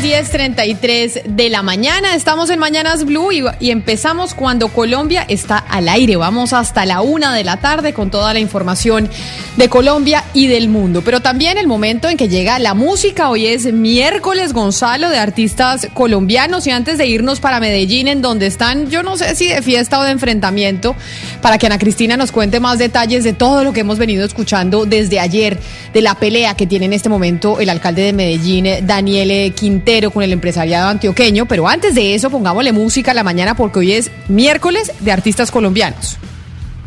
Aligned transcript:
10.33 0.00 1.24
de 1.24 1.48
la 1.48 1.62
mañana, 1.62 2.14
estamos 2.14 2.50
en 2.50 2.60
Mañanas 2.60 3.04
Blue 3.04 3.32
y, 3.32 3.70
empezamos 3.70 4.32
cuando 4.32 4.68
Colombia 4.68 5.24
está 5.28 5.58
al 5.58 5.88
aire. 5.88 6.14
Vamos 6.14 6.52
hasta 6.52 6.86
la 6.86 7.00
una 7.00 7.34
de 7.34 7.42
la 7.42 7.56
tarde 7.56 7.92
con 7.92 8.08
toda 8.08 8.32
la 8.32 8.38
información 8.38 9.10
de 9.56 9.68
Colombia 9.68 10.22
y 10.34 10.46
del 10.46 10.68
mundo. 10.68 11.02
Pero 11.04 11.20
también 11.20 11.58
el 11.58 11.66
momento 11.66 12.08
en 12.08 12.16
que 12.16 12.28
llega 12.28 12.60
la 12.60 12.74
música. 12.74 13.28
Hoy 13.28 13.46
es 13.46 13.72
miércoles, 13.72 14.52
Gonzalo, 14.52 15.10
de 15.10 15.18
artistas 15.18 15.88
colombianos. 15.94 16.68
Y 16.68 16.70
antes 16.70 16.96
de 16.96 17.06
irnos 17.06 17.40
para 17.40 17.58
Medellín, 17.58 18.06
en 18.06 18.22
donde 18.22 18.46
están, 18.46 18.90
yo 18.90 19.02
no 19.02 19.16
sé 19.16 19.34
si 19.34 19.48
de 19.48 19.62
fiesta 19.62 19.98
o 19.98 20.04
de 20.04 20.12
enfrentamiento, 20.12 20.94
para 21.42 21.58
que 21.58 21.66
Ana 21.66 21.78
Cristina 21.78 22.16
nos 22.16 22.30
cuente 22.30 22.60
más 22.60 22.78
detalles 22.78 23.24
de 23.24 23.32
todo 23.32 23.64
lo 23.64 23.72
que 23.72 23.80
hemos 23.80 23.98
venido 23.98 24.24
escuchando 24.24 24.86
desde 24.86 25.18
ayer, 25.18 25.58
de 25.92 26.02
la 26.02 26.14
pelea 26.14 26.54
que 26.54 26.68
tiene 26.68 26.86
en 26.86 26.92
este 26.92 27.08
momento 27.08 27.58
el 27.58 27.68
alcalde 27.68 28.02
de 28.02 28.12
Medellín, 28.12 28.86
Daniel 28.86 29.52
Con 29.88 30.22
el 30.22 30.34
empresariado 30.34 30.90
antioqueño, 30.90 31.46
pero 31.46 31.66
antes 31.66 31.94
de 31.94 32.14
eso 32.14 32.28
pongámosle 32.28 32.72
música 32.72 33.12
a 33.12 33.14
la 33.14 33.24
mañana 33.24 33.56
porque 33.56 33.78
hoy 33.78 33.92
es 33.92 34.10
miércoles 34.28 34.92
de 35.00 35.12
artistas 35.12 35.50
colombianos. 35.50 36.18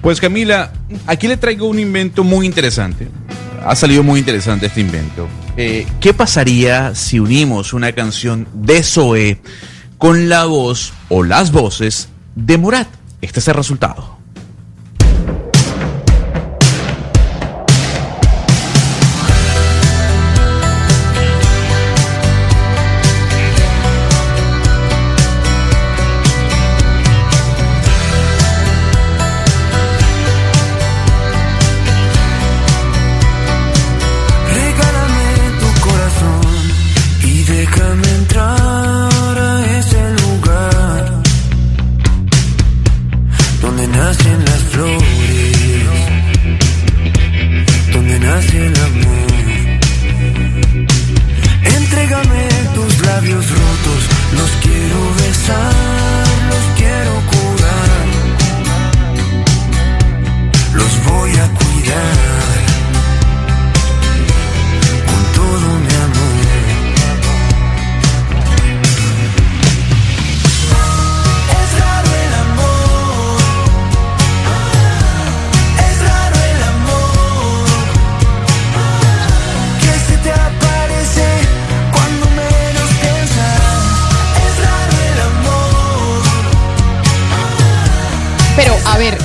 Pues 0.03 0.21
Camila, 0.21 0.71
aquí 1.08 1.27
le 1.27 1.35
traigo 1.35 1.67
un 1.67 1.80
invento 1.80 2.23
muy 2.23 2.45
interesante. 2.45 3.08
Ha 3.66 3.75
salido 3.75 4.03
muy 4.03 4.19
interesante 4.19 4.67
este 4.67 4.81
invento. 4.81 5.27
Eh, 5.58 5.88
¿Qué 5.99 6.13
pasaría 6.13 6.93
si 6.93 7.19
unimos 7.19 7.73
una 7.73 7.91
canción 7.93 8.47
de 8.53 8.83
Zoé 8.83 9.41
con 9.97 10.30
la 10.30 10.45
voz 10.45 10.93
o 11.09 11.23
las 11.23 11.52
voces 11.52 12.08
de 12.36 12.59
Morat? 12.59 12.88
Este 13.19 13.39
es 13.39 13.47
el 13.47 13.55
resultado. 13.55 14.20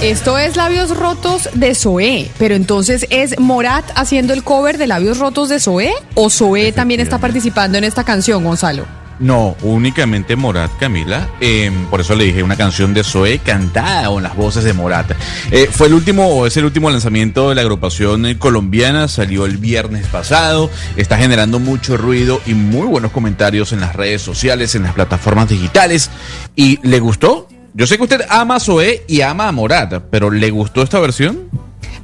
Esto 0.07 0.39
es 0.39 0.55
Labios 0.55 0.97
Rotos 0.97 1.49
de 1.55 1.75
Zoé, 1.75 2.31
pero 2.39 2.55
entonces 2.55 3.09
¿es 3.11 3.41
Morat 3.41 3.85
haciendo 3.97 4.35
el 4.35 4.45
cover 4.45 4.79
de 4.79 4.87
Labios 4.87 5.19
Rotos 5.19 5.49
de 5.49 5.59
Zoé 5.59 5.93
o 6.15 6.31
Zoé 6.31 6.71
también 6.71 7.01
está 7.01 7.19
participando 7.19 7.77
en 7.77 7.83
esta 7.83 8.05
canción, 8.05 8.45
Gonzalo? 8.45 8.87
No, 9.19 9.57
únicamente 9.63 10.37
Morat, 10.37 10.71
Camila. 10.79 11.29
Eh, 11.41 11.73
por 11.91 12.03
eso 12.03 12.15
le 12.15 12.23
dije 12.23 12.45
una 12.45 12.55
canción 12.55 12.95
de 12.95 13.03
Zoé 13.03 13.41
cantada 13.41 14.07
con 14.07 14.23
las 14.23 14.37
voces 14.37 14.63
de 14.63 14.75
Morat. 14.75 15.11
Eh, 15.51 15.69
fue 15.73 15.89
el 15.89 15.95
último, 15.95 16.29
o 16.29 16.47
es 16.47 16.57
el 16.57 16.67
último 16.67 16.89
lanzamiento 16.89 17.49
de 17.49 17.57
la 17.57 17.63
agrupación 17.63 18.33
colombiana. 18.35 19.09
Salió 19.09 19.45
el 19.45 19.57
viernes 19.57 20.07
pasado. 20.07 20.71
Está 20.97 21.19
generando 21.19 21.59
mucho 21.59 21.97
ruido 21.97 22.41
y 22.47 22.55
muy 22.55 22.87
buenos 22.87 23.11
comentarios 23.11 23.73
en 23.73 23.81
las 23.81 23.97
redes 23.97 24.23
sociales, 24.23 24.77
en 24.77 24.85
las 24.85 24.93
plataformas 24.93 25.49
digitales. 25.49 26.11
¿Y 26.55 26.79
le 26.87 27.01
gustó? 27.01 27.49
Yo 27.77 27.87
sé 27.87 27.99
que 27.99 28.05
usted 28.05 28.23
ama 28.31 28.57
a 28.57 28.61
Zoé 28.61 29.05
y 29.07 29.21
ama 29.21 29.49
a 29.49 29.53
Morat, 29.53 30.03
pero 30.11 30.31
¿le 30.31 30.51
gustó 30.51 30.83
esta 30.83 30.99
versión? 30.99 31.51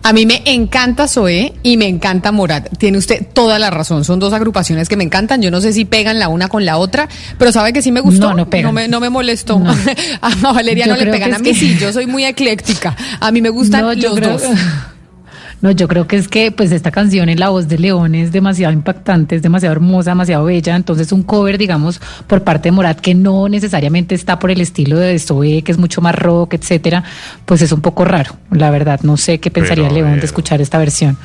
A 0.04 0.12
mí 0.12 0.26
me 0.26 0.42
encanta 0.44 1.06
Zoé 1.08 1.54
y 1.62 1.76
me 1.76 1.86
encanta 1.86 2.30
Morat. 2.32 2.68
Tiene 2.76 2.98
usted 2.98 3.24
toda 3.32 3.58
la 3.58 3.70
razón. 3.70 4.04
Son 4.04 4.18
dos 4.18 4.32
agrupaciones 4.32 4.88
que 4.88 4.96
me 4.96 5.04
encantan. 5.04 5.40
Yo 5.40 5.50
no 5.50 5.60
sé 5.60 5.72
si 5.72 5.84
pegan 5.84 6.18
la 6.18 6.28
una 6.28 6.48
con 6.48 6.66
la 6.66 6.76
otra, 6.76 7.08
pero 7.38 7.52
sabe 7.52 7.72
que 7.72 7.80
sí 7.82 7.90
me 7.92 8.00
gustó. 8.00 8.30
No, 8.30 8.34
no 8.34 8.50
pegan. 8.50 8.66
No 8.66 8.72
me, 8.72 8.88
no 8.88 9.00
me 9.00 9.08
molestó. 9.10 9.58
No. 9.60 9.72
a 10.20 10.52
Valeria 10.52 10.86
Yo 10.86 10.92
no 10.96 10.98
le 11.04 11.10
pegan. 11.10 11.32
A 11.34 11.38
mí 11.38 11.44
que- 11.52 11.54
sí. 11.58 11.76
Yo 11.78 11.92
soy 11.92 12.06
muy 12.06 12.24
ecléctica. 12.24 12.94
A 13.20 13.30
mí 13.30 13.40
me 13.40 13.48
gustan 13.48 13.82
No, 13.82 13.92
yo 13.92 14.10
los 14.10 14.18
creo- 14.18 14.32
dos. 14.32 14.42
No, 15.62 15.70
yo 15.70 15.86
creo 15.86 16.08
que 16.08 16.16
es 16.16 16.26
que 16.28 16.50
pues 16.50 16.72
esta 16.72 16.90
canción 16.90 17.28
en 17.28 17.38
la 17.38 17.48
voz 17.48 17.68
de 17.68 17.78
León 17.78 18.16
es 18.16 18.32
demasiado 18.32 18.72
impactante, 18.72 19.36
es 19.36 19.42
demasiado 19.42 19.72
hermosa, 19.72 20.10
demasiado 20.10 20.44
bella, 20.44 20.74
entonces 20.74 21.12
un 21.12 21.22
cover, 21.22 21.56
digamos, 21.56 22.00
por 22.26 22.42
parte 22.42 22.68
de 22.68 22.72
Morat 22.72 22.98
que 22.98 23.14
no 23.14 23.48
necesariamente 23.48 24.14
está 24.16 24.40
por 24.40 24.50
el 24.50 24.60
estilo 24.60 24.98
de 24.98 25.16
Zoe, 25.20 25.62
que 25.62 25.70
es 25.70 25.78
mucho 25.78 26.00
más 26.00 26.16
rock, 26.16 26.54
etcétera, 26.54 27.04
pues 27.46 27.62
es 27.62 27.70
un 27.70 27.80
poco 27.80 28.04
raro, 28.04 28.32
la 28.50 28.70
verdad, 28.70 29.00
no 29.04 29.16
sé 29.16 29.38
qué 29.38 29.52
pensaría 29.52 29.84
Pero, 29.88 29.94
León 30.04 30.18
de 30.18 30.26
escuchar 30.26 30.60
esta 30.60 30.78
versión. 30.78 31.16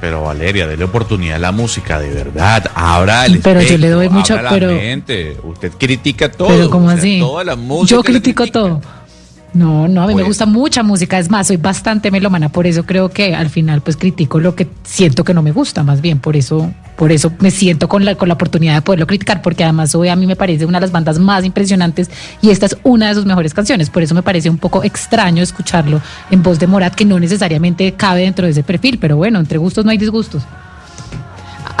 Pero 0.00 0.22
Valeria, 0.22 0.66
dele 0.66 0.84
oportunidad 0.84 1.36
a 1.36 1.40
la 1.40 1.52
música, 1.52 1.98
de 1.98 2.08
verdad. 2.10 2.70
Abra 2.74 3.26
el 3.26 3.40
Pero 3.40 3.60
yo 3.60 3.76
le 3.76 3.88
doy 3.90 4.08
mucho- 4.08 4.40
la 4.40 4.48
pero- 4.48 4.68
mente. 4.68 5.36
Usted 5.42 5.72
critica 5.76 6.30
todo. 6.30 6.48
Pero 6.48 6.70
¿cómo 6.70 6.86
o 6.86 6.90
sea, 6.90 6.98
así? 7.00 7.18
Toda 7.18 7.42
la 7.42 7.56
música 7.56 7.96
Yo 7.96 8.02
critico 8.04 8.46
todo. 8.46 8.80
No, 9.54 9.88
no, 9.88 10.02
a 10.02 10.06
mí 10.06 10.14
me 10.14 10.24
gusta 10.24 10.44
mucha 10.44 10.82
música, 10.82 11.18
es 11.18 11.30
más, 11.30 11.46
soy 11.46 11.56
bastante 11.56 12.10
melómana, 12.10 12.50
por 12.50 12.66
eso 12.66 12.84
creo 12.84 13.08
que 13.08 13.34
al 13.34 13.48
final 13.48 13.80
pues 13.80 13.96
critico 13.96 14.38
lo 14.38 14.54
que 14.54 14.68
siento 14.84 15.24
que 15.24 15.32
no 15.32 15.42
me 15.42 15.52
gusta, 15.52 15.82
más 15.82 16.02
bien, 16.02 16.18
por 16.18 16.36
eso, 16.36 16.70
por 16.96 17.12
eso 17.12 17.32
me 17.40 17.50
siento 17.50 17.88
con 17.88 18.04
la, 18.04 18.14
con 18.14 18.28
la 18.28 18.34
oportunidad 18.34 18.74
de 18.74 18.82
poderlo 18.82 19.06
criticar, 19.06 19.40
porque 19.40 19.64
además 19.64 19.94
hoy 19.94 20.08
a 20.08 20.16
mí 20.16 20.26
me 20.26 20.36
parece 20.36 20.66
una 20.66 20.78
de 20.78 20.82
las 20.82 20.92
bandas 20.92 21.18
más 21.18 21.46
impresionantes 21.46 22.10
y 22.42 22.50
esta 22.50 22.66
es 22.66 22.76
una 22.82 23.08
de 23.08 23.14
sus 23.14 23.24
mejores 23.24 23.54
canciones, 23.54 23.88
por 23.88 24.02
eso 24.02 24.14
me 24.14 24.22
parece 24.22 24.50
un 24.50 24.58
poco 24.58 24.84
extraño 24.84 25.42
escucharlo 25.42 26.02
en 26.30 26.42
voz 26.42 26.58
de 26.58 26.66
Morat, 26.66 26.94
que 26.94 27.06
no 27.06 27.18
necesariamente 27.18 27.92
cabe 27.92 28.22
dentro 28.22 28.44
de 28.44 28.52
ese 28.52 28.62
perfil, 28.62 28.98
pero 28.98 29.16
bueno, 29.16 29.38
entre 29.38 29.56
gustos 29.56 29.84
no 29.84 29.90
hay 29.90 29.98
disgustos. 29.98 30.42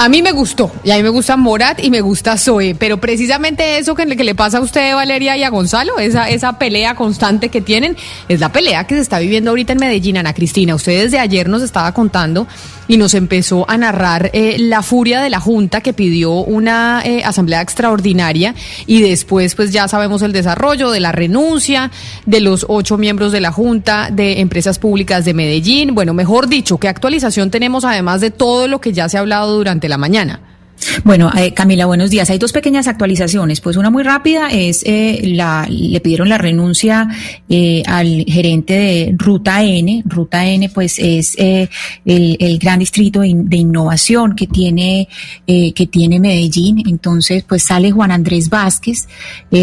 A 0.00 0.08
mí 0.08 0.22
me 0.22 0.30
gustó, 0.30 0.70
y 0.84 0.92
a 0.92 0.96
mí 0.96 1.02
me 1.02 1.08
gusta 1.08 1.36
Morat 1.36 1.82
y 1.82 1.90
me 1.90 2.02
gusta 2.02 2.38
Zoe, 2.38 2.76
pero 2.76 2.98
precisamente 2.98 3.78
eso 3.78 3.96
que, 3.96 4.06
que 4.06 4.22
le 4.22 4.36
pasa 4.36 4.58
a 4.58 4.60
usted, 4.60 4.94
Valeria, 4.94 5.36
y 5.36 5.42
a 5.42 5.50
Gonzalo, 5.50 5.98
esa, 5.98 6.30
esa 6.30 6.56
pelea 6.56 6.94
constante 6.94 7.48
que 7.48 7.60
tienen, 7.60 7.96
es 8.28 8.38
la 8.38 8.52
pelea 8.52 8.86
que 8.86 8.94
se 8.94 9.00
está 9.00 9.18
viviendo 9.18 9.50
ahorita 9.50 9.72
en 9.72 9.80
Medellín, 9.80 10.16
Ana 10.16 10.34
Cristina. 10.34 10.76
Usted 10.76 11.02
desde 11.02 11.18
ayer 11.18 11.48
nos 11.48 11.62
estaba 11.62 11.90
contando 11.94 12.46
y 12.88 12.96
nos 12.96 13.14
empezó 13.14 13.68
a 13.70 13.76
narrar 13.76 14.30
eh, 14.32 14.56
la 14.58 14.82
furia 14.82 15.20
de 15.20 15.30
la 15.30 15.38
Junta 15.38 15.80
que 15.80 15.92
pidió 15.92 16.32
una 16.32 17.02
eh, 17.04 17.22
asamblea 17.24 17.60
extraordinaria 17.60 18.54
y 18.86 19.02
después 19.02 19.54
pues 19.54 19.70
ya 19.70 19.86
sabemos 19.86 20.22
el 20.22 20.32
desarrollo 20.32 20.90
de 20.90 21.00
la 21.00 21.12
renuncia 21.12 21.90
de 22.26 22.40
los 22.40 22.66
ocho 22.68 22.98
miembros 22.98 23.30
de 23.30 23.40
la 23.40 23.52
Junta 23.52 24.08
de 24.10 24.40
Empresas 24.40 24.78
Públicas 24.78 25.24
de 25.24 25.34
Medellín. 25.34 25.94
Bueno, 25.94 26.14
mejor 26.14 26.48
dicho, 26.48 26.78
¿qué 26.78 26.88
actualización 26.88 27.50
tenemos 27.50 27.84
además 27.84 28.20
de 28.20 28.30
todo 28.30 28.66
lo 28.66 28.80
que 28.80 28.92
ya 28.92 29.08
se 29.08 29.18
ha 29.18 29.20
hablado 29.20 29.54
durante 29.56 29.88
la 29.88 29.98
mañana? 29.98 30.40
Bueno, 31.04 31.30
eh, 31.36 31.52
Camila, 31.54 31.86
buenos 31.86 32.10
días. 32.10 32.30
Hay 32.30 32.38
dos 32.38 32.52
pequeñas 32.52 32.88
actualizaciones. 32.88 33.60
Pues 33.60 33.76
una 33.76 33.90
muy 33.90 34.02
rápida 34.02 34.48
es 34.48 34.82
eh, 34.84 35.22
la 35.24 35.66
le 35.68 36.00
pidieron 36.00 36.28
la 36.28 36.38
renuncia 36.38 37.08
eh, 37.48 37.82
al 37.86 38.24
gerente 38.26 38.74
de 38.74 39.14
Ruta 39.16 39.62
N. 39.62 40.02
Ruta 40.06 40.46
N, 40.46 40.68
pues 40.70 40.98
es 40.98 41.36
el, 41.38 41.68
el, 42.04 42.58
gran 42.58 42.78
distrito 42.78 43.20
de, 43.20 43.28
innovación 43.28 44.34
que 44.34 44.46
tiene 44.46 45.08
que 45.46 45.88
tiene 45.90 46.20
Medellín. 46.20 46.82
Entonces, 46.86 47.44
pues 47.44 47.62
sale 47.62 47.90
Juan 47.90 48.10
Andrés 48.10 48.48
Vázquez. 48.48 49.08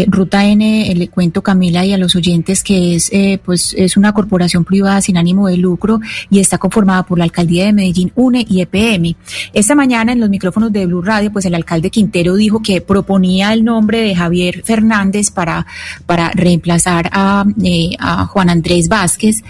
Ruta 0.08 0.44
N, 0.44 0.94
le 0.94 1.08
cuento 1.08 1.42
Camila 1.42 1.84
y 1.84 1.92
a 1.92 1.98
los 1.98 2.16
oyentes 2.16 2.62
que 2.62 2.96
es 2.96 3.10
pues 3.44 3.74
es 3.76 3.96
una 3.96 4.12
corporación 4.12 4.64
privada 4.64 5.00
sin 5.00 5.16
ánimo 5.16 5.48
de 5.48 5.56
lucro 5.56 6.00
y 6.30 6.40
está 6.40 6.58
conformada 6.58 7.04
por 7.04 7.18
la 7.18 7.24
alcaldía 7.24 7.66
de 7.66 7.72
Medellín, 7.72 8.12
UNE 8.14 8.44
y 8.48 8.60
EPM. 8.60 9.16
Esta 9.52 9.74
mañana 9.74 10.12
en 10.12 10.20
los 10.20 10.30
micrófonos 10.30 10.72
de 10.72 10.86
Blue 10.86 11.02
Radio, 11.06 11.32
pues 11.32 11.44
el 11.44 11.54
alcalde 11.54 11.90
Quintero 11.90 12.34
dijo 12.34 12.60
que 12.60 12.80
proponía 12.80 13.52
el 13.52 13.64
nombre 13.64 14.00
de 14.00 14.14
Javier 14.14 14.62
Fernández 14.64 15.30
para, 15.30 15.66
para 16.04 16.30
reemplazar 16.30 17.08
a, 17.12 17.44
eh, 17.62 17.90
a 17.98 18.26
Juan 18.26 18.50
Andrés 18.50 18.88
Vázquez, 18.88 19.42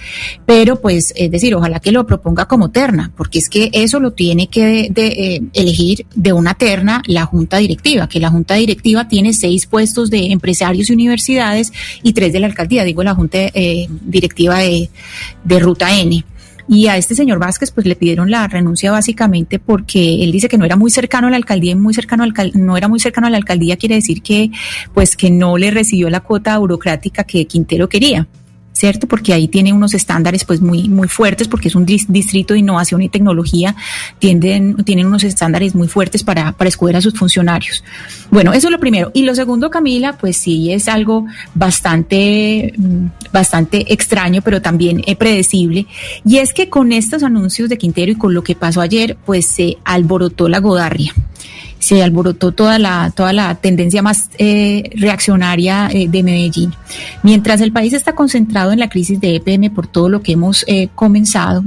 pero 0.44 0.80
pues 0.80 1.12
es 1.16 1.30
decir, 1.30 1.54
ojalá 1.54 1.80
que 1.80 1.92
lo 1.92 2.06
proponga 2.06 2.46
como 2.46 2.70
terna, 2.70 3.10
porque 3.16 3.38
es 3.38 3.48
que 3.48 3.70
eso 3.72 4.00
lo 4.00 4.12
tiene 4.12 4.48
que 4.48 4.92
eh, 4.94 5.42
elegir 5.52 6.06
de 6.14 6.32
una 6.32 6.54
terna 6.54 7.02
la 7.06 7.24
junta 7.24 7.58
directiva, 7.58 8.08
que 8.08 8.20
la 8.20 8.30
junta 8.30 8.54
directiva 8.54 9.08
tiene 9.08 9.32
seis 9.32 9.66
puestos 9.66 10.10
de 10.10 10.32
empresarios 10.32 10.90
y 10.90 10.92
universidades 10.92 11.72
y 12.02 12.12
tres 12.12 12.32
de 12.32 12.40
la 12.40 12.46
alcaldía, 12.46 12.84
digo 12.84 13.02
la 13.02 13.14
junta 13.14 13.38
eh, 13.38 13.88
directiva 14.02 14.58
de, 14.58 14.90
de 15.44 15.58
Ruta 15.58 15.98
N. 15.98 16.24
Y 16.68 16.88
a 16.88 16.96
este 16.96 17.14
señor 17.14 17.38
Vázquez 17.38 17.70
pues 17.70 17.86
le 17.86 17.94
pidieron 17.94 18.30
la 18.30 18.46
renuncia 18.48 18.90
básicamente 18.90 19.58
porque 19.58 20.24
él 20.24 20.32
dice 20.32 20.48
que 20.48 20.58
no 20.58 20.64
era 20.64 20.76
muy 20.76 20.90
cercano 20.90 21.28
a 21.28 21.30
la 21.30 21.36
alcaldía 21.36 21.72
y 21.72 21.76
muy 21.76 21.94
cercano 21.94 22.24
al 22.24 22.34
no 22.54 22.76
era 22.76 22.88
muy 22.88 22.98
cercano 22.98 23.26
a 23.26 23.30
la 23.30 23.36
alcaldía 23.36 23.76
quiere 23.76 23.94
decir 23.94 24.22
que 24.22 24.50
pues 24.92 25.16
que 25.16 25.30
no 25.30 25.56
le 25.58 25.70
recibió 25.70 26.10
la 26.10 26.20
cuota 26.20 26.58
burocrática 26.58 27.24
que 27.24 27.46
Quintero 27.46 27.88
quería. 27.88 28.26
¿Cierto? 28.76 29.06
Porque 29.06 29.32
ahí 29.32 29.48
tiene 29.48 29.72
unos 29.72 29.94
estándares 29.94 30.44
pues 30.44 30.60
muy, 30.60 30.88
muy 30.88 31.08
fuertes, 31.08 31.48
porque 31.48 31.68
es 31.68 31.74
un 31.74 31.86
distrito 31.86 32.52
de 32.52 32.60
innovación 32.60 33.00
y 33.00 33.08
tecnología, 33.08 33.74
tienden, 34.18 34.76
tienen 34.84 35.06
unos 35.06 35.24
estándares 35.24 35.74
muy 35.74 35.88
fuertes 35.88 36.22
para, 36.22 36.52
para 36.52 36.68
escoger 36.68 36.96
a 36.96 37.00
sus 37.00 37.14
funcionarios. 37.14 37.82
Bueno, 38.30 38.52
eso 38.52 38.68
es 38.68 38.72
lo 38.72 38.78
primero. 38.78 39.10
Y 39.14 39.22
lo 39.22 39.34
segundo, 39.34 39.70
Camila, 39.70 40.18
pues 40.18 40.36
sí 40.36 40.72
es 40.72 40.88
algo 40.88 41.26
bastante, 41.54 42.74
mm, 42.76 43.06
bastante 43.32 43.92
extraño, 43.92 44.42
pero 44.42 44.60
también 44.60 45.02
eh, 45.06 45.16
predecible. 45.16 45.86
Y 46.24 46.36
es 46.36 46.52
que 46.52 46.68
con 46.68 46.92
estos 46.92 47.22
anuncios 47.22 47.70
de 47.70 47.78
Quintero 47.78 48.12
y 48.12 48.16
con 48.16 48.34
lo 48.34 48.44
que 48.44 48.54
pasó 48.54 48.82
ayer, 48.82 49.16
pues 49.24 49.46
se 49.46 49.78
alborotó 49.84 50.48
la 50.48 50.60
godarria 50.60 51.14
se 51.86 52.02
alborotó 52.02 52.50
toda 52.50 52.80
la, 52.80 53.12
toda 53.14 53.32
la 53.32 53.54
tendencia 53.54 54.02
más 54.02 54.28
eh, 54.38 54.90
reaccionaria 54.96 55.88
eh, 55.92 56.08
de 56.08 56.24
Medellín. 56.24 56.74
Mientras 57.22 57.60
el 57.60 57.70
país 57.70 57.92
está 57.92 58.12
concentrado 58.12 58.72
en 58.72 58.80
la 58.80 58.88
crisis 58.88 59.20
de 59.20 59.36
EPM 59.36 59.72
por 59.72 59.86
todo 59.86 60.08
lo 60.08 60.20
que 60.20 60.32
hemos 60.32 60.64
eh, 60.66 60.88
comenzado, 60.96 61.62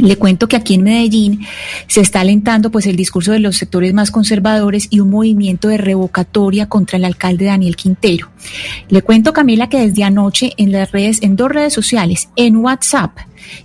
le 0.00 0.16
cuento 0.16 0.48
que 0.48 0.56
aquí 0.56 0.74
en 0.74 0.84
Medellín 0.84 1.44
se 1.86 2.00
está 2.00 2.20
alentando 2.20 2.70
pues 2.70 2.86
el 2.86 2.96
discurso 2.96 3.32
de 3.32 3.40
los 3.40 3.58
sectores 3.58 3.92
más 3.92 4.10
conservadores 4.10 4.88
y 4.88 5.00
un 5.00 5.10
movimiento 5.10 5.68
de 5.68 5.76
revocatoria 5.76 6.66
contra 6.66 6.96
el 6.96 7.04
alcalde 7.04 7.44
Daniel 7.44 7.76
Quintero. 7.76 8.30
Le 8.88 9.02
cuento 9.02 9.34
Camila 9.34 9.68
que 9.68 9.86
desde 9.86 10.02
anoche 10.02 10.54
en 10.56 10.72
las 10.72 10.92
redes, 10.92 11.22
en 11.22 11.36
dos 11.36 11.50
redes 11.50 11.74
sociales, 11.74 12.30
en 12.36 12.56
WhatsApp 12.56 13.18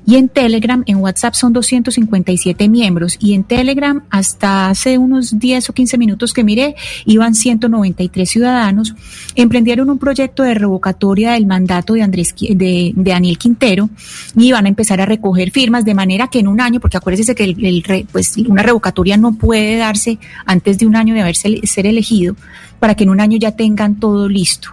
y 0.06 0.16
en 0.16 0.30
Telegram, 0.30 0.84
en 0.86 0.98
WhatsApp 0.98 1.34
son 1.34 1.54
257 1.54 2.68
miembros. 2.70 3.18
Y 3.20 3.34
en 3.34 3.44
Telegram 3.44 4.04
hasta 4.10 4.70
hace 4.70 4.98
unos 4.98 5.38
10 5.40 5.70
o 5.70 5.74
15 5.74 5.98
minutos 5.98 6.34
que 6.34 6.44
miré, 6.44 6.76
iban 7.06 7.36
193 7.36 8.30
ciudadanos, 8.30 8.96
emprendieron 9.36 9.90
un 9.90 9.98
proyecto 9.98 10.44
de 10.44 10.54
revocatoria 10.54 11.34
del 11.34 11.46
mandato 11.46 11.94
de, 11.94 12.02
Andrés, 12.02 12.34
de, 12.38 12.94
Daniel 12.96 13.38
Quintero. 13.38 13.90
Y 14.36 14.48
iban 14.48 14.66
a 14.66 14.70
empezar 14.70 15.02
a 15.02 15.06
recoger 15.06 15.52
firmas 15.52 15.86
de 15.86 15.94
manera 15.94 16.28
que 16.28 16.40
en 16.40 16.48
un 16.48 16.62
año, 16.62 16.80
porque 16.80 16.98
acuérdense 16.98 17.36
que 17.36 17.44
el, 17.44 18.08
pues 18.12 18.38
una 18.38 18.64
revocatoria 18.64 19.18
no 19.18 19.34
puede 19.34 19.78
darse 19.78 20.18
antes 20.46 20.78
de 20.78 20.88
un 20.88 20.96
año 20.96 21.14
de 21.14 21.22
haberse 21.22 21.60
ser 21.64 21.86
elegido, 21.86 22.36
para 22.82 22.96
que 22.96 23.04
en 23.04 23.12
un 23.12 23.22
año 23.22 23.38
ya 23.38 23.52
tengan 23.52 24.00
todo 24.00 24.28
listo. 24.28 24.70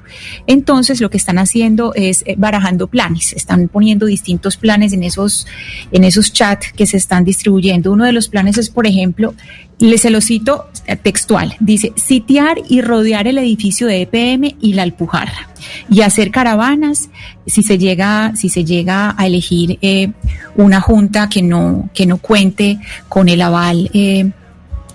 Entonces, 0.47 0.99
lo 1.03 1.11
que 1.11 1.19
están 1.19 1.37
haciendo 1.39 1.93
es 1.95 2.25
eh, 2.27 2.37
barajando 2.39 2.87
planes, 2.87 3.35
están 3.35 3.69
poniendo 3.69 4.07
distintos 4.07 4.57
planes 4.57 4.95
en 4.95 5.03
esos, 5.03 5.47
en 5.93 6.05
esos 6.05 6.33
chats 6.33 6.73
que 6.73 6.87
se 6.87 6.97
están 6.97 7.23
distribuyendo. 7.23 7.93
Uno 7.93 8.07
de 8.07 8.13
los 8.13 8.31
planes 8.31 8.57
es, 8.57 8.71
por 8.71 8.87
ejemplo, 8.87 9.35
le 9.79 9.99
se 9.99 10.09
lo 10.09 10.23
cito 10.23 10.69
eh, 10.87 10.97
textual, 10.97 11.55
dice, 11.61 11.93
sitiar 11.97 12.57
y 12.67 12.81
rodear 12.81 13.29
el 13.29 13.37
edificio 13.37 13.87
de 13.87 14.01
EPM 14.01 14.57
y 14.59 14.73
la 14.73 14.85
Alpujarra 14.85 15.51
y 15.91 16.01
hacer 16.01 16.31
caravanas 16.31 17.11
si 17.47 17.63
se 17.63 17.77
llega, 17.77 18.33
si 18.37 18.49
se 18.49 18.65
llega 18.65 19.15
a 19.19 19.27
elegir 19.27 19.79
eh, 19.83 20.13
una 20.57 20.81
junta 20.81 21.29
que 21.29 21.43
no, 21.43 21.91
que 21.93 22.07
no 22.07 22.17
cuente 22.17 22.79
con 23.11 23.29
el 23.29 23.43
aval 23.43 23.91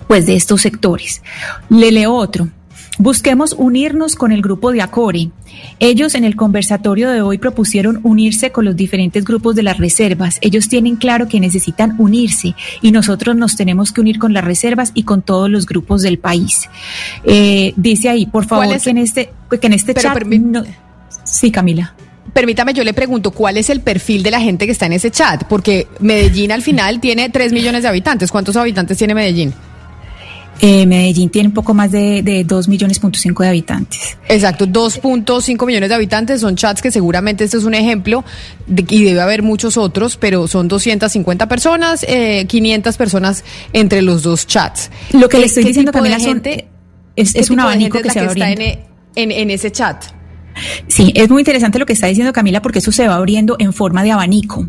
pues 0.08 0.26
de 0.26 0.34
estos 0.34 0.62
sectores. 0.62 1.22
Le 1.68 1.92
leo 1.92 2.12
otro. 2.12 2.48
Busquemos 2.98 3.54
unirnos 3.58 4.14
con 4.14 4.30
el 4.30 4.40
grupo 4.40 4.70
de 4.70 4.80
Acore. 4.80 5.30
Ellos 5.80 6.14
en 6.14 6.24
el 6.24 6.36
conversatorio 6.36 7.10
de 7.10 7.22
hoy 7.22 7.38
propusieron 7.38 7.98
unirse 8.04 8.52
con 8.52 8.64
los 8.64 8.76
diferentes 8.76 9.24
grupos 9.24 9.56
de 9.56 9.64
las 9.64 9.78
reservas. 9.78 10.38
Ellos 10.42 10.68
tienen 10.68 10.96
claro 10.96 11.26
que 11.26 11.40
necesitan 11.40 11.96
unirse 11.98 12.54
y 12.82 12.92
nosotros 12.92 13.34
nos 13.34 13.56
tenemos 13.56 13.90
que 13.92 14.00
unir 14.00 14.18
con 14.18 14.32
las 14.32 14.44
reservas 14.44 14.92
y 14.94 15.02
con 15.02 15.22
todos 15.22 15.50
los 15.50 15.66
grupos 15.66 16.02
del 16.02 16.18
país. 16.18 16.68
Eh, 17.24 17.72
dice 17.76 18.08
ahí, 18.08 18.26
por 18.26 18.46
favor, 18.46 18.80
que 18.80 18.90
en 18.90 18.98
este, 18.98 19.32
que 19.60 19.66
en 19.66 19.72
este 19.72 19.94
chat... 19.94 20.16
sí, 21.24 21.50
Camila. 21.50 21.94
Permítame, 22.32 22.74
yo 22.74 22.84
le 22.84 22.94
pregunto, 22.94 23.30
¿cuál 23.32 23.56
es 23.56 23.70
el 23.70 23.80
perfil 23.80 24.22
de 24.22 24.30
la 24.30 24.40
gente 24.40 24.66
que 24.66 24.72
está 24.72 24.86
en 24.86 24.94
ese 24.94 25.10
chat? 25.10 25.44
Porque 25.44 25.88
Medellín 26.00 26.52
al 26.52 26.62
final 26.62 27.00
tiene 27.00 27.28
3 27.28 27.52
millones 27.52 27.82
de 27.82 27.88
habitantes. 27.88 28.30
¿Cuántos 28.30 28.56
habitantes 28.56 28.98
tiene 28.98 29.14
Medellín? 29.14 29.52
Eh, 30.60 30.86
Medellín 30.86 31.30
tiene 31.30 31.48
un 31.48 31.54
poco 31.54 31.74
más 31.74 31.90
de, 31.90 32.22
de 32.22 32.44
2 32.44 32.68
millones 32.68 32.98
punto 32.98 33.18
cinco 33.18 33.42
de 33.42 33.48
habitantes. 33.48 34.16
Exacto, 34.28 34.66
2.5 34.66 35.66
millones 35.66 35.88
de 35.88 35.94
habitantes 35.94 36.40
son 36.40 36.56
chats 36.56 36.80
que 36.80 36.90
seguramente 36.90 37.44
este 37.44 37.56
es 37.56 37.64
un 37.64 37.74
ejemplo 37.74 38.24
y 38.68 39.04
debe 39.04 39.20
haber 39.20 39.42
muchos 39.42 39.76
otros, 39.76 40.16
pero 40.16 40.46
son 40.46 40.68
250 40.68 41.48
personas, 41.48 42.04
eh, 42.08 42.46
500 42.46 42.96
personas 42.96 43.44
entre 43.72 44.02
los 44.02 44.22
dos 44.22 44.46
chats. 44.46 44.90
Lo 45.12 45.28
que 45.28 45.38
le 45.38 45.46
estoy 45.46 45.64
diciendo 45.64 45.92
también 45.92 46.20
gente, 46.20 46.68
es, 47.16 47.34
es 47.34 47.50
un 47.50 47.60
abanico 47.60 48.00
que 48.00 48.10
se 48.10 48.20
va 48.20 48.30
abriendo. 48.30 48.62
Está 48.62 48.80
en, 49.14 49.30
en, 49.30 49.32
en 49.32 49.50
ese 49.50 49.70
chat. 49.72 50.04
Sí, 50.86 51.12
es 51.16 51.28
muy 51.30 51.40
interesante 51.40 51.78
lo 51.78 51.86
que 51.86 51.94
está 51.94 52.06
diciendo 52.06 52.32
Camila 52.32 52.62
porque 52.62 52.78
eso 52.78 52.92
se 52.92 53.08
va 53.08 53.16
abriendo 53.16 53.56
en 53.58 53.72
forma 53.72 54.02
de 54.02 54.12
abanico. 54.12 54.68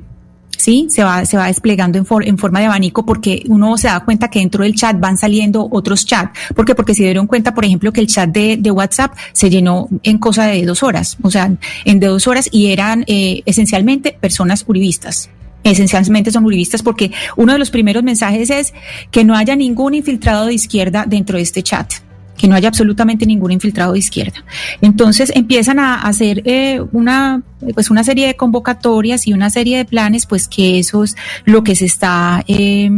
¿Sí? 0.58 0.88
Se 0.90 1.04
va, 1.04 1.26
se 1.26 1.38
va 1.38 1.48
desplegando 1.48 1.98
en, 1.98 2.06
en, 2.24 2.38
forma 2.38 2.60
de 2.60 2.66
abanico 2.66 3.06
porque 3.06 3.44
uno 3.48 3.78
se 3.78 3.88
da 3.88 4.00
cuenta 4.02 4.30
que 4.30 4.40
dentro 4.40 4.64
del 4.64 4.76
chat 4.76 5.00
van 5.00 5.18
saliendo 5.18 5.68
otros 5.72 6.06
chats. 6.06 6.54
¿Por 6.54 6.66
qué? 6.66 6.76
Porque 6.76 6.94
se 6.94 7.04
dieron 7.04 7.28
cuenta, 7.28 7.54
por 7.54 7.66
ejemplo, 7.66 7.92
que 7.92 8.02
el 8.02 8.08
chat 8.08 8.30
de, 8.30 8.58
de 8.58 8.72
WhatsApp 8.72 9.14
se 9.34 9.50
llenó 9.50 9.88
en 10.04 10.18
cosa 10.18 10.46
de 10.46 10.66
dos 10.66 10.84
horas, 10.84 11.18
o 11.22 11.32
sea, 11.32 11.52
en 11.86 12.00
de 12.00 12.08
dos 12.08 12.28
horas 12.28 12.50
y 12.52 12.72
eran 12.72 13.04
eh, 13.08 13.42
esencialmente 13.46 14.18
personas 14.20 14.66
uribistas 14.68 15.30
esencialmente 15.64 16.32
son 16.32 16.46
uribistas 16.46 16.84
porque 16.84 17.12
uno 17.36 17.54
de 17.54 17.60
los 17.60 17.72
primeros 17.72 18.04
mensajes 18.04 18.52
es 18.52 18.74
que 19.10 19.24
no 19.24 19.36
haya 19.36 19.56
ningún 19.56 19.96
infiltrado 19.96 20.46
de 20.46 20.54
izquierda 20.54 21.06
dentro 21.08 21.38
de 21.38 21.44
este 21.44 21.64
chat 21.64 21.92
que 22.38 22.48
no 22.48 22.56
haya 22.56 22.68
absolutamente 22.68 23.26
ningún 23.26 23.52
infiltrado 23.52 23.94
de 23.94 24.00
izquierda. 24.00 24.44
Entonces 24.82 25.32
empiezan 25.36 25.80
a 25.80 26.02
hacer 26.02 26.42
eh, 26.46 26.82
una, 26.92 27.42
pues 27.74 27.90
una 27.90 28.04
serie 28.04 28.28
de 28.28 28.36
convocatorias 28.36 29.28
y 29.28 29.34
una 29.34 29.50
serie 29.50 29.78
de 29.78 29.86
planes, 29.86 30.26
pues 30.26 30.48
que 30.48 30.80
eso 30.80 31.04
es 31.04 31.16
lo 31.46 31.64
que 31.64 31.76
se 31.76 31.86
está 31.86 32.44
eh, 32.48 32.90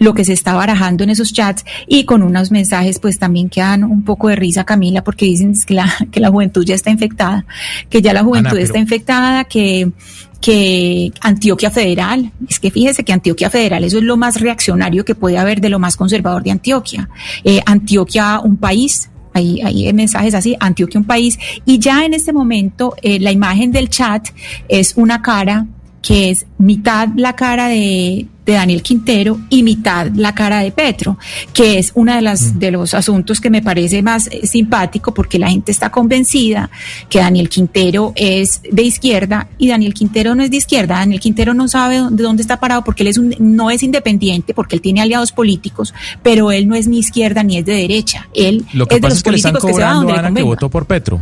lo 0.00 0.14
que 0.14 0.24
se 0.24 0.32
está 0.32 0.54
barajando 0.54 1.04
en 1.04 1.10
esos 1.10 1.32
chats 1.32 1.64
y 1.86 2.04
con 2.04 2.22
unos 2.22 2.50
mensajes 2.50 2.98
pues 2.98 3.18
también 3.18 3.50
que 3.50 3.60
dan 3.60 3.84
un 3.84 4.02
poco 4.02 4.28
de 4.28 4.36
risa 4.36 4.64
Camila 4.64 5.04
porque 5.04 5.26
dicen 5.26 5.54
que 5.64 5.74
la, 5.74 5.94
que 6.10 6.20
la 6.20 6.30
juventud 6.30 6.64
ya 6.64 6.74
está 6.74 6.90
infectada, 6.90 7.44
que 7.88 8.02
ya 8.02 8.12
la 8.12 8.24
juventud 8.24 8.58
está 8.58 8.78
infectada, 8.78 9.44
que 9.44 9.92
que 10.40 11.12
Antioquia 11.20 11.70
Federal, 11.70 12.32
es 12.48 12.58
que 12.58 12.70
fíjese 12.70 13.04
que 13.04 13.12
Antioquia 13.12 13.50
Federal, 13.50 13.84
eso 13.84 13.98
es 13.98 14.04
lo 14.04 14.16
más 14.16 14.40
reaccionario 14.40 15.04
que 15.04 15.14
puede 15.14 15.38
haber 15.38 15.60
de 15.60 15.68
lo 15.68 15.78
más 15.78 15.96
conservador 15.96 16.42
de 16.42 16.50
Antioquia. 16.50 17.08
Eh, 17.44 17.60
Antioquia, 17.66 18.40
un 18.40 18.56
país, 18.56 19.10
hay, 19.34 19.60
hay, 19.60 19.92
mensajes 19.92 20.34
así, 20.34 20.56
Antioquia 20.58 21.00
un 21.00 21.06
país, 21.06 21.38
y 21.66 21.78
ya 21.78 22.04
en 22.04 22.14
este 22.14 22.32
momento 22.32 22.94
eh, 23.02 23.20
la 23.20 23.32
imagen 23.32 23.70
del 23.70 23.90
chat 23.90 24.28
es 24.68 24.94
una 24.96 25.20
cara 25.22 25.66
que 26.02 26.30
es 26.30 26.46
mitad 26.56 27.08
la 27.16 27.36
cara 27.36 27.68
de, 27.68 28.26
de 28.50 28.56
Daniel 28.56 28.82
Quintero 28.82 29.38
y 29.48 29.62
mitad 29.62 30.08
la 30.14 30.34
cara 30.34 30.60
de 30.60 30.72
Petro, 30.72 31.16
que 31.52 31.78
es 31.78 31.92
uno 31.94 32.14
de, 32.14 32.20
las, 32.20 32.58
de 32.58 32.70
los 32.70 32.94
asuntos 32.94 33.40
que 33.40 33.48
me 33.50 33.62
parece 33.62 34.02
más 34.02 34.26
eh, 34.26 34.46
simpático 34.46 35.14
porque 35.14 35.38
la 35.38 35.48
gente 35.50 35.70
está 35.70 35.90
convencida 35.90 36.68
que 37.08 37.20
Daniel 37.20 37.48
Quintero 37.48 38.12
es 38.16 38.60
de 38.70 38.82
izquierda 38.82 39.48
y 39.58 39.68
Daniel 39.68 39.94
Quintero 39.94 40.34
no 40.34 40.42
es 40.42 40.50
de 40.50 40.56
izquierda. 40.56 40.96
Daniel 40.96 41.20
Quintero 41.20 41.54
no 41.54 41.68
sabe 41.68 41.96
de 42.10 42.22
dónde 42.22 42.42
está 42.42 42.58
parado 42.58 42.82
porque 42.82 43.02
él 43.04 43.08
es 43.08 43.18
un, 43.18 43.34
no 43.38 43.70
es 43.70 43.82
independiente, 43.82 44.54
porque 44.54 44.74
él 44.76 44.82
tiene 44.82 45.00
aliados 45.00 45.32
políticos, 45.32 45.94
pero 46.22 46.50
él 46.50 46.66
no 46.68 46.74
es 46.74 46.88
ni 46.88 46.98
izquierda 46.98 47.42
ni 47.42 47.58
es 47.58 47.64
de 47.64 47.74
derecha. 47.74 48.28
Él 48.34 48.64
Lo 48.72 48.86
que 48.86 48.96
es 48.96 49.00
de 49.00 49.02
pasa 49.02 49.10
los 49.10 49.18
es 49.18 49.22
que 49.22 49.30
políticos 49.30 49.64
que 49.64 49.74
se 49.74 49.80
va 49.82 49.92
donde 49.92 50.12
le 50.12 50.18
Ana 50.18 50.34
que 50.34 50.42
votó 50.42 50.68
por 50.68 50.86
Petro. 50.86 51.20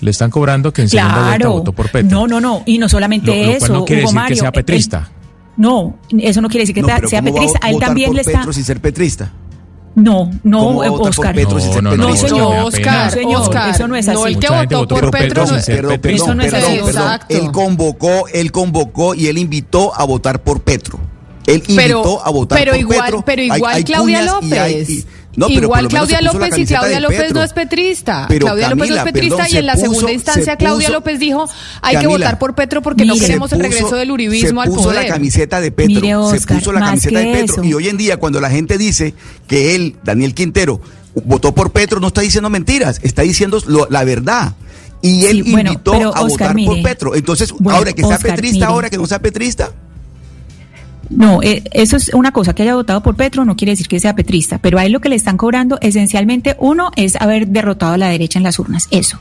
Le 0.00 0.10
están 0.10 0.30
cobrando 0.30 0.72
que 0.72 0.80
en 0.82 0.88
segunda 0.88 1.12
vuelta 1.14 1.36
Claro. 1.36 1.52
votó 1.52 1.72
por 1.72 1.90
Petro. 1.90 2.08
No, 2.10 2.26
no, 2.26 2.40
no. 2.40 2.62
Y 2.64 2.78
no 2.78 2.88
solamente 2.88 3.26
Lo- 3.26 3.34
lo 3.36 3.42
cual 3.44 3.56
eso, 3.56 3.72
no 3.74 3.84
quiere 3.84 4.02
Hugo 4.02 4.08
decir 4.10 4.14
Mario. 4.20 4.34
que 4.34 4.40
sea 4.40 4.52
petrista. 4.52 5.10
No, 5.60 5.94
eso 6.18 6.40
no 6.40 6.48
quiere 6.48 6.62
decir 6.62 6.74
que 6.74 6.80
No, 6.82 6.88
ta- 6.88 7.06
sea 7.06 7.20
¿cómo 7.20 7.34
va 7.34 7.40
a 7.40 7.42
petrista. 7.42 7.66
A 7.66 7.70
él 7.70 7.78
también 7.78 8.06
por 8.08 8.14
le 8.16 8.20
está. 8.22 8.38
Petro 8.38 8.52
sin 8.52 8.64
ser 8.64 8.80
petrista? 8.80 9.32
No, 9.94 10.30
no, 10.44 10.58
¿Cómo 10.60 10.78
va 10.78 10.84
a 10.84 10.86
eh, 10.86 10.90
votar 10.90 11.14
por 11.14 11.26
Oscar. 11.26 11.34
Petro 11.34 11.60
sin 11.60 11.72
ser 11.72 11.82
No, 11.82 11.90
no, 11.90 11.96
No, 11.96 12.06
petrista? 12.14 12.28
no, 12.38 12.50
da 12.50 12.64
Oscar. 12.64 13.04
No, 13.06 13.10
señor, 13.10 13.40
Oscar, 13.42 13.68
eso 13.74 13.88
no 13.88 13.96
es 13.96 14.06
No, 14.06 14.12
así. 14.24 14.32
el 14.32 14.38
que 14.38 14.48
votó 14.48 14.78
votó 14.78 14.94
por 14.94 15.00
por 15.02 15.10
Petro 15.10 15.28
Petro 15.28 15.42
no- 15.42 15.48
sin 15.48 15.62
ser 15.62 15.76
Perdón, 15.76 15.92
petrista. 15.92 16.24
Eso 16.24 16.34
no 16.34 16.42
es 16.42 16.50
perdón, 16.52 16.68
así. 16.70 16.76
perdón. 16.78 16.88
Exacto. 17.02 17.36
Él 17.36 17.52
convocó, 17.52 18.28
él 18.32 18.52
convocó 18.52 19.14
y 19.14 19.26
él 19.26 19.38
invitó 19.38 19.94
a 19.94 20.04
votar 20.04 20.42
por 20.42 20.62
Petro. 20.62 20.98
Él 21.46 21.56
invitó 21.66 21.76
Pero- 21.76 22.24
a 22.26 22.30
votar 22.30 22.58
pero 22.58 22.72
por 22.72 22.80
igual- 22.80 23.00
Petro. 23.02 23.22
pero 23.26 23.42
Hay- 23.42 23.50
igual 23.58 23.74
hay 23.74 23.84
Claudia 23.84 24.18
cuñas 24.20 24.42
y 24.42 24.52
hay- 24.54 24.72
López. 24.74 24.90
y- 24.90 25.06
no, 25.36 25.46
pero 25.46 25.54
por 25.60 25.62
igual 25.64 25.88
Claudia 25.88 26.18
se 26.18 26.24
puso 26.24 26.38
la 26.38 26.46
López 26.46 26.58
y 26.58 26.66
Claudia 26.66 27.00
López 27.00 27.18
Petro. 27.20 27.34
no 27.34 27.42
es 27.44 27.52
petrista. 27.52 28.24
Pero 28.28 28.46
Claudia 28.46 28.70
López 28.70 28.90
no 28.90 28.96
es 28.96 29.02
petrista 29.02 29.36
perdón, 29.36 29.54
y 29.54 29.56
en 29.58 29.66
la 29.66 29.76
se 29.76 29.78
puso- 29.86 29.92
segunda 29.94 30.12
instancia 30.12 30.52
se 30.52 30.56
Claudia 30.58 30.88
puso- 30.88 30.92
López 30.98 31.18
dijo 31.20 31.48
hay 31.82 31.96
que 31.98 32.06
votar 32.06 32.38
por 32.38 32.54
Petro 32.54 32.82
porque 32.82 33.04
no 33.04 33.14
queremos 33.16 33.52
el 33.52 33.58
se 33.58 33.62
regreso 33.62 33.84
puso- 33.86 33.96
del 33.96 34.10
uribismo 34.10 34.60
se 34.62 34.68
al 34.68 34.74
puso 34.74 34.82
poder. 34.88 35.04
la 35.06 35.12
camiseta 35.14 35.60
de 35.60 35.70
Petro, 35.72 36.00
Mire, 36.00 36.38
se 36.40 36.46
puso 36.46 36.72
la 36.72 36.80
camiseta 36.80 37.18
de 37.20 37.32
Petro 37.32 37.54
eso. 37.54 37.64
y 37.64 37.74
hoy 37.74 37.88
en 37.88 37.96
día 37.96 38.16
cuando 38.16 38.40
la 38.40 38.50
gente 38.50 38.76
dice 38.78 39.14
que 39.46 39.74
él, 39.76 39.96
Daniel 40.02 40.34
Quintero, 40.34 40.80
votó 41.24 41.54
por 41.54 41.70
Petro, 41.72 42.00
no 42.00 42.08
está 42.08 42.20
diciendo 42.20 42.50
mentiras, 42.50 43.00
está 43.02 43.22
diciendo 43.22 43.60
lo- 43.66 43.86
la 43.90 44.04
verdad. 44.04 44.54
Y 45.02 45.24
él 45.24 45.42
Sí, 45.44 45.52
bueno, 45.52 45.70
invitó 45.72 45.92
pero, 45.92 46.14
a 46.14 46.20
Oscar, 46.20 46.54
votar 46.54 46.64
por. 46.66 46.82
Petro. 46.82 47.14
Entonces, 47.14 47.52
Bueno, 47.58 47.78
ahora 47.78 47.92
que 47.94 48.02
sea 48.02 48.16
Oscar, 48.16 48.32
petrista, 48.32 48.56
mire. 48.56 48.66
ahora 48.66 48.90
que 48.90 48.98
no 48.98 49.06
sea 49.06 49.18
petrista. 49.18 49.70
No, 51.10 51.42
eh, 51.42 51.64
eso 51.72 51.96
es 51.96 52.14
una 52.14 52.32
cosa, 52.32 52.54
que 52.54 52.62
haya 52.62 52.76
votado 52.76 53.02
por 53.02 53.16
Petro 53.16 53.44
no 53.44 53.56
quiere 53.56 53.72
decir 53.72 53.88
que 53.88 53.98
sea 53.98 54.14
petrista, 54.14 54.58
pero 54.58 54.78
a 54.78 54.86
él 54.86 54.92
lo 54.92 55.00
que 55.00 55.08
le 55.08 55.16
están 55.16 55.36
cobrando 55.36 55.78
esencialmente, 55.82 56.56
uno, 56.60 56.92
es 56.94 57.16
haber 57.16 57.48
derrotado 57.48 57.94
a 57.94 57.98
la 57.98 58.08
derecha 58.08 58.38
en 58.38 58.44
las 58.44 58.58
urnas, 58.58 58.86
eso. 58.92 59.18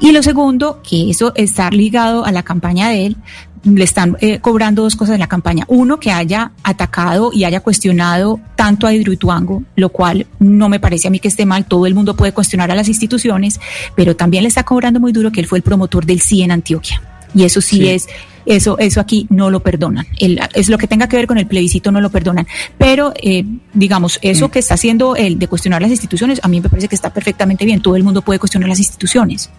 Y 0.00 0.10
lo 0.10 0.22
segundo, 0.22 0.82
que 0.82 1.10
eso 1.10 1.32
está 1.36 1.70
ligado 1.70 2.24
a 2.24 2.32
la 2.32 2.42
campaña 2.42 2.88
de 2.88 3.06
él, 3.06 3.16
le 3.64 3.84
están 3.84 4.16
eh, 4.20 4.38
cobrando 4.40 4.82
dos 4.82 4.96
cosas 4.96 5.14
en 5.14 5.20
la 5.20 5.26
campaña. 5.28 5.64
Uno, 5.68 6.00
que 6.00 6.10
haya 6.10 6.52
atacado 6.62 7.30
y 7.32 7.44
haya 7.44 7.60
cuestionado 7.60 8.40
tanto 8.56 8.86
a 8.86 8.94
Hidroituango, 8.94 9.62
lo 9.76 9.88
cual 9.90 10.26
no 10.38 10.68
me 10.68 10.80
parece 10.80 11.08
a 11.08 11.10
mí 11.10 11.18
que 11.18 11.28
esté 11.28 11.46
mal, 11.46 11.66
todo 11.66 11.86
el 11.86 11.94
mundo 11.94 12.16
puede 12.16 12.32
cuestionar 12.32 12.70
a 12.70 12.74
las 12.74 12.88
instituciones, 12.88 13.60
pero 13.94 14.16
también 14.16 14.42
le 14.42 14.48
está 14.48 14.64
cobrando 14.64 15.00
muy 15.00 15.12
duro 15.12 15.30
que 15.32 15.40
él 15.40 15.46
fue 15.46 15.58
el 15.58 15.62
promotor 15.62 16.06
del 16.06 16.20
sí 16.20 16.42
en 16.42 16.50
Antioquia. 16.50 17.00
Y 17.34 17.44
eso 17.44 17.60
sí, 17.60 17.78
Sí. 17.78 17.88
es, 17.88 18.08
eso, 18.48 18.78
eso 18.78 19.00
aquí 19.00 19.26
no 19.30 19.50
lo 19.50 19.60
perdonan. 19.60 20.06
El- 20.18 20.40
es 20.54 20.68
lo 20.68 20.78
que 20.78 20.86
tenga 20.86 21.08
que 21.08 21.16
ver 21.16 21.26
con 21.26 21.38
el 21.38 21.46
plebiscito 21.46 21.92
no 21.92 22.00
lo 22.00 22.10
perdonan. 22.10 22.46
Pero, 22.78 23.12
eh, 23.22 23.44
digamos, 23.74 24.18
eso 24.22 24.50
que 24.50 24.58
está 24.58 24.74
haciendo 24.74 25.16
el 25.16 25.38
de 25.38 25.46
cuestionar 25.48 25.82
las 25.82 25.90
instituciones, 25.90 26.40
a 26.42 26.48
mí 26.48 26.60
me 26.60 26.68
parece 26.68 26.88
que 26.88 26.94
está 26.94 27.12
perfectamente 27.12 27.64
bien. 27.64 27.80
Todo 27.80 27.96
el 27.96 28.02
mundo 28.04 28.22
puede 28.22 28.38
cuestionar 28.38 28.68
las 28.68 28.78
instituciones. 28.78 29.50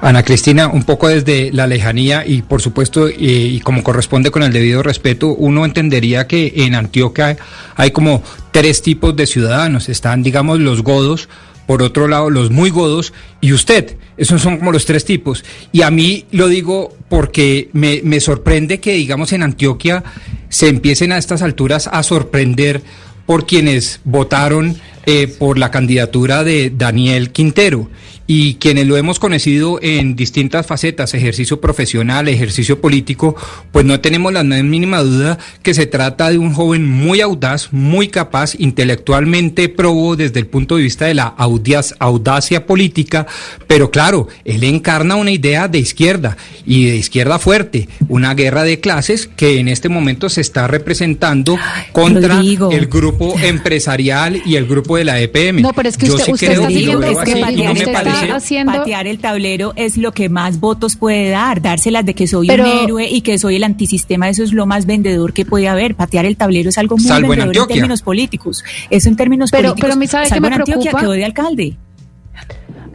Ana 0.00 0.24
Cristina, 0.24 0.66
un 0.68 0.82
poco 0.82 1.08
desde 1.08 1.52
la 1.52 1.66
lejanía 1.68 2.24
y 2.26 2.42
por 2.42 2.60
supuesto, 2.60 3.06
eh, 3.08 3.14
y 3.18 3.60
como 3.60 3.84
corresponde 3.84 4.30
con 4.32 4.42
el 4.42 4.52
debido 4.52 4.82
respeto, 4.82 5.28
uno 5.28 5.64
entendería 5.64 6.26
que 6.26 6.52
en 6.56 6.74
Antioquia 6.74 7.36
hay 7.76 7.90
como 7.92 8.22
tres 8.50 8.82
tipos 8.82 9.14
de 9.14 9.26
ciudadanos. 9.26 9.88
Están, 9.88 10.22
digamos, 10.24 10.58
los 10.58 10.82
godos, 10.82 11.28
por 11.66 11.82
otro 11.82 12.08
lado, 12.08 12.30
los 12.30 12.50
muy 12.50 12.70
godos 12.70 13.12
y 13.40 13.52
usted. 13.52 13.96
Esos 14.16 14.42
son 14.42 14.58
como 14.58 14.72
los 14.72 14.84
tres 14.84 15.04
tipos. 15.04 15.44
Y 15.72 15.82
a 15.82 15.90
mí 15.90 16.26
lo 16.30 16.48
digo 16.48 16.96
porque 17.08 17.70
me, 17.72 18.00
me 18.04 18.20
sorprende 18.20 18.80
que, 18.80 18.92
digamos, 18.92 19.32
en 19.32 19.42
Antioquia 19.42 20.04
se 20.48 20.68
empiecen 20.68 21.12
a 21.12 21.18
estas 21.18 21.42
alturas 21.42 21.88
a 21.90 22.02
sorprender 22.02 22.82
por 23.26 23.46
quienes 23.46 24.00
votaron 24.04 24.76
eh, 25.06 25.26
por 25.26 25.58
la 25.58 25.70
candidatura 25.70 26.44
de 26.44 26.70
Daniel 26.70 27.30
Quintero 27.30 27.88
y 28.26 28.54
quienes 28.54 28.86
lo 28.86 28.96
hemos 28.96 29.18
conocido 29.18 29.78
en 29.82 30.14
distintas 30.16 30.66
facetas, 30.66 31.14
ejercicio 31.14 31.60
profesional, 31.60 32.28
ejercicio 32.28 32.80
político, 32.80 33.34
pues 33.72 33.84
no 33.84 34.00
tenemos 34.00 34.32
la 34.32 34.44
más 34.44 34.62
mínima 34.62 35.00
duda 35.02 35.38
que 35.62 35.74
se 35.74 35.86
trata 35.86 36.30
de 36.30 36.38
un 36.38 36.52
joven 36.54 36.88
muy 36.88 37.20
audaz, 37.20 37.72
muy 37.72 38.08
capaz, 38.08 38.54
intelectualmente 38.58 39.68
probo 39.68 40.16
desde 40.16 40.40
el 40.40 40.46
punto 40.46 40.76
de 40.76 40.82
vista 40.82 41.06
de 41.06 41.14
la 41.14 41.24
audacia, 41.24 41.96
audacia 41.98 42.66
política, 42.66 43.26
pero 43.66 43.90
claro, 43.90 44.28
él 44.44 44.62
encarna 44.64 45.16
una 45.16 45.30
idea 45.30 45.68
de 45.68 45.78
izquierda 45.78 46.36
y 46.66 46.84
de 46.86 46.96
izquierda 46.96 47.38
fuerte, 47.38 47.88
una 48.08 48.34
guerra 48.34 48.62
de 48.64 48.80
clases 48.80 49.28
que 49.36 49.58
en 49.58 49.68
este 49.68 49.88
momento 49.88 50.28
se 50.28 50.40
está 50.40 50.66
representando 50.68 51.58
contra 51.92 52.36
Rodrigo. 52.36 52.70
el 52.70 52.86
grupo 52.86 53.34
empresarial 53.42 54.40
y 54.44 54.56
el 54.56 54.66
grupo 54.66 54.96
de 54.96 55.04
la 55.04 55.20
EPM. 55.20 55.62
No, 55.62 55.72
pero 55.72 55.88
es 55.88 55.96
que 55.96 56.06
Yo 56.06 56.14
usted- 56.14 56.26
sí 56.26 56.32
usted 56.32 56.46
creo 56.48 56.68
está 56.68 57.22
es 57.22 57.34
que 57.34 57.40
patear 57.40 57.68
no 57.68 57.74
me 57.74 57.80
usted 57.80 57.92
está 58.20 58.36
haciendo- 58.36 58.72
patear 58.72 59.06
el 59.06 59.18
tablero 59.18 59.72
es 59.76 59.96
lo 59.96 60.12
que 60.12 60.28
más 60.28 60.60
votos 60.60 60.96
puede 60.96 61.30
dar, 61.30 61.62
dárselas 61.62 62.04
de 62.04 62.14
que 62.14 62.26
soy 62.26 62.46
Pero- 62.46 62.64
un 62.64 62.78
héroe 62.84 63.08
y 63.10 63.20
que 63.22 63.38
soy 63.38 63.56
el 63.56 63.64
antisistema, 63.64 64.28
eso 64.28 64.42
es 64.42 64.52
lo 64.52 64.66
más 64.66 64.86
vendedor 64.86 65.32
que 65.32 65.44
puede 65.44 65.68
haber. 65.68 65.94
Patear 65.94 66.24
el 66.26 66.36
tablero 66.36 66.68
es 66.68 66.78
algo 66.78 66.96
muy 66.96 67.04
Salvo 67.06 67.26
en 67.26 67.30
vendedor 67.30 67.42
en, 67.44 67.48
Antioquia. 67.50 67.74
términos 67.76 68.02
políticos. 68.02 68.64
Eso 68.90 69.08
en 69.08 69.16
términos 69.16 69.50
Pero- 69.50 69.70
políticos. 69.70 69.88
pero 69.90 69.98
mí, 69.98 70.06
¿sabe 70.06 70.26
salvo 70.26 70.42
me 70.42 70.46
en 70.48 70.52
Antioquia, 70.54 70.74
preocupa? 70.90 71.00
quedó 71.00 71.10
de 71.12 71.24
alcalde. 71.24 71.76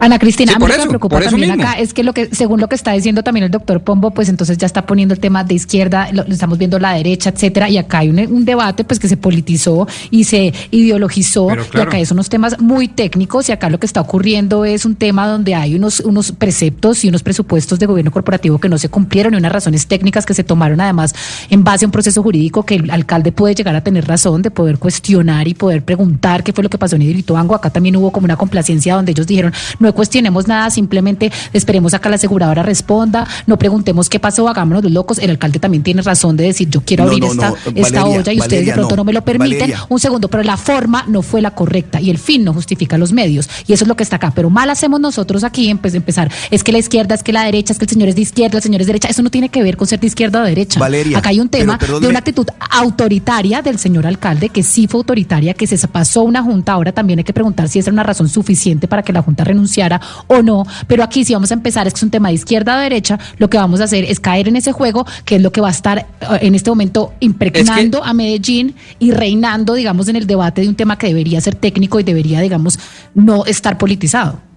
Ana 0.00 0.18
Cristina, 0.18 0.52
Sí, 0.52 0.56
a 0.56 0.58
mí 0.60 0.66
lo 0.66 0.72
que 0.74 0.80
me 0.80 0.88
preocupa 0.88 1.20
también 1.20 1.50
mismo. 1.50 1.64
acá 1.64 1.78
es 1.78 1.92
que 1.92 2.04
lo 2.04 2.12
que, 2.12 2.28
según 2.32 2.60
lo 2.60 2.68
que 2.68 2.74
está 2.76 2.92
diciendo 2.92 3.22
también 3.22 3.44
el 3.44 3.50
doctor 3.50 3.80
Pombo, 3.80 4.10
pues 4.10 4.28
entonces 4.28 4.56
ya 4.56 4.66
está 4.66 4.86
poniendo 4.86 5.14
el 5.14 5.20
tema 5.20 5.44
de 5.44 5.54
izquierda, 5.54 6.10
lo, 6.12 6.24
lo 6.24 6.32
estamos 6.32 6.58
viendo 6.58 6.78
la 6.78 6.94
derecha, 6.94 7.30
etcétera, 7.30 7.68
y 7.68 7.78
acá 7.78 7.98
hay 7.98 8.10
un, 8.10 8.18
un 8.18 8.44
debate 8.44 8.84
pues 8.84 9.00
que 9.00 9.08
se 9.08 9.16
politizó 9.16 9.88
y 10.10 10.24
se 10.24 10.52
ideologizó, 10.70 11.48
Pero 11.48 11.62
y 11.62 11.66
claro. 11.66 11.88
acá 11.88 11.96
hay 11.96 12.04
unos 12.10 12.28
temas 12.28 12.60
muy 12.60 12.88
técnicos, 12.88 13.48
y 13.48 13.52
acá 13.52 13.70
lo 13.70 13.78
que 13.78 13.86
está 13.86 14.00
ocurriendo 14.00 14.64
es 14.64 14.84
un 14.84 14.94
tema 14.94 15.26
donde 15.26 15.54
hay 15.54 15.74
unos, 15.74 16.00
unos 16.00 16.32
preceptos 16.32 17.04
y 17.04 17.08
unos 17.08 17.22
presupuestos 17.22 17.78
de 17.78 17.86
gobierno 17.86 18.10
corporativo 18.12 18.58
que 18.58 18.68
no 18.68 18.78
se 18.78 18.88
cumplieron, 18.88 19.34
y 19.34 19.36
unas 19.36 19.52
razones 19.52 19.86
técnicas 19.86 20.26
que 20.26 20.34
se 20.34 20.44
tomaron 20.44 20.80
además 20.80 21.14
en 21.50 21.64
base 21.64 21.84
a 21.84 21.88
un 21.88 21.92
proceso 21.92 22.22
jurídico 22.22 22.64
que 22.64 22.76
el 22.76 22.90
alcalde 22.90 23.32
puede 23.32 23.54
llegar 23.54 23.74
a 23.74 23.82
tener 23.82 24.06
razón 24.06 24.42
de 24.42 24.50
poder 24.50 24.78
cuestionar 24.78 25.48
y 25.48 25.54
poder 25.54 25.82
preguntar 25.82 26.44
qué 26.44 26.52
fue 26.52 26.62
lo 26.62 26.70
que 26.70 26.78
pasó 26.78 26.96
en 26.96 27.02
Hidroituango. 27.02 27.54
Acá 27.54 27.70
también 27.70 27.96
hubo 27.96 28.12
como 28.12 28.26
una 28.26 28.36
complacencia 28.36 28.94
donde 28.94 29.12
ellos 29.12 29.26
dijeron, 29.26 29.52
no 29.80 29.87
cuestionemos 29.94 30.46
nada, 30.46 30.70
simplemente 30.70 31.30
esperemos 31.52 31.94
a 31.94 31.98
que 32.00 32.08
la 32.08 32.16
aseguradora 32.16 32.62
responda, 32.62 33.26
no 33.46 33.58
preguntemos 33.58 34.08
qué 34.08 34.20
pasó, 34.20 34.48
hagámonos 34.48 34.82
los 34.84 34.92
locos. 34.92 35.18
El 35.18 35.30
alcalde 35.30 35.58
también 35.58 35.82
tiene 35.82 36.02
razón 36.02 36.36
de 36.36 36.44
decir, 36.44 36.68
yo 36.68 36.80
quiero 36.80 37.04
No, 37.04 37.10
abrir 37.10 37.24
no, 37.24 37.30
esta, 37.74 38.00
no, 38.00 38.06
olla 38.06 38.32
y 38.32 38.40
ustedes 38.40 38.66
de 38.66 38.72
pronto 38.72 38.96
no, 38.96 39.00
no. 39.00 39.04
me 39.04 39.12
lo 39.12 39.22
permiten. 39.22 39.60
Valeria. 39.60 39.86
Un 39.88 40.00
segundo, 40.00 40.28
pero 40.28 40.42
la 40.42 40.56
forma 40.56 41.04
no 41.06 41.22
fue 41.22 41.40
la 41.40 41.52
correcta 41.52 42.00
y 42.00 42.10
el 42.10 42.18
fin 42.18 42.44
no 42.44 42.52
justifica 42.52 42.98
los 42.98 43.12
medios. 43.12 43.48
Y 43.66 43.72
eso 43.72 43.84
es 43.84 43.88
lo 43.88 43.96
que 43.96 44.02
está 44.02 44.16
acá. 44.16 44.32
Pero 44.34 44.50
mal 44.50 44.70
hacemos 44.70 45.00
nosotros 45.00 45.44
aquí 45.44 45.68
en 45.68 45.78
pues, 45.78 45.94
empezar. 45.94 46.30
Es 46.50 46.64
que 46.64 46.72
la 46.72 46.78
izquierda, 46.78 47.14
es 47.14 47.22
que 47.22 47.32
la 47.32 47.44
derecha, 47.44 47.72
es 47.72 47.78
que 47.78 47.84
el 47.84 47.90
señor 47.90 48.08
es 48.08 48.16
de 48.16 48.22
izquierda, 48.22 48.58
el 48.58 48.62
señor 48.62 48.80
es 48.80 48.86
de 48.86 48.92
derecha. 48.92 49.08
Eso 49.08 49.22
no 49.22 49.30
tiene 49.30 49.48
que 49.48 49.62
ver 49.62 49.76
con 49.76 49.86
ser 49.86 50.00
de 50.00 50.06
izquierda 50.06 50.40
o 50.40 50.42
de 50.44 50.50
derecha. 50.50 50.80
Valeria, 50.80 51.18
acá 51.18 51.30
hay 51.30 51.40
un 51.40 51.48
tema 51.48 51.78
de 51.78 52.06
una 52.06 52.18
actitud 52.18 52.46
autoritaria 52.70 53.62
del 53.62 53.78
señor 53.78 54.06
alcalde, 54.06 54.48
que 54.48 54.62
sí 54.62 54.86
fue 54.86 54.98
autoritaria, 54.98 55.54
que 55.54 55.66
se 55.66 55.88
pasó 55.88 56.22
una 56.22 56.42
junta. 56.42 56.72
Ahora 56.72 56.92
también 56.92 57.18
hay 57.18 57.24
que 57.24 57.32
preguntar 57.32 57.68
si 57.68 57.78
esa 57.78 57.90
era 57.90 57.94
una 57.94 58.02
razón 58.02 58.28
suficiente 58.28 58.88
para 58.88 59.02
que 59.02 59.12
la 59.12 59.22
junta 59.22 59.44
renunciara 59.78 60.00
o 60.26 60.42
no. 60.42 60.66
Pero 60.86 61.02
aquí 61.02 61.24
si 61.24 61.32
vamos 61.32 61.50
a 61.50 61.54
empezar, 61.54 61.86
es 61.86 61.94
que 61.94 61.98
es 61.98 62.02
un 62.02 62.10
tema 62.10 62.28
de 62.28 62.34
izquierda 62.34 62.76
o 62.76 62.80
derecha, 62.80 63.18
lo 63.38 63.48
que 63.48 63.58
vamos 63.58 63.80
a 63.80 63.84
hacer 63.84 64.04
es 64.04 64.20
caer 64.20 64.48
en 64.48 64.56
ese 64.56 64.72
juego, 64.72 65.06
que 65.24 65.36
es 65.36 65.42
lo 65.42 65.52
que 65.52 65.60
va 65.60 65.68
a 65.68 65.72
estar 65.72 65.98
eh, 65.98 66.06
en 66.40 66.54
este 66.54 66.70
momento 66.70 67.12
impregnando 67.20 68.02
a 68.04 68.12
Medellín 68.12 68.74
y 68.98 69.12
reinando, 69.12 69.74
digamos, 69.74 70.08
en 70.08 70.16
el 70.16 70.26
debate 70.26 70.62
de 70.62 70.68
un 70.68 70.74
tema 70.74 70.98
que 70.98 71.08
debería 71.08 71.40
ser 71.40 71.54
técnico 71.54 72.00
y 72.00 72.02
debería, 72.02 72.40
digamos, 72.40 72.78
no 73.14 73.44
estar 73.44 73.78
politizado. 73.78 74.47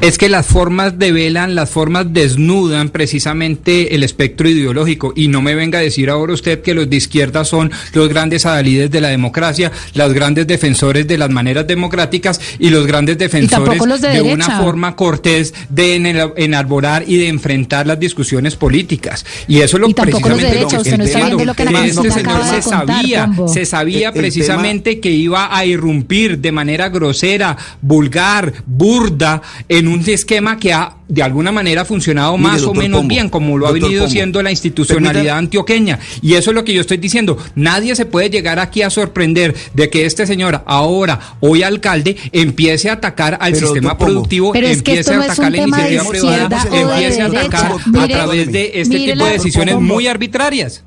Es 0.00 0.16
que 0.18 0.28
las 0.28 0.46
formas 0.46 0.98
develan, 0.98 1.54
las 1.54 1.68
formas 1.70 2.06
desnudan 2.12 2.88
precisamente 2.88 3.94
el 3.94 4.02
espectro 4.02 4.48
ideológico. 4.48 5.12
Y 5.14 5.28
no 5.28 5.42
me 5.42 5.54
venga 5.54 5.78
a 5.78 5.82
decir 5.82 6.08
ahora 6.10 6.32
usted 6.32 6.62
que 6.62 6.74
los 6.74 6.88
de 6.88 6.96
izquierda 6.96 7.44
son 7.44 7.70
los 7.92 8.08
grandes 8.08 8.46
adalides 8.46 8.90
de 8.90 9.00
la 9.00 9.08
democracia, 9.08 9.70
los 9.94 10.12
grandes 10.12 10.46
defensores 10.46 11.06
de 11.06 11.18
las 11.18 11.30
maneras 11.30 11.66
democráticas 11.66 12.40
y 12.58 12.70
los 12.70 12.86
grandes 12.86 13.18
defensores 13.18 13.78
los 13.86 14.00
de 14.00 14.22
una 14.22 14.58
forma 14.62 14.96
cortés 14.96 15.52
de 15.68 15.96
enarborar 16.36 17.04
y 17.06 17.16
de 17.18 17.28
enfrentar 17.28 17.86
las 17.86 18.00
discusiones 18.00 18.56
políticas. 18.56 19.24
Y 19.48 19.60
eso 19.60 19.76
es 19.76 19.80
lo 19.82 19.88
Y 19.88 19.94
tampoco 19.94 20.28
los 20.30 20.38
de 20.40 20.48
precisamente 20.48 20.56
derecha, 20.58 20.76
lo 20.76 20.82
que 20.82 20.88
usted 20.88 20.98
no 20.98 21.04
está 21.04 21.18
entiendo, 21.18 21.36
viendo 21.36 21.44
lo 21.52 21.54
que 21.56 21.64
la 21.64 21.70
que 21.70 21.76
Ana 21.76 21.86
este 21.86 22.10
señor 22.10 22.44
se 22.44 22.62
contar, 22.70 22.86
sabía, 22.86 23.30
se 23.52 23.66
sabía 23.66 24.08
El- 24.08 24.14
el 24.14 24.20
precisamente 24.20 25.00
que 25.00 25.10
iba 25.10 25.56
a 25.56 25.64
irrumpir 25.66 26.38
de 26.38 26.52
manera 26.52 26.88
grosera, 26.88 27.56
vulgar, 27.82 28.52
burda, 28.66 29.42
el 29.68 29.79
en 29.80 29.88
un 29.88 30.08
esquema 30.08 30.58
que 30.58 30.72
ha 30.72 30.94
de 31.08 31.22
alguna 31.24 31.50
manera 31.50 31.84
funcionado 31.84 32.36
Mire, 32.38 32.50
más 32.52 32.62
o 32.62 32.72
menos 32.72 33.00
Pombo, 33.00 33.08
bien, 33.12 33.28
como 33.28 33.58
lo 33.58 33.66
ha 33.66 33.72
venido 33.72 34.02
Pombo, 34.02 34.12
siendo 34.12 34.42
la 34.42 34.50
institucionalidad 34.52 35.12
permita- 35.22 35.36
antioqueña. 35.38 35.98
Y 36.22 36.34
eso 36.34 36.50
es 36.50 36.54
lo 36.54 36.64
que 36.64 36.72
yo 36.72 36.80
estoy 36.80 36.98
diciendo. 36.98 37.36
Nadie 37.56 37.96
se 37.96 38.06
puede 38.06 38.30
llegar 38.30 38.58
aquí 38.60 38.82
a 38.82 38.90
sorprender 38.90 39.54
de 39.74 39.90
que 39.90 40.06
este 40.06 40.26
señor, 40.26 40.62
ahora, 40.66 41.18
hoy 41.40 41.62
alcalde, 41.64 42.16
empiece 42.32 42.88
a 42.90 42.94
atacar 42.94 43.38
al 43.40 43.52
Pero, 43.54 43.66
sistema 43.66 43.98
productivo, 43.98 44.52
Pero 44.52 44.68
es 44.68 44.82
que 44.82 44.92
empiece 44.92 45.00
esto 45.00 45.12
a 45.12 45.16
no 45.16 45.22
es 45.24 45.30
atacar 45.30 45.46
un 45.50 45.56
la 45.56 45.62
iniciativa 45.62 46.08
privada, 46.10 46.64
de 46.70 46.80
empiece 46.80 47.22
a 47.22 47.26
atacar 47.26 47.72
a 47.98 48.08
través 48.08 48.52
de 48.52 48.70
este 48.74 48.98
mire 48.98 49.12
tipo 49.14 49.24
de 49.24 49.32
decisiones 49.32 49.74
Pombo. 49.74 49.94
muy 49.94 50.06
arbitrarias. 50.06 50.84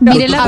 Mire 0.00 0.28
la, 0.28 0.38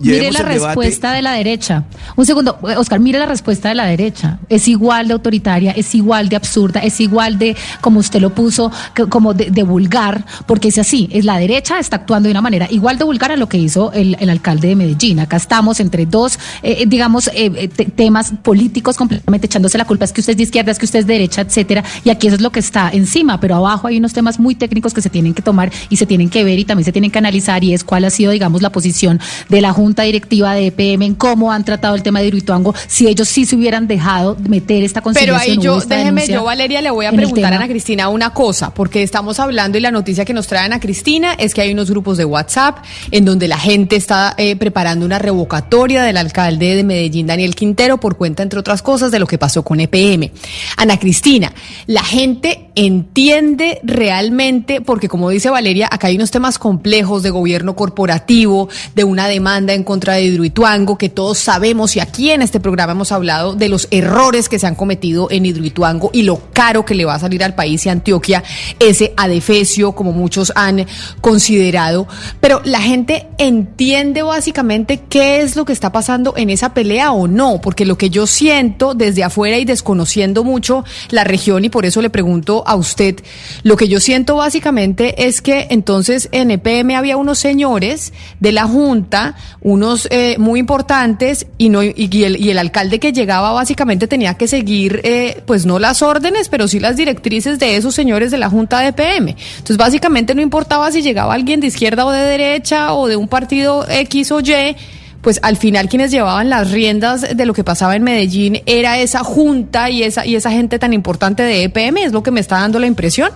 mire 0.00 0.30
debate- 0.42 0.66
respuesta 0.66 1.12
de 1.12 1.22
la 1.22 1.32
derecha. 1.32 1.84
Un 2.16 2.26
segundo, 2.26 2.58
Oscar, 2.76 2.98
mire 3.00 3.18
la 3.18 3.26
respuesta 3.26 3.68
de 3.68 3.74
la 3.76 3.84
derecha. 3.86 4.38
Es 4.48 4.66
igual 4.68 5.06
de 5.08 5.14
autoritaria, 5.14 5.72
es 5.72 5.94
igual 5.94 6.28
de 6.28 6.36
absurda, 6.36 6.80
es 6.80 7.00
igual 7.00 7.38
de, 7.38 7.56
como 7.80 8.00
usted 8.00 8.20
lo 8.20 8.30
puso, 8.34 8.70
que- 8.94 9.06
como 9.06 9.32
de, 9.34 9.50
de 9.50 9.62
vulgar, 9.62 10.24
porque 10.46 10.68
es 10.68 10.78
así, 10.78 11.08
es 11.12 11.24
la 11.24 11.38
derecha 11.38 11.78
está 11.78 11.96
actuando 11.96 12.26
de 12.26 12.32
una 12.32 12.40
manera 12.42 12.66
igual 12.70 12.98
de 12.98 13.04
vulgar 13.04 13.30
a 13.32 13.36
lo 13.36 13.48
que 13.48 13.58
hizo 13.58 13.92
el, 13.92 14.16
el 14.18 14.28
alcalde 14.30 14.68
de 14.68 14.76
Medellín. 14.76 15.20
Acá 15.20 15.36
estamos 15.36 15.78
entre 15.80 16.04
dos, 16.06 16.38
eh, 16.62 16.84
digamos, 16.86 17.28
eh, 17.28 17.52
eh, 17.54 17.68
te- 17.68 17.84
temas 17.86 18.32
políticos 18.42 18.96
completamente 18.96 19.46
echándose 19.46 19.78
la 19.78 19.84
culpa, 19.84 20.04
es 20.04 20.12
que 20.12 20.20
usted 20.20 20.32
es 20.32 20.36
de 20.38 20.42
izquierda, 20.42 20.72
es 20.72 20.78
que 20.78 20.84
usted 20.86 20.98
es 21.00 21.06
de 21.06 21.12
derecha, 21.12 21.42
etcétera, 21.42 21.84
y 22.04 22.10
aquí 22.10 22.26
eso 22.26 22.36
es 22.36 22.42
lo 22.42 22.50
que 22.50 22.60
está 22.60 22.90
encima, 22.92 23.38
pero 23.38 23.54
abajo 23.56 23.86
hay 23.86 23.98
unos 23.98 24.12
temas 24.12 24.40
muy 24.40 24.54
técnicos 24.56 24.92
que 24.94 25.00
se 25.02 25.10
tienen 25.10 25.32
que 25.32 25.42
tomar 25.42 25.70
y 25.90 25.96
se 25.96 26.06
tienen 26.06 26.28
que 26.28 26.42
ver 26.42 26.58
y 26.58 26.64
también 26.64 26.84
se 26.84 26.92
tienen 26.92 27.10
que 27.12 27.18
analizar 27.18 27.62
y 27.62 27.72
es 27.72 27.84
cuál 27.84 28.04
ha 28.04 28.10
sido, 28.10 28.32
digamos, 28.32 28.62
la 28.62 28.70
posición 28.70 28.95
de 29.48 29.60
la 29.60 29.72
Junta 29.72 30.04
Directiva 30.04 30.54
de 30.54 30.68
EPM 30.68 31.02
en 31.02 31.14
cómo 31.14 31.52
han 31.52 31.64
tratado 31.64 31.94
el 31.94 32.02
tema 32.02 32.20
de 32.20 32.26
Hidroituango, 32.26 32.74
si 32.86 33.06
ellos 33.06 33.28
sí 33.28 33.44
se 33.44 33.56
hubieran 33.56 33.86
dejado 33.86 34.36
meter 34.48 34.82
esta 34.82 35.00
Pero 35.00 35.14
conciliación. 35.14 35.40
ahí 35.42 35.68
hubo 35.68 35.80
yo, 35.80 35.86
déjeme, 35.86 36.26
yo 36.26 36.44
Valeria 36.44 36.80
le 36.80 36.90
voy 36.90 37.06
a 37.06 37.12
preguntar 37.12 37.52
a. 37.52 37.56
Ana 37.56 37.68
Cristina 37.68 38.08
una 38.08 38.30
cosa, 38.30 38.72
porque 38.72 39.02
estamos 39.02 39.40
hablando 39.40 39.78
y 39.78 39.80
la 39.80 39.90
noticia 39.90 40.24
que 40.24 40.32
nos 40.32 40.46
trae 40.46 40.64
Ana 40.64 40.80
Cristina 40.80 41.34
es 41.34 41.54
que 41.54 41.60
hay 41.62 41.72
unos 41.72 41.90
grupos 41.90 42.16
de 42.16 42.24
WhatsApp 42.24 42.78
en 43.10 43.24
donde 43.24 43.48
la 43.48 43.58
gente 43.58 43.96
está 43.96 44.34
eh, 44.36 44.56
preparando 44.56 45.04
una 45.04 45.18
revocatoria 45.18 46.02
del 46.02 46.16
alcalde 46.16 46.76
de 46.76 46.84
Medellín, 46.84 47.26
Daniel 47.26 47.54
Quintero, 47.54 47.98
por 47.98 48.16
cuenta, 48.16 48.42
entre 48.42 48.58
otras 48.58 48.82
cosas, 48.82 49.10
de 49.10 49.18
lo 49.18 49.26
que 49.26 49.38
pasó 49.38 49.62
con 49.62 49.80
EPM. 49.80 50.30
Ana 50.76 50.98
Cristina, 50.98 51.52
la 51.86 52.02
gente 52.02 52.70
entiende 52.74 53.80
realmente, 53.82 54.80
porque 54.80 55.08
como 55.08 55.30
dice 55.30 55.50
Valeria, 55.50 55.88
acá 55.90 56.08
hay 56.08 56.16
unos 56.16 56.30
temas 56.30 56.58
complejos 56.58 57.22
de 57.22 57.30
gobierno 57.30 57.74
corporativo, 57.76 58.68
de 58.94 59.04
una 59.04 59.28
demanda 59.28 59.74
en 59.74 59.84
contra 59.84 60.14
de 60.14 60.24
Hidroituango, 60.24 60.98
que 60.98 61.08
todos 61.08 61.38
sabemos 61.38 61.96
y 61.96 62.00
aquí 62.00 62.30
en 62.30 62.42
este 62.42 62.60
programa 62.60 62.92
hemos 62.92 63.12
hablado 63.12 63.54
de 63.54 63.68
los 63.68 63.88
errores 63.90 64.48
que 64.48 64.58
se 64.58 64.66
han 64.66 64.74
cometido 64.74 65.28
en 65.30 65.46
Hidroituango 65.46 66.10
y 66.12 66.22
lo 66.22 66.40
caro 66.52 66.84
que 66.84 66.94
le 66.94 67.04
va 67.04 67.14
a 67.14 67.18
salir 67.18 67.42
al 67.44 67.54
país 67.54 67.84
y 67.86 67.88
a 67.88 67.92
Antioquia 67.92 68.42
ese 68.78 69.12
adefesio, 69.16 69.92
como 69.92 70.12
muchos 70.12 70.52
han 70.54 70.86
considerado. 71.20 72.06
Pero 72.40 72.60
la 72.64 72.80
gente 72.80 73.26
entiende 73.38 74.22
básicamente 74.22 75.02
qué 75.08 75.42
es 75.42 75.56
lo 75.56 75.64
que 75.64 75.72
está 75.72 75.92
pasando 75.92 76.34
en 76.36 76.50
esa 76.50 76.74
pelea 76.74 77.12
o 77.12 77.28
no, 77.28 77.60
porque 77.60 77.84
lo 77.84 77.98
que 77.98 78.10
yo 78.10 78.26
siento 78.26 78.94
desde 78.94 79.24
afuera 79.24 79.58
y 79.58 79.64
desconociendo 79.64 80.44
mucho 80.44 80.84
la 81.10 81.24
región, 81.24 81.64
y 81.64 81.68
por 81.68 81.86
eso 81.86 82.02
le 82.02 82.10
pregunto 82.10 82.64
a 82.66 82.76
usted, 82.76 83.16
lo 83.62 83.76
que 83.76 83.88
yo 83.88 84.00
siento 84.00 84.36
básicamente 84.36 85.26
es 85.26 85.40
que 85.40 85.66
entonces 85.70 86.28
en 86.32 86.50
EPM 86.50 86.96
había 86.96 87.16
unos 87.16 87.38
señores 87.38 88.12
de 88.40 88.52
la 88.52 88.66
Junta, 88.76 89.34
unos 89.62 90.06
eh, 90.10 90.36
muy 90.38 90.60
importantes, 90.60 91.46
y, 91.56 91.70
no, 91.70 91.82
y, 91.82 92.24
el, 92.24 92.38
y 92.38 92.50
el 92.50 92.58
alcalde 92.58 93.00
que 93.00 93.10
llegaba 93.10 93.52
básicamente 93.52 94.06
tenía 94.06 94.34
que 94.34 94.46
seguir, 94.48 95.00
eh, 95.02 95.42
pues 95.46 95.64
no 95.64 95.78
las 95.78 96.02
órdenes, 96.02 96.50
pero 96.50 96.68
sí 96.68 96.78
las 96.78 96.94
directrices 96.94 97.58
de 97.58 97.76
esos 97.76 97.94
señores 97.94 98.30
de 98.30 98.36
la 98.36 98.50
Junta 98.50 98.80
de 98.80 98.88
EPM. 98.88 99.30
Entonces 99.30 99.78
básicamente 99.78 100.34
no 100.34 100.42
importaba 100.42 100.92
si 100.92 101.00
llegaba 101.00 101.32
alguien 101.32 101.60
de 101.60 101.68
izquierda 101.68 102.04
o 102.04 102.10
de 102.10 102.20
derecha 102.20 102.92
o 102.92 103.08
de 103.08 103.16
un 103.16 103.28
partido 103.28 103.86
X 103.88 104.30
o 104.30 104.40
Y, 104.40 104.76
pues 105.22 105.40
al 105.42 105.56
final 105.56 105.88
quienes 105.88 106.10
llevaban 106.10 106.50
las 106.50 106.70
riendas 106.70 107.34
de 107.34 107.46
lo 107.46 107.54
que 107.54 107.64
pasaba 107.64 107.96
en 107.96 108.02
Medellín 108.02 108.60
era 108.66 108.98
esa 108.98 109.24
junta 109.24 109.88
y 109.88 110.02
esa, 110.02 110.26
y 110.26 110.36
esa 110.36 110.50
gente 110.50 110.78
tan 110.78 110.92
importante 110.92 111.42
de 111.42 111.64
EPM, 111.64 111.96
es 111.96 112.12
lo 112.12 112.22
que 112.22 112.30
me 112.30 112.40
está 112.40 112.56
dando 112.60 112.78
la 112.78 112.88
impresión. 112.88 113.30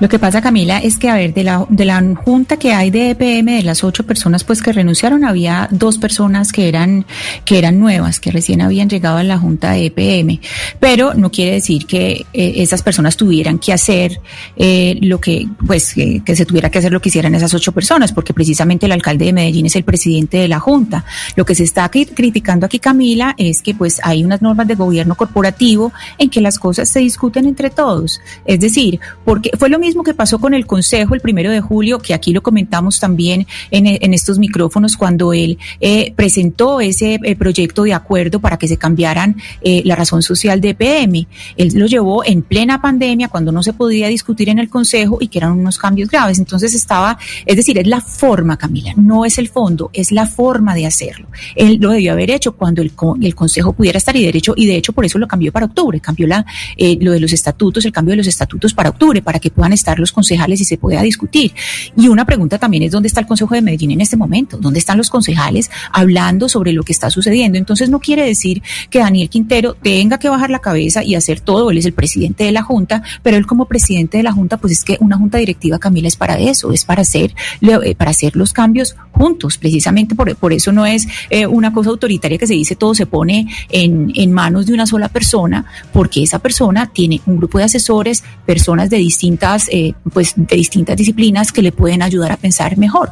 Lo 0.00 0.08
que 0.08 0.18
pasa, 0.18 0.40
Camila, 0.40 0.78
es 0.78 0.98
que, 0.98 1.08
a 1.08 1.14
ver, 1.14 1.34
de 1.34 1.44
la, 1.44 1.66
de 1.68 1.84
la 1.84 2.02
junta 2.24 2.56
que 2.56 2.72
hay 2.72 2.90
de 2.90 3.10
EPM, 3.10 3.56
de 3.56 3.62
las 3.62 3.84
ocho 3.84 4.04
personas 4.06 4.44
pues 4.44 4.62
que 4.62 4.72
renunciaron, 4.72 5.24
había 5.24 5.68
dos 5.70 5.98
personas 5.98 6.52
que 6.52 6.68
eran, 6.68 7.04
que 7.44 7.58
eran 7.58 7.78
nuevas, 7.78 8.20
que 8.20 8.30
recién 8.30 8.60
habían 8.62 8.88
llegado 8.88 9.18
a 9.18 9.22
la 9.22 9.38
junta 9.38 9.72
de 9.72 9.86
EPM. 9.86 10.40
Pero 10.80 11.14
no 11.14 11.30
quiere 11.30 11.52
decir 11.52 11.86
que 11.86 12.26
eh, 12.32 12.52
esas 12.56 12.82
personas 12.82 13.16
tuvieran 13.16 13.58
que 13.58 13.72
hacer 13.72 14.20
eh, 14.56 14.98
lo 15.02 15.20
que, 15.20 15.46
pues, 15.66 15.94
que, 15.94 16.22
que 16.24 16.36
se 16.36 16.46
tuviera 16.46 16.70
que 16.70 16.78
hacer 16.78 16.92
lo 16.92 17.00
que 17.00 17.08
hicieran 17.08 17.34
esas 17.34 17.52
ocho 17.54 17.72
personas, 17.72 18.12
porque 18.12 18.32
precisamente 18.34 18.86
el 18.86 18.92
alcalde 18.92 19.26
de 19.26 19.32
Medellín 19.32 19.66
es 19.66 19.76
el 19.76 19.84
presidente 19.84 20.38
de 20.38 20.48
la 20.48 20.60
junta. 20.60 21.04
Lo 21.36 21.44
que 21.44 21.54
se 21.54 21.64
está 21.64 21.90
cri- 21.90 22.08
criticando 22.14 22.66
aquí, 22.66 22.78
Camila, 22.78 23.34
es 23.38 23.62
que 23.62 23.74
pues 23.74 24.00
hay 24.02 24.24
unas 24.24 24.42
normas 24.42 24.66
de 24.68 24.74
gobierno 24.74 25.14
corporativo 25.14 25.92
en 26.18 26.30
que 26.30 26.40
las 26.40 26.58
cosas 26.58 26.88
se 26.88 27.00
discuten 27.00 27.46
entre 27.46 27.70
todos. 27.70 28.20
Es 28.44 28.60
decir, 28.60 29.00
porque 29.24 29.50
fue 29.58 29.67
lo 29.70 29.78
mismo 29.78 30.02
que 30.02 30.14
pasó 30.14 30.38
con 30.38 30.54
el 30.54 30.66
Consejo 30.66 31.14
el 31.14 31.20
primero 31.20 31.50
de 31.50 31.60
julio, 31.60 31.98
que 31.98 32.14
aquí 32.14 32.32
lo 32.32 32.42
comentamos 32.42 33.00
también 33.00 33.46
en, 33.70 34.14
estos 34.14 34.38
micrófonos 34.38 34.96
cuando 34.96 35.32
él 35.32 35.58
eh, 35.80 36.12
presentó 36.14 36.80
ese 36.80 37.18
eh, 37.22 37.36
proyecto 37.36 37.82
de 37.84 37.94
acuerdo 37.94 38.40
para 38.40 38.56
que 38.56 38.68
se 38.68 38.76
cambiaran 38.76 39.36
eh, 39.62 39.82
la 39.84 39.96
razón 39.96 40.22
social 40.22 40.60
de 40.60 40.70
EPM. 40.70 41.26
Él 41.56 41.72
lo 41.74 41.86
llevó 41.86 42.24
en 42.24 42.42
plena 42.42 42.80
pandemia, 42.80 43.28
cuando 43.28 43.52
no 43.52 43.62
se 43.62 43.72
podía 43.72 44.08
discutir 44.08 44.48
en 44.48 44.58
el 44.58 44.68
Consejo 44.68 45.18
y 45.20 45.28
que 45.28 45.38
eran 45.38 45.52
unos 45.52 45.78
cambios 45.78 46.10
graves. 46.10 46.38
Entonces 46.38 46.74
estaba, 46.74 47.18
es 47.46 47.56
decir, 47.56 47.78
es 47.78 47.86
la 47.86 48.00
forma, 48.00 48.56
Camila, 48.56 48.92
no 48.96 49.24
es 49.24 49.38
el 49.38 49.48
fondo, 49.48 49.90
es 49.92 50.12
la 50.12 50.26
forma 50.26 50.74
de 50.74 50.86
hacerlo. 50.86 51.28
Él 51.54 51.78
lo 51.80 51.90
debió 51.90 52.12
haber 52.12 52.30
hecho 52.30 52.52
cuando 52.52 52.82
el, 52.82 52.92
el 53.22 53.34
Consejo 53.34 53.72
pudiera 53.72 53.98
estar 53.98 54.16
y 54.16 54.24
derecho, 54.24 54.54
y 54.56 54.66
de 54.66 54.76
hecho 54.76 54.92
por 54.92 55.04
eso 55.04 55.18
lo 55.18 55.28
cambió 55.28 55.52
para 55.52 55.66
octubre, 55.66 56.00
cambió 56.00 56.26
la, 56.26 56.44
eh, 56.76 56.98
lo 57.00 57.12
de 57.12 57.20
los 57.20 57.32
estatutos, 57.32 57.84
el 57.84 57.92
cambio 57.92 58.12
de 58.12 58.18
los 58.18 58.26
estatutos 58.26 58.74
para 58.74 58.90
octubre, 58.90 59.22
para 59.22 59.38
que 59.38 59.50
puedan 59.58 59.72
estar 59.72 59.98
los 59.98 60.12
concejales 60.12 60.60
y 60.60 60.64
se 60.64 60.78
pueda 60.78 61.02
discutir. 61.02 61.52
Y 61.96 62.06
una 62.06 62.24
pregunta 62.24 62.58
también 62.58 62.84
es 62.84 62.92
dónde 62.92 63.08
está 63.08 63.18
el 63.18 63.26
Consejo 63.26 63.56
de 63.56 63.60
Medellín 63.60 63.90
en 63.90 64.00
este 64.00 64.16
momento, 64.16 64.56
dónde 64.56 64.78
están 64.78 64.96
los 64.96 65.10
concejales 65.10 65.68
hablando 65.92 66.48
sobre 66.48 66.72
lo 66.72 66.84
que 66.84 66.92
está 66.92 67.10
sucediendo. 67.10 67.58
Entonces 67.58 67.90
no 67.90 67.98
quiere 67.98 68.24
decir 68.24 68.62
que 68.88 69.00
Daniel 69.00 69.28
Quintero 69.28 69.74
tenga 69.74 70.20
que 70.20 70.28
bajar 70.28 70.50
la 70.50 70.60
cabeza 70.60 71.02
y 71.02 71.16
hacer 71.16 71.40
todo, 71.40 71.72
él 71.72 71.78
es 71.78 71.86
el 71.86 71.92
presidente 71.92 72.44
de 72.44 72.52
la 72.52 72.62
Junta, 72.62 73.02
pero 73.24 73.36
él 73.36 73.46
como 73.46 73.64
presidente 73.64 74.18
de 74.18 74.22
la 74.22 74.30
Junta, 74.30 74.58
pues 74.58 74.74
es 74.74 74.84
que 74.84 74.96
una 75.00 75.16
Junta 75.16 75.38
Directiva, 75.38 75.80
Camila, 75.80 76.06
es 76.06 76.14
para 76.14 76.38
eso, 76.38 76.72
es 76.72 76.84
para 76.84 77.02
hacer, 77.02 77.34
eh, 77.60 77.96
para 77.96 78.12
hacer 78.12 78.36
los 78.36 78.52
cambios 78.52 78.94
juntos, 79.10 79.58
precisamente 79.58 80.14
por, 80.14 80.36
por 80.36 80.52
eso 80.52 80.70
no 80.70 80.86
es 80.86 81.08
eh, 81.30 81.48
una 81.48 81.72
cosa 81.72 81.90
autoritaria 81.90 82.38
que 82.38 82.46
se 82.46 82.54
dice 82.54 82.76
todo 82.76 82.94
se 82.94 83.06
pone 83.06 83.48
en, 83.70 84.12
en 84.14 84.32
manos 84.32 84.66
de 84.66 84.72
una 84.72 84.86
sola 84.86 85.08
persona, 85.08 85.64
porque 85.92 86.22
esa 86.22 86.38
persona 86.38 86.92
tiene 86.92 87.20
un 87.26 87.38
grupo 87.38 87.58
de 87.58 87.64
asesores, 87.64 88.22
personas 88.46 88.88
de 88.88 88.98
distintas, 88.98 89.47
eh, 89.70 89.94
pues 90.12 90.34
de 90.36 90.56
distintas 90.56 90.96
disciplinas 90.96 91.52
que 91.52 91.62
le 91.62 91.72
pueden 91.72 92.02
ayudar 92.02 92.32
a 92.32 92.36
pensar 92.36 92.76
mejor. 92.76 93.10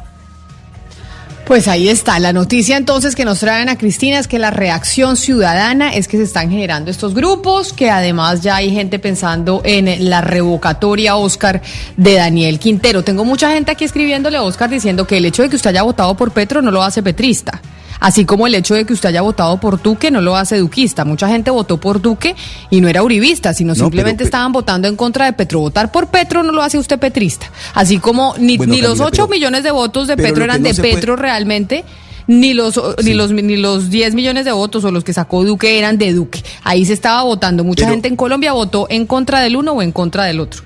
Pues 1.47 1.69
ahí 1.69 1.87
está. 1.87 2.19
La 2.19 2.33
noticia 2.33 2.75
entonces 2.75 3.15
que 3.15 3.23
nos 3.23 3.39
traen 3.39 3.69
a 3.69 3.77
Cristina 3.77 4.19
es 4.19 4.27
que 4.27 4.37
la 4.37 4.51
reacción 4.51 5.15
ciudadana 5.15 5.93
es 5.93 6.09
que 6.09 6.17
se 6.17 6.23
están 6.23 6.49
generando 6.49 6.91
estos 6.91 7.13
grupos, 7.13 7.71
que 7.71 7.89
además 7.89 8.41
ya 8.41 8.57
hay 8.57 8.69
gente 8.69 8.99
pensando 8.99 9.61
en 9.63 10.09
la 10.09 10.19
revocatoria 10.19 11.15
Oscar 11.15 11.61
de 11.95 12.15
Daniel 12.15 12.59
Quintero. 12.59 13.01
Tengo 13.01 13.23
mucha 13.23 13.53
gente 13.53 13.71
aquí 13.71 13.85
escribiéndole 13.85 14.35
a 14.35 14.43
Oscar 14.43 14.69
diciendo 14.69 15.07
que 15.07 15.15
el 15.15 15.25
hecho 15.25 15.41
de 15.41 15.49
que 15.49 15.55
usted 15.55 15.69
haya 15.69 15.83
votado 15.83 16.17
por 16.17 16.31
Petro 16.31 16.61
no 16.61 16.69
lo 16.69 16.83
hace 16.83 17.01
petrista. 17.01 17.61
Así 17.99 18.25
como 18.25 18.47
el 18.47 18.55
hecho 18.55 18.75
de 18.75 18.85
que 18.85 18.93
usted 18.93 19.09
haya 19.09 19.21
votado 19.21 19.59
por 19.59 19.81
Duque 19.81 20.11
no 20.11 20.21
lo 20.21 20.35
hace 20.35 20.57
duquista. 20.57 21.03
Mucha 21.05 21.27
gente 21.27 21.49
votó 21.51 21.77
por 21.79 22.01
Duque 22.01 22.35
y 22.69 22.79
no 22.81 22.87
era 22.87 23.03
uribista, 23.03 23.53
sino 23.53 23.69
No, 23.69 23.75
simplemente 23.75 24.19
pero- 24.19 24.27
estaban 24.27 24.51
votando 24.51 24.87
en 24.87 24.95
contra 24.95 25.25
de 25.25 25.33
Petro. 25.33 25.59
Votar 25.59 25.91
por 25.91 26.07
Petro 26.07 26.43
no 26.43 26.51
lo 26.51 26.61
hace 26.61 26.77
usted 26.77 26.99
petrista. 26.99 27.51
Así 27.73 27.97
como 27.99 28.35
ni, 28.37 28.57
Bueno, 28.57 28.73
ni 28.73 28.81
los 28.81 28.91
Camila, 28.91 29.05
8 29.07 29.11
pero- 29.23 29.27
millones 29.29 29.63
de 29.63 29.71
votos 29.71 30.07
de 30.07 30.15
Petro 30.17 30.43
eran 30.43 30.61
no 30.61 30.69
de 30.69 30.75
puede- 30.75 30.93
Petro 30.93 31.15
realmente, 31.15 31.83
ni 32.27 32.53
los, 32.53 32.79
ni 33.03 33.13
los 33.13 33.31
ni 33.31 33.55
los 33.57 33.89
10 33.89 34.13
millones 34.13 34.43
de 34.45 34.51
votos 34.51 34.83
o 34.83 34.91
los 34.91 35.03
que 35.03 35.13
sacó 35.13 35.43
Duque 35.45 35.79
eran 35.79 35.97
de 35.97 36.13
Duque. 36.13 36.43
Ahí 36.63 36.85
se 36.85 36.93
estaba 36.93 37.23
votando. 37.23 37.63
Mucha 37.63 37.83
Pero- 37.85 37.93
gente 37.93 38.09
en 38.09 38.15
Colombia 38.15 38.51
votó 38.53 38.85
en 38.89 39.05
contra 39.05 39.39
del 39.39 39.55
uno 39.55 39.71
o 39.71 39.81
en 39.81 39.91
contra 39.91 40.25
del 40.25 40.39
otro. 40.41 40.61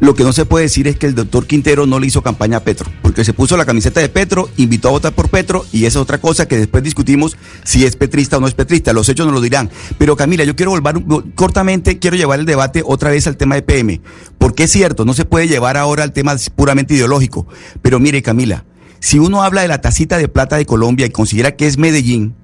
Lo 0.00 0.14
que 0.14 0.22
no 0.22 0.32
se 0.32 0.44
puede 0.44 0.64
decir 0.64 0.86
es 0.86 0.96
que 0.96 1.06
el 1.06 1.14
doctor 1.14 1.46
Quintero 1.46 1.86
no 1.86 1.98
le 1.98 2.06
hizo 2.06 2.22
campaña 2.22 2.58
a 2.58 2.60
Petro, 2.60 2.88
porque 3.02 3.24
se 3.24 3.32
puso 3.32 3.56
la 3.56 3.64
camiseta 3.64 4.00
de 4.00 4.08
Petro, 4.08 4.48
invitó 4.56 4.88
a 4.88 4.92
votar 4.92 5.12
por 5.12 5.28
Petro 5.28 5.66
y 5.72 5.86
esa 5.86 5.98
es 5.98 6.02
otra 6.02 6.18
cosa 6.18 6.46
que 6.46 6.56
después 6.56 6.84
discutimos 6.84 7.36
si 7.64 7.84
es 7.84 7.96
petrista 7.96 8.36
o 8.36 8.40
no 8.40 8.46
es 8.46 8.54
petrista. 8.54 8.92
Los 8.92 9.08
hechos 9.08 9.26
nos 9.26 9.34
lo 9.34 9.40
dirán. 9.40 9.70
Pero 9.98 10.16
Camila, 10.16 10.44
yo 10.44 10.54
quiero 10.54 10.70
volver 10.70 11.02
cortamente, 11.34 11.98
quiero 11.98 12.16
llevar 12.16 12.38
el 12.38 12.46
debate 12.46 12.82
otra 12.84 13.10
vez 13.10 13.26
al 13.26 13.36
tema 13.36 13.56
de 13.56 13.62
PM, 13.62 14.00
porque 14.38 14.64
es 14.64 14.70
cierto, 14.70 15.04
no 15.04 15.14
se 15.14 15.24
puede 15.24 15.48
llevar 15.48 15.76
ahora 15.76 16.04
al 16.04 16.12
tema 16.12 16.36
puramente 16.54 16.94
ideológico. 16.94 17.48
Pero 17.82 17.98
mire, 17.98 18.22
Camila, 18.22 18.64
si 19.00 19.18
uno 19.18 19.42
habla 19.42 19.62
de 19.62 19.68
la 19.68 19.80
tacita 19.80 20.16
de 20.18 20.28
plata 20.28 20.56
de 20.56 20.66
Colombia 20.66 21.06
y 21.06 21.10
considera 21.10 21.56
que 21.56 21.66
es 21.66 21.78
Medellín, 21.78 22.34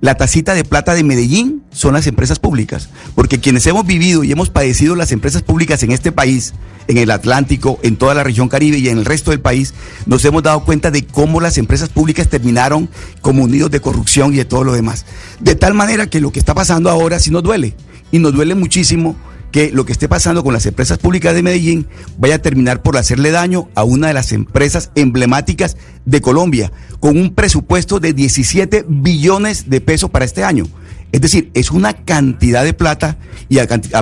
la 0.00 0.14
tacita 0.14 0.54
de 0.54 0.64
plata 0.64 0.94
de 0.94 1.04
Medellín 1.04 1.62
son 1.70 1.94
las 1.94 2.06
empresas 2.06 2.38
públicas, 2.38 2.88
porque 3.14 3.38
quienes 3.38 3.66
hemos 3.66 3.86
vivido 3.86 4.24
y 4.24 4.32
hemos 4.32 4.48
padecido 4.48 4.96
las 4.96 5.12
empresas 5.12 5.42
públicas 5.42 5.82
en 5.82 5.92
este 5.92 6.10
país, 6.10 6.54
en 6.88 6.96
el 6.96 7.10
Atlántico, 7.10 7.78
en 7.82 7.96
toda 7.96 8.14
la 8.14 8.24
región 8.24 8.48
Caribe 8.48 8.78
y 8.78 8.88
en 8.88 8.98
el 8.98 9.04
resto 9.04 9.30
del 9.30 9.40
país, 9.40 9.74
nos 10.06 10.24
hemos 10.24 10.42
dado 10.42 10.64
cuenta 10.64 10.90
de 10.90 11.06
cómo 11.06 11.40
las 11.40 11.58
empresas 11.58 11.90
públicas 11.90 12.28
terminaron 12.28 12.88
como 13.20 13.44
unidos 13.44 13.70
de 13.70 13.80
corrupción 13.80 14.32
y 14.32 14.38
de 14.38 14.44
todo 14.46 14.64
lo 14.64 14.72
demás. 14.72 15.04
De 15.38 15.54
tal 15.54 15.74
manera 15.74 16.06
que 16.06 16.20
lo 16.20 16.32
que 16.32 16.38
está 16.38 16.54
pasando 16.54 16.88
ahora 16.88 17.18
sí 17.18 17.30
nos 17.30 17.42
duele, 17.42 17.74
y 18.10 18.18
nos 18.18 18.32
duele 18.32 18.54
muchísimo 18.54 19.16
que 19.50 19.70
lo 19.72 19.84
que 19.84 19.92
esté 19.92 20.08
pasando 20.08 20.44
con 20.44 20.52
las 20.52 20.66
empresas 20.66 20.98
públicas 20.98 21.34
de 21.34 21.42
Medellín 21.42 21.86
vaya 22.18 22.36
a 22.36 22.38
terminar 22.40 22.82
por 22.82 22.96
hacerle 22.96 23.30
daño 23.30 23.68
a 23.74 23.84
una 23.84 24.08
de 24.08 24.14
las 24.14 24.32
empresas 24.32 24.90
emblemáticas 24.94 25.76
de 26.04 26.20
Colombia, 26.20 26.72
con 27.00 27.18
un 27.18 27.34
presupuesto 27.34 28.00
de 28.00 28.12
17 28.12 28.84
billones 28.88 29.68
de 29.68 29.80
pesos 29.80 30.10
para 30.10 30.24
este 30.24 30.44
año. 30.44 30.66
Es 31.12 31.20
decir, 31.20 31.50
es 31.54 31.70
una 31.70 31.92
cantidad 31.92 32.64
de 32.64 32.72
plata, 32.72 33.16
y 33.48 33.58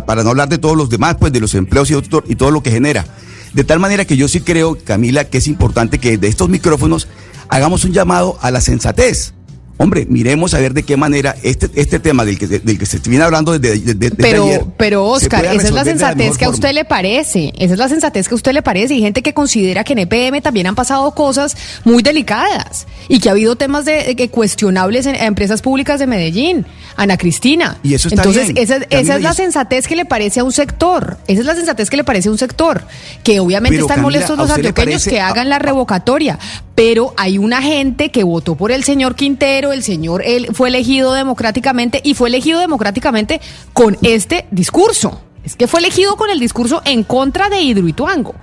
para 0.07 0.23
no 0.23 0.31
hablar 0.31 0.49
de 0.49 0.59
todos 0.59 0.77
los 0.77 0.91
demás, 0.91 1.17
pues 1.19 1.33
de 1.33 1.41
los 1.41 1.55
empleos 1.55 1.91
y, 1.91 1.95
y 1.95 2.37
todo 2.37 2.51
lo 2.51 2.63
que 2.63 2.71
genera. 2.71 3.07
De 3.55 3.65
tal 3.65 3.81
manera 3.81 4.05
que 4.05 4.17
yo 4.17 4.29
sí 4.29 4.41
creo, 4.41 4.77
Camila, 4.85 5.25
que 5.25 5.39
es 5.39 5.47
importante 5.47 5.99
que 5.99 6.19
de 6.19 6.29
estos 6.29 6.51
micrófonos 6.51 7.09
hagamos 7.49 7.85
un 7.85 7.93
llamado 7.93 8.39
a 8.43 8.51
la 8.51 8.61
sensatez 8.61 9.33
hombre, 9.79 10.07
miremos 10.09 10.55
a 10.55 10.59
ver 10.59 10.75
de 10.75 10.83
qué 10.83 10.97
manera 10.97 11.35
este, 11.43 11.71
este 11.75 11.99
tema 11.99 12.25
del 12.25 12.39
que, 12.39 12.47
del 12.47 12.79
que 12.79 12.87
se 12.87 12.99
viene 12.99 13.25
hablando 13.25 13.59
desde, 13.59 14.11
pero, 14.11 14.73
Pero, 14.77 15.07
Oscar, 15.07 15.45
esa 15.47 15.69
es 15.69 15.73
la 15.73 15.85
sensatez 15.85 16.37
que 16.37 16.45
a 16.45 16.51
usted 16.51 16.73
le 16.73 16.85
parece. 16.85 17.53
Esa 17.59 17.73
es 17.73 17.79
la 17.79 17.89
sensatez 17.89 18.29
que 18.29 18.35
a 18.35 18.37
usted 18.37 18.53
le 18.53 18.63
parece. 18.63 18.95
Y 18.95 19.01
gente 19.01 19.23
que 19.23 19.33
considera 19.33 19.85
que 19.85 19.95
en 19.95 20.01
EPM 20.01 20.43
también 20.43 20.67
han 20.67 20.75
pasado 20.75 21.11
cosas 21.15 21.57
muy 21.85 22.03
delicadas 22.03 22.87
y 23.09 23.21
que 23.21 23.29
ha 23.29 23.33
habido 23.33 23.57
temas 23.57 23.85
de, 23.85 24.29
cuestionables 24.31 25.07
en, 25.07 25.15
empresas 25.15 25.63
públicas 25.63 26.01
de 26.01 26.07
Medellín. 26.07 26.67
Ana 26.97 27.17
Cristina. 27.17 27.79
Y 27.85 27.95
eso 27.95 28.09
está 28.09 28.23
Entonces, 28.23 28.51
esa, 28.57 28.79
esa 28.91 29.17
es 29.17 29.23
la 29.23 29.33
sensatez 29.33 29.87
que 29.87 29.95
le 29.95 30.05
parece 30.05 30.41
a 30.41 30.45
un 30.45 30.51
sector. 30.53 31.19
Esa 31.29 31.41
es 31.41 31.47
la 31.47 31.55
sensatez 31.55 31.89
que 31.89 31.97
le 31.97 32.03
parece 32.03 32.29
a 32.29 32.33
un 32.33 32.39
sector. 32.39 32.83
Que 33.23 33.39
obviamente 33.39 33.79
están 33.79 34.03
molestos 34.03 34.37
los 34.37 34.51
antioqueños 34.51 35.05
que 35.05 35.21
hagan 35.21 35.49
la 35.49 35.61
revocatoria. 35.61 36.39
Pero 36.75 37.15
hay 37.17 37.39
una 37.39 37.63
gente 37.63 38.11
que 38.11 38.23
votó 38.25 38.57
por 38.57 38.73
el 38.73 38.85
señor 38.85 39.15
Quintero 39.15 39.68
el 39.73 39.83
señor 39.83 40.23
él 40.25 40.49
fue 40.53 40.69
elegido 40.69 41.13
democráticamente 41.13 42.01
y 42.03 42.15
fue 42.15 42.29
elegido 42.29 42.61
democráticamente 42.61 43.41
con 43.73 43.97
este 44.03 44.47
discurso. 44.51 45.23
Es 45.45 45.57
que 45.57 45.67
fue 45.67 45.81
elegido 45.81 46.17
con 46.17 46.31
el 46.31 46.41
discurso 46.41 46.83
en 46.85 47.05
contra 47.05 47.49
de 47.49 47.61
Hidroituango. 47.61 48.35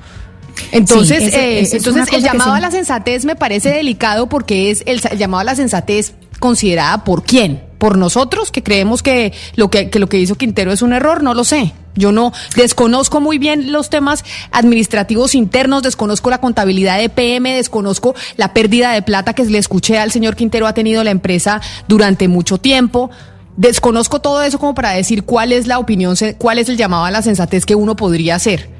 Entonces, 0.71 1.33
eh, 1.33 1.67
entonces 1.71 2.07
el 2.11 2.23
llamado 2.23 2.53
a 2.53 2.59
la 2.59 2.71
sensatez 2.71 3.25
me 3.25 3.35
parece 3.35 3.69
delicado 3.69 4.27
porque 4.27 4.71
es 4.71 4.83
el, 4.85 5.01
llamado 5.17 5.41
a 5.41 5.43
la 5.43 5.55
sensatez 5.55 6.13
considerada 6.39 7.03
por 7.03 7.23
quién, 7.23 7.63
por 7.77 7.97
nosotros 7.97 8.51
que 8.51 8.63
creemos 8.63 9.03
que 9.03 9.33
lo 9.55 9.69
que, 9.69 9.89
que 9.89 9.99
lo 9.99 10.07
que 10.07 10.19
hizo 10.19 10.35
Quintero 10.35 10.71
es 10.71 10.81
un 10.81 10.93
error, 10.93 11.23
no 11.23 11.33
lo 11.33 11.43
sé. 11.43 11.73
Yo 11.95 12.11
no 12.11 12.33
desconozco 12.55 13.21
muy 13.21 13.37
bien 13.37 13.71
los 13.71 13.89
temas 13.89 14.23
administrativos 14.51 15.35
internos, 15.35 15.83
desconozco 15.83 16.29
la 16.29 16.39
contabilidad 16.39 16.99
de 16.99 17.09
PM, 17.09 17.55
desconozco 17.55 18.15
la 18.37 18.53
pérdida 18.53 18.91
de 18.91 19.01
plata 19.01 19.33
que 19.33 19.45
le 19.45 19.57
escuché 19.57 19.97
al 19.97 20.11
señor 20.11 20.35
Quintero 20.35 20.67
ha 20.67 20.73
tenido 20.73 21.03
la 21.03 21.11
empresa 21.11 21.61
durante 21.87 22.27
mucho 22.27 22.57
tiempo. 22.57 23.09
Desconozco 23.57 24.19
todo 24.19 24.43
eso 24.43 24.59
como 24.59 24.75
para 24.75 24.91
decir 24.91 25.23
cuál 25.23 25.53
es 25.53 25.67
la 25.67 25.79
opinión, 25.79 26.15
cuál 26.37 26.59
es 26.59 26.67
el 26.67 26.77
llamado 26.77 27.05
a 27.05 27.11
la 27.11 27.21
sensatez 27.21 27.65
que 27.65 27.75
uno 27.75 27.95
podría 27.95 28.35
hacer. 28.35 28.74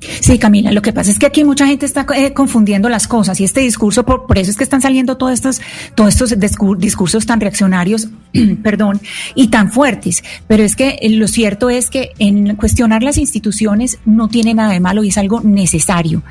Sí, 0.00 0.38
Camila, 0.38 0.72
lo 0.72 0.80
que 0.80 0.92
pasa 0.92 1.10
es 1.10 1.18
que 1.18 1.26
aquí 1.26 1.44
mucha 1.44 1.66
gente 1.66 1.84
está 1.84 2.06
eh, 2.16 2.32
confundiendo 2.32 2.88
las 2.88 3.06
cosas 3.06 3.38
y 3.40 3.44
este 3.44 3.60
discurso, 3.60 4.04
por, 4.04 4.26
por, 4.26 4.38
eso 4.38 4.50
es 4.50 4.56
que 4.56 4.64
están 4.64 4.80
saliendo 4.80 5.18
todos 5.18 5.32
estos, 5.32 5.60
todos 5.94 6.14
estos 6.14 6.34
discursos 6.78 7.26
tan 7.26 7.40
reaccionarios, 7.40 8.08
perdón, 8.62 9.00
y 9.34 9.48
tan 9.48 9.70
fuertes. 9.70 10.24
Pero 10.46 10.62
es 10.62 10.74
que 10.74 10.98
eh, 11.00 11.10
lo 11.10 11.28
cierto 11.28 11.68
es 11.68 11.90
que 11.90 12.12
en 12.18 12.56
cuestionar 12.56 13.02
las 13.02 13.18
instituciones 13.18 13.98
no 14.06 14.28
tiene 14.28 14.54
nada 14.54 14.72
de 14.72 14.80
malo 14.80 15.04
y 15.04 15.08
es 15.08 15.18
algo 15.18 15.40
necesario. 15.42 16.22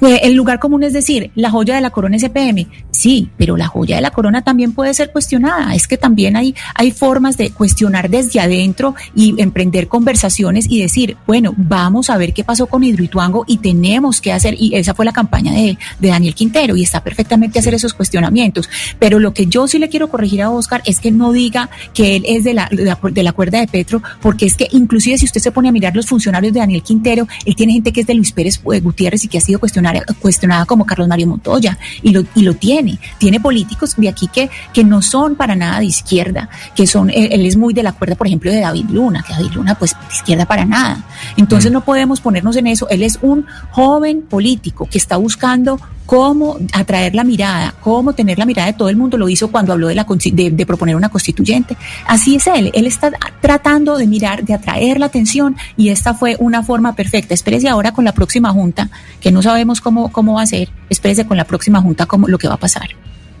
El 0.00 0.34
lugar 0.34 0.58
común 0.58 0.82
es 0.82 0.92
decir, 0.92 1.30
la 1.34 1.50
joya 1.50 1.74
de 1.74 1.80
la 1.80 1.90
corona 1.90 2.16
es 2.16 2.22
EPM. 2.22 2.66
Sí, 2.90 3.30
pero 3.36 3.56
la 3.56 3.66
joya 3.66 3.96
de 3.96 4.02
la 4.02 4.10
corona 4.10 4.42
también 4.42 4.72
puede 4.72 4.92
ser 4.94 5.10
cuestionada. 5.10 5.74
Es 5.74 5.86
que 5.86 5.96
también 5.96 6.36
hay, 6.36 6.54
hay 6.74 6.90
formas 6.90 7.36
de 7.36 7.50
cuestionar 7.50 8.10
desde 8.10 8.40
adentro 8.40 8.94
y 9.14 9.40
emprender 9.40 9.88
conversaciones 9.88 10.66
y 10.68 10.80
decir, 10.80 11.16
bueno, 11.26 11.54
vamos 11.56 12.10
a 12.10 12.16
ver 12.16 12.32
qué 12.32 12.44
pasó 12.44 12.66
con 12.66 12.84
Hidroituango 12.84 13.44
y 13.46 13.58
tenemos 13.58 14.20
que 14.20 14.32
hacer, 14.32 14.54
y 14.58 14.74
esa 14.74 14.94
fue 14.94 15.04
la 15.04 15.12
campaña 15.12 15.52
de, 15.52 15.78
de 15.98 16.08
Daniel 16.08 16.34
Quintero 16.34 16.76
y 16.76 16.82
está 16.82 17.02
perfectamente 17.02 17.58
hacer 17.58 17.74
esos 17.74 17.94
cuestionamientos. 17.94 18.68
Pero 18.98 19.18
lo 19.18 19.32
que 19.32 19.46
yo 19.46 19.66
sí 19.66 19.78
le 19.78 19.88
quiero 19.88 20.08
corregir 20.08 20.42
a 20.42 20.50
Oscar 20.50 20.82
es 20.84 21.00
que 21.00 21.10
no 21.10 21.32
diga 21.32 21.70
que 21.94 22.16
él 22.16 22.24
es 22.26 22.44
de 22.44 22.54
la, 22.54 22.68
de 22.70 23.22
la, 23.22 23.32
cuerda 23.32 23.60
de 23.60 23.66
Petro, 23.66 24.02
porque 24.20 24.46
es 24.46 24.56
que 24.56 24.68
inclusive 24.72 25.18
si 25.18 25.24
usted 25.24 25.40
se 25.40 25.52
pone 25.52 25.68
a 25.68 25.72
mirar 25.72 25.94
los 25.94 26.06
funcionarios 26.06 26.52
de 26.52 26.60
Daniel 26.60 26.82
Quintero, 26.82 27.26
él 27.44 27.56
tiene 27.56 27.74
gente 27.74 27.92
que 27.92 28.00
es 28.02 28.06
de 28.06 28.14
Luis 28.14 28.32
Pérez 28.32 28.60
eh, 28.72 28.80
Gutiérrez 28.80 29.24
y 29.24 29.28
que 29.28 29.38
ha 29.38 29.40
sido 29.40 29.58
cuestionado 29.58 29.85
cuestionada 30.20 30.64
como 30.66 30.84
Carlos 30.84 31.08
Mario 31.08 31.26
Montoya, 31.26 31.78
y 32.02 32.10
lo, 32.10 32.24
y 32.34 32.42
lo 32.42 32.54
tiene. 32.54 32.98
Tiene 33.18 33.40
políticos 33.40 33.94
de 33.96 34.08
aquí 34.08 34.28
que, 34.28 34.50
que 34.72 34.84
no 34.84 35.02
son 35.02 35.34
para 35.34 35.54
nada 35.54 35.80
de 35.80 35.86
izquierda, 35.86 36.48
que 36.74 36.86
son, 36.86 37.10
él, 37.10 37.44
es 37.46 37.56
muy 37.56 37.74
de 37.74 37.82
la 37.82 37.92
cuerda, 37.92 38.14
por 38.14 38.26
ejemplo, 38.26 38.50
de 38.50 38.60
David 38.60 38.86
Luna, 38.90 39.24
que 39.26 39.32
David 39.32 39.52
Luna, 39.52 39.74
pues, 39.76 39.92
de 39.92 40.14
izquierda 40.14 40.46
para 40.46 40.64
nada. 40.64 41.04
Entonces 41.36 41.70
mm. 41.70 41.74
no 41.74 41.84
podemos 41.84 42.20
ponernos 42.20 42.56
en 42.56 42.66
eso. 42.66 42.88
Él 42.88 43.02
es 43.02 43.18
un 43.22 43.46
joven 43.70 44.22
político 44.22 44.88
que 44.90 44.98
está 44.98 45.16
buscando 45.16 45.78
cómo 46.06 46.56
atraer 46.72 47.14
la 47.14 47.24
mirada, 47.24 47.74
cómo 47.80 48.12
tener 48.12 48.38
la 48.38 48.46
mirada 48.46 48.68
de 48.68 48.78
todo 48.78 48.88
el 48.88 48.96
mundo. 48.96 49.18
Lo 49.18 49.28
hizo 49.28 49.50
cuando 49.50 49.72
habló 49.72 49.88
de, 49.88 49.96
la, 49.96 50.06
de, 50.06 50.66
proponer 50.66 50.96
una 50.96 51.08
constituyente. 51.08 51.76
Así 52.06 52.36
es 52.36 52.46
él. 52.46 52.70
Él 52.74 52.86
está 52.86 53.10
tratando 53.40 53.98
de 53.98 54.06
mirar, 54.06 54.44
de 54.44 54.54
atraer 54.54 54.98
la 54.98 55.06
atención 55.06 55.56
y 55.76 55.90
esta 55.90 56.14
fue 56.14 56.36
una 56.38 56.62
forma 56.62 56.94
perfecta. 56.94 57.34
Espérese 57.34 57.68
ahora 57.68 57.92
con 57.92 58.04
la 58.04 58.12
próxima 58.12 58.50
junta, 58.52 58.88
que 59.20 59.32
no 59.32 59.42
sabemos 59.42 59.75
cómo, 59.80 60.12
cómo 60.12 60.34
va 60.34 60.42
a 60.42 60.46
ser. 60.46 60.68
Espérese 60.90 61.26
con 61.26 61.36
la 61.36 61.44
próxima 61.44 61.80
junta 61.80 62.06
cómo, 62.06 62.28
lo 62.28 62.38
que 62.38 62.48
va 62.48 62.54
a 62.54 62.58
pasar. 62.58 62.88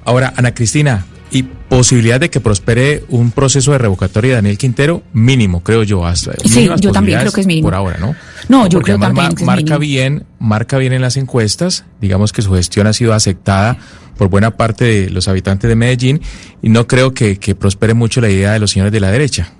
Ahora, 0.04 0.32
Ana 0.36 0.54
Cristina, 0.54 1.04
y 1.30 1.42
posibilidad 1.42 2.20
de 2.20 2.30
que 2.30 2.40
prospere 2.40 3.04
un 3.08 3.30
proceso 3.32 3.72
de 3.72 3.78
revocatoria 3.78 4.30
de 4.30 4.36
Daniel 4.36 4.58
Quintero 4.58 5.02
mínimo, 5.12 5.62
creo 5.62 5.82
yo. 5.82 6.06
Hasta, 6.06 6.32
sí, 6.44 6.68
yo 6.80 6.92
también 6.92 7.20
creo 7.20 7.32
que 7.32 7.40
es 7.40 7.46
mínimo. 7.46 7.66
Por 7.66 7.74
ahora, 7.74 7.98
¿no? 7.98 8.14
No, 8.48 8.68
yo 8.68 8.80
creo 8.80 8.98
también 8.98 9.34
que 9.34 9.42
es 9.42 9.46
marca 9.46 9.78
bien, 9.78 10.24
marca 10.38 10.78
bien 10.78 10.92
en 10.92 11.02
las 11.02 11.16
encuestas, 11.16 11.84
digamos 12.00 12.32
que 12.32 12.42
su 12.42 12.52
gestión 12.54 12.86
ha 12.86 12.92
sido 12.92 13.12
aceptada 13.12 13.76
por 14.16 14.28
buena 14.28 14.52
parte 14.52 14.84
de 14.84 15.10
los 15.10 15.28
habitantes 15.28 15.68
de 15.68 15.76
Medellín 15.76 16.22
y 16.62 16.68
no 16.68 16.86
creo 16.86 17.12
que, 17.12 17.38
que 17.38 17.54
prospere 17.54 17.94
mucho 17.94 18.20
la 18.20 18.30
idea 18.30 18.52
de 18.52 18.60
los 18.60 18.70
señores 18.70 18.92
de 18.92 19.00
la 19.00 19.10
derecha. 19.10 19.52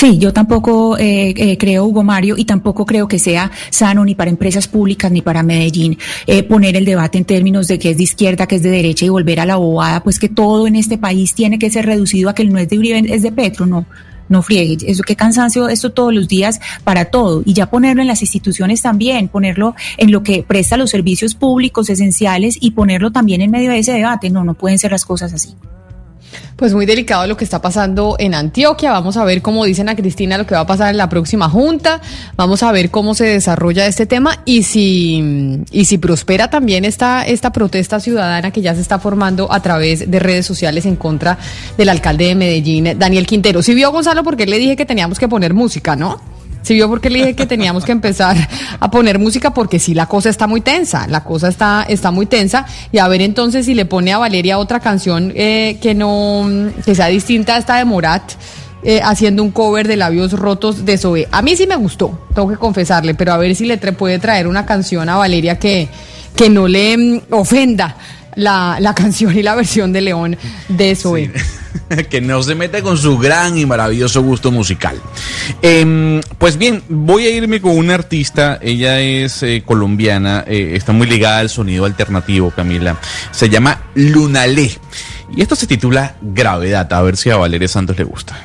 Sí, 0.00 0.16
yo 0.16 0.32
tampoco 0.32 0.96
eh, 0.96 1.34
eh, 1.36 1.58
creo, 1.58 1.84
Hugo 1.84 2.02
Mario, 2.02 2.38
y 2.38 2.46
tampoco 2.46 2.86
creo 2.86 3.06
que 3.06 3.18
sea 3.18 3.50
sano 3.68 4.02
ni 4.02 4.14
para 4.14 4.30
empresas 4.30 4.66
públicas 4.66 5.12
ni 5.12 5.20
para 5.20 5.42
Medellín 5.42 5.98
eh, 6.26 6.42
poner 6.42 6.74
el 6.74 6.86
debate 6.86 7.18
en 7.18 7.26
términos 7.26 7.68
de 7.68 7.78
que 7.78 7.90
es 7.90 7.98
de 7.98 8.04
izquierda, 8.04 8.46
que 8.46 8.56
es 8.56 8.62
de 8.62 8.70
derecha 8.70 9.04
y 9.04 9.10
volver 9.10 9.40
a 9.40 9.44
la 9.44 9.56
bobada, 9.56 10.02
pues 10.02 10.18
que 10.18 10.30
todo 10.30 10.66
en 10.66 10.76
este 10.76 10.96
país 10.96 11.34
tiene 11.34 11.58
que 11.58 11.68
ser 11.68 11.84
reducido 11.84 12.30
a 12.30 12.34
que 12.34 12.40
el 12.40 12.50
no 12.50 12.58
es 12.58 12.70
de 12.70 12.78
Uribe, 12.78 13.14
es 13.14 13.20
de 13.20 13.30
Petro, 13.30 13.66
no. 13.66 13.84
No 14.30 14.40
friegue, 14.42 14.78
eso 14.86 15.02
qué 15.02 15.16
cansancio, 15.16 15.68
esto 15.68 15.92
todos 15.92 16.14
los 16.14 16.28
días 16.28 16.60
para 16.82 17.06
todo. 17.06 17.42
Y 17.44 17.52
ya 17.52 17.68
ponerlo 17.68 18.00
en 18.00 18.08
las 18.08 18.22
instituciones 18.22 18.80
también, 18.80 19.28
ponerlo 19.28 19.74
en 19.98 20.10
lo 20.12 20.22
que 20.22 20.44
presta 20.44 20.78
los 20.78 20.88
servicios 20.88 21.34
públicos 21.34 21.90
esenciales 21.90 22.56
y 22.58 22.70
ponerlo 22.70 23.10
también 23.10 23.42
en 23.42 23.50
medio 23.50 23.70
de 23.70 23.80
ese 23.80 23.92
debate. 23.92 24.30
No, 24.30 24.44
no 24.44 24.54
pueden 24.54 24.78
ser 24.78 24.92
las 24.92 25.04
cosas 25.04 25.34
así. 25.34 25.56
Pues 26.56 26.74
muy 26.74 26.86
delicado 26.86 27.26
lo 27.26 27.36
que 27.36 27.44
está 27.44 27.62
pasando 27.62 28.16
en 28.18 28.34
Antioquia. 28.34 28.92
Vamos 28.92 29.16
a 29.16 29.24
ver 29.24 29.42
cómo 29.42 29.64
dicen 29.64 29.88
a 29.88 29.96
Cristina 29.96 30.36
lo 30.36 30.46
que 30.46 30.54
va 30.54 30.60
a 30.60 30.66
pasar 30.66 30.90
en 30.90 30.96
la 30.96 31.08
próxima 31.08 31.48
junta. 31.48 32.00
Vamos 32.36 32.62
a 32.62 32.72
ver 32.72 32.90
cómo 32.90 33.14
se 33.14 33.24
desarrolla 33.24 33.86
este 33.86 34.06
tema 34.06 34.40
y 34.44 34.62
si, 34.62 35.62
y 35.70 35.84
si 35.86 35.98
prospera 35.98 36.50
también 36.50 36.84
esta, 36.84 37.26
esta 37.26 37.52
protesta 37.52 38.00
ciudadana 38.00 38.50
que 38.50 38.60
ya 38.60 38.74
se 38.74 38.80
está 38.80 38.98
formando 38.98 39.52
a 39.52 39.60
través 39.60 40.10
de 40.10 40.18
redes 40.18 40.46
sociales 40.46 40.86
en 40.86 40.96
contra 40.96 41.38
del 41.78 41.88
alcalde 41.88 42.26
de 42.26 42.34
Medellín, 42.34 42.98
Daniel 42.98 43.26
Quintero. 43.26 43.62
Si 43.62 43.74
vio 43.74 43.90
Gonzalo 43.90 44.22
porque 44.22 44.46
le 44.46 44.58
dije 44.58 44.76
que 44.76 44.86
teníamos 44.86 45.18
que 45.18 45.28
poner 45.28 45.54
música, 45.54 45.96
¿no? 45.96 46.39
Sí, 46.62 46.74
vio 46.74 46.88
porque 46.88 47.08
le 47.08 47.20
dije 47.20 47.34
que 47.34 47.46
teníamos 47.46 47.84
que 47.84 47.92
empezar 47.92 48.36
a 48.80 48.90
poner 48.90 49.18
música 49.18 49.54
porque 49.54 49.78
sí 49.78 49.94
la 49.94 50.06
cosa 50.06 50.28
está 50.28 50.46
muy 50.46 50.60
tensa, 50.60 51.06
la 51.06 51.24
cosa 51.24 51.48
está, 51.48 51.84
está 51.88 52.10
muy 52.10 52.26
tensa 52.26 52.66
y 52.92 52.98
a 52.98 53.08
ver 53.08 53.22
entonces 53.22 53.66
si 53.66 53.74
le 53.74 53.86
pone 53.86 54.12
a 54.12 54.18
Valeria 54.18 54.58
otra 54.58 54.80
canción 54.80 55.32
eh, 55.34 55.78
que 55.80 55.94
no, 55.94 56.48
que 56.84 56.94
sea 56.94 57.06
distinta 57.06 57.54
a 57.54 57.58
esta 57.58 57.76
de 57.76 57.84
Morat. 57.84 58.32
Eh, 58.82 59.02
haciendo 59.04 59.42
un 59.42 59.50
cover 59.50 59.86
de 59.86 59.94
labios 59.94 60.32
rotos 60.32 60.86
de 60.86 60.96
Zoe. 60.96 61.28
A 61.30 61.42
mí 61.42 61.54
sí 61.54 61.66
me 61.66 61.76
gustó, 61.76 62.18
tengo 62.34 62.48
que 62.48 62.56
confesarle, 62.56 63.12
pero 63.14 63.34
a 63.34 63.36
ver 63.36 63.54
si 63.54 63.66
le 63.66 63.76
puede 63.76 64.18
traer 64.18 64.46
una 64.46 64.64
canción 64.64 65.06
a 65.10 65.16
Valeria 65.16 65.58
que, 65.58 65.86
que 66.34 66.48
no 66.48 66.66
le 66.66 66.96
mm, 66.96 67.20
ofenda 67.32 67.94
la, 68.34 68.78
la, 68.80 68.94
canción 69.00 69.36
y 69.36 69.42
la 69.42 69.54
versión 69.54 69.92
de 69.92 70.00
León 70.00 70.36
de 70.68 70.94
Zoe. 70.96 71.32
que 72.10 72.20
no 72.20 72.42
se 72.42 72.54
mete 72.54 72.82
con 72.82 72.96
su 72.96 73.18
gran 73.18 73.58
y 73.58 73.66
maravilloso 73.66 74.22
gusto 74.22 74.50
musical. 74.50 75.00
Em, 75.62 76.20
pues 76.38 76.56
bien, 76.56 76.82
voy 76.88 77.26
a 77.26 77.30
irme 77.30 77.60
con 77.60 77.76
una 77.76 77.94
artista, 77.94 78.58
ella 78.62 79.00
es 79.00 79.42
eh, 79.42 79.62
colombiana, 79.64 80.44
eh, 80.46 80.72
está 80.74 80.92
muy 80.92 81.06
ligada 81.06 81.38
al 81.38 81.50
sonido 81.50 81.84
alternativo, 81.84 82.50
Camila. 82.50 82.96
Se 83.30 83.48
llama 83.48 83.82
Lunalé. 83.94 84.70
Y 85.34 85.42
esto 85.42 85.54
se 85.54 85.66
titula 85.66 86.16
Gravedad, 86.20 86.92
a 86.92 87.02
ver 87.02 87.16
si 87.16 87.30
a 87.30 87.36
Valeria 87.36 87.68
Santos 87.68 87.96
le 87.96 88.04
gusta. 88.04 88.36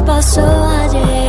Que 0.00 0.06
nos 0.06 0.16
pasó 0.16 0.68
ayer. 0.68 1.19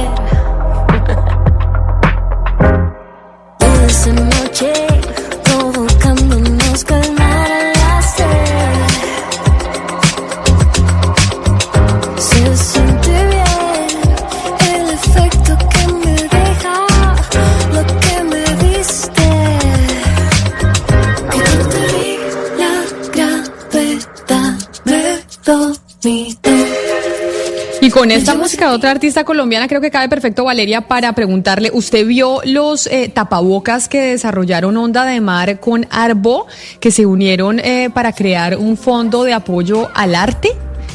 Con 28.01 28.09
esta 28.09 28.33
música 28.33 28.67
de 28.67 28.73
otra 28.73 28.89
artista 28.89 29.23
colombiana 29.23 29.67
creo 29.67 29.79
que 29.79 29.91
cabe 29.91 30.09
perfecto, 30.09 30.43
Valeria, 30.43 30.81
para 30.81 31.13
preguntarle, 31.13 31.69
¿usted 31.71 32.03
vio 32.07 32.41
los 32.45 32.87
eh, 32.87 33.11
tapabocas 33.13 33.87
que 33.87 34.01
desarrollaron 34.01 34.75
Onda 34.75 35.05
de 35.05 35.21
Mar 35.21 35.59
con 35.59 35.85
Arbo, 35.91 36.47
que 36.79 36.89
se 36.89 37.05
unieron 37.05 37.59
eh, 37.59 37.91
para 37.93 38.11
crear 38.11 38.57
un 38.57 38.75
fondo 38.75 39.23
de 39.23 39.33
apoyo 39.33 39.89
al 39.93 40.15
arte? 40.15 40.49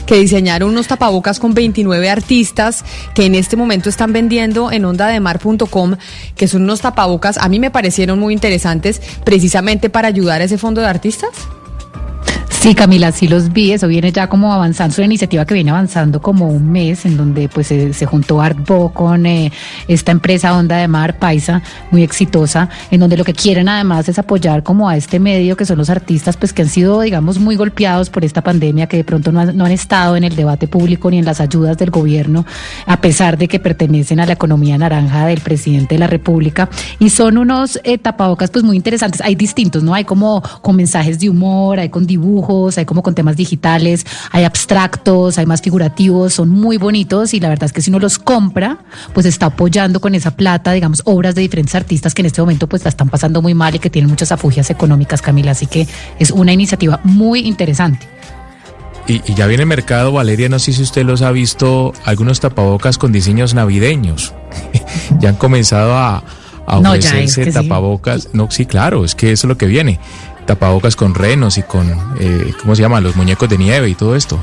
que 0.05 0.17
diseñaron 0.17 0.71
unos 0.71 0.89
tapabocas 0.89 1.39
con 1.39 1.55
29 1.55 2.11
artistas 2.11 2.85
que 3.15 3.27
en 3.27 3.35
este 3.37 3.57
momento 3.57 3.89
están 3.89 4.13
vendiendo 4.13 4.73
en 4.73 4.85
ondademar.com, 4.85 5.97
que 6.37 6.49
son 6.49 6.63
unos 6.63 6.81
tapabocas, 6.81 7.39
a 7.39 7.49
mí 7.49 7.61
me 7.61 7.71
parecieron 7.71 8.19
muy 8.19 8.33
interesantes 8.33 9.01
precisamente 9.25 9.91
para 9.91 10.09
ayudar 10.09 10.41
a 10.41 10.45
ese 10.45 10.59
fondo 10.59 10.81
de 10.81 10.89
artistas. 10.89 11.31
Sí, 12.67 12.75
Camila, 12.75 13.13
sí 13.13 13.29
los 13.29 13.53
vi, 13.53 13.71
eso 13.71 13.87
viene 13.87 14.11
ya 14.11 14.29
como 14.29 14.53
avanzando, 14.53 14.91
es 14.91 14.99
una 14.99 15.05
iniciativa 15.05 15.45
que 15.45 15.55
viene 15.55 15.71
avanzando 15.71 16.21
como 16.21 16.49
un 16.49 16.73
mes, 16.73 17.07
en 17.07 17.17
donde 17.17 17.49
pues 17.49 17.69
se, 17.69 17.93
se 17.93 18.07
juntó 18.07 18.41
Artbo 18.41 18.93
con 18.93 19.25
eh, 19.25 19.53
esta 19.87 20.11
empresa 20.11 20.53
Onda 20.53 20.79
de 20.79 20.89
Mar, 20.89 21.17
Paisa, 21.17 21.63
muy 21.93 22.03
exitosa, 22.03 22.69
en 22.91 22.99
donde 22.99 23.17
lo 23.17 23.23
que 23.23 23.35
quieren 23.35 23.69
además 23.69 24.09
es 24.09 24.19
apoyar 24.19 24.65
como 24.65 24.89
a 24.89 24.97
este 24.97 25.21
medio, 25.21 25.57
que 25.57 25.65
son 25.65 25.79
los 25.79 25.91
artistas 25.91 26.37
pues 26.37 26.53
que 26.53 26.63
han 26.63 26.69
sido, 26.69 27.03
digamos, 27.03 27.39
muy 27.39 27.55
golpeados 27.55 28.11
por 28.11 28.25
esta 28.25 28.43
pandemia, 28.43 28.89
que 28.89 28.97
de 28.97 29.05
pronto 29.05 29.31
no 29.31 29.39
han, 29.39 29.57
no 29.57 29.65
han 29.65 29.71
estado 29.71 30.17
en 30.17 30.25
el 30.25 30.35
debate 30.35 30.67
público 30.67 31.09
ni 31.09 31.19
en 31.19 31.25
las 31.25 31.41
ayudas 31.41 31.79
del 31.79 31.93
gobierno, 31.93 32.47
a 32.87 33.01
pesar 33.01 33.39
de 33.39 33.47
que 33.47 33.61
pertenecen 33.61 34.19
a 34.19 34.27
la 34.27 34.33
economía 34.33 34.77
naranja 34.77 35.27
del 35.27 35.41
presidente 35.41 35.95
de 35.95 36.01
la 36.01 36.09
República, 36.09 36.69
y 36.99 37.11
son 37.11 37.39
unos 37.39 37.79
eh, 37.85 37.97
tapabocas 37.97 38.51
pues 38.51 38.65
muy 38.65 38.75
interesantes, 38.77 39.21
hay 39.21 39.37
distintos, 39.37 39.85
¿no? 39.85 39.95
Hay 39.95 40.03
como 40.03 40.43
con 40.63 40.75
mensajes 40.75 41.21
de 41.21 41.31
humor, 41.31 41.79
hay 41.79 41.91
con 41.91 42.05
dibujos, 42.09 42.56
hay 42.79 42.85
como 42.85 43.03
con 43.03 43.15
temas 43.15 43.37
digitales, 43.37 44.05
hay 44.33 44.45
abstractos, 44.45 45.39
hay 45.39 45.47
más 45.47 45.61
figurativos, 45.63 46.35
son 46.35 46.49
muy 46.49 46.77
bonitos 46.79 47.35
y 47.35 47.41
la 47.41 47.49
verdad 47.49 47.65
es 47.65 47.73
que 47.73 47.83
si 47.83 47.91
uno 47.91 47.99
los 47.99 48.19
compra, 48.19 48.79
pues 49.13 49.27
está 49.27 49.47
apoyando 49.47 50.01
con 50.01 50.15
esa 50.15 50.33
plata, 50.37 50.73
digamos, 50.73 51.03
obras 51.05 51.35
de 51.35 51.43
diferentes 51.43 51.75
artistas 51.75 52.15
que 52.15 52.23
en 52.23 52.27
este 52.27 52.41
momento 52.41 52.69
pues 52.69 52.85
la 52.85 52.89
están 52.91 53.09
pasando 53.09 53.43
muy 53.43 53.55
mal 53.55 53.75
y 53.75 53.79
que 53.79 53.91
tienen 53.91 54.09
muchas 54.11 54.33
afugias 54.33 54.71
económicas, 54.71 55.23
Camila, 55.23 55.53
así 55.53 55.67
que 55.67 55.87
es 56.19 56.31
una 56.31 56.53
iniciativa 56.53 57.01
muy 57.05 57.41
interesante. 57.41 58.07
Y, 59.09 59.23
y 59.31 59.35
ya 59.35 59.47
viene 59.47 59.63
el 59.63 59.69
mercado, 59.69 60.11
Valeria, 60.13 60.49
no 60.49 60.59
sé 60.59 60.73
si 60.73 60.83
usted 60.83 61.05
los 61.05 61.23
ha 61.23 61.31
visto, 61.31 61.93
algunos 62.05 62.41
tapabocas 62.41 62.99
con 62.99 63.13
diseños 63.13 63.55
navideños. 63.55 64.35
ya 65.21 65.29
han 65.29 65.37
comenzado 65.37 65.95
a, 65.97 66.25
a 66.67 66.81
No, 66.81 66.91
ofrecerse 66.91 67.25
es 67.43 67.47
que 67.47 67.53
sí. 67.53 67.53
tapabocas. 67.53 68.31
No, 68.33 68.51
sí, 68.51 68.67
claro, 68.67 69.05
es 69.05 69.15
que 69.15 69.31
eso 69.31 69.47
es 69.47 69.49
lo 69.49 69.57
que 69.57 69.67
viene. 69.67 70.01
Tapabocas 70.47 70.97
con 70.97 71.15
renos 71.15 71.59
y 71.59 71.63
con, 71.63 71.89
eh, 72.19 72.53
¿cómo 72.61 72.75
se 72.77 72.83
llama? 72.83 73.01
Los 73.01 73.17
muñecos 73.17 73.49
de 73.49 73.59
nieve 73.59 73.89
y 73.89 73.95
todo 73.95 74.17
esto. 74.17 74.39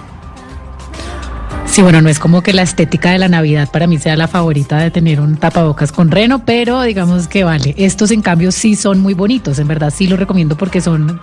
Sí, 1.65 1.81
bueno, 1.81 2.01
no 2.01 2.09
es 2.09 2.19
como 2.19 2.43
que 2.43 2.53
la 2.53 2.61
estética 2.61 3.11
de 3.11 3.17
la 3.17 3.27
Navidad 3.27 3.67
para 3.71 3.87
mí 3.87 3.97
sea 3.97 4.15
la 4.15 4.27
favorita 4.27 4.77
de 4.77 4.91
tener 4.91 5.19
un 5.19 5.37
tapabocas 5.37 5.91
con 5.91 6.11
reno, 6.11 6.45
pero 6.45 6.83
digamos 6.83 7.27
que 7.27 7.43
vale. 7.43 7.73
Estos 7.79 8.11
en 8.11 8.21
cambio 8.21 8.51
sí 8.51 8.75
son 8.75 8.99
muy 8.99 9.15
bonitos, 9.15 9.57
en 9.57 9.67
verdad 9.67 9.91
sí 9.95 10.05
los 10.05 10.19
recomiendo 10.19 10.55
porque 10.55 10.81
son, 10.81 11.19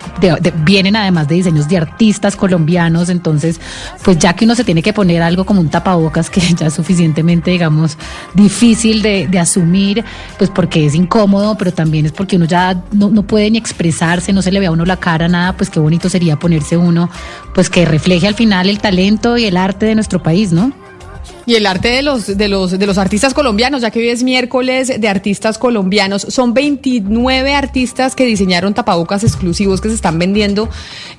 vienen 0.65 0.97
además 0.97 1.29
de 1.29 1.35
diseños 1.35 1.69
de 1.69 1.77
artistas 1.77 2.35
colombianos, 2.35 3.07
entonces 3.07 3.61
pues 4.03 4.19
ya 4.19 4.33
que 4.33 4.43
uno 4.43 4.55
se 4.55 4.65
tiene 4.65 4.83
que 4.83 4.91
poner 4.91 5.21
algo 5.21 5.45
como 5.45 5.61
un 5.61 5.69
tapabocas 5.69 6.29
que 6.29 6.41
ya 6.59 6.67
es 6.67 6.73
suficientemente, 6.73 7.51
digamos, 7.51 7.97
difícil 8.33 9.01
de, 9.01 9.27
de 9.27 9.39
asumir, 9.39 10.03
pues 10.37 10.49
porque 10.49 10.85
es 10.85 10.95
incómodo, 10.95 11.55
pero 11.55 11.71
también 11.71 12.07
es 12.07 12.11
porque 12.11 12.35
uno 12.35 12.45
ya 12.45 12.83
no, 12.91 13.09
no 13.09 13.23
puede 13.23 13.49
ni 13.51 13.57
expresarse, 13.57 14.33
no 14.33 14.41
se 14.41 14.51
le 14.51 14.59
ve 14.59 14.65
a 14.65 14.71
uno 14.71 14.83
la 14.83 14.97
cara, 14.97 15.29
nada, 15.29 15.55
pues 15.55 15.69
qué 15.69 15.79
bonito 15.79 16.09
sería 16.09 16.37
ponerse 16.37 16.75
uno, 16.75 17.09
pues 17.53 17.69
que 17.69 17.85
refleje 17.85 18.27
al 18.27 18.35
final 18.35 18.67
el 18.67 18.79
talento 18.79 19.37
y 19.37 19.45
el 19.45 19.55
arte 19.55 19.85
de 19.85 19.95
nuestro 19.95 20.21
país, 20.21 20.30
¿no? 20.51 20.73
Y 21.45 21.55
el 21.55 21.65
arte 21.65 21.89
de 21.89 22.03
los, 22.03 22.37
de 22.37 22.47
los, 22.47 22.71
de 22.71 22.85
los 22.85 22.97
artistas 22.97 23.33
colombianos, 23.33 23.81
ya 23.81 23.89
que 23.89 23.99
hoy 23.99 24.09
es 24.09 24.23
miércoles 24.23 24.93
de 24.99 25.07
artistas 25.07 25.57
colombianos, 25.57 26.21
son 26.29 26.53
29 26.53 27.55
artistas 27.55 28.15
que 28.15 28.25
diseñaron 28.25 28.73
tapabocas 28.73 29.23
exclusivos 29.23 29.81
que 29.81 29.89
se 29.89 29.95
están 29.95 30.19
vendiendo 30.19 30.69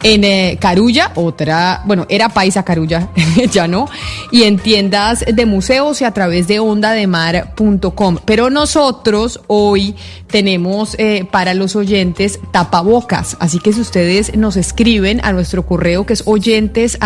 en 0.03 0.25
eh, 0.25 0.59
Carulla, 0.61 1.13
otra, 1.17 1.83
bueno, 1.87 2.07
era 2.09 2.29
Paisa 2.29 2.65
Carulla, 2.65 3.09
ya 3.53 3.67
no, 3.67 3.89
y 4.31 4.45
en 4.45 4.59
tiendas 4.59 5.25
de 5.27 5.45
museos 5.47 6.01
y 6.01 6.05
a 6.05 6.13
través 6.13 6.47
de 6.47 6.61
ondademar.com. 6.61 8.19
Pero 8.25 8.49
nosotros 8.49 9.41
hoy 9.49 9.97
tenemos 10.33 10.97
eh, 10.99 11.27
para 11.31 11.55
los 11.55 11.77
oyentes 11.77 12.41
tapabocas, 12.51 13.37
así 13.39 13.61
que 13.61 13.73
si 13.73 13.81
ustedes 13.81 14.37
nos 14.37 14.57
escriben 14.57 15.21
a 15.23 15.33
nuestro 15.33 15.65
correo 15.65 16.07
que 16.07 16.15
es 16.15 16.25
oyentes 16.27 16.99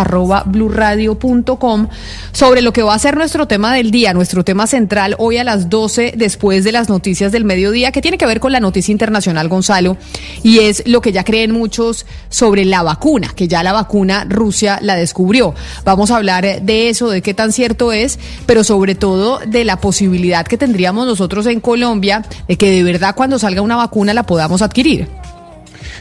sobre 2.32 2.62
lo 2.62 2.72
que 2.72 2.82
va 2.82 2.94
a 2.94 2.98
ser 2.98 3.16
nuestro 3.16 3.46
tema 3.46 3.74
del 3.74 3.90
día, 3.90 4.14
nuestro 4.14 4.44
tema 4.44 4.66
central 4.66 5.16
hoy 5.18 5.36
a 5.36 5.44
las 5.44 5.68
12 5.68 6.14
después 6.16 6.64
de 6.64 6.72
las 6.72 6.88
noticias 6.88 7.32
del 7.32 7.44
mediodía, 7.44 7.92
que 7.92 8.00
tiene 8.00 8.16
que 8.16 8.26
ver 8.26 8.40
con 8.40 8.52
la 8.52 8.60
noticia 8.60 8.92
internacional, 8.92 9.48
Gonzalo, 9.48 9.96
y 10.44 10.60
es 10.60 10.84
lo 10.86 11.00
que 11.00 11.12
ya 11.12 11.24
creen 11.24 11.50
muchos 11.50 12.06
sobre 12.28 12.64
la 12.64 12.82
vacuna, 12.82 13.32
que 13.34 13.48
ya 13.48 13.62
la 13.64 13.72
vacuna 13.72 14.24
Rusia 14.28 14.78
la 14.80 14.94
descubrió. 14.94 15.54
Vamos 15.84 16.12
a 16.12 16.16
hablar 16.16 16.62
de 16.62 16.88
eso, 16.88 17.10
de 17.10 17.22
qué 17.22 17.34
tan 17.34 17.52
cierto 17.52 17.92
es, 17.92 18.20
pero 18.46 18.62
sobre 18.62 18.94
todo 18.94 19.40
de 19.44 19.64
la 19.64 19.80
posibilidad 19.80 20.46
que 20.46 20.56
tendríamos 20.56 21.06
nosotros 21.06 21.46
en 21.46 21.60
Colombia 21.60 22.24
de 22.46 22.56
que 22.56 22.70
de 22.70 22.84
verdad 22.84 23.15
cuando 23.16 23.38
salga 23.38 23.62
una 23.62 23.76
vacuna 23.76 24.14
la 24.14 24.22
podamos 24.22 24.62
adquirir. 24.62 25.08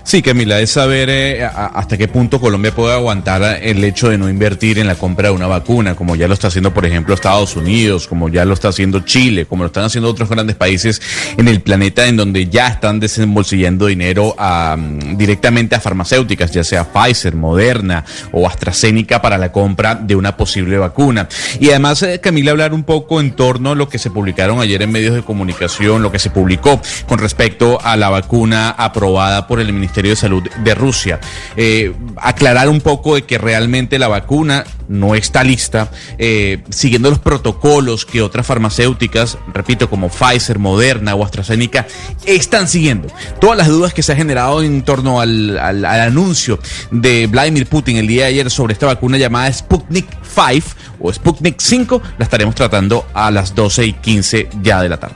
Sí, 0.06 0.22
Camila, 0.22 0.60
es 0.60 0.70
saber 0.70 1.10
eh, 1.10 1.44
hasta 1.44 1.98
qué 1.98 2.08
punto 2.08 2.40
Colombia 2.40 2.72
puede 2.72 2.94
aguantar 2.94 3.58
el 3.60 3.84
hecho 3.84 4.10
de 4.10 4.20
no 4.20 4.30
invertir 4.30 4.78
en 4.78 4.86
la 4.86 4.94
compra 4.94 5.30
de 5.30 5.34
una 5.34 5.48
vacuna, 5.48 5.96
como 5.96 6.16
ya 6.16 6.28
lo 6.28 6.36
está 6.36 6.50
haciendo, 6.50 6.72
por 6.72 6.86
ejemplo, 6.86 7.16
Estados 7.16 7.56
Unidos, 7.56 8.06
como 8.06 8.30
ya 8.30 8.46
lo 8.46 8.54
está 8.54 8.68
haciendo 8.68 9.00
Chile, 9.00 9.48
como 9.48 9.64
lo 9.64 9.68
están 9.68 9.84
haciendo 9.84 10.08
otros 10.08 10.30
grandes 10.30 10.58
países 10.58 11.02
en 11.38 11.48
el 11.48 11.60
planeta, 11.62 12.06
en 12.06 12.18
donde 12.18 12.48
ya 12.50 12.68
están 12.68 13.00
desembolsillando 13.00 13.88
dinero 13.88 14.36
a, 14.38 14.78
mm, 14.78 15.18
directamente 15.18 15.74
a 15.74 15.80
farmacéuticas, 15.80 16.52
ya 16.52 16.64
sea 16.64 16.86
Pfizer, 16.86 17.34
Moderna 17.34 18.06
o 18.32 18.48
AstraZeneca 18.48 19.24
para 19.24 19.40
la 19.40 19.52
compra 19.52 19.96
de 19.96 20.16
una 20.16 20.38
posible 20.38 20.78
vacuna. 20.78 21.28
Y 21.60 21.70
además, 21.70 22.04
eh, 22.04 22.20
Camila, 22.20 22.52
hablar 22.52 22.76
un 22.76 22.84
poco 22.84 23.20
en 23.20 23.32
torno 23.32 23.72
a 23.72 23.76
lo 23.76 23.90
que 23.90 23.98
se 23.98 24.12
publicaron 24.12 24.60
ayer 24.60 24.84
en 24.84 24.92
medios 24.92 25.16
de 25.16 25.24
comunicación, 25.24 26.04
lo 26.04 26.12
que 26.12 26.20
se 26.20 26.30
publicó 26.30 26.80
con 27.08 27.18
respecto 27.18 27.80
a 27.84 27.98
la 27.98 28.10
vacuna 28.10 28.70
aprobada 28.70 29.48
por 29.48 29.60
el 29.60 29.74
Ministerio 29.74 29.95
de 30.04 30.16
Salud 30.16 30.44
de 30.64 30.76
Rusia. 30.76 31.20
Eh, 31.56 31.94
aclarar 32.18 32.70
un 32.70 32.82
poco 32.82 33.16
de 33.16 33.24
que 33.24 33.38
realmente 33.38 34.00
la 34.00 34.08
vacuna 34.08 34.66
no 34.88 35.16
está 35.16 35.44
lista, 35.44 35.90
eh, 36.20 36.64
siguiendo 36.70 37.10
los 37.10 37.20
protocolos 37.20 38.06
que 38.06 38.22
otras 38.22 38.46
farmacéuticas, 38.46 39.38
repito, 39.54 39.90
como 39.90 40.10
Pfizer, 40.10 40.60
Moderna 40.60 41.16
o 41.16 41.24
AstraZeneca, 41.26 41.88
están 42.26 42.68
siguiendo. 42.68 43.08
Todas 43.42 43.58
las 43.58 43.68
dudas 43.68 43.94
que 43.94 44.04
se 44.04 44.12
han 44.12 44.18
generado 44.20 44.62
en 44.62 44.84
torno 44.84 45.22
al, 45.22 45.58
al- 45.58 45.86
al 45.86 46.02
anuncio 46.02 46.60
de 46.92 47.28
Vladimir 47.28 47.66
Putin 47.68 47.98
el 47.98 48.08
día 48.08 48.24
de 48.24 48.30
ayer 48.30 48.52
sobre 48.52 48.74
esta 48.74 48.86
vacuna 48.86 49.18
llamada 49.18 49.52
Sputnik 49.52 50.06
5 50.24 50.62
o 51.00 51.12
Sputnik 51.12 51.56
5, 51.60 52.02
la 52.18 52.24
estaremos 52.26 52.54
tratando 52.56 53.06
a 53.14 53.32
las 53.32 53.56
12 53.56 53.86
y 53.86 53.94
15 53.94 54.50
ya 54.62 54.82
de 54.82 54.90
la 54.90 54.98
tarde. 54.98 55.16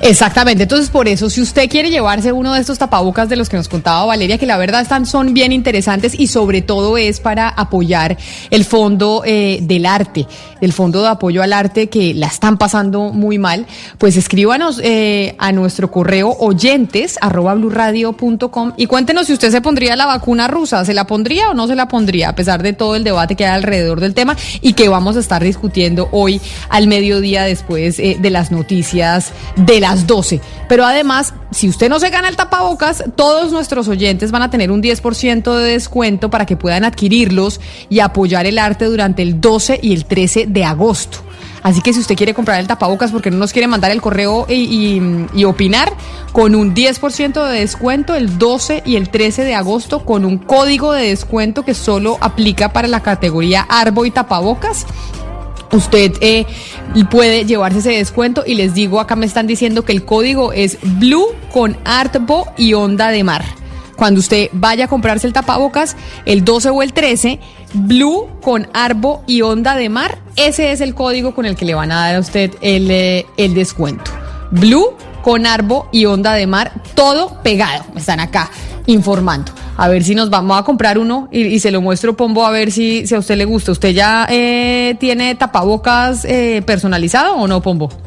Exactamente, 0.00 0.64
entonces 0.64 0.90
por 0.90 1.08
eso, 1.08 1.30
si 1.30 1.40
usted 1.40 1.68
quiere 1.70 1.90
llevarse 1.90 2.30
uno 2.30 2.52
de 2.52 2.60
estos 2.60 2.78
tapabocas 2.78 3.28
de 3.28 3.36
los 3.36 3.48
que 3.48 3.56
nos 3.56 3.68
contaba 3.68 4.04
Valeria, 4.04 4.36
que 4.36 4.46
la 4.46 4.58
verdad 4.58 4.82
están, 4.82 5.06
son 5.06 5.32
bien 5.32 5.52
interesantes 5.52 6.18
y 6.18 6.26
sobre 6.26 6.60
todo 6.60 6.98
es 6.98 7.20
para 7.20 7.48
apoyar 7.48 8.16
el 8.50 8.64
fondo 8.64 9.22
eh, 9.24 9.58
del 9.62 9.86
arte, 9.86 10.26
el 10.60 10.72
fondo 10.72 11.02
de 11.02 11.08
apoyo 11.08 11.42
al 11.42 11.52
arte 11.52 11.88
que 11.88 12.12
la 12.12 12.26
están 12.26 12.58
pasando 12.58 13.10
muy 13.12 13.38
mal, 13.38 13.66
pues 13.98 14.16
escríbanos 14.16 14.80
eh, 14.82 15.34
a 15.38 15.52
nuestro 15.52 15.90
correo 15.90 16.36
oyentes 16.40 17.18
arroba 17.20 17.54
blurradio.com 17.54 18.72
y 18.76 18.86
cuéntenos 18.86 19.26
si 19.26 19.32
usted 19.32 19.50
se 19.50 19.60
pondría 19.62 19.96
la 19.96 20.06
vacuna 20.06 20.46
rusa, 20.46 20.84
¿se 20.84 20.92
la 20.92 21.06
pondría 21.06 21.50
o 21.50 21.54
no 21.54 21.66
se 21.66 21.74
la 21.74 21.88
pondría? 21.88 22.30
A 22.30 22.34
pesar 22.34 22.62
de 22.62 22.74
todo 22.74 22.96
el 22.96 23.04
debate 23.04 23.34
que 23.34 23.46
hay 23.46 23.54
alrededor 23.54 24.00
del 24.00 24.14
tema 24.14 24.36
y 24.60 24.74
que 24.74 24.88
vamos 24.88 25.16
a 25.16 25.20
estar 25.20 25.42
discutiendo 25.42 26.08
hoy 26.12 26.40
al 26.68 26.86
mediodía 26.86 27.44
después 27.44 27.98
eh, 27.98 28.18
de 28.20 28.30
las 28.30 28.50
noticias 28.50 29.32
de 29.56 29.85
las 29.88 30.06
12. 30.06 30.40
Pero 30.68 30.84
además, 30.84 31.32
si 31.52 31.68
usted 31.68 31.88
no 31.88 32.00
se 32.00 32.10
gana 32.10 32.28
el 32.28 32.36
tapabocas, 32.36 33.04
todos 33.14 33.52
nuestros 33.52 33.86
oyentes 33.88 34.30
van 34.32 34.42
a 34.42 34.50
tener 34.50 34.70
un 34.70 34.82
10% 34.82 35.54
de 35.56 35.64
descuento 35.72 36.28
para 36.28 36.44
que 36.46 36.56
puedan 36.56 36.84
adquirirlos 36.84 37.60
y 37.88 38.00
apoyar 38.00 38.46
el 38.46 38.58
arte 38.58 38.86
durante 38.86 39.22
el 39.22 39.40
12 39.40 39.78
y 39.82 39.92
el 39.92 40.04
13 40.06 40.46
de 40.48 40.64
agosto. 40.64 41.18
Así 41.62 41.80
que 41.80 41.92
si 41.92 41.98
usted 42.00 42.14
quiere 42.16 42.32
comprar 42.34 42.60
el 42.60 42.66
tapabocas 42.68 43.10
porque 43.10 43.30
no 43.30 43.38
nos 43.38 43.52
quiere 43.52 43.66
mandar 43.66 43.90
el 43.90 44.00
correo 44.00 44.46
y, 44.48 45.00
y- 45.34 45.44
opinar, 45.44 45.92
con 46.32 46.54
un 46.54 46.74
10% 46.74 47.44
de 47.48 47.58
descuento 47.60 48.14
el 48.14 48.38
12 48.38 48.82
y 48.86 48.94
el 48.96 49.08
13 49.08 49.42
de 49.44 49.54
agosto, 49.54 50.04
con 50.04 50.24
un 50.24 50.38
código 50.38 50.92
de 50.92 51.08
descuento 51.08 51.64
que 51.64 51.74
solo 51.74 52.18
aplica 52.20 52.72
para 52.72 52.86
la 52.88 53.00
categoría 53.00 53.62
Arbo 53.68 54.04
y 54.04 54.10
tapabocas. 54.12 54.86
Usted 55.72 56.12
eh, 56.20 56.46
puede 57.10 57.44
llevarse 57.44 57.78
ese 57.78 57.90
descuento 57.90 58.44
y 58.46 58.54
les 58.54 58.74
digo, 58.74 59.00
acá 59.00 59.16
me 59.16 59.26
están 59.26 59.46
diciendo 59.46 59.84
que 59.84 59.92
el 59.92 60.04
código 60.04 60.52
es 60.52 60.78
Blue 60.82 61.26
con 61.52 61.76
Artbo 61.84 62.46
y 62.56 62.74
Onda 62.74 63.10
de 63.10 63.24
Mar. 63.24 63.44
Cuando 63.96 64.20
usted 64.20 64.50
vaya 64.52 64.84
a 64.84 64.88
comprarse 64.88 65.26
el 65.26 65.32
tapabocas, 65.32 65.96
el 66.26 66.44
12 66.44 66.70
o 66.70 66.82
el 66.82 66.92
13, 66.92 67.40
Blue 67.72 68.28
con 68.42 68.68
Arbo 68.74 69.24
y 69.26 69.40
Onda 69.40 69.74
de 69.74 69.88
Mar, 69.88 70.18
ese 70.36 70.70
es 70.70 70.82
el 70.82 70.94
código 70.94 71.34
con 71.34 71.46
el 71.46 71.56
que 71.56 71.64
le 71.64 71.74
van 71.74 71.90
a 71.90 71.96
dar 71.96 72.16
a 72.16 72.20
usted 72.20 72.54
el, 72.60 72.90
eh, 72.90 73.26
el 73.38 73.54
descuento. 73.54 74.10
Blue 74.50 74.94
con 75.22 75.46
Arbo 75.46 75.88
y 75.92 76.04
Onda 76.04 76.34
de 76.34 76.46
Mar, 76.46 76.72
todo 76.94 77.42
pegado. 77.42 77.84
Me 77.94 78.00
están 78.00 78.20
acá 78.20 78.50
informando. 78.86 79.50
A 79.76 79.88
ver 79.88 80.04
si 80.04 80.14
nos 80.14 80.30
vamos 80.30 80.58
a 80.58 80.62
comprar 80.62 80.98
uno 80.98 81.28
y, 81.30 81.58
se 81.60 81.70
lo 81.70 81.80
muestro, 81.80 82.16
Pombo, 82.16 82.46
a 82.46 82.50
ver 82.50 82.72
si, 82.72 83.06
si 83.06 83.14
a 83.14 83.18
usted 83.18 83.36
le 83.36 83.44
gusta. 83.44 83.72
¿Usted 83.72 83.90
ya 83.90 84.26
eh, 84.30 84.96
tiene 84.98 85.34
tapabocas 85.34 86.24
eh, 86.24 86.62
personalizado 86.66 87.36
o 87.36 87.46
no, 87.46 87.60
Pombo? 87.62 87.90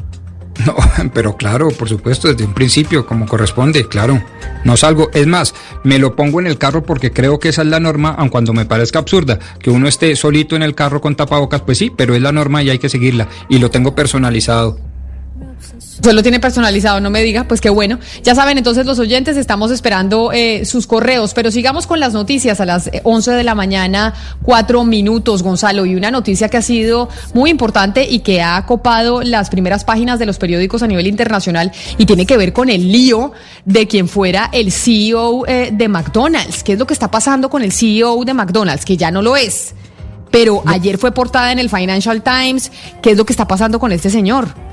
No, 0.66 0.74
pero 1.14 1.38
claro, 1.38 1.70
por 1.70 1.88
supuesto, 1.88 2.28
desde 2.28 2.44
un 2.44 2.52
principio, 2.52 3.06
como 3.06 3.26
corresponde, 3.26 3.88
claro. 3.88 4.22
No 4.62 4.76
salgo. 4.76 5.08
Es 5.14 5.26
más, 5.26 5.54
me 5.84 5.98
lo 5.98 6.14
pongo 6.14 6.38
en 6.38 6.46
el 6.46 6.58
carro 6.58 6.82
porque 6.82 7.12
creo 7.12 7.38
que 7.38 7.48
esa 7.48 7.62
es 7.62 7.68
la 7.68 7.80
norma, 7.80 8.10
aun 8.10 8.28
cuando 8.28 8.52
me 8.52 8.66
parezca 8.66 8.98
absurda. 8.98 9.38
Que 9.58 9.70
uno 9.70 9.88
esté 9.88 10.14
solito 10.16 10.56
en 10.56 10.62
el 10.62 10.74
carro 10.74 11.00
con 11.00 11.16
tapabocas, 11.16 11.62
pues 11.62 11.78
sí, 11.78 11.90
pero 11.96 12.14
es 12.14 12.20
la 12.20 12.32
norma 12.32 12.62
y 12.62 12.68
hay 12.68 12.78
que 12.78 12.90
seguirla. 12.90 13.28
Y 13.48 13.58
lo 13.58 13.70
tengo 13.70 13.94
personalizado. 13.94 14.89
Usted 15.78 16.12
lo 16.12 16.22
tiene 16.22 16.40
personalizado, 16.40 17.00
no 17.00 17.10
me 17.10 17.22
diga, 17.22 17.44
pues 17.44 17.60
qué 17.60 17.70
bueno. 17.70 17.98
Ya 18.22 18.34
saben, 18.34 18.58
entonces 18.58 18.86
los 18.86 18.98
oyentes 18.98 19.36
estamos 19.36 19.70
esperando 19.70 20.32
eh, 20.32 20.64
sus 20.64 20.86
correos, 20.86 21.34
pero 21.34 21.50
sigamos 21.50 21.86
con 21.86 22.00
las 22.00 22.14
noticias 22.14 22.60
a 22.60 22.66
las 22.66 22.86
eh, 22.88 23.00
11 23.04 23.32
de 23.32 23.44
la 23.44 23.54
mañana, 23.54 24.14
cuatro 24.42 24.84
minutos, 24.84 25.42
Gonzalo, 25.42 25.84
y 25.84 25.94
una 25.94 26.10
noticia 26.10 26.48
que 26.48 26.56
ha 26.56 26.62
sido 26.62 27.08
muy 27.34 27.50
importante 27.50 28.08
y 28.08 28.20
que 28.20 28.42
ha 28.42 28.64
copado 28.66 29.22
las 29.22 29.50
primeras 29.50 29.84
páginas 29.84 30.18
de 30.18 30.26
los 30.26 30.38
periódicos 30.38 30.82
a 30.82 30.86
nivel 30.86 31.06
internacional 31.06 31.72
y 31.98 32.06
tiene 32.06 32.26
que 32.26 32.36
ver 32.36 32.52
con 32.52 32.70
el 32.70 32.90
lío 32.90 33.32
de 33.64 33.86
quien 33.86 34.08
fuera 34.08 34.48
el 34.52 34.72
CEO 34.72 35.46
eh, 35.46 35.70
de 35.72 35.88
McDonald's. 35.88 36.64
¿Qué 36.64 36.72
es 36.72 36.78
lo 36.78 36.86
que 36.86 36.94
está 36.94 37.10
pasando 37.10 37.50
con 37.50 37.62
el 37.62 37.72
CEO 37.72 38.24
de 38.24 38.34
McDonald's? 38.34 38.84
Que 38.84 38.96
ya 38.96 39.10
no 39.10 39.22
lo 39.22 39.36
es. 39.36 39.74
Pero 40.30 40.62
ayer 40.66 40.96
fue 40.96 41.12
portada 41.12 41.52
en 41.52 41.58
el 41.58 41.68
Financial 41.68 42.22
Times. 42.22 42.70
¿Qué 43.02 43.10
es 43.10 43.18
lo 43.18 43.24
que 43.24 43.32
está 43.32 43.48
pasando 43.48 43.78
con 43.80 43.92
este 43.92 44.10
señor? 44.10 44.69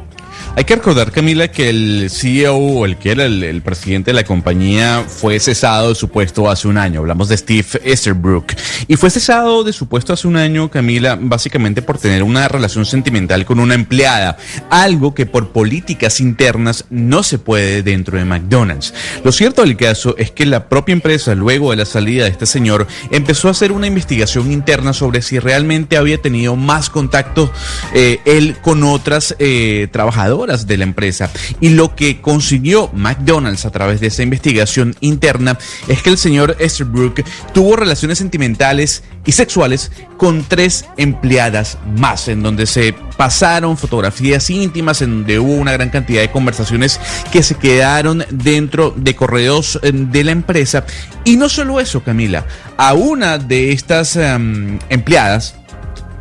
Hay 0.58 0.63
que 0.63 0.76
recordar, 0.76 1.12
Camila, 1.12 1.50
que 1.50 1.69
el 1.69 2.10
CEO 2.10 2.58
o 2.58 2.86
el 2.86 2.97
que 2.97 3.12
era 3.12 3.26
el, 3.26 3.62
presidente 3.62 4.10
de 4.10 4.15
la 4.15 4.23
compañía 4.23 5.06
fue 5.08 5.39
cesado 5.39 5.89
de 5.89 5.95
su 5.95 6.10
puesto 6.10 6.50
hace 6.50 6.67
un 6.67 6.78
año. 6.78 7.02
Hablamos 7.02 7.30
de 7.30 7.38
Steve 7.38 7.67
Easterbrook. 7.84 8.54
Y 8.88 8.95
fue 8.95 9.12
cesado 9.12 9.63
de 9.63 9.71
su 9.71 9.88
puesto 9.88 10.13
hace 10.13 10.28
un 10.28 10.36
año, 10.36 10.71
Camila, 10.71 11.17
básicamente 11.19 11.84
por 11.84 12.00
tener 12.00 12.23
una 12.23 12.47
relación 12.47 12.86
sentimental 12.86 13.45
con 13.45 13.60
una 13.60 13.76
empleada. 13.76 14.38
Algo 14.69 15.13
que 15.13 15.28
por 15.28 15.50
políticas 15.50 16.19
internas 16.19 16.86
no 16.89 17.21
se 17.21 17.38
puede 17.38 17.84
dentro 17.84 18.17
de 18.17 18.26
McDonald's. 18.26 18.93
Lo 19.23 19.32
cierto 19.32 19.62
del 19.62 19.78
caso 19.78 20.15
es 20.17 20.32
que 20.32 20.45
la 20.45 20.69
propia 20.69 20.93
empresa, 20.93 21.36
luego 21.36 21.69
de 21.71 21.78
la 21.78 21.86
salida 21.86 22.23
de 22.23 22.32
este 22.32 22.47
señor, 22.47 22.88
empezó 23.12 23.47
a 23.47 23.52
hacer 23.52 23.71
una 23.71 23.86
investigación 23.86 24.52
interna 24.52 24.93
sobre 24.93 25.21
si 25.21 25.38
realmente 25.38 25.97
había 25.97 26.19
tenido 26.19 26.56
más 26.56 26.89
contacto 26.89 27.52
eh, 27.93 28.19
él 28.26 28.58
con 28.62 28.84
otras 28.84 29.36
eh, 29.38 29.88
trabajadoras 29.91 30.26
de 30.27 30.77
la 30.77 30.83
empresa. 30.83 31.29
Y 31.61 31.69
lo 31.69 31.95
que 31.95 32.21
consiguió 32.21 32.89
McDonald's 32.93 33.65
a 33.65 33.71
través 33.71 33.99
de 33.99 34.07
esa 34.07 34.23
investigación 34.23 34.95
interna 34.99 35.57
es 35.87 36.01
que 36.01 36.09
el 36.09 36.17
señor 36.17 36.55
Esterbrook 36.59 37.21
tuvo 37.53 37.75
relaciones 37.75 38.17
sentimentales 38.17 39.03
y 39.25 39.31
sexuales 39.31 39.91
con 40.17 40.43
tres 40.43 40.85
empleadas 40.97 41.77
más, 41.97 42.27
en 42.27 42.41
donde 42.41 42.65
se 42.65 42.93
pasaron 43.17 43.77
fotografías 43.77 44.49
íntimas, 44.49 45.01
en 45.01 45.11
donde 45.11 45.39
hubo 45.39 45.53
una 45.53 45.73
gran 45.73 45.89
cantidad 45.89 46.21
de 46.21 46.31
conversaciones 46.31 46.99
que 47.31 47.43
se 47.43 47.55
quedaron 47.55 48.25
dentro 48.29 48.93
de 48.95 49.15
correos 49.15 49.79
eh, 49.81 49.91
de 49.93 50.23
la 50.23 50.31
empresa. 50.31 50.85
Y 51.25 51.35
no 51.35 51.49
solo 51.49 51.79
eso, 51.79 52.03
Camila, 52.03 52.45
a 52.77 52.93
una 52.93 53.37
de 53.37 53.71
estas 53.71 54.15
em, 54.15 54.79
empleadas, 54.89 55.55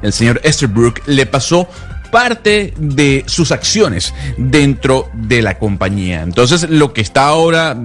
el 0.03 0.13
señor 0.13 0.41
Esterbrook, 0.45 1.07
le 1.07 1.27
pasó 1.27 1.69
parte 2.17 2.73
de 2.79 3.25
sus 3.27 3.53
acciones 3.53 4.15
dentro 4.39 5.11
de 5.13 5.43
la 5.43 5.59
compañía. 5.59 6.23
Entonces, 6.23 6.71
lo 6.71 6.95
que 6.95 7.03
está 7.03 7.27
ahora 7.27 7.77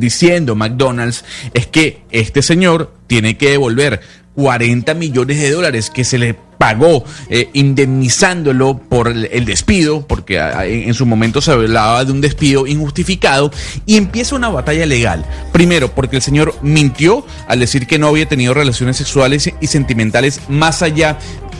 diciendo 0.00 0.56
McDonald's 0.56 1.24
es 1.54 1.68
que 1.68 2.02
este 2.10 2.42
señor 2.42 2.92
tiene 3.06 3.38
que 3.38 3.50
devolver 3.50 4.00
40 4.34 4.94
millones 4.94 5.40
de 5.40 5.52
dólares 5.52 5.90
que 5.90 6.02
se 6.02 6.18
le 6.18 6.34
pagó 6.58 7.04
eh, 7.28 7.50
indemnizándolo 7.52 8.78
por 8.78 9.06
el, 9.06 9.44
despido, 9.44 10.04
porque 10.08 10.38
en, 10.38 10.88
en 10.88 10.94
su 10.94 11.06
momento 11.06 11.40
se 11.40 11.52
hablaba 11.52 12.04
de 12.04 12.10
un 12.10 12.20
despido 12.20 12.66
injustificado, 12.66 13.52
y 13.86 13.96
empieza 13.96 14.34
una 14.34 14.48
batalla 14.48 14.86
legal. 14.86 15.24
Primero, 15.52 15.94
porque 15.94 16.16
el 16.16 16.22
señor 16.22 16.56
mintió 16.62 17.24
al 17.46 17.60
decir 17.60 17.86
que 17.86 18.00
no 18.00 18.08
había 18.08 18.26
tenido 18.26 18.54
relaciones 18.54 18.96
sexuales 18.96 19.52
y 19.60 19.66
sentimentales 19.68 20.40
más 20.48 20.82
allá 20.82 21.16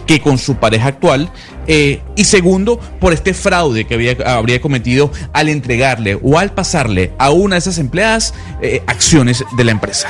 que 0.08 0.20
con 0.20 0.38
su 0.38 0.56
pareja 0.56 0.88
actual. 0.88 1.30
eh, 1.68 2.00
y 2.16 2.24
segundo, 2.24 2.80
por 2.98 3.12
este 3.12 3.34
fraude 3.34 3.84
que 3.84 3.94
había, 3.94 4.16
habría 4.24 4.60
cometido 4.60 5.12
al 5.34 5.50
entregarle 5.50 6.18
o 6.22 6.38
al 6.38 6.50
pasarle 6.52 7.12
a 7.18 7.30
una 7.30 7.56
de 7.56 7.60
esas 7.60 7.78
empleadas 7.78 8.34
eh, 8.62 8.82
acciones 8.86 9.44
de 9.56 9.64
la 9.64 9.72
empresa. 9.72 10.08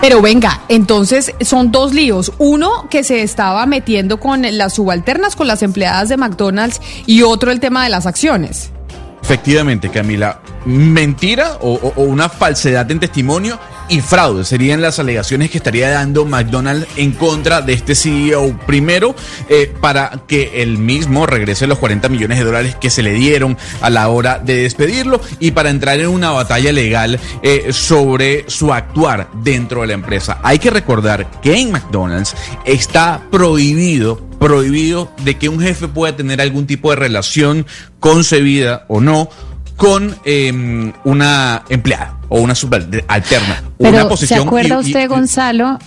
Pero 0.00 0.22
venga, 0.22 0.62
entonces 0.68 1.34
son 1.42 1.70
dos 1.70 1.92
líos. 1.92 2.32
Uno 2.38 2.88
que 2.88 3.04
se 3.04 3.22
estaba 3.22 3.66
metiendo 3.66 4.18
con 4.18 4.42
las 4.56 4.74
subalternas, 4.74 5.36
con 5.36 5.46
las 5.46 5.62
empleadas 5.62 6.08
de 6.08 6.16
McDonald's, 6.16 6.80
y 7.04 7.22
otro 7.22 7.50
el 7.50 7.60
tema 7.60 7.84
de 7.84 7.90
las 7.90 8.06
acciones. 8.06 8.70
Efectivamente, 9.22 9.90
Camila, 9.90 10.40
mentira 10.64 11.58
o, 11.60 11.92
una 11.96 12.28
falsedad 12.30 12.90
en 12.90 13.00
testimonio 13.00 13.58
y 13.88 14.00
fraude 14.00 14.44
serían 14.44 14.80
las 14.80 14.98
alegaciones 14.98 15.50
que 15.50 15.58
estaría 15.58 15.90
dando 15.90 16.24
McDonald's 16.24 16.86
en 16.96 17.12
contra 17.12 17.62
de 17.62 17.72
este 17.72 17.94
CEO. 17.94 18.58
Primero, 18.66 19.14
eh, 19.48 19.72
para 19.80 20.22
que 20.26 20.62
él 20.62 20.78
mismo 20.78 21.26
regrese 21.26 21.66
los 21.66 21.78
40 21.78 22.08
millones 22.08 22.38
de 22.38 22.44
dólares 22.44 22.76
que 22.76 22.90
se 22.90 23.02
le 23.02 23.12
dieron 23.12 23.56
a 23.80 23.90
la 23.90 24.08
hora 24.08 24.38
de 24.38 24.56
despedirlo 24.56 25.20
y 25.40 25.52
para 25.52 25.70
entrar 25.70 25.98
en 26.00 26.08
una 26.08 26.30
batalla 26.30 26.72
legal 26.72 27.18
eh, 27.42 27.72
sobre 27.72 28.44
su 28.48 28.72
actuar 28.72 29.28
dentro 29.42 29.82
de 29.82 29.88
la 29.88 29.94
empresa. 29.94 30.38
Hay 30.42 30.58
que 30.58 30.70
recordar 30.70 31.30
que 31.40 31.58
en 31.58 31.72
McDonald's 31.72 32.34
está 32.64 33.22
prohibido 33.30 34.26
prohibido 34.38 35.10
de 35.24 35.36
que 35.36 35.48
un 35.48 35.58
jefe 35.58 35.88
pueda 35.88 36.14
tener 36.14 36.40
algún 36.40 36.66
tipo 36.66 36.90
de 36.90 36.96
relación 36.96 37.66
concebida 37.98 38.84
o 38.86 39.00
no 39.00 39.28
con 39.76 40.16
eh, 40.24 40.92
una 41.02 41.64
empleada 41.68 42.17
o 42.28 42.40
una 42.40 42.54
subalterna. 42.54 43.62
Pero 43.78 43.90
una 43.90 44.02
¿se 44.02 44.08
posición 44.08 44.46
acuerda 44.46 44.76
y- 44.76 44.78
y- 44.78 44.86
usted, 44.86 45.08
Gonzalo? 45.08 45.78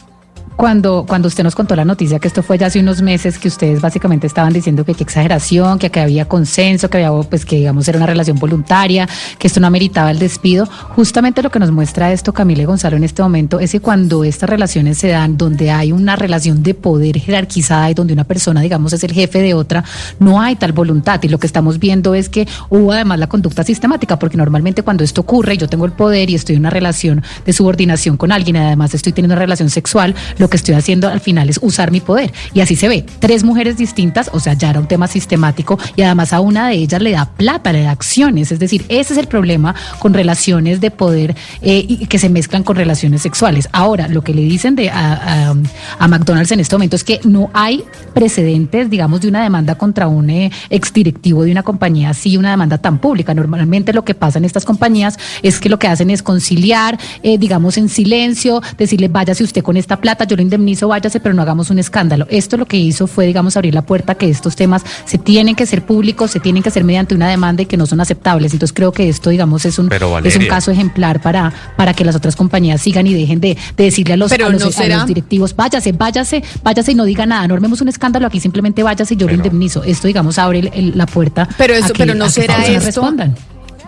Cuando, 0.56 1.06
cuando 1.08 1.28
usted 1.28 1.44
nos 1.44 1.56
contó 1.56 1.76
la 1.76 1.86
noticia, 1.86 2.20
que 2.20 2.28
esto 2.28 2.44
fue 2.44 2.58
ya 2.58 2.68
hace 2.68 2.80
unos 2.80 3.02
meses, 3.02 3.40
que 3.40 3.48
ustedes 3.48 3.82
básicamente 3.82 4.28
estaban 4.28 4.54
diciendo 4.54 4.86
que 4.86 4.94
qué 4.94 5.04
exageración, 5.04 5.80
que, 5.80 5.90
que 5.90 6.00
había 6.00 6.26
consenso, 6.26 6.90
que 6.90 7.04
había, 7.04 7.30
pues 7.30 7.46
que 7.46 7.58
digamos 7.58 7.88
era 7.88 7.98
una 7.98 8.08
relación 8.08 8.38
voluntaria, 8.38 9.08
que 9.40 9.48
esto 9.48 9.60
no 9.60 9.68
ameritaba 9.68 10.12
el 10.12 10.20
despido. 10.20 10.66
Justamente 10.96 11.42
lo 11.42 11.50
que 11.50 11.60
nos 11.60 11.72
muestra 11.72 12.12
esto, 12.12 12.34
Camila 12.34 12.62
y 12.62 12.66
Gonzalo, 12.66 12.98
en 12.98 13.04
este 13.04 13.22
momento, 13.22 13.60
es 13.60 13.72
que 13.72 13.80
cuando 13.80 14.24
estas 14.24 14.50
relaciones 14.50 14.98
se 14.98 15.08
dan, 15.08 15.38
donde 15.38 15.72
hay 15.72 15.92
una 15.92 16.16
relación 16.16 16.64
de 16.64 16.74
poder 16.74 17.20
jerarquizada 17.20 17.90
y 17.90 17.94
donde 17.94 18.14
una 18.14 18.24
persona, 18.24 18.62
digamos, 18.62 18.94
es 18.94 19.04
el 19.04 19.12
jefe 19.12 19.42
de 19.42 19.54
otra, 19.54 19.84
no 20.20 20.42
hay 20.42 20.56
tal 20.56 20.74
voluntad. 20.74 21.22
Y 21.24 21.28
lo 21.28 21.40
que 21.40 21.48
estamos 21.48 21.80
viendo 21.80 22.14
es 22.14 22.30
que 22.30 22.48
hubo 22.70 22.92
además 22.92 23.20
la 23.20 23.28
conducta 23.28 23.64
sistemática, 23.64 24.20
porque 24.20 24.38
normalmente 24.38 24.84
cuando 24.84 25.04
esto 25.04 25.22
ocurre, 25.22 25.58
yo 25.58 25.68
tengo 25.68 25.86
el 25.86 25.92
poder 25.92 26.30
y 26.30 26.36
estoy 26.36 26.56
en 26.56 26.62
una 26.62 26.70
relación 26.70 27.24
de 27.46 27.54
subordinación 27.54 28.18
con 28.18 28.32
alguien, 28.32 28.56
y 28.58 28.60
además 28.60 28.94
estoy 28.94 29.14
teniendo 29.14 29.34
una 29.34 29.42
relación 29.42 29.70
sexual, 29.70 30.16
lo 30.42 30.50
que 30.50 30.58
estoy 30.58 30.76
haciendo 30.76 31.08
al 31.08 31.22
final 31.22 31.50
es 31.50 31.60
usar 31.62 31.92
mi 31.92 32.02
poder. 32.02 32.34
Y 32.54 32.60
así 32.60 32.76
se 32.76 32.90
ve. 32.90 33.06
Tres 33.20 33.44
mujeres 33.44 33.78
distintas, 33.78 34.30
o 34.34 34.40
sea, 34.40 34.54
ya 34.54 34.72
era 34.72 34.80
un 34.80 34.88
tema 34.88 35.08
sistemático 35.08 35.80
y 35.96 36.02
además 36.02 36.34
a 36.34 36.42
una 36.42 36.68
de 36.68 36.76
ellas 36.76 37.02
le 37.02 37.12
da 37.12 37.26
plata, 37.26 37.72
le 37.72 37.84
da 37.84 37.92
acciones. 37.92 38.52
Es 38.52 38.60
decir, 38.60 38.84
ese 38.90 39.14
es 39.14 39.20
el 39.20 39.28
problema 39.28 39.74
con 40.00 40.14
relaciones 40.14 40.82
de 40.82 40.92
poder 40.92 41.36
eh, 41.62 42.06
que 42.08 42.20
se 42.20 42.28
mezclan 42.30 42.64
con 42.64 42.76
relaciones 42.76 43.22
sexuales. 43.22 43.70
Ahora, 43.72 44.08
lo 44.08 44.24
que 44.24 44.34
le 44.34 44.42
dicen 44.42 44.76
de, 44.76 44.90
a, 44.90 45.14
a- 45.52 45.56
a 46.00 46.08
McDonald's 46.08 46.52
en 46.52 46.60
este 46.60 46.76
momento 46.76 46.96
es 46.96 47.04
que 47.04 47.20
no 47.24 47.50
hay 47.54 47.84
precedentes, 48.14 48.90
digamos, 48.90 49.22
de 49.22 49.28
una 49.28 49.44
demanda 49.44 49.76
contra 49.76 50.08
un 50.08 50.30
eh, 50.30 50.52
exdirectivo 50.70 51.44
de 51.44 51.52
una 51.52 51.64
compañía 51.64 52.10
así, 52.10 52.38
una 52.38 52.52
demanda 52.52 52.78
tan 52.78 53.00
pública. 53.00 53.34
Normalmente 53.34 53.94
lo 53.94 54.04
que 54.04 54.14
pasa 54.16 54.40
en 54.40 54.46
estas 54.46 54.66
compañías 54.66 55.18
es 55.44 55.60
que 55.60 55.70
lo 55.70 55.78
que 55.80 55.88
hacen 55.88 56.10
es 56.10 56.22
conciliar, 56.24 56.98
eh, 57.24 57.38
digamos, 57.38 57.78
en 57.78 57.90
silencio, 57.90 58.62
decirle, 58.78 59.08
váyase 59.08 59.44
usted 59.44 59.64
con 59.64 59.78
esta 59.78 59.98
plata, 60.02 60.26
yo 60.32 60.38
lo 60.38 60.42
indemnizo, 60.44 60.88
váyase, 60.88 61.20
pero 61.20 61.36
no 61.36 61.42
hagamos 61.42 61.70
un 61.72 61.78
escándalo. 61.80 62.26
Esto 62.30 62.56
lo 62.56 62.66
que 62.66 62.78
hizo 62.78 63.06
fue, 63.06 63.26
digamos, 63.28 63.58
abrir 63.58 63.74
la 63.74 63.82
puerta 63.82 64.14
a 64.14 64.16
que 64.16 64.30
estos 64.30 64.56
temas 64.56 64.82
se 65.06 65.18
tienen 65.18 65.56
que 65.56 65.66
ser 65.66 65.84
públicos, 65.86 66.32
se 66.32 66.40
tienen 66.40 66.64
que 66.64 66.70
hacer 66.70 66.86
mediante 66.86 67.14
una 67.14 67.28
demanda 67.30 67.64
y 67.64 67.66
que 67.66 67.76
no 67.76 67.86
son 67.86 68.00
aceptables. 68.00 68.54
Entonces 68.54 68.74
creo 68.74 68.94
que 68.94 69.10
esto, 69.10 69.30
digamos, 69.30 69.66
es 69.66 69.78
un, 69.78 69.90
Pero, 69.90 70.18
es 70.20 70.38
un 70.38 70.46
caso 70.48 70.72
ejemplar 70.72 71.22
para, 71.22 71.52
para 71.76 71.94
que 71.94 72.06
las 72.06 72.16
otras 72.16 72.36
compañías 72.38 72.82
sigan 72.82 73.08
y 73.08 73.14
dejen 73.14 73.42
de, 73.42 73.58
de 73.76 73.84
decirle 73.84 74.14
a 74.14 74.18
los, 74.18 74.32
Pero 74.32 74.46
a 74.46 74.50
los, 74.50 74.62
no 74.62 74.68
a 74.70 74.72
será- 74.72 74.98
los 75.00 75.08
directivos, 75.08 75.54
váyase, 75.54 75.92
váyase, 75.92 76.42
váyase 76.64 76.94
y 76.94 76.96
no 76.96 77.04
diga 77.04 77.26
nada, 77.26 77.46
no 77.48 77.54
armemos 77.56 77.82
un 77.82 77.90
escándalo 77.90 78.28
aquí, 78.28 78.40
simplemente 78.40 78.84
váyase 78.84 79.16
y 79.16 79.18
yo 79.18 79.28
lo 79.28 79.34
indemnizo. 79.34 79.84
Esto, 79.84 80.08
digamos, 80.08 80.38
abre 80.40 80.60
el- 80.60 80.72
el- 80.74 80.98
la 80.98 81.06
puerta 81.08 81.48
Pero 81.58 81.74
a 81.74 81.78
eso, 81.78 81.90
que- 81.94 82.04
pero 82.06 82.16
no 82.16 82.24
a 82.24 82.28
que 82.28 82.34
será 82.34 82.66
esto. 82.66 82.86
respondan. 82.86 83.36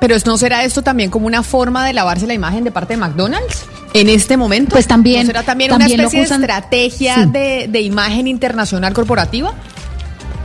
Pero 0.03 0.17
¿no 0.25 0.37
será 0.37 0.65
esto 0.65 0.81
también 0.81 1.09
como 1.09 1.27
una 1.27 1.43
forma 1.43 1.85
de 1.85 1.93
lavarse 1.93 2.27
la 2.27 2.33
imagen 2.33 2.65
de 2.65 2.73
parte 2.73 2.95
de 2.95 2.97
McDonald's 2.97 3.63
en 3.93 4.09
este 4.09 4.35
momento? 4.35 4.71
Pues 4.71 4.85
también- 4.85 5.21
¿No 5.21 5.27
será 5.27 5.43
también, 5.43 5.69
también 5.69 5.97
una 5.97 6.03
especie 6.09 6.27
de 6.27 6.35
estrategia 6.43 7.15
Sí. 7.23 7.29
de, 7.31 7.67
de 7.69 7.81
imagen 7.83 8.27
internacional 8.27 8.91
corporativa? 8.91 9.53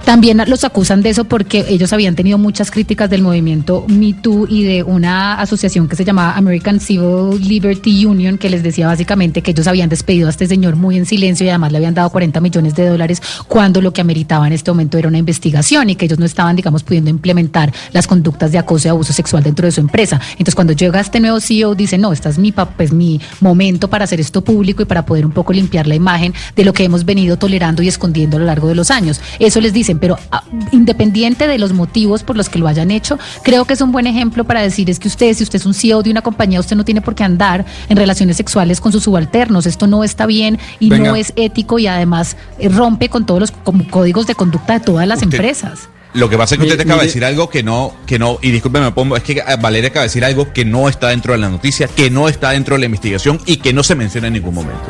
También 0.09 0.43
los 0.47 0.65
acusan 0.65 1.03
de 1.03 1.11
eso 1.11 1.25
porque 1.25 1.67
ellos 1.69 1.93
habían 1.93 2.15
tenido 2.15 2.39
muchas 2.39 2.71
críticas 2.71 3.11
del 3.11 3.21
movimiento 3.21 3.85
Me 3.89 4.15
Too 4.15 4.47
y 4.49 4.63
de 4.63 4.83
una 4.83 5.35
asociación 5.35 5.87
que 5.87 5.97
se 5.97 6.05
llamaba 6.07 6.33
American 6.33 6.81
Civil 6.81 7.39
Liberty 7.47 8.07
Union 8.07 8.39
que 8.39 8.49
les 8.49 8.63
decía 8.63 8.87
básicamente 8.87 9.43
que 9.43 9.51
ellos 9.51 9.67
habían 9.67 9.91
despedido 9.91 10.29
a 10.29 10.31
este 10.31 10.47
señor 10.47 10.77
muy 10.77 10.97
en 10.97 11.05
silencio 11.05 11.45
y 11.45 11.51
además 11.51 11.73
le 11.73 11.77
habían 11.77 11.93
dado 11.93 12.09
40 12.09 12.41
millones 12.41 12.75
de 12.75 12.89
dólares 12.89 13.21
cuando 13.49 13.83
lo 13.83 13.93
que 13.93 14.01
ameritaba 14.01 14.47
en 14.47 14.55
este 14.55 14.71
momento 14.71 14.97
era 14.97 15.09
una 15.09 15.19
investigación 15.19 15.91
y 15.91 15.95
que 15.95 16.07
ellos 16.07 16.19
no 16.19 16.25
estaban, 16.25 16.57
digamos, 16.57 16.85
pudiendo 16.85 17.11
implementar 17.11 17.71
las 17.93 18.07
conductas 18.07 18.51
de 18.51 18.57
acoso 18.57 18.89
y 18.89 18.91
abuso 18.91 19.13
sexual 19.13 19.43
dentro 19.43 19.67
de 19.67 19.73
su 19.73 19.83
empresa. 19.83 20.19
Entonces, 20.33 20.55
cuando 20.55 20.73
llega 20.73 21.01
este 21.01 21.21
nuevo 21.21 21.39
CEO, 21.39 21.75
dice, 21.75 21.99
no, 21.99 22.15
este 22.15 22.31
es 22.31 22.39
mi, 22.39 22.51
pues, 22.53 22.95
mi 22.95 23.21
momento 23.41 23.91
para 23.91 24.05
hacer 24.05 24.21
esto 24.21 24.43
público 24.43 24.81
y 24.81 24.87
para 24.87 25.05
poder 25.05 25.27
un 25.27 25.33
poco 25.33 25.53
limpiar 25.53 25.87
la 25.87 25.97
imagen 25.97 26.33
de 26.57 26.65
lo 26.65 26.73
que 26.73 26.85
hemos 26.85 27.05
venido 27.05 27.37
tolerando 27.37 27.83
y 27.83 27.89
escondiendo 27.89 28.39
a 28.39 28.41
lo 28.41 28.47
largo 28.47 28.69
de 28.69 28.75
los 28.75 28.91
años. 28.91 29.21
Eso 29.39 29.61
les 29.61 29.75
dicen, 29.75 29.98
pero 29.99 30.17
ah, 30.31 30.43
independiente 30.73 31.47
de 31.47 31.59
los 31.59 31.73
motivos 31.73 32.23
por 32.23 32.37
los 32.37 32.49
que 32.49 32.59
lo 32.59 32.69
hayan 32.69 32.91
hecho, 32.91 33.19
creo 33.43 33.65
que 33.65 33.75
es 33.75 33.81
un 33.81 33.93
buen 33.93 34.07
ejemplo 34.07 34.45
para 34.45 34.61
decir 34.63 34.89
es 34.91 34.99
que 34.99 35.09
usted, 35.09 35.35
si 35.35 35.43
usted 35.43 35.59
es 35.59 35.67
un 35.67 35.75
CEO 35.75 36.03
de 36.03 36.11
una 36.11 36.23
compañía, 36.23 36.61
usted 36.61 36.77
no 36.77 36.85
tiene 36.85 37.01
por 37.01 37.15
qué 37.15 37.25
andar 37.25 37.65
en 37.89 37.97
relaciones 37.97 38.37
sexuales 38.37 38.81
con 38.81 38.93
sus 38.93 39.03
subalternos. 39.05 39.67
Esto 39.67 39.87
no 39.87 40.05
está 40.05 40.27
bien 40.27 40.59
y 40.81 40.89
Venga. 40.91 41.11
no 41.11 41.17
es 41.17 41.33
ético 41.37 41.79
y 41.79 41.87
además 41.87 42.37
rompe 42.63 43.09
con 43.09 43.27
todos 43.27 43.41
los 43.41 43.51
como 43.51 43.89
códigos 43.91 44.27
de 44.27 44.35
conducta 44.35 44.75
de 44.75 44.81
todas 44.81 45.07
las 45.07 45.23
Usted- 45.23 45.35
empresas. 45.35 45.89
Lo 46.15 46.29
que 46.31 46.39
pasa 46.39 46.55
es 46.55 46.61
que 46.61 46.67
usted 46.67 46.81
acaba 46.81 47.01
de 47.01 47.07
decir 47.07 47.25
algo 47.25 47.49
que 47.51 47.63
no, 47.63 47.95
que 48.07 48.19
no, 48.19 48.39
y 48.41 48.51
discúlpeme, 48.51 48.91
Pombo, 48.93 49.17
es 49.17 49.23
que 49.23 49.33
eh, 49.33 49.43
Valeria 49.61 49.91
acaba 49.91 50.03
de 50.05 50.09
decir 50.09 50.25
algo 50.25 50.53
que 50.53 50.65
no 50.65 50.89
está 50.89 51.09
dentro 51.09 51.33
de 51.35 51.39
la 51.39 51.49
noticia, 51.51 51.87
que 51.87 52.11
no 52.11 52.29
está 52.29 52.51
dentro 52.51 52.75
de 52.75 52.81
la 52.81 52.87
investigación 52.87 53.39
y 53.47 53.59
que 53.59 53.73
no 53.73 53.83
se 53.83 53.95
menciona 53.95 54.27
en 54.29 54.33
ningún 54.33 54.55
momento. 54.55 54.81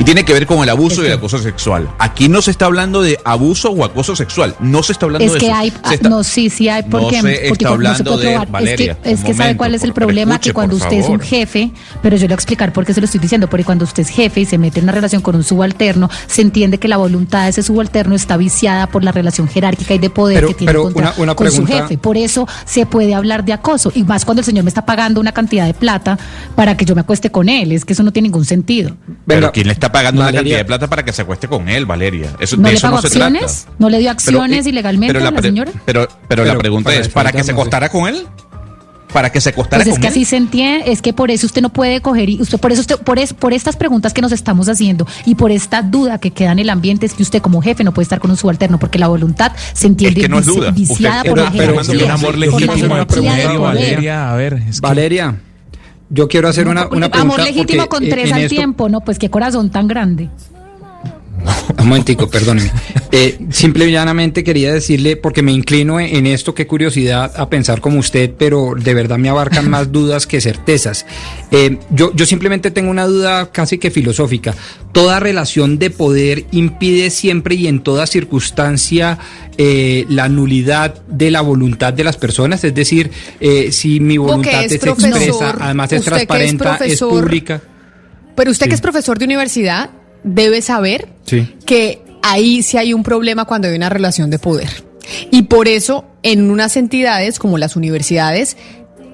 Y 0.00 0.04
tiene 0.04 0.24
que 0.24 0.32
ver 0.32 0.46
con 0.46 0.62
el 0.62 0.68
abuso 0.68 1.02
y 1.02 1.06
el 1.06 1.12
acoso 1.12 1.38
sexual. 1.38 1.88
Aquí 1.98 2.28
no 2.28 2.42
se 2.42 2.50
está 2.50 2.66
hablando 2.66 3.00
de 3.00 3.18
abuso 3.24 3.70
o 3.70 3.84
acoso 3.84 4.16
sexual, 4.16 4.56
no 4.60 4.82
se 4.82 4.92
está 4.92 5.06
hablando 5.06 5.24
Es 5.26 5.32
de 5.34 5.38
que 5.38 5.46
eso. 5.46 5.54
hay, 5.54 5.70
Se 5.70 5.76
ah, 5.84 5.94
está- 5.94 6.08
no, 6.08 6.24
sí, 6.24 6.50
sí 6.50 6.68
hay, 6.68 6.82
No 6.82 6.88
porque, 6.98 7.14
se 7.22 7.22
porque 7.48 7.64
está 7.64 8.02
no 8.02 8.10
puede 8.16 8.28
de-. 8.30 8.46
Valeria, 8.46 8.92
es 8.92 8.98
que, 8.98 9.10
es 9.12 9.24
que 9.24 9.34
sabe 9.34 9.56
cuál 9.56 9.74
es 9.74 9.84
el 9.84 9.92
problema, 9.92 10.34
escuche, 10.34 10.50
que 10.50 10.54
cuando 10.54 10.76
usted 10.76 10.96
es 10.96 11.08
un 11.08 11.20
jefe, 11.20 11.70
pero 12.02 12.16
yo 12.16 12.22
le 12.22 12.28
voy 12.28 12.32
a 12.32 12.34
explicar 12.34 12.72
por 12.72 12.84
qué 12.84 12.92
se 12.92 13.00
lo 13.00 13.04
estoy 13.04 13.20
diciendo, 13.20 13.48
porque 13.48 13.64
cuando 13.64 13.84
usted 13.84 14.02
es 14.02 14.08
jefe 14.08 14.40
y 14.40 14.44
se 14.46 14.58
mete 14.58 14.80
en 14.80 14.84
una 14.86 14.92
relación 14.92 15.22
con 15.22 15.36
un 15.36 15.44
subalterno, 15.44 16.10
se 16.26 16.42
entiende 16.42 16.78
que 16.78 16.88
la 16.88 16.96
voluntad 16.96 17.44
de 17.44 17.50
ese 17.50 17.62
subalterno 17.62 18.14
está 18.16 18.36
viciada 18.36 18.88
por 18.88 19.04
la 19.04 19.12
relación 19.12 19.48
jerárquica 19.48 19.94
y 19.94 19.98
de 19.98 20.10
poder 20.10 20.36
Pero- 20.36 20.48
que 20.48 20.54
tiene 20.54 20.65
pero 20.66 20.82
contra- 20.82 21.12
una- 21.16 21.22
una 21.22 21.34
con 21.34 21.50
su 21.50 21.66
jefe. 21.66 21.98
Por 21.98 22.16
eso 22.16 22.46
se 22.64 22.86
puede 22.86 23.14
hablar 23.14 23.44
de 23.44 23.52
acoso, 23.52 23.90
y 23.94 24.02
más 24.04 24.24
cuando 24.24 24.40
el 24.40 24.44
señor 24.44 24.64
me 24.64 24.68
está 24.70 24.84
pagando 24.86 25.20
una 25.20 25.32
cantidad 25.32 25.66
de 25.66 25.74
plata 25.74 26.18
para 26.54 26.76
que 26.76 26.84
yo 26.84 26.94
me 26.94 27.00
acueste 27.02 27.30
con 27.30 27.48
él, 27.48 27.72
es 27.72 27.84
que 27.84 27.92
eso 27.92 28.02
no 28.02 28.12
tiene 28.12 28.28
ningún 28.28 28.44
sentido. 28.44 28.96
Pero 29.26 29.52
¿quién 29.52 29.66
le 29.66 29.72
está 29.72 29.90
pagando 29.92 30.20
una 30.22 30.32
cantidad 30.32 30.58
de 30.58 30.64
plata 30.64 30.88
para 30.88 31.04
que 31.04 31.12
se 31.12 31.22
acueste 31.22 31.48
con 31.48 31.68
él, 31.68 31.86
Valeria? 31.86 32.30
Eso, 32.40 32.56
¿No 32.56 32.64
de 32.64 32.70
le 32.70 32.76
eso 32.76 32.86
pagó 32.86 32.96
no 32.96 33.00
se 33.02 33.06
acciones? 33.08 33.62
trata. 33.64 33.76
¿No 33.78 33.88
le 33.90 33.98
dio 33.98 34.10
acciones 34.10 34.50
Pero, 34.58 34.66
eh, 34.66 34.70
ilegalmente 34.70 35.12
pero 35.14 35.26
a 35.28 35.30
la 35.30 35.42
señora? 35.42 35.72
Pero, 35.84 36.08
pero, 36.28 36.44
la 36.44 36.58
pregunta 36.58 36.90
para 36.90 37.00
es, 37.00 37.08
¿para 37.08 37.32
que 37.32 37.44
se 37.44 37.52
acostara 37.52 37.88
con 37.88 38.08
él? 38.08 38.26
¿Para 39.16 39.32
que 39.32 39.40
se 39.40 39.48
acostara 39.48 39.78
Pues 39.82 39.86
es 39.88 39.94
con 39.94 40.00
que 40.02 40.08
él? 40.08 40.12
así 40.12 40.24
se 40.26 40.36
entiende, 40.36 40.92
es 40.92 41.00
que 41.00 41.14
por 41.14 41.30
eso 41.30 41.46
usted 41.46 41.62
no 41.62 41.70
puede 41.70 42.02
coger 42.02 42.28
y 42.28 42.38
usted 42.42 42.58
por 42.60 42.70
eso 42.70 42.82
usted 42.82 42.98
por 42.98 43.18
es, 43.18 43.32
por 43.32 43.54
estas 43.54 43.74
preguntas 43.74 44.12
que 44.12 44.20
nos 44.20 44.30
estamos 44.30 44.68
haciendo 44.68 45.06
y 45.24 45.36
por 45.36 45.50
esta 45.50 45.80
duda 45.80 46.18
que 46.18 46.32
queda 46.32 46.52
en 46.52 46.58
el 46.58 46.68
ambiente 46.68 47.06
es 47.06 47.14
que 47.14 47.22
usted 47.22 47.40
como 47.40 47.62
jefe 47.62 47.82
no 47.82 47.92
puede 47.94 48.02
estar 48.02 48.20
con 48.20 48.30
un 48.30 48.36
subalterno 48.36 48.78
porque 48.78 48.98
la 48.98 49.08
voluntad 49.08 49.52
se 49.72 49.86
entiende 49.86 50.20
Es 50.20 50.26
que 50.26 50.28
no 50.28 50.38
es 50.40 50.44
duda. 50.44 50.70
viciada 50.70 51.16
Usted- 51.22 51.30
por 51.30 51.38
pero- 51.38 51.44
la 51.46 51.80
pero 51.82 52.04
un 52.04 52.10
amor 52.10 52.36
legítimo 52.36 52.94
de. 52.94 53.58
Valeria. 53.58 54.30
A 54.32 54.36
ver, 54.36 54.62
es 54.68 54.80
que- 54.82 54.86
Valeria, 54.86 55.36
yo 56.10 56.28
quiero 56.28 56.48
hacer 56.48 56.68
una, 56.68 56.82
una 56.88 57.08
pregunta. 57.08 57.20
Amor 57.20 57.38
legítimo 57.42 57.84
porque, 57.86 57.88
con 57.88 58.08
tres 58.10 58.32
al 58.32 58.42
esto- 58.42 58.54
tiempo, 58.54 58.88
¿no? 58.90 59.00
Pues 59.00 59.18
qué 59.18 59.30
corazón 59.30 59.70
tan 59.70 59.88
grande. 59.88 60.28
Un 61.78 61.88
momentico, 61.88 62.28
perdóneme. 62.28 62.70
Eh, 63.12 63.38
simple 63.50 63.86
y 63.86 63.92
llanamente 63.92 64.42
quería 64.44 64.72
decirle, 64.72 65.16
porque 65.16 65.42
me 65.42 65.52
inclino 65.52 66.00
en, 66.00 66.26
esto, 66.26 66.54
qué 66.54 66.66
curiosidad 66.66 67.32
a 67.36 67.48
pensar 67.48 67.80
como 67.80 67.98
usted, 67.98 68.32
pero 68.36 68.74
de 68.76 68.94
verdad 68.94 69.18
me 69.18 69.28
abarcan 69.28 69.70
más 69.70 69.92
dudas 69.92 70.26
que 70.26 70.40
certezas. 70.40 71.06
Eh, 71.50 71.78
yo, 71.90 72.12
yo 72.14 72.26
simplemente 72.26 72.70
tengo 72.70 72.90
una 72.90 73.06
duda 73.06 73.52
casi 73.52 73.78
que 73.78 73.90
filosófica. 73.90 74.54
¿Toda 74.92 75.20
relación 75.20 75.78
de 75.78 75.90
poder 75.90 76.46
impide 76.52 77.10
siempre 77.10 77.54
y 77.54 77.66
en 77.66 77.80
toda 77.80 78.06
circunstancia 78.06 79.18
eh, 79.58 80.06
la 80.08 80.28
nulidad 80.28 81.02
de 81.06 81.30
la 81.30 81.42
voluntad 81.42 81.92
de 81.92 82.04
las 82.04 82.16
personas? 82.16 82.64
Es 82.64 82.74
decir, 82.74 83.10
eh, 83.40 83.70
si 83.72 84.00
mi 84.00 84.18
voluntad 84.18 84.64
es 84.64 84.72
es, 84.72 84.78
profesor, 84.78 85.22
expresa, 85.22 85.56
además 85.60 85.92
es 85.92 86.00
es 86.00 86.04
transparente, 86.06 86.64
es 86.64 86.76
profesor, 86.76 87.10
pública. 87.10 87.62
Pero 88.34 88.50
usted 88.50 88.66
Sí. 88.66 88.70
que 88.70 88.74
es 88.74 88.80
profesor 88.80 89.18
de 89.18 89.24
universidad 89.24 89.90
debe 90.26 90.60
saber 90.60 91.08
Sí. 91.24 91.54
que 91.64 92.02
ahí 92.22 92.62
sí 92.62 92.76
hay 92.76 92.92
un 92.92 93.02
problema 93.02 93.46
cuando 93.46 93.68
hay 93.68 93.74
una 93.76 93.88
relación 93.88 94.28
de 94.28 94.38
poder. 94.38 94.68
Y 95.30 95.42
por 95.42 95.68
eso 95.68 96.04
en 96.22 96.50
unas 96.50 96.76
entidades 96.76 97.38
como 97.38 97.56
las 97.58 97.76
universidades 97.76 98.56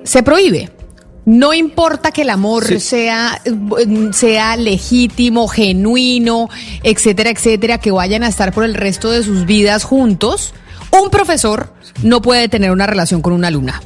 se 0.04 0.22
prohíbe. 0.22 0.70
No 1.24 1.54
importa 1.54 2.10
que 2.10 2.22
el 2.22 2.30
amor 2.30 2.66
Sí. 2.66 2.80
sea, 2.80 3.40
eh, 3.44 4.08
sea 4.12 4.56
legítimo, 4.56 5.46
genuino, 5.46 6.48
etcétera, 6.82 7.30
etcétera, 7.30 7.78
que 7.78 7.92
vayan 7.92 8.24
a 8.24 8.28
estar 8.28 8.52
por 8.52 8.64
el 8.64 8.74
resto 8.74 9.10
de 9.12 9.22
sus 9.22 9.46
vidas 9.46 9.84
juntos, 9.84 10.52
un 10.90 11.10
profesor 11.10 11.72
no 12.02 12.20
puede 12.22 12.48
tener 12.48 12.72
una 12.72 12.86
relación 12.86 13.22
con 13.22 13.34
una 13.34 13.48
alumna. 13.48 13.80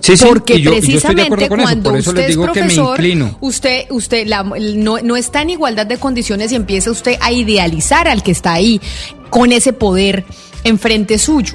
Sí, 0.00 0.16
sí, 0.16 0.24
Porque 0.26 0.60
yo- 0.60 0.70
precisamente 0.70 1.48
cuando 1.48 1.96
eso 1.96 2.10
usted 2.10 2.22
es 2.30 2.36
profesor, 2.36 2.96
usted, 3.40 3.84
usted 3.90 4.26
la- 4.26 4.42
no, 4.42 4.98
no 4.98 5.16
está 5.16 5.42
en 5.42 5.50
igualdad 5.50 5.86
de 5.86 5.98
condiciones 5.98 6.52
y 6.52 6.56
empieza 6.56 6.90
usted 6.90 7.16
a 7.20 7.32
idealizar 7.32 8.08
al 8.08 8.22
que 8.22 8.30
está 8.30 8.52
ahí 8.52 8.80
con 9.30 9.52
ese 9.52 9.72
poder 9.72 10.24
enfrente 10.64 11.18
suyo. 11.18 11.54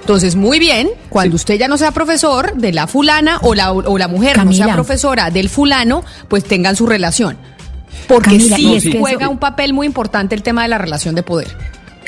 Entonces, 0.00 0.34
muy 0.34 0.58
bien, 0.58 0.88
cuando 1.08 1.36
usted 1.36 1.58
ya 1.58 1.68
no 1.68 1.76
sea 1.76 1.92
profesor 1.92 2.54
de 2.56 2.72
la 2.72 2.86
fulana 2.86 3.38
o 3.42 3.54
la, 3.54 3.72
o 3.72 3.98
la 3.98 4.08
mujer 4.08 4.36
no 4.44 4.52
sea 4.52 4.66
profesora 4.74 5.30
del 5.30 5.48
fulano, 5.48 6.02
pues 6.28 6.44
tengan 6.44 6.74
su 6.74 6.86
relación. 6.86 7.36
Porque 8.08 8.30
Camila, 8.30 8.56
sí, 8.56 8.90
que 8.92 8.98
juega 8.98 9.28
un 9.28 9.38
papel 9.38 9.72
muy 9.72 9.86
importante 9.86 10.34
el 10.34 10.42
tema 10.42 10.62
de 10.62 10.68
la 10.68 10.78
relación 10.78 11.14
de 11.14 11.22
poder. 11.22 11.48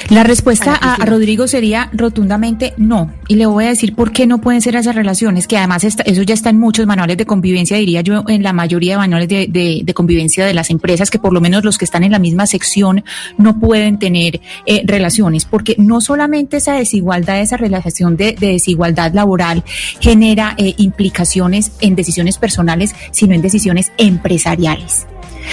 La 0.09 0.25
respuesta 0.25 0.75
a, 0.75 0.95
a, 0.95 1.05
Rodrigo 1.05 1.47
sería 1.47 1.91
rotundamente 1.93 2.75
no. 2.77 3.13
Y 3.29 3.37
le 3.37 3.47
voy 3.47 3.65
a 3.65 3.69
decir 3.69 3.95
por 3.95 4.13
qué 4.13 4.27
no 4.27 4.41
pueden 4.41 4.61
ser 4.61 4.77
esas 4.77 4.95
relaciones, 4.95 5.47
que 5.47 5.57
además 5.57 5.85
está, 5.85 6.03
eso 6.03 6.23
ya 6.23 6.35
está 6.35 6.51
en 6.51 6.59
muchos 6.59 6.87
manuales 6.87 7.17
de 7.17 7.27
convivencia, 7.27 7.77
diría 7.77 8.01
yo, 8.01 8.25
en 8.29 8.43
la 8.43 8.53
mayoría 8.53 8.95
de 8.95 8.99
manuales 8.99 9.29
de, 9.29 9.47
de, 9.49 9.81
de, 9.85 9.95
convivencia 9.95 10.45
de 10.45 10.55
las 10.55 10.71
empresas, 10.71 11.11
que 11.11 11.19
por 11.19 11.33
lo 11.33 11.41
menos 11.41 11.65
los 11.65 11.79
que 11.79 11.85
están 11.85 12.05
en 12.05 12.13
la 12.13 12.19
misma 12.19 12.47
sección 12.47 13.05
no 13.39 13.59
pueden 13.59 13.99
tener 13.99 14.41
eh, 14.67 14.83
relaciones, 14.85 15.45
porque 15.45 15.77
no 15.79 16.01
solamente 16.01 16.59
esa 16.59 16.75
desigualdad, 16.75 17.41
esa 17.41 17.57
relación 17.57 18.17
de, 18.17 18.33
de 18.33 18.49
desigualdad 18.49 19.13
laboral 19.15 19.65
genera 20.01 20.55
eh, 20.59 20.75
implicaciones 20.79 21.73
en 21.81 21.95
decisiones 21.95 22.39
personales, 22.39 22.95
sino 23.13 23.35
en 23.35 23.43
decisiones 23.43 23.93
empresariales. 23.99 25.07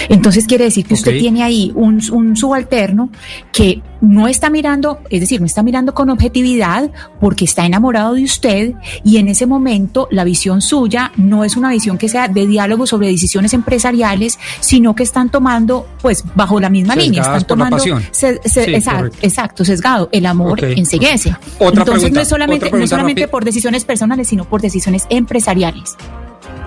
Entonces 0.08 0.46
quiere 0.46 0.64
decir 0.64 0.86
que 0.86 0.94
usted 0.94 1.18
tiene 1.18 1.42
ahí 1.42 1.72
un, 1.74 2.00
un, 2.12 2.36
subalterno 2.36 3.10
que 3.52 3.82
no 4.00 4.28
está 4.28 4.50
mirando, 4.50 5.00
es 5.10 5.20
decir, 5.20 5.40
no 5.40 5.46
está 5.46 5.62
mirando 5.62 5.94
con 5.94 6.08
objetividad 6.10 6.90
porque 7.20 7.44
está 7.44 7.66
enamorado 7.66 8.14
de 8.14 8.24
usted 8.24 8.74
y 9.04 9.18
en 9.18 9.28
ese 9.28 9.46
momento 9.46 10.08
la 10.10 10.24
visión 10.24 10.62
suya 10.62 11.12
no 11.16 11.44
es 11.44 11.56
una 11.56 11.70
visión 11.70 11.98
que 11.98 12.08
sea 12.08 12.28
de 12.28 12.46
diálogo 12.46 12.86
sobre 12.86 13.08
decisiones 13.08 13.52
empresariales, 13.52 14.38
sino 14.60 14.94
que 14.94 15.02
están 15.02 15.30
tomando, 15.30 15.86
pues, 16.00 16.24
bajo 16.34 16.60
la 16.60 16.70
misma 16.70 16.96
línea, 16.96 17.22
están 17.22 17.44
tomando, 17.44 17.78
se, 17.78 18.00
se, 18.12 18.64
sí, 18.64 18.74
exacto, 18.74 19.18
exacto, 19.22 19.64
sesgado, 19.64 20.08
el 20.12 20.26
amor 20.26 20.52
okay. 20.52 20.74
enseguece. 20.78 21.30
Otra 21.58 21.82
Entonces 21.82 21.84
pregunta, 21.84 22.10
no 22.14 22.20
es 22.20 22.28
solamente, 22.28 22.70
no 22.70 22.78
es 22.78 22.90
solamente 22.90 23.28
por 23.28 23.44
decisiones 23.44 23.84
personales, 23.84 24.28
sino 24.28 24.44
por 24.44 24.60
decisiones 24.60 25.06
empresariales. 25.10 25.96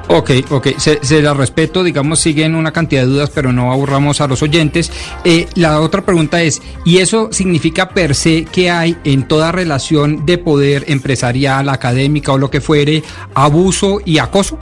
Ok, 0.10 0.32
ok, 0.49 0.68
se, 0.78 0.99
se, 1.01 1.22
la 1.22 1.34
respeto, 1.34 1.84
digamos, 1.84 2.20
siguen 2.20 2.56
una 2.56 2.74
cantidad 2.74 3.04
de 3.04 3.08
dudas, 3.08 3.32
pero 3.34 3.54
no 3.54 3.72
aburramos 3.72 4.20
a 4.20 4.28
los 4.28 4.43
oyentes. 4.43 4.91
Eh, 5.24 5.47
la 5.56 5.80
otra 5.80 6.06
pregunta 6.06 6.41
es, 6.41 6.62
¿y 6.86 6.97
eso 6.97 7.30
significa 7.32 7.89
per 7.89 8.14
se 8.14 8.43
que 8.45 8.70
hay 8.70 8.97
en 9.06 9.28
toda 9.28 9.51
relación 9.51 10.26
de 10.26 10.38
poder 10.38 10.86
empresarial, 10.88 11.70
académica 11.70 12.34
o 12.34 12.38
lo 12.38 12.51
que 12.51 12.62
fuere, 12.62 13.01
abuso 13.34 14.01
y 14.04 14.18
acoso? 14.18 14.60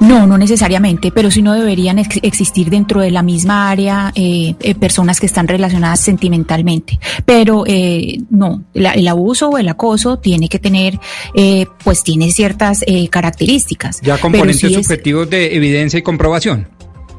No, 0.00 0.26
no 0.26 0.38
necesariamente, 0.38 1.12
pero 1.12 1.30
sí 1.30 1.42
no 1.42 1.52
deberían 1.52 1.98
ex 1.98 2.18
existir 2.22 2.70
dentro 2.70 3.02
de 3.02 3.10
la 3.10 3.22
misma 3.22 3.70
área 3.70 4.12
eh, 4.14 4.54
eh, 4.60 4.74
personas 4.74 5.20
que 5.20 5.26
están 5.26 5.46
relacionadas 5.46 6.00
sentimentalmente. 6.00 6.98
Pero 7.26 7.64
eh, 7.66 8.18
no, 8.30 8.64
la, 8.72 8.92
el 8.92 9.06
abuso 9.08 9.50
o 9.50 9.58
el 9.58 9.68
acoso 9.68 10.18
tiene 10.18 10.48
que 10.48 10.58
tener, 10.58 10.98
eh, 11.34 11.66
pues 11.84 12.02
tiene 12.02 12.32
ciertas 12.32 12.82
eh, 12.86 13.08
características. 13.08 14.00
Ya 14.00 14.18
componentes 14.18 14.60
sí 14.60 14.74
subjetivos 14.74 15.24
es, 15.24 15.30
de 15.30 15.54
evidencia 15.54 15.98
y 15.98 16.02
comprobación. 16.02 16.66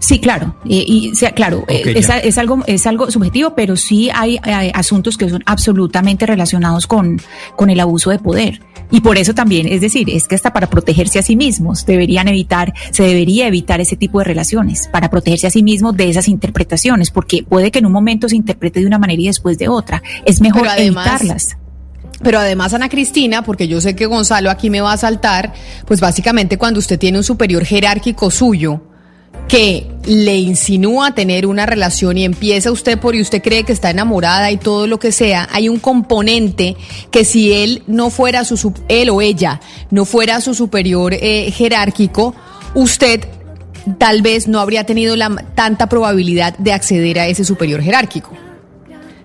Sí, 0.01 0.19
claro, 0.19 0.55
eh, 0.65 0.83
y 0.85 1.15
sea, 1.15 1.31
claro, 1.31 1.59
okay, 1.59 1.93
es, 1.95 2.09
es, 2.23 2.37
algo 2.39 2.63
es 2.65 2.87
algo 2.87 3.11
subjetivo, 3.11 3.53
pero 3.53 3.75
sí 3.75 4.09
hay, 4.11 4.39
hay, 4.41 4.71
asuntos 4.73 5.15
que 5.15 5.29
son 5.29 5.43
absolutamente 5.45 6.25
relacionados 6.25 6.87
con, 6.87 7.21
con 7.55 7.69
el 7.69 7.79
abuso 7.79 8.09
de 8.09 8.17
poder. 8.17 8.63
Y 8.89 9.01
por 9.01 9.19
eso 9.19 9.35
también, 9.35 9.67
es 9.67 9.79
decir, 9.79 10.09
es 10.09 10.27
que 10.27 10.33
hasta 10.33 10.51
para 10.53 10.67
protegerse 10.67 11.19
a 11.19 11.21
sí 11.21 11.35
mismos 11.35 11.85
deberían 11.85 12.27
evitar, 12.27 12.73
se 12.89 13.03
debería 13.03 13.45
evitar 13.45 13.79
ese 13.79 13.95
tipo 13.95 14.17
de 14.17 14.25
relaciones, 14.25 14.89
para 14.91 15.11
protegerse 15.11 15.45
a 15.45 15.51
sí 15.51 15.61
mismos 15.61 15.95
de 15.95 16.09
esas 16.09 16.27
interpretaciones, 16.27 17.11
porque 17.11 17.43
puede 17.43 17.69
que 17.69 17.77
en 17.77 17.85
un 17.85 17.93
momento 17.93 18.27
se 18.27 18.35
interprete 18.35 18.79
de 18.79 18.87
una 18.87 18.97
manera 18.97 19.21
y 19.21 19.27
después 19.27 19.59
de 19.59 19.69
otra. 19.69 20.01
Es 20.25 20.41
mejor 20.41 20.67
además, 20.67 21.05
evitarlas. 21.05 21.57
Pero 22.23 22.39
además, 22.39 22.73
Ana 22.73 22.89
Cristina, 22.89 23.43
porque 23.43 23.67
yo 23.67 23.79
sé 23.81 23.95
que 23.95 24.07
Gonzalo 24.07 24.49
aquí 24.49 24.71
me 24.71 24.81
va 24.81 24.93
a 24.93 24.97
saltar, 24.97 25.53
pues 25.85 26.01
básicamente 26.01 26.57
cuando 26.57 26.79
usted 26.79 26.97
tiene 26.97 27.19
un 27.19 27.23
superior 27.23 27.63
jerárquico 27.65 28.31
suyo, 28.31 28.81
que 29.51 29.85
le 30.05 30.37
insinúa 30.37 31.13
tener 31.13 31.45
una 31.45 31.65
relación 31.65 32.17
y 32.17 32.23
empieza 32.23 32.71
usted 32.71 32.97
por 32.97 33.15
y 33.15 33.21
usted 33.21 33.43
cree 33.43 33.65
que 33.65 33.73
está 33.73 33.89
enamorada 33.89 34.49
y 34.49 34.55
todo 34.55 34.87
lo 34.87 34.97
que 34.97 35.11
sea, 35.11 35.49
hay 35.51 35.67
un 35.67 35.77
componente 35.77 36.77
que 37.11 37.25
si 37.25 37.51
él 37.51 37.83
no 37.85 38.09
fuera 38.11 38.45
su 38.45 38.73
él 38.87 39.09
o 39.09 39.19
ella 39.19 39.59
no 39.89 40.05
fuera 40.05 40.39
su 40.39 40.53
superior 40.53 41.13
eh, 41.13 41.51
jerárquico, 41.51 42.33
usted 42.75 43.27
tal 43.97 44.21
vez 44.21 44.47
no 44.47 44.61
habría 44.61 44.85
tenido 44.85 45.17
la 45.17 45.29
tanta 45.53 45.89
probabilidad 45.89 46.57
de 46.57 46.71
acceder 46.71 47.19
a 47.19 47.27
ese 47.27 47.43
superior 47.43 47.81
jerárquico. 47.81 48.31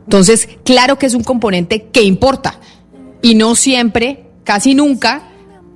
Entonces, 0.07 0.49
claro 0.65 0.99
que 0.99 1.07
es 1.07 1.15
un 1.15 1.23
componente 1.23 1.87
que 1.93 2.03
importa 2.03 2.59
y 3.23 3.37
no 3.37 3.55
siempre, 3.55 4.25
casi 4.43 4.75
nunca 4.75 5.23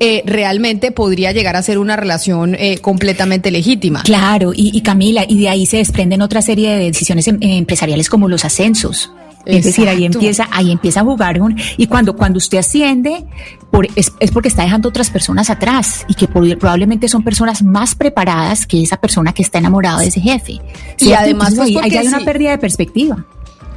eh, 0.02 0.22
realmente 0.24 0.92
podría 0.92 1.30
llegar 1.32 1.56
a 1.56 1.62
ser 1.62 1.78
una 1.78 1.94
relación 1.94 2.56
eh, 2.58 2.78
completamente 2.78 3.50
legítima. 3.50 4.02
Claro, 4.02 4.52
y, 4.54 4.74
y, 4.74 4.80
Camila, 4.80 5.26
y 5.28 5.38
de 5.38 5.50
ahí 5.50 5.66
se 5.66 5.76
desprenden 5.76 6.22
otra 6.22 6.40
serie 6.40 6.70
de 6.70 6.84
decisiones 6.86 7.28
em, 7.28 7.36
empresariales 7.40 8.08
como 8.08 8.26
los 8.26 8.46
ascensos. 8.46 9.12
Es 9.44 9.64
decir, 9.64 9.88
ahí 9.88 10.04
empieza, 10.04 10.48
ahí 10.52 10.70
empieza 10.70 11.00
a 11.00 11.04
jugar 11.04 11.40
un, 11.40 11.58
y 11.76 11.86
cuando, 11.86 12.14
cuando 12.16 12.38
usted 12.38 12.58
asciende, 12.58 13.24
por, 13.70 13.86
es, 13.94 14.12
es, 14.20 14.30
porque 14.30 14.48
está 14.48 14.62
dejando 14.62 14.88
otras 14.88 15.10
personas 15.10 15.50
atrás 15.50 16.04
y 16.08 16.14
que 16.14 16.28
por, 16.28 16.46
probablemente 16.58 17.08
son 17.08 17.22
personas 17.22 17.62
más 17.62 17.94
preparadas 17.94 18.66
que 18.66 18.82
esa 18.82 18.98
persona 18.98 19.32
que 19.32 19.42
está 19.42 19.58
enamorada 19.58 20.00
de 20.00 20.08
ese 20.08 20.20
jefe. 20.20 20.60
Y 20.98 21.12
además, 21.12 21.54
pues 21.54 21.68
ahí, 21.68 21.76
ahí 21.76 21.96
hay 21.96 22.06
una 22.06 22.18
sí. 22.18 22.24
pérdida 22.24 22.50
de 22.50 22.58
perspectiva 22.58 23.26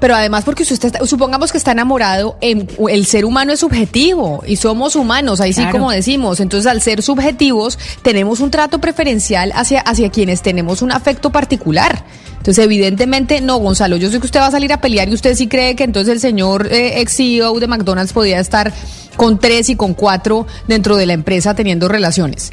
pero 0.04 0.16
además 0.16 0.44
porque 0.44 0.64
usted 0.64 0.84
está, 0.84 1.06
supongamos 1.06 1.54
que 1.54 1.58
está 1.58 1.72
enamorado, 1.72 2.36
en, 2.42 2.68
el 2.90 3.06
ser 3.06 3.24
humano 3.24 3.54
es 3.54 3.62
subjetivo 3.62 4.44
y 4.46 4.58
somos 4.58 4.98
humanos, 4.98 5.40
ahí 5.40 5.54
claro. 5.54 5.70
sí 5.70 5.72
como 5.72 5.92
decimos, 5.92 6.42
entonces 6.42 6.70
al 6.70 6.82
ser 6.82 7.02
subjetivos 7.02 7.80
tenemos 8.02 8.42
un 8.42 8.52
trato 8.52 8.80
preferencial 8.80 9.54
hacia, 9.56 9.80
hacia 9.80 10.10
quienes 10.10 10.42
tenemos 10.42 10.82
un 10.82 10.92
afecto 10.92 11.30
particular. 11.30 12.04
Entonces, 12.36 12.66
evidentemente, 12.66 13.40
no, 13.40 13.60
Gonzalo, 13.60 13.96
yo 13.96 14.12
sé 14.12 14.20
que 14.20 14.26
usted 14.26 14.42
va 14.42 14.48
a 14.48 14.52
salir 14.52 14.74
a 14.74 14.82
pelear 14.82 15.08
y 15.08 15.14
usted 15.14 15.36
sí 15.36 15.48
cree 15.48 15.78
que 15.78 15.86
entonces 15.86 16.12
el 16.12 16.20
señor 16.20 16.68
eh, 16.70 17.00
ex 17.00 17.16
CEO 17.16 17.58
de 17.62 17.68
McDonald's 17.68 18.12
podía 18.12 18.42
estar 18.42 18.74
con 19.16 19.40
tres 19.40 19.70
y 19.70 19.78
con 19.78 19.94
cuatro 19.94 20.48
dentro 20.68 20.98
de 20.98 21.06
la 21.06 21.14
empresa 21.14 21.56
teniendo 21.56 21.88
relaciones. 21.88 22.52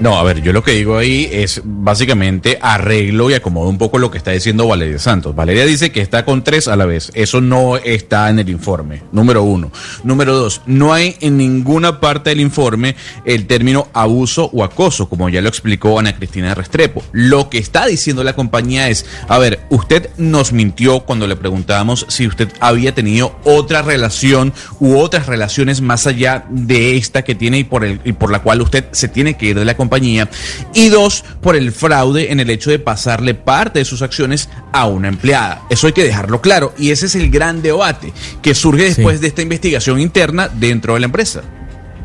No, 0.00 0.18
a 0.18 0.22
ver, 0.24 0.42
yo 0.42 0.52
lo 0.52 0.64
que 0.64 0.72
digo 0.72 0.96
ahí 0.96 1.28
es 1.30 1.60
básicamente 1.64 2.58
arreglo 2.60 3.30
y 3.30 3.34
acomodo 3.34 3.68
un 3.68 3.78
poco 3.78 3.98
lo 3.98 4.10
que 4.10 4.18
está 4.18 4.32
diciendo 4.32 4.66
Valeria 4.66 4.98
Santos. 4.98 5.34
Valeria 5.34 5.64
dice 5.64 5.92
que 5.92 6.00
está 6.00 6.24
con 6.24 6.42
tres 6.42 6.66
a 6.66 6.76
la 6.76 6.86
vez. 6.86 7.12
Eso 7.14 7.40
no 7.40 7.76
está 7.76 8.28
en 8.30 8.40
el 8.40 8.48
informe, 8.48 9.02
número 9.12 9.44
uno. 9.44 9.70
Número 10.02 10.34
dos, 10.34 10.62
no 10.66 10.92
hay 10.92 11.16
en 11.20 11.36
ninguna 11.36 12.00
parte 12.00 12.30
del 12.30 12.40
informe 12.40 12.96
el 13.24 13.46
término 13.46 13.88
abuso 13.92 14.50
o 14.52 14.64
acoso, 14.64 15.08
como 15.08 15.28
ya 15.28 15.40
lo 15.40 15.48
explicó 15.48 15.98
Ana 15.98 16.16
Cristina 16.16 16.54
Restrepo. 16.54 17.04
Lo 17.12 17.48
que 17.48 17.58
está 17.58 17.86
diciendo 17.86 18.24
la 18.24 18.34
compañía 18.34 18.88
es, 18.88 19.06
a 19.28 19.38
ver, 19.38 19.60
usted 19.70 20.10
nos 20.16 20.52
mintió 20.52 21.00
cuando 21.00 21.26
le 21.28 21.36
preguntábamos 21.36 22.06
si 22.08 22.26
usted 22.26 22.48
había 22.60 22.92
tenido 22.94 23.38
otra 23.44 23.82
relación 23.82 24.52
u 24.80 24.96
otras 24.96 25.26
relaciones 25.26 25.80
más 25.80 26.06
allá 26.06 26.44
de 26.50 26.96
esta 26.96 27.22
que 27.22 27.34
tiene 27.36 27.58
y 27.58 27.64
por, 27.64 27.84
el, 27.84 28.00
y 28.04 28.12
por 28.12 28.32
la 28.32 28.40
cual 28.42 28.62
usted 28.62 28.86
se 28.90 29.06
tiene 29.06 29.36
que 29.36 29.46
ir 29.46 29.58
de 29.58 29.64
la 29.64 29.76
compañía 29.82 30.30
y 30.74 30.88
dos, 30.88 31.24
por 31.40 31.56
el 31.56 31.72
fraude 31.72 32.30
en 32.30 32.40
el 32.40 32.50
hecho 32.50 32.70
de 32.70 32.78
pasarle 32.78 33.34
parte 33.34 33.80
de 33.80 33.84
sus 33.84 34.02
acciones 34.02 34.48
a 34.72 34.86
una 34.86 35.08
empleada. 35.08 35.62
Eso 35.70 35.88
hay 35.88 35.92
que 35.92 36.04
dejarlo 36.04 36.40
claro 36.40 36.72
y 36.78 36.90
ese 36.90 37.06
es 37.06 37.14
el 37.16 37.30
gran 37.30 37.62
debate 37.62 38.12
que 38.42 38.54
surge 38.54 38.84
después 38.84 39.16
sí. 39.16 39.22
de 39.22 39.28
esta 39.28 39.42
investigación 39.42 40.00
interna 40.00 40.48
dentro 40.48 40.94
de 40.94 41.00
la 41.00 41.06
empresa. 41.06 41.42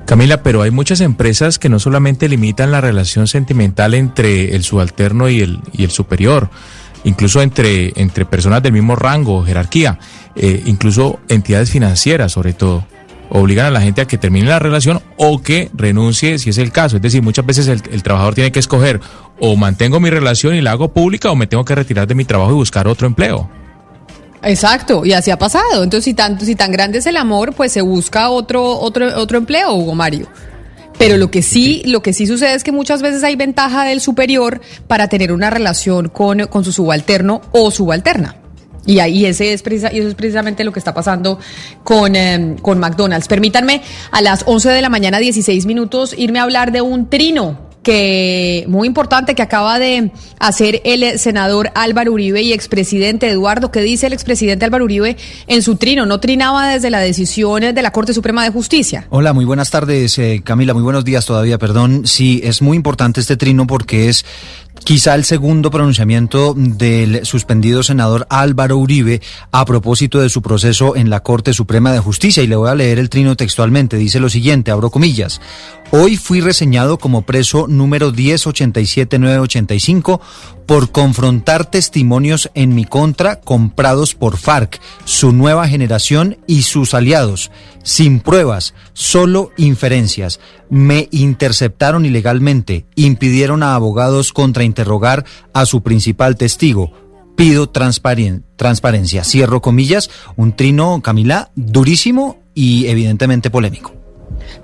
Camila, 0.05 0.41
pero 0.41 0.61
hay 0.61 0.71
muchas 0.71 1.01
empresas 1.01 1.59
que 1.59 1.69
no 1.69 1.80
solamente 1.80 2.30
limitan 2.30 2.71
la 2.71 2.82
relación 2.82 3.28
sentimental 3.28 3.93
entre 3.93 4.55
el 4.55 4.63
subalterno 4.63 5.30
y 5.30 5.41
el, 5.41 5.59
y 5.73 5.84
el 5.84 5.91
superior, 5.91 6.49
incluso 7.03 7.41
entre, 7.41 7.91
entre 7.95 8.25
personas 8.25 8.63
del 8.63 8.71
mismo 8.71 8.95
rango, 8.95 9.43
jerarquía, 9.43 9.99
eh, 10.36 10.63
incluso 10.65 11.19
entidades 11.28 11.69
financieras 11.69 12.32
sobre 12.32 12.53
todo 12.53 12.86
obligan 13.30 13.67
a 13.67 13.71
la 13.71 13.82
gente 13.82 14.01
a 14.01 14.05
que 14.05 14.17
termine 14.17 14.47
la 14.47 14.59
relación 14.59 15.01
o 15.17 15.41
que 15.41 15.69
renuncie 15.73 16.39
si 16.39 16.49
es 16.49 16.57
el 16.57 16.71
caso. 16.71 16.97
Es 16.97 17.01
decir, 17.01 17.21
muchas 17.21 17.45
veces 17.45 17.67
el, 17.67 17.82
el, 17.91 18.03
trabajador 18.03 18.36
tiene 18.36 18.51
que 18.51 18.59
escoger 18.59 18.99
o 19.39 19.55
mantengo 19.55 19.99
mi 19.99 20.09
relación 20.09 20.55
y 20.55 20.61
la 20.61 20.71
hago 20.71 20.89
pública 20.89 21.32
o 21.32 21.36
me 21.36 21.47
tengo 21.47 21.65
que 21.65 21.75
retirar 21.75 22.07
de 22.07 22.15
mi 22.15 22.25
trabajo 22.25 22.51
y 22.51 22.55
buscar 22.55 22.88
otro 22.88 23.07
empleo. 23.07 23.49
Exacto, 24.43 25.05
y 25.05 25.13
así 25.13 25.32
ha 25.32 25.38
pasado. 25.38 25.84
Entonces, 25.84 26.05
si 26.05 26.13
tan, 26.13 26.39
si 26.39 26.55
tan 26.55 26.71
grande 26.71 26.99
es 26.99 27.05
el 27.05 27.17
amor, 27.17 27.53
pues 27.53 27.71
se 27.71 27.82
busca 27.82 28.30
otro, 28.30 28.80
otro, 28.80 29.19
otro 29.19 29.38
empleo, 29.38 29.73
Hugo 29.73 29.95
Mario. 29.95 30.28
Pero 30.97 31.17
lo 31.17 31.30
que 31.30 31.41
sí, 31.41 31.84
lo 31.86 32.01
que 32.01 32.13
sí 32.13 32.25
sucede 32.25 32.55
es 32.55 32.63
que 32.63 32.71
muchas 32.71 33.01
veces 33.01 33.23
hay 33.23 33.36
ventaja 33.36 33.84
del 33.84 34.01
superior 34.01 34.61
para 34.88 35.07
tener 35.07 35.32
una 35.32 35.49
relación 35.49 36.09
con, 36.09 36.47
con 36.47 36.63
su 36.63 36.71
subalterno 36.71 37.41
o 37.51 37.69
subalterna. 37.71 38.36
Y 38.88 38.99
ahí 38.99 39.25
ese 39.25 39.53
es 39.53 39.61
precisa, 39.61 39.93
y 39.93 39.99
eso 39.99 40.07
es 40.07 40.15
precisamente 40.15 40.63
lo 40.63 40.71
que 40.71 40.79
está 40.79 40.95
pasando 40.95 41.38
con, 41.83 42.15
eh, 42.15 42.55
con 42.63 42.79
McDonald's. 42.79 43.27
Permítanme 43.27 43.83
a 44.11 44.21
las 44.21 44.43
11 44.47 44.69
de 44.69 44.81
la 44.81 44.89
mañana, 44.89 45.19
16 45.19 45.67
minutos, 45.67 46.15
irme 46.17 46.39
a 46.39 46.43
hablar 46.43 46.71
de 46.71 46.81
un 46.81 47.09
trino 47.09 47.67
que 47.88 48.65
muy 48.67 48.85
importante 48.85 49.33
que 49.33 49.41
acaba 49.41 49.79
de 49.79 50.11
hacer 50.39 50.81
el 50.83 51.17
senador 51.17 51.71
Álvaro 51.73 52.11
Uribe 52.11 52.41
y 52.41 52.51
expresidente 52.51 53.29
Eduardo. 53.29 53.71
¿Qué 53.71 53.79
dice 53.79 54.07
el 54.07 54.13
expresidente 54.13 54.65
Álvaro 54.65 54.83
Uribe 54.83 55.15
en 55.47 55.61
su 55.61 55.77
trino? 55.77 56.05
¿No 56.05 56.19
trinaba 56.19 56.67
desde 56.67 56.89
la 56.89 56.99
decisión 56.99 57.61
de 57.61 57.81
la 57.81 57.91
Corte 57.91 58.13
Suprema 58.13 58.43
de 58.43 58.49
Justicia? 58.49 59.07
Hola, 59.09 59.31
muy 59.31 59.45
buenas 59.45 59.69
tardes, 59.69 60.19
eh, 60.19 60.41
Camila. 60.43 60.73
Muy 60.73 60.83
buenos 60.83 61.05
días 61.05 61.25
todavía, 61.25 61.57
perdón. 61.57 62.05
Sí, 62.05 62.41
es 62.43 62.61
muy 62.61 62.75
importante 62.75 63.21
este 63.21 63.38
trino 63.38 63.65
porque 63.65 64.09
es 64.09 64.25
quizá 64.84 65.15
el 65.15 65.25
segundo 65.25 65.71
pronunciamiento 65.71 66.53
del 66.55 67.25
suspendido 67.25 67.84
senador 67.84 68.28
Álvaro 68.30 68.78
Uribe 68.78 69.21
a 69.51 69.65
propósito 69.65 70.19
de 70.19 70.30
su 70.30 70.41
proceso 70.41 70.95
en 70.95 71.09
la 71.09 71.21
Corte 71.21 71.53
Suprema 71.53 71.91
de 71.91 71.99
Justicia. 71.99 72.43
Y 72.43 72.47
le 72.47 72.55
voy 72.55 72.69
a 72.69 72.75
leer 72.75 72.99
el 72.99 73.09
trino 73.09 73.36
textualmente. 73.36 73.97
Dice 73.97 74.19
lo 74.19 74.30
siguiente, 74.30 74.71
abro 74.71 74.89
comillas. 74.89 75.41
Hoy 75.89 76.17
fui 76.17 76.41
reseñado 76.41 76.97
como 76.97 77.21
preso 77.21 77.65
número 77.67 78.11
1087985 78.11 80.19
por 80.65 80.91
confrontar 80.91 81.71
testimonios 81.71 82.51
en 82.55 82.75
mi 82.75 82.83
contra 82.83 83.39
comprados 83.39 84.13
por 84.13 84.35
FARC, 84.35 84.81
su 85.05 85.31
nueva 85.31 85.65
generación 85.69 86.39
y 86.45 86.63
sus 86.63 86.93
aliados, 86.93 87.51
sin 87.83 88.19
pruebas, 88.19 88.73
solo 88.91 89.51
inferencias. 89.55 90.41
Me 90.69 91.07
interceptaron 91.11 92.05
ilegalmente, 92.05 92.85
impidieron 92.95 93.63
a 93.63 93.73
abogados 93.73 94.33
contrainterrogar 94.33 95.23
a 95.53 95.65
su 95.65 95.83
principal 95.83 96.35
testigo. 96.35 96.91
Pido 97.38 97.69
transparencia. 97.69 99.23
Cierro 99.23 99.61
comillas, 99.61 100.09
un 100.35 100.53
trino, 100.53 101.01
Camila, 101.01 101.49
durísimo 101.55 102.41
y 102.53 102.88
evidentemente 102.88 103.49
polémico. 103.49 103.96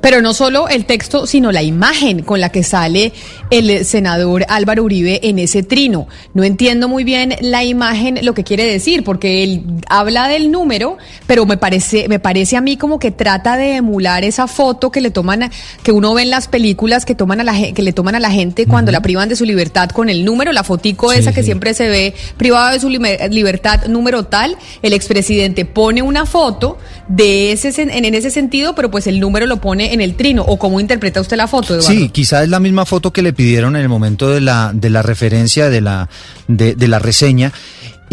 Pero 0.01 0.21
no 0.21 0.33
solo 0.33 0.67
el 0.67 0.85
texto, 0.85 1.27
sino 1.27 1.51
la 1.51 1.63
imagen 1.63 2.23
con 2.23 2.39
la 2.39 2.49
que 2.49 2.63
sale 2.63 3.13
el 3.49 3.85
senador 3.85 4.45
Álvaro 4.49 4.83
Uribe 4.83 5.19
en 5.23 5.39
ese 5.39 5.63
trino. 5.63 6.07
No 6.33 6.43
entiendo 6.43 6.87
muy 6.87 7.03
bien 7.03 7.35
la 7.41 7.63
imagen, 7.63 8.19
lo 8.23 8.33
que 8.33 8.43
quiere 8.43 8.65
decir, 8.65 9.03
porque 9.03 9.43
él 9.43 9.63
habla 9.89 10.27
del 10.27 10.51
número, 10.51 10.97
pero 11.27 11.45
me 11.45 11.57
parece, 11.57 12.07
me 12.07 12.19
parece 12.19 12.57
a 12.57 12.61
mí 12.61 12.77
como 12.77 12.99
que 12.99 13.11
trata 13.11 13.57
de 13.57 13.75
emular 13.75 14.23
esa 14.23 14.47
foto 14.47 14.91
que 14.91 15.01
le 15.01 15.11
toman, 15.11 15.51
que 15.83 15.91
uno 15.91 16.13
ve 16.13 16.23
en 16.23 16.29
las 16.29 16.47
películas 16.47 17.05
que 17.05 17.15
toman 17.15 17.41
a 17.41 17.43
la 17.43 17.53
que 17.73 17.81
le 17.81 17.93
toman 17.93 18.15
a 18.15 18.19
la 18.19 18.31
gente 18.31 18.65
cuando 18.65 18.91
la 18.91 19.01
privan 19.01 19.29
de 19.29 19.35
su 19.35 19.45
libertad 19.45 19.89
con 19.89 20.09
el 20.09 20.25
número, 20.25 20.51
la 20.51 20.63
fotico 20.63 21.11
esa 21.11 21.33
que 21.33 21.43
siempre 21.43 21.73
se 21.73 21.87
ve 21.87 22.13
privada 22.37 22.71
de 22.71 22.79
su 22.79 22.89
libertad, 22.89 23.85
número 23.87 24.23
tal. 24.23 24.57
El 24.81 24.93
expresidente 24.93 25.65
pone 25.65 26.01
una 26.01 26.25
foto 26.25 26.77
de 27.07 27.51
ese 27.51 27.81
en, 27.81 27.89
en 27.89 28.15
ese 28.15 28.31
sentido, 28.31 28.75
pero 28.75 28.89
pues 28.91 29.07
el 29.07 29.19
número 29.19 29.45
lo 29.45 29.57
pone 29.57 29.82
en 29.91 30.01
el 30.01 30.15
trino 30.15 30.43
o 30.43 30.57
cómo 30.57 30.79
interpreta 30.79 31.19
usted 31.19 31.37
la 31.37 31.47
foto, 31.47 31.75
Eduardo? 31.75 31.89
Sí, 31.89 32.09
quizás 32.09 32.43
es 32.43 32.49
la 32.49 32.59
misma 32.59 32.85
foto 32.85 33.11
que 33.11 33.21
le 33.21 33.33
pidieron 33.33 33.75
en 33.75 33.81
el 33.81 33.89
momento 33.89 34.29
de 34.29 34.41
la 34.41 34.71
de 34.73 34.89
la 34.89 35.01
referencia 35.01 35.69
de 35.69 35.81
la 35.81 36.09
de 36.47 36.87
la 36.87 36.99
reseña 36.99 37.51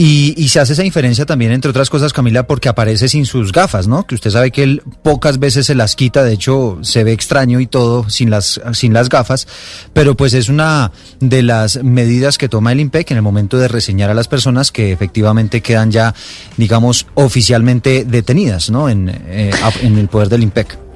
y, 0.03 0.49
se 0.49 0.61
hace 0.61 0.73
esa 0.73 0.83
inferencia 0.83 1.27
también, 1.27 1.53
entre 1.53 1.71
otras 1.71 1.91
cosas, 1.91 2.15
Camila, 2.15 2.47
porque 2.47 2.71
aparece 2.71 3.07
sin 3.07 3.27
sus 3.27 3.53
gafas, 3.53 3.87
¿no? 3.87 4.07
Que 4.07 4.15
usted 4.15 4.31
sabe 4.31 4.51
que 4.51 4.63
él 4.63 4.83
pocas 5.03 5.39
veces 5.39 5.67
se 5.67 5.75
las 5.75 5.95
quita, 5.95 6.25
de 6.25 6.33
hecho 6.33 6.79
se 6.81 7.05
ve 7.05 7.13
extraño 7.13 7.61
y 7.61 7.67
todo 7.67 8.09
sin 8.09 8.31
las, 8.31 8.63
sin 8.73 8.95
las 8.95 9.11
gafas, 9.11 9.47
pero 9.93 10.17
pues 10.17 10.33
es 10.33 10.49
una 10.49 10.91
de 11.21 11.43
las 11.43 11.85
medidas 11.85 12.39
que 12.39 12.49
toma 12.49 12.73
el 12.73 12.81
IMPEC 12.81 13.11
en 13.11 13.19
el 13.19 13.23
momento 13.23 13.59
de 13.59 13.69
reseñar 13.69 14.09
a 14.09 14.15
las 14.15 14.27
personas 14.27 14.73
que 14.73 14.91
efectivamente 14.91 15.61
quedan 15.61 15.91
ya, 15.91 16.15
digamos, 16.57 17.07
oficialmente 17.13 18.07
detenidas, 18.07 18.71
¿no? 18.71 18.89
En, 18.89 19.11
eh, 19.11 19.51
en 19.83 19.99
el 19.99 20.09
poder 20.09 20.31
del 20.31 20.45
IMPEC. 20.45 20.90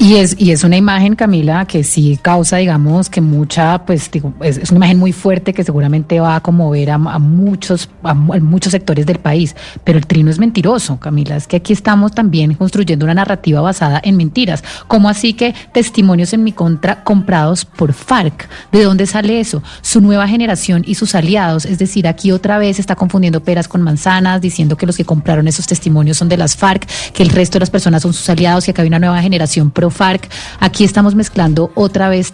Y 0.00 0.14
es, 0.14 0.36
y 0.38 0.52
es 0.52 0.62
una 0.62 0.76
imagen, 0.76 1.16
Camila, 1.16 1.66
que 1.66 1.82
sí 1.82 2.20
causa, 2.22 2.58
digamos, 2.58 3.10
que 3.10 3.20
mucha, 3.20 3.84
pues, 3.84 4.08
digo, 4.12 4.32
es, 4.40 4.70
una 4.70 4.76
imagen 4.76 4.98
muy 5.00 5.10
fuerte 5.10 5.52
que 5.52 5.64
seguramente 5.64 6.20
va 6.20 6.36
a 6.36 6.40
conmover 6.40 6.92
a, 6.92 6.98
muchos, 6.98 7.90
a, 8.04 8.14
muchos 8.14 8.70
sectores 8.70 9.06
del 9.06 9.18
país. 9.18 9.56
Pero 9.82 9.98
el 9.98 10.06
trino 10.06 10.30
es 10.30 10.38
mentiroso, 10.38 11.00
Camila. 11.00 11.34
Es 11.34 11.48
que 11.48 11.56
aquí 11.56 11.72
estamos 11.72 12.12
también 12.12 12.54
construyendo 12.54 13.06
una 13.06 13.14
narrativa 13.14 13.60
basada 13.60 14.00
en 14.04 14.16
mentiras. 14.16 14.62
¿Cómo 14.86 15.08
así 15.08 15.32
que 15.32 15.52
testimonios 15.72 16.32
en 16.32 16.44
mi 16.44 16.52
contra 16.52 17.02
comprados 17.02 17.64
por 17.64 17.92
FARC? 17.92 18.48
¿De 18.70 18.84
dónde 18.84 19.04
sale 19.04 19.40
eso? 19.40 19.64
Su 19.80 20.00
nueva 20.00 20.28
generación 20.28 20.84
y 20.86 20.94
sus 20.94 21.16
aliados. 21.16 21.64
Es 21.64 21.78
decir, 21.78 22.06
aquí 22.06 22.30
otra 22.30 22.58
vez 22.58 22.78
está 22.78 22.94
confundiendo 22.94 23.42
peras 23.42 23.66
con 23.66 23.82
manzanas, 23.82 24.40
diciendo 24.40 24.76
que 24.76 24.86
los 24.86 24.96
que 24.96 25.04
compraron 25.04 25.48
esos 25.48 25.66
testimonios 25.66 26.18
son 26.18 26.28
de 26.28 26.36
las 26.36 26.56
FARC, 26.56 26.86
que 27.12 27.24
el 27.24 27.30
resto 27.30 27.54
de 27.54 27.60
las 27.60 27.70
personas 27.70 28.02
son 28.02 28.12
sus 28.12 28.30
aliados 28.30 28.68
y 28.68 28.70
acá 28.70 28.82
hay 28.82 28.88
una 28.88 29.00
nueva 29.00 29.20
generación 29.20 29.72
pro 29.72 29.87
FARC. 29.90 30.28
Aquí 30.60 30.84
estamos 30.84 31.14
mezclando 31.14 31.70
otra 31.74 32.08
vez 32.08 32.32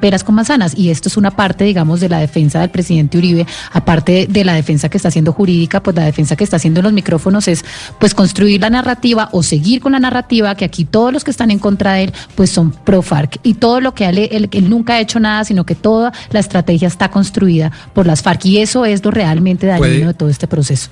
peras 0.00 0.24
con 0.24 0.34
manzanas 0.34 0.76
y 0.76 0.90
esto 0.90 1.08
es 1.08 1.16
una 1.16 1.30
parte, 1.30 1.64
digamos, 1.64 2.00
de 2.00 2.08
la 2.08 2.18
defensa 2.18 2.60
del 2.60 2.70
presidente 2.70 3.18
Uribe, 3.18 3.46
aparte 3.72 4.26
de 4.28 4.44
la 4.44 4.54
defensa 4.54 4.88
que 4.88 4.96
está 4.96 5.08
haciendo 5.08 5.32
jurídica, 5.32 5.82
pues 5.82 5.96
la 5.96 6.04
defensa 6.04 6.36
que 6.36 6.44
está 6.44 6.56
haciendo 6.56 6.80
en 6.80 6.84
los 6.84 6.92
micrófonos 6.92 7.48
es 7.48 7.64
pues 7.98 8.14
construir 8.14 8.60
la 8.60 8.70
narrativa 8.70 9.28
o 9.32 9.42
seguir 9.42 9.80
con 9.80 9.92
la 9.92 9.98
narrativa 9.98 10.54
que 10.54 10.64
aquí 10.64 10.84
todos 10.84 11.12
los 11.12 11.24
que 11.24 11.30
están 11.30 11.50
en 11.50 11.58
contra 11.58 11.94
de 11.94 12.04
él 12.04 12.12
pues 12.34 12.50
son 12.50 12.70
pro 12.70 13.02
FARC 13.02 13.38
y 13.42 13.54
todo 13.54 13.80
lo 13.80 13.94
que 13.94 14.06
él, 14.06 14.48
él, 14.50 14.70
nunca 14.70 14.94
ha 14.94 15.00
hecho 15.00 15.20
nada, 15.20 15.44
sino 15.44 15.64
que 15.64 15.74
toda 15.74 16.12
la 16.30 16.40
estrategia 16.40 16.88
está 16.88 17.10
construida 17.10 17.70
por 17.94 18.06
las 18.06 18.22
FARC 18.22 18.46
y 18.46 18.58
eso 18.58 18.84
es 18.84 19.04
lo 19.04 19.10
realmente 19.10 19.66
dañino 19.66 20.08
de 20.08 20.14
todo 20.14 20.28
este 20.28 20.46
proceso. 20.46 20.90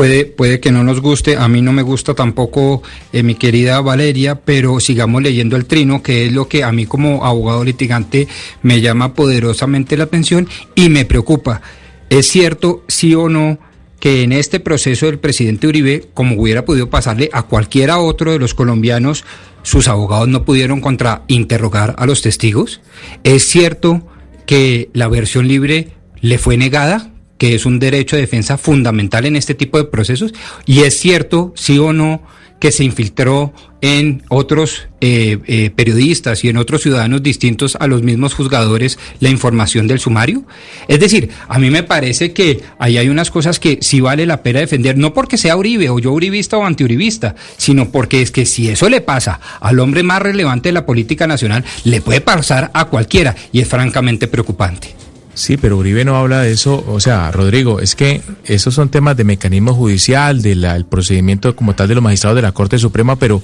Puede, 0.00 0.24
puede 0.24 0.60
que 0.60 0.72
no 0.72 0.82
nos 0.82 1.02
guste, 1.02 1.36
a 1.36 1.46
mí 1.46 1.60
no 1.60 1.74
me 1.74 1.82
gusta 1.82 2.14
tampoco 2.14 2.82
eh, 3.12 3.22
mi 3.22 3.34
querida 3.34 3.82
Valeria, 3.82 4.34
pero 4.34 4.80
sigamos 4.80 5.20
leyendo 5.22 5.56
el 5.56 5.66
trino, 5.66 6.02
que 6.02 6.24
es 6.24 6.32
lo 6.32 6.48
que 6.48 6.64
a 6.64 6.72
mí 6.72 6.86
como 6.86 7.26
abogado 7.26 7.64
litigante 7.64 8.26
me 8.62 8.80
llama 8.80 9.12
poderosamente 9.12 9.98
la 9.98 10.04
atención 10.04 10.48
y 10.74 10.88
me 10.88 11.04
preocupa. 11.04 11.60
¿Es 12.08 12.28
cierto, 12.28 12.82
sí 12.88 13.14
o 13.14 13.28
no, 13.28 13.58
que 13.98 14.22
en 14.22 14.32
este 14.32 14.58
proceso 14.58 15.04
del 15.04 15.18
presidente 15.18 15.66
Uribe, 15.66 16.08
como 16.14 16.40
hubiera 16.40 16.64
podido 16.64 16.88
pasarle 16.88 17.28
a 17.34 17.42
cualquiera 17.42 17.98
otro 17.98 18.32
de 18.32 18.38
los 18.38 18.54
colombianos, 18.54 19.26
sus 19.62 19.86
abogados 19.86 20.28
no 20.28 20.46
pudieron 20.46 20.80
contrainterrogar 20.80 21.94
a 21.98 22.06
los 22.06 22.22
testigos? 22.22 22.80
¿Es 23.22 23.46
cierto 23.48 24.08
que 24.46 24.88
la 24.94 25.08
versión 25.08 25.46
libre 25.46 25.88
le 26.22 26.38
fue 26.38 26.56
negada? 26.56 27.10
Que 27.40 27.54
es 27.54 27.64
un 27.64 27.78
derecho 27.78 28.16
de 28.16 28.22
defensa 28.22 28.58
fundamental 28.58 29.24
en 29.24 29.34
este 29.34 29.54
tipo 29.54 29.78
de 29.78 29.84
procesos. 29.84 30.34
Y 30.66 30.80
es 30.80 31.00
cierto, 31.00 31.54
sí 31.56 31.78
o 31.78 31.94
no, 31.94 32.22
que 32.58 32.70
se 32.70 32.84
infiltró 32.84 33.54
en 33.80 34.22
otros 34.28 34.88
eh, 35.00 35.38
eh, 35.46 35.70
periodistas 35.74 36.44
y 36.44 36.50
en 36.50 36.58
otros 36.58 36.82
ciudadanos 36.82 37.22
distintos 37.22 37.78
a 37.80 37.86
los 37.86 38.02
mismos 38.02 38.34
juzgadores 38.34 38.98
la 39.20 39.30
información 39.30 39.88
del 39.88 40.00
sumario? 40.00 40.44
Es 40.86 41.00
decir, 41.00 41.30
a 41.48 41.58
mí 41.58 41.70
me 41.70 41.82
parece 41.82 42.34
que 42.34 42.60
ahí 42.78 42.98
hay 42.98 43.08
unas 43.08 43.30
cosas 43.30 43.58
que 43.58 43.78
sí 43.80 44.02
vale 44.02 44.26
la 44.26 44.42
pena 44.42 44.60
defender, 44.60 44.98
no 44.98 45.14
porque 45.14 45.38
sea 45.38 45.56
Uribe 45.56 45.88
o 45.88 45.98
yo 45.98 46.12
uribista 46.12 46.58
o 46.58 46.66
antiuribista, 46.66 47.36
sino 47.56 47.90
porque 47.90 48.20
es 48.20 48.30
que 48.30 48.44
si 48.44 48.68
eso 48.68 48.90
le 48.90 49.00
pasa 49.00 49.40
al 49.62 49.80
hombre 49.80 50.02
más 50.02 50.20
relevante 50.20 50.68
de 50.68 50.74
la 50.74 50.84
política 50.84 51.26
nacional, 51.26 51.64
le 51.84 52.02
puede 52.02 52.20
pasar 52.20 52.70
a 52.74 52.84
cualquiera 52.84 53.34
y 53.50 53.60
es 53.60 53.68
francamente 53.68 54.28
preocupante. 54.28 55.00
Sí, 55.40 55.56
pero 55.56 55.78
Uribe 55.78 56.04
no 56.04 56.16
habla 56.16 56.42
de 56.42 56.52
eso. 56.52 56.84
O 56.86 57.00
sea, 57.00 57.32
Rodrigo, 57.32 57.80
es 57.80 57.94
que 57.94 58.20
esos 58.44 58.74
son 58.74 58.90
temas 58.90 59.16
de 59.16 59.24
mecanismo 59.24 59.72
judicial, 59.72 60.42
del 60.42 60.84
procedimiento 60.84 61.56
como 61.56 61.74
tal 61.74 61.88
de 61.88 61.94
los 61.94 62.04
magistrados 62.04 62.36
de 62.36 62.42
la 62.42 62.52
Corte 62.52 62.78
Suprema, 62.78 63.16
pero, 63.16 63.42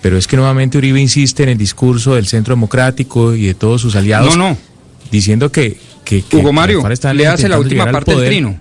pero 0.00 0.16
es 0.16 0.26
que 0.26 0.36
nuevamente 0.36 0.78
Uribe 0.78 1.02
insiste 1.02 1.42
en 1.42 1.50
el 1.50 1.58
discurso 1.58 2.14
del 2.14 2.26
Centro 2.28 2.54
Democrático 2.54 3.34
y 3.34 3.44
de 3.44 3.52
todos 3.52 3.82
sus 3.82 3.94
aliados. 3.94 4.34
No, 4.38 4.48
no. 4.52 4.58
Diciendo 5.10 5.52
que. 5.52 5.76
que, 6.02 6.24
Hugo 6.32 6.54
Mario, 6.54 6.82
le 7.12 7.26
hace 7.26 7.46
la 7.46 7.58
última 7.58 7.90
parte 7.92 8.16
del 8.16 8.24
trino. 8.24 8.58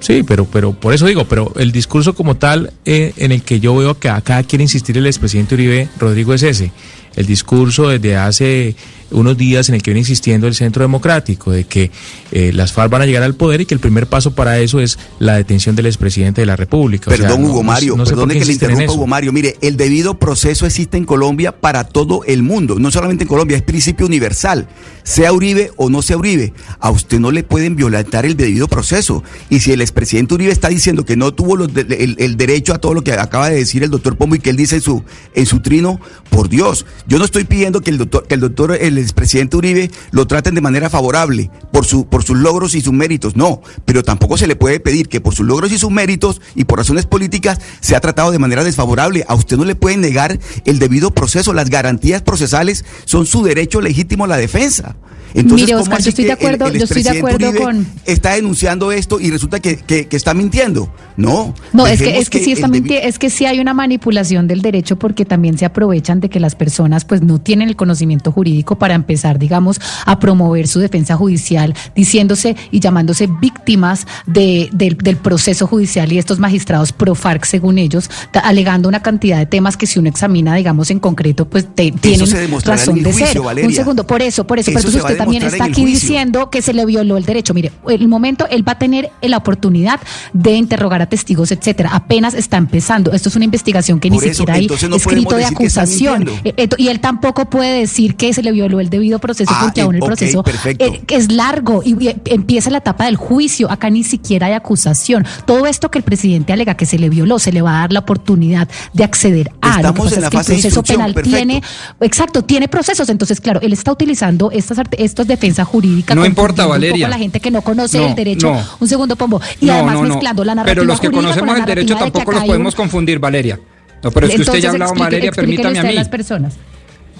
Sí, 0.00 0.24
pero, 0.24 0.44
pero 0.46 0.72
por 0.72 0.92
eso 0.92 1.06
digo, 1.06 1.26
pero 1.26 1.52
el 1.54 1.70
discurso 1.70 2.16
como 2.16 2.36
tal 2.36 2.72
eh, 2.84 3.12
en 3.16 3.30
el 3.30 3.42
que 3.42 3.60
yo 3.60 3.76
veo 3.76 3.96
que 3.96 4.08
acá 4.08 4.42
quiere 4.42 4.64
insistir 4.64 4.98
el 4.98 5.06
expresidente 5.06 5.54
Uribe, 5.54 5.88
Rodrigo, 6.00 6.34
es 6.34 6.42
ese. 6.42 6.72
El 7.16 7.26
discurso 7.26 7.88
desde 7.88 8.16
hace 8.16 8.76
unos 9.12 9.36
días 9.36 9.68
en 9.68 9.74
el 9.74 9.82
que 9.82 9.90
viene 9.90 10.00
insistiendo 10.00 10.46
el 10.46 10.54
Centro 10.54 10.82
Democrático, 10.82 11.52
de 11.52 11.64
que 11.64 11.90
eh, 12.30 12.52
las 12.52 12.72
FARC 12.72 12.90
van 12.90 13.02
a 13.02 13.06
llegar 13.06 13.22
al 13.22 13.34
poder 13.34 13.60
y 13.60 13.66
que 13.66 13.74
el 13.74 13.80
primer 13.80 14.06
paso 14.06 14.34
para 14.34 14.58
eso 14.58 14.80
es 14.80 14.98
la 15.18 15.36
detención 15.36 15.76
del 15.76 15.86
expresidente 15.86 16.40
de 16.40 16.46
la 16.46 16.56
República. 16.56 17.10
Perdón, 17.10 17.44
Hugo 17.44 17.62
Mario, 17.62 17.96
perdone 17.96 18.38
que 18.38 18.44
le 18.44 18.52
interrumpa, 18.52 18.92
Hugo 18.92 19.06
Mario. 19.06 19.32
Mire, 19.32 19.56
el 19.60 19.76
debido 19.76 20.18
proceso 20.18 20.66
existe 20.66 20.96
en 20.96 21.04
Colombia 21.04 21.52
para 21.52 21.84
todo 21.84 22.24
el 22.24 22.42
mundo, 22.42 22.78
no 22.78 22.90
solamente 22.90 23.24
en 23.24 23.28
Colombia, 23.28 23.56
es 23.56 23.62
principio 23.62 24.06
universal. 24.06 24.68
Sea 25.04 25.32
Uribe 25.32 25.72
o 25.76 25.90
no 25.90 26.00
sea 26.00 26.16
Uribe, 26.16 26.52
a 26.78 26.90
usted 26.90 27.18
no 27.18 27.32
le 27.32 27.42
pueden 27.42 27.74
violentar 27.74 28.24
el 28.24 28.36
debido 28.36 28.68
proceso. 28.68 29.24
Y 29.50 29.60
si 29.60 29.72
el 29.72 29.80
expresidente 29.80 30.34
Uribe 30.34 30.52
está 30.52 30.68
diciendo 30.68 31.04
que 31.04 31.16
no 31.16 31.32
tuvo 31.32 31.56
el, 31.56 32.36
derecho 32.36 32.72
a 32.72 32.78
todo 32.78 32.94
lo 32.94 33.02
que 33.02 33.12
acaba 33.12 33.50
de 33.50 33.56
decir 33.56 33.82
el 33.82 33.90
doctor 33.90 34.16
Pombo 34.16 34.36
y 34.36 34.38
que 34.38 34.50
él 34.50 34.56
dice 34.56 34.76
en 34.76 34.82
su, 34.82 35.02
en 35.34 35.46
su 35.46 35.60
trino, 35.60 36.00
por 36.30 36.48
Dios, 36.48 36.86
yo 37.06 37.18
no 37.18 37.24
estoy 37.24 37.44
pidiendo 37.44 37.80
que 37.80 37.90
el 37.90 37.98
doctor, 37.98 38.26
que 38.26 38.34
el 38.34 38.40
doctor, 38.40 38.76
el 38.80 38.98
expresidente 38.98 39.56
Uribe 39.56 39.90
lo 40.10 40.26
traten 40.26 40.54
de 40.54 40.60
manera 40.60 40.90
favorable 40.90 41.50
por, 41.72 41.84
su, 41.84 42.06
por 42.06 42.22
sus 42.22 42.36
logros 42.36 42.74
y 42.74 42.80
sus 42.80 42.92
méritos. 42.92 43.36
No, 43.36 43.60
pero 43.84 44.02
tampoco 44.02 44.36
se 44.36 44.46
le 44.46 44.56
puede 44.56 44.80
pedir 44.80 45.08
que 45.08 45.20
por 45.20 45.34
sus 45.34 45.46
logros 45.46 45.72
y 45.72 45.78
sus 45.78 45.90
méritos 45.90 46.40
y 46.54 46.64
por 46.64 46.78
razones 46.78 47.06
políticas 47.06 47.60
se 47.80 47.96
ha 47.96 48.00
tratado 48.00 48.30
de 48.30 48.38
manera 48.38 48.64
desfavorable. 48.64 49.24
A 49.28 49.34
usted 49.34 49.56
no 49.56 49.64
le 49.64 49.74
pueden 49.74 50.00
negar 50.00 50.38
el 50.64 50.78
debido 50.78 51.12
proceso. 51.12 51.52
Las 51.52 51.70
garantías 51.70 52.22
procesales 52.22 52.84
son 53.04 53.26
su 53.26 53.42
derecho 53.42 53.80
legítimo 53.80 54.24
a 54.24 54.28
la 54.28 54.36
defensa. 54.36 54.96
Entonces, 55.34 55.66
Mire, 55.66 55.72
¿cómo 55.72 55.82
Oscar, 55.82 56.02
yo 56.02 56.08
estoy 56.10 56.24
de 56.24 56.36
que 56.36 56.46
el- 56.46 56.54
acuerdo- 56.54 56.72
el 56.72 56.78
yo 56.78 56.84
estoy 56.84 57.02
de 57.02 57.10
acuerdo 57.10 57.48
Uribe 57.48 57.64
con- 57.64 57.86
Está 58.06 58.34
denunciando 58.34 58.92
esto 58.92 59.20
y 59.20 59.30
resulta 59.30 59.60
que, 59.60 59.76
que- 59.76 60.06
que 60.06 60.16
está 60.16 60.34
mintiendo. 60.34 60.92
No. 61.16 61.54
No, 61.72 61.86
es 61.86 62.00
que, 62.00 62.18
es 62.18 62.30
que, 62.30 62.42
sí 62.42 62.52
está 62.52 62.68
minti- 62.68 62.98
es 63.02 63.18
que 63.18 63.30
sí 63.30 63.44
hay 63.46 63.60
una 63.60 63.74
manipulación 63.74 64.46
del 64.48 64.62
derecho 64.62 64.96
porque 64.98 65.24
también 65.24 65.58
se 65.58 65.64
aprovechan 65.64 66.20
de 66.20 66.28
que 66.30 66.40
las 66.40 66.54
personas 66.54 67.04
pues 67.04 67.22
no 67.22 67.38
tienen 67.40 67.68
el 67.68 67.76
conocimiento 67.76 68.32
jurídico 68.32 68.76
para 68.78 68.94
empezar, 68.94 69.38
digamos, 69.38 69.80
a 70.06 70.18
promover 70.18 70.68
su 70.68 70.80
defensa 70.80 71.16
judicial, 71.16 71.74
diciéndose 71.94 72.56
y 72.70 72.80
llamándose 72.80 73.28
víctimas 73.40 74.06
de, 74.26 74.68
del- 74.72 74.96
del 74.96 75.16
proceso 75.16 75.66
judicial 75.66 76.12
y 76.12 76.18
estos 76.18 76.38
magistrados 76.38 76.92
pro 76.92 77.14
FARC, 77.14 77.44
según 77.44 77.78
ellos, 77.78 78.10
alegando 78.42 78.88
una 78.88 79.02
cantidad 79.02 79.38
de 79.38 79.46
temas 79.46 79.76
que 79.76 79.86
si 79.86 79.98
uno 79.98 80.08
examina, 80.08 80.54
digamos, 80.54 80.90
en 80.90 80.98
concreto, 81.00 81.48
pues 81.48 81.66
te- 81.74 81.92
tienen 81.92 82.26
razón 82.64 83.02
de 83.02 83.12
juicio, 83.12 83.26
ser. 83.54 83.66
Un 83.66 83.72
segundo, 83.72 84.06
por 84.06 84.22
eso, 84.22 84.46
por 84.46 84.58
eso, 84.58 84.70
Eso 84.70 84.78
pero 84.78 84.88
entonces 84.88 85.02
usted 85.02 85.21
también 85.24 85.42
está 85.42 85.64
aquí 85.64 85.84
diciendo 85.84 86.50
que 86.50 86.62
se 86.62 86.72
le 86.72 86.84
violó 86.86 87.16
el 87.16 87.24
derecho. 87.24 87.54
Mire, 87.54 87.72
el 87.88 88.08
momento 88.08 88.46
él 88.50 88.66
va 88.66 88.72
a 88.72 88.78
tener 88.78 89.10
la 89.22 89.36
oportunidad 89.38 90.00
de 90.32 90.52
interrogar 90.54 91.02
a 91.02 91.06
testigos, 91.06 91.52
etcétera. 91.52 91.90
Apenas 91.92 92.34
está 92.34 92.56
empezando. 92.56 93.12
Esto 93.12 93.28
es 93.28 93.36
una 93.36 93.44
investigación 93.44 94.00
que 94.00 94.08
Por 94.08 94.22
ni 94.22 94.28
eso, 94.30 94.38
siquiera 94.44 94.54
hay 94.58 94.88
no 94.88 94.96
escrito 94.96 95.36
de 95.36 95.42
que 95.42 95.46
acusación. 95.48 96.28
Eh, 96.44 96.54
esto- 96.56 96.76
y 96.78 96.88
él 96.88 97.00
tampoco 97.00 97.48
puede 97.48 97.78
decir 97.80 98.16
que 98.16 98.32
se 98.32 98.42
le 98.42 98.52
violó 98.52 98.80
el 98.80 98.90
debido 98.90 99.18
proceso 99.18 99.52
Ah, 99.54 99.62
porque 99.64 99.80
eh, 99.80 99.84
aún 99.84 99.94
el 99.94 100.00
proceso 100.02 100.44
eh, 100.64 101.02
es 101.08 101.32
largo 101.32 101.82
y, 101.84 101.96
empieza 102.26 102.70
la 102.70 102.78
etapa 102.78 103.06
del 103.06 103.16
juicio. 103.16 103.70
Acá 103.70 103.90
ni 103.90 104.04
siquiera 104.04 104.46
hay 104.46 104.52
acusación. 104.54 105.26
Todo 105.46 105.66
esto 105.66 105.90
que 105.90 105.98
el 105.98 106.04
presidente 106.04 106.52
alega 106.52 106.74
que 106.74 106.86
se 106.86 106.98
le 106.98 107.08
violó, 107.08 107.38
se 107.38 107.52
le 107.52 107.62
va 107.62 107.76
a 107.76 107.80
dar 107.80 107.92
la 107.92 108.00
oportunidad 108.00 108.68
de 108.92 109.04
acceder 109.04 109.50
a. 109.60 109.68
Lo 109.68 109.72
que 109.72 109.80
Estamos 109.80 110.04
pasa 110.04 110.16
en 110.16 110.24
es 110.24 110.30
que 110.30 110.36
el 110.36 110.42
fase 110.42 110.52
proceso 110.52 110.82
penal 110.82 111.14
perfecto. 111.14 111.36
tiene 111.36 111.62
Exacto, 112.00 112.42
tiene 112.42 112.68
procesos. 112.68 113.08
Entonces, 113.08 113.40
claro, 113.40 113.60
él 113.60 113.72
está 113.72 113.92
utilizando 113.92 114.50
estas 114.50 114.78
estos 115.12 115.26
defensa 115.26 115.64
jurídica. 115.64 116.14
No 116.14 116.24
importa, 116.26 116.66
Valeria. 116.66 117.08
la 117.08 117.18
gente 117.18 117.38
que 117.40 117.50
no 117.50 117.62
conoce 117.62 117.98
No, 117.98 118.06
el 118.08 118.14
derecho. 118.14 118.52
no. 118.52 118.62
Un 118.80 118.88
segundo, 118.88 119.14
Pombo. 119.16 119.40
Y 119.60 119.66
No, 119.66 119.74
además 119.74 120.00
mezclando 120.08 120.44
la 120.44 120.54
narrativa 120.54 120.74
Pero 120.74 120.84
los 120.86 121.00
que 121.00 121.06
jurídica 121.08 121.28
conocemos 121.34 121.58
el 121.58 121.64
derecho 121.66 121.94
de 121.94 122.00
tampoco 122.00 122.32
los 122.32 122.44
podemos 122.44 122.74
un- 122.74 122.76
confundir, 122.76 123.18
Valeria. 123.18 123.60
No, 124.02 124.10
pero 124.10 124.26
es 124.26 124.34
que 124.34 124.40
usted 124.42 124.58
ya 124.58 124.68
ha 124.70 124.72
hablado, 124.72 124.94
Valeria, 124.94 125.30
permítame 125.30 125.78
a 125.78 125.82
mí. 125.84 125.92
las 125.92 126.08
personas. 126.08 126.54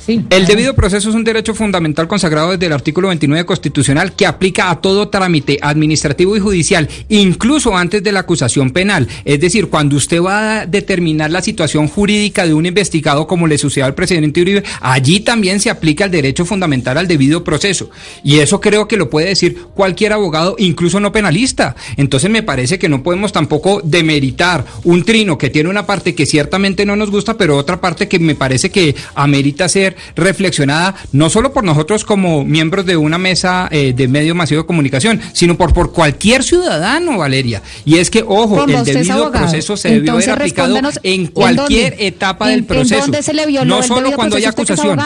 El 0.06 0.46
debido 0.46 0.74
proceso 0.74 1.10
es 1.10 1.14
un 1.14 1.22
derecho 1.22 1.54
fundamental 1.54 2.08
consagrado 2.08 2.50
desde 2.50 2.66
el 2.66 2.72
artículo 2.72 3.08
29 3.08 3.46
constitucional 3.46 4.14
que 4.14 4.26
aplica 4.26 4.70
a 4.70 4.80
todo 4.80 5.08
trámite 5.08 5.58
administrativo 5.62 6.36
y 6.36 6.40
judicial, 6.40 6.88
incluso 7.08 7.76
antes 7.76 8.02
de 8.02 8.10
la 8.10 8.20
acusación 8.20 8.70
penal. 8.70 9.06
Es 9.24 9.38
decir, 9.40 9.68
cuando 9.68 9.96
usted 9.96 10.20
va 10.20 10.60
a 10.60 10.66
determinar 10.66 11.30
la 11.30 11.40
situación 11.40 11.86
jurídica 11.86 12.46
de 12.46 12.54
un 12.54 12.66
investigado, 12.66 13.28
como 13.28 13.46
le 13.46 13.58
sucedió 13.58 13.84
al 13.84 13.94
presidente 13.94 14.40
Uribe, 14.40 14.64
allí 14.80 15.20
también 15.20 15.60
se 15.60 15.70
aplica 15.70 16.06
el 16.06 16.10
derecho 16.10 16.44
fundamental 16.44 16.98
al 16.98 17.06
debido 17.06 17.44
proceso. 17.44 17.90
Y 18.24 18.40
eso 18.40 18.60
creo 18.60 18.88
que 18.88 18.96
lo 18.96 19.08
puede 19.08 19.28
decir 19.28 19.56
cualquier 19.74 20.14
abogado, 20.14 20.56
incluso 20.58 20.98
no 20.98 21.12
penalista. 21.12 21.76
Entonces 21.96 22.28
me 22.28 22.42
parece 22.42 22.78
que 22.78 22.88
no 22.88 23.04
podemos 23.04 23.32
tampoco 23.32 23.80
demeritar 23.84 24.64
un 24.82 25.04
trino 25.04 25.38
que 25.38 25.50
tiene 25.50 25.70
una 25.70 25.86
parte 25.86 26.14
que 26.14 26.26
ciertamente 26.26 26.84
no 26.84 26.96
nos 26.96 27.10
gusta, 27.10 27.36
pero 27.38 27.56
otra 27.56 27.80
parte 27.80 28.08
que 28.08 28.18
me 28.18 28.34
parece 28.34 28.70
que 28.70 28.96
amerita 29.14 29.68
ser 29.68 29.91
reflexionada 30.16 30.94
no 31.12 31.30
solo 31.30 31.52
por 31.52 31.64
nosotros 31.64 32.04
como 32.04 32.44
miembros 32.44 32.86
de 32.86 32.96
una 32.96 33.18
mesa 33.18 33.68
eh, 33.70 33.92
de 33.94 34.08
medio 34.08 34.34
masivo 34.34 34.62
de 34.62 34.66
comunicación, 34.66 35.20
sino 35.32 35.56
por, 35.56 35.72
por 35.72 35.92
cualquier 35.92 36.42
ciudadano, 36.42 37.18
Valeria. 37.18 37.62
Y 37.84 37.98
es 37.98 38.10
que, 38.10 38.24
ojo, 38.26 38.64
el 38.64 38.84
debido 38.84 39.30
proceso 39.30 39.76
se 39.76 39.88
debió 39.88 40.02
Entonces, 40.12 40.28
haber 40.28 40.42
aplicado 40.42 40.76
en 40.76 40.86
¿en 41.02 41.26
cualquier 41.28 41.96
etapa 41.98 42.50
¿En- 42.50 42.56
del 42.56 42.64
proceso. 42.64 42.94
¿En 42.94 43.00
dónde 43.02 43.22
se 43.22 43.32
le 43.32 43.46
violó 43.46 43.76
no 43.76 43.82
solo 43.82 44.12
cuando 44.12 44.36
hay 44.36 44.44
acusación. 44.44 44.98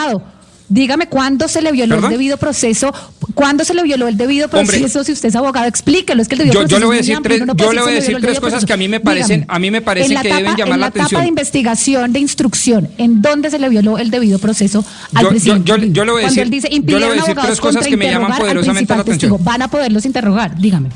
Dígame 0.69 1.07
cuándo 1.09 1.47
se 1.47 1.62
le 1.62 1.71
violó 1.71 1.95
¿Perdón? 1.97 2.11
el 2.12 2.19
debido 2.19 2.37
proceso, 2.39 2.93
cuándo 3.35 3.64
se 3.64 3.73
le 3.73 3.83
violó 3.85 4.09
el 4.09 4.17
debido 4.17 4.47
Hombre, 4.47 4.64
proceso, 4.79 5.05
si 5.05 5.12
usted 5.12 5.29
es 5.29 5.37
abogado, 5.37 5.67
explíquelo, 5.69 6.21
es 6.21 6.27
que 6.29 6.35
el 6.35 6.39
debido 6.41 6.55
Yo- 6.55 6.61
yo 6.62 6.64
proceso 6.67 6.81
le 6.81 6.87
voy 6.87 6.97
a 6.97 6.99
decir 6.99 7.14
amplio, 7.17 7.37
tres- 7.37 7.47
no 7.47 7.55
yo 7.57 7.73
le 7.73 7.81
voy 7.83 7.93
a 7.93 7.95
decir 7.95 8.17
tres 8.21 8.41
cosas 8.41 8.41
proceso. 8.41 8.67
que 8.67 8.73
a 8.73 8.77
mí 8.77 8.89
me 8.89 8.99
parecen- 9.01 9.43
Dígame, 9.43 9.57
a 9.57 9.59
mí 9.61 9.71
me 9.71 9.81
parecen 9.81 10.11
que 10.21 10.29
etapa- 10.29 10.37
deben 10.37 10.57
llamar 10.57 10.75
en 10.75 10.81
la 10.81 10.87
la 10.87 10.87
etapa 10.89 11.05
atención. 11.05 11.23
de 11.23 11.29
investigación, 11.29 12.12
de 12.12 12.19
instrucción, 12.19 12.89
¿en 12.99 13.23
dónde 13.23 13.51
se 13.51 13.59
le 13.61 13.69
violó 13.69 13.99
el 13.99 14.11
debido 14.11 14.39
proceso 14.41 14.85
al 15.14 15.23
Yo- 15.23 15.23
yo- 15.23 15.29
presidente? 15.31 15.69
yo 15.69 15.77
yo 15.77 16.05
le 16.05 16.11
voy 16.12 16.23
a 16.23 16.25
Cuando 16.25 16.29
decir- 16.29 16.43
él 16.43 16.51
dice, 16.51 16.69
yo 16.73 16.99
le 16.99 17.07
voy 17.07 17.19
a 17.19 17.21
decir 17.23 17.37
tres 17.41 17.61
cosas 17.61 17.87
que 17.87 17.97
me 17.97 18.11
llaman 18.11 18.37
poderosamente 18.37 18.93
la 18.95 19.01
atención. 19.03 19.31
testigo. 19.33 19.39
Van 19.39 19.62
a 19.62 19.69
poderlos 19.69 20.05
interrogar, 20.05 20.59
dígame. 20.59 20.89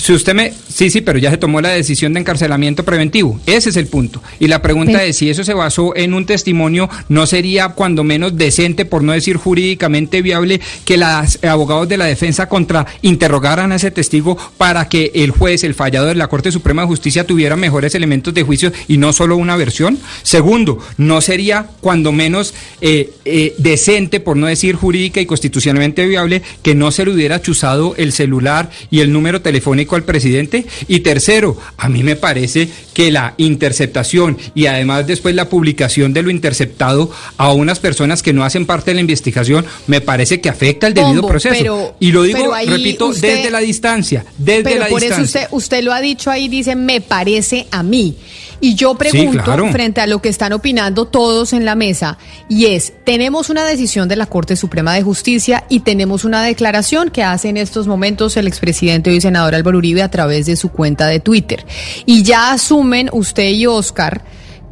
Si 0.00 0.14
usted 0.14 0.34
me... 0.34 0.52
Sí, 0.68 0.88
sí, 0.88 1.02
pero 1.02 1.18
ya 1.18 1.30
se 1.30 1.36
tomó 1.36 1.60
la 1.60 1.68
decisión 1.68 2.14
de 2.14 2.20
encarcelamiento 2.20 2.84
preventivo. 2.84 3.38
Ese 3.44 3.68
es 3.68 3.76
el 3.76 3.86
punto. 3.86 4.22
Y 4.38 4.46
la 4.48 4.62
pregunta 4.62 4.92
Pero- 4.94 5.04
es 5.04 5.16
si 5.18 5.28
eso 5.28 5.44
se 5.44 5.52
basó 5.52 5.94
en 5.94 6.14
un 6.14 6.24
testimonio, 6.24 6.88
¿no 7.10 7.26
sería 7.26 7.68
cuando 7.70 8.02
menos 8.02 8.38
decente, 8.38 8.86
por 8.86 9.02
no 9.02 9.12
decir 9.12 9.36
jurídicamente 9.36 10.22
viable, 10.22 10.60
que 10.86 10.96
los 10.96 11.38
abogados 11.44 11.86
de 11.88 11.98
la 11.98 12.06
defensa 12.06 12.48
contra 12.48 12.86
interrogaran 13.02 13.72
a 13.72 13.76
ese 13.76 13.90
testigo 13.90 14.38
para 14.56 14.88
que 14.88 15.10
el 15.14 15.32
juez, 15.32 15.64
el 15.64 15.74
fallado 15.74 16.06
de 16.06 16.14
la 16.14 16.28
Corte 16.28 16.50
Suprema 16.50 16.82
de 16.82 16.88
Justicia 16.88 17.26
tuviera 17.26 17.56
mejores 17.56 17.94
elementos 17.94 18.32
de 18.32 18.42
juicio 18.42 18.72
y 18.88 18.96
no 18.96 19.12
solo 19.12 19.36
una 19.36 19.56
versión? 19.56 19.98
Segundo, 20.22 20.78
¿no 20.96 21.20
sería 21.20 21.66
cuando 21.80 22.10
menos 22.10 22.54
eh, 22.80 23.12
eh, 23.26 23.54
decente, 23.58 24.20
por 24.20 24.38
no 24.38 24.46
decir 24.46 24.76
jurídica 24.76 25.20
y 25.20 25.26
constitucionalmente 25.26 26.06
viable, 26.06 26.40
que 26.62 26.74
no 26.74 26.90
se 26.90 27.04
le 27.04 27.12
hubiera 27.12 27.42
chuzado 27.42 27.94
el 27.98 28.12
celular 28.12 28.70
y 28.90 29.00
el 29.00 29.12
número 29.12 29.42
telefónico 29.42 29.89
al 29.96 30.04
presidente? 30.04 30.66
Y 30.88 31.00
tercero, 31.00 31.56
a 31.76 31.88
mí 31.88 32.02
me 32.02 32.16
parece 32.16 32.68
que 32.94 33.10
la 33.10 33.34
interceptación 33.38 34.36
y 34.54 34.66
además 34.66 35.06
después 35.06 35.34
la 35.34 35.48
publicación 35.48 36.12
de 36.12 36.22
lo 36.22 36.30
interceptado 36.30 37.10
a 37.36 37.52
unas 37.52 37.78
personas 37.78 38.22
que 38.22 38.32
no 38.32 38.44
hacen 38.44 38.66
parte 38.66 38.90
de 38.90 38.96
la 38.96 39.00
investigación, 39.00 39.64
me 39.86 40.00
parece 40.00 40.40
que 40.40 40.48
afecta 40.48 40.86
el 40.86 40.94
debido 40.94 41.26
proceso. 41.26 41.54
pero- 41.56 41.94
y 42.00 42.12
lo 42.12 42.22
digo, 42.24 42.52
repito, 42.66 43.06
usted- 43.06 43.36
desde 43.36 43.50
la 43.50 43.60
distancia, 43.60 44.24
desde 44.38 44.62
Pero 44.64 44.80
la 44.80 44.88
por 44.88 44.98
eso 45.02 45.06
distancia. 45.16 45.40
usted, 45.42 45.56
usted 45.56 45.82
lo 45.84 45.92
ha 45.92 46.00
dicho 46.00 46.30
ahí, 46.30 46.48
dice, 46.48 46.74
me 46.76 47.00
parece 47.00 47.66
a 47.70 47.82
mí. 47.82 48.16
Y 48.60 48.74
yo 48.74 48.94
pregunto, 48.94 49.42
claro. 49.42 49.70
frente 49.72 50.00
a 50.00 50.06
lo 50.06 50.20
que 50.20 50.28
están 50.28 50.52
opinando 50.52 51.06
todos 51.06 51.52
en 51.52 51.64
la 51.64 51.74
mesa, 51.74 52.18
y 52.48 52.66
es, 52.66 52.92
tenemos 53.04 53.48
una 53.50 53.64
decisión 53.64 54.08
de 54.08 54.16
la 54.16 54.26
Corte 54.26 54.56
Suprema 54.56 54.94
de 54.94 55.02
Justicia 55.02 55.64
y 55.68 55.80
tenemos 55.80 56.24
una 56.24 56.42
declaración 56.42 57.10
que 57.10 57.22
hace 57.22 57.48
en 57.48 57.56
estos 57.56 57.86
momentos 57.86 58.36
el 58.36 58.46
expresidente 58.46 59.12
y 59.12 59.20
senador 59.20 59.54
Álvaro 59.54 59.78
Uribe 59.78 60.02
a 60.02 60.10
través 60.10 60.46
de 60.46 60.56
su 60.56 60.70
cuenta 60.70 61.06
de 61.06 61.20
Twitter. 61.20 61.64
Y 62.04 62.22
ya 62.22 62.52
asumen 62.52 63.08
usted 63.12 63.48
y 63.50 63.66
Oscar 63.66 64.22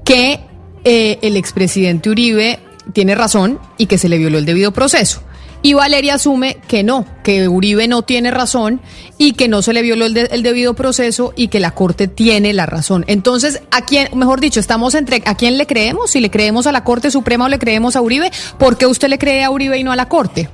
que 0.04 0.40
eh, 0.84 1.18
el 1.22 1.36
expresidente 1.36 2.10
Uribe 2.10 2.58
tiene 2.92 3.14
razón 3.14 3.58
y 3.76 3.86
que 3.86 3.98
se 3.98 4.08
le 4.08 4.18
violó 4.18 4.38
el 4.38 4.46
debido 4.46 4.72
proceso. 4.72 5.22
Y 5.60 5.74
Valeria 5.74 6.14
asume 6.14 6.58
que 6.68 6.84
no, 6.84 7.04
que 7.24 7.48
Uribe 7.48 7.88
no 7.88 8.02
tiene 8.02 8.30
razón 8.30 8.80
y 9.18 9.32
que 9.32 9.48
no 9.48 9.60
se 9.60 9.72
le 9.72 9.82
violó 9.82 10.06
el, 10.06 10.14
de- 10.14 10.28
el 10.30 10.42
debido 10.44 10.74
proceso 10.74 11.32
y 11.36 11.48
que 11.48 11.58
la 11.58 11.72
Corte 11.72 12.06
tiene 12.06 12.52
la 12.52 12.64
razón. 12.64 13.04
Entonces, 13.08 13.60
¿a 13.72 13.84
quién, 13.84 14.08
mejor 14.16 14.40
dicho, 14.40 14.60
estamos 14.60 14.94
entre 14.94 15.20
a 15.26 15.34
quién 15.34 15.58
le 15.58 15.66
creemos? 15.66 16.12
Si 16.12 16.20
le 16.20 16.30
creemos 16.30 16.68
a 16.68 16.72
la 16.72 16.84
Corte 16.84 17.10
Suprema 17.10 17.46
o 17.46 17.48
le 17.48 17.58
creemos 17.58 17.96
a 17.96 18.00
Uribe, 18.00 18.30
¿por 18.58 18.78
qué 18.78 18.86
usted 18.86 19.08
le 19.08 19.18
cree 19.18 19.42
a 19.42 19.50
Uribe 19.50 19.76
y 19.78 19.82
no 19.84 19.90
a 19.90 19.96
la 19.96 20.08
Corte? 20.08 20.48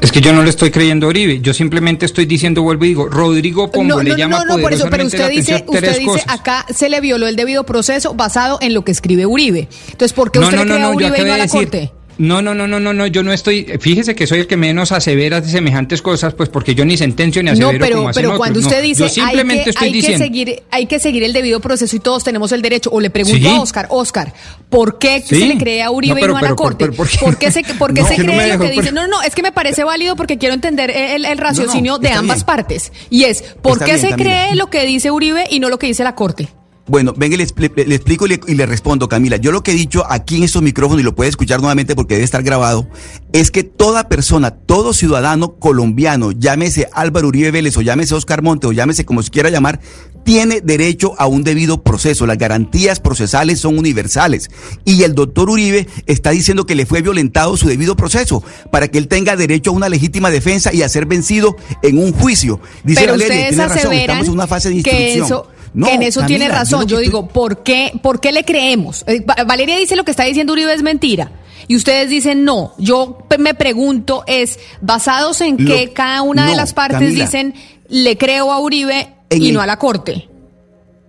Es 0.00 0.10
que 0.10 0.20
yo 0.20 0.32
no 0.32 0.42
le 0.42 0.50
estoy 0.50 0.72
creyendo 0.72 1.06
a 1.06 1.10
Uribe, 1.10 1.40
yo 1.40 1.54
simplemente 1.54 2.06
estoy 2.06 2.26
diciendo, 2.26 2.62
vuelvo 2.62 2.84
y 2.84 2.88
digo, 2.88 3.06
Rodrigo 3.08 3.70
Pombo 3.70 4.02
le 4.02 4.16
llama 4.16 4.44
no, 4.44 4.58
por 4.58 4.72
eso, 4.72 4.88
pero 4.90 5.06
usted 5.06 5.30
dice, 5.30 5.64
usted 5.68 5.90
dice, 5.98 6.04
cosas. 6.04 6.24
acá 6.28 6.66
se 6.74 6.88
le 6.88 7.00
violó 7.00 7.28
el 7.28 7.36
debido 7.36 7.62
proceso 7.64 8.12
basado 8.12 8.58
en 8.60 8.74
lo 8.74 8.84
que 8.84 8.90
escribeUribe. 8.90 9.68
Entonces, 9.92 10.12
¿por 10.12 10.32
qué 10.32 10.40
No, 10.40 10.46
usted 10.46 10.58
no, 10.58 10.64
le 10.64 10.68
no, 10.70 10.74
cree 10.74 10.84
a 10.84 10.88
no, 10.88 10.94
Uribe 10.96 11.18
y 11.20 11.24
no 11.24 11.32
a 11.34 11.36
la 11.38 11.44
decir, 11.44 11.60
Corte? 11.60 11.92
No, 12.18 12.42
no, 12.42 12.54
no, 12.54 12.66
no, 12.68 12.78
no, 12.78 12.92
no, 12.92 13.06
yo 13.06 13.22
no 13.22 13.32
estoy, 13.32 13.64
fíjese 13.80 14.14
que 14.14 14.26
soy 14.26 14.40
el 14.40 14.46
que 14.46 14.56
menos 14.56 14.92
asevera 14.92 15.40
de 15.40 15.48
semejantes 15.48 16.02
cosas, 16.02 16.34
pues 16.34 16.48
porque 16.50 16.74
yo 16.74 16.84
ni 16.84 16.96
sentencio 16.96 17.42
ni 17.42 17.50
asevero 17.50 17.72
No, 17.72 17.78
pero, 17.78 17.96
como 17.96 18.08
hacen 18.10 18.20
pero 18.20 18.28
otros, 18.30 18.38
cuando 18.38 18.60
no. 18.60 18.66
usted 18.66 18.82
dice 18.82 19.02
yo 19.04 19.08
simplemente 19.08 19.60
hay, 19.60 19.64
que, 19.64 19.70
estoy 19.70 19.86
hay 19.86 19.92
que 19.92 19.96
diciendo, 19.98 20.24
seguir, 20.24 20.62
hay 20.70 20.86
que 20.86 20.98
seguir 21.00 21.22
el 21.24 21.32
debido 21.32 21.60
proceso 21.60 21.96
y 21.96 22.00
todos 22.00 22.22
tenemos 22.22 22.52
el 22.52 22.60
derecho, 22.62 22.90
o 22.92 23.00
le 23.00 23.10
pregunto 23.10 23.38
Sí. 23.38 23.46
a 23.46 23.60
Oscar, 23.60 23.86
Oscar, 23.90 24.32
¿por 24.68 24.98
qué 24.98 25.20
Sí. 25.26 25.36
se 25.40 25.46
le 25.46 25.56
cree 25.58 25.82
a 25.82 25.90
Uribe 25.90 26.14
No, 26.14 26.20
pero- 26.20 26.26
y 26.26 26.34
no 26.34 26.38
a 26.38 26.42
la 26.42 26.48
pero- 26.48 26.56
Corte? 26.56 26.88
¿por 26.92 27.08
qué? 27.08 27.18
¿Por 27.18 27.38
qué 27.38 27.50
se, 27.50 27.62
por 27.74 27.94
qué 27.94 28.00
No, 28.02 28.08
se 28.08 28.16
que 28.16 28.22
no 28.24 28.32
cree 28.32 28.46
lo 28.48 28.52
dejó- 28.58 28.64
que 28.64 28.70
dice? 28.72 28.92
No, 28.92 29.02
no, 29.02 29.08
no, 29.08 29.22
es 29.22 29.34
que 29.34 29.42
me 29.42 29.52
parece 29.52 29.82
válido 29.84 30.14
porque 30.14 30.38
quiero 30.38 30.54
entender 30.54 30.90
el, 30.90 31.24
el 31.24 31.38
raciocinio 31.38 31.98
de 31.98 32.10
ambas 32.10 32.38
bien. 32.38 32.46
partes. 32.46 32.92
Y 33.10 33.24
es, 33.24 33.42
¿por 33.62 33.72
Está 33.72 33.84
qué 33.86 33.94
bien, 33.96 34.08
se 34.10 34.14
cree 34.16 34.54
lo 34.54 34.68
que 34.68 34.84
dice 34.84 35.10
Uribe 35.10 35.44
y 35.50 35.60
no 35.60 35.68
lo 35.70 35.78
que 35.78 35.86
dice 35.86 36.04
la 36.04 36.14
Corte? 36.14 36.48
Bueno, 36.86 37.14
venga, 37.16 37.36
le, 37.36 37.46
le- 37.46 37.84
le 37.86 37.94
explico 37.94 38.26
y 38.26 38.30
le, 38.30 38.40
y 38.48 38.54
le 38.56 38.66
respondo, 38.66 39.08
Camila. 39.08 39.36
Yo 39.36 39.52
lo 39.52 39.62
que 39.62 39.70
he 39.70 39.74
dicho 39.74 40.04
aquí 40.10 40.36
en 40.38 40.42
estos 40.42 40.62
micrófonos, 40.62 41.00
y 41.00 41.04
lo 41.04 41.14
puede 41.14 41.30
escuchar 41.30 41.60
nuevamente 41.60 41.94
porque 41.94 42.14
debe 42.14 42.24
estar 42.24 42.42
grabado, 42.42 42.88
es 43.32 43.52
que 43.52 43.62
toda 43.62 44.08
persona, 44.08 44.50
todo 44.50 44.92
ciudadano 44.92 45.54
colombiano, 45.54 46.32
llámese 46.32 46.88
Álvaro 46.92 47.28
Uribe 47.28 47.52
Vélez 47.52 47.76
o 47.76 47.82
llámese 47.82 48.14
Oscar 48.16 48.42
Monte 48.42 48.66
o 48.66 48.72
llámese 48.72 49.04
como 49.04 49.22
se 49.22 49.30
quiera 49.30 49.48
llamar, 49.48 49.78
tiene 50.24 50.60
derecho 50.60 51.14
a 51.18 51.26
un 51.28 51.44
debido 51.44 51.82
proceso. 51.84 52.26
Las 52.26 52.38
garantías 52.38 52.98
procesales 52.98 53.60
son 53.60 53.78
universales. 53.78 54.50
Y 54.84 55.04
el 55.04 55.14
doctor 55.14 55.50
Uribe 55.50 55.86
está 56.06 56.30
diciendo 56.30 56.66
que 56.66 56.74
le 56.74 56.84
fue 56.84 57.00
violentado 57.00 57.56
su 57.56 57.68
debido 57.68 57.94
proceso 57.96 58.42
para 58.72 58.88
que 58.88 58.98
él 58.98 59.06
tenga 59.06 59.36
derecho 59.36 59.70
a 59.70 59.74
una 59.74 59.88
legítima 59.88 60.30
defensa 60.30 60.72
y 60.74 60.82
a 60.82 60.88
ser 60.88 61.06
vencido 61.06 61.56
en 61.82 61.98
un 61.98 62.12
juicio. 62.12 62.58
Dice 62.82 63.02
Pero 63.02 63.12
Valeria, 63.12 63.48
tiene 63.48 63.62
razón, 63.68 63.92
estamos 64.00 64.26
en 64.26 64.32
una 64.32 64.46
fase 64.48 64.68
de 64.68 64.74
instrucción. 64.76 65.51
No, 65.74 65.88
en 65.88 66.02
eso 66.02 66.22
tiene 66.26 66.48
razón. 66.48 66.86
Yo 66.86 66.98
digo, 66.98 67.28
¿por 67.28 67.62
qué, 67.62 67.92
¿por 68.02 68.20
qué 68.20 68.32
le 68.32 68.44
creemos? 68.44 69.04
Eh, 69.06 69.20
Va- 69.24 69.44
Valeria 69.44 69.76
dice 69.78 69.96
lo 69.96 70.04
que 70.04 70.10
está 70.10 70.24
diciendo 70.24 70.52
Uribe 70.52 70.72
es 70.74 70.82
mentira. 70.82 71.32
y 71.68 71.76
ustedes 71.76 72.10
dicen 72.10 72.44
no. 72.44 72.74
Yo 72.78 73.18
me 73.38 73.54
pregunto 73.54 74.24
es, 74.26 74.58
basados 74.80 75.40
en 75.40 75.56
Lo- 75.64 75.74
que 75.74 75.92
cada 75.92 76.22
una 76.22 76.46
de 76.46 76.56
las 76.56 76.74
partes 76.74 76.98
Camila. 76.98 77.24
dicen, 77.24 77.54
le 77.88 78.18
creo 78.18 78.52
a 78.52 78.58
Uribe 78.58 79.14
y 79.30 79.48
el- 79.48 79.54
no 79.54 79.60
a 79.62 79.66
la 79.66 79.78
Corte. 79.78 80.28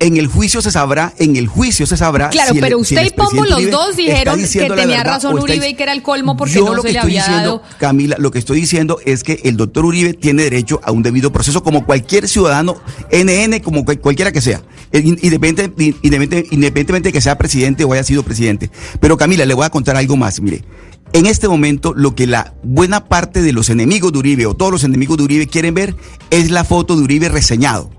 En 0.03 0.17
el 0.17 0.27
juicio 0.27 0.61
se 0.61 0.69
sabrá, 0.69 1.13
en 1.17 1.37
el 1.37 1.47
juicio 1.47 1.85
se 1.87 1.95
sabrá. 1.95 2.29
Claro, 2.29 2.53
si 2.53 2.59
pero 2.59 2.77
usted 2.77 3.05
y 3.05 3.09
Pombo 3.11 3.45
los 3.45 3.71
dos 3.71 3.95
dijeron 3.95 4.37
que 4.37 4.69
tenía 4.69 5.01
razón 5.01 5.39
Uribe 5.39 5.69
y 5.69 5.75
que 5.75 5.83
era 5.83 5.93
el 5.93 6.03
colmo 6.03 6.35
porque 6.35 6.55
Yo 6.55 6.65
no 6.65 6.73
lo 6.73 6.81
se 6.81 6.89
que 6.89 6.93
le 6.93 6.99
estoy 6.99 7.11
había 7.17 7.23
diciendo, 7.25 7.61
dado. 7.63 7.77
Camila, 7.79 8.17
lo 8.19 8.29
que 8.29 8.39
estoy 8.39 8.59
diciendo 8.59 8.99
es 9.05 9.23
que 9.23 9.39
el 9.45 9.55
doctor 9.55 9.85
Uribe 9.85 10.13
tiene 10.13 10.43
derecho 10.43 10.81
a 10.83 10.91
un 10.91 11.03
debido 11.03 11.31
proceso 11.31 11.63
como 11.63 11.85
cualquier 11.85 12.27
ciudadano, 12.27 12.75
NN, 13.11 13.61
como 13.61 13.85
cual- 13.85 14.01
cualquiera 14.01 14.33
que 14.33 14.41
sea, 14.41 14.61
eh, 14.91 14.99
in- 15.05 15.17
independente- 15.21 15.95
independente- 16.01 16.47
independientemente 16.51 17.07
de 17.09 17.13
que 17.13 17.21
sea 17.21 17.37
presidente 17.37 17.85
o 17.85 17.93
haya 17.93 18.03
sido 18.03 18.23
presidente. 18.23 18.69
Pero 18.99 19.15
Camila, 19.15 19.45
le 19.45 19.53
voy 19.53 19.65
a 19.65 19.69
contar 19.69 19.95
algo 19.95 20.17
más, 20.17 20.41
mire. 20.41 20.65
En 21.13 21.27
este 21.27 21.47
momento, 21.47 21.93
lo 21.95 22.13
que 22.13 22.27
la 22.27 22.55
buena 22.63 23.05
parte 23.05 23.41
de 23.41 23.53
los 23.53 23.69
enemigos 23.69 24.11
de 24.11 24.19
Uribe 24.19 24.47
o 24.47 24.53
todos 24.53 24.71
los 24.73 24.83
enemigos 24.83 25.15
de 25.17 25.23
Uribe 25.23 25.47
quieren 25.47 25.73
ver 25.73 25.95
es 26.29 26.51
la 26.51 26.65
foto 26.65 26.97
de 26.97 27.03
Uribe 27.03 27.29
reseñado. 27.29 27.89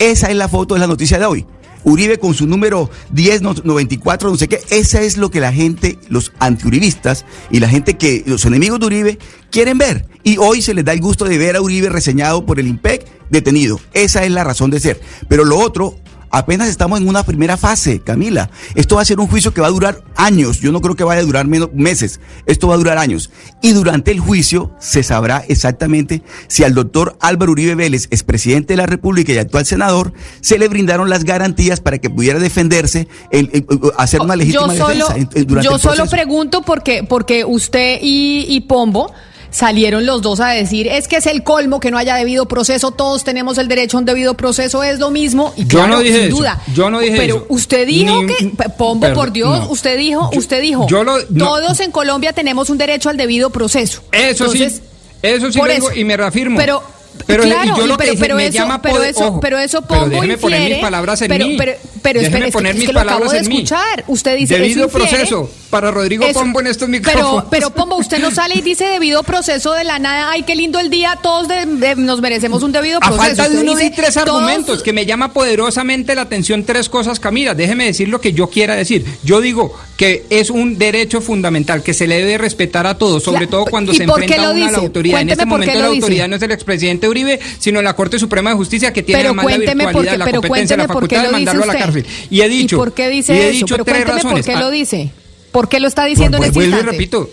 Esa 0.00 0.28
es 0.30 0.36
la 0.36 0.48
foto 0.48 0.74
de 0.74 0.80
la 0.80 0.88
noticia 0.88 1.18
de 1.20 1.26
hoy. 1.26 1.46
Uribe 1.84 2.18
con 2.18 2.34
su 2.34 2.46
número 2.46 2.90
10, 3.12 3.40
no- 3.42 3.54
94, 3.54 4.28
no 4.30 4.36
sé 4.36 4.48
qué. 4.48 4.60
Esa 4.70 5.00
es 5.00 5.16
lo 5.16 5.30
que 5.30 5.40
la 5.40 5.52
gente, 5.52 5.98
los 6.08 6.32
antiuribistas 6.38 7.24
y 7.50 7.60
la 7.60 7.68
gente 7.68 7.96
que, 7.96 8.22
los 8.26 8.44
enemigos 8.44 8.80
de 8.80 8.86
Uribe, 8.86 9.18
quieren 9.50 9.78
ver. 9.78 10.06
Y 10.22 10.36
hoy 10.36 10.60
se 10.60 10.74
les 10.74 10.84
da 10.84 10.92
el 10.92 11.00
gusto 11.00 11.24
de 11.24 11.38
ver 11.38 11.56
a 11.56 11.62
Uribe 11.62 11.88
reseñado 11.88 12.44
por 12.44 12.60
el 12.60 12.66
IMPEC 12.66 13.06
detenido. 13.30 13.80
Esa 13.94 14.24
es 14.24 14.30
la 14.30 14.44
razón 14.44 14.70
de 14.70 14.80
ser. 14.80 15.00
Pero 15.28 15.44
lo 15.44 15.58
otro, 15.58 15.96
apenas 16.30 16.68
estamos 16.68 17.00
en 17.00 17.08
una 17.08 17.22
primera 17.22 17.56
fase, 17.56 18.00
Camila. 18.00 18.50
Esto 18.74 18.96
va 18.96 19.02
a 19.02 19.04
ser 19.04 19.20
un 19.20 19.26
juicio 19.26 19.52
que 19.52 19.60
va 19.60 19.66
a 19.66 19.70
durar 19.70 20.02
años. 20.16 20.60
Yo 20.60 20.72
no 20.72 20.80
creo 20.80 20.94
que 20.96 21.04
vaya 21.04 21.20
a 21.20 21.24
durar 21.24 21.46
menos 21.46 21.70
meses. 21.74 22.20
Esto 22.46 22.68
va 22.68 22.74
a 22.74 22.78
durar 22.78 22.98
años. 22.98 23.30
Y 23.62 23.72
durante 23.72 24.10
el 24.10 24.20
juicio 24.20 24.72
se 24.78 25.02
sabrá 25.02 25.44
exactamente 25.48 26.22
si 26.48 26.64
al 26.64 26.74
doctor 26.74 27.16
Álvaro 27.20 27.52
Uribe 27.52 27.74
Vélez, 27.74 28.06
expresidente 28.10 28.72
de 28.72 28.76
la 28.78 28.86
República 28.86 29.32
y 29.32 29.38
actual 29.38 29.66
senador, 29.66 30.12
se 30.40 30.58
le 30.58 30.68
brindaron 30.68 31.10
las 31.10 31.24
garantías 31.24 31.80
para 31.80 31.98
que 31.98 32.10
pudiera 32.10 32.38
defenderse, 32.38 33.08
el- 33.30 33.50
el- 33.52 33.66
el- 33.68 33.92
hacer 33.98 34.20
una 34.20 34.36
legítima 34.36 34.74
yo 34.74 34.86
solo, 34.86 35.08
defensa 35.08 35.30
durante 35.46 35.68
yo 35.68 35.74
el 35.76 35.80
solo 35.80 35.94
proceso. 35.96 36.10
pregunto 36.10 36.62
porque, 36.62 37.04
porque 37.08 37.44
usted 37.44 37.98
y, 38.02 38.46
y 38.48 38.60
Pombo 38.62 39.12
salieron 39.50 40.06
los 40.06 40.22
dos 40.22 40.40
a 40.40 40.48
decir 40.50 40.86
es 40.88 41.08
que 41.08 41.16
es 41.16 41.26
el 41.26 41.42
colmo 41.42 41.80
que 41.80 41.90
no 41.90 41.98
haya 41.98 42.14
debido 42.16 42.46
proceso, 42.46 42.90
todos 42.92 43.24
tenemos 43.24 43.58
el 43.58 43.68
derecho 43.68 43.96
a 43.96 44.00
un 44.00 44.06
debido 44.06 44.34
proceso, 44.34 44.82
es 44.82 44.98
lo 44.98 45.10
mismo. 45.10 45.52
Y 45.56 45.62
Yo 45.66 45.78
claro, 45.80 45.94
no 45.94 45.98
dije 46.00 46.14
sin 46.18 46.26
eso, 46.28 46.36
duda. 46.36 46.62
yo 46.74 46.90
no 46.90 47.00
dije 47.00 47.16
Pero 47.16 47.36
eso. 47.36 47.46
usted 47.48 47.86
dijo 47.86 48.22
Ni- 48.22 48.26
que, 48.34 48.50
Pombo, 48.78 49.00
perdón, 49.00 49.16
por 49.16 49.32
Dios, 49.32 49.58
no. 49.60 49.70
usted 49.70 49.96
dijo, 49.98 50.30
usted 50.34 50.62
dijo, 50.62 50.86
yo 50.88 51.02
lo- 51.04 51.18
no. 51.30 51.44
todos 51.46 51.80
en 51.80 51.90
Colombia 51.90 52.32
tenemos 52.32 52.70
un 52.70 52.78
derecho 52.78 53.08
al 53.10 53.16
debido 53.16 53.50
proceso. 53.50 54.02
Eso 54.12 54.44
Entonces, 54.44 54.74
sí, 54.74 54.80
eso 55.22 55.50
sí 55.52 55.58
por 55.58 55.68
lo 55.68 55.74
digo 55.74 55.90
eso. 55.90 55.98
y 56.00 56.04
me 56.04 56.16
reafirmo. 56.16 56.56
Pero, 56.56 56.82
Pero, 57.26 57.42
claro, 57.44 57.76
yo 57.76 57.86
lo 57.86 57.96
pero, 57.96 58.12
que 58.12 58.18
pero 58.18 58.36
me 58.36 58.46
eso, 58.46 58.54
llama 58.58 58.80
pero 58.82 59.02
eso, 59.02 59.26
ojo, 59.28 59.40
pero 59.40 59.58
eso 59.58 59.82
pero 59.82 60.00
Pombo 60.02 60.14
déjeme 60.16 60.38
poner 60.38 60.70
mis 60.70 60.78
palabras 60.80 61.22
en 61.22 61.28
pero, 61.28 61.46
mí. 61.46 61.56
Pero, 61.58 61.72
pero 62.02 62.20
Déjeme 62.20 62.26
espere, 62.38 62.44
es 62.46 62.46
que- 62.46 62.52
poner 62.52 62.70
es 62.72 62.78
mis 62.78 62.86
que 62.88 62.92
lo 62.92 63.00
acabo 63.00 63.18
palabras 63.20 63.42
de 63.42 63.48
mí. 63.48 63.54
escuchar. 63.56 64.04
Usted 64.08 64.36
dice 64.36 64.54
Debido 64.58 64.86
infiere- 64.86 65.08
proceso 65.08 65.50
para 65.70 65.90
Rodrigo 65.90 66.24
eso- 66.24 66.40
Pombo 66.40 66.60
en 66.60 66.66
estos 66.68 66.88
pero, 66.88 66.98
micrófonos. 67.14 67.44
pero 67.50 67.70
Pombo, 67.70 67.96
usted 67.96 68.18
no 68.18 68.30
sale 68.30 68.54
y 68.56 68.60
dice 68.62 68.84
debido 68.86 69.22
proceso 69.22 69.72
de 69.72 69.84
la 69.84 69.98
nada. 69.98 70.30
Ay, 70.30 70.42
qué 70.42 70.54
lindo 70.56 70.78
el 70.78 70.90
día. 70.90 71.18
Todos 71.22 71.46
de- 71.48 71.66
de- 71.66 71.96
nos 71.96 72.20
merecemos 72.20 72.62
un 72.62 72.72
debido 72.72 72.98
A 72.98 73.00
proceso. 73.00 73.22
falta 73.26 73.48
de 73.48 73.58
uno 73.60 73.74
di 73.76 73.90
tres 73.90 74.14
todos- 74.14 74.28
argumentos 74.42 74.82
que 74.82 74.92
me 74.92 75.04
llama 75.06 75.32
poderosamente 75.32 76.14
la 76.14 76.22
atención 76.22 76.64
tres 76.64 76.88
cosas, 76.88 77.20
Camila. 77.20 77.54
Déjeme 77.54 77.84
decir 77.84 78.08
lo 78.08 78.20
que 78.20 78.32
yo 78.32 78.48
quiera 78.48 78.74
decir. 78.76 79.04
Yo 79.22 79.40
digo 79.40 79.74
que 79.96 80.24
es 80.30 80.48
un 80.50 80.78
derecho 80.78 81.20
fundamental 81.20 81.82
que 81.82 81.92
se 81.92 82.06
le 82.06 82.16
debe 82.16 82.38
respetar 82.38 82.86
a 82.86 82.96
todos, 82.96 83.22
sobre 83.22 83.46
todo 83.46 83.66
cuando 83.66 83.92
¿y 83.92 83.96
se 83.96 84.04
enfrenta 84.04 84.34
a 84.36 84.38
la 84.54 84.78
autoridad. 84.78 85.20
En 85.20 85.28
este 85.28 85.44
momento 85.44 85.78
la 85.78 85.86
autoridad 85.86 86.28
no 86.28 86.36
es 86.36 86.42
el 86.42 86.52
expresidente 86.52 87.06
Uribe, 87.10 87.38
sino 87.58 87.82
la 87.82 87.94
Corte 87.94 88.18
Suprema 88.18 88.50
de 88.50 88.56
Justicia 88.56 88.92
que 88.92 89.02
tiene 89.02 89.18
Pero 89.20 89.28
además 89.30 89.44
la 89.44 89.50
cuénteme 89.56 89.84
por 89.84 89.92
virtualidad, 90.02 90.12
qué- 90.12 90.18
la 90.18 90.24
pero 90.24 90.40
competencia, 90.40 90.76
la 90.76 90.82
cuénteme 90.86 91.00
por 91.00 91.08
qué 91.08 91.16
facultad 91.16 91.22
de 91.26 91.32
lo 91.32 91.38
dice 91.38 91.44
mandarlo 91.58 91.62
a 91.64 91.74
la 91.74 91.84
cárcel. 91.84 92.06
Y 92.30 92.40
he 92.40 92.48
dicho, 92.48 92.76
¿Y 92.76 92.78
por 92.78 92.92
qué 92.94 93.08
dice 93.08 93.34
y 93.34 93.36
he 93.38 93.42
eso? 93.48 93.52
dicho 93.52 93.74
Pero 93.74 93.84
tres 93.84 94.06
razones. 94.06 94.32
por 94.32 94.44
qué 94.44 94.52
Ah, 94.52 94.60
lo 94.60 94.70
dice. 94.70 95.10
¿Por 95.52 95.68
qué 95.68 95.80
lo 95.80 95.88
está 95.88 96.04
diciendo 96.04 96.36
en 96.38 96.42
Vuelvo 96.44 96.60
este 96.60 96.68
instante? 96.70 96.92
repito. 96.92 97.30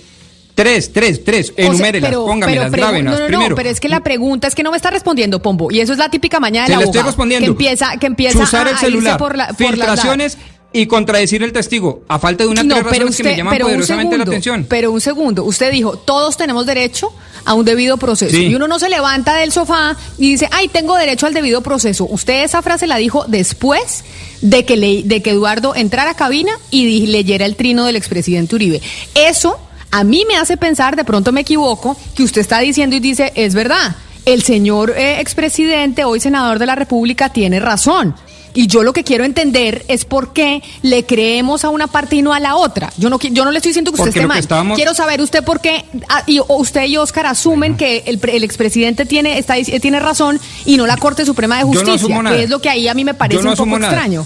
Tres, 0.56 0.92
tres, 0.92 1.24
tres. 1.24 1.52
O 1.52 1.54
sea, 1.56 1.66
Enumérelas, 1.68 2.16
póngamelas, 2.16 2.72
grábelas. 2.72 3.14
No, 3.14 3.20
no, 3.20 3.28
Primero. 3.28 3.50
no, 3.50 3.56
pero 3.56 3.70
es 3.70 3.80
que 3.80 3.90
la 3.90 4.00
pregunta 4.00 4.48
es 4.48 4.56
que 4.56 4.64
no 4.64 4.72
me 4.72 4.78
está 4.78 4.90
respondiendo, 4.90 5.40
Pombo. 5.40 5.70
Y 5.72 5.82
eso 5.82 5.94
es 5.94 6.00
la 6.00 6.10
típica 6.10 6.40
mañana 6.40 6.66
Se 6.66 6.72
del 6.72 6.80
le 6.80 6.84
abogado. 6.86 7.00
estoy 7.00 7.10
respondiendo. 7.12 7.46
Que 7.46 7.52
empieza, 7.52 7.98
que 8.00 8.08
empieza 8.08 8.40
a, 8.40 8.62
el 8.64 8.68
irse 8.70 8.80
celular, 8.86 9.18
por 9.20 9.38
la, 9.38 9.48
por 9.50 9.60
las- 9.60 9.70
filtraciones 9.70 10.38
y 10.78 10.88
contradecir 10.88 11.44
el 11.44 11.52
testigo. 11.52 12.04
A 12.08 12.20
falta 12.20 12.44
de 12.44 12.50
unas 12.50 12.66
no, 12.66 12.76
tres 12.76 12.86
pero 12.86 13.06
razones 13.06 13.12
usted, 13.12 13.24
que 13.24 13.30
me 13.32 13.38
llaman 13.38 13.58
poderosamente 13.58 13.86
segundo, 13.86 14.18
la 14.18 14.24
atención. 14.24 14.66
pero 14.70 14.92
un 14.92 15.02
segundo, 15.02 15.44
usted 15.44 15.72
dijo, 15.72 15.98
todos 15.98 16.38
tenemos 16.38 16.66
derecho 16.66 17.12
a 17.46 17.54
un 17.54 17.66
debido 17.66 17.98
proceso. 17.98 18.36
Sí. 18.36 18.48
Y 18.48 18.56
uno 18.56 18.68
no 18.68 18.78
se 18.78 18.90
levanta 18.90 19.36
del 19.38 19.52
sofá 19.52 19.96
y 20.18 20.32
dice, 20.32 20.50
ay, 20.52 20.68
tengo 20.68 20.96
derecho 20.96 21.26
al 21.26 21.34
debido 21.34 21.62
proceso. 21.62 22.06
Usted 22.06 22.44
esa 22.44 22.62
frase 22.62 22.88
la 22.88 22.98
dijo 22.98 23.26
después 23.28 24.04
de 24.42 24.66
que, 24.66 24.78
le, 24.78 25.04
de 25.04 25.22
que 25.22 25.32
Eduardo 25.32 25.74
entrara 25.76 26.12
a 26.12 26.16
cabina 26.16 26.52
y 26.70 27.08
leyera 27.08 27.46
el 27.46 27.56
trino 27.56 27.86
del 27.86 27.96
expresidente 27.96 28.56
Uribe. 28.56 28.82
Eso 29.16 29.58
a 29.92 30.04
mí 30.04 30.26
me 30.28 30.36
hace 30.36 30.58
pensar, 30.58 30.96
de 30.96 31.06
pronto 31.06 31.32
me 31.32 31.42
equivoco, 31.42 31.98
que 32.16 32.24
usted 32.24 32.42
está 32.42 32.60
diciendo 32.60 32.96
y 32.96 33.00
dice, 33.00 33.32
es 33.36 33.54
verdad, 33.56 33.96
el 34.26 34.44
señor 34.44 34.94
eh, 34.98 35.22
expresidente, 35.22 36.04
hoy 36.04 36.20
senador 36.20 36.60
de 36.60 36.66
la 36.66 36.76
República, 36.76 37.30
tiene 37.30 37.62
razón. 37.62 38.14
Y 38.60 38.66
yo 38.66 38.82
lo 38.82 38.92
que 38.92 39.04
quiero 39.04 39.24
entender 39.24 39.86
es 39.88 40.04
por 40.04 40.34
qué 40.34 40.64
le 40.82 41.06
creemos 41.06 41.64
a 41.64 41.70
una 41.70 41.86
parte 41.86 42.16
y 42.16 42.24
no 42.24 42.34
a 42.34 42.40
la 42.40 42.56
otra. 42.56 42.92
Yo 42.98 43.08
no, 43.08 43.20
yo 43.20 43.46
no 43.46 43.52
le 43.52 43.60
estoy 43.60 43.70
diciendo 43.70 43.92
que 43.92 44.02
usted 44.02 44.16
esté 44.16 44.26
mal. 44.26 44.40
estábamos- 44.40 44.76
Quiero 44.78 44.96
saber 44.96 45.22
usted 45.22 45.44
por 45.44 45.62
qué 45.62 45.86
ah, 46.10 46.24
y, 46.26 46.40
o 46.40 46.46
usted 46.58 46.86
y 46.86 46.98
Oscar 46.98 47.28
asumen 47.28 47.78
que 47.78 48.04
el, 48.08 48.20
el 48.30 48.44
expresidente 48.44 49.06
tiene, 49.06 49.38
está, 49.38 49.58
dic- 49.58 49.80
tiene 49.80 50.00
razón 50.00 50.40
y 50.66 50.76
no 50.78 50.88
la 50.88 50.98
Corte 50.98 51.24
Suprema 51.24 51.58
de 51.58 51.66
no 51.66 51.68
Justicia, 51.68 52.22
nada. 52.24 52.36
que 52.36 52.44
es 52.46 52.50
lo 52.50 52.60
que 52.60 52.70
ahí 52.70 52.88
a 52.88 52.96
mí 52.96 53.06
me 53.06 53.14
parece 53.14 53.44
no 53.44 53.52
un 53.52 53.56
poco 53.56 53.78
nada. 53.78 53.94
extraño. 53.94 54.26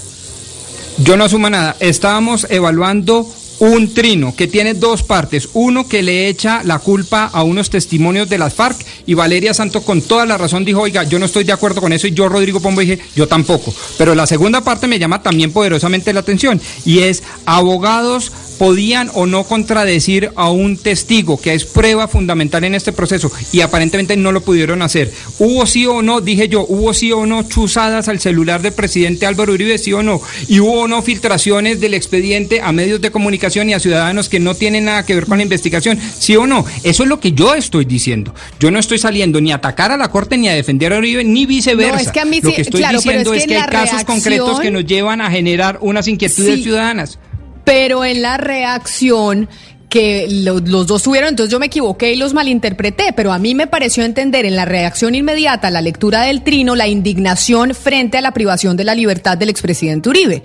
Yo 1.00 1.18
no 1.18 1.26
asumo 1.26 1.50
nada. 1.50 1.76
Estábamos 1.82 2.48
evaluando 2.50 3.28
un 3.62 3.94
trino 3.94 4.36
que 4.36 4.48
tiene 4.48 4.74
dos 4.74 5.04
partes. 5.04 5.50
Uno 5.54 5.88
que 5.88 6.02
le 6.02 6.28
echa 6.28 6.64
la 6.64 6.80
culpa 6.80 7.26
a 7.26 7.44
unos 7.44 7.70
testimonios 7.70 8.28
de 8.28 8.40
las 8.40 8.56
FARC 8.56 8.84
y 9.06 9.14
Valeria 9.14 9.54
Santo 9.54 9.84
con 9.84 10.02
toda 10.02 10.26
la 10.26 10.36
razón 10.36 10.66
dijo, 10.66 10.82
oiga, 10.82 11.04
yo 11.04 11.20
no 11.20 11.28
estoy 11.28 11.44
de 11.44 11.52
acuerdo 11.52 11.80
con 11.80 11.94
eso 11.94 12.08
y 12.08 12.12
yo, 12.12 12.28
Rodrigo 12.28 12.60
Pombo, 12.60 12.82
dije, 12.82 12.98
yo 13.16 13.28
tampoco. 13.28 13.72
Pero 14.00 14.16
la 14.16 14.26
segunda 14.26 14.62
parte 14.62 14.88
me 14.88 14.98
llama 14.98 15.22
también 15.22 15.52
poderosamente 15.52 16.12
la 16.12 16.22
atención 16.22 16.60
y 16.86 17.00
es 17.00 17.22
abogados 17.46 18.32
podían 18.58 19.10
o 19.16 19.26
no 19.26 19.44
contradecir 19.44 20.30
a 20.36 20.52
un 20.52 20.78
testigo, 20.78 21.42
que 21.42 21.56
es 21.56 21.66
prueba 21.66 22.08
fundamental 22.08 22.64
en 22.64 22.76
este 22.76 22.92
proceso, 22.92 23.32
y 23.52 23.62
aparentemente 23.62 24.16
no 24.16 24.32
lo 24.32 24.42
pudieron 24.42 24.84
hacer. 24.84 25.12
¿Hubo 25.40 25.66
sí 25.66 25.88
o 25.88 26.04
no, 26.04 26.22
dije 26.22 26.48
yo, 26.48 26.68
hubo 26.70 26.94
sí 26.94 27.12
o 27.12 27.26
no 27.26 27.42
chuzadas 27.42 28.08
al 28.08 28.20
celular 28.20 28.62
del 28.62 28.74
presidente 28.74 29.26
Álvaro 29.26 29.54
Uribe, 29.54 29.80
sí 29.80 29.94
o 29.94 30.04
no? 30.04 30.22
¿Y 30.48 30.60
hubo 30.60 30.82
o 30.82 30.88
no 30.88 31.02
filtraciones 31.02 31.80
del 31.80 31.96
expediente 31.96 32.62
a 32.62 32.72
medios 32.72 33.02
de 33.02 33.10
comunicación 33.10 33.51
y 33.56 33.74
a 33.74 33.80
ciudadanos 33.80 34.30
que 34.30 34.40
no 34.40 34.56
tienen 34.56 34.86
nada 34.86 35.06
que 35.06 35.16
ver 35.16 35.26
con 35.26 35.38
la 35.38 35.44
investigación, 35.44 36.00
sí 36.18 36.36
o 36.36 36.48
no? 36.48 36.66
Eso 36.84 37.04
es 37.04 37.10
lo 37.10 37.20
que 37.20 37.32
yo 37.34 37.54
estoy 37.54 37.86
diciendo. 37.86 38.34
Yo 38.60 38.72
no 38.72 38.80
estoy 38.80 38.98
saliendo 39.00 39.40
ni 39.42 39.52
a 39.52 39.56
atacar 39.56 39.92
a 39.92 39.98
la 39.98 40.10
Corte 40.10 40.38
ni 40.38 40.48
a 40.50 40.54
defender 40.54 40.94
a 40.94 40.98
Uribe, 40.98 41.24
ni 41.24 41.46
viceversa. 41.46 41.96
No, 41.96 42.02
es 42.02 42.12
que 42.12 42.20
a 42.20 42.26
mí 42.26 42.40
lo 42.42 42.50
sí- 42.50 42.56
que 42.56 42.62
estoy 42.62 42.80
claro, 42.82 42.98
diciendo 43.00 43.34
es 43.34 43.42
es 43.42 43.48
que 43.48 43.56
hay 43.58 43.68
casos 43.70 44.04
concretos 44.04 44.60
que 44.60 44.72
nos 44.72 44.86
llevan 44.86 45.22
a 45.22 45.30
generar 45.30 45.78
unas 45.82 46.08
inquietudes 46.08 46.56
Sí. 46.56 46.64
ciudadanas. 46.64 47.20
Pero 47.66 48.04
en 48.06 48.22
la 48.22 48.38
reacción 48.38 49.50
que 49.90 50.26
lo- 50.30 50.60
los 50.62 50.88
dos 50.88 51.04
tuvieron, 51.04 51.30
entonces 51.30 51.52
yo 51.52 51.60
me 51.60 51.66
equivoqué 51.66 52.14
y 52.14 52.16
los 52.16 52.34
malinterpreté, 52.34 53.12
pero 53.14 53.34
a 53.34 53.38
mí 53.40 53.54
me 53.56 53.68
pareció 53.68 54.06
entender 54.06 54.46
en 54.46 54.56
la 54.56 54.64
reacción 54.64 55.16
inmediata 55.16 55.68
a 55.68 55.72
la 55.72 55.82
lectura 55.82 56.22
del 56.22 56.44
trino 56.44 56.76
la 56.78 56.88
indignación 56.88 57.76
frente 57.76 58.18
a 58.18 58.22
la 58.22 58.32
privación 58.34 58.78
de 58.78 58.86
la 58.86 58.96
libertad 58.96 59.38
del 59.38 59.50
expresidente 59.50 60.08
Uribe, 60.08 60.44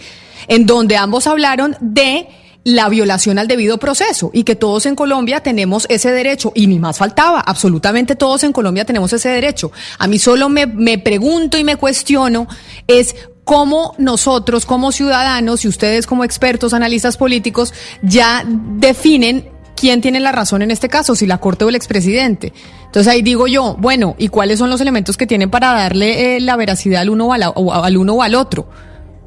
en 0.49 0.67
donde 0.67 0.97
ambos 0.97 1.29
hablaron 1.29 1.77
de 1.81 2.27
la 2.69 2.89
violación 2.89 3.39
al 3.39 3.47
debido 3.47 3.79
proceso 3.79 4.31
y 4.33 4.43
que 4.43 4.57
todos 4.57 4.87
en 4.87 4.97
Colombia 4.97 5.39
tenemos 5.41 5.87
ese 5.89 6.11
derecho 6.11 6.51
y 6.53 6.67
ni 6.67 6.81
más 6.81 6.99
faltaba, 6.99 7.39
absolutamente 7.41 8.17
todos 8.17 8.43
en 8.43 8.53
Colombia 8.53 8.85
tenemos 8.85 9.13
ese 9.13 9.29
derecho. 9.29 9.71
A 10.01 10.09
mí 10.09 10.19
solo 10.19 10.49
me, 10.49 10.67
me 10.67 10.99
pregunto 10.99 11.59
y 11.59 11.63
me 11.63 11.77
cuestiono 11.77 12.49
es 12.89 13.15
cómo 13.45 13.95
nosotros 13.99 14.67
como 14.67 14.91
ciudadanos 14.91 15.65
y 15.65 15.69
ustedes 15.69 16.09
como 16.09 16.25
expertos, 16.25 16.75
analistas 16.75 17.17
políticos, 17.17 17.73
ya 18.03 18.43
definen 18.45 19.49
quién 19.77 20.01
tiene 20.01 20.19
la 20.19 20.33
razón 20.33 20.63
en 20.63 20.73
este 20.73 20.89
caso, 20.89 21.15
si 21.15 21.25
la 21.25 21.39
Corte 21.39 21.65
o 21.65 21.69
el 21.69 21.77
expresidente. 21.77 22.53
Entonces 22.87 23.07
ahí 23.13 23.23
digo 23.23 23.47
yo, 23.47 23.77
bueno, 23.79 24.17
¿y 24.19 24.27
cuáles 24.27 24.59
son 24.59 24.71
los 24.71 24.81
elementos 24.81 25.17
que 25.17 25.29
tienen 25.29 25.51
para 25.51 25.73
darle 25.73 26.37
eh, 26.37 26.41
la 26.41 26.57
veracidad 26.57 27.03
al 27.03 27.11
uno 27.11 27.27
o, 27.29 27.33
a 27.33 27.39
la- 27.39 27.51
o 27.51 27.73
al 27.73 27.97
uno 27.97 28.15
o 28.15 28.23
al 28.23 28.35
otro? 28.35 28.69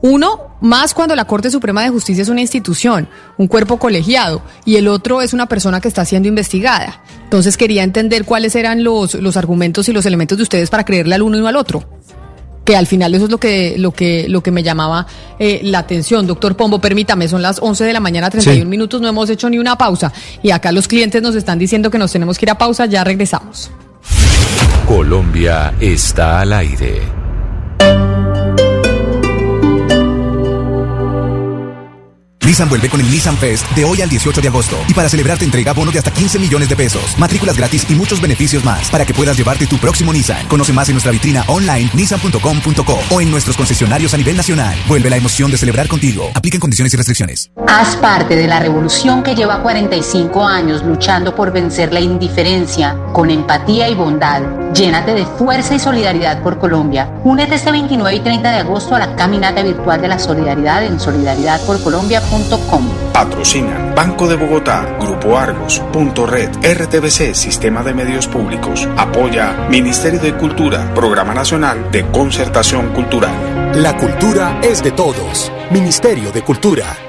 Uno, 0.01 0.55
más 0.61 0.93
cuando 0.93 1.15
la 1.15 1.25
Corte 1.25 1.51
Suprema 1.51 1.83
de 1.83 1.89
Justicia 1.89 2.21
es 2.21 2.29
una 2.29 2.41
institución, 2.41 3.09
un 3.37 3.47
cuerpo 3.47 3.77
colegiado, 3.77 4.41
y 4.65 4.77
el 4.77 4.87
otro 4.87 5.21
es 5.21 5.33
una 5.33 5.45
persona 5.47 5.81
que 5.81 5.87
está 5.89 6.05
siendo 6.05 6.27
investigada. 6.29 7.01
Entonces 7.23 7.57
quería 7.57 7.83
entender 7.83 8.23
cuáles 8.25 8.55
eran 8.55 8.83
los, 8.83 9.15
los 9.15 9.35
argumentos 9.35 9.89
y 9.89 9.93
los 9.93 10.05
elementos 10.05 10.37
de 10.37 10.43
ustedes 10.43 10.69
para 10.69 10.85
creerle 10.85 11.15
al 11.15 11.21
uno 11.21 11.37
y 11.37 11.41
no 11.41 11.47
al 11.47 11.55
otro. 11.57 11.83
que 12.65 12.75
al 12.77 12.85
final 12.85 13.15
eso 13.15 13.25
es 13.25 13.31
lo 13.31 13.39
que, 13.39 13.75
lo 13.79 13.91
que, 13.91 14.27
lo 14.29 14.43
que 14.43 14.51
me 14.51 14.61
llamaba 14.61 15.07
eh, 15.39 15.59
la 15.63 15.79
atención. 15.79 16.27
Doctor 16.27 16.55
Pombo, 16.55 16.79
permítame, 16.79 17.27
son 17.27 17.41
las 17.41 17.57
11 17.59 17.83
de 17.83 17.93
la 17.93 17.99
mañana, 17.99 18.29
31 18.29 18.61
Sí. 18.61 18.65
minutos, 18.69 19.01
no 19.01 19.07
hemos 19.07 19.27
hecho 19.31 19.49
ni 19.49 19.57
una 19.57 19.75
pausa. 19.75 20.13
Y 20.43 20.51
acá 20.51 20.71
los 20.71 20.87
clientes 20.87 21.19
nos 21.23 21.33
están 21.33 21.57
diciendo 21.57 21.89
que 21.89 21.97
nos 21.97 22.11
tenemos 22.11 22.37
que 22.37 22.45
ir 22.45 22.51
a 22.51 22.57
pausa, 22.59 22.85
ya 22.85 23.03
regresamos. 23.03 23.71
Colombia 24.85 25.73
está 25.79 26.41
al 26.41 26.53
aire. 26.53 27.01
Nissan 32.49 32.67
vuelve 32.67 32.89
con 32.89 32.99
el 32.99 33.11
Nissan 33.11 33.37
Fest 33.37 33.69
de 33.75 33.85
hoy 33.85 34.01
al 34.01 34.09
18 34.09 34.41
de 34.41 34.47
agosto. 34.47 34.75
Y 34.87 34.95
para 34.95 35.07
celebrar 35.07 35.37
te 35.37 35.45
entrega 35.45 35.71
bono 35.71 35.91
de 35.91 35.99
hasta 35.99 36.09
15 36.09 36.39
millones 36.39 36.67
de 36.67 36.75
pesos, 36.75 37.15
matrículas 37.19 37.55
gratis 37.55 37.85
y 37.87 37.93
muchos 37.93 38.19
beneficios 38.19 38.65
más 38.65 38.89
para 38.89 39.05
que 39.05 39.13
puedas 39.13 39.37
llevarte 39.37 39.67
tu 39.67 39.77
próximo 39.77 40.11
Nissan. 40.11 40.47
Conoce 40.47 40.73
más 40.73 40.89
en 40.89 40.95
nuestra 40.95 41.11
vitrina 41.11 41.43
online 41.45 41.91
nissan.com.co 41.93 42.99
o 43.11 43.21
en 43.21 43.29
nuestros 43.29 43.55
concesionarios 43.55 44.15
a 44.15 44.17
nivel 44.17 44.35
nacional. 44.35 44.75
Vuelve 44.87 45.11
la 45.11 45.17
emoción 45.17 45.51
de 45.51 45.59
celebrar 45.59 45.87
contigo. 45.87 46.31
Apliquen 46.33 46.59
condiciones 46.59 46.91
y 46.91 46.97
restricciones. 46.97 47.51
Haz 47.67 47.95
parte 47.97 48.35
de 48.35 48.47
la 48.47 48.59
revolución 48.59 49.21
que 49.21 49.35
lleva 49.35 49.61
45 49.61 50.43
años 50.43 50.83
luchando 50.83 51.35
por 51.35 51.51
vencer 51.51 51.93
la 51.93 51.99
indiferencia 51.99 52.97
con 53.13 53.29
empatía 53.29 53.89
y 53.89 53.93
bondad. 53.93 54.41
Llénate 54.73 55.13
de 55.13 55.27
fuerza 55.27 55.75
y 55.75 55.79
solidaridad 55.79 56.41
por 56.41 56.57
Colombia. 56.57 57.11
Únete 57.23 57.53
este 57.53 57.71
29 57.71 58.15
y 58.15 58.19
30 58.21 58.51
de 58.51 58.57
agosto 58.57 58.95
a 58.95 58.99
la 58.99 59.15
caminata 59.15 59.61
virtual 59.61 60.01
de 60.01 60.07
la 60.07 60.17
solidaridad 60.17 60.83
en 60.83 60.99
Patrocinan 63.13 63.93
Banco 63.95 64.27
de 64.27 64.35
Bogotá, 64.35 64.97
Grupo 64.99 65.37
Argos, 65.37 65.79
Punto 65.91 66.25
Red, 66.25 66.49
RTBC, 66.63 67.35
Sistema 67.35 67.83
de 67.83 67.93
Medios 67.93 68.27
Públicos. 68.27 68.87
Apoya 68.97 69.67
Ministerio 69.69 70.19
de 70.19 70.35
Cultura, 70.37 70.93
Programa 70.93 71.33
Nacional 71.33 71.91
de 71.91 72.05
Concertación 72.07 72.93
Cultural. 72.93 73.33
La 73.75 73.97
cultura 73.97 74.59
es 74.61 74.81
de 74.81 74.91
todos. 74.91 75.51
Ministerio 75.71 76.31
de 76.31 76.41
Cultura. 76.43 77.08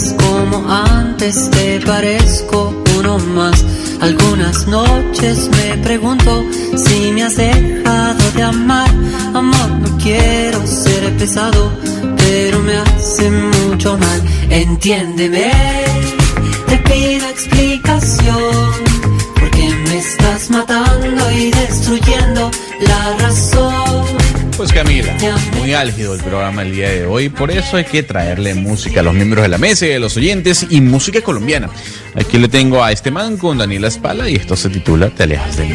Como 0.00 0.64
antes, 0.72 1.50
te 1.50 1.78
parezco 1.80 2.72
uno 2.98 3.18
más. 3.18 3.62
Algunas 4.00 4.66
noches 4.66 5.50
me 5.50 5.76
pregunto 5.82 6.44
si 6.76 7.12
me 7.12 7.24
has 7.24 7.36
dejado 7.36 8.30
de 8.34 8.42
amar. 8.42 8.88
Amor, 9.34 9.70
no 9.82 9.98
quiero 9.98 10.66
ser 10.66 11.14
pesado, 11.18 11.72
pero 12.16 12.60
me 12.60 12.74
hace 12.78 13.30
mucho 13.30 13.98
mal. 13.98 14.22
Entiéndeme, 14.48 15.52
te 16.68 16.78
pido 16.78 17.28
explicación. 17.28 18.70
Porque 19.34 19.74
me 19.88 19.98
estás 19.98 20.48
matando 20.50 21.30
y 21.32 21.50
destruyendo 21.50 22.50
la 22.80 23.16
razón. 23.18 23.71
Pues 24.62 24.72
Camila, 24.72 25.12
muy 25.58 25.74
álgido 25.74 26.14
el 26.14 26.20
programa 26.20 26.62
el 26.62 26.70
día 26.70 26.88
de 26.88 27.04
hoy, 27.04 27.30
por 27.30 27.50
eso 27.50 27.78
hay 27.78 27.84
que 27.84 28.04
traerle 28.04 28.54
música 28.54 29.00
a 29.00 29.02
los 29.02 29.12
miembros 29.12 29.42
de 29.42 29.48
la 29.48 29.58
mesa 29.58 29.88
y 29.88 29.92
a 29.94 29.98
los 29.98 30.16
oyentes 30.16 30.64
y 30.70 30.80
música 30.80 31.20
colombiana. 31.20 31.68
Aquí 32.14 32.38
le 32.38 32.46
tengo 32.46 32.84
a 32.84 32.92
este 32.92 33.10
man 33.10 33.38
con 33.38 33.58
Daniela 33.58 33.88
Espala 33.88 34.28
y 34.28 34.36
esto 34.36 34.54
se 34.54 34.68
titula 34.68 35.10
Te 35.10 35.24
alejas 35.24 35.56
de 35.56 35.64
mí. 35.64 35.74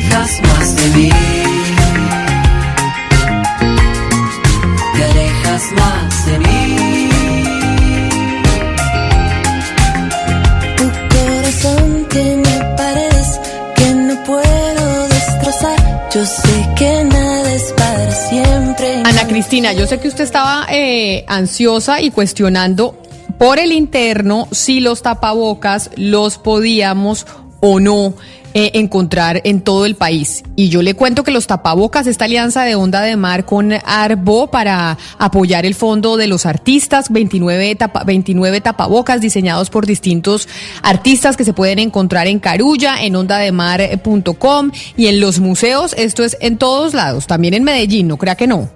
Cristina, 19.47 19.71
yo 19.71 19.87
sé 19.87 19.97
que 20.01 20.09
usted 20.09 20.25
estaba 20.25 20.67
eh, 20.69 21.23
ansiosa 21.29 22.01
y 22.01 22.11
cuestionando 22.11 23.01
por 23.37 23.59
el 23.59 23.71
interno 23.71 24.49
si 24.51 24.81
los 24.81 25.01
tapabocas 25.01 25.89
los 25.95 26.37
podíamos 26.37 27.25
o 27.61 27.79
no 27.79 28.13
eh, 28.53 28.71
encontrar 28.73 29.39
en 29.45 29.61
todo 29.61 29.85
el 29.85 29.95
país. 29.95 30.43
Y 30.57 30.67
yo 30.67 30.81
le 30.81 30.95
cuento 30.95 31.23
que 31.23 31.31
los 31.31 31.47
tapabocas, 31.47 32.07
esta 32.07 32.25
alianza 32.25 32.63
de 32.65 32.75
Onda 32.75 32.99
de 33.03 33.15
Mar 33.15 33.45
con 33.45 33.71
Arbo 33.85 34.47
para 34.47 34.97
apoyar 35.17 35.65
el 35.65 35.75
fondo 35.75 36.17
de 36.17 36.27
los 36.27 36.45
artistas, 36.45 37.09
29, 37.09 37.73
tapa- 37.75 38.03
29 38.03 38.59
tapabocas 38.59 39.21
diseñados 39.21 39.69
por 39.69 39.85
distintos 39.85 40.49
artistas 40.83 41.37
que 41.37 41.45
se 41.45 41.53
pueden 41.53 41.79
encontrar 41.79 42.27
en 42.27 42.39
Carulla, 42.39 43.01
en 43.01 43.15
ondademar.com 43.15 44.71
y 44.97 45.07
en 45.07 45.21
los 45.21 45.39
museos. 45.39 45.93
Esto 45.97 46.25
es 46.25 46.35
en 46.41 46.57
todos 46.57 46.93
lados, 46.93 47.27
también 47.27 47.53
en 47.53 47.63
Medellín, 47.63 48.09
no 48.09 48.17
crea 48.17 48.35
que 48.35 48.47
no. 48.47 48.69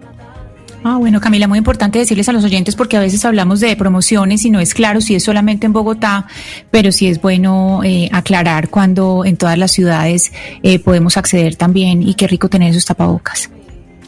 Ah, 0.84 0.98
bueno, 0.98 1.22
Camila, 1.22 1.48
muy 1.48 1.60
importante 1.60 2.00
decirles 2.00 2.28
a 2.28 2.34
los 2.34 2.44
oyentes 2.44 2.76
porque 2.76 2.98
a 2.98 3.00
veces 3.00 3.24
hablamos 3.24 3.60
de 3.60 3.76
promociones 3.76 4.44
y 4.46 4.50
no 4.50 4.60
es 4.60 4.74
claro 4.74 5.00
si 5.00 5.14
es 5.14 5.24
solamente 5.24 5.68
en 5.68 5.74
Bogotá, 5.74 6.26
pero 6.72 6.92
sí 6.92 7.08
es 7.08 7.22
bueno 7.22 7.82
eh, 7.84 8.10
aclarar 8.12 8.70
cuando 8.70 9.24
en 9.24 9.38
todas 9.38 9.60
las 9.60 9.72
ciudades 9.72 10.32
eh, 10.64 10.80
podemos 10.80 11.18
acceder 11.18 11.56
también 11.56 12.02
y 12.02 12.16
qué 12.16 12.26
rico 12.26 12.50
tener 12.50 12.72
esos 12.72 12.86
tapabocas. 12.86 13.50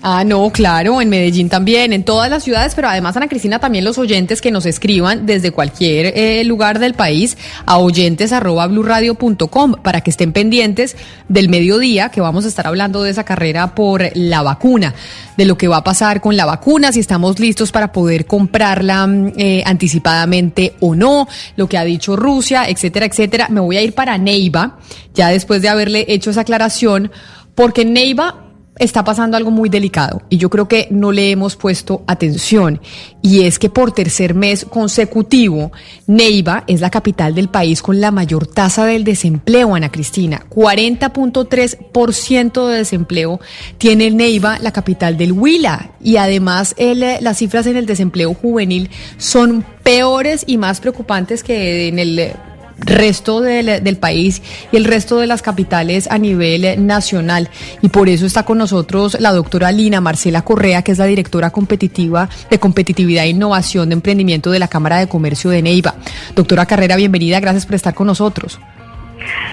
Ah, 0.05 0.25
no, 0.25 0.49
claro, 0.49 0.99
en 0.99 1.07
Medellín 1.07 1.47
también, 1.47 1.93
en 1.93 2.03
todas 2.03 2.29
las 2.29 2.43
ciudades, 2.43 2.75
pero 2.75 2.89
además, 2.89 3.15
Ana 3.15 3.29
Cristina, 3.29 3.59
también 3.59 3.85
los 3.85 3.97
oyentes 3.97 4.41
que 4.41 4.51
nos 4.51 4.65
escriban 4.65 5.25
desde 5.25 5.51
cualquier 5.51 6.07
eh, 6.17 6.43
lugar 6.43 6.79
del 6.79 6.93
país 6.93 7.37
a 7.65 7.77
oyentes.bluradio.com 7.77 9.75
para 9.81 10.01
que 10.01 10.09
estén 10.09 10.33
pendientes 10.33 10.97
del 11.29 11.47
mediodía, 11.47 12.09
que 12.09 12.19
vamos 12.19 12.43
a 12.43 12.49
estar 12.49 12.67
hablando 12.67 13.01
de 13.01 13.11
esa 13.11 13.23
carrera 13.23 13.75
por 13.75 14.03
la 14.13 14.41
vacuna, 14.41 14.93
de 15.37 15.45
lo 15.45 15.57
que 15.57 15.69
va 15.69 15.77
a 15.77 15.85
pasar 15.85 16.19
con 16.19 16.35
la 16.35 16.43
vacuna, 16.43 16.91
si 16.91 16.99
estamos 16.99 17.39
listos 17.39 17.71
para 17.71 17.93
poder 17.93 18.25
comprarla 18.25 19.07
mm, 19.07 19.31
eh, 19.37 19.63
anticipadamente 19.65 20.73
o 20.81 20.95
no, 20.95 21.29
lo 21.55 21.69
que 21.69 21.77
ha 21.77 21.85
dicho 21.85 22.17
Rusia, 22.17 22.65
etcétera, 22.67 23.05
etcétera. 23.05 23.47
Me 23.49 23.61
voy 23.61 23.77
a 23.77 23.81
ir 23.81 23.93
para 23.93 24.17
Neiva, 24.17 24.79
ya 25.13 25.29
después 25.29 25.61
de 25.61 25.69
haberle 25.69 26.03
hecho 26.09 26.31
esa 26.31 26.41
aclaración, 26.41 27.09
porque 27.55 27.85
Neiva 27.85 28.42
está 28.77 29.03
pasando 29.03 29.35
algo 29.37 29.51
muy 29.51 29.69
delicado 29.69 30.23
y 30.29 30.37
yo 30.37 30.49
creo 30.49 30.67
que 30.67 30.87
no 30.89 31.11
le 31.11 31.29
hemos 31.31 31.55
puesto 31.55 32.03
atención. 32.07 32.81
Y 33.21 33.43
es 33.43 33.59
que 33.59 33.69
por 33.69 33.91
tercer 33.91 34.33
mes 34.33 34.65
consecutivo 34.65 35.71
Neiva 36.07 36.63
es 36.67 36.81
la 36.81 36.89
capital 36.89 37.35
del 37.35 37.49
país 37.49 37.81
con 37.81 38.01
la 38.01 38.11
mayor 38.11 38.47
tasa 38.47 38.85
del 38.85 39.03
desempleo, 39.03 39.75
Ana 39.75 39.91
Cristina, 39.91 40.45
40.3% 40.49 42.67
de 42.67 42.77
desempleo 42.77 43.39
tiene 43.77 44.09
Neiva, 44.11 44.59
la 44.59 44.71
capital 44.71 45.17
del 45.17 45.31
Huila. 45.31 45.91
Y 46.01 46.17
además 46.17 46.75
el, 46.77 47.05
las 47.21 47.37
cifras 47.37 47.65
en 47.67 47.77
el 47.77 47.85
desempleo 47.85 48.33
juvenil 48.33 48.89
son 49.17 49.63
peores 49.83 50.43
y 50.47 50.57
más 50.57 50.79
preocupantes 50.79 51.43
que 51.43 51.87
en 51.87 51.99
el 51.99 52.33
resto 52.77 53.41
del, 53.41 53.83
del, 53.83 53.97
país 53.97 54.41
y 54.71 54.77
el 54.77 54.85
resto 54.85 55.19
de 55.19 55.27
las 55.27 55.41
capitales 55.41 56.09
a 56.09 56.17
nivel 56.17 56.85
nacional. 56.85 57.49
Y 57.81 57.89
por 57.89 58.09
eso 58.09 58.25
está 58.25 58.43
con 58.43 58.57
nosotros 58.57 59.17
la 59.19 59.31
doctora 59.31 59.71
Lina 59.71 60.01
Marcela 60.01 60.43
Correa, 60.43 60.81
que 60.81 60.91
es 60.91 60.97
la 60.97 61.05
directora 61.05 61.49
competitiva 61.51 62.29
de 62.49 62.59
competitividad 62.59 63.25
e 63.25 63.29
innovación 63.29 63.89
de 63.89 63.93
emprendimiento 63.93 64.51
de 64.51 64.59
la 64.59 64.67
Cámara 64.67 64.99
de 64.99 65.07
Comercio 65.07 65.49
de 65.49 65.61
Neiva. 65.61 65.95
Doctora 66.35 66.65
Carrera, 66.65 66.95
bienvenida, 66.95 67.39
gracias 67.39 67.65
por 67.65 67.75
estar 67.75 67.93
con 67.93 68.07
nosotros. 68.07 68.59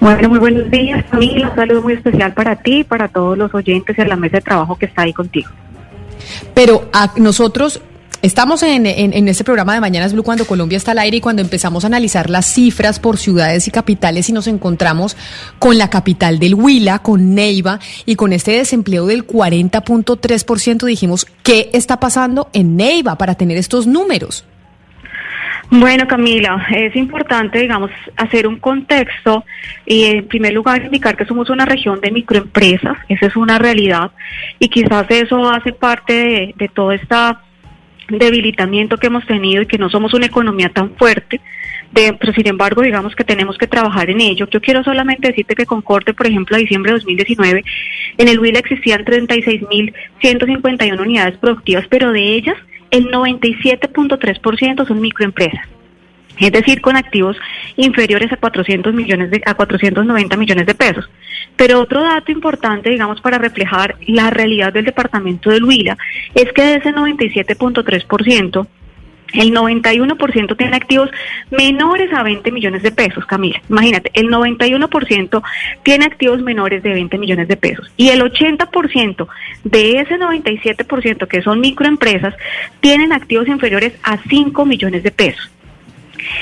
Bueno, 0.01 0.29
muy 0.29 0.39
buenos 0.39 0.71
días, 0.71 1.05
familia. 1.07 1.49
Un 1.51 1.55
saludo 1.55 1.83
muy 1.83 1.95
especial 1.95 2.33
para 2.33 2.57
ti 2.57 2.81
y 2.81 2.85
para 2.85 3.09
todos 3.09 3.37
los 3.37 3.55
oyentes 3.55 3.97
y 3.97 4.01
a 4.01 4.07
la 4.07 4.17
mesa 4.17 4.39
de 4.39 4.43
trabajo 4.43 4.77
que 4.77 4.87
está 4.87 5.03
ahí 5.03 5.13
contigo. 5.13 5.51
Pero 6.55 6.89
a 6.93 7.13
nosotros 7.17 7.81
Estamos 8.23 8.63
en, 8.63 8.85
en, 8.85 9.29
este 9.29 9.45
programa 9.45 9.73
de 9.73 9.81
Mañanas 9.81 10.13
Blue 10.13 10.23
cuando 10.23 10.45
Colombia 10.45 10.77
está 10.77 10.91
al 10.91 10.99
aire 10.99 11.17
y 11.17 11.21
cuando 11.23 11.41
empezamos 11.41 11.85
a 11.85 11.87
analizar 11.87 12.29
las 12.29 12.45
cifras 12.45 13.01
por 13.01 13.17
ciudades 13.17 13.67
y 13.67 13.71
capitales 13.71 14.29
y 14.29 14.35
nos 14.35 14.47
encontramos 14.47 15.17
con 15.59 15.79
la 15.79 15.89
capital 15.89 16.39
del 16.39 16.55
Huila, 16.55 16.99
con 16.99 17.35
Neiva 17.35 17.79
y 18.05 18.17
con 18.17 18.35
este 18.35 18.53
desempleo 18.53 19.07
del 19.07 19.27
40.3%, 19.27 20.85
dijimos, 20.85 21.25
¿qué 21.43 21.71
está 21.73 21.99
pasando 21.99 22.51
en 22.53 22.77
Neiva 22.77 23.17
para 23.17 23.37
tener 23.37 23.57
estos 23.57 23.87
números? 23.87 24.45
Bueno, 25.71 26.07
Camila, 26.07 26.67
es 26.75 26.95
importante, 26.97 27.61
digamos, 27.61 27.91
hacer 28.19 28.47
un 28.47 28.59
contexto 28.59 29.45
y 29.87 30.05
en 30.05 30.29
primer 30.29 30.53
lugar 30.53 30.85
indicar 30.85 31.17
que 31.17 31.25
somos 31.25 31.49
una 31.49 31.65
región 31.65 32.03
de 32.03 32.11
microempresas, 32.11 32.99
esa 33.09 33.27
es 33.27 33.37
una 33.37 33.59
realidad 33.59 34.11
y 34.59 34.69
quizás 34.69 35.07
eso 35.09 35.49
hace 35.49 35.73
parte 35.73 36.13
de, 36.13 36.55
de 36.57 36.69
toda 36.69 36.97
esta 36.97 37.41
debilitamiento 38.19 38.97
que 38.99 39.09
hemos 39.09 39.27
tenido 39.27 39.63
y 39.63 39.67
que 39.67 39.79
no 39.79 39.91
somos 39.91 40.15
una 40.15 40.27
economía 40.27 40.69
tan 40.69 40.95
fuerte, 40.97 41.41
de, 41.93 42.13
pero 42.15 42.33
sin 42.33 42.47
embargo 42.49 42.83
digamos 42.83 43.17
que 43.17 43.25
tenemos 43.25 43.59
que 43.59 43.67
trabajar 43.67 44.11
en 44.11 44.21
ello. 44.21 44.47
Yo 44.51 44.61
quiero 44.61 44.85
solamente 44.85 45.29
decirte 45.29 45.55
que 45.55 45.67
con 45.67 45.83
corte, 45.83 46.15
por 46.15 46.27
ejemplo, 46.27 46.57
a 46.57 46.61
diciembre 46.61 46.93
de 46.93 46.99
2019, 46.99 47.65
en 48.19 48.29
el 48.29 48.39
Huila 48.39 48.59
existían 48.61 49.05
36.151 49.05 51.01
unidades 51.01 51.39
productivas, 51.39 51.87
pero 51.89 52.13
de 52.13 52.35
ellas 52.35 52.57
el 52.91 53.11
97.3% 53.11 54.87
son 54.87 55.01
microempresas 55.01 55.69
es 56.47 56.53
decir, 56.53 56.81
con 56.81 56.97
activos 56.97 57.37
inferiores 57.77 58.33
a 58.33 58.37
400 58.37 58.95
millones 58.95 59.31
de, 59.31 59.43
a 59.47 59.55
490 59.55 60.37
millones 60.37 60.67
de 60.67 60.75
pesos. 60.75 61.09
Pero 61.57 61.81
otro 61.81 62.03
dato 62.03 62.33
importante, 62.33 62.91
digamos, 62.91 63.21
para 63.21 63.39
reflejar 63.39 63.97
la 64.07 64.31
realidad 64.31 64.73
del 64.73 64.87
departamento 64.87 65.51
de 65.51 65.63
Huila, 65.63 65.99
es 66.35 66.53
que 66.53 66.63
de 66.63 66.75
ese 66.77 66.93
97.3%, 66.93 68.67
el 69.35 69.53
91% 69.53 70.57
tiene 70.57 70.77
activos 70.77 71.11
menores 71.51 72.13
a 72.13 72.23
20 72.23 72.51
millones 72.51 72.83
de 72.83 72.91
pesos, 72.91 73.25
Camila. 73.27 73.63
Imagínate, 73.69 74.11
el 74.15 74.29
91% 74.29 75.43
tiene 75.83 76.07
activos 76.07 76.41
menores 76.43 76.83
de 76.83 76.93
20 76.93 77.19
millones 77.19 77.49
de 77.49 77.57
pesos. 77.57 77.91
Y 77.97 78.09
el 78.09 78.23
80% 78.23 79.29
de 79.65 80.01
ese 80.01 80.19
97% 80.19 81.29
que 81.29 81.43
son 81.43 81.61
microempresas 81.61 82.35
tienen 82.81 83.13
activos 83.13 83.49
inferiores 83.49 83.93
a 84.03 84.17
5 84.17 84.67
millones 84.67 85.03
de 85.03 85.11
pesos. 85.11 85.51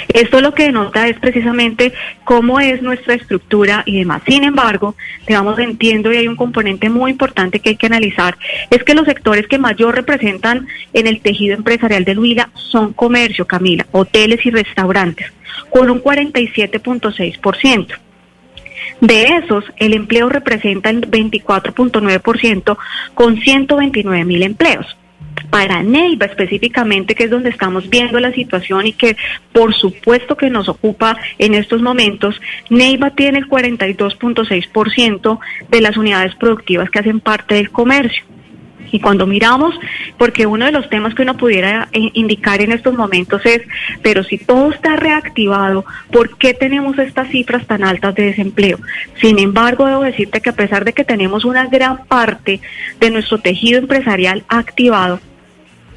Esto 0.08 0.40
lo 0.40 0.54
que 0.54 0.64
denota 0.64 1.08
es 1.08 1.18
precisamente 1.18 1.92
cómo 2.24 2.60
es 2.60 2.82
nuestra 2.82 3.14
estructura 3.14 3.82
y 3.86 3.98
demás. 3.98 4.22
Sin 4.26 4.44
embargo, 4.44 4.94
digamos, 5.26 5.58
entiendo 5.58 6.12
y 6.12 6.16
hay 6.16 6.28
un 6.28 6.36
componente 6.36 6.88
muy 6.88 7.10
importante 7.10 7.60
que 7.60 7.70
hay 7.70 7.76
que 7.76 7.86
analizar, 7.86 8.36
es 8.70 8.82
que 8.84 8.94
los 8.94 9.06
sectores 9.06 9.46
que 9.46 9.58
mayor 9.58 9.94
representan 9.94 10.66
en 10.92 11.06
el 11.06 11.20
tejido 11.20 11.54
empresarial 11.54 12.04
de 12.04 12.16
Huila 12.16 12.50
son 12.54 12.92
comercio, 12.92 13.46
Camila, 13.46 13.86
hoteles 13.92 14.44
y 14.46 14.50
restaurantes, 14.50 15.32
con 15.70 15.90
un 15.90 16.02
47.6%. 16.02 17.98
De 19.00 19.24
esos, 19.24 19.64
el 19.76 19.94
empleo 19.94 20.28
representa 20.28 20.90
el 20.90 21.08
24.9% 21.08 22.76
con 23.14 23.40
129 23.40 24.24
mil 24.24 24.42
empleos 24.42 24.96
para 25.50 25.82
Neiva 25.82 26.26
específicamente, 26.26 27.14
que 27.14 27.24
es 27.24 27.30
donde 27.30 27.50
estamos 27.50 27.88
viendo 27.88 28.18
la 28.20 28.32
situación 28.32 28.86
y 28.86 28.92
que 28.92 29.16
por 29.52 29.74
supuesto 29.74 30.36
que 30.36 30.50
nos 30.50 30.68
ocupa 30.68 31.16
en 31.38 31.54
estos 31.54 31.82
momentos, 31.82 32.40
Neiva 32.70 33.10
tiene 33.10 33.38
el 33.38 33.48
42.6% 33.48 35.38
de 35.70 35.80
las 35.80 35.96
unidades 35.96 36.34
productivas 36.36 36.90
que 36.90 36.98
hacen 36.98 37.20
parte 37.20 37.54
del 37.56 37.70
comercio. 37.70 38.24
Y 38.90 39.00
cuando 39.00 39.26
miramos, 39.26 39.74
porque 40.16 40.46
uno 40.46 40.66
de 40.66 40.72
los 40.72 40.88
temas 40.88 41.14
que 41.14 41.22
uno 41.22 41.36
pudiera 41.36 41.88
eh, 41.92 42.10
indicar 42.14 42.60
en 42.60 42.72
estos 42.72 42.94
momentos 42.94 43.44
es, 43.44 43.62
pero 44.02 44.22
si 44.24 44.38
todo 44.38 44.70
está 44.70 44.96
reactivado, 44.96 45.84
¿por 46.10 46.36
qué 46.38 46.54
tenemos 46.54 46.98
estas 46.98 47.28
cifras 47.28 47.66
tan 47.66 47.84
altas 47.84 48.14
de 48.14 48.24
desempleo? 48.24 48.78
Sin 49.20 49.38
embargo, 49.38 49.86
debo 49.86 50.02
decirte 50.02 50.40
que 50.40 50.50
a 50.50 50.56
pesar 50.56 50.84
de 50.84 50.92
que 50.92 51.04
tenemos 51.04 51.44
una 51.44 51.66
gran 51.66 52.04
parte 52.06 52.60
de 53.00 53.10
nuestro 53.10 53.38
tejido 53.38 53.78
empresarial 53.78 54.44
activado, 54.48 55.20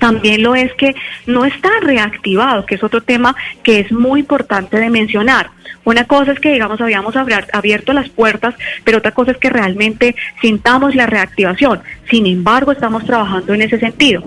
también 0.02 0.42
lo 0.42 0.56
es 0.56 0.74
que 0.74 0.96
no 1.28 1.46
está 1.46 1.70
reactivado, 1.80 2.66
que 2.66 2.74
es 2.74 2.84
otro 2.84 3.02
tema 3.02 3.36
que 3.62 3.80
es 3.80 3.92
muy 3.92 4.22
importante 4.22 4.80
de 4.80 4.90
mencionar. 4.90 5.52
Una 5.84 6.06
cosa 6.06 6.32
es 6.32 6.40
que, 6.40 6.52
digamos, 6.52 6.82
habíamos 6.82 7.16
abierto 7.16 7.94
las 7.94 8.10
puertas, 8.10 8.56
pero 8.84 8.98
otra 8.98 9.12
cosa 9.12 9.32
es 9.32 9.38
que 9.38 9.52
realmente 9.52 10.16
sintamos 10.42 10.96
la 10.96 11.06
reactivación. 11.06 11.82
Sin 12.10 12.26
embargo, 12.26 12.72
estamos 12.72 13.06
trabajando 13.06 13.54
en 13.54 13.62
ese 13.62 13.80
sentido. 13.80 14.24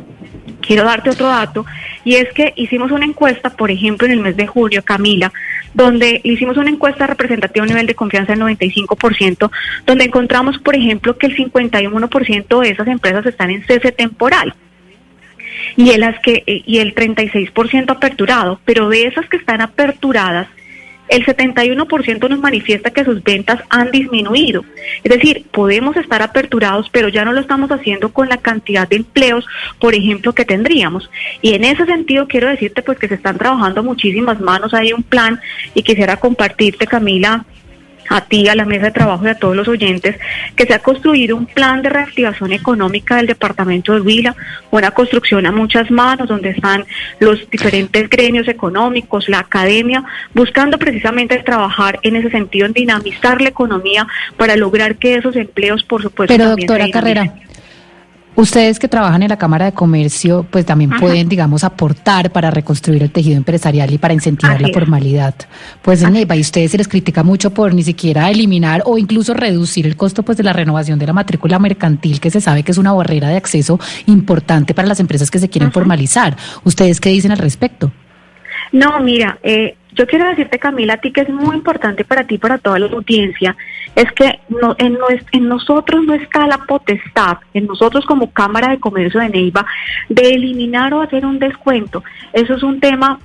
Quiero 0.61 0.85
darte 0.85 1.11
otro 1.11 1.27
dato, 1.27 1.67
y 2.05 2.15
es 2.15 2.33
que 2.33 2.53
hicimos 2.55 2.93
una 2.93 3.05
encuesta, 3.05 3.51
por 3.51 3.73
ejemplo, 3.73 4.07
en 4.07 4.13
el 4.13 4.21
mes 4.21 4.37
de 4.37 4.47
julio, 4.47 4.85
Camila, 4.85 5.33
donde 5.75 6.21
hicimos 6.23 6.57
una 6.57 6.71
encuesta 6.71 7.09
representativa 7.09 7.65
a 7.65 7.67
un 7.67 7.71
nivel 7.71 7.89
de 7.89 7.97
confianza 7.97 8.33
del 8.33 8.43
95%, 8.43 9.51
donde 9.87 10.05
encontramos, 10.05 10.57
por 10.59 10.77
ejemplo, 10.77 11.19
que 11.19 11.27
el 11.27 11.37
51% 11.37 12.61
de 12.61 12.71
esas 12.71 12.87
empresas 12.87 13.27
están 13.27 13.51
en 13.51 13.67
cese 13.67 13.91
temporal 13.91 14.55
y 15.77 15.91
en 15.91 16.01
las 16.01 16.19
que 16.21 16.43
eh, 16.47 16.63
y 16.67 16.79
el 16.79 16.95
36% 16.95 17.91
aperturado, 17.91 18.61
pero 18.65 18.89
de 18.89 19.07
esas 19.07 19.29
que 19.29 19.37
están 19.37 19.61
aperturadas 19.61 20.49
el 21.09 21.27
71% 21.27 22.29
nos 22.29 22.39
manifiesta 22.39 22.91
que 22.91 23.05
sus 23.05 23.23
ventas 23.23 23.61
han 23.69 23.91
disminuido. 23.91 24.65
Es 25.03 25.13
decir, 25.13 25.45
podemos 25.51 25.97
estar 25.97 26.23
aperturados, 26.23 26.89
pero 26.91 27.09
ya 27.09 27.25
no 27.25 27.33
lo 27.33 27.41
estamos 27.41 27.71
haciendo 27.71 28.13
con 28.13 28.29
la 28.29 28.39
cantidad 28.39 28.89
de 28.89 28.97
empleos, 28.97 29.47
por 29.79 29.95
ejemplo, 29.95 30.33
que 30.33 30.45
tendríamos. 30.45 31.11
Y 31.43 31.55
en 31.55 31.65
ese 31.65 31.85
sentido 31.85 32.27
quiero 32.27 32.49
decirte 32.49 32.83
pues 32.83 32.99
que 32.99 33.09
se 33.09 33.15
están 33.15 33.37
trabajando 33.37 33.83
muchísimas 33.83 34.41
manos, 34.41 34.73
hay 34.73 34.93
un 34.93 35.03
plan 35.03 35.41
y 35.75 35.83
quisiera 35.83 36.17
compartirte, 36.17 36.87
Camila, 36.87 37.45
a 38.09 38.21
ti, 38.23 38.49
a 38.49 38.55
la 38.55 38.65
mesa 38.65 38.87
de 38.87 38.91
trabajo 38.93 39.25
y 39.25 39.29
a 39.29 39.35
todos 39.35 39.57
los 39.57 39.69
oyentes, 39.69 40.17
que 40.57 40.67
se 40.67 40.75
ha 40.75 40.79
construido 40.81 41.37
un 41.37 41.47
plan 41.47 41.83
de 41.83 41.91
reactivación 41.91 42.53
económica 42.53 43.17
del 43.17 43.27
departamento 43.27 43.95
de 43.95 44.01
Huila, 44.01 44.37
una 44.71 44.91
construcción 44.91 45.47
a 45.47 45.53
muchas 45.53 45.91
manos, 45.91 46.29
donde 46.29 46.51
están 46.51 46.85
los 47.21 47.49
diferentes 47.51 48.09
gremios 48.09 48.49
económicos, 48.49 49.29
la 49.29 49.41
academia, 49.41 50.05
buscando 50.35 50.79
precisamente 50.79 51.39
trabajar 51.39 51.99
en 52.03 52.17
ese 52.17 52.31
sentido, 52.31 52.67
en 52.67 52.73
dinamizar 52.73 53.41
la 53.41 53.49
economía 53.49 54.07
para 54.37 54.57
lograr 54.57 54.97
que 54.97 55.17
esos 55.17 55.37
empleos, 55.37 55.83
por 55.85 56.03
supuesto, 56.03 56.35
Pero 56.35 56.51
doctora 56.51 56.89
Carrera, 56.91 57.35
Ustedes 58.37 58.81
que 58.81 58.89
trabajan 58.89 59.23
en 59.23 59.29
la 59.29 59.39
Cámara 59.39 59.67
de 59.67 59.73
Comercio, 59.73 60.45
pues 60.51 60.67
también 60.67 60.91
pueden, 60.99 61.29
digamos, 61.29 61.63
aportar 61.63 62.33
para 62.33 62.51
reconstruir 62.51 63.01
el 63.05 63.13
tejido 63.13 63.37
empresarial 63.37 63.93
y 63.93 63.99
para 63.99 64.13
incentivar 64.13 64.61
la 64.61 64.71
formalidad. 64.71 65.37
Pues 65.83 66.03
en 66.03 66.17
EVA, 66.17 66.35
y 66.35 66.41
ustedes 66.41 66.73
se 66.73 66.79
les 66.79 66.89
critica 66.89 67.23
mucho 67.23 67.55
por 67.55 67.73
ni 67.73 67.85
siquiera 67.85 68.29
eliminar 68.31 68.83
o 68.87 68.99
incluso 68.99 69.35
reducir 69.35 69.87
el 69.87 69.97
costo 69.97 70.25
pues 70.25 70.37
de 70.37 70.43
la 70.43 70.53
renovación 70.53 70.99
de 70.99 71.07
la 71.07 71.13
matrícula 71.13 71.61
mercantil, 71.61 72.19
que 72.19 72.31
se 72.31 72.41
sabe 72.41 72.65
que 72.65 72.73
es 72.73 72.79
una 72.79 72.93
barrera 72.93 73.29
de 73.29 73.37
acceso 73.37 73.79
importante 74.07 74.75
para 74.75 74.89
las 74.89 74.99
empresas 74.99 75.31
que 75.31 75.39
se 75.39 75.49
quieren 75.49 75.71
formalizar. 75.71 76.37
¿Ustedes 76.65 77.01
qué 77.01 77.11
dicen 77.11 77.31
al 77.31 77.39
respecto? 77.39 77.93
No, 78.73 78.99
mira, 78.99 79.39
eh, 79.45 79.77
yo 79.95 80.07
quiero 80.07 80.29
decirte, 80.29 80.59
Camila, 80.59 80.95
a 80.95 80.97
ti 80.99 81.13
que 81.13 81.23
es 81.23 81.29
muy 81.29 81.57
importante 81.57 82.05
para 82.05 82.25
ti, 82.25 82.39
para 82.39 82.59
toda 82.59 82.79
la 82.79 82.87
audiencia, 82.87 83.57
es 83.95 84.11
que 84.13 84.41
no, 84.49 84.75
en, 84.79 84.99
en 85.33 85.49
nosotros 85.49 86.05
no 86.05 86.15
está 86.15 86.47
la 86.47 86.59
potestad, 86.59 87.39
en 87.53 87.67
nosotros 87.67 88.05
como 88.05 88.33
Cámara 88.33 88.71
de 88.71 88.81
Comercio 88.81 89.21
de 89.21 89.29
Neiva, 89.29 89.65
de 90.09 90.31
eliminar 90.31 90.93
o 90.95 91.03
hacer 91.03 91.25
un 91.25 91.39
descuento. 91.39 92.03
Eso 92.33 92.55
es 92.55 92.63
un 92.63 92.81
tema 92.81 93.21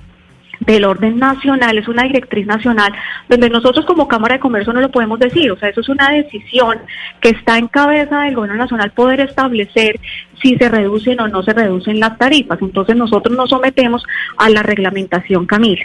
del 0.60 0.84
orden 0.84 1.18
nacional, 1.18 1.78
es 1.78 1.88
una 1.88 2.04
directriz 2.04 2.46
nacional, 2.46 2.92
donde 3.28 3.48
nosotros 3.48 3.84
como 3.86 4.06
Cámara 4.06 4.34
de 4.34 4.40
Comercio 4.40 4.72
no 4.72 4.80
lo 4.80 4.90
podemos 4.90 5.18
decir, 5.18 5.50
o 5.50 5.56
sea, 5.56 5.70
eso 5.70 5.80
es 5.80 5.88
una 5.88 6.10
decisión 6.10 6.78
que 7.20 7.30
está 7.30 7.58
en 7.58 7.66
cabeza 7.66 8.20
del 8.20 8.34
gobierno 8.34 8.58
nacional 8.58 8.92
poder 8.92 9.20
establecer 9.20 9.98
si 10.40 10.56
se 10.56 10.68
reducen 10.68 11.20
o 11.20 11.28
no 11.28 11.42
se 11.42 11.52
reducen 11.52 11.98
las 11.98 12.16
tarifas. 12.18 12.60
Entonces 12.60 12.94
nosotros 12.94 13.36
nos 13.36 13.50
sometemos 13.50 14.04
a 14.36 14.50
la 14.50 14.62
reglamentación, 14.62 15.46
Camila. 15.46 15.84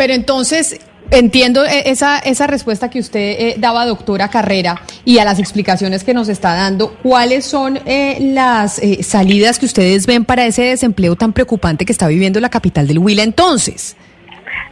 Pero 0.00 0.14
entonces, 0.14 0.78
entiendo 1.10 1.66
e, 1.66 1.90
esa, 1.90 2.18
esa 2.20 2.46
respuesta 2.46 2.88
que 2.88 3.00
usted 3.00 3.20
eh, 3.20 3.54
daba, 3.58 3.84
doctora 3.84 4.28
Carrera, 4.28 4.80
y 5.04 5.18
a 5.18 5.26
las 5.26 5.38
explicaciones 5.38 6.04
que 6.04 6.14
nos 6.14 6.30
está 6.30 6.54
dando. 6.54 6.96
¿Cuáles 7.02 7.44
son 7.44 7.78
eh, 7.84 8.16
las 8.32 8.78
eh, 8.78 9.02
salidas 9.02 9.58
que 9.58 9.66
ustedes 9.66 10.06
ven 10.06 10.24
para 10.24 10.46
ese 10.46 10.62
desempleo 10.62 11.16
tan 11.16 11.34
preocupante 11.34 11.84
que 11.84 11.92
está 11.92 12.08
viviendo 12.08 12.40
la 12.40 12.48
capital 12.48 12.86
del 12.88 12.98
Huila 12.98 13.24
entonces? 13.24 13.94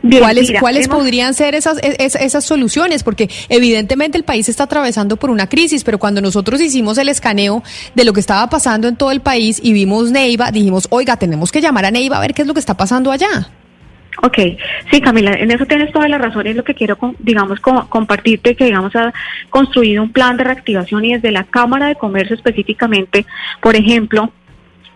Bien, 0.03 0.22
¿Cuáles, 0.22 0.49
mira, 0.49 0.61
¿cuáles 0.61 0.87
hemos- 0.87 0.97
podrían 0.97 1.35
ser 1.35 1.55
esas, 1.55 1.76
e- 1.83 1.97
es- 1.99 2.14
esas 2.14 2.43
soluciones? 2.47 3.03
Porque 3.03 3.29
evidentemente 3.51 4.16
el 4.16 4.24
país 4.24 4.49
está 4.49 4.64
atravesando 4.64 5.18
por 5.18 5.29
una 5.29 5.47
crisis, 5.47 5.85
pero 5.85 5.99
cuando 5.99 6.22
nosotros 6.22 6.59
hicimos 6.62 6.97
el 6.97 7.11
escaneo 7.11 7.62
de 7.95 8.05
lo 8.07 8.14
que 8.14 8.20
estaba 8.20 8.49
pasando 8.49 8.89
en 8.89 8.97
todo 8.97 9.11
el 9.11 9.20
país 9.20 9.61
y 9.62 9.74
vimos 9.74 10.11
Neiva, 10.11 10.53
dijimos, 10.53 10.87
oiga, 10.89 11.18
tenemos 11.18 11.53
que 11.53 11.61
llamar 11.61 11.85
a 11.85 11.91
Neiva 11.91 12.16
a 12.16 12.20
ver 12.20 12.33
qué 12.33 12.41
es 12.41 12.49
lo 12.49 12.55
que 12.55 12.61
está 12.61 12.79
pasando 12.79 13.12
allá. 13.12 13.51
Ok, 14.20 14.36
sí 14.90 15.00
Camila, 15.00 15.32
en 15.34 15.50
eso 15.53 15.64
tienes 15.66 15.92
toda 15.92 16.08
la 16.08 16.18
razón 16.18 16.46
es 16.49 16.57
lo 16.57 16.64
que 16.64 16.74
quiero, 16.74 16.99
digamos, 17.20 17.61
co- 17.61 17.86
compartirte 17.88 18.57
que, 18.57 18.64
digamos, 18.64 18.96
ha 18.96 19.12
construido 19.49 20.03
un 20.03 20.11
plan 20.12 20.36
de 20.36 20.42
reactivación 20.45 21.04
y 21.04 21.12
desde 21.14 21.30
la 21.30 21.45
Cámara 21.45 21.86
de 21.86 21.95
Comercio 21.95 22.34
específicamente, 22.34 23.26
por 23.61 23.76
ejemplo, 23.76 24.32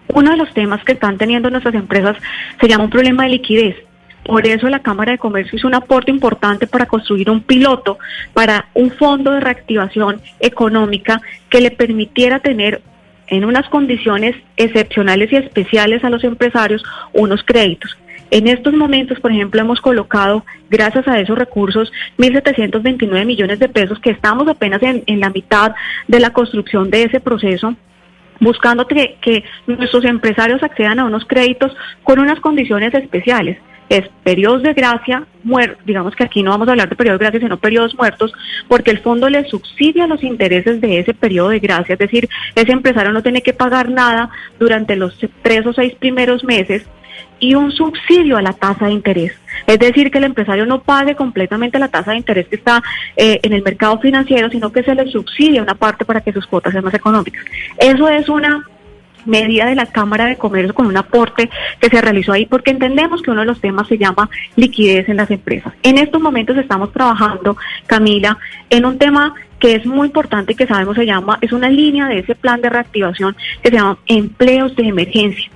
uno 0.08 0.32
de 0.32 0.36
los 0.36 0.52
temas 0.52 0.82
que 0.82 0.92
están 0.92 1.18
teniendo 1.18 1.50
nuestras 1.50 1.74
empresas 1.74 2.16
se 2.60 2.66
llama 2.68 2.84
un 2.84 2.90
problema 2.90 3.22
de 3.22 3.30
liquidez. 3.30 3.76
Por 4.24 4.44
eso 4.46 4.68
la 4.68 4.80
Cámara 4.80 5.12
de 5.12 5.18
Comercio 5.18 5.56
hizo 5.56 5.68
un 5.68 5.74
aporte 5.74 6.10
importante 6.10 6.66
para 6.66 6.86
construir 6.86 7.30
un 7.30 7.42
piloto 7.42 7.98
para 8.32 8.66
un 8.74 8.90
fondo 8.90 9.30
de 9.32 9.40
reactivación 9.40 10.20
económica 10.40 11.20
que 11.48 11.60
le 11.60 11.70
permitiera 11.70 12.40
tener 12.40 12.82
en 13.28 13.44
unas 13.44 13.68
condiciones 13.68 14.34
excepcionales 14.56 15.32
y 15.32 15.36
especiales 15.36 16.04
a 16.04 16.10
los 16.10 16.22
empresarios 16.24 16.82
unos 17.12 17.42
créditos. 17.44 17.96
En 18.32 18.48
estos 18.48 18.72
momentos, 18.72 19.20
por 19.20 19.30
ejemplo, 19.30 19.60
hemos 19.60 19.82
colocado, 19.82 20.42
gracias 20.70 21.06
a 21.06 21.20
esos 21.20 21.36
recursos, 21.36 21.92
1.729 22.16 23.26
millones 23.26 23.58
de 23.58 23.68
pesos 23.68 23.98
que 23.98 24.08
estamos 24.08 24.48
apenas 24.48 24.80
en, 24.82 25.20
la 25.20 25.28
mitad 25.28 25.74
de 26.08 26.18
la 26.18 26.30
construcción 26.30 26.88
de 26.88 27.02
ese 27.02 27.20
proceso 27.20 27.76
buscando 28.40 28.86
que, 28.86 29.18
que 29.20 29.44
nuestros 29.66 30.06
empresarios 30.06 30.62
accedan 30.62 30.98
a 30.98 31.04
unos 31.04 31.26
créditos 31.26 31.76
con 32.04 32.20
unas 32.20 32.40
condiciones 32.40 32.94
especiales. 32.94 33.58
Es 33.90 34.08
periodos 34.24 34.62
de 34.62 34.72
gracia, 34.72 35.26
muer 35.44 35.76
digamos 35.84 36.16
que 36.16 36.24
aquí 36.24 36.42
no 36.42 36.52
vamos 36.52 36.68
a 36.68 36.70
hablar 36.70 36.88
de 36.88 36.96
periodos 36.96 37.20
de 37.20 37.26
gracia, 37.26 37.40
sino 37.40 37.58
periodos 37.58 37.94
muertos, 37.96 38.32
porque 38.66 38.92
el 38.92 39.00
fondo 39.00 39.28
le 39.28 39.44
subsidia 39.44 40.06
los 40.06 40.22
intereses 40.22 40.80
de 40.80 41.00
ese 41.00 41.12
periodo 41.12 41.50
de 41.50 41.58
gracia, 41.58 41.92
es 41.92 41.98
decir, 41.98 42.30
ese 42.54 42.72
empresario 42.72 43.12
no 43.12 43.22
tiene 43.22 43.42
que 43.42 43.52
pagar 43.52 43.90
nada 43.90 44.30
durante 44.58 44.96
los 44.96 45.18
tres 45.42 45.66
o 45.66 45.74
seis 45.74 45.94
primeros 45.96 46.42
meses 46.44 46.86
y 47.42 47.56
un 47.56 47.72
subsidio 47.72 48.36
a 48.36 48.42
la 48.42 48.52
tasa 48.52 48.86
de 48.86 48.92
interés. 48.92 49.32
Es 49.66 49.78
decir, 49.80 50.12
que 50.12 50.18
el 50.18 50.24
empresario 50.24 50.64
no 50.64 50.82
pague 50.82 51.16
completamente 51.16 51.80
la 51.80 51.88
tasa 51.88 52.12
de 52.12 52.18
interés 52.18 52.46
que 52.46 52.54
está 52.54 52.80
eh, 53.16 53.40
en 53.42 53.52
el 53.52 53.64
mercado 53.64 53.98
financiero, 53.98 54.48
sino 54.48 54.70
que 54.70 54.84
se 54.84 54.94
le 54.94 55.10
subsidia 55.10 55.60
una 55.60 55.74
parte 55.74 56.04
para 56.04 56.20
que 56.20 56.32
sus 56.32 56.46
cuotas 56.46 56.72
sean 56.72 56.84
más 56.84 56.94
económicas. 56.94 57.44
Eso 57.78 58.08
es 58.08 58.28
una 58.28 58.64
medida 59.26 59.66
de 59.66 59.74
la 59.74 59.86
Cámara 59.86 60.26
de 60.26 60.36
Comercio 60.36 60.72
con 60.72 60.86
un 60.86 60.96
aporte 60.96 61.50
que 61.80 61.88
se 61.88 62.00
realizó 62.00 62.32
ahí 62.32 62.46
porque 62.46 62.70
entendemos 62.70 63.22
que 63.22 63.32
uno 63.32 63.40
de 63.40 63.46
los 63.46 63.60
temas 63.60 63.88
se 63.88 63.98
llama 63.98 64.30
liquidez 64.54 65.08
en 65.08 65.16
las 65.16 65.30
empresas. 65.32 65.72
En 65.82 65.98
estos 65.98 66.22
momentos 66.22 66.56
estamos 66.56 66.92
trabajando, 66.92 67.56
Camila, 67.86 68.38
en 68.70 68.86
un 68.86 68.98
tema 68.98 69.34
que 69.58 69.74
es 69.74 69.84
muy 69.84 70.06
importante 70.06 70.52
y 70.52 70.56
que 70.56 70.68
sabemos 70.68 70.94
se 70.94 71.06
llama, 71.06 71.38
es 71.40 71.50
una 71.50 71.68
línea 71.68 72.06
de 72.06 72.20
ese 72.20 72.36
plan 72.36 72.60
de 72.60 72.70
reactivación 72.70 73.34
que 73.64 73.70
se 73.70 73.76
llama 73.76 73.98
empleos 74.06 74.76
de 74.76 74.84
emergencia 74.84 75.50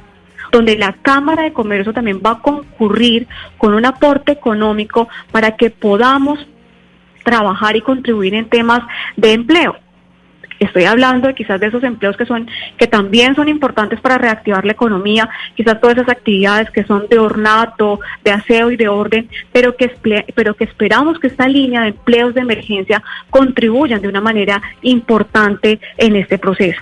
donde 0.56 0.78
la 0.78 0.94
Cámara 1.02 1.42
de 1.42 1.52
Comercio 1.52 1.92
también 1.92 2.22
va 2.24 2.30
a 2.30 2.38
concurrir 2.38 3.26
con 3.58 3.74
un 3.74 3.84
aporte 3.84 4.32
económico 4.32 5.06
para 5.30 5.54
que 5.54 5.68
podamos 5.68 6.46
trabajar 7.24 7.76
y 7.76 7.82
contribuir 7.82 8.34
en 8.34 8.48
temas 8.48 8.80
de 9.18 9.34
empleo. 9.34 9.76
Estoy 10.58 10.84
hablando 10.84 11.28
de 11.28 11.34
quizás 11.34 11.60
de 11.60 11.66
esos 11.66 11.84
empleos 11.84 12.16
que 12.16 12.24
son 12.24 12.48
que 12.78 12.86
también 12.86 13.34
son 13.34 13.50
importantes 13.50 14.00
para 14.00 14.16
reactivar 14.16 14.64
la 14.64 14.72
economía, 14.72 15.28
quizás 15.54 15.78
todas 15.78 15.98
esas 15.98 16.08
actividades 16.08 16.70
que 16.70 16.84
son 16.84 17.06
de 17.10 17.18
ornato, 17.18 18.00
de 18.24 18.30
aseo 18.30 18.70
y 18.70 18.78
de 18.78 18.88
orden, 18.88 19.28
pero 19.52 19.76
que 19.76 19.92
pero 20.34 20.54
que 20.54 20.64
esperamos 20.64 21.18
que 21.18 21.26
esta 21.26 21.46
línea 21.46 21.82
de 21.82 21.88
empleos 21.88 22.32
de 22.32 22.40
emergencia 22.40 23.02
contribuyan 23.28 24.00
de 24.00 24.08
una 24.08 24.22
manera 24.22 24.62
importante 24.80 25.80
en 25.98 26.16
este 26.16 26.38
proceso. 26.38 26.80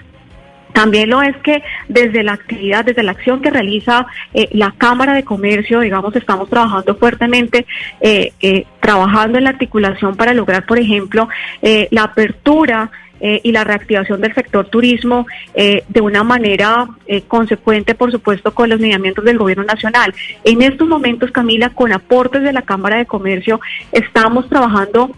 También 0.74 1.08
lo 1.08 1.22
es 1.22 1.36
que 1.38 1.62
desde 1.88 2.24
la 2.24 2.32
actividad, 2.32 2.84
desde 2.84 3.04
la 3.04 3.12
acción 3.12 3.40
que 3.40 3.50
realiza 3.50 4.06
eh, 4.34 4.48
la 4.50 4.74
Cámara 4.76 5.14
de 5.14 5.22
Comercio, 5.22 5.80
digamos, 5.80 6.14
estamos 6.16 6.50
trabajando 6.50 6.96
fuertemente, 6.96 7.64
eh, 8.00 8.32
eh, 8.40 8.66
trabajando 8.80 9.38
en 9.38 9.44
la 9.44 9.50
articulación 9.50 10.16
para 10.16 10.34
lograr, 10.34 10.66
por 10.66 10.80
ejemplo, 10.80 11.28
eh, 11.62 11.86
la 11.92 12.02
apertura 12.02 12.90
eh, 13.20 13.40
y 13.44 13.52
la 13.52 13.62
reactivación 13.62 14.20
del 14.20 14.34
sector 14.34 14.66
turismo 14.66 15.26
eh, 15.54 15.84
de 15.88 16.00
una 16.00 16.24
manera 16.24 16.88
consecuente, 17.28 17.94
por 17.94 18.10
supuesto, 18.10 18.52
con 18.52 18.68
los 18.68 18.80
lineamientos 18.80 19.24
del 19.24 19.38
Gobierno 19.38 19.62
Nacional. 19.62 20.12
En 20.42 20.60
estos 20.60 20.88
momentos, 20.88 21.30
Camila, 21.30 21.70
con 21.70 21.92
aportes 21.92 22.42
de 22.42 22.52
la 22.52 22.62
Cámara 22.62 22.96
de 22.96 23.06
Comercio, 23.06 23.60
estamos 23.92 24.48
trabajando 24.48 25.12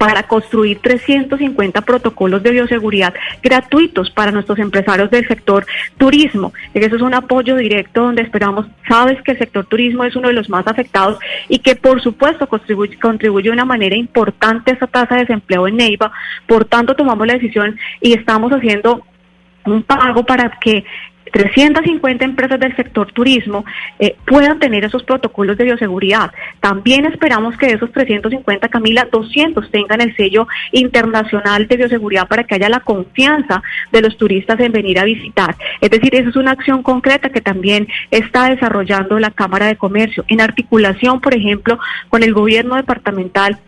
para 0.00 0.22
construir 0.22 0.78
350 0.78 1.82
protocolos 1.82 2.42
de 2.42 2.52
bioseguridad 2.52 3.12
gratuitos 3.42 4.10
para 4.10 4.32
nuestros 4.32 4.58
empresarios 4.58 5.10
del 5.10 5.28
sector 5.28 5.66
turismo. 5.98 6.54
Eso 6.72 6.96
es 6.96 7.02
un 7.02 7.12
apoyo 7.12 7.54
directo 7.56 8.04
donde 8.04 8.22
esperamos, 8.22 8.64
sabes 8.88 9.20
que 9.20 9.32
el 9.32 9.38
sector 9.38 9.66
turismo 9.66 10.04
es 10.04 10.16
uno 10.16 10.28
de 10.28 10.34
los 10.34 10.48
más 10.48 10.66
afectados 10.66 11.18
y 11.50 11.58
que 11.58 11.76
por 11.76 12.00
supuesto 12.00 12.48
contribuye, 12.48 12.96
de 13.42 13.50
una 13.50 13.66
manera 13.66 13.94
importante 13.94 14.70
a 14.70 14.74
esta 14.74 14.86
tasa 14.86 15.16
de 15.16 15.20
desempleo 15.20 15.68
en 15.68 15.76
Neiva. 15.76 16.10
Por 16.46 16.64
tanto, 16.64 16.96
tomamos 16.96 17.26
la 17.26 17.34
decisión 17.34 17.78
y 18.00 18.14
estamos 18.14 18.52
haciendo 18.52 19.04
un 19.66 19.82
pago 19.82 20.24
para 20.24 20.48
que 20.60 20.82
350 21.30 22.24
empresas 22.24 22.60
del 22.60 22.74
sector 22.76 23.12
turismo 23.12 23.64
eh, 23.98 24.16
puedan 24.26 24.58
tener 24.58 24.84
esos 24.84 25.02
protocolos 25.02 25.56
de 25.56 25.64
bioseguridad. 25.64 26.32
También 26.60 27.06
esperamos 27.06 27.56
que 27.56 27.66
de 27.66 27.74
esos 27.74 27.92
350, 27.92 28.68
Camila, 28.68 29.08
200 29.10 29.70
tengan 29.70 30.00
el 30.00 30.14
sello 30.16 30.46
internacional 30.72 31.66
de 31.66 31.76
bioseguridad 31.76 32.28
para 32.28 32.44
que 32.44 32.54
haya 32.54 32.68
la 32.68 32.80
confianza 32.80 33.62
de 33.92 34.02
los 34.02 34.16
turistas 34.16 34.58
en 34.60 34.72
venir 34.72 34.98
a 34.98 35.04
visitar. 35.04 35.56
Es 35.80 35.90
decir, 35.90 36.14
eso 36.14 36.30
es 36.30 36.36
una 36.36 36.52
acción 36.52 36.82
concreta 36.82 37.30
que 37.30 37.40
también 37.40 37.88
está 38.10 38.48
desarrollando 38.50 39.18
la 39.18 39.30
Cámara 39.30 39.66
de 39.66 39.76
Comercio 39.76 40.24
en 40.28 40.40
articulación, 40.40 41.20
por 41.20 41.34
ejemplo, 41.34 41.78
con 42.08 42.22
el 42.22 42.34
gobierno 42.34 42.76
departamental 42.76 43.58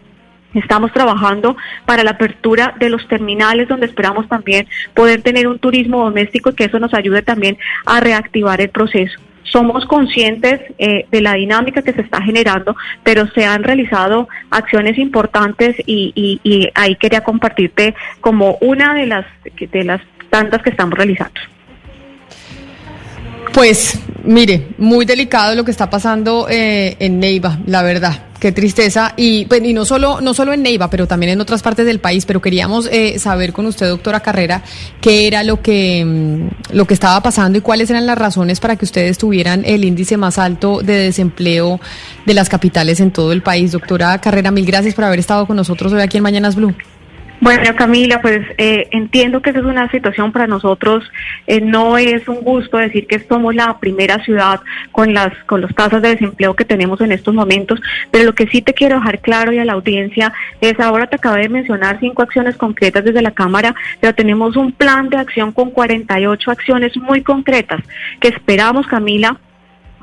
Estamos 0.54 0.92
trabajando 0.92 1.56
para 1.86 2.04
la 2.04 2.12
apertura 2.12 2.74
de 2.78 2.90
los 2.90 3.06
terminales 3.08 3.68
donde 3.68 3.86
esperamos 3.86 4.28
también 4.28 4.66
poder 4.94 5.22
tener 5.22 5.46
un 5.46 5.58
turismo 5.58 6.04
doméstico 6.04 6.50
y 6.50 6.54
que 6.54 6.64
eso 6.64 6.78
nos 6.78 6.94
ayude 6.94 7.22
también 7.22 7.58
a 7.86 8.00
reactivar 8.00 8.60
el 8.60 8.70
proceso. 8.70 9.18
Somos 9.44 9.84
conscientes 9.86 10.60
eh, 10.78 11.06
de 11.10 11.20
la 11.20 11.34
dinámica 11.34 11.82
que 11.82 11.92
se 11.92 12.00
está 12.00 12.22
generando, 12.22 12.74
pero 13.02 13.26
se 13.28 13.44
han 13.44 13.64
realizado 13.64 14.28
acciones 14.50 14.98
importantes 14.98 15.76
y, 15.84 16.12
y, 16.14 16.40
y 16.42 16.70
ahí 16.74 16.96
quería 16.96 17.22
compartirte 17.22 17.94
como 18.20 18.56
una 18.60 18.94
de 18.94 19.06
las 19.06 19.26
de 19.44 19.84
las 19.84 20.00
tantas 20.30 20.62
que 20.62 20.70
estamos 20.70 20.96
realizando. 20.96 21.38
Pues 23.52 23.98
mire, 24.24 24.68
muy 24.78 25.04
delicado 25.04 25.54
lo 25.54 25.64
que 25.64 25.70
está 25.70 25.90
pasando 25.90 26.46
eh, 26.48 26.96
en 26.98 27.20
Neiva, 27.20 27.58
la 27.66 27.82
verdad. 27.82 28.26
Qué 28.40 28.50
tristeza. 28.50 29.14
Y, 29.16 29.44
pues, 29.44 29.62
y 29.62 29.72
no 29.72 29.84
solo 29.84 30.20
no 30.20 30.34
solo 30.34 30.52
en 30.52 30.62
Neiva, 30.62 30.90
pero 30.90 31.06
también 31.06 31.32
en 31.32 31.40
otras 31.40 31.62
partes 31.62 31.86
del 31.86 32.00
país. 32.00 32.26
Pero 32.26 32.42
queríamos 32.42 32.88
eh, 32.90 33.18
saber 33.20 33.52
con 33.52 33.66
usted, 33.66 33.88
doctora 33.88 34.18
Carrera, 34.18 34.62
qué 35.00 35.28
era 35.28 35.44
lo 35.44 35.62
que 35.62 36.04
mm, 36.04 36.74
lo 36.74 36.86
que 36.86 36.94
estaba 36.94 37.22
pasando 37.22 37.58
y 37.58 37.60
cuáles 37.60 37.88
eran 37.90 38.04
las 38.04 38.18
razones 38.18 38.58
para 38.58 38.74
que 38.74 38.84
ustedes 38.84 39.16
tuvieran 39.18 39.62
el 39.64 39.84
índice 39.84 40.16
más 40.16 40.38
alto 40.38 40.80
de 40.82 40.94
desempleo 40.94 41.78
de 42.26 42.34
las 42.34 42.48
capitales 42.48 42.98
en 42.98 43.12
todo 43.12 43.32
el 43.32 43.42
país. 43.42 43.70
Doctora 43.70 44.18
Carrera, 44.20 44.50
mil 44.50 44.66
gracias 44.66 44.94
por 44.94 45.04
haber 45.04 45.20
estado 45.20 45.46
con 45.46 45.56
nosotros 45.56 45.92
hoy 45.92 46.00
aquí 46.00 46.16
en 46.16 46.24
Mañanas 46.24 46.56
Blue. 46.56 46.74
Bueno, 47.42 47.74
Camila, 47.74 48.22
pues 48.22 48.46
eh, 48.56 48.86
entiendo 48.92 49.42
que 49.42 49.50
esa 49.50 49.58
es 49.58 49.64
una 49.64 49.90
situación 49.90 50.30
para 50.30 50.46
nosotros. 50.46 51.10
Eh, 51.48 51.60
no 51.60 51.98
es 51.98 52.28
un 52.28 52.40
gusto 52.42 52.76
decir 52.76 53.08
que 53.08 53.18
somos 53.18 53.52
la 53.52 53.80
primera 53.80 54.22
ciudad 54.22 54.60
con 54.92 55.12
las 55.12 55.34
con 55.46 55.60
las 55.60 55.74
tasas 55.74 56.00
de 56.02 56.10
desempleo 56.10 56.54
que 56.54 56.64
tenemos 56.64 57.00
en 57.00 57.10
estos 57.10 57.34
momentos, 57.34 57.80
pero 58.12 58.26
lo 58.26 58.34
que 58.36 58.46
sí 58.46 58.62
te 58.62 58.74
quiero 58.74 58.94
dejar 58.94 59.18
claro 59.18 59.52
y 59.52 59.58
a 59.58 59.64
la 59.64 59.72
audiencia 59.72 60.32
es 60.60 60.78
ahora 60.78 61.08
te 61.08 61.16
acabé 61.16 61.42
de 61.42 61.48
mencionar 61.48 61.98
cinco 61.98 62.22
acciones 62.22 62.56
concretas 62.56 63.04
desde 63.04 63.22
la 63.22 63.32
Cámara, 63.32 63.74
pero 63.98 64.14
tenemos 64.14 64.54
un 64.54 64.70
plan 64.70 65.08
de 65.08 65.16
acción 65.16 65.50
con 65.50 65.72
48 65.72 66.48
acciones 66.48 66.96
muy 66.96 67.22
concretas 67.22 67.80
que 68.20 68.28
esperamos, 68.28 68.86
Camila, 68.86 69.36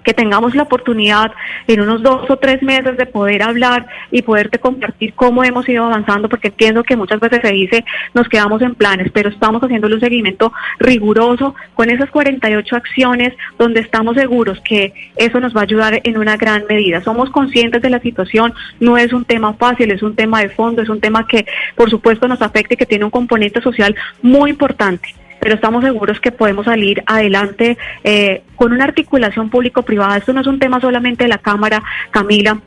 que 0.04 0.14
tengamos 0.14 0.56
la 0.56 0.64
oportunidad 0.64 1.32
en 1.68 1.82
unos 1.82 2.02
dos 2.02 2.30
o 2.30 2.38
tres 2.38 2.62
meses 2.62 2.98
de 2.98 3.06
poder 3.06 3.44
hablar 3.44 3.86
y 4.12 4.22
poderte 4.22 4.60
compartir 4.60 5.14
cómo 5.14 5.44
hemos 5.44 5.68
ido 5.68 5.86
avanzando, 5.86 6.30
porque 6.30 6.50
entiendo 6.50 6.84
que 6.84 6.96
muchas 6.96 7.20
veces 7.20 7.40
se 7.42 7.52
dice 7.52 7.86
nos 8.14 8.28
quedamos 8.28 8.62
en 8.62 8.76
planes, 8.76 9.12
pero 9.14 9.30
estamos 9.30 9.64
haciendo 9.64 9.88
un 9.88 10.00
seguimiento 10.00 10.52
riguroso 10.80 11.56
con 11.76 11.90
esas 11.90 12.10
48 12.10 12.76
acciones 12.76 13.34
donde 13.58 13.82
estamos 13.82 14.16
seguros 14.16 14.60
que 14.62 14.94
eso 15.16 15.40
nos 15.40 15.56
va 15.56 15.62
a 15.62 15.64
ayudar 15.64 16.02
en 16.04 16.18
una 16.18 16.38
gran 16.38 16.64
medida. 16.70 17.02
Somos 17.02 17.30
conscientes 17.30 17.82
de 17.82 17.90
la 17.90 18.00
situación, 18.00 18.54
no 18.80 18.98
es 18.98 19.14
un 19.14 19.26
tema 19.26 19.54
fácil, 19.54 19.92
es 19.92 20.04
un 20.04 20.16
tema 20.16 20.42
de 20.42 20.50
fondo, 20.50 20.82
es 20.82 20.90
un 20.90 21.00
tema 21.00 21.28
que 21.28 21.46
por 21.76 21.90
supuesto 21.90 22.28
nos 22.28 22.42
afecta 22.42 22.74
y 22.74 22.78
que 22.78 22.86
tiene 22.86 23.06
un 23.06 23.12
componente 23.12 23.62
social 23.62 23.96
muy 24.22 24.52
importante 24.52 25.10
pero 25.40 25.56
estamos 25.56 25.84
seguros 25.84 26.20
que 26.20 26.32
podemos 26.32 26.66
salir 26.66 27.04
adelante 27.06 27.78
eh, 28.04 28.44
con 28.56 28.74
una 28.74 28.84
articulación 28.84 29.50
público-privada. 29.50 30.18
Esto 30.18 30.34
no 30.34 30.42
es 30.42 30.48
un 30.48 30.60
tema 30.60 30.80
solamente 30.80 31.24
de 31.24 31.30
la 31.30 31.38
Cámara, 31.38 31.82
Camila, 32.12 32.60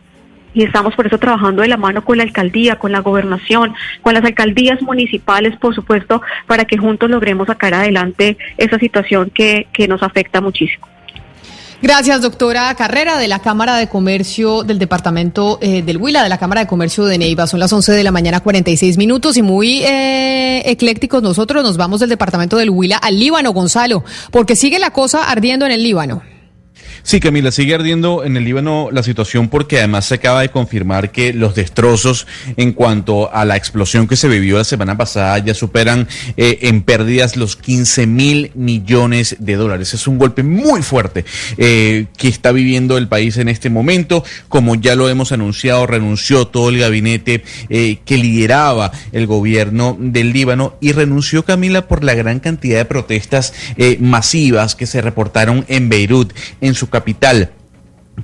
y 0.55 0.65
estamos 0.65 0.95
por 0.95 1.07
eso 1.07 1.19
trabajando 1.19 1.63
de 1.63 1.69
la 1.69 1.77
mano 1.77 2.05
con 2.05 2.19
la 2.19 2.25
alcaldía, 2.25 2.77
con 2.77 2.93
la 2.93 3.01
gobernación, 3.01 3.75
con 4.03 4.15
las 4.15 4.25
alcaldías 4.25 4.83
municipales, 4.83 5.57
por 5.57 5.75
supuesto, 5.75 6.21
para 6.47 6.65
que 6.65 6.77
juntos 6.77 7.11
logremos 7.11 7.47
sacar 7.47 7.75
adelante 7.75 8.37
esa 8.59 8.79
situación 8.79 9.31
que, 9.31 9.67
que 9.73 9.89
nos 9.89 10.03
afecta 10.03 10.41
muchísimo. 10.41 10.87
Gracias, 11.83 12.23
doctora 12.23 12.73
Carrera, 12.77 13.19
de 13.19 13.27
la 13.27 13.41
Cámara 13.41 13.77
de 13.77 13.89
Comercio 13.89 14.63
del 14.63 14.79
Departamento 14.79 15.59
eh, 15.61 15.83
del 15.83 15.97
Huila, 15.97 16.23
de 16.23 16.29
la 16.29 16.39
Cámara 16.39 16.61
de 16.61 16.69
Comercio 16.69 17.07
de 17.07 17.19
Neiva. 17.19 17.49
Son 17.49 17.59
las 17.59 17.73
11 17.73 17.91
de 17.91 18.05
la 18.05 18.13
mañana, 18.13 18.39
46 18.39 18.97
minutos, 18.99 19.37
y 19.37 19.43
muy 19.43 19.83
eh, 19.83 20.63
eclécticos 20.65 21.25
nosotros 21.25 21.65
nos 21.65 21.77
vamos 21.77 21.99
del 21.99 22.11
Departamento 22.11 22.57
del 22.57 22.71
Huila 22.71 22.99
al 22.99 23.19
Líbano, 23.19 23.53
Gonzalo, 23.53 24.05
porque 24.31 24.55
sigue 24.55 24.79
la 24.79 24.93
cosa 24.93 25.29
ardiendo 25.29 25.67
en 25.67 25.73
el 25.73 25.83
Líbano. 25.83 26.23
Sí, 27.05 27.19
Camila, 27.19 27.51
sigue 27.51 27.75
ardiendo 27.75 28.23
en 28.25 28.37
el 28.37 28.45
Líbano 28.45 28.89
la 28.93 29.03
situación 29.03 29.49
porque 29.49 29.79
además 29.79 30.07
se 30.07 30.15
acaba 30.15 30.41
de 30.41 30.51
confirmar 30.51 31.11
que 31.11 31.33
los 31.33 31.57
destrozos 31.57 32.29
en 32.57 32.73
cuanto 32.73 33.35
a 33.35 33.45
la 33.45 33.57
explosión 33.57 34.07
que 34.07 34.15
se 34.15 34.29
vivió 34.29 34.57
la 34.57 34.65
semana 34.65 34.97
pasada 34.97 35.37
ya 35.41 35.53
superan 35.53 36.07
eh, 36.37 36.61
en 36.63 36.83
pérdidas 36.83 37.37
los 37.37 37.57
15 37.57 38.07
mil 38.07 38.53
millones 38.55 39.37
de 39.41 39.57
dólares. 39.57 39.95
Es 39.95 40.07
un 40.07 40.17
golpe 40.17 40.45
muy 40.45 40.83
fuerte 40.83 41.25
eh, 41.57 42.07
que 42.17 42.29
está 42.29 42.53
viviendo 42.53 42.97
el 42.97 43.09
país 43.09 43.37
en 43.37 43.49
este 43.49 43.69
momento. 43.69 44.25
Como 44.49 44.77
ya 44.77 44.95
lo 44.95 45.09
hemos 45.09 45.33
anunciado, 45.33 45.89
renunció 45.89 46.47
todo 46.47 46.69
el 46.69 46.79
gabinete 46.79 47.43
eh, 47.69 47.99
que 48.05 48.17
lideraba 48.17 48.93
el 49.11 49.27
gobierno 49.27 49.97
del 49.99 50.33
Líbano 50.33 50.77
y 50.81 50.93
renunció 50.93 51.45
Camila 51.45 51.89
por 51.89 52.05
la 52.05 52.15
gran 52.15 52.39
cantidad 52.39 52.79
de 52.79 52.85
protestas 52.85 53.53
masivas 53.99 54.77
que 54.77 54.87
se 54.87 55.01
reportaron 55.01 55.65
en 55.69 55.89
Beirut, 55.89 56.33
en 56.61 56.75
su 56.75 56.92
capital. 56.93 57.62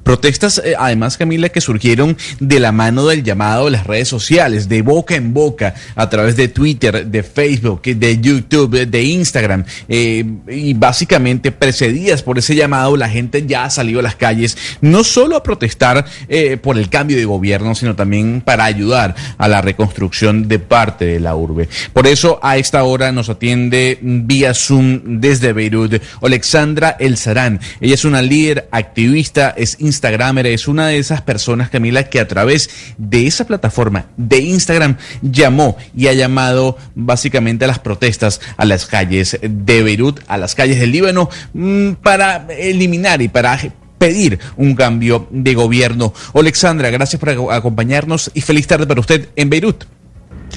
Protestas, 0.02 0.60
eh, 0.64 0.74
además, 0.78 1.16
Camila, 1.16 1.48
que 1.48 1.60
surgieron 1.60 2.16
de 2.40 2.60
la 2.60 2.72
mano 2.72 3.06
del 3.06 3.22
llamado 3.22 3.66
de 3.66 3.72
las 3.72 3.86
redes 3.86 4.08
sociales, 4.08 4.68
de 4.68 4.82
boca 4.82 5.14
en 5.14 5.34
boca, 5.34 5.74
a 5.94 6.08
través 6.08 6.36
de 6.36 6.48
Twitter, 6.48 7.06
de 7.06 7.22
Facebook, 7.22 7.82
de 7.82 8.20
YouTube, 8.20 8.86
de 8.86 9.02
Instagram, 9.02 9.64
eh, 9.88 10.24
y 10.48 10.74
básicamente 10.74 11.52
precedidas 11.52 12.22
por 12.22 12.38
ese 12.38 12.54
llamado, 12.54 12.96
la 12.96 13.08
gente 13.08 13.46
ya 13.46 13.64
ha 13.64 13.70
salido 13.70 14.00
a 14.00 14.02
las 14.02 14.16
calles, 14.16 14.56
no 14.80 15.04
solo 15.04 15.36
a 15.36 15.42
protestar 15.42 16.04
eh, 16.28 16.56
por 16.56 16.78
el 16.78 16.88
cambio 16.88 17.16
de 17.16 17.24
gobierno, 17.24 17.74
sino 17.74 17.94
también 17.94 18.42
para 18.44 18.64
ayudar 18.64 19.14
a 19.36 19.48
la 19.48 19.60
reconstrucción 19.60 20.48
de 20.48 20.58
parte 20.58 21.04
de 21.04 21.20
la 21.20 21.34
urbe. 21.34 21.68
Por 21.92 22.06
eso, 22.06 22.38
a 22.42 22.56
esta 22.56 22.84
hora 22.84 23.12
nos 23.12 23.28
atiende 23.28 23.98
vía 24.02 24.54
Zoom 24.54 25.20
desde 25.20 25.52
Beirut, 25.52 26.02
Alexandra 26.22 26.96
El 26.98 27.16
Sarán. 27.16 27.60
Ella 27.80 27.94
es 27.94 28.04
una 28.04 28.22
líder 28.22 28.68
activista, 28.70 29.54
es 29.56 29.76
Instagramer, 29.88 30.46
es 30.46 30.68
una 30.68 30.86
de 30.86 30.98
esas 30.98 31.22
personas, 31.22 31.70
Camila, 31.70 32.04
que 32.04 32.20
a 32.20 32.28
través 32.28 32.70
de 32.96 33.26
esa 33.26 33.46
plataforma 33.46 34.06
de 34.16 34.38
Instagram 34.38 34.96
llamó 35.22 35.76
y 35.96 36.06
ha 36.06 36.12
llamado 36.12 36.76
básicamente 36.94 37.64
a 37.64 37.68
las 37.68 37.80
protestas 37.80 38.40
a 38.56 38.64
las 38.64 38.86
calles 38.86 39.38
de 39.42 39.82
Beirut, 39.82 40.20
a 40.28 40.36
las 40.36 40.54
calles 40.54 40.78
del 40.78 40.92
Líbano, 40.92 41.28
mm, 41.54 41.92
para 41.94 42.46
eliminar 42.50 43.20
y 43.22 43.28
para 43.28 43.58
pedir 43.98 44.38
un 44.56 44.74
cambio 44.74 45.26
de 45.30 45.54
gobierno. 45.54 46.12
Alexandra, 46.34 46.90
gracias 46.90 47.20
por 47.20 47.30
acompañarnos 47.52 48.30
y 48.34 48.40
feliz 48.40 48.66
tarde 48.66 48.86
para 48.86 49.00
usted 49.00 49.28
en 49.36 49.50
Beirut. 49.50 49.84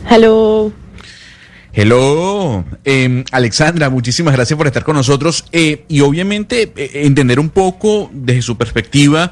Hello. 0.09 0.71
Hello, 1.73 2.65
eh, 2.84 3.23
Alexandra, 3.31 3.89
muchísimas 3.89 4.34
gracias 4.34 4.57
por 4.57 4.68
estar 4.68 4.84
con 4.84 4.98
nosotros 4.98 5.45
eh, 5.53 5.85
y 5.88 6.02
obviamente 6.02 6.72
eh, 6.76 6.91
entender 7.06 7.39
un 7.39 7.49
poco 7.49 8.10
desde 8.14 8.41
su 8.41 8.57
perspectiva 8.57 9.31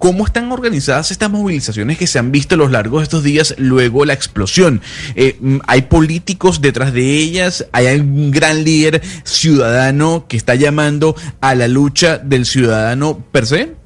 cómo 0.00 0.24
están 0.24 0.50
organizadas 0.50 1.10
estas 1.10 1.30
movilizaciones 1.30 1.98
que 1.98 2.06
se 2.06 2.18
han 2.18 2.32
visto 2.32 2.54
a 2.54 2.58
lo 2.58 2.68
largo 2.68 2.98
de 2.98 3.04
estos 3.04 3.22
días 3.22 3.54
luego 3.58 4.06
la 4.06 4.14
explosión. 4.14 4.80
Eh, 5.14 5.38
hay 5.66 5.82
políticos 5.82 6.62
detrás 6.62 6.94
de 6.94 7.18
ellas, 7.18 7.66
hay 7.70 8.00
un 8.00 8.30
gran 8.30 8.64
líder 8.64 9.02
ciudadano 9.24 10.24
que 10.26 10.38
está 10.38 10.54
llamando 10.54 11.14
a 11.42 11.54
la 11.54 11.68
lucha 11.68 12.16
del 12.16 12.46
ciudadano 12.46 13.22
per 13.30 13.46
se. 13.46 13.79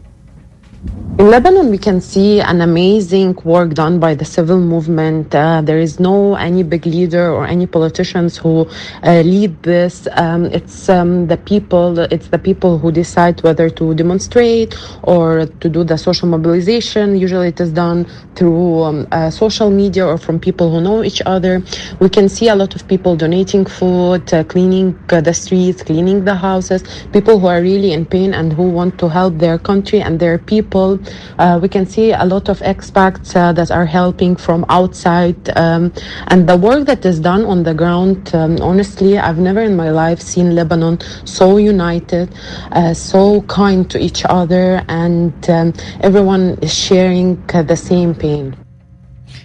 In 1.16 1.30
Lebanon, 1.30 1.70
we 1.70 1.78
can 1.78 2.00
see 2.00 2.40
an 2.40 2.60
amazing 2.60 3.36
work 3.44 3.72
done 3.72 4.00
by 4.00 4.16
the 4.16 4.24
civil 4.24 4.58
movement. 4.58 5.32
Uh, 5.32 5.62
there 5.62 5.78
is 5.78 6.00
no 6.00 6.34
any 6.34 6.64
big 6.64 6.84
leader 6.86 7.30
or 7.30 7.46
any 7.46 7.66
politicians 7.66 8.36
who 8.36 8.68
uh, 9.04 9.20
lead 9.20 9.62
this. 9.62 10.08
Um, 10.16 10.46
it's 10.46 10.88
um, 10.88 11.28
the 11.28 11.36
people. 11.36 12.00
It's 12.00 12.26
the 12.28 12.38
people 12.38 12.78
who 12.80 12.90
decide 12.90 13.40
whether 13.44 13.70
to 13.70 13.94
demonstrate 13.94 14.74
or 15.04 15.46
to 15.46 15.68
do 15.68 15.84
the 15.84 15.96
social 15.96 16.26
mobilization. 16.28 17.16
Usually, 17.16 17.48
it 17.48 17.60
is 17.60 17.70
done 17.70 18.06
through 18.34 18.82
um, 18.82 19.08
uh, 19.12 19.30
social 19.30 19.70
media 19.70 20.04
or 20.04 20.18
from 20.18 20.40
people 20.40 20.68
who 20.72 20.80
know 20.80 21.04
each 21.04 21.22
other. 21.26 21.62
We 22.00 22.08
can 22.08 22.28
see 22.28 22.48
a 22.48 22.56
lot 22.56 22.74
of 22.74 22.88
people 22.88 23.14
donating 23.14 23.66
food, 23.66 24.34
uh, 24.34 24.42
cleaning 24.42 24.98
uh, 25.10 25.20
the 25.20 25.32
streets, 25.32 25.80
cleaning 25.84 26.24
the 26.24 26.34
houses. 26.34 26.82
People 27.12 27.38
who 27.38 27.46
are 27.46 27.62
really 27.62 27.92
in 27.92 28.04
pain 28.04 28.34
and 28.34 28.52
who 28.52 28.68
want 28.68 28.98
to 28.98 29.08
help 29.08 29.38
their 29.38 29.58
country 29.58 30.00
and 30.02 30.18
their 30.18 30.38
people. 30.38 30.73
Uh, 30.74 31.58
we 31.62 31.68
can 31.68 31.86
see 31.86 32.12
a 32.12 32.24
lot 32.24 32.48
of 32.48 32.58
expats 32.60 33.36
uh, 33.36 33.52
that 33.52 33.70
are 33.70 33.86
helping 33.86 34.36
from 34.36 34.64
outside. 34.68 35.36
Um, 35.56 35.92
and 36.28 36.48
the 36.48 36.56
work 36.56 36.86
that 36.86 37.04
is 37.04 37.20
done 37.20 37.44
on 37.44 37.62
the 37.62 37.74
ground, 37.74 38.34
um, 38.34 38.56
honestly, 38.60 39.18
I've 39.18 39.38
never 39.38 39.60
in 39.60 39.76
my 39.76 39.90
life 39.90 40.20
seen 40.20 40.54
Lebanon 40.54 40.98
so 41.24 41.58
united, 41.58 42.28
uh, 42.72 42.94
so 42.94 43.42
kind 43.42 43.88
to 43.90 43.98
each 43.98 44.24
other, 44.28 44.84
and 44.88 45.32
um, 45.48 45.72
everyone 46.00 46.58
is 46.60 46.74
sharing 46.74 47.36
the 47.46 47.76
same 47.76 48.14
pain. 48.14 48.56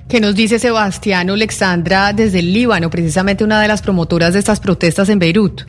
¿Qué 0.08 0.20
nos 0.20 0.34
dice 0.34 0.58
Sebastián 0.58 1.30
Alexandra 1.30 2.14
desde 2.14 2.40
el 2.40 2.52
Líbano, 2.52 2.90
precisamente 2.90 3.44
una 3.44 3.62
de 3.62 3.68
las 3.68 3.84
promotoras 3.84 4.34
de 4.34 4.40
estas 4.40 4.60
protestas 4.60 5.08
en 5.10 5.20
Beirut? 5.20 5.62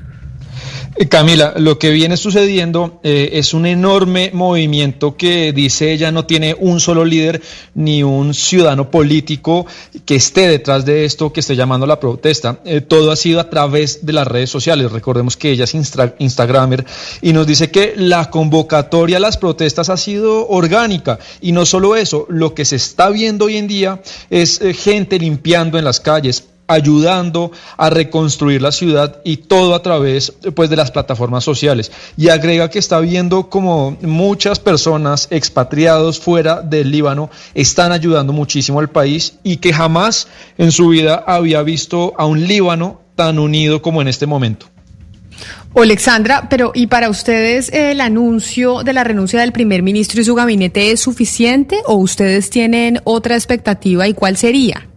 Eh, 0.96 1.08
Camila, 1.08 1.54
lo 1.56 1.78
que 1.78 1.90
viene 1.90 2.16
sucediendo 2.16 3.00
eh, 3.02 3.30
es 3.34 3.54
un 3.54 3.64
enorme 3.64 4.30
movimiento 4.34 5.16
que 5.16 5.52
dice 5.52 5.92
ella 5.92 6.10
no 6.10 6.26
tiene 6.26 6.56
un 6.58 6.80
solo 6.80 7.04
líder 7.04 7.40
ni 7.74 8.02
un 8.02 8.34
ciudadano 8.34 8.90
político 8.90 9.66
que 10.04 10.16
esté 10.16 10.48
detrás 10.48 10.84
de 10.84 11.04
esto, 11.04 11.32
que 11.32 11.40
esté 11.40 11.56
llamando 11.56 11.84
a 11.84 11.88
la 11.88 12.00
protesta. 12.00 12.60
Eh, 12.64 12.80
todo 12.80 13.12
ha 13.12 13.16
sido 13.16 13.40
a 13.40 13.48
través 13.48 14.04
de 14.04 14.12
las 14.12 14.26
redes 14.26 14.50
sociales. 14.50 14.90
Recordemos 14.92 15.36
que 15.36 15.52
ella 15.52 15.64
es 15.64 15.74
Instagramer 15.74 16.84
y 17.22 17.32
nos 17.32 17.46
dice 17.46 17.70
que 17.70 17.94
la 17.96 18.28
convocatoria 18.28 19.18
a 19.18 19.20
las 19.20 19.38
protestas 19.38 19.88
ha 19.90 19.96
sido 19.96 20.48
orgánica 20.48 21.18
y 21.40 21.52
no 21.52 21.66
solo 21.66 21.96
eso, 21.96 22.26
lo 22.28 22.52
que 22.54 22.64
se 22.64 22.76
está 22.76 23.10
viendo 23.10 23.46
hoy 23.46 23.56
en 23.56 23.68
día 23.68 24.02
es 24.28 24.60
gente 24.74 25.18
limpiando 25.18 25.78
en 25.78 25.84
las 25.84 26.00
calles, 26.00 26.44
ayudando 26.70 27.50
a 27.76 27.90
reconstruir 27.90 28.62
la 28.62 28.72
ciudad 28.72 29.20
y 29.24 29.38
todo 29.38 29.74
a 29.74 29.82
través 29.82 30.32
pues 30.54 30.70
de 30.70 30.76
las 30.76 30.90
plataformas 30.90 31.44
sociales 31.44 31.90
y 32.16 32.28
agrega 32.28 32.70
que 32.70 32.78
está 32.78 33.00
viendo 33.00 33.50
como 33.50 33.96
muchas 34.02 34.58
personas 34.60 35.28
expatriados 35.30 36.20
fuera 36.20 36.62
del 36.62 36.90
Líbano 36.90 37.30
están 37.54 37.92
ayudando 37.92 38.32
muchísimo 38.32 38.80
al 38.80 38.90
país 38.90 39.34
y 39.42 39.56
que 39.56 39.72
jamás 39.72 40.28
en 40.58 40.70
su 40.72 40.88
vida 40.88 41.24
había 41.26 41.62
visto 41.62 42.14
a 42.16 42.26
un 42.26 42.46
Líbano 42.46 43.00
tan 43.16 43.38
unido 43.38 43.82
como 43.82 44.00
en 44.00 44.08
este 44.08 44.26
momento. 44.26 44.66
Alexandra, 45.74 46.48
pero 46.50 46.72
¿y 46.74 46.88
para 46.88 47.08
ustedes 47.08 47.70
el 47.72 48.00
anuncio 48.00 48.82
de 48.82 48.92
la 48.92 49.04
renuncia 49.04 49.40
del 49.40 49.52
primer 49.52 49.82
ministro 49.82 50.20
y 50.20 50.24
su 50.24 50.34
gabinete 50.34 50.90
es 50.90 51.00
suficiente 51.00 51.80
o 51.86 51.94
ustedes 51.94 52.50
tienen 52.50 53.00
otra 53.04 53.36
expectativa 53.36 54.06
y 54.06 54.14
cuál 54.14 54.36
sería? 54.36 54.89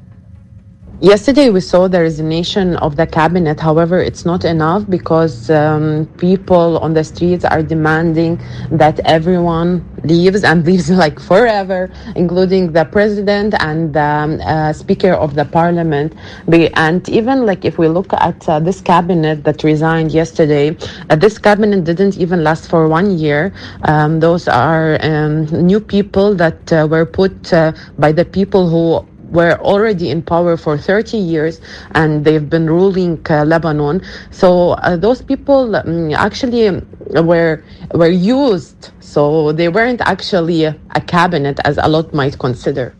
Yesterday, 1.03 1.49
we 1.49 1.59
saw 1.59 1.89
the 1.89 1.99
resignation 1.99 2.77
of 2.77 2.95
the 2.95 3.05
cabinet. 3.05 3.59
However, 3.59 3.99
it's 3.99 4.23
not 4.23 4.45
enough 4.45 4.89
because 4.89 5.49
um, 5.49 6.07
people 6.17 6.77
on 6.77 6.93
the 6.93 7.03
streets 7.03 7.43
are 7.43 7.61
demanding 7.61 8.39
that 8.71 9.01
everyone 9.01 9.83
leaves 10.05 10.45
and 10.45 10.65
leaves 10.69 10.89
like 10.89 11.19
forever, 11.19 11.91
including 12.15 12.71
the 12.71 12.85
president 12.85 13.53
and 13.59 13.93
the 13.93 13.99
um, 13.99 14.39
uh, 14.39 14.71
speaker 14.71 15.11
of 15.11 15.35
the 15.35 15.43
parliament. 15.43 16.13
And 16.47 17.09
even 17.09 17.45
like 17.45 17.65
if 17.65 17.77
we 17.77 17.89
look 17.89 18.13
at 18.13 18.47
uh, 18.47 18.61
this 18.61 18.79
cabinet 18.79 19.43
that 19.43 19.65
resigned 19.65 20.13
yesterday, 20.13 20.77
uh, 21.09 21.17
this 21.17 21.37
cabinet 21.37 21.83
didn't 21.83 22.17
even 22.17 22.45
last 22.45 22.69
for 22.69 22.87
one 22.87 23.17
year. 23.17 23.53
Um, 23.89 24.21
those 24.21 24.47
are 24.47 24.97
um, 25.03 25.47
new 25.67 25.81
people 25.81 26.33
that 26.35 26.71
uh, 26.71 26.87
were 26.89 27.05
put 27.05 27.51
uh, 27.51 27.73
by 27.99 28.13
the 28.13 28.23
people 28.23 28.69
who 28.69 29.05
were 29.33 29.59
already 29.59 30.09
in 30.09 30.21
power 30.21 30.55
for 30.55 30.77
30 30.77 31.17
years 31.17 31.59
and 31.91 32.23
they've 32.23 32.49
been 32.49 32.69
ruling 32.69 33.19
uh, 33.29 33.43
Lebanon. 33.43 34.01
So 34.31 34.71
uh, 34.71 34.95
those 34.95 35.21
people 35.21 35.75
um, 35.75 36.13
actually 36.13 36.81
were 37.21 37.63
were 37.93 38.07
used. 38.09 38.91
So 38.99 39.51
they 39.51 39.69
weren't 39.69 40.01
actually 40.01 40.65
a, 40.65 40.75
cabinet 41.05 41.59
as 41.65 41.77
a 41.77 41.87
lot 41.87 42.13
might 42.13 42.37
consider. 42.37 42.95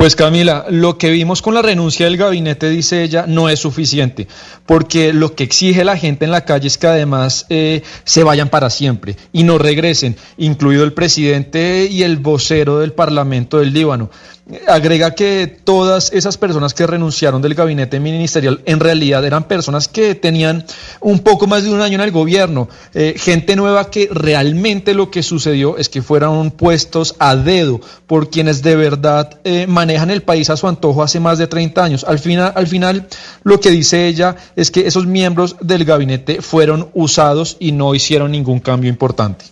Pues 0.00 0.16
Camila, 0.16 0.64
lo 0.70 0.96
que 0.96 1.10
vimos 1.10 1.42
con 1.42 1.52
la 1.52 1.60
renuncia 1.60 2.06
del 2.06 2.16
gabinete, 2.16 2.70
dice 2.70 3.02
ella, 3.02 3.26
no 3.26 3.50
es 3.50 3.60
suficiente, 3.60 4.28
porque 4.64 5.12
lo 5.12 5.34
que 5.34 5.44
exige 5.44 5.84
la 5.84 5.98
gente 5.98 6.24
en 6.24 6.30
la 6.30 6.46
calle 6.46 6.68
es 6.68 6.78
que 6.78 6.86
además 6.86 7.44
eh, 7.50 7.82
se 8.04 8.24
vayan 8.24 8.48
para 8.48 8.70
siempre 8.70 9.16
y 9.30 9.42
no 9.42 9.58
regresen, 9.58 10.16
incluido 10.38 10.84
el 10.84 10.94
presidente 10.94 11.86
y 11.90 12.02
el 12.02 12.16
vocero 12.16 12.78
del 12.78 12.94
Parlamento 12.94 13.58
del 13.58 13.74
Líbano. 13.74 14.08
Agrega 14.66 15.14
que 15.14 15.46
todas 15.46 16.12
esas 16.12 16.36
personas 16.36 16.74
que 16.74 16.86
renunciaron 16.86 17.42
del 17.42 17.54
gabinete 17.54 18.00
ministerial 18.00 18.60
en 18.64 18.80
realidad 18.80 19.24
eran 19.24 19.44
personas 19.44 19.88
que 19.88 20.14
tenían 20.14 20.64
un 21.00 21.20
poco 21.20 21.46
más 21.46 21.64
de 21.64 21.70
un 21.70 21.80
año 21.80 21.94
en 21.96 22.00
el 22.00 22.10
gobierno, 22.10 22.68
eh, 22.94 23.14
gente 23.16 23.56
nueva 23.56 23.90
que 23.90 24.08
realmente 24.12 24.94
lo 24.94 25.10
que 25.10 25.22
sucedió 25.22 25.76
es 25.76 25.88
que 25.88 26.02
fueron 26.02 26.50
puestos 26.50 27.14
a 27.18 27.36
dedo 27.36 27.80
por 28.06 28.30
quienes 28.30 28.62
de 28.62 28.76
verdad 28.76 29.40
eh, 29.44 29.66
manejan 29.66 30.10
el 30.10 30.22
país 30.22 30.50
a 30.50 30.56
su 30.56 30.66
antojo 30.66 31.02
hace 31.02 31.20
más 31.20 31.38
de 31.38 31.46
30 31.46 31.84
años. 31.84 32.04
Al 32.04 32.18
final, 32.18 32.52
al 32.54 32.66
final, 32.66 33.06
lo 33.44 33.60
que 33.60 33.70
dice 33.70 34.06
ella 34.06 34.36
es 34.56 34.70
que 34.70 34.86
esos 34.86 35.06
miembros 35.06 35.56
del 35.60 35.84
gabinete 35.84 36.42
fueron 36.42 36.90
usados 36.94 37.56
y 37.60 37.72
no 37.72 37.94
hicieron 37.94 38.32
ningún 38.32 38.60
cambio 38.60 38.90
importante. 38.90 39.44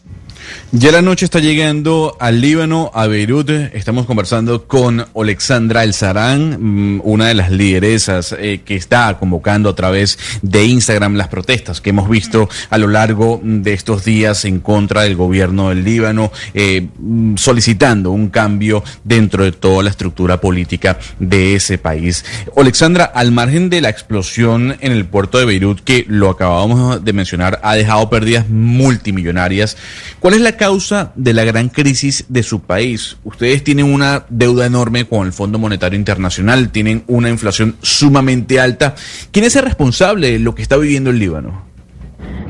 Ya 0.72 0.92
la 0.92 1.02
noche 1.02 1.24
está 1.24 1.38
llegando 1.40 2.16
al 2.20 2.40
Líbano, 2.40 2.90
a 2.92 3.06
Beirut. 3.06 3.48
Estamos 3.48 4.06
conversando 4.06 4.66
con 4.66 5.06
Alexandra 5.16 5.82
El 5.82 5.94
Sarán, 5.94 6.96
mm, 6.96 7.00
una 7.04 7.28
de 7.28 7.34
las 7.34 7.50
lideresas 7.50 8.34
eh, 8.38 8.60
que 8.64 8.76
está 8.76 9.16
convocando 9.18 9.70
a 9.70 9.74
través 9.74 10.18
de 10.42 10.64
Instagram 10.66 11.14
las 11.14 11.28
protestas 11.28 11.80
que 11.80 11.90
hemos 11.90 12.08
visto 12.08 12.48
a 12.70 12.78
lo 12.78 12.88
largo 12.88 13.40
de 13.42 13.72
estos 13.72 14.04
días 14.04 14.44
en 14.44 14.60
contra 14.60 15.02
del 15.02 15.16
gobierno 15.16 15.70
del 15.70 15.84
Líbano, 15.84 16.30
eh, 16.54 16.86
mm, 16.98 17.36
solicitando 17.36 18.10
un 18.10 18.28
cambio 18.28 18.84
dentro 19.04 19.44
de 19.44 19.52
toda 19.52 19.82
la 19.82 19.90
estructura 19.90 20.40
política 20.40 20.98
de 21.18 21.54
ese 21.54 21.78
país. 21.78 22.24
Alexandra, 22.56 23.04
al 23.04 23.32
margen 23.32 23.70
de 23.70 23.80
la 23.80 23.88
explosión 23.88 24.76
en 24.80 24.92
el 24.92 25.06
puerto 25.06 25.38
de 25.38 25.46
Beirut, 25.46 25.80
que 25.80 26.04
lo 26.08 26.30
acabábamos 26.30 27.04
de 27.04 27.12
mencionar, 27.12 27.60
ha 27.62 27.74
dejado 27.74 28.10
pérdidas 28.10 28.48
multimillonarias, 28.48 29.76
¿cuál 30.20 30.34
es 30.34 30.37
la 30.40 30.56
causa 30.56 31.12
de 31.16 31.34
la 31.34 31.44
gran 31.44 31.68
crisis 31.68 32.24
de 32.28 32.42
su 32.42 32.60
país? 32.60 33.16
Ustedes 33.24 33.62
tienen 33.64 33.86
una 33.86 34.24
deuda 34.28 34.66
enorme 34.66 35.06
con 35.06 35.26
el 35.26 35.32
Fondo 35.32 35.58
Monetario 35.58 35.98
Internacional, 35.98 36.70
tienen 36.70 37.04
una 37.06 37.28
inflación 37.28 37.76
sumamente 37.82 38.60
alta. 38.60 38.94
¿Quién 39.30 39.44
es 39.44 39.56
el 39.56 39.64
responsable 39.64 40.32
de 40.32 40.38
lo 40.38 40.54
que 40.54 40.62
está 40.62 40.76
viviendo 40.76 41.10
el 41.10 41.18
Líbano? 41.18 41.67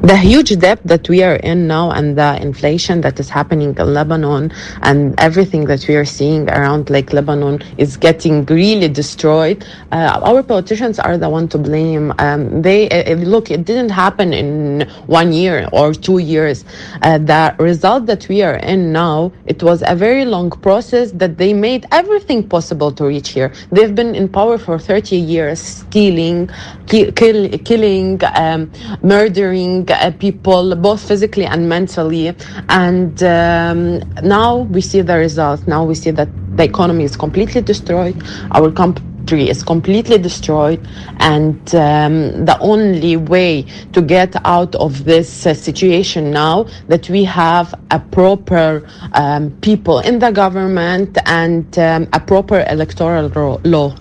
The 0.02 0.16
huge 0.16 0.56
debt 0.58 0.80
that 0.84 1.08
we 1.08 1.22
are 1.22 1.36
in 1.36 1.66
now 1.66 1.90
and 1.90 2.16
the 2.16 2.40
inflation 2.40 3.00
that 3.00 3.18
is 3.18 3.28
happening 3.28 3.74
in 3.76 3.94
Lebanon 3.94 4.52
and 4.82 5.18
everything 5.18 5.64
that 5.66 5.86
we 5.88 5.96
are 5.96 6.04
seeing 6.04 6.48
around 6.50 6.88
Lake 6.88 7.12
Lebanon 7.12 7.60
is 7.78 7.96
getting 7.96 8.44
really 8.46 8.88
destroyed. 8.88 9.66
Uh, 9.90 10.20
our 10.22 10.42
politicians 10.42 10.98
are 11.00 11.18
the 11.18 11.28
one 11.28 11.48
to 11.48 11.58
blame. 11.58 12.12
Um, 12.18 12.62
they 12.62 12.88
uh, 12.88 13.16
look, 13.16 13.50
it 13.50 13.64
didn't 13.64 13.88
happen 13.90 14.32
in 14.32 14.88
one 15.06 15.32
year 15.32 15.68
or 15.72 15.92
two 15.92 16.18
years. 16.18 16.64
Uh, 17.02 17.18
the 17.18 17.54
result 17.58 18.06
that 18.06 18.28
we 18.28 18.42
are 18.42 18.56
in 18.56 18.92
now, 18.92 19.32
it 19.46 19.62
was 19.62 19.82
a 19.86 19.96
very 19.96 20.24
long 20.24 20.50
process 20.50 21.10
that 21.12 21.38
they 21.38 21.52
made 21.52 21.86
everything 21.90 22.48
possible 22.48 22.92
to 22.92 23.04
reach 23.04 23.30
here. 23.30 23.52
They've 23.72 23.94
been 23.94 24.14
in 24.14 24.28
power 24.28 24.58
for 24.58 24.78
30 24.78 25.16
years, 25.16 25.60
stealing, 25.60 26.50
ki- 26.86 27.10
kill, 27.12 27.48
killing, 27.58 28.20
um, 28.36 28.70
murdering 29.02 29.87
uh, 29.87 29.87
people, 30.18 30.74
both 30.76 31.06
physically 31.06 31.46
and 31.46 31.68
mentally. 31.68 32.34
And 32.68 33.22
um, 33.22 33.98
now 34.22 34.58
we 34.58 34.80
see 34.80 35.00
the 35.00 35.16
results. 35.16 35.66
Now 35.66 35.84
we 35.84 35.94
see 35.94 36.10
that 36.12 36.28
the 36.56 36.64
economy 36.64 37.04
is 37.04 37.16
completely 37.16 37.60
destroyed. 37.60 38.20
Our 38.52 38.70
country 38.70 39.48
is 39.48 39.62
completely 39.62 40.18
destroyed. 40.18 40.86
And 41.20 41.60
um, 41.74 42.44
the 42.44 42.56
only 42.60 43.16
way 43.16 43.66
to 43.92 44.02
get 44.02 44.34
out 44.44 44.74
of 44.76 45.04
this 45.04 45.46
uh, 45.46 45.54
situation 45.54 46.30
now 46.30 46.66
that 46.88 47.08
we 47.10 47.24
have 47.24 47.74
a 47.90 48.00
proper 48.00 48.88
um, 49.12 49.50
people 49.60 50.00
in 50.00 50.18
the 50.18 50.30
government 50.30 51.18
and 51.26 51.78
um, 51.78 52.08
a 52.12 52.20
proper 52.20 52.64
electoral 52.68 53.60
law. 53.64 53.94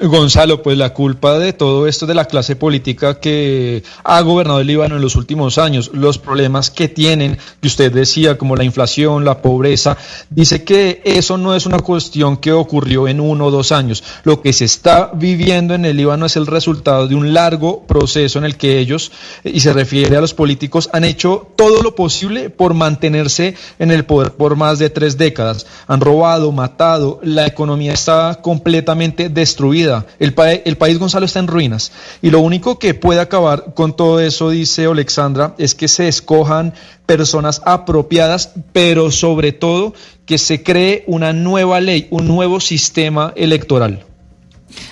Gonzalo, 0.00 0.62
pues 0.62 0.78
la 0.78 0.94
culpa 0.94 1.38
de 1.38 1.52
todo 1.52 1.86
esto 1.86 2.06
es 2.06 2.08
de 2.08 2.14
la 2.14 2.24
clase 2.24 2.56
política 2.56 3.20
que 3.20 3.82
ha 4.04 4.20
gobernado 4.22 4.60
el 4.60 4.66
Líbano 4.66 4.96
en 4.96 5.02
los 5.02 5.16
últimos 5.16 5.58
años, 5.58 5.90
los 5.92 6.16
problemas 6.16 6.70
que 6.70 6.88
tienen, 6.88 7.36
que 7.60 7.68
usted 7.68 7.92
decía, 7.92 8.38
como 8.38 8.56
la 8.56 8.64
inflación, 8.64 9.26
la 9.26 9.42
pobreza, 9.42 9.98
dice 10.30 10.64
que 10.64 11.02
eso 11.04 11.36
no 11.36 11.54
es 11.54 11.66
una 11.66 11.78
cuestión 11.78 12.38
que 12.38 12.52
ocurrió 12.52 13.06
en 13.06 13.20
uno 13.20 13.46
o 13.46 13.50
dos 13.50 13.70
años. 13.70 14.02
Lo 14.24 14.40
que 14.40 14.54
se 14.54 14.64
está 14.64 15.10
viviendo 15.12 15.74
en 15.74 15.84
el 15.84 15.98
Líbano 15.98 16.24
es 16.24 16.36
el 16.36 16.46
resultado 16.46 17.06
de 17.06 17.14
un 17.14 17.34
largo 17.34 17.82
proceso 17.86 18.38
en 18.38 18.46
el 18.46 18.56
que 18.56 18.78
ellos, 18.78 19.12
y 19.44 19.60
se 19.60 19.74
refiere 19.74 20.16
a 20.16 20.22
los 20.22 20.32
políticos, 20.32 20.88
han 20.94 21.04
hecho 21.04 21.48
todo 21.54 21.82
lo 21.82 21.94
posible 21.94 22.48
por 22.48 22.72
mantenerse 22.72 23.56
en 23.78 23.90
el 23.90 24.06
poder 24.06 24.32
por 24.32 24.56
más 24.56 24.78
de 24.78 24.88
tres 24.88 25.18
décadas. 25.18 25.66
Han 25.86 26.00
robado, 26.00 26.50
matado, 26.50 27.20
la 27.22 27.46
economía 27.46 27.92
está 27.92 28.38
completamente 28.40 29.28
destruida. 29.28 29.81
El, 30.18 30.34
pa 30.34 30.52
el, 30.52 30.76
país, 30.76 30.98
Gonzalo, 30.98 31.26
está 31.26 31.38
en 31.38 31.46
ruinas. 31.46 31.92
Y 32.20 32.30
lo 32.30 32.40
único 32.40 32.78
que 32.78 32.94
puede 32.94 33.20
acabar 33.20 33.74
con 33.74 33.96
todo 33.96 34.20
eso, 34.20 34.50
dice 34.50 34.86
Alexandra, 34.86 35.54
es 35.58 35.74
que 35.74 35.88
se 35.88 36.08
escojan 36.08 36.74
personas 37.06 37.60
apropiadas, 37.64 38.52
pero 38.72 39.10
sobre 39.10 39.52
todo 39.52 39.94
que 40.26 40.38
se 40.38 40.62
cree 40.62 41.04
una 41.06 41.32
nueva 41.32 41.80
ley, 41.80 42.08
un 42.10 42.26
nuevo 42.28 42.60
sistema 42.60 43.32
electoral. 43.36 44.06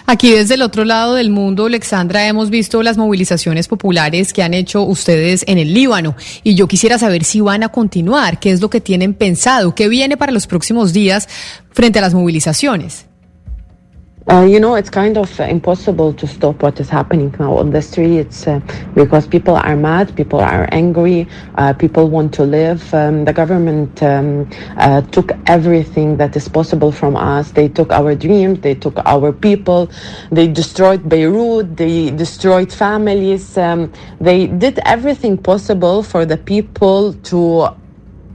Aquí 0.06 0.30
desde 0.30 0.54
el 0.54 0.62
otro 0.62 0.84
lado 0.84 1.14
del 1.14 1.30
mundo, 1.30 1.66
Alexandra, 1.66 2.26
hemos 2.26 2.50
visto 2.50 2.82
las 2.82 2.98
movilizaciones 2.98 3.68
populares 3.68 4.32
que 4.32 4.42
han 4.42 4.54
hecho 4.54 4.82
ustedes 4.82 5.44
en 5.46 5.58
el 5.58 5.72
Líbano 5.72 6.16
y 6.42 6.54
yo 6.54 6.68
quisiera 6.68 6.98
saber 6.98 7.24
si 7.24 7.40
van 7.40 7.62
a 7.62 7.68
continuar, 7.68 8.40
qué 8.40 8.50
es 8.50 8.60
lo 8.60 8.70
que 8.70 8.80
tienen 8.80 9.14
pensado, 9.14 9.74
qué 9.74 9.88
viene 9.88 10.16
para 10.16 10.32
los 10.32 10.46
próximos 10.46 10.92
días 10.92 11.28
frente 11.70 11.98
a 11.98 12.02
las 12.02 12.14
movilizaciones. 12.14 13.06
Uh, 14.28 14.42
you 14.44 14.58
know, 14.58 14.74
it's 14.74 14.90
kind 14.90 15.18
of 15.18 15.38
impossible 15.40 16.12
to 16.12 16.26
stop 16.26 16.62
what 16.62 16.80
is 16.80 16.88
happening 16.88 17.34
now 17.38 17.56
on 17.56 17.70
the 17.70 17.82
streets 17.82 18.46
uh, 18.46 18.60
because 18.94 19.26
people 19.26 19.54
are 19.54 19.76
mad, 19.76 20.14
people 20.16 20.40
are 20.40 20.68
angry, 20.72 21.28
uh, 21.56 21.72
people 21.74 22.08
want 22.08 22.32
to 22.32 22.42
live. 22.44 22.92
Um, 22.94 23.24
the 23.24 23.32
government 23.32 24.02
um, 24.02 24.48
uh, 24.78 25.02
took 25.02 25.32
everything 25.46 26.16
that 26.18 26.36
is 26.36 26.48
possible 26.48 26.92
from 26.92 27.16
us. 27.16 27.50
They 27.52 27.68
took 27.68 27.92
our 27.92 28.14
dreams, 28.14 28.60
they 28.60 28.74
took 28.74 28.98
our 29.06 29.32
people, 29.32 29.90
they 30.32 30.48
destroyed 30.48 31.08
Beirut, 31.08 31.76
they 31.76 32.10
destroyed 32.10 32.72
families. 32.72 33.58
Um, 33.58 33.92
they 34.20 34.46
did 34.46 34.80
everything 34.86 35.38
possible 35.38 36.02
for 36.02 36.26
the 36.26 36.36
people 36.36 37.14
to 37.30 37.68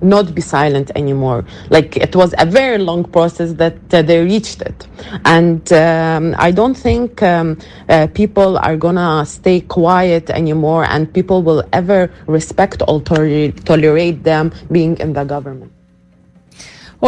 not 0.01 0.33
be 0.35 0.41
silent 0.41 0.91
anymore. 0.95 1.45
Like 1.69 1.97
it 1.97 2.15
was 2.15 2.33
a 2.37 2.45
very 2.45 2.77
long 2.77 3.03
process 3.03 3.53
that 3.53 3.77
uh, 3.93 4.01
they 4.01 4.23
reached 4.23 4.61
it, 4.61 4.87
and 5.25 5.71
um, 5.73 6.35
I 6.37 6.51
don't 6.51 6.75
think 6.75 7.21
um, 7.23 7.57
uh, 7.89 8.07
people 8.13 8.57
are 8.57 8.77
gonna 8.77 9.25
stay 9.25 9.61
quiet 9.61 10.29
anymore, 10.29 10.85
and 10.85 11.11
people 11.13 11.43
will 11.43 11.63
ever 11.73 12.11
respect 12.27 12.81
or 12.87 13.01
tolerate, 13.01 13.65
tolerate 13.65 14.23
them 14.23 14.53
being 14.71 14.97
in 14.97 15.13
the 15.13 15.23
government. 15.23 15.71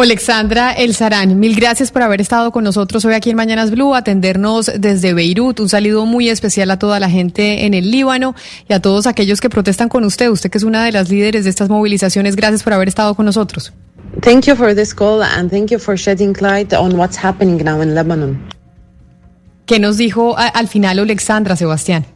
Alexandra 0.02 0.72
El 0.72 0.94
Sarán, 0.94 1.40
mil 1.40 1.56
gracias 1.56 1.90
por 1.90 2.02
haber 2.02 2.20
estado 2.20 2.52
con 2.52 2.62
nosotros 2.62 3.04
hoy 3.04 3.14
aquí 3.14 3.30
en 3.30 3.36
Mañanas 3.36 3.70
Blue, 3.70 3.94
atendernos 3.94 4.70
desde 4.78 5.12
Beirut. 5.12 5.58
Un 5.60 5.68
saludo 5.68 6.06
muy 6.06 6.28
especial 6.28 6.70
a 6.70 6.78
toda 6.78 7.00
la 7.00 7.10
gente 7.10 7.66
en 7.66 7.74
el 7.74 7.90
Líbano 7.90 8.34
y 8.68 8.72
a 8.72 8.80
todos 8.80 9.06
aquellos 9.06 9.40
que 9.40 9.50
protestan 9.50 9.88
con 9.88 10.04
usted. 10.04 10.30
Usted 10.30 10.50
que 10.50 10.58
es 10.58 10.64
una 10.64 10.84
de 10.84 10.92
las 10.92 11.08
líderes 11.08 11.44
de 11.44 11.50
estas 11.50 11.68
movilizaciones. 11.68 12.36
Gracias 12.36 12.62
por 12.62 12.72
haber 12.72 12.88
estado 12.88 13.14
con 13.14 13.26
nosotros. 13.26 13.72
Thank 14.20 14.46
you 14.46 14.54
for 14.54 14.74
this 14.74 14.94
call 14.94 15.22
and 15.22 15.50
thank 15.50 15.70
you 15.70 15.78
for 15.78 15.96
shedding 15.96 16.34
light 16.40 16.72
on 16.72 16.94
what's 16.96 17.18
happening 17.22 17.62
now 17.64 17.82
in 17.82 17.94
Lebanon. 17.94 18.38
¿Qué 19.66 19.78
nos 19.80 19.96
dijo 19.96 20.36
al 20.38 20.68
final 20.68 20.98
Alexandra, 21.00 21.56
Sebastián? 21.56 22.06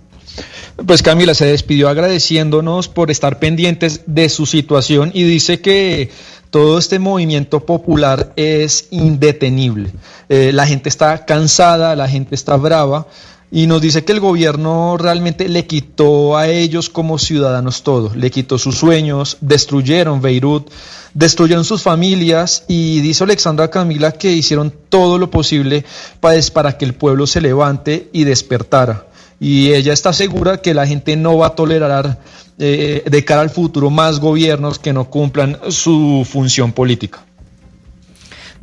Pues 0.87 1.03
Camila 1.03 1.35
se 1.35 1.47
despidió 1.47 1.89
agradeciéndonos 1.89 2.89
por 2.89 3.11
estar 3.11 3.39
pendientes 3.39 4.03
de 4.07 4.29
su 4.29 4.47
situación 4.47 5.11
y 5.13 5.25
dice 5.25 5.61
que 5.61 6.11
todo 6.53 6.77
este 6.77 6.99
movimiento 6.99 7.61
popular 7.61 8.35
es 8.37 8.89
indetenible. 8.91 9.91
Eh, 10.29 10.53
la 10.53 10.67
gente 10.67 10.91
está 10.91 11.25
cansada, 11.25 11.97
la 11.97 12.07
gente 12.07 12.35
está 12.35 12.57
brava 12.59 13.07
y 13.51 13.67
nos 13.67 13.81
dice 13.81 14.05
que 14.05 14.13
el 14.13 14.21
gobierno 14.21 14.99
realmente 14.99 15.49
le 15.49 15.67
quitó 15.67 16.37
a 16.37 16.49
ellos 16.49 16.91
como 16.91 17.19
ciudadanos 17.19 17.83
todo, 17.83 18.15
le 18.15 18.31
quitó 18.31 18.59
sus 18.59 18.77
sueños, 18.77 19.39
destruyeron 19.41 20.21
Beirut, 20.21 20.71
destruyeron 21.15 21.65
sus 21.65 21.81
familias 21.81 22.65
y 22.69 23.01
dice 23.01 23.25
Alexandra 23.25 23.71
Camila 23.71 24.13
que 24.13 24.31
hicieron 24.31 24.75
todo 24.91 25.17
lo 25.17 25.31
posible 25.31 25.87
para, 26.21 26.39
para 26.53 26.77
que 26.77 26.85
el 26.85 26.93
pueblo 26.93 27.27
se 27.27 27.41
levante 27.41 28.11
y 28.13 28.25
despertara 28.25 29.07
y 29.43 29.73
ella 29.73 29.93
está 29.93 30.13
segura 30.13 30.59
que 30.59 30.73
la 30.73 30.87
gente 30.87 31.17
no 31.17 31.37
va 31.37 31.49
a 31.49 31.55
tolerar 31.57 32.21
eh, 32.59 33.03
de 33.05 33.25
cara 33.25 33.43
al 33.43 33.51
futuro 33.51 33.91
más 33.91 34.21
gobiernos 34.21 34.79
que 34.79 34.93
no 34.93 35.09
cumplan 35.11 35.59
su 35.71 36.27
función 36.31 36.73
política. 36.73 37.25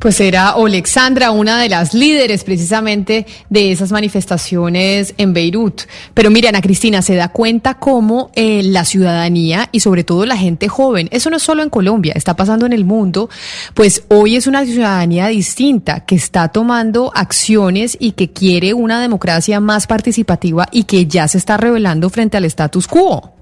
Pues 0.00 0.18
era 0.18 0.52
Alexandra, 0.52 1.30
una 1.30 1.60
de 1.60 1.68
las 1.68 1.92
líderes 1.92 2.42
precisamente 2.42 3.26
de 3.50 3.70
esas 3.70 3.92
manifestaciones 3.92 5.12
en 5.18 5.34
Beirut. 5.34 5.82
Pero 6.14 6.30
mire, 6.30 6.48
Ana 6.48 6.62
Cristina, 6.62 7.02
se 7.02 7.16
da 7.16 7.28
cuenta 7.28 7.74
cómo 7.74 8.30
eh, 8.34 8.62
la 8.62 8.86
ciudadanía 8.86 9.68
y 9.72 9.80
sobre 9.80 10.02
todo 10.02 10.24
la 10.24 10.38
gente 10.38 10.68
joven, 10.68 11.10
eso 11.12 11.28
no 11.28 11.36
es 11.36 11.42
solo 11.42 11.62
en 11.62 11.68
Colombia, 11.68 12.14
está 12.16 12.34
pasando 12.34 12.64
en 12.64 12.72
el 12.72 12.86
mundo, 12.86 13.28
pues 13.74 14.04
hoy 14.08 14.36
es 14.36 14.46
una 14.46 14.64
ciudadanía 14.64 15.26
distinta 15.26 16.06
que 16.06 16.14
está 16.14 16.48
tomando 16.48 17.12
acciones 17.14 17.94
y 18.00 18.12
que 18.12 18.30
quiere 18.32 18.72
una 18.72 19.02
democracia 19.02 19.60
más 19.60 19.86
participativa 19.86 20.66
y 20.72 20.84
que 20.84 21.04
ya 21.08 21.28
se 21.28 21.36
está 21.36 21.58
revelando 21.58 22.08
frente 22.08 22.38
al 22.38 22.46
status 22.46 22.86
quo. 22.86 23.39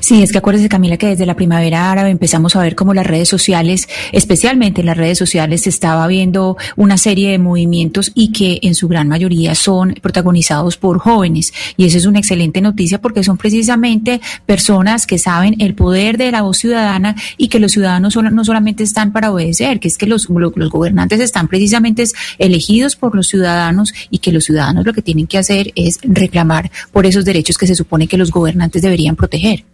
Sí, 0.00 0.22
es 0.22 0.30
que 0.30 0.38
acuérdese 0.38 0.68
Camila 0.68 0.96
que 0.96 1.08
desde 1.08 1.26
la 1.26 1.34
primavera 1.34 1.90
árabe 1.90 2.10
empezamos 2.10 2.54
a 2.54 2.60
ver 2.60 2.76
cómo 2.76 2.94
las 2.94 3.06
redes 3.06 3.28
sociales, 3.28 3.88
especialmente 4.12 4.80
en 4.80 4.86
las 4.86 4.96
redes 4.96 5.18
sociales, 5.18 5.62
se 5.62 5.70
estaba 5.70 6.06
viendo 6.06 6.56
una 6.76 6.98
serie 6.98 7.30
de 7.30 7.38
movimientos 7.38 8.12
y 8.14 8.32
que 8.32 8.60
en 8.62 8.74
su 8.74 8.86
gran 8.88 9.08
mayoría 9.08 9.54
son 9.54 9.94
protagonizados 10.00 10.76
por 10.76 10.98
jóvenes. 10.98 11.52
Y 11.76 11.86
eso 11.86 11.98
es 11.98 12.06
una 12.06 12.20
excelente 12.20 12.60
noticia 12.60 13.00
porque 13.00 13.24
son 13.24 13.38
precisamente 13.38 14.20
personas 14.46 15.06
que 15.06 15.18
saben 15.18 15.56
el 15.58 15.74
poder 15.74 16.16
de 16.16 16.30
la 16.30 16.42
voz 16.42 16.58
ciudadana 16.58 17.16
y 17.36 17.48
que 17.48 17.58
los 17.58 17.72
ciudadanos 17.72 18.16
no 18.16 18.44
solamente 18.44 18.84
están 18.84 19.12
para 19.12 19.32
obedecer, 19.32 19.80
que 19.80 19.88
es 19.88 19.98
que 19.98 20.06
los, 20.06 20.28
los 20.28 20.70
gobernantes 20.70 21.20
están 21.20 21.48
precisamente 21.48 22.04
elegidos 22.38 22.96
por 22.96 23.14
los 23.14 23.28
ciudadanos 23.28 23.92
y 24.10 24.18
que 24.18 24.32
los 24.32 24.44
ciudadanos 24.44 24.86
lo 24.86 24.92
que 24.92 25.02
tienen 25.02 25.26
que 25.26 25.38
hacer 25.38 25.72
es 25.74 25.98
reclamar 26.02 26.70
por 26.92 27.06
esos 27.06 27.24
derechos 27.24 27.58
que 27.58 27.66
se 27.66 27.74
supone 27.74 28.06
que 28.06 28.16
los 28.16 28.30
gobernantes 28.30 28.82
deberían 28.82 29.16
proteger. 29.16 29.64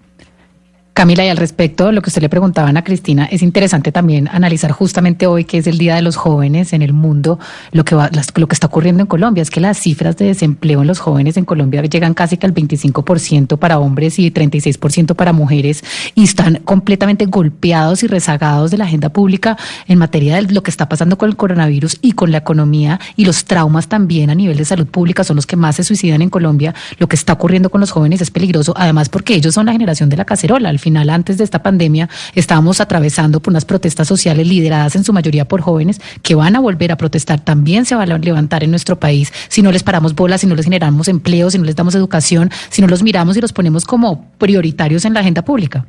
Camila, 0.99 1.25
y 1.25 1.29
al 1.29 1.37
respecto 1.37 1.87
de 1.87 1.93
lo 1.93 2.03
que 2.03 2.11
usted 2.11 2.23
le 2.23 2.29
preguntaba 2.29 2.71
a 2.71 2.83
Cristina, 2.83 3.27
es 3.27 3.43
interesante 3.43 3.93
también 3.93 4.29
analizar 4.33 4.73
justamente 4.73 5.29
hoy, 5.29 5.45
que 5.45 5.59
es 5.59 5.69
el 5.69 5.79
Día 5.79 5.95
de 5.95 6.03
los 6.03 6.17
Jóvenes 6.17 6.73
en 6.73 6.83
el 6.83 6.93
mundo, 6.93 7.39
lo 7.71 7.85
que, 7.85 7.95
va, 7.95 8.11
lo 8.35 8.49
que 8.49 8.55
está 8.55 8.67
ocurriendo 8.67 9.03
en 9.03 9.07
Colombia. 9.07 9.41
Es 9.41 9.51
que 9.51 9.61
las 9.61 9.79
cifras 9.79 10.17
de 10.17 10.25
desempleo 10.25 10.81
en 10.81 10.89
los 10.89 10.99
jóvenes 10.99 11.37
en 11.37 11.45
Colombia 11.45 11.83
llegan 11.83 12.15
casi 12.15 12.37
que 12.37 12.47
al 12.47 12.53
25% 12.53 13.59
para 13.59 13.79
hombres 13.79 14.19
y 14.19 14.29
36% 14.33 15.15
para 15.15 15.33
mujeres 15.33 15.85
y 16.17 16.25
están 16.25 16.57
completamente 16.65 17.27
golpeados 17.27 18.03
y 18.03 18.09
rezagados 18.09 18.73
de 18.73 18.79
la 18.79 18.87
agenda 18.87 19.09
pública 19.11 19.57
en 19.87 19.99
materia 19.99 20.35
de 20.35 20.53
lo 20.53 20.65
que 20.65 20.71
está 20.73 20.89
pasando 20.89 21.17
con 21.17 21.29
el 21.29 21.37
coronavirus 21.37 21.99
y 22.03 22.11
con 22.15 22.33
la 22.33 22.39
economía 22.39 22.99
y 23.15 23.25
los 23.25 23.45
traumas 23.45 23.87
también 23.87 24.31
a 24.31 24.35
nivel 24.35 24.57
de 24.57 24.65
salud 24.65 24.89
pública 24.89 25.23
son 25.23 25.37
los 25.37 25.47
que 25.47 25.55
más 25.55 25.77
se 25.77 25.85
suicidan 25.85 26.23
en 26.23 26.29
Colombia. 26.29 26.75
Lo 26.99 27.07
que 27.07 27.15
está 27.15 27.35
ocurriendo 27.35 27.71
con 27.71 27.81
los 27.81 27.93
jóvenes 27.93 28.21
es 28.21 28.33
peligroso, 28.33 28.75
además 28.77 29.09
porque 29.09 29.37
ellos 29.37 29.55
son 29.55 29.67
la 29.67 29.73
generación 29.73 30.09
de 30.09 30.17
la 30.17 30.25
cacerola. 30.25 30.71
Al 30.71 30.81
final, 30.89 31.11
antes 31.11 31.37
de 31.37 31.45
esta 31.45 31.63
pandemia, 31.63 32.09
estábamos 32.35 32.81
atravesando 32.81 33.41
por 33.41 33.53
unas 33.53 33.67
protestas 33.67 34.09
sociales 34.09 34.47
lideradas 34.47 34.97
en 34.97 35.05
su 35.05 35.13
mayoría 35.13 35.47
por 35.47 35.61
jóvenes 35.61 36.01
que 36.23 36.35
van 36.35 36.57
a 36.57 36.61
volver 36.61 36.93
a 36.93 36.97
protestar. 36.97 37.41
También 37.41 37.85
se 37.85 37.95
van 37.95 38.11
a 38.11 38.17
levantar 38.19 38.65
en 38.65 38.71
nuestro 38.71 38.99
país 38.99 39.33
si 39.49 39.61
no 39.61 39.71
les 39.71 39.83
paramos 39.83 40.15
bolas, 40.15 40.41
si 40.41 40.47
no 40.47 40.55
les 40.55 40.65
generamos 40.65 41.09
empleo, 41.09 41.51
si 41.51 41.59
no 41.59 41.65
les 41.65 41.77
damos 41.77 41.95
educación, 41.95 42.51
si 42.71 42.81
no 42.81 42.89
los 42.89 43.03
miramos 43.03 43.37
y 43.37 43.41
los 43.41 43.53
ponemos 43.53 43.85
como 43.85 44.31
prioritarios 44.39 45.05
en 45.05 45.13
la 45.13 45.21
agenda 45.21 45.43
pública. 45.43 45.85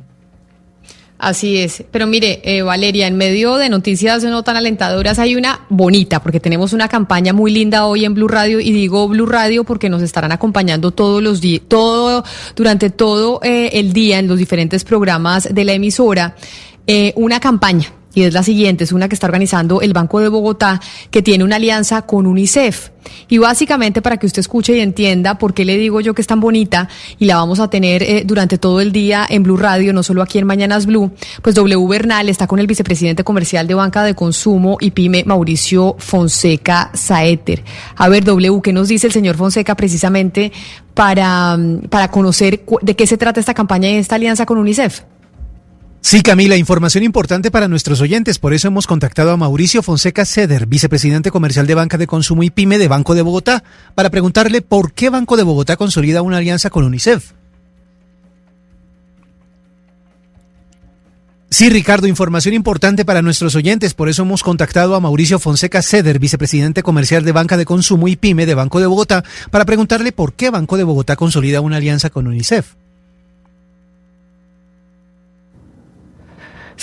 Así 1.20 1.58
es. 1.58 1.84
Pero 1.90 2.06
mire, 2.06 2.40
eh, 2.44 2.62
Valeria, 2.62 3.06
en 3.06 3.16
medio 3.18 3.56
de 3.56 3.68
noticias 3.68 4.24
no 4.24 4.42
tan 4.42 4.56
alentadoras 4.56 5.18
hay 5.18 5.36
una 5.36 5.66
bonita, 5.68 6.22
porque 6.22 6.40
tenemos 6.40 6.72
una 6.72 6.88
campaña 6.88 7.34
muy 7.34 7.52
linda 7.52 7.84
hoy 7.84 8.06
en 8.06 8.14
Blue 8.14 8.26
Radio, 8.26 8.58
y 8.58 8.72
digo 8.72 9.06
Blue 9.06 9.26
Radio 9.26 9.64
porque 9.64 9.90
nos 9.90 10.00
estarán 10.00 10.32
acompañando 10.32 10.92
todos 10.92 11.22
los 11.22 11.42
días, 11.42 11.62
todo, 11.68 12.24
durante 12.56 12.88
todo 12.88 13.40
eh, 13.42 13.68
el 13.74 13.92
día 13.92 14.18
en 14.18 14.28
los 14.28 14.38
diferentes 14.38 14.82
programas 14.82 15.46
de 15.52 15.64
la 15.64 15.74
emisora, 15.74 16.36
eh, 16.86 17.12
una 17.16 17.38
campaña 17.38 17.92
y 18.14 18.22
es 18.22 18.34
la 18.34 18.42
siguiente, 18.42 18.84
es 18.84 18.92
una 18.92 19.08
que 19.08 19.14
está 19.14 19.26
organizando 19.26 19.80
el 19.80 19.92
Banco 19.92 20.20
de 20.20 20.28
Bogotá, 20.28 20.80
que 21.10 21.22
tiene 21.22 21.44
una 21.44 21.56
alianza 21.56 22.02
con 22.02 22.26
UNICEF. 22.26 22.90
Y 23.28 23.38
básicamente 23.38 24.02
para 24.02 24.18
que 24.18 24.26
usted 24.26 24.40
escuche 24.40 24.76
y 24.76 24.80
entienda 24.80 25.38
por 25.38 25.54
qué 25.54 25.64
le 25.64 25.76
digo 25.78 26.00
yo 26.00 26.14
que 26.14 26.20
es 26.20 26.26
tan 26.26 26.40
bonita 26.40 26.88
y 27.18 27.24
la 27.24 27.36
vamos 27.36 27.60
a 27.60 27.70
tener 27.70 28.02
eh, 28.02 28.24
durante 28.26 28.58
todo 28.58 28.80
el 28.80 28.92
día 28.92 29.26
en 29.28 29.42
Blue 29.42 29.56
Radio, 29.56 29.92
no 29.92 30.02
solo 30.02 30.22
aquí 30.22 30.38
en 30.38 30.46
Mañanas 30.46 30.86
Blue, 30.86 31.10
pues 31.42 31.54
W 31.54 31.86
Bernal 31.88 32.28
está 32.28 32.46
con 32.46 32.58
el 32.58 32.66
vicepresidente 32.66 33.24
comercial 33.24 33.66
de 33.66 33.74
Banca 33.74 34.02
de 34.04 34.14
Consumo 34.14 34.76
y 34.80 34.90
PYME, 34.90 35.24
Mauricio 35.24 35.96
Fonseca 35.98 36.90
Saeter. 36.94 37.64
A 37.96 38.08
ver, 38.08 38.24
W, 38.24 38.60
¿qué 38.62 38.72
nos 38.72 38.88
dice 38.88 39.06
el 39.06 39.12
señor 39.12 39.36
Fonseca 39.36 39.74
precisamente 39.74 40.52
para, 40.94 41.58
para 41.88 42.10
conocer 42.10 42.64
de 42.82 42.96
qué 42.96 43.06
se 43.06 43.16
trata 43.16 43.40
esta 43.40 43.54
campaña 43.54 43.90
y 43.90 43.94
esta 43.94 44.16
alianza 44.16 44.46
con 44.46 44.58
UNICEF? 44.58 45.02
Sí, 46.02 46.22
Camila, 46.22 46.56
información 46.56 47.04
importante 47.04 47.50
para 47.50 47.68
nuestros 47.68 48.00
oyentes. 48.00 48.38
Por 48.38 48.54
eso 48.54 48.68
hemos 48.68 48.86
contactado 48.86 49.32
a 49.32 49.36
Mauricio 49.36 49.82
Fonseca 49.82 50.24
Ceder, 50.24 50.66
vicepresidente 50.66 51.30
comercial 51.30 51.66
de 51.66 51.74
Banca 51.74 51.98
de 51.98 52.06
Consumo 52.06 52.42
y 52.42 52.50
PYME 52.50 52.78
de 52.78 52.88
Banco 52.88 53.14
de 53.14 53.22
Bogotá, 53.22 53.62
para 53.94 54.08
preguntarle 54.08 54.62
por 54.62 54.92
qué 54.92 55.10
Banco 55.10 55.36
de 55.36 55.42
Bogotá 55.42 55.76
consolida 55.76 56.22
una 56.22 56.38
alianza 56.38 56.70
con 56.70 56.84
UNICEF. 56.84 57.32
Sí, 61.50 61.68
Ricardo, 61.68 62.06
información 62.06 62.54
importante 62.54 63.04
para 63.04 63.20
nuestros 63.20 63.54
oyentes. 63.54 63.92
Por 63.92 64.08
eso 64.08 64.22
hemos 64.22 64.42
contactado 64.42 64.94
a 64.94 65.00
Mauricio 65.00 65.38
Fonseca 65.38 65.82
Ceder, 65.82 66.18
vicepresidente 66.18 66.82
comercial 66.82 67.24
de 67.24 67.32
Banca 67.32 67.58
de 67.58 67.66
Consumo 67.66 68.08
y 68.08 68.16
PYME 68.16 68.46
de 68.46 68.54
Banco 68.54 68.80
de 68.80 68.86
Bogotá, 68.86 69.22
para 69.50 69.66
preguntarle 69.66 70.12
por 70.12 70.32
qué 70.32 70.48
Banco 70.48 70.78
de 70.78 70.84
Bogotá 70.84 71.16
consolida 71.16 71.60
una 71.60 71.76
alianza 71.76 72.08
con 72.08 72.26
UNICEF. 72.26 72.74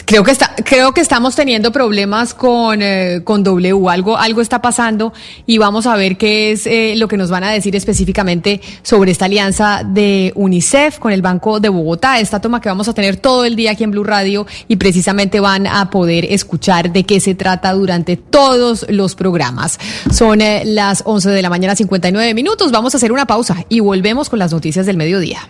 Creo 0.05 0.23
que 0.23 0.31
está, 0.31 0.53
creo 0.63 0.93
que 0.93 1.01
estamos 1.01 1.35
teniendo 1.35 1.71
problemas 1.71 2.33
con, 2.33 2.81
eh, 2.81 3.21
con 3.23 3.43
W. 3.43 3.89
Algo, 3.89 4.17
algo 4.17 4.41
está 4.41 4.61
pasando 4.61 5.11
y 5.45 5.57
vamos 5.57 5.85
a 5.87 5.95
ver 5.95 6.17
qué 6.17 6.51
es 6.51 6.67
eh, 6.67 6.93
lo 6.95 7.07
que 7.07 7.17
nos 7.17 7.29
van 7.29 7.43
a 7.43 7.51
decir 7.51 7.75
específicamente 7.75 8.61
sobre 8.83 9.11
esta 9.11 9.25
alianza 9.25 9.81
de 9.83 10.31
UNICEF 10.35 10.99
con 10.99 11.11
el 11.11 11.21
Banco 11.21 11.59
de 11.59 11.69
Bogotá. 11.69 12.19
Esta 12.19 12.39
toma 12.39 12.61
que 12.61 12.69
vamos 12.69 12.87
a 12.87 12.93
tener 12.93 13.17
todo 13.17 13.43
el 13.43 13.55
día 13.55 13.71
aquí 13.71 13.83
en 13.83 13.91
Blue 13.91 14.03
Radio 14.03 14.45
y 14.67 14.75
precisamente 14.75 15.39
van 15.39 15.67
a 15.67 15.89
poder 15.89 16.25
escuchar 16.25 16.91
de 16.91 17.03
qué 17.03 17.19
se 17.19 17.35
trata 17.35 17.73
durante 17.73 18.17
todos 18.17 18.85
los 18.89 19.15
programas. 19.15 19.79
Son 20.11 20.41
eh, 20.41 20.63
las 20.65 21.01
11 21.05 21.29
de 21.29 21.41
la 21.41 21.49
mañana, 21.49 21.75
59 21.75 22.33
minutos. 22.33 22.71
Vamos 22.71 22.93
a 22.93 22.97
hacer 22.97 23.11
una 23.11 23.25
pausa 23.25 23.65
y 23.67 23.79
volvemos 23.79 24.29
con 24.29 24.39
las 24.39 24.51
noticias 24.51 24.85
del 24.85 24.97
mediodía. 24.97 25.49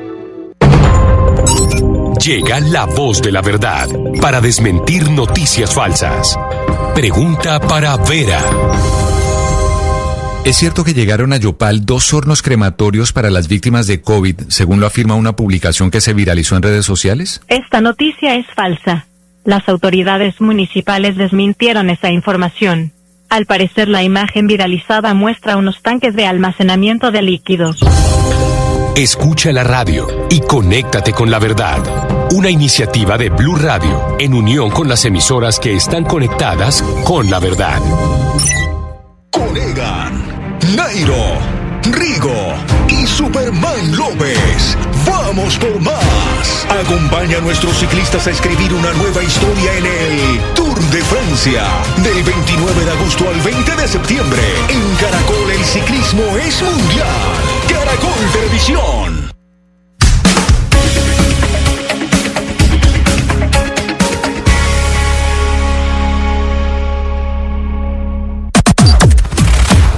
Llega 2.31 2.61
la 2.61 2.85
voz 2.85 3.21
de 3.21 3.29
la 3.29 3.41
verdad 3.41 3.89
para 4.21 4.39
desmentir 4.39 5.11
noticias 5.11 5.75
falsas. 5.75 6.39
Pregunta 6.95 7.59
para 7.59 7.97
Vera. 7.97 8.39
¿Es 10.45 10.55
cierto 10.55 10.85
que 10.85 10.93
llegaron 10.93 11.33
a 11.33 11.37
Yopal 11.37 11.85
dos 11.85 12.13
hornos 12.13 12.41
crematorios 12.41 13.11
para 13.11 13.29
las 13.29 13.49
víctimas 13.49 13.85
de 13.85 13.99
COVID, 13.99 14.43
según 14.47 14.79
lo 14.79 14.87
afirma 14.87 15.15
una 15.15 15.35
publicación 15.35 15.91
que 15.91 15.99
se 15.99 16.13
viralizó 16.13 16.55
en 16.55 16.63
redes 16.63 16.85
sociales? 16.85 17.41
Esta 17.49 17.81
noticia 17.81 18.35
es 18.35 18.45
falsa. 18.55 19.07
Las 19.43 19.67
autoridades 19.67 20.39
municipales 20.39 21.17
desmintieron 21.17 21.89
esa 21.89 22.11
información. 22.11 22.93
Al 23.27 23.45
parecer, 23.45 23.89
la 23.89 24.03
imagen 24.03 24.47
viralizada 24.47 25.13
muestra 25.13 25.57
unos 25.57 25.81
tanques 25.81 26.15
de 26.15 26.27
almacenamiento 26.27 27.11
de 27.11 27.23
líquidos. 27.23 27.81
Escucha 28.95 29.53
la 29.53 29.63
radio 29.63 30.05
y 30.29 30.41
conéctate 30.41 31.13
con 31.13 31.31
la 31.31 31.39
verdad. 31.39 31.79
Una 32.33 32.49
iniciativa 32.49 33.17
de 33.17 33.29
Blue 33.29 33.55
Radio 33.55 34.17
en 34.19 34.33
unión 34.33 34.69
con 34.69 34.89
las 34.89 35.05
emisoras 35.05 35.59
que 35.59 35.75
están 35.75 36.03
conectadas 36.03 36.83
con 37.05 37.29
la 37.29 37.39
verdad. 37.39 37.79
Conegan, 39.31 40.21
Nairo, 40.75 41.39
Rigo 41.89 42.53
y 42.89 43.07
Superman 43.07 43.95
López. 43.95 44.77
¡Vamos 45.07 45.57
por 45.57 45.79
más! 45.79 46.67
Acompaña 46.85 47.37
a 47.37 47.41
nuestros 47.41 47.77
ciclistas 47.77 48.27
a 48.27 48.31
escribir 48.31 48.73
una 48.73 48.91
nueva 48.93 49.23
historia 49.23 49.77
en 49.77 49.85
el 49.85 50.53
Tour 50.53 50.77
de 50.77 51.01
Francia. 51.01 51.63
Del 52.03 52.23
29 52.23 52.85
de 52.85 52.91
agosto 52.91 53.29
al 53.29 53.39
20 53.39 53.75
de 53.77 53.87
septiembre. 53.87 54.41
En 54.67 54.95
Caracol 54.97 55.49
el 55.49 55.63
ciclismo 55.63 56.23
es 56.37 56.61
mundial. 56.61 57.60
Caracol 57.73 58.31
Televisión. 58.33 59.31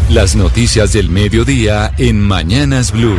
Las 0.10 0.36
noticias 0.36 0.94
del 0.94 1.10
mediodía 1.10 1.92
en 1.98 2.22
Mañanas 2.22 2.92
Blue. 2.92 3.18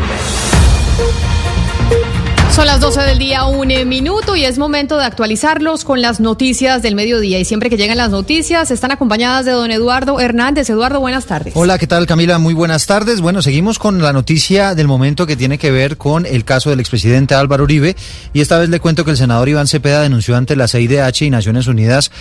Son 2.54 2.66
las 2.66 2.78
12 2.78 3.00
del 3.00 3.18
día, 3.18 3.46
un 3.46 3.66
minuto, 3.88 4.36
y 4.36 4.44
es 4.44 4.58
momento 4.58 4.96
de 4.96 5.04
actualizarlos 5.04 5.84
con 5.84 6.00
las 6.00 6.20
noticias 6.20 6.82
del 6.82 6.94
mediodía. 6.94 7.40
Y 7.40 7.44
siempre 7.44 7.68
que 7.68 7.76
llegan 7.76 7.96
las 7.96 8.10
noticias, 8.10 8.70
están 8.70 8.92
acompañadas 8.92 9.44
de 9.44 9.50
don 9.50 9.72
Eduardo 9.72 10.20
Hernández. 10.20 10.70
Eduardo, 10.70 11.00
buenas 11.00 11.26
tardes. 11.26 11.52
Hola, 11.56 11.78
¿qué 11.78 11.88
tal 11.88 12.06
Camila? 12.06 12.38
Muy 12.38 12.54
buenas 12.54 12.86
tardes. 12.86 13.20
Bueno, 13.20 13.42
seguimos 13.42 13.80
con 13.80 14.00
la 14.00 14.12
noticia 14.12 14.76
del 14.76 14.86
momento 14.86 15.26
que 15.26 15.34
tiene 15.34 15.58
que 15.58 15.72
ver 15.72 15.96
con 15.96 16.26
el 16.26 16.44
caso 16.44 16.70
del 16.70 16.78
expresidente 16.78 17.34
Álvaro 17.34 17.64
Uribe. 17.64 17.96
Y 18.32 18.40
esta 18.40 18.56
vez 18.56 18.68
le 18.68 18.78
cuento 18.78 19.04
que 19.04 19.10
el 19.10 19.16
senador 19.16 19.48
Iván 19.48 19.66
Cepeda 19.66 20.02
denunció 20.02 20.36
ante 20.36 20.54
la 20.54 20.68
CIDH 20.68 21.22
y 21.22 21.30
Naciones 21.30 21.66
Unidas 21.66 22.12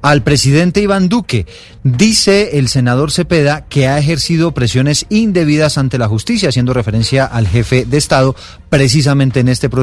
al 0.00 0.22
presidente 0.22 0.80
Iván 0.80 1.10
Duque. 1.10 1.44
Dice 1.84 2.58
el 2.58 2.68
senador 2.68 3.12
Cepeda 3.12 3.66
que 3.68 3.88
ha 3.88 3.98
ejercido 3.98 4.52
presiones 4.52 5.04
indebidas 5.10 5.76
ante 5.76 5.98
la 5.98 6.08
justicia, 6.08 6.48
haciendo 6.48 6.72
referencia 6.72 7.26
al 7.26 7.46
jefe 7.46 7.84
de 7.84 7.98
Estado 7.98 8.34
precisamente 8.70 9.40
en 9.40 9.48
este 9.48 9.68
proceso 9.68 9.81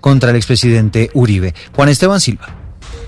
contra 0.00 0.30
el 0.30 0.36
expresidente 0.36 1.10
Uribe. 1.14 1.54
Juan 1.74 1.88
Esteban 1.88 2.20
Silva. 2.20 2.60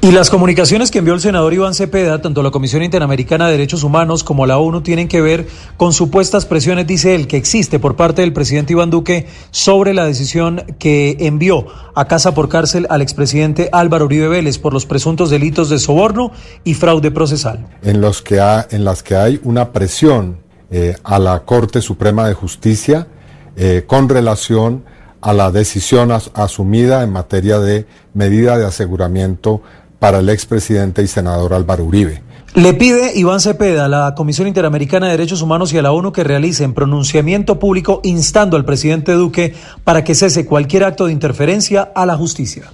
Y 0.05 0.11
las 0.11 0.31
comunicaciones 0.31 0.91
que 0.91 0.99
envió 0.99 1.15
el 1.15 1.21
senador 1.21 1.55
Iván 1.55 1.75
Cepeda, 1.75 2.21
tanto 2.21 2.43
la 2.43 2.51
Comisión 2.51 2.83
Interamericana 2.83 3.47
de 3.47 3.53
Derechos 3.53 3.85
Humanos 3.85 4.25
como 4.25 4.47
la 4.47 4.59
ONU, 4.59 4.81
tienen 4.81 5.07
que 5.07 5.21
ver 5.21 5.47
con 5.77 5.93
supuestas 5.93 6.45
presiones, 6.45 6.89
dice 6.89 7.15
él, 7.15 7.29
que 7.29 7.37
existe 7.37 7.79
por 7.79 7.95
parte 7.95 8.23
del 8.23 8.33
presidente 8.33 8.73
Iván 8.73 8.91
Duque 8.91 9.29
sobre 9.53 9.95
la 9.95 10.05
decisión 10.05 10.65
que 10.81 11.19
envió 11.21 11.67
a 11.95 12.07
casa 12.07 12.35
por 12.35 12.49
cárcel 12.49 12.89
al 12.91 13.01
expresidente 13.01 13.69
Álvaro 13.71 14.07
Uribe 14.07 14.27
Vélez 14.27 14.59
por 14.59 14.73
los 14.73 14.87
presuntos 14.87 15.31
delitos 15.31 15.71
de 15.71 15.79
soborno 15.79 16.33
y 16.65 16.75
fraude 16.75 17.13
procesal. 17.13 17.69
En, 17.85 18.01
los 18.01 18.23
que 18.23 18.41
ha, 18.41 18.67
en 18.73 18.85
las 18.85 19.05
que 19.05 19.15
hay 19.15 19.41
una 19.45 19.71
presión 19.71 20.39
eh, 20.73 20.97
a 21.05 21.21
la 21.21 21.45
Corte 21.45 21.81
Suprema 21.81 22.27
de 22.27 22.35
Justicia 22.35 23.07
eh, 23.55 23.85
con 23.87 24.09
relación 24.09 24.83
a 25.23 25.33
la 25.33 25.51
decisión 25.51 26.11
as 26.11 26.31
asumida 26.35 27.03
en 27.03 27.11
materia 27.11 27.59
de 27.59 27.87
medida 28.13 28.59
de 28.59 28.67
aseguramiento 28.67 29.63
para 29.99 30.19
el 30.19 30.29
expresidente 30.29 31.03
y 31.03 31.07
senador 31.07 31.55
Álvaro 31.55 31.85
Uribe. 31.85 32.23
Le 32.55 32.75
pide 32.75 33.13
Iván 33.15 33.41
Cepeda 33.41 33.87
a 33.87 33.89
la 33.89 34.15
Comisión 34.15 34.47
Interamericana 34.47 35.07
de 35.07 35.13
Derechos 35.13 35.41
Humanos 35.41 35.73
y 35.73 35.79
a 35.79 35.83
la 35.83 35.93
ONU 35.93 36.13
que 36.13 36.23
realicen 36.23 36.75
pronunciamiento 36.75 37.59
público 37.59 38.01
instando 38.05 38.59
al 38.59 38.67
presidente 38.67 39.13
Duque 39.13 39.55
para 39.85 40.05
que 40.05 40.15
cese 40.15 40.45
cualquier 40.45 40.85
acto 40.85 41.07
de 41.07 41.13
interferencia 41.13 41.93
a 41.95 42.05
la 42.05 42.17
justicia. 42.17 42.65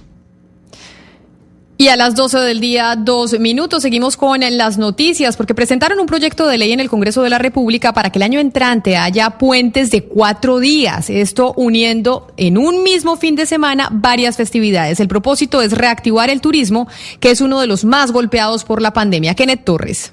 Y 1.81 1.87
a 1.87 1.95
las 1.95 2.13
12 2.13 2.39
del 2.39 2.59
día, 2.59 2.97
dos 2.97 3.39
minutos, 3.39 3.83
seguimos 3.83 4.17
con 4.17 4.41
las 4.41 4.77
noticias, 4.77 5.37
porque 5.37 5.55
presentaron 5.55 5.97
un 6.01 6.07
proyecto 6.07 6.45
de 6.45 6.57
ley 6.57 6.73
en 6.73 6.81
el 6.81 6.89
Congreso 6.89 7.23
de 7.23 7.29
la 7.29 7.37
República 7.37 7.93
para 7.93 8.09
que 8.09 8.19
el 8.19 8.23
año 8.23 8.41
entrante 8.41 8.97
haya 8.97 9.37
puentes 9.37 9.89
de 9.89 10.03
cuatro 10.03 10.59
días, 10.59 11.09
esto 11.09 11.53
uniendo 11.55 12.27
en 12.35 12.57
un 12.57 12.83
mismo 12.83 13.15
fin 13.15 13.37
de 13.37 13.45
semana 13.45 13.87
varias 13.93 14.35
festividades. 14.35 14.99
El 14.99 15.07
propósito 15.07 15.61
es 15.61 15.71
reactivar 15.71 16.29
el 16.29 16.41
turismo, 16.41 16.89
que 17.21 17.31
es 17.31 17.39
uno 17.39 17.61
de 17.61 17.67
los 17.67 17.85
más 17.85 18.11
golpeados 18.11 18.65
por 18.65 18.81
la 18.81 18.91
pandemia. 18.91 19.33
Kenneth 19.33 19.63
Torres. 19.63 20.11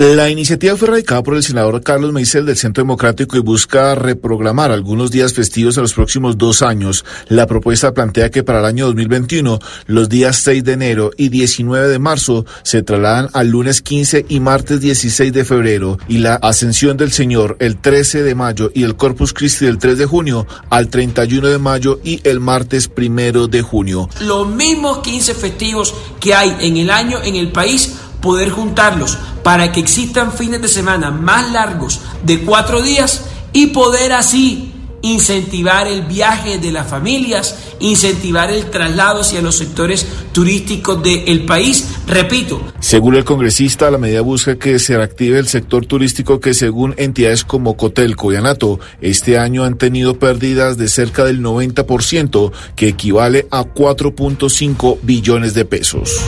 La 0.00 0.30
iniciativa 0.30 0.78
fue 0.78 0.88
radicada 0.88 1.22
por 1.22 1.34
el 1.34 1.42
senador 1.42 1.82
Carlos 1.82 2.14
Meisel 2.14 2.46
del 2.46 2.56
Centro 2.56 2.82
Democrático 2.82 3.36
y 3.36 3.40
busca 3.40 3.94
reprogramar 3.94 4.72
algunos 4.72 5.10
días 5.10 5.34
festivos 5.34 5.76
a 5.76 5.82
los 5.82 5.92
próximos 5.92 6.38
dos 6.38 6.62
años. 6.62 7.04
La 7.28 7.46
propuesta 7.46 7.92
plantea 7.92 8.30
que 8.30 8.42
para 8.42 8.60
el 8.60 8.64
año 8.64 8.86
2021 8.86 9.58
los 9.84 10.08
días 10.08 10.36
6 10.36 10.64
de 10.64 10.72
enero 10.72 11.10
y 11.18 11.28
19 11.28 11.88
de 11.88 11.98
marzo 11.98 12.46
se 12.62 12.82
trasladan 12.82 13.28
al 13.34 13.48
lunes 13.48 13.82
15 13.82 14.24
y 14.26 14.40
martes 14.40 14.80
16 14.80 15.34
de 15.34 15.44
febrero 15.44 15.98
y 16.08 16.16
la 16.16 16.36
Ascensión 16.36 16.96
del 16.96 17.12
Señor 17.12 17.58
el 17.60 17.76
13 17.76 18.22
de 18.22 18.34
mayo 18.34 18.70
y 18.74 18.84
el 18.84 18.96
Corpus 18.96 19.34
Christi 19.34 19.66
el 19.66 19.76
3 19.76 19.98
de 19.98 20.06
junio 20.06 20.46
al 20.70 20.88
31 20.88 21.46
de 21.46 21.58
mayo 21.58 22.00
y 22.02 22.26
el 22.26 22.40
martes 22.40 22.88
primero 22.88 23.48
de 23.48 23.60
junio. 23.60 24.08
Los 24.22 24.48
mismos 24.48 25.00
15 25.00 25.34
festivos 25.34 25.94
que 26.18 26.34
hay 26.34 26.56
en 26.60 26.78
el 26.78 26.88
año 26.88 27.18
en 27.22 27.36
el 27.36 27.52
país 27.52 27.99
poder 28.20 28.50
juntarlos 28.50 29.18
para 29.42 29.72
que 29.72 29.80
existan 29.80 30.32
fines 30.32 30.60
de 30.62 30.68
semana 30.68 31.10
más 31.10 31.50
largos 31.52 32.00
de 32.24 32.40
cuatro 32.40 32.82
días 32.82 33.22
y 33.52 33.68
poder 33.68 34.12
así 34.12 34.70
incentivar 35.02 35.86
el 35.86 36.02
viaje 36.02 36.58
de 36.58 36.72
las 36.72 36.86
familias, 36.86 37.56
incentivar 37.80 38.50
el 38.50 38.66
traslado 38.66 39.20
hacia 39.20 39.40
los 39.40 39.56
sectores 39.56 40.06
turísticos 40.32 41.02
del 41.02 41.44
país. 41.46 41.88
Repito. 42.06 42.60
Según 42.80 43.14
el 43.14 43.24
congresista, 43.24 43.90
la 43.90 43.98
medida 43.98 44.20
busca 44.20 44.58
que 44.58 44.78
se 44.78 44.96
reactive 44.96 45.38
el 45.38 45.48
sector 45.48 45.86
turístico 45.86 46.40
que 46.40 46.54
según 46.54 46.94
entidades 46.96 47.44
como 47.44 47.76
Cotelco 47.76 48.32
y 48.32 48.36
este 49.00 49.38
año 49.38 49.64
han 49.64 49.78
tenido 49.78 50.18
pérdidas 50.18 50.76
de 50.76 50.88
cerca 50.88 51.24
del 51.24 51.42
90%, 51.42 52.52
que 52.76 52.88
equivale 52.88 53.46
a 53.50 53.64
4.5 53.64 54.98
billones 55.02 55.54
de 55.54 55.64
pesos. 55.64 56.26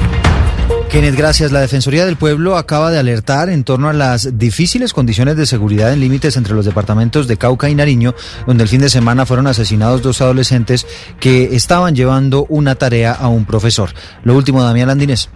Kenneth, 0.93 1.17
gracias. 1.17 1.53
La 1.53 1.63
Defensoría 1.63 2.05
del 2.05 2.17
Pueblo 2.17 2.59
acaba 2.59 2.91
de 2.91 2.99
alertar 2.99 3.49
en 3.49 3.65
torno 3.65 3.89
a 3.89 3.95
las 3.95 4.37
difíciles 4.39 4.93
condiciones 4.93 5.39
de 5.39 5.47
seguridad 5.47 5.91
en 5.91 6.01
límites 6.01 6.37
entre 6.37 6.53
los 6.53 6.67
departamentos 6.67 7.27
de 7.27 7.39
Cauca 7.39 7.71
y 7.71 7.75
Nariño, 7.75 8.15
donde 8.47 8.65
el 8.65 8.69
fin 8.69 8.83
de 8.83 8.91
semana 8.91 9.25
fueron 9.25 9.47
asesinados 9.47 10.03
dos 10.03 10.21
adolescentes 10.21 10.87
que 11.19 11.57
estaban 11.57 11.97
llevando 11.97 12.45
una 12.51 12.75
tarea 12.75 13.13
a 13.13 13.29
un 13.29 13.47
profesor. 13.47 13.89
Lo 14.23 14.37
último, 14.37 14.63
Damián 14.63 14.89
Landines. 14.89 15.31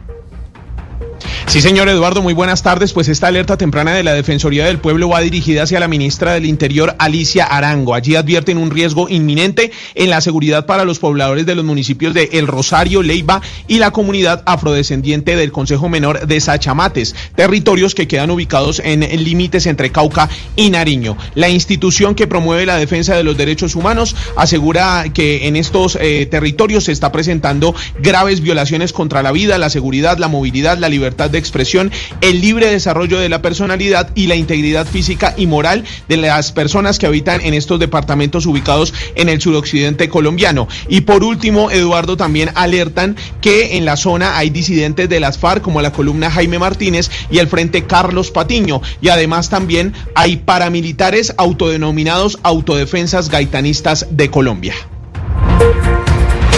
Sí, 1.47 1.61
señor 1.61 1.89
Eduardo, 1.89 2.23
muy 2.23 2.35
buenas 2.35 2.63
tardes. 2.63 2.93
Pues 2.93 3.09
esta 3.09 3.29
alerta 3.29 3.57
temprana 3.57 3.95
de 3.95 4.03
la 4.03 4.15
Defensoría 4.15 4.67
del 4.67 4.79
Pueblo 4.79 5.09
va 5.09 5.21
dirigida 5.21 5.63
hacia 5.63 5.81
la 5.81 5.89
ministra 5.89 6.35
del 6.35 6.47
Interior, 6.47 6.95
Alicia 6.99 7.45
Arango. 7.45 7.95
Allí 7.95 8.17
advierten 8.17 8.59
un 8.59 8.71
riesgo 8.71 9.09
inminente 9.09 9.71
en 9.95 10.11
la 10.11 10.21
seguridad 10.21 10.67
para 10.67 10.85
los 10.85 10.99
pobladores 10.99 11.47
de 11.47 11.55
los 11.55 11.65
municipios 11.65 12.15
de 12.15 12.31
El 12.33 12.47
Rosario, 12.47 13.03
Leiva 13.03 13.41
y 13.69 13.79
la 13.79 13.91
comunidad 13.91 14.43
afrodescendiente 14.47 15.37
del 15.37 15.53
Consejo 15.53 15.89
Menor 15.89 16.27
de 16.27 16.41
Sachamates, 16.41 17.15
territorios 17.35 17.95
que 17.95 18.09
quedan 18.09 18.31
ubicados 18.31 18.81
en 18.85 19.01
límites 19.25 19.67
entre 19.67 19.91
Cauca 19.91 20.29
y 20.57 20.71
Nariño. 20.71 21.17
La 21.35 21.49
institución 21.49 22.15
que 22.15 22.27
promueve 22.27 22.67
la 22.67 22.77
defensa 22.77 23.17
de 23.17 23.25
los 23.25 23.37
derechos 23.37 23.75
humanos 23.75 24.15
asegura 24.37 25.05
que 25.13 25.47
en 25.49 25.57
estos 25.57 25.97
eh, 26.01 26.27
territorios 26.27 26.85
se 26.85 26.93
está 26.93 27.13
presentando 27.13 27.75
graves 28.01 28.41
violaciones 28.41 28.93
contra 28.93 29.23
la 29.23 29.33
vida, 29.33 29.59
la 29.59 29.71
seguridad, 29.71 30.19
la 30.19 30.29
movilidad, 30.29 30.79
la 30.79 30.89
libertad 30.89 31.16
de 31.17 31.39
expresión, 31.39 31.91
el 32.21 32.41
libre 32.41 32.71
desarrollo 32.71 33.19
de 33.19 33.29
la 33.29 33.41
personalidad 33.41 34.11
y 34.15 34.27
la 34.27 34.37
integridad 34.37 34.87
física 34.87 35.35
y 35.37 35.47
moral 35.47 35.85
de 36.09 36.19
las 36.19 36.53
personas 36.53 36.99
que 36.99 37.07
habitan 37.07 37.41
en 37.41 37.55
estos 37.55 37.81
departamentos 37.81 38.45
ubicados 38.45 38.93
en 39.15 39.29
el 39.29 39.41
suroccidente 39.41 40.09
colombiano. 40.09 40.69
Y 40.89 41.03
por 41.03 41.25
último, 41.25 41.71
Eduardo, 41.71 42.17
también 42.17 42.51
alertan 42.55 43.17
que 43.41 43.79
en 43.79 43.85
la 43.87 43.97
zona 43.97 44.37
hay 44.37 44.51
disidentes 44.51 45.09
de 45.09 45.21
las 45.21 45.39
FARC 45.39 45.63
como 45.63 45.81
la 45.81 45.93
columna 45.93 46.31
Jaime 46.31 46.59
Martínez 46.59 47.11
y 47.31 47.39
el 47.39 47.49
Frente 47.49 47.87
Carlos 47.87 48.31
Patiño. 48.31 48.83
Y 49.01 49.09
además 49.09 49.49
también 49.49 49.95
hay 50.15 50.37
paramilitares 50.37 51.33
autodenominados 51.39 52.39
autodefensas 52.43 53.31
gaitanistas 53.31 54.07
de 54.11 54.31
Colombia. 54.31 54.75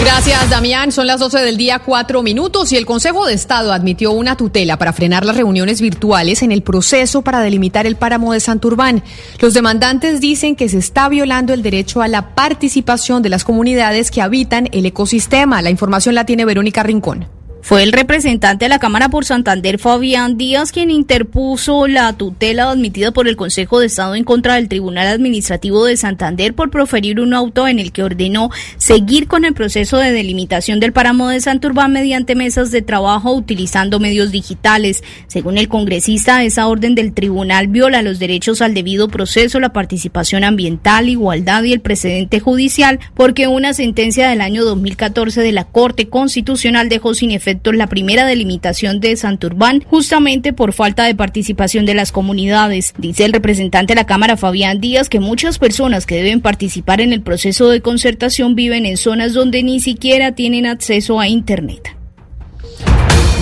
Gracias, 0.01 0.49
Damián. 0.49 0.91
Son 0.91 1.07
las 1.07 1.19
12 1.19 1.39
del 1.39 1.57
día, 1.57 1.79
cuatro 1.79 2.23
minutos, 2.23 2.71
y 2.71 2.77
el 2.77 2.85
Consejo 2.85 3.25
de 3.25 3.33
Estado 3.33 3.73
admitió 3.73 4.11
una 4.11 4.37
tutela 4.37 4.77
para 4.77 4.93
frenar 4.93 5.25
las 5.25 5.35
reuniones 5.35 5.81
virtuales 5.81 6.41
en 6.41 6.51
el 6.51 6.63
proceso 6.63 7.21
para 7.21 7.41
delimitar 7.41 7.85
el 7.85 7.97
páramo 7.97 8.31
de 8.31 8.39
Santurbán. 8.39 9.03
Los 9.39 9.53
demandantes 9.53 10.21
dicen 10.21 10.55
que 10.55 10.69
se 10.69 10.77
está 10.77 11.09
violando 11.09 11.53
el 11.53 11.61
derecho 11.61 12.01
a 12.01 12.07
la 12.07 12.33
participación 12.33 13.21
de 13.21 13.29
las 13.29 13.43
comunidades 13.43 14.09
que 14.09 14.21
habitan 14.21 14.69
el 14.71 14.85
ecosistema. 14.85 15.61
La 15.61 15.69
información 15.69 16.15
la 16.15 16.25
tiene 16.25 16.45
Verónica 16.45 16.81
Rincón. 16.81 17.38
Fue 17.61 17.83
el 17.83 17.91
representante 17.91 18.65
de 18.65 18.69
la 18.69 18.79
Cámara 18.79 19.09
por 19.09 19.25
Santander, 19.25 19.79
Fabián 19.79 20.37
Díaz, 20.37 20.71
quien 20.71 20.89
interpuso 20.89 21.87
la 21.87 22.13
tutela 22.13 22.71
admitida 22.71 23.11
por 23.11 23.27
el 23.27 23.35
Consejo 23.35 23.79
de 23.79 23.87
Estado 23.87 24.15
en 24.15 24.23
contra 24.23 24.55
del 24.55 24.69
Tribunal 24.69 25.07
Administrativo 25.07 25.85
de 25.85 25.97
Santander 25.97 26.53
por 26.53 26.71
proferir 26.71 27.19
un 27.19 27.33
auto 27.33 27.67
en 27.67 27.77
el 27.77 27.91
que 27.91 28.01
ordenó 28.01 28.49
seguir 28.77 29.27
con 29.27 29.43
el 29.43 29.53
proceso 29.53 29.97
de 29.97 30.11
delimitación 30.11 30.79
del 30.79 30.93
páramo 30.93 31.27
de 31.27 31.41
Santurbán 31.41 31.91
mediante 31.91 32.33
mesas 32.33 32.71
de 32.71 32.81
trabajo 32.81 33.33
utilizando 33.33 33.99
medios 33.99 34.31
digitales. 34.31 35.03
Según 35.27 35.57
el 35.57 35.67
congresista, 35.67 36.43
esa 36.43 36.67
orden 36.67 36.95
del 36.95 37.13
tribunal 37.13 37.67
viola 37.67 38.01
los 38.01 38.19
derechos 38.19 38.61
al 38.61 38.73
debido 38.73 39.09
proceso, 39.09 39.59
la 39.59 39.73
participación 39.73 40.45
ambiental, 40.45 41.09
igualdad 41.09 41.63
y 41.63 41.73
el 41.73 41.81
precedente 41.81 42.39
judicial, 42.39 42.99
porque 43.15 43.47
una 43.47 43.73
sentencia 43.73 44.29
del 44.29 44.41
año 44.41 44.63
2014 44.63 45.41
de 45.41 45.51
la 45.51 45.65
Corte 45.65 46.07
Constitucional 46.07 46.87
dejó 46.87 47.13
sin 47.13 47.31
efecto 47.31 47.48
la 47.73 47.87
primera 47.87 48.25
delimitación 48.25 48.99
de 48.99 49.15
Santurbán 49.15 49.83
justamente 49.87 50.53
por 50.53 50.73
falta 50.73 51.03
de 51.05 51.15
participación 51.15 51.85
de 51.85 51.93
las 51.93 52.11
comunidades. 52.11 52.93
Dice 52.97 53.25
el 53.25 53.33
representante 53.33 53.93
de 53.93 53.99
la 53.99 54.05
Cámara 54.05 54.37
Fabián 54.37 54.79
Díaz 54.81 55.09
que 55.09 55.19
muchas 55.19 55.59
personas 55.59 56.05
que 56.05 56.15
deben 56.15 56.41
participar 56.41 57.01
en 57.01 57.13
el 57.13 57.21
proceso 57.21 57.69
de 57.69 57.81
concertación 57.81 58.55
viven 58.55 58.85
en 58.85 58.97
zonas 58.97 59.33
donde 59.33 59.63
ni 59.63 59.79
siquiera 59.79 60.33
tienen 60.33 60.65
acceso 60.65 61.19
a 61.19 61.27
Internet. 61.27 61.98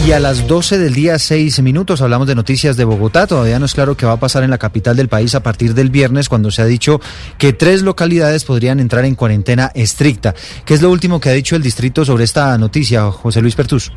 Y 0.06 0.14
a 0.14 0.20
las 0.22 0.48
12 0.48 0.78
del 0.78 0.94
día, 0.94 1.20
6 1.20 1.62
minutos, 1.62 2.02
hablamos 2.02 2.28
de 2.28 2.36
noticias 2.36 2.78
de 2.78 2.86
Bogotá. 2.86 3.28
Todavía 3.28 3.60
no 3.60 3.66
es 3.66 3.74
claro 3.74 3.98
qué 3.98 4.06
va 4.06 4.14
a 4.14 4.20
pasar 4.20 4.44
en 4.44 4.50
la 4.50 4.58
capital 4.58 4.96
del 4.96 5.10
país 5.10 5.36
a 5.36 5.44
partir 5.44 5.74
del 5.74 5.90
viernes, 5.90 6.30
cuando 6.30 6.50
se 6.50 6.62
ha 6.62 6.66
dicho 6.66 7.02
que 7.38 7.52
tres 7.52 7.82
localidades 7.82 8.46
podrían 8.46 8.80
entrar 8.80 9.04
en 9.04 9.16
cuarentena 9.16 9.70
estricta. 9.76 10.34
¿Qué 10.66 10.76
es 10.76 10.82
lo 10.82 10.92
último 10.92 11.20
que 11.20 11.30
ha 11.30 11.34
dicho 11.34 11.58
el 11.58 11.62
distrito 11.62 12.06
sobre 12.06 12.24
esta 12.24 12.58
noticia, 12.58 13.12
José 13.12 13.42
Luis 13.42 13.56
Pertus? 13.56 13.92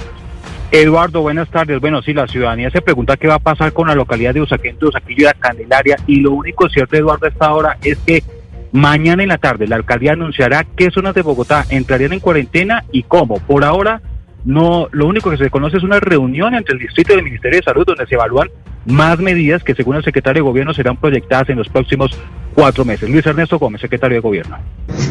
Eduardo, 0.72 1.20
buenas 1.20 1.48
tardes. 1.48 1.80
Bueno, 1.80 2.02
sí, 2.02 2.12
la 2.12 2.26
ciudadanía 2.26 2.70
se 2.70 2.80
pregunta 2.80 3.16
qué 3.16 3.28
va 3.28 3.34
a 3.34 3.40
pasar 3.40 3.72
con 3.72 3.86
la 3.86 3.94
localidad 3.94 4.34
de 4.34 4.40
Usaquén, 4.40 4.76
Usaquillo 4.80 5.22
y 5.22 5.26
de 5.26 5.34
Candelaria. 5.38 5.96
Y 6.08 6.16
lo 6.16 6.32
único 6.32 6.68
cierto, 6.68 6.96
Eduardo, 6.96 7.26
a 7.26 7.28
esta 7.28 7.52
hora 7.52 7.76
es 7.82 7.98
que 7.98 8.24
mañana 8.72 9.22
en 9.22 9.28
la 9.28 9.38
tarde 9.38 9.66
la 9.66 9.76
alcaldía 9.76 10.12
anunciará 10.12 10.64
qué 10.76 10.90
zonas 10.90 11.14
de 11.14 11.22
Bogotá 11.22 11.66
entrarían 11.70 12.12
en 12.12 12.20
cuarentena 12.20 12.84
y 12.90 13.02
cómo. 13.02 13.38
Por 13.40 13.64
ahora 13.64 14.00
no, 14.44 14.88
lo 14.92 15.06
único 15.06 15.30
que 15.30 15.36
se 15.36 15.50
conoce 15.50 15.76
es 15.76 15.82
una 15.82 16.00
reunión 16.00 16.54
entre 16.54 16.74
el 16.74 16.80
distrito 16.80 17.12
y 17.12 17.18
el 17.18 17.24
Ministerio 17.24 17.58
de 17.58 17.64
Salud 17.64 17.84
donde 17.86 18.06
se 18.06 18.14
evalúan 18.14 18.48
más 18.86 19.18
medidas 19.18 19.62
que 19.62 19.74
según 19.74 19.96
el 19.96 20.04
secretario 20.04 20.42
de 20.42 20.48
Gobierno 20.48 20.72
serán 20.72 20.96
proyectadas 20.96 21.50
en 21.50 21.58
los 21.58 21.68
próximos 21.68 22.12
cuatro 22.54 22.84
meses. 22.84 23.08
Luis 23.08 23.26
Ernesto 23.26 23.58
Gómez, 23.58 23.80
secretario 23.80 24.16
de 24.16 24.20
Gobierno. 24.20 24.56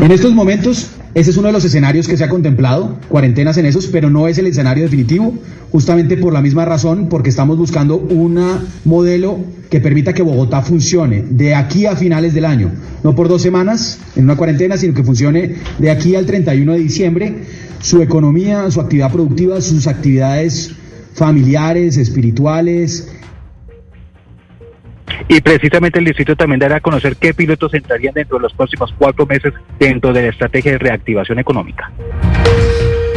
En 0.02 0.12
estos 0.12 0.34
momentos, 0.34 0.96
ese 1.14 1.30
es 1.32 1.38
uno 1.38 1.48
de 1.48 1.54
los 1.54 1.66
escenarios 1.66 2.08
que 2.08 2.18
se 2.18 2.24
ha 2.24 2.30
contemplado, 2.30 2.98
cuarentenas 3.10 3.58
en 3.58 3.66
esos, 3.66 3.88
pero 3.88 4.10
no 4.10 4.28
es 4.28 4.38
el 4.38 4.48
escenario 4.48 4.84
definitivo, 4.84 5.36
justamente 5.72 6.18
por 6.18 6.34
la 6.34 6.42
misma 6.42 6.66
razón, 6.66 7.10
porque 7.10 7.30
estamos 7.30 7.58
buscando 7.58 7.98
un 7.98 8.40
modelo 8.86 9.40
que 9.70 9.80
permita 9.80 10.14
que 10.14 10.24
Bogotá 10.24 10.62
funcione 10.62 11.24
de 11.30 11.54
aquí 11.54 11.86
a 11.86 11.96
finales 11.96 12.34
del 12.34 12.46
año, 12.46 12.72
no 13.04 13.16
por 13.16 13.28
dos 13.28 13.42
semanas 13.42 14.00
en 14.16 14.24
una 14.24 14.36
cuarentena, 14.36 14.78
sino 14.78 14.94
que 14.94 15.04
funcione 15.04 15.56
de 15.78 15.92
aquí 15.92 16.16
al 16.16 16.26
31 16.26 16.74
de 16.74 16.80
diciembre 16.80 17.36
su 17.80 18.02
economía, 18.02 18.70
su 18.72 18.82
actividad 18.82 19.12
productiva, 19.12 19.62
sus 19.62 19.88
actividades 19.88 20.76
familiares, 21.14 21.98
espirituales. 21.98 23.16
Y 25.28 25.42
precisamente 25.42 26.00
el 26.00 26.06
distrito 26.06 26.36
también 26.36 26.60
dará 26.60 26.78
a 26.78 26.80
conocer 26.80 27.16
qué 27.18 27.34
pilotos 27.34 27.74
entrarían 27.74 28.14
dentro 28.14 28.38
de 28.38 28.44
los 28.44 28.54
próximos 28.54 28.94
cuatro 28.98 29.26
meses 29.26 29.54
dentro 29.78 30.14
de 30.14 30.24
la 30.24 30.28
estrategia 30.30 30.74
de 30.74 30.78
reactivación 30.78 31.40
económica. 31.40 31.92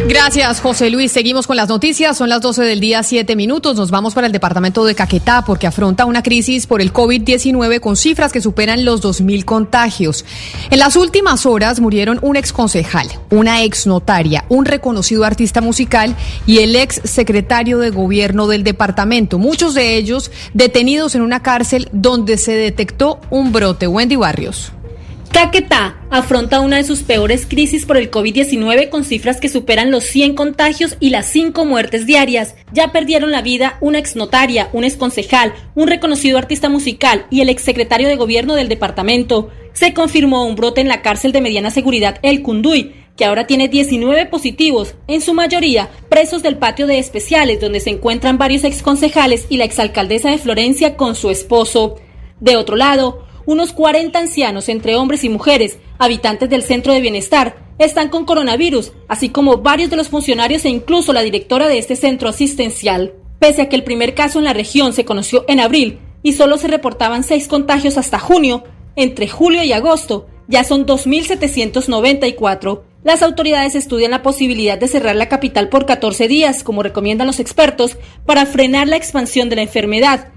Gracias, 0.09 0.61
José 0.61 0.91
Luis. 0.91 1.12
Seguimos 1.12 1.47
con 1.47 1.57
las 1.57 1.69
noticias. 1.69 2.16
Son 2.16 2.29
las 2.29 2.41
12 2.41 2.62
del 2.62 2.81
día, 2.81 3.03
7 3.03 3.37
minutos. 3.37 3.77
Nos 3.77 3.91
vamos 3.91 4.15
para 4.15 4.27
el 4.27 4.33
departamento 4.33 4.85
de 4.85 4.95
Caquetá 4.95 5.45
porque 5.45 5.66
afronta 5.66 6.07
una 6.07 6.23
crisis 6.23 6.66
por 6.66 6.81
el 6.81 6.93
COVID-19 6.93 7.81
con 7.81 7.97
cifras 7.97 8.33
que 8.33 8.41
superan 8.41 8.85
los 8.85 9.01
2.000 9.01 9.45
contagios. 9.45 10.24
En 10.70 10.81
las 10.81 10.97
últimas 10.97 11.47
horas 11.47 11.81
murieron 11.81 12.19
un 12.20 12.37
ex 12.37 12.53
concejal, 12.53 13.09
una 13.31 13.62
ex 13.62 13.87
notaria, 13.87 14.45
un 14.49 14.65
reconocido 14.65 15.24
artista 15.24 15.61
musical 15.61 16.16
y 16.47 16.59
el 16.59 16.74
ex 16.74 17.01
secretario 17.05 17.79
de 17.79 17.91
gobierno 17.91 18.49
del 18.49 18.65
departamento. 18.65 19.39
Muchos 19.39 19.74
de 19.74 19.97
ellos 19.97 20.33
detenidos 20.53 21.15
en 21.15 21.23
una 21.23 21.43
cárcel 21.43 21.89
donde 21.93 22.39
se 22.39 22.55
detectó 22.55 23.20
un 23.31 23.53
brote. 23.53 23.87
Wendy 23.87 24.16
Barrios. 24.16 24.73
Caquetá 25.33 25.97
afronta 26.11 26.61
una 26.61 26.77
de 26.77 26.85
sus 26.85 27.03
peores 27.03 27.47
crisis 27.47 27.87
por 27.87 27.97
el 27.97 28.11
COVID-19 28.11 28.91
con 28.91 29.03
cifras 29.03 29.41
que 29.41 29.49
superan 29.49 29.91
los 29.91 30.05
100 30.05 30.35
contagios 30.35 30.99
y 31.01 31.09
las 31.09 31.25
5 31.27 31.65
muertes 31.65 32.05
diarias. 32.05 32.55
Ya 32.75 32.93
perdieron 32.93 33.31
la 33.31 33.41
vida 33.41 33.79
una 33.81 33.99
exnotaria, 33.99 34.69
un 34.75 34.85
exconcejal, 34.85 35.55
un 35.75 35.89
reconocido 35.89 36.37
artista 36.37 36.69
musical 36.69 37.27
y 37.31 37.41
el 37.41 37.49
exsecretario 37.49 38.09
de 38.09 38.17
gobierno 38.17 38.55
del 38.55 38.69
departamento. 38.69 39.49
Se 39.73 39.95
confirmó 39.95 40.45
un 40.45 40.55
brote 40.55 40.83
en 40.83 40.89
la 40.89 41.01
cárcel 41.01 41.33
de 41.33 41.41
mediana 41.41 41.71
seguridad 41.71 42.19
El 42.23 42.43
Cunduy, 42.43 42.93
que 43.17 43.25
ahora 43.25 43.47
tiene 43.47 43.69
19 43.69 44.27
positivos, 44.27 44.97
en 45.09 45.23
su 45.23 45.33
mayoría 45.33 45.89
presos 46.11 46.43
del 46.43 46.59
patio 46.59 46.87
de 46.87 46.99
especiales 46.99 47.59
donde 47.59 47.81
se 47.81 47.89
encuentran 47.89 48.37
varios 48.37 48.65
exconcejales 48.65 49.47
y 49.49 49.57
la 49.57 49.65
exalcaldesa 49.65 50.29
de 50.29 50.37
Florencia 50.37 50.97
con 50.97 51.15
su 51.15 51.31
esposo. 51.31 51.97
De 52.39 52.57
otro 52.57 52.77
lado, 52.77 53.32
unos 53.47 53.73
40 53.73 54.19
ancianos 54.19 54.69
entre 54.69 54.97
hombres 54.97 55.24
y 55.24 55.28
mujeres, 55.28 55.78
habitantes 55.98 56.48
del 56.51 56.62
centro 56.62 56.93
de 56.93 57.01
bienestar, 57.01 57.56
están 57.78 58.09
con 58.09 58.24
coronavirus, 58.24 58.93
así 59.09 59.28
como 59.28 59.59
varios 59.59 59.90
de 59.90 59.97
los 59.97 60.09
funcionarios 60.09 60.64
e 60.64 60.69
incluso 60.69 61.12
la 61.12 61.23
directora 61.23 61.69
de 61.69 61.78
este 61.78 61.97
centro 61.97 62.28
asistencial. 62.28 63.14
Pese 63.39 63.62
a 63.62 63.69
que 63.69 63.77
el 63.77 63.85
primer 63.85 64.14
caso 64.14 64.39
en 64.39 64.44
la 64.44 64.52
región 64.52 64.93
se 64.93 65.05
conoció 65.05 65.44
en 65.48 65.60
abril 65.60 65.98
y 66.23 66.35
solo 66.35 66.59
se 66.59 66.69
reportaban 66.69 67.24
seis 67.24 67.48
contagios 67.48 67.98
hasta 67.98 68.19
junio, 68.19 68.64
entre 68.94 69.27
julio 69.27 69.62
y 69.64 69.73
agosto 69.73 70.27
ya 70.48 70.64
son 70.64 70.86
2.794. 70.86 72.82
Las 73.05 73.23
autoridades 73.23 73.74
estudian 73.74 74.10
la 74.12 74.23
posibilidad 74.23 74.78
de 74.78 74.86
cerrar 74.86 75.16
la 75.16 75.28
capital 75.28 75.69
por 75.69 75.86
14 75.86 76.28
días, 76.28 76.62
como 76.62 76.82
recomiendan 76.82 77.27
los 77.27 77.40
expertos, 77.40 77.97
para 78.27 78.47
frenar 78.47 78.86
la 78.86 78.97
expansión 78.97 79.48
de 79.48 79.56
la 79.56 79.62
enfermedad. 79.62 80.28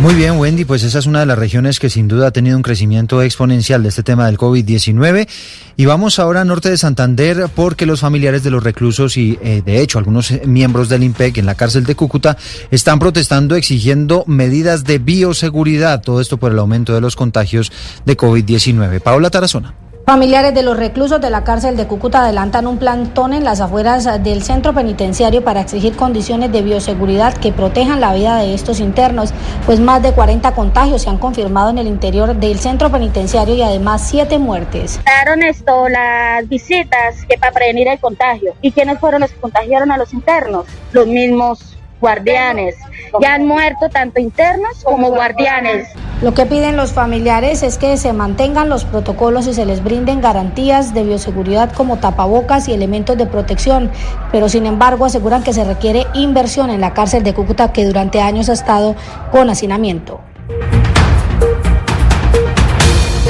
Muy 0.00 0.14
bien, 0.14 0.38
Wendy, 0.38 0.64
pues 0.64 0.82
esa 0.82 0.98
es 0.98 1.04
una 1.04 1.20
de 1.20 1.26
las 1.26 1.38
regiones 1.38 1.78
que 1.78 1.90
sin 1.90 2.08
duda 2.08 2.28
ha 2.28 2.30
tenido 2.30 2.56
un 2.56 2.62
crecimiento 2.62 3.20
exponencial 3.20 3.82
de 3.82 3.90
este 3.90 4.02
tema 4.02 4.24
del 4.24 4.38
COVID-19. 4.38 5.28
Y 5.76 5.84
vamos 5.84 6.18
ahora 6.18 6.40
a 6.40 6.44
norte 6.46 6.70
de 6.70 6.78
Santander 6.78 7.50
porque 7.54 7.84
los 7.84 8.00
familiares 8.00 8.42
de 8.42 8.50
los 8.50 8.64
reclusos 8.64 9.18
y, 9.18 9.38
eh, 9.42 9.60
de 9.62 9.82
hecho, 9.82 9.98
algunos 9.98 10.32
miembros 10.46 10.88
del 10.88 11.02
IMPEC 11.02 11.36
en 11.36 11.46
la 11.46 11.54
cárcel 11.54 11.84
de 11.84 11.96
Cúcuta 11.96 12.38
están 12.70 12.98
protestando 12.98 13.56
exigiendo 13.56 14.24
medidas 14.26 14.84
de 14.84 14.98
bioseguridad. 14.98 16.00
Todo 16.00 16.22
esto 16.22 16.38
por 16.38 16.50
el 16.50 16.58
aumento 16.58 16.94
de 16.94 17.02
los 17.02 17.14
contagios 17.14 17.70
de 18.06 18.16
COVID-19. 18.16 19.00
Paola 19.00 19.28
Tarazona. 19.28 19.89
Familiares 20.10 20.52
de 20.52 20.64
los 20.64 20.76
reclusos 20.76 21.20
de 21.20 21.30
la 21.30 21.44
cárcel 21.44 21.76
de 21.76 21.86
Cúcuta 21.86 22.22
adelantan 22.22 22.66
un 22.66 22.78
plantón 22.78 23.32
en 23.32 23.44
las 23.44 23.60
afueras 23.60 24.24
del 24.24 24.42
centro 24.42 24.74
penitenciario 24.74 25.44
para 25.44 25.60
exigir 25.60 25.94
condiciones 25.94 26.50
de 26.50 26.62
bioseguridad 26.62 27.32
que 27.34 27.52
protejan 27.52 28.00
la 28.00 28.12
vida 28.12 28.38
de 28.38 28.52
estos 28.52 28.80
internos, 28.80 29.32
pues 29.66 29.78
más 29.78 30.02
de 30.02 30.10
40 30.10 30.50
contagios 30.52 31.02
se 31.02 31.10
han 31.10 31.18
confirmado 31.18 31.70
en 31.70 31.78
el 31.78 31.86
interior 31.86 32.34
del 32.34 32.58
centro 32.58 32.90
penitenciario 32.90 33.54
y 33.54 33.62
además 33.62 34.04
siete 34.04 34.40
muertes. 34.40 34.98
Daron 35.04 35.44
esto 35.44 35.88
las 35.88 36.48
visitas 36.48 37.24
que 37.28 37.38
para 37.38 37.52
prevenir 37.52 37.86
el 37.86 38.00
contagio. 38.00 38.54
¿Y 38.62 38.72
quiénes 38.72 38.98
fueron 38.98 39.20
los 39.20 39.30
que 39.30 39.38
contagiaron 39.38 39.92
a 39.92 39.96
los 39.96 40.12
internos? 40.12 40.66
Los 40.90 41.06
mismos 41.06 41.78
guardianes. 42.00 42.76
Ya 43.20 43.34
han 43.34 43.46
muerto 43.46 43.88
tanto 43.88 44.20
internos 44.20 44.82
como 44.84 45.10
guardianes. 45.10 45.88
Lo 46.22 46.34
que 46.34 46.44
piden 46.44 46.76
los 46.76 46.92
familiares 46.92 47.62
es 47.62 47.78
que 47.78 47.96
se 47.96 48.12
mantengan 48.12 48.68
los 48.68 48.84
protocolos 48.84 49.46
y 49.46 49.54
se 49.54 49.64
les 49.64 49.82
brinden 49.82 50.20
garantías 50.20 50.92
de 50.92 51.02
bioseguridad 51.02 51.72
como 51.72 51.98
tapabocas 51.98 52.68
y 52.68 52.74
elementos 52.74 53.16
de 53.16 53.26
protección, 53.26 53.90
pero 54.30 54.48
sin 54.48 54.66
embargo 54.66 55.06
aseguran 55.06 55.42
que 55.42 55.54
se 55.54 55.64
requiere 55.64 56.06
inversión 56.12 56.68
en 56.68 56.82
la 56.82 56.92
cárcel 56.92 57.22
de 57.22 57.32
Cúcuta 57.32 57.72
que 57.72 57.86
durante 57.86 58.20
años 58.20 58.50
ha 58.50 58.52
estado 58.52 58.96
con 59.32 59.48
hacinamiento. 59.48 60.20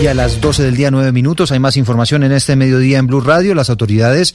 Y 0.02 0.06
a 0.06 0.14
las 0.14 0.40
12 0.40 0.62
del 0.62 0.76
día 0.76 0.90
9 0.90 1.12
minutos 1.12 1.52
hay 1.52 1.58
más 1.58 1.76
información 1.76 2.22
en 2.22 2.32
este 2.32 2.56
mediodía 2.56 2.98
en 2.98 3.06
Blue 3.06 3.20
Radio. 3.20 3.54
Las 3.54 3.68
autoridades 3.68 4.34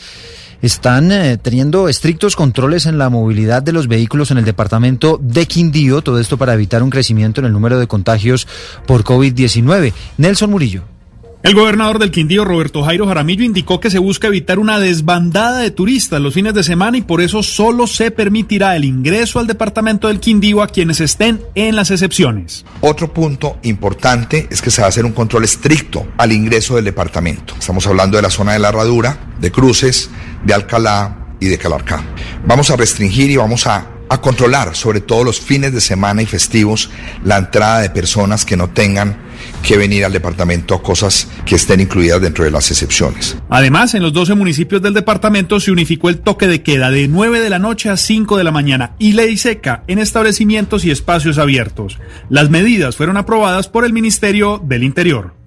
están 0.65 1.11
eh, 1.11 1.37
teniendo 1.37 1.87
estrictos 1.89 2.35
controles 2.35 2.85
en 2.85 2.97
la 2.97 3.09
movilidad 3.09 3.61
de 3.61 3.71
los 3.71 3.87
vehículos 3.87 4.31
en 4.31 4.37
el 4.37 4.45
departamento 4.45 5.19
de 5.21 5.45
Quindío, 5.45 6.01
todo 6.01 6.19
esto 6.19 6.37
para 6.37 6.53
evitar 6.53 6.83
un 6.83 6.89
crecimiento 6.89 7.41
en 7.41 7.45
el 7.45 7.53
número 7.53 7.79
de 7.79 7.87
contagios 7.87 8.47
por 8.85 9.03
COVID-19. 9.03 9.93
Nelson 10.17 10.49
Murillo. 10.49 10.94
El 11.45 11.53
gobernador 11.53 11.99
del 11.99 12.09
Quindío, 12.09 12.43
Roberto 12.43 12.81
Jairo 12.81 13.05
Jaramillo, 13.05 13.43
indicó 13.43 13.79
que 13.79 13.91
se 13.91 13.99
busca 13.99 14.25
evitar 14.25 14.57
una 14.57 14.79
desbandada 14.79 15.59
de 15.59 15.69
turistas 15.69 16.19
los 16.19 16.33
fines 16.33 16.55
de 16.55 16.63
semana 16.63 16.97
y 16.97 17.03
por 17.03 17.21
eso 17.21 17.43
solo 17.43 17.85
se 17.85 18.09
permitirá 18.09 18.75
el 18.75 18.83
ingreso 18.83 19.37
al 19.37 19.45
departamento 19.45 20.07
del 20.07 20.19
Quindío 20.19 20.63
a 20.63 20.67
quienes 20.67 21.01
estén 21.01 21.39
en 21.53 21.75
las 21.75 21.91
excepciones. 21.91 22.65
Otro 22.81 23.13
punto 23.13 23.59
importante 23.61 24.47
es 24.49 24.59
que 24.59 24.71
se 24.71 24.81
va 24.81 24.87
a 24.87 24.89
hacer 24.89 25.05
un 25.05 25.11
control 25.11 25.43
estricto 25.43 26.07
al 26.17 26.31
ingreso 26.31 26.77
del 26.77 26.85
departamento. 26.85 27.53
Estamos 27.59 27.85
hablando 27.85 28.17
de 28.17 28.23
la 28.23 28.31
zona 28.31 28.53
de 28.53 28.59
la 28.59 28.69
herradura, 28.69 29.15
de 29.39 29.51
cruces, 29.51 30.09
de 30.43 30.51
Alcalá, 30.55 31.25
y 31.39 31.45
de 31.45 31.59
Calarcá. 31.59 32.03
Vamos 32.47 32.71
a 32.71 32.75
restringir 32.75 33.29
y 33.29 33.35
vamos 33.35 33.67
a, 33.67 33.85
a 34.09 34.19
controlar, 34.19 34.75
sobre 34.75 35.01
todo 35.01 35.23
los 35.23 35.39
fines 35.39 35.73
de 35.73 35.81
semana 35.81 36.23
y 36.23 36.25
festivos, 36.25 36.89
la 37.23 37.37
entrada 37.37 37.81
de 37.81 37.91
personas 37.91 38.45
que 38.45 38.57
no 38.57 38.69
tengan 38.69 39.17
que 39.65 39.77
venir 39.77 40.05
al 40.05 40.13
departamento, 40.13 40.81
cosas 40.81 41.27
que 41.45 41.55
estén 41.55 41.81
incluidas 41.81 42.21
dentro 42.21 42.43
de 42.43 42.51
las 42.51 42.69
excepciones. 42.69 43.37
Además, 43.49 43.95
en 43.95 44.03
los 44.03 44.13
12 44.13 44.35
municipios 44.35 44.81
del 44.81 44.93
departamento 44.93 45.59
se 45.59 45.71
unificó 45.71 46.09
el 46.09 46.19
toque 46.19 46.47
de 46.47 46.61
queda 46.61 46.91
de 46.91 47.07
9 47.07 47.39
de 47.39 47.49
la 47.49 47.59
noche 47.59 47.89
a 47.89 47.97
5 47.97 48.37
de 48.37 48.43
la 48.43 48.51
mañana 48.51 48.91
y 48.99 49.13
ley 49.13 49.37
seca 49.37 49.83
en 49.87 49.99
establecimientos 49.99 50.85
y 50.85 50.91
espacios 50.91 51.37
abiertos. 51.37 51.97
Las 52.29 52.49
medidas 52.49 52.95
fueron 52.95 53.17
aprobadas 53.17 53.67
por 53.67 53.85
el 53.85 53.93
Ministerio 53.93 54.61
del 54.63 54.83
Interior. 54.83 55.44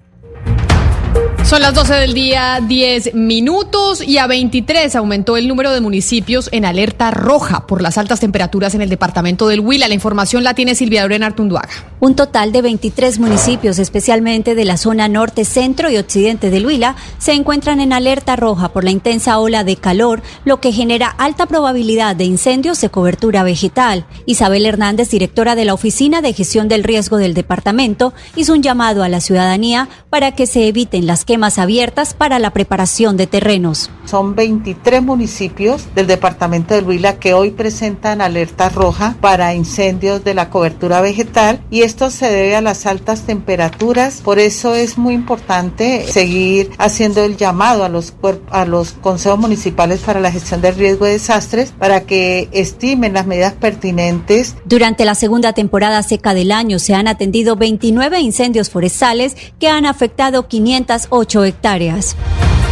Son 1.49 1.63
las 1.63 1.73
12 1.73 1.95
del 1.95 2.13
día, 2.13 2.61
10 2.61 3.15
minutos 3.15 4.07
y 4.07 4.19
a 4.19 4.27
23 4.27 4.95
aumentó 4.95 5.35
el 5.35 5.47
número 5.47 5.71
de 5.71 5.81
municipios 5.81 6.47
en 6.51 6.63
alerta 6.63 7.09
roja 7.09 7.65
por 7.65 7.81
las 7.81 7.97
altas 7.97 8.19
temperaturas 8.19 8.75
en 8.75 8.83
el 8.83 8.89
departamento 8.89 9.47
del 9.47 9.61
Huila. 9.61 9.87
La 9.87 9.95
información 9.95 10.43
la 10.43 10.53
tiene 10.53 10.75
Silvia 10.75 11.01
Dorena 11.01 11.25
Artunduaga. 11.25 11.67
Un 11.99 12.15
total 12.15 12.51
de 12.51 12.61
23 12.61 13.17
municipios, 13.17 13.79
especialmente 13.79 14.53
de 14.53 14.63
la 14.63 14.77
zona 14.77 15.07
norte, 15.07 15.43
centro 15.43 15.89
y 15.89 15.97
occidente 15.97 16.51
del 16.51 16.67
Huila, 16.67 16.95
se 17.17 17.33
encuentran 17.33 17.79
en 17.79 17.93
alerta 17.93 18.35
roja 18.35 18.69
por 18.69 18.83
la 18.83 18.91
intensa 18.91 19.39
ola 19.39 19.63
de 19.63 19.75
calor, 19.75 20.21
lo 20.45 20.61
que 20.61 20.71
genera 20.71 21.07
alta 21.07 21.47
probabilidad 21.47 22.15
de 22.15 22.25
incendios 22.25 22.79
de 22.79 22.89
cobertura 22.89 23.41
vegetal. 23.41 24.05
Isabel 24.27 24.67
Hernández, 24.67 25.09
directora 25.09 25.55
de 25.55 25.65
la 25.65 25.73
Oficina 25.73 26.21
de 26.21 26.31
Gestión 26.33 26.67
del 26.67 26.83
Riesgo 26.83 27.17
del 27.17 27.33
departamento, 27.33 28.13
hizo 28.35 28.53
un 28.53 28.61
llamado 28.61 29.01
a 29.01 29.09
la 29.09 29.19
ciudadanía 29.19 29.89
para 30.11 30.33
que 30.33 30.45
se 30.45 30.67
eviten 30.67 31.07
las 31.07 31.25
quemas 31.25 31.38
abiertas 31.47 32.13
para 32.13 32.39
la 32.39 32.51
preparación 32.51 33.15
de 33.15 33.27
terrenos. 33.27 33.89
Son 34.05 34.35
23 34.35 35.01
municipios 35.03 35.87
del 35.95 36.07
departamento 36.07 36.73
de 36.73 36.81
Huila 36.81 37.19
que 37.19 37.33
hoy 37.33 37.51
presentan 37.51 38.21
alerta 38.21 38.69
roja 38.69 39.15
para 39.21 39.53
incendios 39.53 40.23
de 40.23 40.33
la 40.33 40.49
cobertura 40.49 40.99
vegetal 40.99 41.61
y 41.69 41.81
esto 41.83 42.09
se 42.09 42.25
debe 42.25 42.55
a 42.55 42.61
las 42.61 42.85
altas 42.85 43.21
temperaturas. 43.21 44.21
Por 44.23 44.39
eso 44.39 44.73
es 44.73 44.97
muy 44.97 45.13
importante 45.13 46.05
seguir 46.07 46.71
haciendo 46.77 47.23
el 47.23 47.37
llamado 47.37 47.83
a 47.83 47.89
los, 47.89 48.13
a 48.49 48.65
los 48.65 48.93
consejos 48.93 49.39
municipales 49.39 50.01
para 50.01 50.19
la 50.19 50.31
gestión 50.31 50.61
del 50.61 50.75
riesgo 50.75 51.05
de 51.05 51.11
desastres 51.11 51.71
para 51.77 52.01
que 52.01 52.49
estimen 52.51 53.13
las 53.13 53.27
medidas 53.27 53.53
pertinentes. 53.53 54.55
Durante 54.65 55.05
la 55.05 55.15
segunda 55.15 55.53
temporada 55.53 56.01
seca 56.03 56.33
del 56.33 56.51
año 56.51 56.79
se 56.79 56.95
han 56.95 57.07
atendido 57.07 57.55
29 57.55 58.19
incendios 58.19 58.69
forestales 58.69 59.35
que 59.59 59.69
han 59.69 59.85
afectado 59.85 60.47
508 60.47 61.28
hectáreas. 61.37 62.15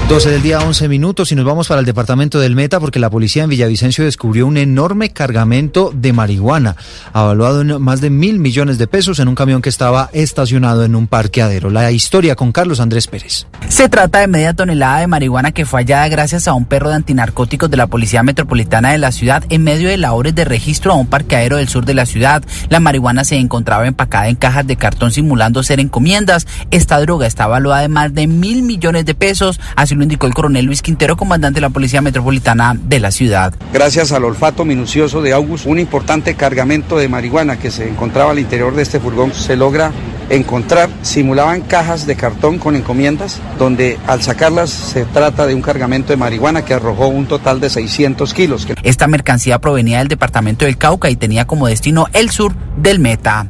12 0.08 0.32
del 0.32 0.42
día, 0.42 0.60
11 0.60 0.88
minutos 0.88 1.34
y 1.34 1.36
nos 1.36 1.44
vamos 1.44 1.68
para 1.68 1.82
el 1.82 1.86
departamento 1.86 2.40
del 2.40 2.56
Meta 2.56 2.80
porque 2.80 2.98
la 2.98 3.10
policía 3.10 3.44
en 3.44 3.50
Villavicencio 3.50 4.06
descubrió 4.06 4.48
un 4.48 4.56
enorme 4.56 5.10
cargamento 5.10 5.92
de 5.94 6.14
marihuana, 6.14 6.78
avaluado 7.12 7.60
en 7.60 7.82
más 7.82 8.00
de 8.00 8.10
mil 8.10 8.40
millones 8.40 8.78
de 8.78 8.88
pesos 8.88 9.20
en 9.20 9.28
un 9.28 9.36
camión 9.36 9.62
que 9.62 9.68
estaba 9.68 10.10
estacionado 10.14 10.86
en 10.86 10.96
un 10.96 11.08
parqueadero. 11.08 11.70
La 11.70 11.92
historia 11.92 12.36
con 12.36 12.54
Carlos 12.54 12.80
Andrés 12.80 13.08
Pérez. 13.08 13.48
Se 13.68 13.90
trata 13.90 14.20
de 14.20 14.28
media 14.28 14.54
tonelada 14.54 15.02
de 15.02 15.08
marihuana 15.08 15.52
que 15.52 15.66
fue 15.66 15.82
hallada 15.82 16.08
gracias 16.08 16.48
a 16.48 16.54
un 16.54 16.64
perro 16.64 16.88
de 16.88 16.96
antinarcóticos 16.96 17.70
de 17.70 17.76
la 17.76 17.88
Policía 17.88 18.24
Metropolitana 18.24 18.94
de 18.94 19.00
la 19.00 19.12
ciudad 19.12 19.44
en 19.50 19.66
medio 19.66 19.90
de 19.90 19.98
labores 19.98 20.34
de 20.34 20.46
registro 20.46 20.94
a 20.94 20.96
un 20.96 21.08
parqueadero 21.08 21.58
del 21.58 21.68
sur 21.68 21.84
de 21.84 21.96
la 21.96 22.06
ciudad. 22.06 22.46
La 22.70 22.80
marihuana 22.80 23.26
se 23.26 23.36
encontraba 23.36 23.86
empacada 23.86 24.30
en 24.30 24.38
cajas 24.38 24.66
de 24.66 24.78
cartón 24.78 25.12
simulando 25.12 25.64
ser 25.64 25.82
encomiendas. 25.82 26.48
Esta 26.72 26.98
droga 27.02 27.28
está 27.28 27.44
evaluada 27.44 27.84
en 27.84 27.92
más 27.92 28.14
de 28.14 28.26
mil 28.28 28.64
millones 28.64 29.06
de 29.06 29.16
pesos. 29.16 29.60
Lo 29.98 30.04
indicó 30.04 30.28
el 30.28 30.34
coronel 30.34 30.66
Luis 30.66 30.82
Quintero, 30.82 31.18
comandante 31.18 31.58
de 31.58 31.62
la 31.62 31.70
Policía 31.70 32.02
Metropolitana 32.02 32.76
de 32.80 33.00
la 33.00 33.12
ciudad. 33.12 33.54
Gracias 33.74 34.12
al 34.12 34.24
olfato 34.24 34.64
minucioso 34.66 35.22
de 35.22 35.34
August, 35.34 35.66
un 35.66 35.80
importante 35.80 36.36
cargamento 36.36 36.98
de 36.98 37.10
marihuana 37.10 37.60
que 37.60 37.72
se 37.72 37.90
encontraba 37.90 38.32
al 38.32 38.40
interior 38.40 38.76
de 38.76 38.84
este 38.84 39.00
furgón 39.00 39.34
se 39.34 39.56
logra 39.56 39.92
encontrar. 40.30 40.90
Simulaban 41.02 41.62
cajas 41.62 42.06
de 42.06 42.16
cartón 42.16 42.58
con 42.60 42.76
encomiendas, 42.76 43.42
donde 43.58 43.98
al 44.08 44.22
sacarlas 44.22 44.70
se 44.70 45.06
trata 45.06 45.48
de 45.48 45.56
un 45.56 45.62
cargamento 45.62 46.14
de 46.14 46.18
marihuana 46.18 46.64
que 46.64 46.74
arrojó 46.74 47.08
un 47.08 47.28
total 47.28 47.60
de 47.60 47.70
600 47.70 48.34
kilos. 48.34 48.68
Esta 48.84 49.08
mercancía 49.08 49.60
provenía 49.60 50.00
del 50.00 50.08
departamento 50.08 50.66
del 50.66 50.78
Cauca 50.78 51.10
y 51.10 51.16
tenía 51.16 51.46
como 51.46 51.68
destino 51.68 52.08
el 52.14 52.30
sur 52.30 52.54
del 52.78 53.00
Meta. 53.00 53.48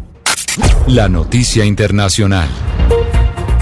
La 0.87 1.09
noticia 1.09 1.65
internacional. 1.65 2.47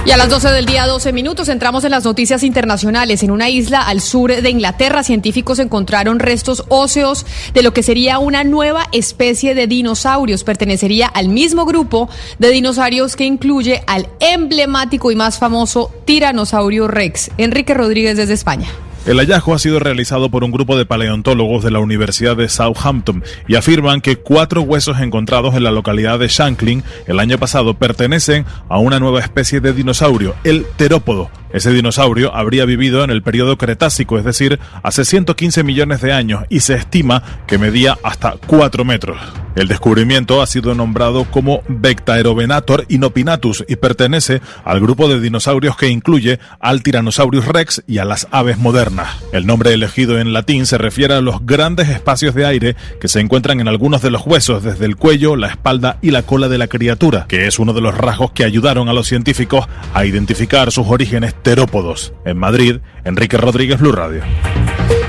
Y 0.06 0.12
a 0.12 0.18
las 0.18 0.30
12 0.30 0.52
del 0.52 0.68
día, 0.68 0.86
12 0.86 1.12
minutos, 1.14 1.50
entramos 1.50 1.84
en 1.84 1.90
las 1.90 2.06
noticias 2.06 2.44
internacionales. 2.44 3.24
En 3.24 3.32
una 3.32 3.50
isla 3.50 3.82
al 3.82 4.02
sur 4.02 4.32
de 4.40 4.50
Inglaterra, 4.52 5.04
científicos 5.04 5.58
encontraron 5.58 6.20
restos 6.20 6.64
óseos 6.68 7.26
de 7.56 7.64
lo 7.64 7.74
que 7.74 7.82
sería 7.82 8.20
una 8.20 8.44
nueva 8.44 8.86
especie 8.92 9.56
de 9.56 9.66
dinosaurios. 9.66 10.44
Pertenecería 10.44 11.08
al 11.08 11.30
mismo 11.30 11.66
grupo 11.66 12.08
de 12.38 12.52
dinosaurios 12.52 13.16
que 13.16 13.26
incluye 13.26 13.82
al 13.88 14.08
emblemático 14.20 15.10
y 15.10 15.16
más 15.16 15.40
famoso 15.40 15.92
Tiranosaurio 16.06 16.88
Rex. 16.88 17.32
Enrique 17.40 17.74
Rodríguez 17.74 18.16
desde 18.16 18.36
España. 18.36 18.68
El 19.06 19.20
hallazgo 19.20 19.54
ha 19.54 19.60
sido 19.60 19.78
realizado 19.78 20.30
por 20.30 20.44
un 20.44 20.52
grupo 20.52 20.76
de 20.76 20.88
paleontólogos 20.88 21.64
de 21.64 21.70
la 21.70 21.78
Universidad 21.78 22.36
de 22.36 22.50
Southampton 22.50 23.24
y 23.48 23.54
afirman 23.54 24.02
que 24.02 24.16
cuatro 24.16 24.64
huesos 24.64 25.00
encontrados 25.00 25.54
en 25.54 25.64
la 25.64 25.70
localidad 25.70 26.18
de 26.18 26.28
Shanklin 26.28 26.84
el 27.06 27.20
año 27.20 27.38
pasado 27.38 27.76
pertenecen 27.76 28.46
a 28.68 28.80
una 28.80 29.00
nueva 29.00 29.20
especie 29.20 29.60
de 29.60 29.74
dinosaurio, 29.74 30.34
el 30.44 30.66
terópodo. 30.76 31.30
Ese 31.54 31.72
dinosaurio 31.72 32.36
habría 32.36 32.66
vivido 32.66 33.04
en 33.04 33.12
el 33.12 33.22
periodo 33.22 33.60
Cretácico, 33.60 34.18
es 34.18 34.26
decir, 34.26 34.60
hace 34.82 35.06
115 35.06 35.64
millones 35.64 36.02
de 36.02 36.12
años, 36.12 36.44
y 36.50 36.62
se 36.62 36.74
estima 36.74 37.22
que 37.46 37.60
medía 37.60 38.00
hasta 38.02 38.38
4 38.48 38.86
metros. 38.86 39.18
El 39.56 39.70
descubrimiento 39.70 40.42
ha 40.42 40.48
sido 40.48 40.76
nombrado 40.76 41.26
como 41.26 41.64
Vectaerovenator 41.68 42.86
inopinatus 42.90 43.64
y 43.68 43.78
pertenece 43.78 44.42
al 44.66 44.82
grupo 44.82 45.08
de 45.08 45.22
dinosaurios 45.22 45.78
que 45.78 45.88
incluye 45.88 46.40
al 46.60 46.84
Tyrannosaurus 46.84 47.46
rex 47.46 47.82
y 47.88 48.00
a 48.00 48.06
las 48.06 48.28
aves 48.32 48.58
modernas. 48.58 49.24
El 49.32 49.48
nombre 49.48 49.74
elegido 49.74 50.20
en 50.20 50.34
latín 50.34 50.66
se 50.66 50.78
refiere 50.78 51.14
a 51.14 51.22
los 51.22 51.46
grandes 51.46 51.90
espacios 51.90 52.36
de 52.36 52.46
aire 52.46 52.76
que 53.00 53.08
se 53.08 53.22
encuentran 53.22 53.62
en 53.62 53.70
algunos 53.70 54.02
de 54.02 54.12
los 54.12 54.26
huesos, 54.26 54.64
desde 54.64 54.86
el 54.86 54.98
cuello, 54.98 55.36
la 55.38 55.48
espalda 55.48 55.98
y 56.02 56.12
la 56.12 56.24
cola 56.24 56.50
de 56.50 56.58
la 56.58 56.68
criatura, 56.68 57.26
que 57.28 57.48
es 57.48 57.58
uno 57.58 57.74
de 57.74 57.82
los 57.82 57.98
rasgos 57.98 58.32
que 58.32 58.44
ayudaron 58.44 58.90
a 58.90 58.94
los 58.94 59.08
científicos 59.08 59.66
a 59.94 60.06
identificar 60.06 60.72
sus 60.72 60.88
orígenes 60.88 61.34
terópodos. 61.42 62.14
En 62.26 62.38
Madrid, 62.38 62.80
Enrique 63.06 63.38
Rodríguez, 63.38 63.80
Blue 63.80 63.94
Radio. 63.94 64.22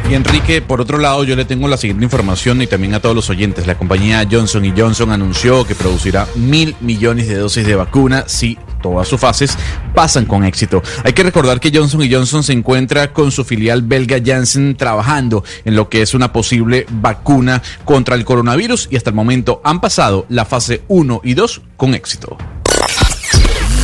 Y 0.08 0.14
Enrique, 0.14 0.62
por 0.62 0.80
otro 0.80 0.98
lado, 0.98 1.24
yo 1.24 1.34
le 1.34 1.44
tengo 1.44 1.66
la 1.66 1.76
siguiente 1.76 2.04
información 2.04 2.62
y 2.62 2.68
también 2.68 2.94
a 2.94 3.00
todos 3.00 3.16
los 3.16 3.28
oyentes. 3.28 3.66
La 3.66 3.76
compañía 3.76 4.26
Johnson 4.30 4.72
Johnson 4.76 5.10
anunció 5.10 5.64
que 5.64 5.74
producirá 5.74 6.28
mil 6.36 6.76
millones 6.80 7.26
de 7.26 7.34
dosis 7.34 7.66
de 7.66 7.74
vacuna 7.74 8.24
si 8.28 8.56
todas 8.80 9.08
sus 9.08 9.18
fases 9.18 9.58
pasan 9.96 10.24
con 10.24 10.44
éxito. 10.44 10.80
Hay 11.02 11.12
que 11.12 11.24
recordar 11.24 11.58
que 11.58 11.72
Johnson 11.74 12.08
Johnson 12.08 12.44
se 12.44 12.52
encuentra 12.52 13.12
con 13.12 13.32
su 13.32 13.44
filial 13.44 13.82
belga 13.82 14.18
Janssen 14.24 14.76
trabajando 14.76 15.42
en 15.64 15.74
lo 15.74 15.88
que 15.88 16.02
es 16.02 16.14
una 16.14 16.32
posible 16.32 16.86
vacuna 16.88 17.60
contra 17.84 18.14
el 18.14 18.24
coronavirus 18.24 18.86
y 18.92 18.96
hasta 18.96 19.10
el 19.10 19.16
momento 19.16 19.60
han 19.64 19.80
pasado 19.80 20.24
la 20.28 20.44
fase 20.44 20.82
1 20.86 21.22
y 21.24 21.34
2 21.34 21.62
con 21.76 21.94
éxito. 21.94 22.38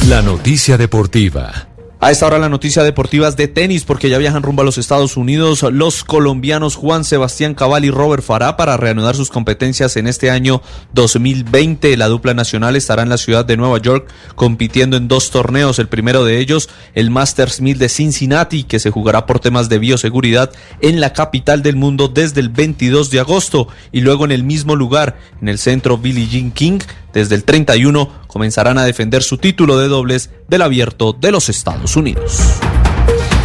La 0.09 0.23
noticia 0.23 0.79
deportiva. 0.79 1.72
A 2.05 2.11
esta 2.11 2.27
hora 2.27 2.41
la 2.41 2.49
noticia 2.49 2.83
deportiva 2.83 3.29
es 3.29 3.37
de 3.37 3.47
tenis 3.47 3.85
porque 3.85 4.09
ya 4.09 4.19
viajan 4.19 4.43
rumbo 4.43 4.63
a 4.63 4.65
los 4.65 4.77
Estados 4.77 5.17
Unidos 5.17 5.63
los 5.63 6.03
colombianos 6.03 6.75
Juan 6.75 7.05
Sebastián 7.05 7.55
Cabal 7.55 7.85
y 7.85 7.93
Robert 7.93 8.25
Farah 8.25 8.57
para 8.57 8.77
reanudar 8.77 9.15
sus 9.15 9.31
competencias 9.31 9.97
en 9.97 10.09
este 10.09 10.29
año 10.29 10.63
2020. 10.95 11.97
La 11.97 12.09
dupla 12.09 12.35
nacional 12.35 12.75
estará 12.75 13.05
en 13.05 13.09
la 13.09 13.19
ciudad 13.19 13.45
de 13.45 13.57
Nueva 13.57 13.79
York 13.79 14.11
compitiendo 14.35 14.97
en 14.97 15.07
dos 15.07 15.31
torneos. 15.31 15.79
El 15.79 15.87
primero 15.87 16.25
de 16.25 16.41
ellos, 16.41 16.69
el 16.95 17.11
Masters 17.11 17.61
1000 17.61 17.79
de 17.79 17.89
Cincinnati, 17.89 18.65
que 18.65 18.81
se 18.81 18.91
jugará 18.91 19.25
por 19.25 19.39
temas 19.39 19.69
de 19.69 19.79
bioseguridad 19.79 20.51
en 20.81 21.01
la 21.01 21.13
capital 21.13 21.63
del 21.63 21.77
mundo 21.77 22.09
desde 22.09 22.41
el 22.41 22.49
22 22.49 23.11
de 23.11 23.21
agosto 23.21 23.69
y 23.93 24.01
luego 24.01 24.25
en 24.25 24.33
el 24.33 24.43
mismo 24.43 24.75
lugar, 24.75 25.21
en 25.41 25.49
el 25.49 25.59
centro 25.59 25.99
Billie 25.99 26.27
Jean 26.27 26.51
King, 26.51 26.81
desde 27.13 27.35
el 27.35 27.45
31 27.45 28.09
comenzarán 28.27 28.79
a 28.79 28.85
defender 28.85 29.23
su 29.23 29.39
título 29.39 29.79
de 29.79 29.89
dobles 29.89 30.31
del 30.49 30.63
abierto 30.63 31.13
de 31.13 31.33
los 31.33 31.49
Estados 31.49 31.97
Unidos. 31.97 32.41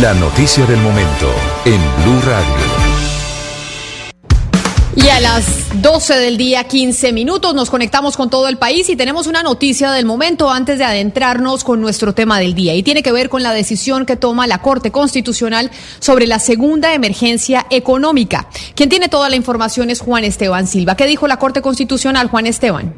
La 0.00 0.14
noticia 0.14 0.64
del 0.64 0.78
momento 0.78 1.30
en 1.66 1.78
Blue 2.02 2.20
Radio. 2.22 2.54
Y 4.96 5.08
a 5.10 5.20
las 5.20 5.82
12 5.82 6.14
del 6.14 6.38
día, 6.38 6.64
15 6.64 7.12
minutos, 7.12 7.54
nos 7.54 7.68
conectamos 7.68 8.16
con 8.16 8.30
todo 8.30 8.48
el 8.48 8.56
país 8.56 8.88
y 8.88 8.96
tenemos 8.96 9.26
una 9.26 9.42
noticia 9.42 9.92
del 9.92 10.06
momento 10.06 10.50
antes 10.50 10.78
de 10.78 10.84
adentrarnos 10.84 11.62
con 11.62 11.82
nuestro 11.82 12.14
tema 12.14 12.38
del 12.38 12.54
día. 12.54 12.74
Y 12.74 12.82
tiene 12.82 13.02
que 13.02 13.12
ver 13.12 13.28
con 13.28 13.42
la 13.42 13.52
decisión 13.52 14.06
que 14.06 14.16
toma 14.16 14.46
la 14.46 14.62
Corte 14.62 14.90
Constitucional 14.90 15.70
sobre 15.98 16.26
la 16.26 16.38
segunda 16.38 16.94
emergencia 16.94 17.66
económica. 17.68 18.48
Quien 18.74 18.88
tiene 18.88 19.10
toda 19.10 19.28
la 19.28 19.36
información 19.36 19.90
es 19.90 20.00
Juan 20.00 20.24
Esteban 20.24 20.66
Silva. 20.66 20.96
¿Qué 20.96 21.06
dijo 21.06 21.28
la 21.28 21.38
Corte 21.38 21.60
Constitucional, 21.60 22.28
Juan 22.28 22.46
Esteban? 22.46 22.94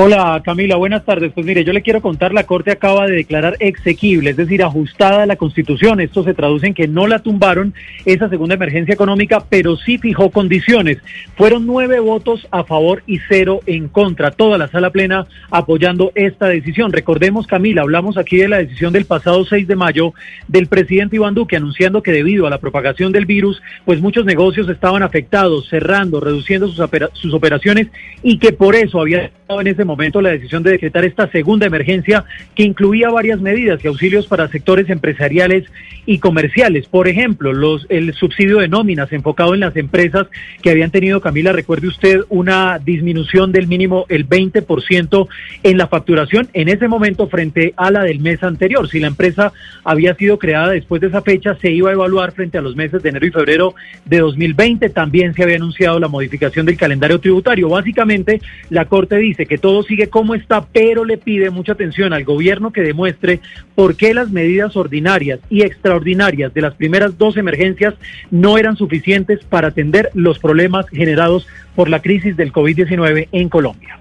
Hola 0.00 0.40
Camila, 0.44 0.76
buenas 0.76 1.04
tardes. 1.04 1.32
Pues 1.32 1.44
mire, 1.44 1.64
yo 1.64 1.72
le 1.72 1.82
quiero 1.82 2.00
contar, 2.00 2.32
la 2.32 2.44
Corte 2.44 2.70
acaba 2.70 3.08
de 3.08 3.16
declarar 3.16 3.56
exequible, 3.58 4.30
es 4.30 4.36
decir, 4.36 4.62
ajustada 4.62 5.24
a 5.24 5.26
la 5.26 5.34
Constitución. 5.34 5.98
Esto 5.98 6.22
se 6.22 6.34
traduce 6.34 6.68
en 6.68 6.74
que 6.74 6.86
no 6.86 7.08
la 7.08 7.18
tumbaron 7.18 7.74
esa 8.04 8.28
segunda 8.28 8.54
emergencia 8.54 8.94
económica, 8.94 9.42
pero 9.48 9.76
sí 9.76 9.98
fijó 9.98 10.30
condiciones. 10.30 10.98
Fueron 11.36 11.66
nueve 11.66 11.98
votos 11.98 12.46
a 12.52 12.62
favor 12.62 13.02
y 13.08 13.18
cero 13.28 13.58
en 13.66 13.88
contra. 13.88 14.30
Toda 14.30 14.56
la 14.56 14.68
sala 14.68 14.90
plena 14.90 15.26
apoyando 15.50 16.12
esta 16.14 16.46
decisión. 16.46 16.92
Recordemos, 16.92 17.48
Camila, 17.48 17.82
hablamos 17.82 18.18
aquí 18.18 18.36
de 18.36 18.46
la 18.46 18.58
decisión 18.58 18.92
del 18.92 19.04
pasado 19.04 19.44
6 19.44 19.66
de 19.66 19.74
mayo 19.74 20.14
del 20.46 20.68
presidente 20.68 21.16
Iván 21.16 21.34
Duque 21.34 21.56
anunciando 21.56 22.04
que 22.04 22.12
debido 22.12 22.46
a 22.46 22.50
la 22.50 22.58
propagación 22.58 23.10
del 23.10 23.26
virus, 23.26 23.60
pues 23.84 24.00
muchos 24.00 24.24
negocios 24.24 24.68
estaban 24.68 25.02
afectados, 25.02 25.68
cerrando, 25.68 26.20
reduciendo 26.20 26.68
sus, 26.68 27.34
operaciones 27.34 27.88
y 28.22 28.38
que 28.38 28.52
por 28.52 28.76
eso 28.76 29.00
había 29.00 29.24
estado 29.24 29.60
en 29.60 29.66
ese 29.66 29.87
momento 29.88 30.20
la 30.20 30.30
decisión 30.30 30.62
de 30.62 30.70
decretar 30.70 31.04
esta 31.04 31.28
segunda 31.30 31.66
emergencia 31.66 32.24
que 32.54 32.62
incluía 32.62 33.08
varias 33.08 33.40
medidas 33.40 33.82
y 33.82 33.88
auxilios 33.88 34.28
para 34.28 34.46
sectores 34.46 34.88
empresariales 34.88 35.64
y 36.08 36.20
comerciales. 36.20 36.86
Por 36.86 37.06
ejemplo, 37.06 37.52
los, 37.52 37.84
el 37.90 38.14
subsidio 38.14 38.60
de 38.60 38.68
nóminas 38.68 39.12
enfocado 39.12 39.52
en 39.52 39.60
las 39.60 39.76
empresas 39.76 40.26
que 40.62 40.70
habían 40.70 40.90
tenido, 40.90 41.20
Camila, 41.20 41.52
recuerde 41.52 41.86
usted, 41.86 42.20
una 42.30 42.78
disminución 42.78 43.52
del 43.52 43.66
mínimo 43.66 44.06
el 44.08 44.26
20% 44.26 45.28
en 45.64 45.76
la 45.76 45.86
facturación 45.86 46.48
en 46.54 46.68
ese 46.68 46.88
momento 46.88 47.28
frente 47.28 47.74
a 47.76 47.90
la 47.90 48.04
del 48.04 48.20
mes 48.20 48.42
anterior. 48.42 48.88
Si 48.88 49.00
la 49.00 49.08
empresa 49.08 49.52
había 49.84 50.14
sido 50.14 50.38
creada 50.38 50.70
después 50.70 51.02
de 51.02 51.08
esa 51.08 51.20
fecha, 51.20 51.58
se 51.60 51.70
iba 51.72 51.90
a 51.90 51.92
evaluar 51.92 52.32
frente 52.32 52.56
a 52.56 52.62
los 52.62 52.74
meses 52.74 53.02
de 53.02 53.10
enero 53.10 53.26
y 53.26 53.30
febrero 53.30 53.74
de 54.06 54.20
2020. 54.20 54.88
También 54.88 55.34
se 55.34 55.42
había 55.42 55.56
anunciado 55.56 56.00
la 56.00 56.08
modificación 56.08 56.64
del 56.64 56.78
calendario 56.78 57.20
tributario. 57.20 57.68
Básicamente, 57.68 58.40
la 58.70 58.86
Corte 58.86 59.16
dice 59.16 59.44
que 59.44 59.58
todo 59.58 59.82
sigue 59.82 60.08
como 60.08 60.34
está, 60.34 60.64
pero 60.64 61.04
le 61.04 61.18
pide 61.18 61.50
mucha 61.50 61.72
atención 61.72 62.14
al 62.14 62.24
gobierno 62.24 62.72
que 62.72 62.80
demuestre 62.80 63.40
por 63.74 63.94
qué 63.94 64.14
las 64.14 64.30
medidas 64.30 64.74
ordinarias 64.74 65.40
y 65.50 65.60
extraordinarias 65.64 65.97
de 66.02 66.60
las 66.60 66.74
primeras 66.74 67.18
dos 67.18 67.36
emergencias 67.36 67.94
no 68.30 68.58
eran 68.58 68.76
suficientes 68.76 69.44
para 69.44 69.68
atender 69.68 70.10
los 70.14 70.38
problemas 70.38 70.88
generados 70.88 71.46
por 71.74 71.88
la 71.88 72.00
crisis 72.00 72.36
del 72.36 72.52
COVID-19 72.52 73.28
en 73.32 73.48
Colombia. 73.48 73.98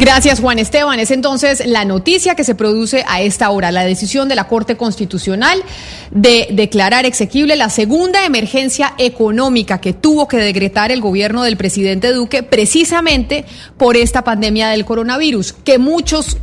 Gracias, 0.00 0.38
Juan 0.38 0.60
Esteban. 0.60 1.00
Es 1.00 1.10
entonces 1.10 1.66
la 1.66 1.84
noticia 1.84 2.36
que 2.36 2.44
se 2.44 2.54
produce 2.54 3.04
a 3.08 3.20
esta 3.20 3.50
hora, 3.50 3.72
la 3.72 3.84
decisión 3.84 4.28
de 4.28 4.36
la 4.36 4.44
Corte 4.44 4.76
Constitucional 4.76 5.60
de 6.12 6.46
declarar 6.52 7.04
exequible 7.04 7.56
la 7.56 7.68
segunda 7.68 8.24
emergencia 8.24 8.94
económica 8.98 9.80
que 9.80 9.92
tuvo 9.92 10.28
que 10.28 10.36
decretar 10.36 10.92
el 10.92 11.00
gobierno 11.00 11.42
del 11.42 11.56
presidente 11.56 12.12
Duque 12.12 12.44
precisamente 12.44 13.44
por 13.76 13.96
esta 13.96 14.22
pandemia 14.22 14.68
del 14.68 14.84
coronavirus, 14.84 15.52
que 15.52 15.78
muchos 15.78 16.38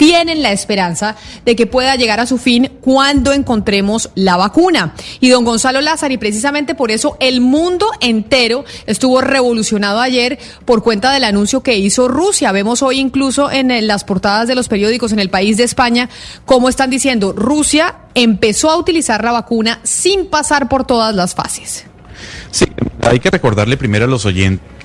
tienen 0.00 0.42
la 0.42 0.50
esperanza 0.50 1.14
de 1.44 1.54
que 1.54 1.66
pueda 1.66 1.94
llegar 1.94 2.20
a 2.20 2.26
su 2.26 2.38
fin 2.38 2.72
cuando 2.80 3.34
encontremos 3.34 4.08
la 4.14 4.38
vacuna. 4.38 4.94
Y 5.20 5.28
don 5.28 5.44
Gonzalo 5.44 5.82
Lázaro, 5.82 6.14
y 6.14 6.16
precisamente 6.16 6.74
por 6.74 6.90
eso 6.90 7.18
el 7.20 7.42
mundo 7.42 7.86
entero 8.00 8.64
estuvo 8.86 9.20
revolucionado 9.20 10.00
ayer 10.00 10.38
por 10.64 10.82
cuenta 10.82 11.12
del 11.12 11.24
anuncio 11.24 11.62
que 11.62 11.76
hizo 11.76 12.08
Rusia. 12.08 12.50
Vemos 12.50 12.80
hoy 12.80 12.98
incluso 12.98 13.50
en 13.50 13.86
las 13.86 14.04
portadas 14.04 14.48
de 14.48 14.54
los 14.54 14.68
periódicos 14.68 15.12
en 15.12 15.18
el 15.18 15.28
país 15.28 15.58
de 15.58 15.64
España 15.64 16.08
cómo 16.46 16.70
están 16.70 16.88
diciendo 16.88 17.34
Rusia 17.34 17.96
empezó 18.14 18.70
a 18.70 18.78
utilizar 18.78 19.22
la 19.22 19.32
vacuna 19.32 19.80
sin 19.82 20.28
pasar 20.28 20.70
por 20.70 20.86
todas 20.86 21.14
las 21.14 21.34
fases. 21.34 21.84
Sí, 22.50 22.64
hay 23.02 23.20
que 23.20 23.28
recordarle 23.28 23.76
primero 23.76 24.06
a 24.06 24.08
los 24.08 24.24
oyentes 24.24 24.79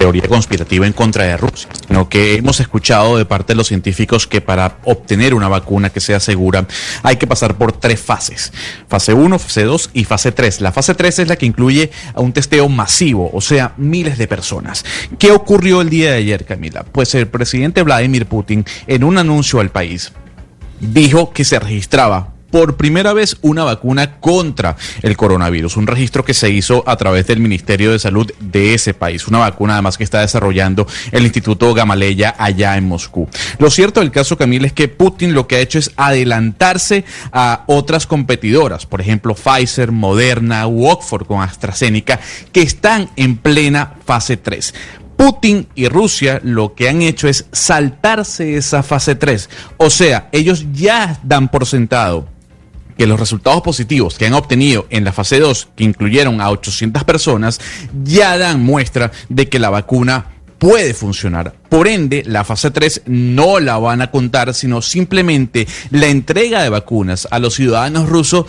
teoría 0.00 0.26
conspirativa 0.26 0.86
en 0.86 0.94
contra 0.94 1.24
de 1.24 1.36
Rusia, 1.36 1.68
sino 1.86 2.08
que 2.08 2.36
hemos 2.36 2.58
escuchado 2.58 3.18
de 3.18 3.26
parte 3.26 3.52
de 3.52 3.56
los 3.58 3.66
científicos 3.66 4.26
que 4.26 4.40
para 4.40 4.78
obtener 4.84 5.34
una 5.34 5.46
vacuna 5.46 5.90
que 5.90 6.00
sea 6.00 6.20
segura 6.20 6.66
hay 7.02 7.16
que 7.16 7.26
pasar 7.26 7.58
por 7.58 7.72
tres 7.72 8.00
fases. 8.00 8.50
Fase 8.88 9.12
1, 9.12 9.38
fase 9.38 9.64
2 9.64 9.90
y 9.92 10.04
fase 10.04 10.32
3. 10.32 10.62
La 10.62 10.72
fase 10.72 10.94
3 10.94 11.18
es 11.18 11.28
la 11.28 11.36
que 11.36 11.44
incluye 11.44 11.90
a 12.14 12.22
un 12.22 12.32
testeo 12.32 12.66
masivo, 12.70 13.30
o 13.30 13.42
sea, 13.42 13.74
miles 13.76 14.16
de 14.16 14.26
personas. 14.26 14.86
¿Qué 15.18 15.32
ocurrió 15.32 15.82
el 15.82 15.90
día 15.90 16.12
de 16.12 16.16
ayer, 16.16 16.46
Camila? 16.46 16.82
Pues 16.82 17.14
el 17.14 17.28
presidente 17.28 17.82
Vladimir 17.82 18.24
Putin, 18.24 18.64
en 18.86 19.04
un 19.04 19.18
anuncio 19.18 19.60
al 19.60 19.68
país, 19.68 20.12
dijo 20.80 21.30
que 21.34 21.44
se 21.44 21.58
registraba 21.58 22.39
por 22.50 22.76
primera 22.76 23.12
vez 23.12 23.36
una 23.42 23.64
vacuna 23.64 24.20
contra 24.20 24.76
el 25.02 25.16
coronavirus, 25.16 25.76
un 25.76 25.86
registro 25.86 26.24
que 26.24 26.34
se 26.34 26.50
hizo 26.50 26.84
a 26.86 26.96
través 26.96 27.26
del 27.26 27.40
Ministerio 27.40 27.92
de 27.92 27.98
Salud 27.98 28.30
de 28.40 28.74
ese 28.74 28.94
país, 28.94 29.26
una 29.28 29.38
vacuna 29.38 29.74
además 29.74 29.96
que 29.96 30.04
está 30.04 30.20
desarrollando 30.20 30.86
el 31.12 31.24
Instituto 31.24 31.72
Gamaleya 31.74 32.34
allá 32.38 32.76
en 32.76 32.88
Moscú. 32.88 33.28
Lo 33.58 33.70
cierto 33.70 34.00
del 34.00 34.10
caso, 34.10 34.36
Camila, 34.36 34.66
es 34.66 34.72
que 34.72 34.88
Putin 34.88 35.34
lo 35.34 35.46
que 35.46 35.56
ha 35.56 35.60
hecho 35.60 35.78
es 35.78 35.92
adelantarse 35.96 37.04
a 37.32 37.64
otras 37.66 38.06
competidoras, 38.06 38.86
por 38.86 39.00
ejemplo 39.00 39.34
Pfizer, 39.34 39.92
Moderna 39.92 40.66
Oxford 40.66 41.26
con 41.26 41.42
AstraZeneca, 41.42 42.20
que 42.52 42.62
están 42.62 43.10
en 43.16 43.36
plena 43.36 43.94
fase 44.04 44.36
3. 44.36 44.74
Putin 45.16 45.68
y 45.74 45.86
Rusia 45.88 46.40
lo 46.42 46.74
que 46.74 46.88
han 46.88 47.02
hecho 47.02 47.28
es 47.28 47.44
saltarse 47.52 48.56
esa 48.56 48.82
fase 48.82 49.14
3. 49.14 49.50
O 49.76 49.90
sea, 49.90 50.30
ellos 50.32 50.64
ya 50.72 51.20
dan 51.22 51.50
por 51.50 51.66
sentado 51.66 52.26
que 53.00 53.06
los 53.06 53.18
resultados 53.18 53.62
positivos 53.62 54.18
que 54.18 54.26
han 54.26 54.34
obtenido 54.34 54.86
en 54.90 55.04
la 55.04 55.12
fase 55.14 55.40
2, 55.40 55.68
que 55.74 55.84
incluyeron 55.84 56.42
a 56.42 56.50
800 56.50 57.02
personas, 57.04 57.58
ya 58.04 58.36
dan 58.36 58.62
muestra 58.62 59.10
de 59.30 59.48
que 59.48 59.58
la 59.58 59.70
vacuna 59.70 60.26
puede 60.60 60.92
funcionar. 60.92 61.54
Por 61.70 61.88
ende, 61.88 62.22
la 62.26 62.44
fase 62.44 62.70
3 62.70 63.02
no 63.06 63.60
la 63.60 63.78
van 63.78 64.02
a 64.02 64.10
contar, 64.10 64.52
sino 64.52 64.82
simplemente 64.82 65.66
la 65.90 66.08
entrega 66.08 66.62
de 66.62 66.68
vacunas 66.68 67.26
a 67.30 67.38
los 67.38 67.54
ciudadanos 67.54 68.10
rusos 68.10 68.44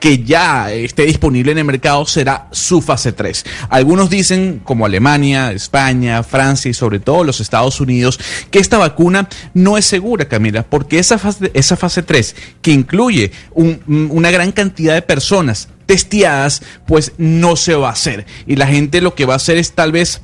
que 0.00 0.24
ya 0.24 0.72
esté 0.72 1.04
disponible 1.04 1.52
en 1.52 1.58
el 1.58 1.64
mercado 1.64 2.06
será 2.06 2.48
su 2.50 2.80
fase 2.80 3.12
3. 3.12 3.44
Algunos 3.68 4.08
dicen, 4.08 4.62
como 4.64 4.86
Alemania, 4.86 5.52
España, 5.52 6.22
Francia 6.22 6.70
y 6.70 6.74
sobre 6.74 6.98
todo 6.98 7.24
los 7.24 7.40
Estados 7.40 7.78
Unidos, 7.78 8.18
que 8.50 8.58
esta 8.58 8.78
vacuna 8.78 9.28
no 9.52 9.76
es 9.76 9.84
segura, 9.84 10.26
Camila, 10.26 10.62
porque 10.62 10.98
esa 10.98 11.18
fase, 11.18 11.50
esa 11.52 11.76
fase 11.76 12.02
3, 12.02 12.36
que 12.62 12.70
incluye 12.70 13.32
una 13.54 14.30
gran 14.30 14.50
cantidad 14.52 14.94
de 14.94 15.02
personas 15.02 15.68
testeadas, 15.84 16.62
pues 16.86 17.12
no 17.18 17.56
se 17.56 17.74
va 17.74 17.90
a 17.90 17.92
hacer. 17.92 18.24
Y 18.46 18.56
la 18.56 18.66
gente 18.66 19.02
lo 19.02 19.14
que 19.14 19.26
va 19.26 19.34
a 19.34 19.36
hacer 19.36 19.58
es 19.58 19.72
tal 19.72 19.92
vez 19.92 20.22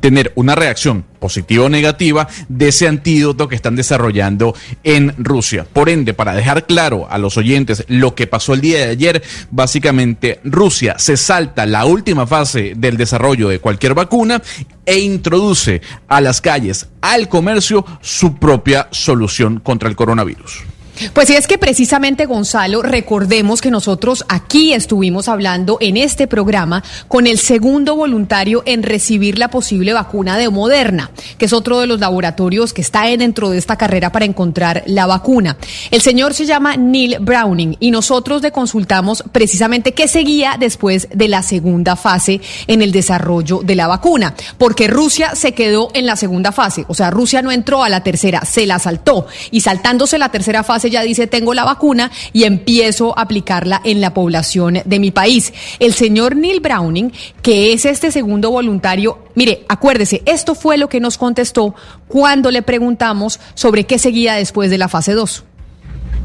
tener 0.00 0.32
una 0.34 0.54
reacción 0.54 1.04
positiva 1.18 1.64
o 1.64 1.68
negativa 1.68 2.28
de 2.48 2.68
ese 2.68 2.86
antídoto 2.86 3.48
que 3.48 3.56
están 3.56 3.76
desarrollando 3.76 4.54
en 4.82 5.14
Rusia. 5.18 5.66
Por 5.70 5.88
ende, 5.88 6.14
para 6.14 6.34
dejar 6.34 6.66
claro 6.66 7.06
a 7.10 7.18
los 7.18 7.36
oyentes 7.36 7.84
lo 7.88 8.14
que 8.14 8.26
pasó 8.26 8.54
el 8.54 8.60
día 8.60 8.78
de 8.78 8.90
ayer, 8.90 9.22
básicamente 9.50 10.40
Rusia 10.44 10.96
se 10.98 11.16
salta 11.16 11.66
la 11.66 11.86
última 11.86 12.26
fase 12.26 12.74
del 12.76 12.96
desarrollo 12.96 13.48
de 13.48 13.60
cualquier 13.60 13.94
vacuna 13.94 14.42
e 14.84 14.98
introduce 14.98 15.80
a 16.08 16.20
las 16.20 16.40
calles, 16.40 16.88
al 17.00 17.28
comercio, 17.28 17.84
su 18.00 18.36
propia 18.36 18.88
solución 18.90 19.60
contra 19.60 19.88
el 19.88 19.96
coronavirus. 19.96 20.73
Pues 21.12 21.28
sí, 21.28 21.34
es 21.34 21.46
que 21.46 21.58
precisamente, 21.58 22.26
Gonzalo, 22.26 22.82
recordemos 22.82 23.60
que 23.60 23.70
nosotros 23.70 24.24
aquí 24.28 24.72
estuvimos 24.72 25.28
hablando 25.28 25.76
en 25.80 25.96
este 25.96 26.26
programa 26.26 26.84
con 27.08 27.26
el 27.26 27.38
segundo 27.38 27.96
voluntario 27.96 28.62
en 28.64 28.82
recibir 28.82 29.38
la 29.38 29.48
posible 29.48 29.92
vacuna 29.92 30.38
de 30.38 30.48
Moderna, 30.50 31.10
que 31.36 31.46
es 31.46 31.52
otro 31.52 31.80
de 31.80 31.88
los 31.88 31.98
laboratorios 31.98 32.72
que 32.72 32.80
está 32.80 33.04
dentro 33.04 33.50
de 33.50 33.58
esta 33.58 33.76
carrera 33.76 34.12
para 34.12 34.24
encontrar 34.24 34.84
la 34.86 35.06
vacuna. 35.06 35.56
El 35.90 36.00
señor 36.00 36.32
se 36.32 36.46
llama 36.46 36.76
Neil 36.76 37.18
Browning 37.20 37.76
y 37.80 37.90
nosotros 37.90 38.40
le 38.42 38.52
consultamos 38.52 39.24
precisamente 39.32 39.92
qué 39.92 40.06
seguía 40.06 40.56
después 40.58 41.08
de 41.12 41.28
la 41.28 41.42
segunda 41.42 41.96
fase 41.96 42.40
en 42.66 42.82
el 42.82 42.92
desarrollo 42.92 43.60
de 43.64 43.74
la 43.74 43.88
vacuna, 43.88 44.34
porque 44.58 44.86
Rusia 44.86 45.34
se 45.34 45.52
quedó 45.52 45.90
en 45.94 46.06
la 46.06 46.16
segunda 46.16 46.52
fase, 46.52 46.84
o 46.88 46.94
sea, 46.94 47.10
Rusia 47.10 47.42
no 47.42 47.50
entró 47.50 47.82
a 47.82 47.88
la 47.88 48.02
tercera, 48.02 48.44
se 48.44 48.66
la 48.66 48.78
saltó 48.78 49.26
y 49.50 49.60
saltándose 49.60 50.18
la 50.18 50.30
tercera 50.30 50.62
fase 50.62 50.83
ya 50.90 51.02
dice 51.02 51.26
tengo 51.26 51.54
la 51.54 51.64
vacuna 51.64 52.10
y 52.32 52.44
empiezo 52.44 53.18
a 53.18 53.22
aplicarla 53.22 53.80
en 53.84 54.00
la 54.00 54.14
población 54.14 54.80
de 54.84 54.98
mi 54.98 55.10
país. 55.10 55.52
El 55.78 55.94
señor 55.94 56.36
Neil 56.36 56.60
Browning, 56.60 57.12
que 57.42 57.72
es 57.72 57.84
este 57.84 58.10
segundo 58.10 58.50
voluntario, 58.50 59.18
mire, 59.34 59.64
acuérdese, 59.68 60.22
esto 60.26 60.54
fue 60.54 60.76
lo 60.78 60.88
que 60.88 61.00
nos 61.00 61.18
contestó 61.18 61.74
cuando 62.08 62.50
le 62.50 62.62
preguntamos 62.62 63.40
sobre 63.54 63.84
qué 63.84 63.98
seguía 63.98 64.34
después 64.34 64.70
de 64.70 64.78
la 64.78 64.88
fase 64.88 65.12
2. 65.12 65.44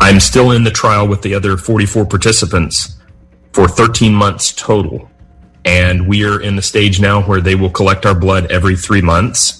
I'm 0.01 0.19
still 0.19 0.51
in 0.51 0.63
the 0.63 0.71
trial 0.71 1.07
with 1.07 1.21
the 1.21 1.35
other 1.35 1.57
44 1.57 2.05
participants 2.05 2.97
for 3.51 3.67
13 3.67 4.13
months 4.13 4.53
total. 4.53 5.09
And 5.65 6.07
we 6.07 6.23
are 6.23 6.41
in 6.41 6.55
the 6.55 6.61
stage 6.61 7.01
now 7.01 7.21
where 7.21 7.41
they 7.41 7.55
will 7.55 7.69
collect 7.69 8.05
our 8.05 8.15
blood 8.15 8.49
every 8.49 8.75
three 8.75 9.01
months. 9.01 9.58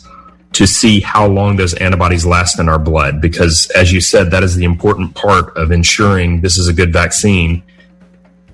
To 0.54 0.66
see 0.66 1.00
how 1.00 1.28
long 1.28 1.58
those 1.58 1.74
antibodies 1.76 2.26
last 2.26 2.60
in 2.60 2.68
our 2.68 2.80
blood. 2.80 3.22
Because 3.22 3.70
as 3.76 3.92
you 3.92 4.02
said, 4.02 4.32
that 4.32 4.44
is 4.44 4.56
the 4.56 4.66
important 4.66 5.16
part 5.16 5.56
of 5.58 5.72
ensuring 5.72 6.42
this 6.42 6.58
is 6.58 6.68
a 6.68 6.74
good 6.74 6.92
vaccine 6.92 7.64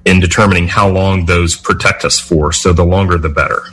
in 0.06 0.20
determining 0.20 0.68
how 0.68 0.88
long 0.90 1.26
those 1.26 1.56
protect 1.56 2.06
us 2.06 2.20
for. 2.20 2.52
So 2.52 2.74
the 2.74 2.86
longer, 2.86 3.18
the 3.18 3.30
better. 3.30 3.64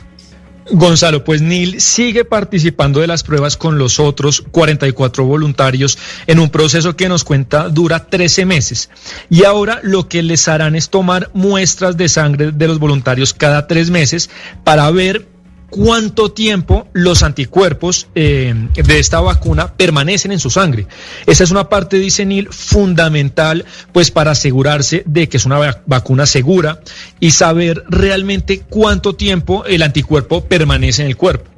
Gonzalo, 0.71 1.23
pues 1.23 1.41
Neil 1.41 1.81
sigue 1.81 2.23
participando 2.23 3.01
de 3.01 3.07
las 3.07 3.23
pruebas 3.23 3.57
con 3.57 3.77
los 3.77 3.99
otros 3.99 4.41
44 4.51 5.25
voluntarios 5.25 5.97
en 6.25 6.39
un 6.39 6.49
proceso 6.49 6.95
que 6.95 7.09
nos 7.09 7.23
cuenta 7.23 7.69
dura 7.69 8.05
13 8.05 8.45
meses. 8.45 8.89
Y 9.29 9.43
ahora 9.43 9.79
lo 9.83 10.07
que 10.07 10.23
les 10.23 10.47
harán 10.47 10.75
es 10.75 10.89
tomar 10.89 11.29
muestras 11.33 11.97
de 11.97 12.07
sangre 12.07 12.51
de 12.51 12.67
los 12.67 12.79
voluntarios 12.79 13.33
cada 13.33 13.67
tres 13.67 13.89
meses 13.89 14.29
para 14.63 14.89
ver 14.91 15.27
cuánto 15.73 16.31
tiempo 16.31 16.87
los 16.93 17.23
anticuerpos 17.23 18.07
eh, 18.13 18.53
de 18.75 18.99
esta 18.99 19.21
vacuna 19.21 19.73
permanecen 19.73 20.31
en 20.31 20.39
su 20.39 20.51
sangre. 20.51 20.85
Esa 21.25 21.43
es 21.43 21.49
una 21.49 21.67
parte, 21.67 21.97
dice 21.97 22.27
Neil, 22.27 22.47
fundamental, 22.51 23.65
pues 23.91 24.11
para 24.11 24.31
asegurarse 24.31 25.01
de 25.07 25.27
que 25.27 25.37
es 25.37 25.47
una 25.47 25.81
vacuna 25.87 26.27
segura 26.27 26.79
y 27.19 27.31
saber 27.31 27.83
realmente 27.89 28.59
cuánto 28.69 29.15
tiempo 29.15 29.65
el 29.65 29.81
anticuerpo 29.81 30.45
permanece 30.45 31.01
en 31.01 31.07
el 31.07 31.17
cuerpo. 31.17 31.49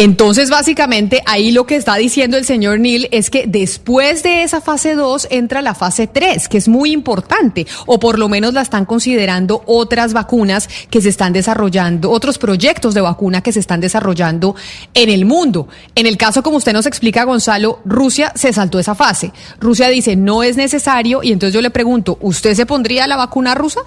Entonces, 0.00 0.48
básicamente, 0.48 1.24
ahí 1.26 1.50
lo 1.50 1.66
que 1.66 1.74
está 1.74 1.96
diciendo 1.96 2.36
el 2.36 2.44
señor 2.44 2.78
Neil 2.78 3.08
es 3.10 3.30
que 3.30 3.48
después 3.48 4.22
de 4.22 4.44
esa 4.44 4.60
fase 4.60 4.94
2 4.94 5.26
entra 5.28 5.60
la 5.60 5.74
fase 5.74 6.06
3, 6.06 6.46
que 6.46 6.56
es 6.56 6.68
muy 6.68 6.92
importante, 6.92 7.66
o 7.84 7.98
por 7.98 8.16
lo 8.16 8.28
menos 8.28 8.54
la 8.54 8.62
están 8.62 8.84
considerando 8.84 9.64
otras 9.66 10.12
vacunas 10.12 10.68
que 10.88 11.00
se 11.00 11.08
están 11.08 11.32
desarrollando, 11.32 12.12
otros 12.12 12.38
proyectos 12.38 12.94
de 12.94 13.00
vacuna 13.00 13.40
que 13.40 13.50
se 13.50 13.58
están 13.58 13.80
desarrollando 13.80 14.54
en 14.94 15.10
el 15.10 15.24
mundo. 15.24 15.66
En 15.96 16.06
el 16.06 16.16
caso, 16.16 16.44
como 16.44 16.58
usted 16.58 16.74
nos 16.74 16.86
explica, 16.86 17.24
Gonzalo, 17.24 17.80
Rusia 17.84 18.30
se 18.36 18.52
saltó 18.52 18.78
esa 18.78 18.94
fase. 18.94 19.32
Rusia 19.58 19.88
dice 19.88 20.14
no 20.14 20.44
es 20.44 20.56
necesario, 20.56 21.24
y 21.24 21.32
entonces 21.32 21.54
yo 21.54 21.60
le 21.60 21.70
pregunto, 21.70 22.18
¿usted 22.20 22.54
se 22.54 22.66
pondría 22.66 23.08
la 23.08 23.16
vacuna 23.16 23.56
rusa? 23.56 23.80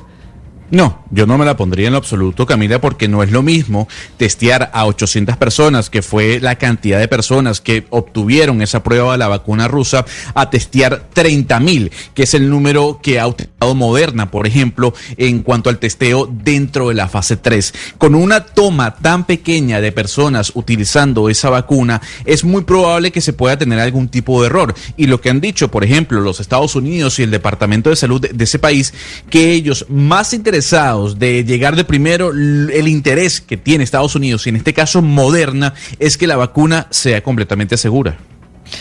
No, 0.72 1.04
yo 1.12 1.28
no 1.28 1.38
me 1.38 1.44
la 1.44 1.58
pondría 1.58 1.88
en 1.88 1.92
lo 1.92 1.98
absoluto, 1.98 2.46
Camila, 2.46 2.80
porque 2.80 3.10
no 3.10 3.24
es 3.24 3.32
lo 3.32 3.42
mismo 3.42 3.90
testear 4.16 4.72
a 4.74 4.86
800 4.86 5.36
personas, 5.36 5.90
que 5.90 6.02
fue 6.02 6.40
la 6.40 6.56
cantidad 6.56 6.98
de 6.98 7.10
personas 7.10 7.60
que 7.60 7.86
obtuvieron 7.90 8.62
esa 8.62 8.82
prueba 8.82 9.12
de 9.12 9.18
la 9.18 9.28
vacuna 9.28 9.68
rusa, 9.68 10.06
a 10.34 10.50
testear 10.50 11.10
30 11.14 11.60
mil, 11.60 11.92
que 12.14 12.24
es 12.24 12.34
el 12.36 12.50
número 12.50 13.02
que 13.04 13.20
ha 13.20 13.28
utilizado 13.28 13.76
Moderna, 13.76 14.32
por 14.32 14.48
ejemplo, 14.48 14.94
en 15.18 15.44
cuanto 15.44 15.70
al 15.70 15.78
testeo 15.78 16.26
dentro 16.32 16.88
de 16.88 16.96
la 16.96 17.10
fase 17.10 17.36
3. 17.36 17.74
Con 17.98 18.16
una 18.16 18.46
toma 18.46 18.96
tan 18.96 19.26
pequeña 19.26 19.82
de 19.82 19.92
personas 19.92 20.54
utilizando 20.56 21.28
esa 21.28 21.50
vacuna, 21.50 22.02
es 22.24 22.46
muy 22.46 22.64
probable 22.64 23.12
que 23.12 23.20
se 23.20 23.34
pueda 23.34 23.58
tener 23.58 23.78
algún 23.78 24.08
tipo 24.08 24.40
de 24.40 24.48
error. 24.48 24.74
Y 24.96 25.08
lo 25.08 25.20
que 25.20 25.30
han 25.30 25.42
dicho, 25.42 25.70
por 25.70 25.84
ejemplo, 25.84 26.22
los 26.22 26.40
Estados 26.40 26.78
Unidos 26.78 27.20
y 27.20 27.24
el 27.24 27.32
Departamento 27.32 27.90
de 27.90 27.98
Salud 27.98 28.22
de 28.22 28.44
ese 28.44 28.58
país, 28.58 28.94
que 29.30 29.52
ellos 29.52 29.86
más 29.90 30.34
interesados 30.34 30.61
de 31.18 31.44
llegar 31.44 31.76
de 31.76 31.84
primero, 31.84 32.32
el 32.32 32.88
interés 32.88 33.42
que 33.42 33.58
tiene 33.58 33.84
Estados 33.84 34.16
Unidos, 34.16 34.46
y 34.46 34.50
en 34.50 34.56
este 34.58 34.74
caso 34.74 35.02
Moderna, 35.02 35.74
es 36.00 36.18
que 36.18 36.28
la 36.28 36.36
vacuna 36.36 36.88
sea 36.92 37.22
completamente 37.24 37.78
segura. 37.78 38.18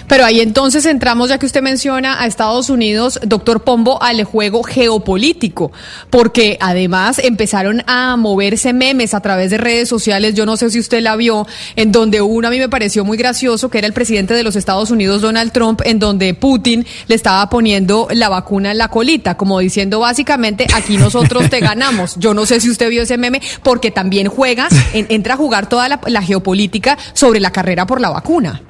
Pero 0.06 0.24
ahí 0.24 0.40
entonces 0.40 0.86
entramos, 0.86 1.28
ya 1.28 1.38
que 1.38 1.46
usted 1.46 1.62
menciona 1.62 2.20
a 2.20 2.26
Estados 2.26 2.70
Unidos, 2.70 3.20
doctor 3.22 3.62
Pombo, 3.62 4.02
al 4.02 4.22
juego 4.24 4.62
geopolítico, 4.62 5.72
porque 6.10 6.58
además 6.60 7.18
empezaron 7.18 7.82
a 7.86 8.16
moverse 8.16 8.72
memes 8.72 9.14
a 9.14 9.20
través 9.20 9.50
de 9.50 9.58
redes 9.58 9.88
sociales, 9.88 10.34
yo 10.34 10.46
no 10.46 10.56
sé 10.56 10.70
si 10.70 10.78
usted 10.78 11.00
la 11.00 11.16
vio, 11.16 11.46
en 11.76 11.92
donde 11.92 12.20
uno 12.20 12.48
a 12.48 12.50
mí 12.50 12.58
me 12.58 12.68
pareció 12.68 13.04
muy 13.04 13.16
gracioso, 13.16 13.70
que 13.70 13.78
era 13.78 13.86
el 13.86 13.92
presidente 13.92 14.34
de 14.34 14.42
los 14.42 14.56
Estados 14.56 14.90
Unidos, 14.90 15.22
Donald 15.22 15.52
Trump, 15.52 15.80
en 15.84 15.98
donde 15.98 16.34
Putin 16.34 16.86
le 17.06 17.14
estaba 17.14 17.48
poniendo 17.48 18.08
la 18.10 18.28
vacuna 18.28 18.70
en 18.72 18.78
la 18.78 18.88
colita, 18.88 19.36
como 19.36 19.58
diciendo 19.58 20.00
básicamente, 20.00 20.66
aquí 20.74 20.96
nosotros 20.96 21.48
te 21.50 21.60
ganamos. 21.60 22.16
Yo 22.16 22.34
no 22.34 22.46
sé 22.46 22.60
si 22.60 22.70
usted 22.70 22.88
vio 22.90 23.02
ese 23.02 23.18
meme, 23.18 23.40
porque 23.62 23.90
también 23.90 24.28
juega, 24.28 24.68
entra 24.92 25.34
a 25.34 25.36
jugar 25.36 25.68
toda 25.68 25.88
la 25.88 26.22
geopolítica 26.22 26.98
sobre 27.12 27.40
la 27.40 27.50
carrera 27.50 27.86
por 27.86 28.00
la 28.00 28.10
vacuna. 28.10 28.62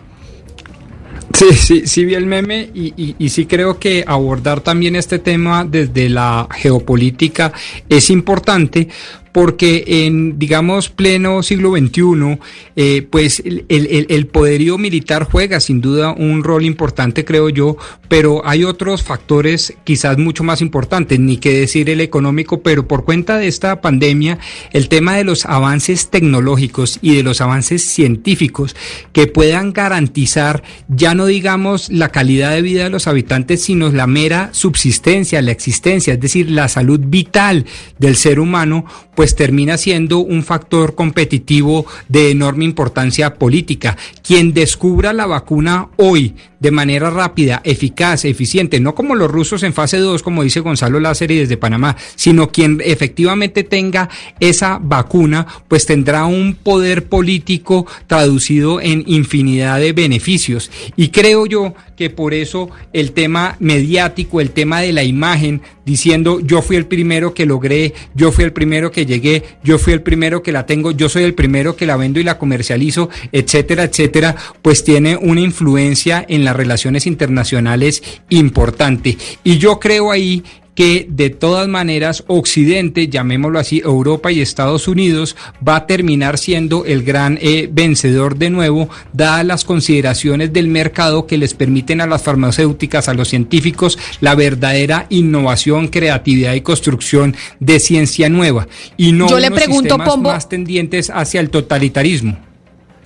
Sí, 1.32 1.52
sí, 1.54 1.86
sí 1.86 2.04
vi 2.04 2.14
el 2.14 2.26
meme 2.26 2.70
y, 2.74 3.14
y, 3.18 3.28
sí 3.28 3.46
creo 3.46 3.78
que 3.78 4.04
abordar 4.06 4.60
también 4.60 4.96
este 4.96 5.20
tema 5.20 5.64
desde 5.64 6.08
la 6.08 6.48
geopolítica 6.50 7.52
es 7.88 8.10
importante 8.10 8.88
porque 9.32 9.84
en, 9.86 10.38
digamos, 10.38 10.88
pleno 10.88 11.42
siglo 11.42 11.76
XXI, 11.76 12.38
eh, 12.76 13.06
pues 13.08 13.40
el, 13.44 13.64
el, 13.68 14.06
el, 14.08 14.26
poderío 14.26 14.78
militar 14.78 15.28
juega 15.30 15.60
sin 15.60 15.80
duda 15.80 16.12
un 16.12 16.42
rol 16.42 16.64
importante, 16.64 17.24
creo 17.24 17.48
yo, 17.48 17.76
pero 18.08 18.42
hay 18.44 18.64
otros 18.64 19.02
factores 19.02 19.74
quizás 19.84 20.18
mucho 20.18 20.42
más 20.42 20.60
importantes, 20.60 21.20
ni 21.20 21.36
que 21.36 21.52
decir 21.52 21.90
el 21.90 22.00
económico, 22.00 22.62
pero 22.62 22.88
por 22.88 23.04
cuenta 23.04 23.38
de 23.38 23.46
esta 23.46 23.80
pandemia, 23.80 24.38
el 24.72 24.88
tema 24.88 25.16
de 25.16 25.24
los 25.24 25.46
avances 25.46 26.10
tecnológicos 26.10 26.98
y 27.02 27.14
de 27.14 27.22
los 27.22 27.40
avances 27.40 27.84
científicos 27.84 28.74
que 29.12 29.26
puedan 29.26 29.72
garantizar, 29.72 30.62
ya 30.88 31.14
no 31.14 31.26
digamos 31.26 31.88
la 31.90 32.08
calidad 32.08 32.50
de 32.52 32.62
vida 32.62 32.84
de 32.84 32.90
los 32.90 33.06
habitantes, 33.06 33.62
sino 33.62 33.90
la 33.90 34.06
mera 34.06 34.50
subsistencia, 34.52 35.42
la 35.42 35.52
existencia, 35.52 36.14
es 36.14 36.20
decir, 36.20 36.50
la 36.50 36.68
salud 36.68 37.00
vital 37.04 37.66
del 37.98 38.16
ser 38.16 38.40
humano, 38.40 38.84
pues 39.20 39.36
termina 39.36 39.76
siendo 39.76 40.20
un 40.20 40.42
factor 40.42 40.94
competitivo 40.94 41.84
de 42.08 42.30
enorme 42.30 42.64
importancia 42.64 43.34
política. 43.34 43.98
Quien 44.26 44.54
descubra 44.54 45.12
la 45.12 45.26
vacuna 45.26 45.88
hoy 45.98 46.36
de 46.60 46.70
manera 46.70 47.10
rápida, 47.10 47.60
eficaz, 47.64 48.24
eficiente, 48.24 48.78
no 48.78 48.94
como 48.94 49.14
los 49.14 49.30
rusos 49.30 49.62
en 49.62 49.72
fase 49.72 49.98
2, 49.98 50.22
como 50.22 50.44
dice 50.44 50.60
Gonzalo 50.60 51.00
Lázaro 51.00 51.34
desde 51.34 51.56
Panamá, 51.56 51.96
sino 52.14 52.50
quien 52.50 52.80
efectivamente 52.84 53.64
tenga 53.64 54.08
esa 54.38 54.78
vacuna, 54.80 55.46
pues 55.68 55.86
tendrá 55.86 56.26
un 56.26 56.54
poder 56.54 57.06
político 57.06 57.86
traducido 58.06 58.80
en 58.80 59.04
infinidad 59.06 59.80
de 59.80 59.92
beneficios. 59.92 60.70
Y 60.96 61.08
creo 61.08 61.46
yo 61.46 61.74
que 61.96 62.10
por 62.10 62.32
eso 62.32 62.70
el 62.92 63.12
tema 63.12 63.56
mediático, 63.58 64.40
el 64.40 64.50
tema 64.50 64.80
de 64.80 64.92
la 64.92 65.04
imagen, 65.04 65.60
diciendo 65.84 66.40
yo 66.40 66.62
fui 66.62 66.76
el 66.76 66.86
primero 66.86 67.34
que 67.34 67.46
logré, 67.46 67.94
yo 68.14 68.32
fui 68.32 68.44
el 68.44 68.52
primero 68.52 68.90
que 68.90 69.06
llegué, 69.06 69.42
yo 69.64 69.78
fui 69.78 69.92
el 69.92 70.02
primero 70.02 70.42
que 70.42 70.52
la 70.52 70.64
tengo, 70.64 70.92
yo 70.92 71.08
soy 71.08 71.24
el 71.24 71.34
primero 71.34 71.76
que 71.76 71.86
la 71.86 71.96
vendo 71.96 72.20
y 72.20 72.24
la 72.24 72.38
comercializo, 72.38 73.10
etcétera, 73.32 73.84
etcétera, 73.84 74.36
pues 74.62 74.84
tiene 74.84 75.16
una 75.16 75.40
influencia 75.40 76.24
en 76.28 76.44
las 76.50 76.56
relaciones 76.56 77.06
internacionales 77.06 78.02
importante. 78.28 79.16
Y 79.44 79.58
yo 79.58 79.78
creo 79.78 80.10
ahí 80.10 80.42
que 80.74 81.06
de 81.10 81.28
todas 81.30 81.68
maneras 81.68 82.24
Occidente, 82.26 83.08
llamémoslo 83.08 83.58
así, 83.58 83.82
Europa 83.84 84.32
y 84.32 84.40
Estados 84.40 84.88
Unidos, 84.88 85.36
va 85.66 85.76
a 85.76 85.86
terminar 85.86 86.38
siendo 86.38 86.86
el 86.86 87.02
gran 87.02 87.38
eh, 87.42 87.68
vencedor 87.70 88.36
de 88.36 88.48
nuevo, 88.48 88.88
dadas 89.12 89.44
las 89.44 89.64
consideraciones 89.64 90.52
del 90.52 90.68
mercado 90.68 91.26
que 91.26 91.36
les 91.36 91.52
permiten 91.54 92.00
a 92.00 92.06
las 92.06 92.22
farmacéuticas, 92.22 93.08
a 93.08 93.14
los 93.14 93.28
científicos, 93.28 93.98
la 94.22 94.34
verdadera 94.34 95.06
innovación, 95.10 95.88
creatividad 95.88 96.54
y 96.54 96.62
construcción 96.62 97.36
de 97.58 97.78
ciencia 97.78 98.28
nueva. 98.28 98.66
Y 98.96 99.12
no 99.12 99.28
Yo 99.28 99.38
le 99.38 99.50
pregunto, 99.50 99.98
más 99.98 100.48
tendientes 100.48 101.10
hacia 101.10 101.40
el 101.40 101.50
totalitarismo. 101.50 102.49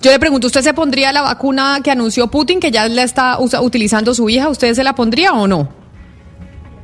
Yo 0.05 0.11
le 0.11 0.19
pregunto, 0.19 0.45
¿usted 0.45 0.61
se 0.61 0.75
pondría 0.75 1.11
la 1.11 1.23
vacuna 1.23 1.79
que 1.83 1.89
anunció 1.89 2.27
Putin, 2.27 2.59
que 2.59 2.69
ya 2.69 2.87
la 2.87 3.01
está 3.01 3.39
utilizando 3.39 4.13
su 4.13 4.29
hija? 4.29 4.49
¿Usted 4.49 4.75
se 4.75 4.83
la 4.83 4.93
pondría 4.93 5.33
o 5.33 5.47
no? 5.47 5.67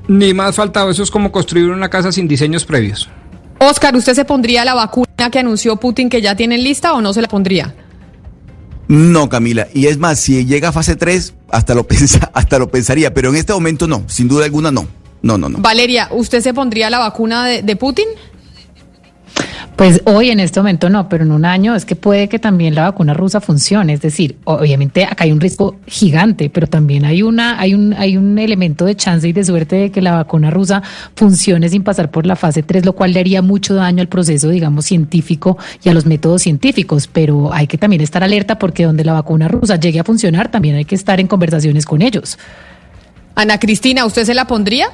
Ni 0.08 0.34
más 0.34 0.56
faltado, 0.56 0.90
eso 0.90 1.04
es 1.04 1.12
como 1.12 1.32
construir 1.32 1.70
una 1.70 1.88
casa 1.88 2.12
sin 2.12 2.28
diseños 2.28 2.66
previos. 2.66 3.08
Oscar, 3.60 3.96
¿usted 3.96 4.16
se 4.16 4.26
pondría 4.26 4.66
la 4.66 4.74
vacuna 4.74 5.30
que 5.32 5.38
anunció 5.38 5.76
Putin 5.76 6.10
que 6.10 6.20
ya 6.20 6.36
tienen 6.36 6.64
lista 6.64 6.94
o 6.94 7.02
no 7.02 7.14
se 7.14 7.22
la 7.22 7.28
pondría? 7.28 7.76
No, 8.88 9.30
Camila. 9.30 9.68
Y 9.72 9.86
es 9.86 10.00
más, 10.00 10.20
si 10.20 10.44
llega 10.48 10.70
a 10.70 10.72
fase 10.72 10.96
3, 10.96 11.36
hasta 11.52 11.76
lo, 11.76 11.84
pensa, 11.88 12.32
hasta 12.34 12.58
lo 12.58 12.72
pensaría, 12.72 13.14
pero 13.14 13.30
en 13.30 13.36
este 13.36 13.54
momento 13.54 13.86
no, 13.86 14.02
sin 14.08 14.28
duda 14.28 14.46
alguna 14.46 14.72
no. 14.72 14.88
No, 15.22 15.38
no, 15.38 15.48
no. 15.48 15.60
Valeria, 15.60 16.08
¿usted 16.10 16.42
se 16.42 16.56
pondría 16.56 16.90
la 16.90 16.98
vacuna 16.98 17.46
de, 17.46 17.62
de 17.62 17.76
Putin? 17.76 18.08
Pues 19.76 20.02
hoy 20.06 20.30
en 20.30 20.40
este 20.40 20.60
momento 20.60 20.90
no, 20.90 21.10
pero 21.10 21.24
en 21.24 21.32
un 21.32 21.44
año 21.44 21.74
es 21.76 21.86
que 21.86 21.96
puede 21.96 22.30
que 22.30 22.38
también 22.38 22.76
la 22.76 22.84
vacuna 22.84 23.16
rusa 23.16 23.42
funcione. 23.42 23.94
Es 23.94 24.02
decir, 24.02 24.38
obviamente 24.44 25.06
acá 25.06 25.24
hay 25.24 25.32
un 25.32 25.40
riesgo 25.40 25.78
gigante, 25.88 26.52
pero 26.52 26.68
también 26.68 27.04
hay 27.04 27.24
una, 27.24 27.60
hay 27.60 27.74
un, 27.74 27.94
hay 27.94 28.16
un 28.16 28.38
elemento 28.38 28.86
de 28.86 28.96
chance 28.96 29.28
y 29.28 29.34
de 29.34 29.44
suerte 29.44 29.78
de 29.78 29.92
que 29.92 30.02
la 30.02 30.14
vacuna 30.14 30.52
rusa 30.52 30.84
funcione 31.16 31.68
sin 31.68 31.84
pasar 31.84 32.12
por 32.12 32.28
la 32.28 32.36
fase 32.36 32.62
3, 32.62 32.86
lo 32.86 32.94
cual 32.94 33.14
le 33.14 33.22
haría 33.22 33.42
mucho 33.42 33.74
daño 33.74 34.02
al 34.02 34.08
proceso, 34.08 34.50
digamos, 34.50 34.86
científico 34.86 35.58
y 35.84 35.90
a 35.90 35.94
los 35.94 36.06
métodos 36.06 36.44
científicos. 36.44 37.08
Pero 37.12 37.52
hay 37.52 37.66
que 37.66 37.80
también 37.80 38.02
estar 38.02 38.24
alerta 38.24 38.60
porque 38.60 38.84
donde 38.84 39.04
la 39.04 39.14
vacuna 39.14 39.48
rusa 39.48 39.78
llegue 39.78 40.00
a 40.00 40.04
funcionar, 40.04 40.52
también 40.52 40.76
hay 40.76 40.86
que 40.86 40.96
estar 40.96 41.20
en 41.20 41.28
conversaciones 41.28 41.86
con 41.86 42.04
ellos. 42.04 42.38
Ana 43.34 43.60
Cristina, 43.60 44.06
¿usted 44.06 44.26
se 44.26 44.36
la 44.36 44.46
pondría? 44.46 44.90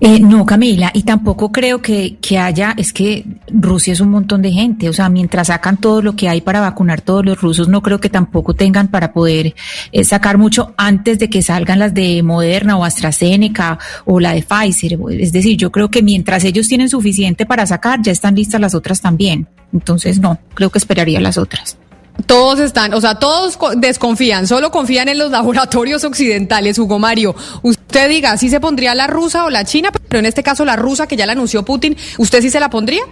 Eh, 0.00 0.20
no, 0.20 0.46
Camila, 0.46 0.90
y 0.94 1.02
tampoco 1.02 1.50
creo 1.52 1.82
que, 1.82 2.16
que, 2.20 2.38
haya, 2.38 2.74
es 2.76 2.92
que 2.92 3.24
Rusia 3.48 3.92
es 3.92 4.00
un 4.00 4.10
montón 4.10 4.42
de 4.42 4.52
gente, 4.52 4.88
o 4.88 4.92
sea, 4.92 5.08
mientras 5.08 5.48
sacan 5.48 5.76
todo 5.76 6.02
lo 6.02 6.16
que 6.16 6.28
hay 6.28 6.40
para 6.40 6.60
vacunar 6.60 7.00
todos 7.00 7.24
los 7.24 7.40
rusos, 7.40 7.68
no 7.68 7.82
creo 7.82 8.00
que 8.00 8.08
tampoco 8.08 8.54
tengan 8.54 8.88
para 8.88 9.12
poder 9.12 9.54
eh, 9.92 10.04
sacar 10.04 10.38
mucho 10.38 10.72
antes 10.76 11.18
de 11.18 11.28
que 11.28 11.42
salgan 11.42 11.78
las 11.78 11.92
de 11.92 12.22
Moderna 12.22 12.76
o 12.76 12.84
AstraZeneca 12.84 13.78
o 14.04 14.20
la 14.20 14.32
de 14.32 14.42
Pfizer. 14.42 14.98
Es 15.10 15.32
decir, 15.32 15.56
yo 15.56 15.70
creo 15.70 15.90
que 15.90 16.02
mientras 16.02 16.44
ellos 16.44 16.68
tienen 16.68 16.88
suficiente 16.88 17.44
para 17.44 17.66
sacar, 17.66 18.00
ya 18.02 18.12
están 18.12 18.34
listas 18.34 18.60
las 18.60 18.74
otras 18.74 19.00
también. 19.00 19.48
Entonces, 19.72 20.20
no, 20.20 20.38
creo 20.54 20.70
que 20.70 20.78
esperaría 20.78 21.20
las 21.20 21.36
otras. 21.36 21.76
Todos 22.26 22.60
están, 22.60 22.92
o 22.94 23.00
sea, 23.00 23.16
todos 23.16 23.58
desconfían, 23.76 24.46
solo 24.46 24.70
confían 24.70 25.08
en 25.08 25.18
los 25.18 25.30
laboratorios 25.32 26.04
occidentales, 26.04 26.78
Hugo 26.78 26.98
Mario. 26.98 27.34
Usted 27.62 28.08
diga, 28.08 28.36
si 28.36 28.48
se 28.48 28.60
pondría 28.60 28.94
la 28.94 29.06
rusa 29.06 29.44
o 29.44 29.50
la 29.50 29.64
china, 29.64 29.90
pero 30.08 30.18
en 30.20 30.26
este 30.26 30.42
caso 30.42 30.64
la 30.64 30.76
rusa 30.76 31.06
que 31.06 31.16
ya 31.16 31.26
la 31.26 31.32
anunció 31.32 31.64
Putin, 31.64 31.96
¿usted 32.18 32.42
sí 32.42 32.50
se 32.50 32.60
la 32.60 32.70
pondría? 32.70 33.02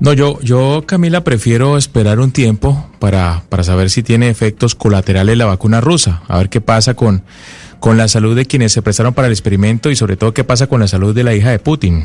No, 0.00 0.12
yo, 0.12 0.40
yo, 0.40 0.84
Camila, 0.86 1.22
prefiero 1.22 1.78
esperar 1.78 2.18
un 2.18 2.32
tiempo 2.32 2.90
para, 2.98 3.44
para 3.48 3.62
saber 3.62 3.90
si 3.90 4.02
tiene 4.02 4.28
efectos 4.28 4.74
colaterales 4.74 5.38
la 5.38 5.46
vacuna 5.46 5.80
rusa, 5.80 6.22
a 6.26 6.36
ver 6.38 6.48
qué 6.48 6.60
pasa 6.60 6.94
con, 6.94 7.22
con 7.78 7.96
la 7.96 8.08
salud 8.08 8.34
de 8.36 8.46
quienes 8.46 8.72
se 8.72 8.82
prestaron 8.82 9.14
para 9.14 9.28
el 9.28 9.32
experimento 9.32 9.90
y 9.90 9.96
sobre 9.96 10.16
todo 10.16 10.34
qué 10.34 10.42
pasa 10.42 10.66
con 10.66 10.80
la 10.80 10.88
salud 10.88 11.14
de 11.14 11.22
la 11.22 11.34
hija 11.34 11.50
de 11.50 11.58
Putin. 11.58 12.04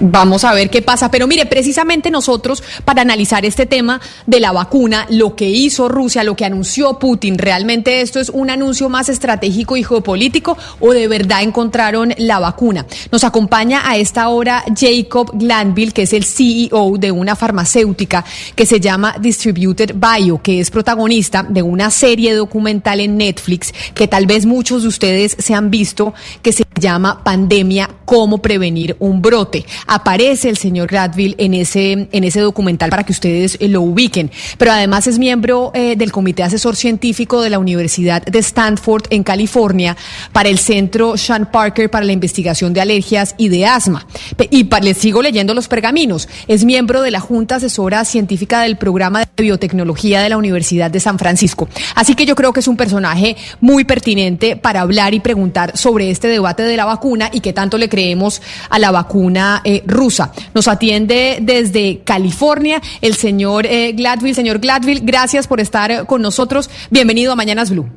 Vamos 0.00 0.44
a 0.44 0.54
ver 0.54 0.70
qué 0.70 0.82
pasa. 0.82 1.10
Pero 1.10 1.26
mire, 1.26 1.46
precisamente 1.46 2.10
nosotros, 2.10 2.62
para 2.84 3.02
analizar 3.02 3.44
este 3.44 3.66
tema 3.66 4.00
de 4.26 4.40
la 4.40 4.52
vacuna, 4.52 5.06
lo 5.10 5.36
que 5.36 5.48
hizo 5.48 5.88
Rusia, 5.88 6.24
lo 6.24 6.36
que 6.36 6.44
anunció 6.44 6.98
Putin, 6.98 7.38
¿realmente 7.38 8.00
esto 8.00 8.18
es 8.18 8.30
un 8.30 8.50
anuncio 8.50 8.88
más 8.88 9.08
estratégico 9.08 9.76
y 9.76 9.84
geopolítico 9.84 10.56
o 10.80 10.92
de 10.92 11.06
verdad 11.06 11.42
encontraron 11.42 12.14
la 12.16 12.38
vacuna? 12.38 12.86
Nos 13.12 13.24
acompaña 13.24 13.88
a 13.88 13.96
esta 13.96 14.28
hora 14.28 14.64
Jacob 14.74 15.32
Glanville, 15.34 15.92
que 15.92 16.02
es 16.02 16.12
el 16.12 16.24
CEO 16.24 16.96
de 16.98 17.10
una 17.10 17.36
farmacéutica 17.36 18.24
que 18.54 18.66
se 18.66 18.80
llama 18.80 19.16
Distributed 19.20 19.94
Bio, 19.94 20.40
que 20.42 20.60
es 20.60 20.70
protagonista 20.70 21.42
de 21.42 21.62
una 21.62 21.90
serie 21.90 22.34
documental 22.34 23.00
en 23.00 23.16
Netflix 23.16 23.72
que 23.94 24.08
tal 24.08 24.26
vez 24.26 24.46
muchos 24.46 24.82
de 24.82 24.88
ustedes 24.88 25.36
se 25.38 25.54
han 25.54 25.70
visto, 25.70 26.14
que 26.42 26.52
se 26.52 26.64
llama 26.78 27.22
Pandemia, 27.22 27.90
cómo 28.04 28.38
prevenir 28.38 28.96
un 28.98 29.20
brote 29.20 29.64
aparece 29.90 30.48
el 30.48 30.56
señor 30.56 30.88
Gradville 30.88 31.34
en 31.38 31.52
ese, 31.52 32.08
en 32.12 32.24
ese 32.24 32.40
documental 32.40 32.90
para 32.90 33.02
que 33.02 33.12
ustedes 33.12 33.58
eh, 33.60 33.68
lo 33.68 33.82
ubiquen. 33.82 34.30
Pero 34.56 34.70
además 34.70 35.08
es 35.08 35.18
miembro 35.18 35.72
eh, 35.74 35.96
del 35.96 36.12
Comité 36.12 36.44
Asesor 36.44 36.76
Científico 36.76 37.42
de 37.42 37.50
la 37.50 37.58
Universidad 37.58 38.22
de 38.22 38.38
Stanford 38.38 39.02
en 39.10 39.24
California 39.24 39.96
para 40.32 40.48
el 40.48 40.58
Centro 40.58 41.16
Sean 41.16 41.50
Parker 41.50 41.90
para 41.90 42.06
la 42.06 42.12
Investigación 42.12 42.72
de 42.72 42.80
Alergias 42.80 43.34
y 43.36 43.48
de 43.48 43.66
Asma. 43.66 44.06
Y 44.50 44.68
les 44.80 44.96
sigo 44.96 45.22
leyendo 45.22 45.54
los 45.54 45.66
pergaminos. 45.66 46.28
Es 46.46 46.64
miembro 46.64 47.02
de 47.02 47.10
la 47.10 47.18
Junta 47.18 47.56
Asesora 47.56 48.04
Científica 48.04 48.62
del 48.62 48.76
Programa 48.76 49.20
de 49.20 49.42
Biotecnología 49.42 50.22
de 50.22 50.28
la 50.28 50.38
Universidad 50.38 50.90
de 50.92 51.00
San 51.00 51.18
Francisco. 51.18 51.68
Así 51.96 52.14
que 52.14 52.26
yo 52.26 52.36
creo 52.36 52.52
que 52.52 52.60
es 52.60 52.68
un 52.68 52.76
personaje 52.76 53.36
muy 53.60 53.84
pertinente 53.84 54.54
para 54.54 54.82
hablar 54.82 55.14
y 55.14 55.20
preguntar 55.20 55.76
sobre 55.76 56.10
este 56.10 56.28
debate 56.28 56.62
de 56.62 56.76
la 56.76 56.84
vacuna 56.84 57.28
y 57.32 57.40
qué 57.40 57.52
tanto 57.52 57.76
le 57.76 57.88
creemos 57.88 58.40
a 58.68 58.78
la 58.78 58.92
vacuna 58.92 59.62
eh, 59.64 59.79
rusa. 59.86 60.32
Nos 60.54 60.68
atiende 60.68 61.38
desde 61.40 62.00
California 62.04 62.80
el 63.00 63.14
señor 63.14 63.66
eh, 63.66 63.92
Gladville. 63.92 64.34
Señor 64.34 64.58
Gladville, 64.58 65.00
gracias 65.04 65.46
por 65.46 65.60
estar 65.60 66.06
con 66.06 66.22
nosotros. 66.22 66.70
Bienvenido 66.90 67.32
a 67.32 67.36
Mañanas 67.36 67.70
Blue. 67.70 67.88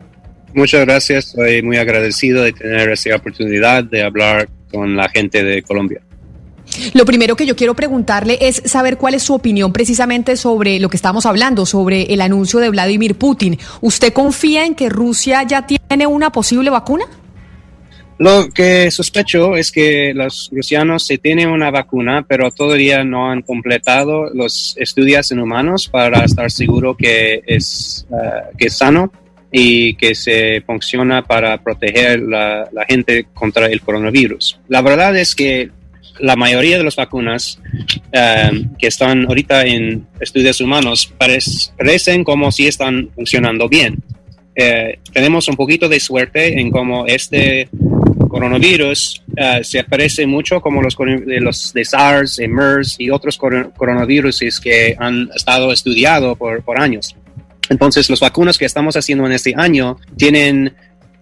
Muchas 0.53 0.81
gracias. 0.81 1.27
Estoy 1.27 1.61
muy 1.61 1.77
agradecido 1.77 2.43
de 2.43 2.53
tener 2.53 2.89
esta 2.89 3.15
oportunidad 3.15 3.83
de 3.83 4.03
hablar 4.03 4.49
con 4.71 4.95
la 4.95 5.09
gente 5.09 5.43
de 5.43 5.61
Colombia. 5.63 6.01
Lo 6.93 7.05
primero 7.05 7.35
que 7.35 7.45
yo 7.45 7.55
quiero 7.55 7.75
preguntarle 7.75 8.37
es 8.41 8.61
saber 8.65 8.97
cuál 8.97 9.13
es 9.13 9.23
su 9.23 9.33
opinión 9.33 9.73
precisamente 9.73 10.37
sobre 10.37 10.79
lo 10.79 10.89
que 10.89 10.95
estamos 10.95 11.25
hablando, 11.25 11.65
sobre 11.65 12.13
el 12.13 12.21
anuncio 12.21 12.59
de 12.59 12.69
Vladimir 12.69 13.15
Putin. 13.15 13.59
¿Usted 13.81 14.13
confía 14.13 14.65
en 14.65 14.75
que 14.75 14.89
Rusia 14.89 15.43
ya 15.43 15.67
tiene 15.67 16.07
una 16.07 16.31
posible 16.31 16.69
vacuna? 16.69 17.05
Lo 18.19 18.49
que 18.49 18.91
sospecho 18.91 19.55
es 19.55 19.71
que 19.71 20.13
los 20.13 20.49
rusianos 20.51 21.05
se 21.05 21.17
tienen 21.17 21.49
una 21.49 21.71
vacuna, 21.71 22.25
pero 22.27 22.51
todavía 22.51 23.03
no 23.03 23.31
han 23.31 23.41
completado 23.41 24.29
los 24.33 24.75
estudios 24.77 25.31
en 25.31 25.39
humanos 25.39 25.87
para 25.87 26.23
estar 26.23 26.51
seguro 26.51 26.95
que 26.95 27.41
es, 27.45 28.05
uh, 28.09 28.55
que 28.57 28.67
es 28.67 28.77
sano 28.77 29.11
y 29.51 29.93
que 29.95 30.15
se 30.15 30.61
funciona 30.61 31.23
para 31.23 31.61
proteger 31.61 32.21
la, 32.21 32.67
gente 32.87 33.27
contra 33.33 33.67
el 33.67 33.81
coronavirus. 33.81 34.59
La 34.67 34.81
verdad 34.81 35.15
es 35.15 35.35
que 35.35 35.69
la 36.19 36.35
mayoría 36.35 36.79
de 36.79 36.83
las 36.83 36.95
vacunas 36.95 37.59
um, 37.71 38.75
que 38.77 38.87
están 38.87 39.25
ahorita 39.25 39.65
en 39.65 40.07
estudios 40.19 40.59
humanos 40.59 41.13
parecen 41.17 42.23
como 42.23 42.51
si 42.51 42.67
están 42.67 43.09
funcionando 43.13 43.69
bien. 43.69 44.03
Eh, 44.55 44.99
tenemos 45.11 45.47
un 45.47 45.55
poquito 45.55 45.89
de 45.89 45.99
suerte 45.99 46.59
en 46.59 46.69
cómo 46.69 47.05
este 47.07 47.69
coronavirus 48.33 49.21
uh, 49.29 49.63
se 49.63 49.79
aparece 49.79 50.25
mucho 50.25 50.59
como 50.59 50.81
los 50.81 50.97
los 50.97 51.71
de 51.71 51.85
SARS, 51.85 52.39
MERS 52.39 52.95
y 52.97 53.11
otros 53.11 53.37
coronavirus 53.37 54.59
que 54.59 54.95
han 54.97 55.29
estado 55.35 55.71
estudiados 55.71 56.35
por, 56.37 56.63
por 56.63 56.81
años. 56.81 57.15
Entonces, 57.69 58.09
las 58.09 58.19
vacunas 58.19 58.57
que 58.57 58.65
estamos 58.65 58.95
haciendo 58.95 59.25
en 59.25 59.33
este 59.33 59.53
año 59.55 59.97
tienen 60.17 60.73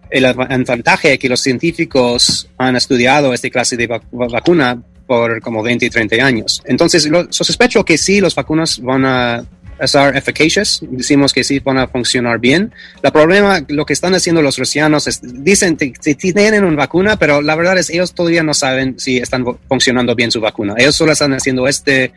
el 0.09 0.25
avantaje 0.25 1.17
que 1.17 1.29
los 1.29 1.41
científicos 1.41 2.49
han 2.57 2.75
estudiado 2.75 3.33
esta 3.33 3.49
clase 3.49 3.77
de 3.77 3.87
vac 3.87 4.03
vacuna 4.11 4.81
por 5.05 5.41
como 5.41 5.61
20 5.61 5.85
y 5.85 5.89
30 5.89 6.15
años. 6.25 6.61
Entonces, 6.65 7.07
lo, 7.09 7.31
sospecho 7.31 7.83
que 7.83 7.97
sí, 7.97 8.21
las 8.21 8.35
vacunas 8.35 8.79
van 8.81 9.05
a 9.05 9.45
ser 9.87 10.15
efficacious, 10.15 10.79
decimos 10.89 11.33
que 11.33 11.43
sí 11.43 11.59
van 11.59 11.77
a 11.77 11.87
funcionar 11.87 12.39
bien. 12.39 12.73
El 13.01 13.11
problema, 13.11 13.63
lo 13.67 13.85
que 13.85 13.93
están 13.93 14.13
haciendo 14.13 14.41
los 14.41 14.57
rusianos, 14.57 15.07
es, 15.07 15.21
dicen 15.21 15.77
que 15.77 16.15
tienen 16.15 16.63
una 16.63 16.75
vacuna, 16.75 17.17
pero 17.17 17.41
la 17.41 17.55
verdad 17.55 17.77
es 17.77 17.89
ellos 17.89 18.13
todavía 18.13 18.43
no 18.43 18.53
saben 18.53 18.99
si 18.99 19.17
están 19.17 19.45
funcionando 19.67 20.15
bien 20.15 20.31
su 20.31 20.41
vacuna. 20.41 20.75
Ellos 20.77 20.95
solo 20.95 21.11
están 21.11 21.33
haciendo 21.33 21.67
este 21.67 22.11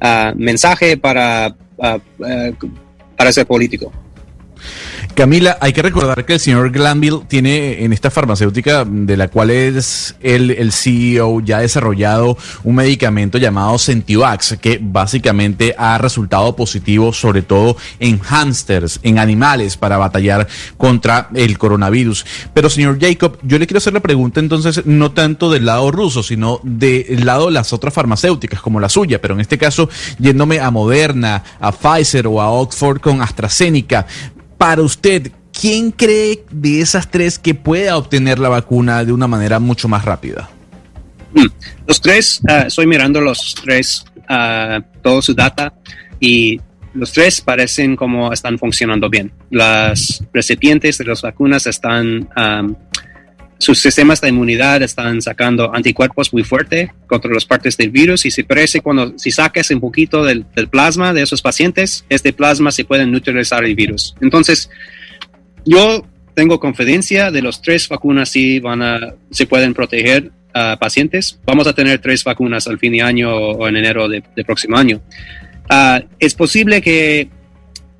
uh, 0.00 0.34
mensaje 0.36 0.96
para, 0.96 1.54
uh, 1.76 1.98
uh, 2.18 2.70
para 3.16 3.32
ser 3.32 3.46
político. 3.46 3.92
Camila, 5.18 5.58
hay 5.60 5.72
que 5.72 5.82
recordar 5.82 6.24
que 6.24 6.34
el 6.34 6.38
señor 6.38 6.70
Glanville 6.70 7.22
tiene 7.26 7.82
en 7.82 7.92
esta 7.92 8.08
farmacéutica 8.08 8.84
de 8.84 9.16
la 9.16 9.26
cual 9.26 9.50
es 9.50 10.14
el, 10.20 10.70
CEO 10.70 11.40
ya 11.40 11.58
desarrollado 11.58 12.38
un 12.62 12.76
medicamento 12.76 13.36
llamado 13.36 13.76
Centivax 13.78 14.58
que 14.60 14.78
básicamente 14.80 15.74
ha 15.76 15.98
resultado 15.98 16.54
positivo 16.54 17.12
sobre 17.12 17.42
todo 17.42 17.76
en 17.98 18.20
hámsters, 18.20 19.00
en 19.02 19.18
animales 19.18 19.76
para 19.76 19.96
batallar 19.96 20.46
contra 20.76 21.30
el 21.34 21.58
coronavirus. 21.58 22.24
Pero 22.54 22.70
señor 22.70 23.00
Jacob, 23.00 23.38
yo 23.42 23.58
le 23.58 23.66
quiero 23.66 23.78
hacer 23.78 23.94
la 23.94 23.98
pregunta 23.98 24.38
entonces 24.38 24.86
no 24.86 25.10
tanto 25.10 25.50
del 25.50 25.66
lado 25.66 25.90
ruso, 25.90 26.22
sino 26.22 26.60
del 26.62 27.26
lado 27.26 27.46
de 27.46 27.52
las 27.54 27.72
otras 27.72 27.92
farmacéuticas 27.92 28.60
como 28.60 28.78
la 28.78 28.88
suya, 28.88 29.20
pero 29.20 29.34
en 29.34 29.40
este 29.40 29.58
caso 29.58 29.88
yéndome 30.20 30.60
a 30.60 30.70
Moderna, 30.70 31.42
a 31.58 31.72
Pfizer 31.72 32.28
o 32.28 32.40
a 32.40 32.50
Oxford 32.50 33.00
con 33.00 33.20
AstraZeneca 33.20 34.06
para 34.58 34.82
usted, 34.82 35.32
¿quién 35.58 35.92
cree 35.92 36.44
de 36.50 36.80
esas 36.80 37.10
tres 37.10 37.38
que 37.38 37.54
pueda 37.54 37.96
obtener 37.96 38.38
la 38.38 38.48
vacuna 38.48 39.04
de 39.04 39.12
una 39.12 39.28
manera 39.28 39.58
mucho 39.58 39.88
más 39.88 40.04
rápida? 40.04 40.50
Hmm. 41.32 41.46
Los 41.86 42.00
tres, 42.00 42.40
uh, 42.42 42.66
estoy 42.66 42.86
mirando 42.86 43.20
los 43.20 43.54
tres, 43.54 44.04
uh, 44.28 44.82
todo 45.02 45.22
su 45.22 45.34
data 45.34 45.72
y 46.20 46.60
los 46.94 47.12
tres 47.12 47.40
parecen 47.40 47.96
como 47.96 48.32
están 48.32 48.58
funcionando 48.58 49.08
bien. 49.08 49.32
Las 49.50 50.24
recipientes 50.32 50.98
de 50.98 51.04
las 51.04 51.22
vacunas 51.22 51.66
están, 51.66 52.28
um, 52.36 52.74
sus 53.58 53.80
sistemas 53.80 54.20
de 54.20 54.28
inmunidad 54.28 54.82
están 54.82 55.20
sacando 55.20 55.74
anticuerpos 55.74 56.32
muy 56.32 56.44
fuertes 56.44 56.90
contra 57.06 57.32
las 57.32 57.44
partes 57.44 57.76
del 57.76 57.90
virus 57.90 58.24
y 58.24 58.30
se 58.30 58.44
parece 58.44 58.80
cuando 58.80 59.18
si 59.18 59.32
sacas 59.32 59.70
un 59.70 59.80
poquito 59.80 60.24
del, 60.24 60.46
plasma 60.70 61.12
de 61.12 61.22
esos 61.22 61.42
pacientes, 61.42 62.04
este 62.08 62.32
plasma 62.32 62.70
se 62.70 62.84
puede 62.84 63.04
neutralizar 63.04 63.64
el 63.64 63.74
virus. 63.74 64.14
Entonces, 64.20 64.70
yo 65.64 66.06
tengo 66.34 66.60
confidencia 66.60 67.32
de 67.32 67.42
los 67.42 67.60
tres 67.60 67.88
vacunas 67.88 68.28
si 68.28 68.60
van 68.60 68.80
a, 68.80 69.14
se 69.30 69.46
pueden 69.46 69.74
proteger 69.74 70.30
a 70.54 70.76
pacientes. 70.78 71.40
Vamos 71.44 71.66
a 71.66 71.72
tener 71.72 71.98
tres 71.98 72.22
vacunas 72.22 72.68
al 72.68 72.78
fin 72.78 72.92
de 72.92 73.02
año 73.02 73.34
o 73.34 73.66
en 73.66 73.76
enero 73.76 74.08
de, 74.08 74.22
próximo 74.46 74.76
año. 74.76 75.00
Uh, 75.68 76.06
es 76.20 76.34
posible 76.34 76.80
que 76.80 77.28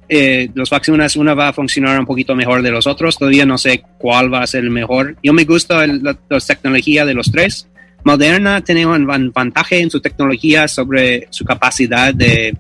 eh, 0.09 0.49
las 0.55 0.71
vacunas, 0.71 1.17
una 1.17 1.35
va 1.35 1.49
a 1.49 1.53
funcionar 1.53 1.99
un 1.99 2.07
poquito 2.07 2.35
mejor 2.35 2.63
de 2.63 2.71
los 2.71 2.87
otros. 2.87 3.19
Todavía 3.19 3.45
no 3.45 3.59
sé 3.59 3.83
cuál 3.99 4.33
va 4.33 4.43
a 4.43 4.47
ser 4.47 4.65
el 4.65 4.71
mejor. 4.71 5.17
Yo 5.23 5.33
me 5.33 5.45
gusta 5.45 5.85
el, 5.85 6.03
la, 6.03 6.19
la, 6.29 6.41
tecnología 6.41 7.05
de 7.05 7.15
los 7.15 7.31
tres. 7.31 7.69
Moderna 8.05 8.63
tiene 8.63 8.87
un 8.87 9.33
ventaja 9.35 9.77
en 9.77 9.91
su 9.91 10.01
tecnología 10.01 10.69
sobre 10.69 11.27
su 11.31 11.45
capacidad 11.45 12.15
de 12.15 12.57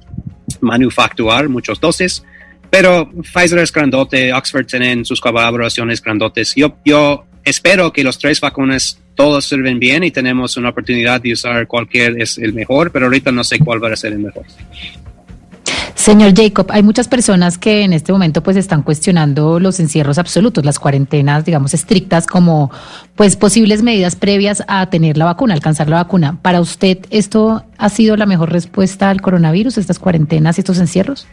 manufacturar 0.60 1.48
muchos 1.48 1.80
dosis, 1.80 2.24
pero 2.70 3.10
Pfizer 3.10 3.60
es 3.60 3.72
grandote, 3.72 4.32
Oxford 4.32 4.66
tienen 4.66 5.04
sus 5.04 5.20
colaboraciones 5.20 6.02
grandotes. 6.02 6.54
Yo, 6.54 6.76
yo 6.84 7.24
espero 7.44 7.92
que 7.92 8.04
los 8.04 8.18
tres 8.18 8.40
vacunas 8.40 9.00
todos 9.14 9.46
sirven 9.46 9.78
bien 9.78 10.04
y 10.04 10.10
tenemos 10.10 10.56
una 10.56 10.70
oportunidad 10.70 11.20
de 11.20 11.32
usar 11.32 11.66
cualquier 11.66 12.20
es 12.20 12.38
el 12.38 12.52
mejor, 12.52 12.92
pero 12.92 13.06
ahorita 13.06 13.32
no 13.32 13.42
sé 13.42 13.58
cuál 13.58 13.82
va 13.82 13.92
a 13.92 13.96
ser 13.96 14.12
el 14.12 14.18
mejor. 14.18 14.44
Señor 15.98 16.32
Jacob, 16.32 16.68
hay 16.70 16.84
muchas 16.84 17.08
personas 17.08 17.58
que 17.58 17.82
en 17.82 17.92
este 17.92 18.12
momento 18.12 18.40
pues 18.40 18.56
están 18.56 18.82
cuestionando 18.82 19.58
los 19.58 19.80
encierros 19.80 20.16
absolutos, 20.16 20.64
las 20.64 20.78
cuarentenas, 20.78 21.44
digamos, 21.44 21.74
estrictas 21.74 22.28
como 22.28 22.70
pues 23.16 23.34
posibles 23.34 23.82
medidas 23.82 24.14
previas 24.14 24.62
a 24.68 24.88
tener 24.90 25.16
la 25.16 25.24
vacuna, 25.24 25.54
alcanzar 25.54 25.88
la 25.88 25.96
vacuna. 25.96 26.38
¿Para 26.40 26.60
usted 26.60 26.98
esto 27.10 27.64
ha 27.76 27.88
sido 27.88 28.16
la 28.16 28.26
mejor 28.26 28.52
respuesta 28.52 29.10
al 29.10 29.20
coronavirus, 29.20 29.76
estas 29.76 29.98
cuarentenas 29.98 30.56
y 30.56 30.60
estos 30.60 30.78
encierros? 30.78 31.26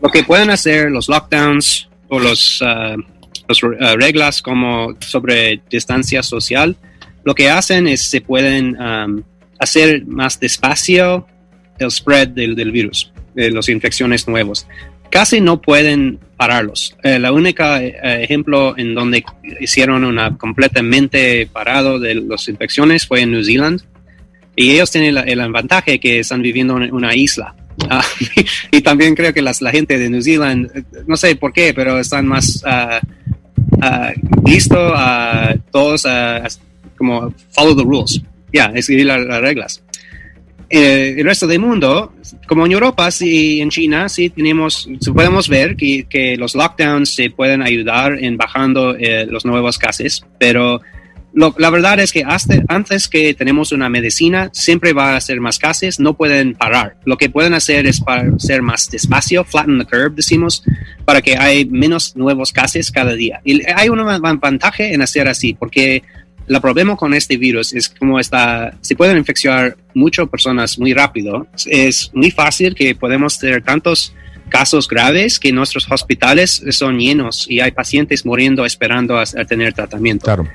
Lo 0.00 0.08
que 0.08 0.24
pueden 0.24 0.48
hacer 0.48 0.90
los 0.90 1.10
lockdowns 1.10 1.90
o 2.08 2.18
los, 2.18 2.62
uh, 2.62 2.98
los 3.46 3.62
uh, 3.62 3.68
reglas 3.98 4.40
como 4.40 4.96
sobre 5.00 5.60
distancia 5.70 6.22
social, 6.22 6.78
lo 7.24 7.34
que 7.34 7.50
hacen 7.50 7.88
es 7.88 8.08
se 8.08 8.22
pueden 8.22 8.80
um, 8.80 9.22
hacer 9.58 10.06
más 10.06 10.40
despacio 10.40 11.26
el 11.78 11.90
spread 11.90 12.28
del 12.28 12.72
virus 12.72 13.12
de 13.34 13.50
las 13.50 13.68
infecciones 13.68 14.26
nuevos. 14.28 14.66
Casi 15.10 15.40
no 15.40 15.60
pueden 15.60 16.20
pararlos. 16.36 16.96
Eh, 17.02 17.18
la 17.18 17.32
única 17.32 17.82
eh, 17.82 18.22
ejemplo 18.22 18.78
en 18.78 18.94
donde 18.94 19.24
hicieron 19.60 20.04
una 20.04 20.36
completamente 20.36 21.48
parado 21.52 21.98
de 21.98 22.14
las 22.14 22.48
infecciones 22.48 23.06
fue 23.06 23.22
en 23.22 23.32
New 23.32 23.44
Zealand. 23.44 23.82
Y 24.54 24.72
ellos 24.72 24.90
tienen 24.90 25.16
el 25.16 25.40
avantaje 25.40 25.98
que 25.98 26.20
están 26.20 26.42
viviendo 26.42 26.80
en 26.80 26.92
una 26.92 27.14
isla. 27.14 27.54
Uh, 27.84 28.40
y, 28.72 28.80
también 28.82 29.14
creo 29.14 29.32
que 29.32 29.42
las, 29.42 29.62
la 29.62 29.70
gente 29.70 29.98
de 29.98 30.10
New 30.10 30.22
Zealand, 30.22 30.70
no 31.06 31.16
sé 31.16 31.34
por 31.36 31.52
qué, 31.52 31.72
pero 31.72 31.98
están 31.98 32.26
más 32.26 32.62
uh, 32.66 33.04
uh, 33.76 34.48
listos 34.48 34.92
a 34.94 35.54
todos 35.72 36.06
como 36.96 37.32
follow 37.50 37.74
the 37.74 37.82
rules. 37.82 38.20
Ya, 38.52 38.68
yeah, 38.68 38.72
es 38.78 38.86
seguir 38.86 39.06
las, 39.06 39.24
las 39.24 39.40
reglas 39.40 39.82
eh, 40.72 41.16
el 41.18 41.24
resto 41.24 41.48
del 41.48 41.58
mundo, 41.58 42.14
como 42.46 42.64
en 42.64 42.70
Europa 42.70 43.08
y 43.20 43.60
en 43.60 43.70
China, 43.70 44.08
sí 44.08 44.30
tenemos, 44.30 44.88
podemos 45.12 45.48
ver 45.48 45.74
que, 45.74 46.06
que 46.08 46.36
los 46.36 46.54
lockdowns 46.54 47.12
se 47.12 47.28
pueden 47.30 47.60
ayudar 47.60 48.16
en 48.22 48.36
bajando 48.36 48.94
eh, 48.96 49.26
los 49.26 49.44
nuevos 49.44 49.78
casos, 49.78 50.24
pero 50.38 50.80
lo, 51.32 51.52
la 51.58 51.70
verdad 51.70 51.98
es 51.98 52.12
que 52.12 52.22
hasta, 52.24 52.62
antes 52.68 53.08
que 53.08 53.34
tenemos 53.34 53.72
una 53.72 53.88
medicina, 53.88 54.48
siempre 54.52 54.92
va 54.92 55.16
a 55.16 55.20
ser 55.20 55.40
más 55.40 55.58
casos, 55.58 55.98
no 55.98 56.14
pueden 56.14 56.54
parar. 56.54 56.96
Lo 57.04 57.16
que 57.16 57.30
pueden 57.30 57.54
hacer 57.54 57.88
es 57.88 58.00
para 58.00 58.38
ser 58.38 58.62
más 58.62 58.88
despacio, 58.90 59.44
flatten 59.44 59.78
the 59.78 59.84
curve, 59.84 60.12
decimos, 60.14 60.62
para 61.04 61.20
que 61.20 61.36
hay 61.36 61.64
menos 61.64 62.14
nuevos 62.14 62.52
casos 62.52 62.92
cada 62.92 63.14
día. 63.14 63.40
Y 63.44 63.60
hay 63.68 63.88
una 63.88 64.18
ventaja 64.18 64.84
en 64.84 65.02
hacer 65.02 65.26
así, 65.26 65.54
porque 65.54 66.04
el 66.50 66.60
problema 66.60 66.96
con 66.96 67.14
este 67.14 67.36
virus 67.36 67.72
es 67.72 67.88
como 67.88 68.18
está, 68.18 68.74
se 68.80 68.96
pueden 68.96 69.16
infectar 69.16 69.76
muchas 69.94 70.28
personas 70.28 70.78
muy 70.78 70.92
rápido. 70.92 71.46
Es 71.66 72.10
muy 72.12 72.32
fácil 72.32 72.74
que 72.74 72.94
podemos 72.96 73.38
tener 73.38 73.62
tantos 73.62 74.12
casos 74.48 74.88
graves 74.88 75.38
que 75.38 75.52
nuestros 75.52 75.88
hospitales 75.88 76.60
son 76.70 76.98
llenos 76.98 77.46
y 77.48 77.60
hay 77.60 77.70
pacientes 77.70 78.26
muriendo 78.26 78.66
esperando 78.66 79.16
a, 79.16 79.22
a 79.22 79.44
tener 79.44 79.72
tratamiento. 79.74 80.24
Claro. 80.24 80.48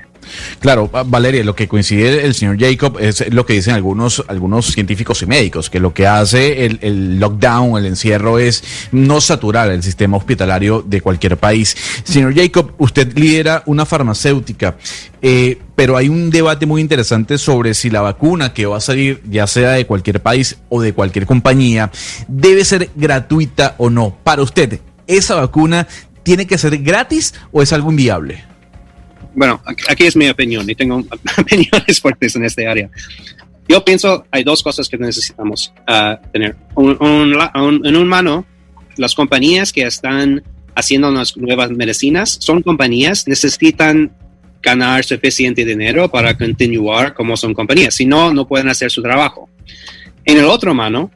Claro, 0.60 0.90
Valeria, 1.06 1.44
lo 1.44 1.54
que 1.54 1.68
coincide 1.68 2.24
el 2.24 2.34
señor 2.34 2.58
Jacob 2.58 2.98
es 3.00 3.32
lo 3.32 3.46
que 3.46 3.54
dicen 3.54 3.74
algunos, 3.74 4.24
algunos 4.28 4.66
científicos 4.66 5.22
y 5.22 5.26
médicos, 5.26 5.70
que 5.70 5.80
lo 5.80 5.92
que 5.94 6.06
hace 6.06 6.66
el, 6.66 7.18
lockdown, 7.18 7.78
el 7.78 7.86
encierro, 7.86 8.38
es 8.38 8.62
no 8.92 9.20
saturar 9.20 9.70
el 9.70 9.82
sistema 9.82 10.16
hospitalario 10.16 10.82
de 10.86 11.00
cualquier 11.00 11.36
país. 11.36 11.76
Señor 12.04 12.34
Jacob, 12.34 12.72
usted 12.78 13.16
lidera 13.16 13.62
una 13.66 13.86
farmacéutica, 13.86 14.76
eh, 15.22 15.58
pero 15.74 15.96
hay 15.96 16.08
un 16.08 16.30
debate 16.30 16.66
muy 16.66 16.80
interesante 16.80 17.38
sobre 17.38 17.74
si 17.74 17.90
la 17.90 18.00
vacuna 18.00 18.52
que 18.52 18.66
va 18.66 18.78
a 18.78 18.80
salir, 18.80 19.22
ya 19.28 19.46
sea 19.46 19.72
de 19.72 19.86
cualquier 19.86 20.20
país 20.22 20.56
o 20.68 20.80
de 20.80 20.92
cualquier 20.92 21.26
compañía, 21.26 21.90
debe 22.28 22.64
ser 22.64 22.90
gratuita 22.94 23.74
o 23.78 23.90
no. 23.90 24.16
Para 24.24 24.42
usted, 24.42 24.80
¿esa 25.06 25.34
vacuna 25.34 25.86
tiene 26.22 26.46
que 26.46 26.58
ser 26.58 26.78
gratis 26.78 27.34
o 27.52 27.62
es 27.62 27.72
algo 27.72 27.90
inviable? 27.90 28.55
Bueno, 29.36 29.62
aquí 29.88 30.04
es 30.04 30.16
mi 30.16 30.28
opinión 30.28 30.68
y 30.68 30.74
tengo 30.74 30.96
opiniones 31.38 32.00
fuertes 32.00 32.34
en 32.34 32.44
este 32.44 32.66
área. 32.66 32.90
Yo 33.68 33.84
pienso 33.84 34.24
hay 34.30 34.42
dos 34.42 34.62
cosas 34.62 34.88
que 34.88 34.96
necesitamos 34.96 35.72
uh, 35.88 36.16
tener. 36.32 36.56
Un, 36.74 36.96
un, 37.00 37.36
un, 37.36 37.86
en 37.86 37.96
un 37.96 38.08
mano, 38.08 38.46
las 38.96 39.14
compañías 39.14 39.72
que 39.72 39.82
están 39.82 40.42
haciendo 40.74 41.10
las 41.10 41.36
nuevas 41.36 41.70
medicinas 41.70 42.38
son 42.40 42.62
compañías 42.62 43.28
necesitan 43.28 44.12
ganar 44.62 45.04
suficiente 45.04 45.64
dinero 45.64 46.10
para 46.10 46.36
continuar 46.36 47.14
como 47.14 47.36
son 47.36 47.54
compañías. 47.54 47.94
Si 47.94 48.06
no, 48.06 48.32
no 48.32 48.48
pueden 48.48 48.68
hacer 48.68 48.90
su 48.90 49.02
trabajo. 49.02 49.48
En 50.24 50.38
el 50.38 50.46
otro 50.46 50.74
mano, 50.74 51.10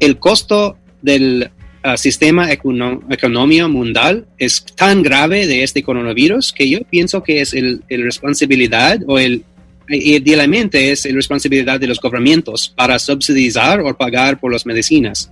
el 0.00 0.18
costo 0.18 0.78
del 1.02 1.50
uh, 1.84 1.96
sistema 1.96 2.50
economía 2.52 3.68
mundial 3.68 4.26
es 4.38 4.64
tan 4.74 5.02
grave 5.02 5.46
de 5.46 5.62
este 5.62 5.82
coronavirus 5.82 6.52
que 6.52 6.68
yo 6.68 6.80
pienso 6.88 7.22
que 7.22 7.40
es 7.40 7.54
el, 7.54 7.82
responsabilidad 7.88 9.00
o 9.06 9.18
el 9.18 9.44
idealmente 9.88 10.92
es 10.92 11.04
la 11.04 11.14
responsabilidad 11.14 11.80
de 11.80 11.88
los 11.88 12.00
gobiernos 12.00 12.72
para 12.76 12.98
subsidiar 12.98 13.80
o 13.80 13.96
pagar 13.96 14.38
por 14.38 14.52
las 14.52 14.64
medicinas. 14.64 15.28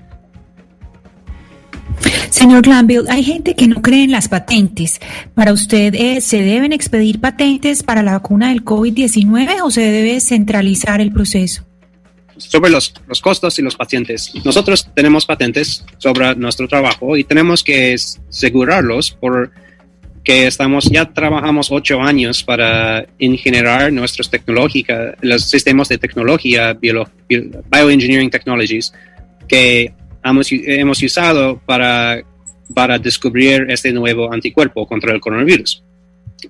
Señor 2.30 2.62
Glanville, 2.62 3.08
hay 3.08 3.22
gente 3.22 3.54
que 3.54 3.66
no 3.66 3.80
cree 3.82 4.04
en 4.04 4.10
las 4.10 4.28
patentes. 4.28 5.00
¿Para 5.34 5.52
usted 5.52 5.94
eh, 5.94 6.20
se 6.20 6.42
deben 6.42 6.72
expedir 6.72 7.20
patentes 7.20 7.82
para 7.82 8.02
la 8.02 8.12
vacuna 8.12 8.48
del 8.48 8.64
COVID-19 8.64 9.62
o 9.62 9.70
se 9.70 9.82
debe 9.82 10.20
centralizar 10.20 11.00
el 11.00 11.12
proceso? 11.12 11.67
Sobre 12.38 12.70
los, 12.70 12.94
los, 13.06 13.20
costos 13.20 13.58
y 13.58 13.62
los 13.62 13.76
pacientes. 13.76 14.32
Nosotros 14.44 14.88
tenemos 14.94 15.26
patentes 15.26 15.84
sobre 15.98 16.34
nuestro 16.36 16.66
trabajo 16.68 17.16
y 17.16 17.24
tenemos 17.24 17.62
que 17.62 17.94
asegurarlos 17.94 19.10
por 19.12 19.50
que 20.28 20.46
estamos, 20.46 20.90
ya 20.90 21.06
trabajamos 21.06 21.72
ocho 21.72 22.02
años 22.02 22.44
para 22.44 23.06
ingenierar 23.18 23.90
nuestras 23.90 24.28
tecnológicas, 24.28 25.14
los 25.22 25.48
sistemas 25.48 25.88
de 25.88 25.96
tecnología, 25.96 26.74
bio, 26.74 27.08
bioengineering 27.28 28.28
technologies, 28.28 28.92
que 29.48 29.90
hemos, 30.22 30.48
hemos 30.50 31.02
usado 31.02 31.58
para, 31.64 32.22
para 32.74 32.98
descubrir 32.98 33.66
este 33.70 33.90
nuevo 33.90 34.30
anticuerpo 34.30 34.86
contra 34.86 35.14
el 35.14 35.20
coronavirus. 35.20 35.82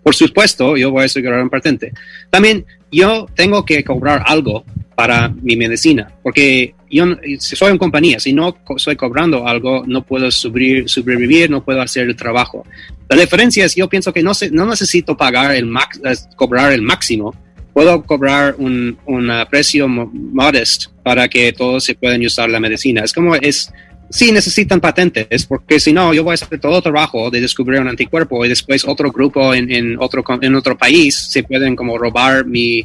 Por 0.03 0.15
supuesto, 0.15 0.77
yo 0.77 0.91
voy 0.91 1.03
a 1.03 1.07
asegurar 1.07 1.41
un 1.41 1.49
patente. 1.49 1.93
También 2.31 2.67
yo 2.91 3.27
tengo 3.37 3.65
que 3.65 3.85
cobrar 3.85 4.25
algo 4.27 4.65
para 4.99 5.29
mi 5.29 5.55
medicina, 5.55 6.13
porque 6.25 6.75
yo 6.91 7.05
si 7.39 7.55
soy 7.55 7.71
en 7.71 7.79
compañía, 7.79 8.19
si 8.19 8.33
no 8.33 8.59
estoy 8.77 8.97
cobrando 8.97 9.47
algo, 9.47 9.85
no 9.87 10.03
puedo 10.03 10.29
subir, 10.33 10.89
sobrevivir, 10.89 11.49
no 11.49 11.65
puedo 11.65 11.81
hacer 11.81 12.09
el 12.09 12.17
trabajo. 12.17 12.65
La 13.09 13.17
diferencia 13.17 13.65
es, 13.65 13.77
yo 13.77 13.89
pienso 13.89 14.13
que 14.13 14.25
no, 14.25 14.35
se, 14.35 14.51
no 14.51 14.67
necesito 14.67 15.17
pagar 15.17 15.55
el 15.55 15.67
max, 15.67 16.01
cobrar 16.35 16.73
el 16.73 16.83
máximo, 16.83 17.33
puedo 17.73 18.03
cobrar 18.03 18.57
un, 18.59 18.99
un 19.07 19.31
precio 19.49 19.87
modesto 19.87 20.91
para 21.05 21.29
que 21.29 21.53
todos 21.53 21.85
se 21.85 21.95
puedan 21.95 22.21
usar 22.27 22.51
la 22.51 22.59
medicina. 22.59 23.03
Es 23.05 23.13
como 23.13 23.37
es, 23.37 23.73
sí 24.11 24.33
necesitan 24.33 24.81
patentes, 24.81 25.47
porque 25.47 25.79
si 25.79 25.93
no, 25.93 26.13
yo 26.13 26.25
voy 26.25 26.33
a 26.33 26.35
hacer 26.35 26.59
todo 26.59 26.79
el 26.79 26.83
trabajo 26.83 27.31
de 27.31 27.41
descubrir 27.41 27.81
un 27.81 27.87
anticuerpo 27.87 28.45
y 28.45 28.49
después 28.49 28.85
otro 28.85 29.13
grupo 29.13 29.55
en, 29.55 29.71
en, 29.71 29.97
otro, 30.01 30.25
en 30.43 30.57
otro 30.57 30.77
país 30.77 31.29
se 31.31 31.45
pueden 31.45 31.77
como 31.77 31.97
robar 31.97 32.45
mi, 32.45 32.85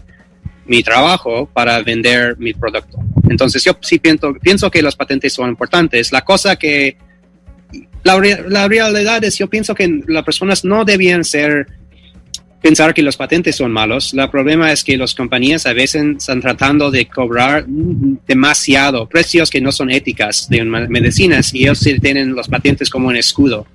mi 0.65 0.83
trabajo 0.83 1.49
para 1.51 1.81
vender 1.81 2.37
mi 2.37 2.53
producto. 2.53 2.99
Entonces 3.29 3.63
yo 3.63 3.77
sí 3.81 3.99
pienso, 3.99 4.33
pienso 4.33 4.69
que 4.69 4.81
las 4.81 4.95
patentes 4.95 5.33
son 5.33 5.49
importantes. 5.49 6.11
La 6.11 6.21
cosa 6.21 6.55
que, 6.55 6.97
la, 8.03 8.67
realidad 8.67 9.23
es, 9.23 9.37
yo 9.37 9.49
pienso 9.49 9.73
que 9.73 10.01
las 10.07 10.23
personas 10.23 10.65
no 10.65 10.85
debían 10.85 11.23
ser 11.23 11.67
pensar 12.61 12.93
que 12.93 13.01
los 13.01 13.17
patentes 13.17 13.57
son 13.57 13.71
malos. 13.71 14.13
El 14.13 14.29
problema 14.29 14.71
es 14.71 14.83
que 14.83 14.95
las 14.97 15.13
compañías 15.13 15.65
a 15.65 15.73
veces 15.73 16.03
están 16.17 16.41
tratando 16.41 16.91
de 16.91 17.07
cobrar 17.07 17.65
demasiado 17.67 19.07
precios 19.07 19.49
que 19.49 19.59
no 19.59 19.71
son 19.71 19.91
éticas 19.91 20.47
de 20.49 20.63
medicinas 20.63 21.53
y 21.53 21.63
ellos 21.63 21.85
tienen 22.01 22.33
los 22.33 22.47
patentes 22.47 22.89
como 22.89 23.09
un 23.09 23.17
escudo. 23.17 23.67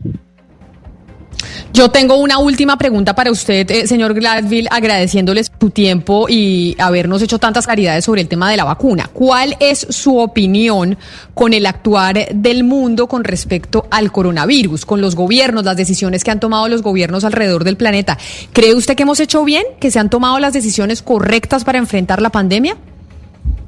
Yo 1.73 1.91
tengo 1.91 2.17
una 2.17 2.39
última 2.39 2.77
pregunta 2.77 3.15
para 3.15 3.31
usted, 3.31 3.71
eh, 3.71 3.87
señor 3.87 4.15
Gladville, 4.15 4.69
agradeciéndole 4.71 5.45
su 5.45 5.71
tiempo 5.71 6.27
y 6.29 6.75
habernos 6.79 7.23
hecho 7.23 7.39
tantas 7.39 7.67
claridades 7.67 8.05
sobre 8.05 8.23
el 8.23 8.29
tema 8.29 8.51
de 8.51 8.57
la 8.57 8.65
vacuna. 8.65 9.09
¿Cuál 9.13 9.57
es 9.61 9.87
su 9.91 10.19
opinión 10.19 10.99
con 11.35 11.53
el 11.53 11.67
actuar 11.67 12.29
del 12.35 12.65
mundo 12.65 13.07
con 13.07 13.23
respecto 13.23 13.87
al 13.91 14.11
coronavirus, 14.11 14.85
con 14.85 15.01
los 15.01 15.15
gobiernos, 15.15 15.65
las 15.65 15.77
decisiones 15.77 16.25
que 16.25 16.31
han 16.31 16.41
tomado 16.41 16.69
los 16.69 16.83
gobiernos 16.83 17.25
alrededor 17.25 17.65
del 17.65 17.77
planeta? 17.77 18.19
¿Cree 18.53 18.75
usted 18.75 18.97
que 18.97 19.05
hemos 19.05 19.21
hecho 19.21 19.45
bien, 19.45 19.65
que 19.79 19.91
se 19.91 19.99
han 19.99 20.11
tomado 20.11 20.39
las 20.41 20.53
decisiones 20.53 21.03
correctas 21.03 21.65
para 21.65 21.79
enfrentar 21.79 22.21
la 22.21 22.31
pandemia? 22.31 22.77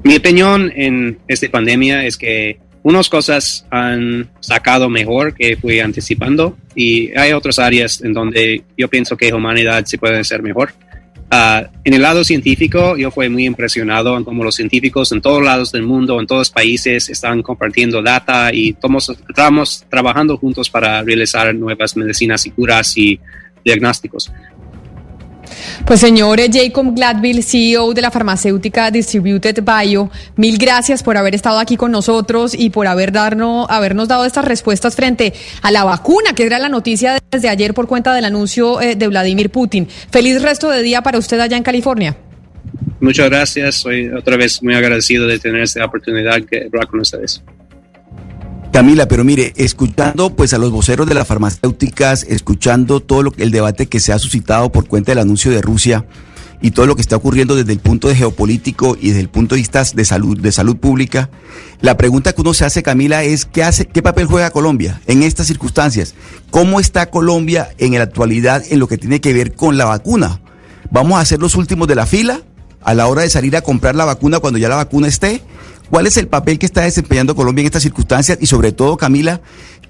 Mi 0.03 0.15
opinión 0.17 0.71
en 0.75 1.19
esta 1.27 1.49
pandemia 1.49 2.05
es 2.05 2.17
que 2.17 2.59
unas 2.83 3.09
cosas 3.09 3.65
han 3.69 4.29
sacado 4.39 4.89
mejor 4.89 5.35
que 5.35 5.55
fui 5.55 5.79
anticipando 5.79 6.57
y 6.75 7.15
hay 7.17 7.33
otras 7.33 7.59
áreas 7.59 8.01
en 8.01 8.13
donde 8.13 8.63
yo 8.77 8.87
pienso 8.87 9.15
que 9.15 9.33
humanidad 9.33 9.85
se 9.85 9.97
puede 9.97 10.19
hacer 10.19 10.41
mejor. 10.41 10.73
Ah, 11.33 11.69
en 11.85 11.93
el 11.93 12.01
lado 12.01 12.25
científico, 12.25 12.97
yo 12.97 13.09
fui 13.09 13.29
muy 13.29 13.45
impresionado 13.45 14.17
en 14.17 14.25
cómo 14.25 14.43
los 14.43 14.55
científicos 14.55 15.13
en 15.13 15.21
todos 15.21 15.41
lados 15.41 15.71
del 15.71 15.83
mundo, 15.83 16.19
en 16.19 16.27
todos 16.27 16.41
los 16.41 16.49
países, 16.49 17.07
están 17.09 17.41
compartiendo 17.41 18.01
data 18.01 18.53
y 18.53 18.71
estamos 18.71 19.85
trabajando 19.89 20.35
juntos 20.35 20.69
para 20.69 21.01
realizar 21.03 21.55
nuevas 21.55 21.95
medicinas 21.95 22.45
y 22.45 22.51
curas 22.51 22.97
y 22.97 23.17
diagnósticos. 23.63 24.29
Pues 25.85 25.99
señor 25.99 26.39
Jacob 26.51 26.93
Gladville, 26.95 27.41
CEO 27.41 27.93
de 27.93 28.01
la 28.01 28.11
farmacéutica 28.11 28.91
Distributed 28.91 29.63
Bio, 29.63 30.09
mil 30.37 30.57
gracias 30.57 31.03
por 31.03 31.17
haber 31.17 31.35
estado 31.35 31.59
aquí 31.59 31.75
con 31.75 31.91
nosotros 31.91 32.53
y 32.57 32.69
por 32.69 32.87
haber 32.87 33.11
darnos, 33.11 33.67
habernos 33.69 34.07
dado 34.07 34.25
estas 34.25 34.45
respuestas 34.45 34.95
frente 34.95 35.33
a 35.61 35.71
la 35.71 35.83
vacuna, 35.83 36.33
que 36.33 36.45
era 36.45 36.59
la 36.59 36.69
noticia 36.69 37.17
desde 37.31 37.49
ayer 37.49 37.73
por 37.73 37.87
cuenta 37.87 38.13
del 38.13 38.25
anuncio 38.25 38.79
eh, 38.79 38.95
de 38.95 39.07
Vladimir 39.07 39.49
Putin. 39.49 39.87
Feliz 40.11 40.41
resto 40.41 40.69
de 40.69 40.81
día 40.81 41.01
para 41.01 41.17
usted 41.17 41.39
allá 41.39 41.57
en 41.57 41.63
California. 41.63 42.15
Muchas 42.99 43.29
gracias, 43.29 43.75
soy 43.75 44.07
otra 44.09 44.37
vez 44.37 44.61
muy 44.61 44.75
agradecido 44.75 45.27
de 45.27 45.39
tener 45.39 45.61
esta 45.61 45.83
oportunidad 45.83 46.41
que 46.43 46.65
hablar 46.65 46.87
con 46.87 46.99
ustedes. 46.99 47.43
Camila, 48.71 49.05
pero 49.09 49.25
mire, 49.25 49.51
escuchando 49.57 50.33
pues 50.33 50.53
a 50.53 50.57
los 50.57 50.71
voceros 50.71 51.05
de 51.05 51.13
las 51.13 51.27
farmacéuticas, 51.27 52.23
escuchando 52.23 53.01
todo 53.01 53.21
lo, 53.21 53.33
el 53.37 53.51
debate 53.51 53.87
que 53.87 53.99
se 53.99 54.13
ha 54.13 54.19
suscitado 54.19 54.71
por 54.71 54.87
cuenta 54.87 55.11
del 55.11 55.19
anuncio 55.19 55.51
de 55.51 55.61
Rusia 55.61 56.05
y 56.61 56.71
todo 56.71 56.85
lo 56.85 56.95
que 56.95 57.01
está 57.01 57.17
ocurriendo 57.17 57.55
desde 57.55 57.73
el 57.73 57.79
punto 57.79 58.07
de 58.07 58.15
geopolítico 58.15 58.95
y 58.97 59.09
desde 59.09 59.19
el 59.19 59.29
punto 59.29 59.55
de 59.55 59.61
vista 59.61 59.83
de 59.93 60.05
salud, 60.05 60.39
de 60.39 60.53
salud 60.53 60.77
pública, 60.77 61.29
la 61.81 61.97
pregunta 61.97 62.31
que 62.31 62.39
uno 62.39 62.53
se 62.53 62.63
hace, 62.63 62.81
Camila, 62.81 63.23
es 63.23 63.45
¿qué 63.45 63.61
hace, 63.61 63.85
qué 63.87 64.01
papel 64.01 64.25
juega 64.25 64.51
Colombia 64.51 65.01
en 65.05 65.21
estas 65.23 65.47
circunstancias? 65.47 66.15
¿Cómo 66.49 66.79
está 66.79 67.09
Colombia 67.09 67.71
en 67.77 67.93
la 67.95 68.03
actualidad 68.03 68.63
en 68.69 68.79
lo 68.79 68.87
que 68.87 68.97
tiene 68.97 69.19
que 69.19 69.33
ver 69.33 69.53
con 69.53 69.77
la 69.77 69.83
vacuna? 69.83 70.39
¿Vamos 70.91 71.19
a 71.19 71.25
ser 71.25 71.39
los 71.39 71.55
últimos 71.55 71.89
de 71.89 71.95
la 71.95 72.05
fila 72.05 72.39
a 72.83 72.93
la 72.93 73.07
hora 73.07 73.23
de 73.23 73.29
salir 73.29 73.57
a 73.57 73.61
comprar 73.61 73.95
la 73.95 74.05
vacuna 74.05 74.39
cuando 74.39 74.59
ya 74.59 74.69
la 74.69 74.77
vacuna 74.77 75.07
esté? 75.07 75.41
¿Cuál 75.91 76.07
es 76.07 76.15
el 76.15 76.29
papel 76.29 76.57
que 76.57 76.65
está 76.65 76.83
desempeñando 76.83 77.35
Colombia 77.35 77.63
en 77.63 77.65
estas 77.65 77.83
circunstancias? 77.83 78.37
Y 78.39 78.47
sobre 78.47 78.71
todo, 78.71 78.95
Camila, 78.95 79.41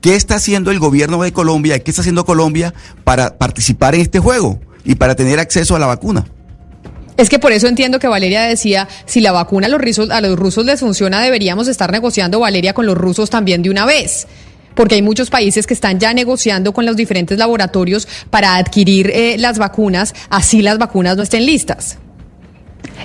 ¿qué 0.02 0.16
está 0.16 0.34
haciendo 0.36 0.72
el 0.72 0.80
gobierno 0.80 1.22
de 1.22 1.32
Colombia 1.32 1.76
y 1.76 1.82
qué 1.82 1.92
está 1.92 2.02
haciendo 2.02 2.26
Colombia 2.26 2.74
para 3.04 3.38
participar 3.38 3.94
en 3.94 4.02
este 4.02 4.18
juego 4.18 4.60
y 4.84 4.96
para 4.96 5.14
tener 5.14 5.38
acceso 5.40 5.76
a 5.76 5.80
la 5.80 5.86
vacuna? 5.86 6.26
Es 7.18 7.30
que 7.30 7.38
por 7.38 7.52
eso 7.52 7.68
entiendo 7.68 8.00
que 8.00 8.08
Valeria 8.08 8.42
decía, 8.42 8.88
si 9.06 9.22
la 9.22 9.32
vacuna 9.32 9.68
a 9.68 9.70
los, 9.70 9.80
rusos, 9.80 10.10
a 10.10 10.22
los 10.22 10.40
rusos 10.40 10.66
les 10.66 10.80
funciona, 10.80 11.22
deberíamos 11.22 11.68
estar 11.68 11.92
negociando, 11.92 12.40
Valeria, 12.40 12.74
con 12.74 12.88
los 12.88 12.98
rusos 12.98 13.30
también 13.30 13.62
de 13.62 13.70
una 13.70 13.86
vez 13.86 14.28
porque 14.74 14.96
hay 14.96 15.02
muchos 15.02 15.30
países 15.30 15.68
que 15.68 15.74
están 15.74 16.00
ya 16.00 16.14
negociando 16.14 16.74
con 16.74 16.86
los 16.86 16.96
diferentes 16.96 17.38
laboratorios 17.38 18.08
para 18.30 18.56
adquirir 18.56 19.12
eh, 19.14 19.36
las 19.38 19.60
vacunas, 19.60 20.16
así 20.30 20.62
las 20.62 20.78
vacunas 20.78 21.18
no 21.18 21.24
estén 21.24 21.46
listas. 21.46 21.98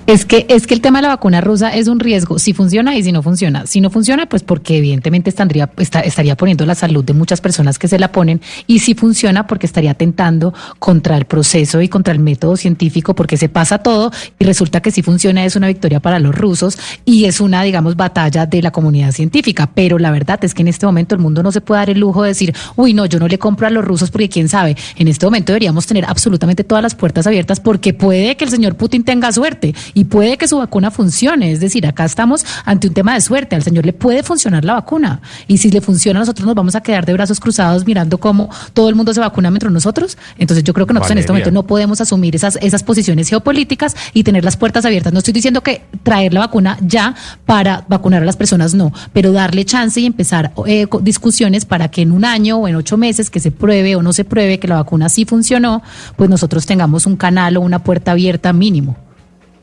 Es 0.07 0.25
que, 0.25 0.47
es 0.49 0.69
que 0.69 0.75
el 0.75 0.81
tema 0.81 0.99
de 0.99 1.03
la 1.03 1.09
vacuna 1.09 1.41
rusa 1.41 1.75
es 1.75 1.89
un 1.89 1.99
riesgo, 1.99 2.39
si 2.39 2.53
funciona 2.53 2.97
y 2.97 3.03
si 3.03 3.11
no 3.11 3.23
funciona. 3.23 3.67
Si 3.67 3.81
no 3.81 3.91
funciona, 3.91 4.27
pues 4.27 4.45
porque 4.45 4.79
evidentemente 4.79 5.31
estaría, 5.31 5.69
estaría 5.77 6.37
poniendo 6.37 6.65
la 6.65 6.77
salud 6.77 7.05
de 7.05 7.13
muchas 7.13 7.41
personas 7.41 7.79
que 7.79 7.89
se 7.89 7.99
la 7.99 8.13
ponen, 8.13 8.41
y 8.69 8.79
si 8.79 8.95
funciona, 8.95 9.49
porque 9.49 9.67
estaría 9.67 9.91
atentando 9.91 10.55
contra 10.79 11.17
el 11.17 11.25
proceso 11.25 11.81
y 11.81 11.89
contra 11.89 12.13
el 12.13 12.21
método 12.21 12.57
científico, 12.57 13.17
porque 13.17 13.37
se 13.37 13.49
pasa 13.49 13.79
todo 13.79 14.13
y 14.39 14.45
resulta 14.45 14.81
que 14.81 14.93
si 14.93 15.03
funciona 15.03 15.45
es 15.45 15.57
una 15.57 15.67
victoria 15.67 15.99
para 15.99 16.21
los 16.21 16.35
rusos 16.35 16.79
y 17.05 17.25
es 17.25 17.41
una, 17.41 17.63
digamos, 17.65 17.97
batalla 17.97 18.47
de 18.47 18.63
la 18.63 18.71
comunidad 18.71 19.11
científica. 19.11 19.69
Pero 19.75 19.99
la 19.99 20.13
verdad 20.13 20.39
es 20.45 20.55
que 20.55 20.63
en 20.63 20.69
este 20.69 20.87
momento 20.87 21.17
el 21.17 21.21
mundo 21.21 21.43
no 21.43 21.51
se 21.51 21.61
puede 21.61 21.81
dar 21.81 21.91
el 21.91 21.99
lujo 21.99 22.23
de 22.23 22.29
decir, 22.29 22.55
uy, 22.77 22.95
no, 22.95 23.07
yo 23.07 23.19
no 23.19 23.27
le 23.27 23.39
compro 23.39 23.67
a 23.67 23.71
los 23.71 23.85
rusos 23.85 24.13
porque 24.13 24.29
quién 24.29 24.49
sabe. 24.49 24.77
En 24.97 25.09
este 25.09 25.27
momento 25.27 25.53
deberíamos 25.53 25.87
tener 25.87 26.05
absolutamente 26.05 26.63
todas 26.63 26.83
las 26.83 26.95
puertas 26.95 27.27
abiertas 27.27 27.59
porque 27.59 27.93
puede 27.93 28.37
que 28.37 28.45
el 28.45 28.51
señor 28.51 28.77
Putin 28.77 29.03
tenga 29.03 29.33
suerte 29.33 29.66
y 29.95 30.05
puede 30.05 30.37
que 30.37 30.49
su 30.49 30.59
vacuna 30.59 30.91
funcione. 30.91 31.53
Es 31.53 31.61
decir, 31.61 31.87
acá 31.87 32.05
estamos 32.05 32.45
ante 32.65 32.89
un 32.89 32.95
tema 32.95 33.15
de 33.15 33.21
suerte. 33.21 33.57
Al 33.57 33.63
señor 33.63 33.87
le 33.87 33.93
puede 33.93 34.23
funcionar 34.23 34.65
la 34.65 34.75
vacuna. 34.75 35.21
Y 35.47 35.59
si 35.59 35.71
le 35.71 35.81
funciona, 35.81 36.21
nosotros 36.21 36.47
nos 36.47 36.55
vamos 36.55 36.75
a 36.75 36.83
quedar 36.83 37.07
de 37.07 37.13
brazos 37.13 37.41
cruzados 37.41 37.87
mirando 37.87 38.19
cómo 38.19 38.51
todo 38.73 38.89
el 38.89 38.95
mundo 38.95 39.13
se 39.15 39.21
vacuna 39.21 39.51
mientras 39.51 39.73
nosotros. 39.73 40.19
Entonces 40.39 40.65
yo 40.65 40.75
creo 40.75 40.87
que 40.87 40.95
nosotros 40.95 41.13
en 41.13 41.19
este 41.19 41.33
momento 41.33 41.51
no 41.51 41.67
podemos 41.67 42.01
asumir 42.01 42.37
esas, 42.37 42.59
esas 42.61 42.83
posiciones 42.83 43.29
geopolíticas 43.29 43.97
y 44.13 44.25
tener 44.25 44.45
las 44.45 44.57
puertas 44.57 44.85
abiertas. 44.85 45.13
No 45.13 45.19
estoy 45.19 45.33
diciendo 45.33 45.63
que 45.63 45.83
traer 46.03 46.35
la 46.35 46.41
vacuna 46.41 46.79
ya 46.81 47.15
para 47.45 47.85
vacunar 47.89 48.23
a 48.23 48.27
las 48.27 48.37
personas, 48.37 48.75
no, 48.75 48.93
pero 49.13 49.33
darle 49.33 49.65
chance 49.65 50.01
y 50.01 50.07
empezar 50.07 50.53
eh, 50.67 50.87
discusiones 51.01 51.65
para 51.65 51.91
que 51.91 52.03
en 52.03 52.13
un 52.13 52.25
año 52.25 52.59
o 52.59 52.69
en 52.69 52.77
ocho 52.77 52.97
meses 52.97 53.31
que 53.31 53.41
se 53.41 53.51
pruebe 53.51 53.97
o 53.97 54.03
no 54.03 54.13
se 54.13 54.25
pruebe 54.25 54.59
que 54.59 54.69
la 54.69 54.77
vacuna 54.77 55.09
sí 55.09 55.25
funcionó, 55.25 55.83
pues 56.17 56.31
nosotros 56.31 56.67
tengamos 56.67 57.07
un 57.07 57.17
canal 57.17 57.57
o 57.57 57.61
una 57.61 57.83
puerta 57.83 58.13
abierta 58.13 58.53
mínimo 58.53 59.06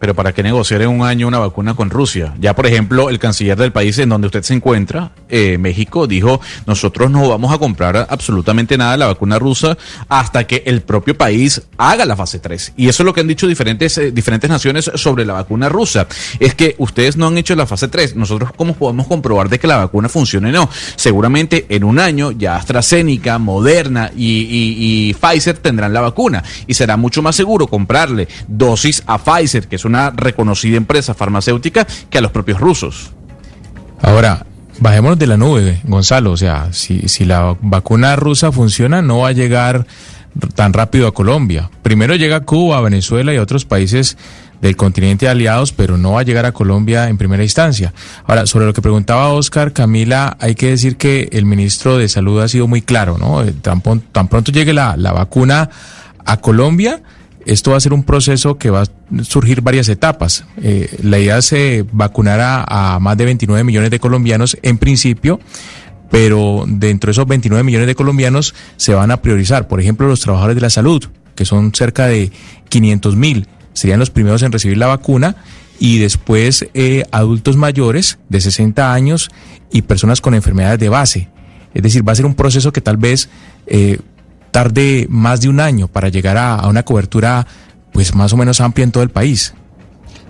pero 0.03 0.15
¿para 0.15 0.33
qué 0.33 0.43
negociar 0.43 0.81
en 0.81 0.89
un 0.89 1.07
año 1.07 1.29
una 1.29 1.39
vacuna 1.39 1.75
con 1.75 1.89
Rusia? 1.89 2.33
Ya, 2.37 2.53
por 2.53 2.65
ejemplo, 2.65 3.09
el 3.09 3.19
canciller 3.19 3.57
del 3.57 3.71
país 3.71 3.97
en 3.99 4.09
donde 4.09 4.27
usted 4.27 4.43
se 4.43 4.53
encuentra, 4.53 5.13
eh, 5.29 5.57
México, 5.57 6.07
dijo, 6.07 6.41
nosotros 6.67 7.09
no 7.09 7.29
vamos 7.29 7.53
a 7.53 7.57
comprar 7.57 8.05
absolutamente 8.09 8.77
nada 8.77 8.91
de 8.91 8.97
la 8.97 9.05
vacuna 9.05 9.39
rusa 9.39 9.77
hasta 10.09 10.45
que 10.45 10.61
el 10.65 10.81
propio 10.81 11.17
país 11.17 11.61
haga 11.77 12.05
la 12.05 12.17
fase 12.17 12.39
3. 12.39 12.73
Y 12.75 12.89
eso 12.89 13.03
es 13.03 13.05
lo 13.05 13.13
que 13.13 13.21
han 13.21 13.29
dicho 13.29 13.47
diferentes, 13.47 13.97
eh, 13.97 14.11
diferentes 14.11 14.49
naciones 14.49 14.91
sobre 14.95 15.23
la 15.23 15.31
vacuna 15.31 15.69
rusa. 15.69 16.05
Es 16.37 16.53
que 16.53 16.75
ustedes 16.79 17.15
no 17.15 17.27
han 17.27 17.37
hecho 17.37 17.55
la 17.55 17.65
fase 17.65 17.87
3. 17.87 18.17
Nosotros, 18.17 18.51
¿cómo 18.57 18.73
podemos 18.73 19.07
comprobar 19.07 19.47
de 19.47 19.57
que 19.57 19.67
la 19.67 19.77
vacuna 19.77 20.09
funcione 20.09 20.49
o 20.49 20.51
no? 20.51 20.69
Seguramente 20.97 21.65
en 21.69 21.85
un 21.85 21.97
año 21.97 22.31
ya 22.31 22.57
AstraZeneca, 22.57 23.37
Moderna 23.37 24.11
y, 24.13 25.13
Pfizer 25.13 25.59
tendrán 25.59 25.93
la 25.93 26.01
vacuna. 26.01 26.43
Y 26.67 26.73
será 26.73 26.97
mucho 26.97 27.21
más 27.21 27.37
seguro 27.37 27.67
comprarle 27.67 28.27
dosis 28.49 29.01
a 29.07 29.17
Pfizer, 29.17 29.69
que 29.69 29.77
es 29.77 29.85
una 29.85 29.92
reconocida 30.15 30.77
empresa 30.77 31.13
farmacéutica 31.13 31.85
que 32.09 32.17
a 32.17 32.21
los 32.21 32.31
propios 32.31 32.59
rusos. 32.59 33.11
Ahora, 34.01 34.45
bajémonos 34.79 35.17
de 35.17 35.27
la 35.27 35.37
nube, 35.37 35.79
Gonzalo. 35.83 36.31
O 36.31 36.37
sea, 36.37 36.73
si, 36.73 37.07
si 37.07 37.25
la 37.25 37.55
vacuna 37.61 38.15
rusa 38.15 38.51
funciona, 38.51 39.01
no 39.01 39.19
va 39.19 39.29
a 39.29 39.31
llegar 39.31 39.85
tan 40.55 40.73
rápido 40.73 41.07
a 41.07 41.13
Colombia. 41.13 41.69
Primero 41.81 42.15
llega 42.15 42.37
a 42.37 42.41
Cuba, 42.41 42.77
a 42.77 42.81
Venezuela 42.81 43.33
y 43.33 43.37
a 43.37 43.41
otros 43.41 43.65
países 43.65 44.17
del 44.61 44.75
continente 44.77 45.27
aliados, 45.27 45.73
pero 45.73 45.97
no 45.97 46.13
va 46.13 46.21
a 46.21 46.23
llegar 46.23 46.45
a 46.45 46.53
Colombia 46.53 47.09
en 47.09 47.17
primera 47.17 47.43
instancia. 47.43 47.93
Ahora, 48.25 48.45
sobre 48.45 48.65
lo 48.65 48.73
que 48.73 48.81
preguntaba 48.81 49.29
Oscar, 49.29 49.73
Camila, 49.73 50.37
hay 50.39 50.55
que 50.55 50.69
decir 50.69 50.95
que 50.95 51.29
el 51.33 51.45
ministro 51.45 51.97
de 51.97 52.07
Salud 52.07 52.41
ha 52.41 52.47
sido 52.47 52.67
muy 52.67 52.81
claro, 52.81 53.17
¿no? 53.17 53.43
Eh, 53.43 53.53
tan, 53.61 53.81
tan 53.81 54.27
pronto 54.29 54.51
llegue 54.51 54.73
la, 54.73 54.95
la 54.95 55.11
vacuna 55.11 55.69
a 56.25 56.37
Colombia, 56.37 57.03
esto 57.45 57.71
va 57.71 57.77
a 57.77 57.79
ser 57.79 57.93
un 57.93 58.03
proceso 58.03 58.57
que 58.57 58.69
va 58.69 58.83
a 58.83 59.23
surgir 59.23 59.61
varias 59.61 59.89
etapas. 59.89 60.45
Eh, 60.61 60.95
la 61.03 61.19
idea 61.19 61.37
es 61.37 61.53
eh, 61.53 61.85
vacunar 61.91 62.39
a, 62.41 62.99
más 62.99 63.17
de 63.17 63.25
29 63.25 63.63
millones 63.63 63.91
de 63.91 63.99
colombianos 63.99 64.57
en 64.61 64.77
principio, 64.77 65.39
pero 66.09 66.65
dentro 66.67 67.07
de 67.07 67.11
esos 67.11 67.27
29 67.27 67.63
millones 67.63 67.87
de 67.87 67.95
colombianos 67.95 68.53
se 68.77 68.93
van 68.93 69.11
a 69.11 69.21
priorizar, 69.21 69.67
por 69.67 69.79
ejemplo, 69.79 70.07
los 70.07 70.21
trabajadores 70.21 70.55
de 70.55 70.61
la 70.61 70.69
salud, 70.69 71.03
que 71.35 71.45
son 71.45 71.73
cerca 71.73 72.07
de 72.07 72.31
500 72.69 73.15
mil, 73.15 73.47
serían 73.73 73.99
los 73.99 74.09
primeros 74.09 74.43
en 74.43 74.51
recibir 74.51 74.77
la 74.77 74.87
vacuna, 74.87 75.37
y 75.79 75.97
después 75.97 76.67
eh, 76.73 77.03
adultos 77.11 77.57
mayores 77.57 78.19
de 78.29 78.39
60 78.39 78.93
años 78.93 79.31
y 79.71 79.81
personas 79.81 80.21
con 80.21 80.35
enfermedades 80.35 80.79
de 80.79 80.89
base. 80.89 81.29
Es 81.73 81.81
decir, 81.81 82.07
va 82.07 82.11
a 82.13 82.15
ser 82.15 82.25
un 82.25 82.35
proceso 82.35 82.71
que 82.71 82.81
tal 82.81 82.97
vez 82.97 83.29
tarde 84.53 85.07
más 85.09 85.41
de 85.41 85.49
un 85.49 85.59
año 85.59 85.89
para 85.89 86.07
llegar 86.07 86.37
a, 86.37 86.65
una 86.69 86.83
cobertura 86.83 87.45
pues 87.91 88.15
más 88.15 88.31
o 88.31 88.37
menos 88.37 88.61
amplia 88.61 88.85
en 88.85 88.91
todo 88.91 89.03
el 89.03 89.09
país. 89.09 89.53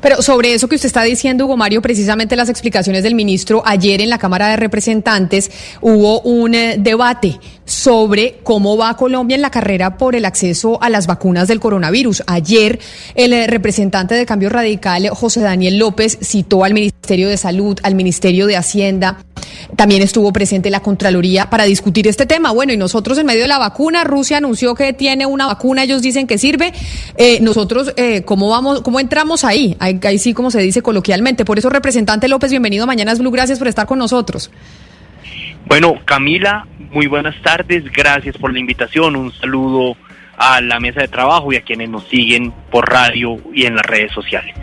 Pero 0.01 0.21
sobre 0.21 0.53
eso 0.53 0.67
que 0.67 0.75
usted 0.75 0.87
está 0.87 1.03
diciendo, 1.03 1.45
Hugo 1.45 1.55
Mario, 1.55 1.81
precisamente 1.81 2.35
las 2.35 2.49
explicaciones 2.49 3.03
del 3.03 3.15
ministro 3.15 3.61
ayer 3.65 4.01
en 4.01 4.09
la 4.09 4.17
Cámara 4.17 4.49
de 4.49 4.57
Representantes 4.57 5.49
hubo 5.79 6.19
un 6.21 6.55
eh, 6.55 6.75
debate 6.77 7.39
sobre 7.65 8.39
cómo 8.43 8.77
va 8.77 8.97
Colombia 8.97 9.35
en 9.35 9.41
la 9.41 9.51
carrera 9.51 9.97
por 9.97 10.15
el 10.15 10.25
acceso 10.25 10.81
a 10.81 10.89
las 10.89 11.07
vacunas 11.07 11.47
del 11.47 11.59
coronavirus. 11.59 12.23
Ayer 12.27 12.79
el 13.15 13.33
eh, 13.33 13.47
representante 13.47 14.15
de 14.15 14.25
Cambio 14.25 14.49
Radical, 14.49 15.09
José 15.09 15.41
Daniel 15.41 15.77
López, 15.77 16.17
citó 16.21 16.63
al 16.63 16.73
Ministerio 16.73 17.29
de 17.29 17.37
Salud, 17.37 17.79
al 17.83 17.95
Ministerio 17.95 18.47
de 18.47 18.57
Hacienda, 18.57 19.17
también 19.75 20.01
estuvo 20.01 20.31
presente 20.33 20.69
la 20.69 20.81
Contraloría 20.81 21.49
para 21.49 21.63
discutir 21.65 22.07
este 22.07 22.25
tema. 22.25 22.51
Bueno, 22.51 22.73
y 22.73 22.77
nosotros 22.77 23.17
en 23.17 23.25
medio 23.25 23.41
de 23.41 23.47
la 23.47 23.57
vacuna, 23.57 24.03
Rusia 24.03 24.37
anunció 24.37 24.75
que 24.75 24.93
tiene 24.93 25.25
una 25.25 25.47
vacuna, 25.47 25.83
ellos 25.83 26.01
dicen 26.01 26.27
que 26.27 26.37
sirve. 26.37 26.73
Eh, 27.17 27.39
nosotros, 27.41 27.93
eh, 27.95 28.23
¿cómo 28.23 28.49
vamos, 28.49 28.81
cómo 28.81 28.99
entramos 28.99 29.43
ahí? 29.43 29.75
ahí? 29.79 29.99
Ahí 30.03 30.19
sí, 30.19 30.33
como 30.33 30.51
se 30.51 30.59
dice 30.59 30.81
coloquialmente. 30.81 31.45
Por 31.45 31.59
eso, 31.59 31.69
representante 31.69 32.27
López, 32.27 32.51
bienvenido 32.51 32.83
a 32.83 32.87
Mañanas 32.87 33.19
Blue, 33.19 33.31
gracias 33.31 33.59
por 33.59 33.67
estar 33.67 33.87
con 33.87 33.99
nosotros. 33.99 34.51
Bueno, 35.65 35.95
Camila, 36.05 36.67
muy 36.91 37.07
buenas 37.07 37.35
tardes, 37.41 37.83
gracias 37.91 38.37
por 38.37 38.53
la 38.53 38.59
invitación, 38.59 39.15
un 39.15 39.31
saludo 39.31 39.95
a 40.37 40.61
la 40.61 40.79
mesa 40.79 41.01
de 41.01 41.07
trabajo 41.07 41.53
y 41.53 41.55
a 41.55 41.61
quienes 41.61 41.89
nos 41.89 42.07
siguen 42.07 42.53
por 42.69 42.89
radio 42.89 43.37
y 43.53 43.65
en 43.65 43.75
las 43.75 43.85
redes 43.85 44.11
sociales. 44.11 44.53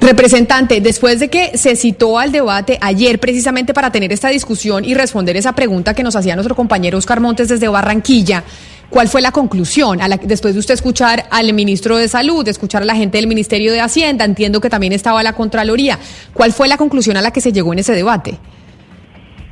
Representante, 0.00 0.80
después 0.80 1.18
de 1.20 1.28
que 1.28 1.58
se 1.58 1.74
citó 1.74 2.18
al 2.18 2.30
debate 2.30 2.78
ayer 2.80 3.18
precisamente 3.18 3.74
para 3.74 3.90
tener 3.90 4.12
esta 4.12 4.28
discusión 4.28 4.84
y 4.84 4.94
responder 4.94 5.36
esa 5.36 5.54
pregunta 5.54 5.94
que 5.94 6.02
nos 6.02 6.14
hacía 6.14 6.36
nuestro 6.36 6.54
compañero 6.54 6.98
Oscar 6.98 7.20
Montes 7.20 7.48
desde 7.48 7.66
Barranquilla, 7.66 8.44
¿cuál 8.88 9.08
fue 9.08 9.20
la 9.20 9.32
conclusión? 9.32 10.00
A 10.00 10.08
la, 10.08 10.18
después 10.18 10.54
de 10.54 10.60
usted 10.60 10.74
escuchar 10.74 11.26
al 11.30 11.52
ministro 11.52 11.96
de 11.96 12.08
Salud, 12.08 12.46
escuchar 12.46 12.82
a 12.82 12.84
la 12.84 12.94
gente 12.94 13.18
del 13.18 13.26
Ministerio 13.26 13.72
de 13.72 13.80
Hacienda, 13.80 14.24
entiendo 14.24 14.60
que 14.60 14.70
también 14.70 14.92
estaba 14.92 15.22
la 15.22 15.32
Contraloría, 15.32 15.98
¿cuál 16.32 16.52
fue 16.52 16.68
la 16.68 16.76
conclusión 16.76 17.16
a 17.16 17.22
la 17.22 17.32
que 17.32 17.40
se 17.40 17.52
llegó 17.52 17.72
en 17.72 17.80
ese 17.80 17.92
debate? 17.92 18.38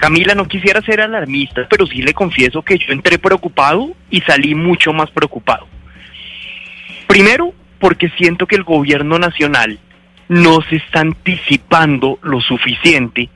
Camila, 0.04 0.34
no 0.34 0.46
quisiera 0.46 0.82
ser 0.82 1.00
alarmista, 1.00 1.66
pero 1.66 1.86
sí 1.86 2.02
le 2.02 2.12
confieso 2.12 2.60
que 2.60 2.76
yo 2.76 2.92
entré 2.92 3.18
preocupado 3.18 3.96
y 4.10 4.20
salí 4.20 4.54
mucho 4.54 4.92
más 4.92 5.10
preocupado. 5.10 5.66
Primero, 7.06 7.54
porque 7.78 8.10
siento 8.18 8.46
que 8.46 8.56
el 8.56 8.64
gobierno 8.64 9.18
nacional 9.18 9.78
no 10.28 10.60
se 10.68 10.76
está 10.76 11.00
anticipando 11.00 12.18
lo 12.20 12.42
suficiente 12.42 13.30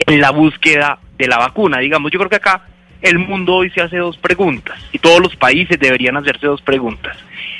en 0.00 0.20
la 0.20 0.30
búsqueda 0.30 0.98
de 1.16 1.26
la 1.26 1.38
vacuna. 1.38 1.78
Digamos, 1.78 2.12
yo 2.12 2.18
creo 2.18 2.28
que 2.28 2.36
acá 2.36 2.66
el 3.00 3.18
mundo 3.18 3.54
hoy 3.54 3.70
se 3.70 3.80
hace 3.80 3.96
dos 3.96 4.18
preguntas 4.18 4.78
y 4.92 4.98
todos 4.98 5.20
los 5.20 5.34
países 5.36 5.80
deberían 5.80 6.18
hacerse 6.18 6.48
dos 6.48 6.60
preguntas. 6.60 7.16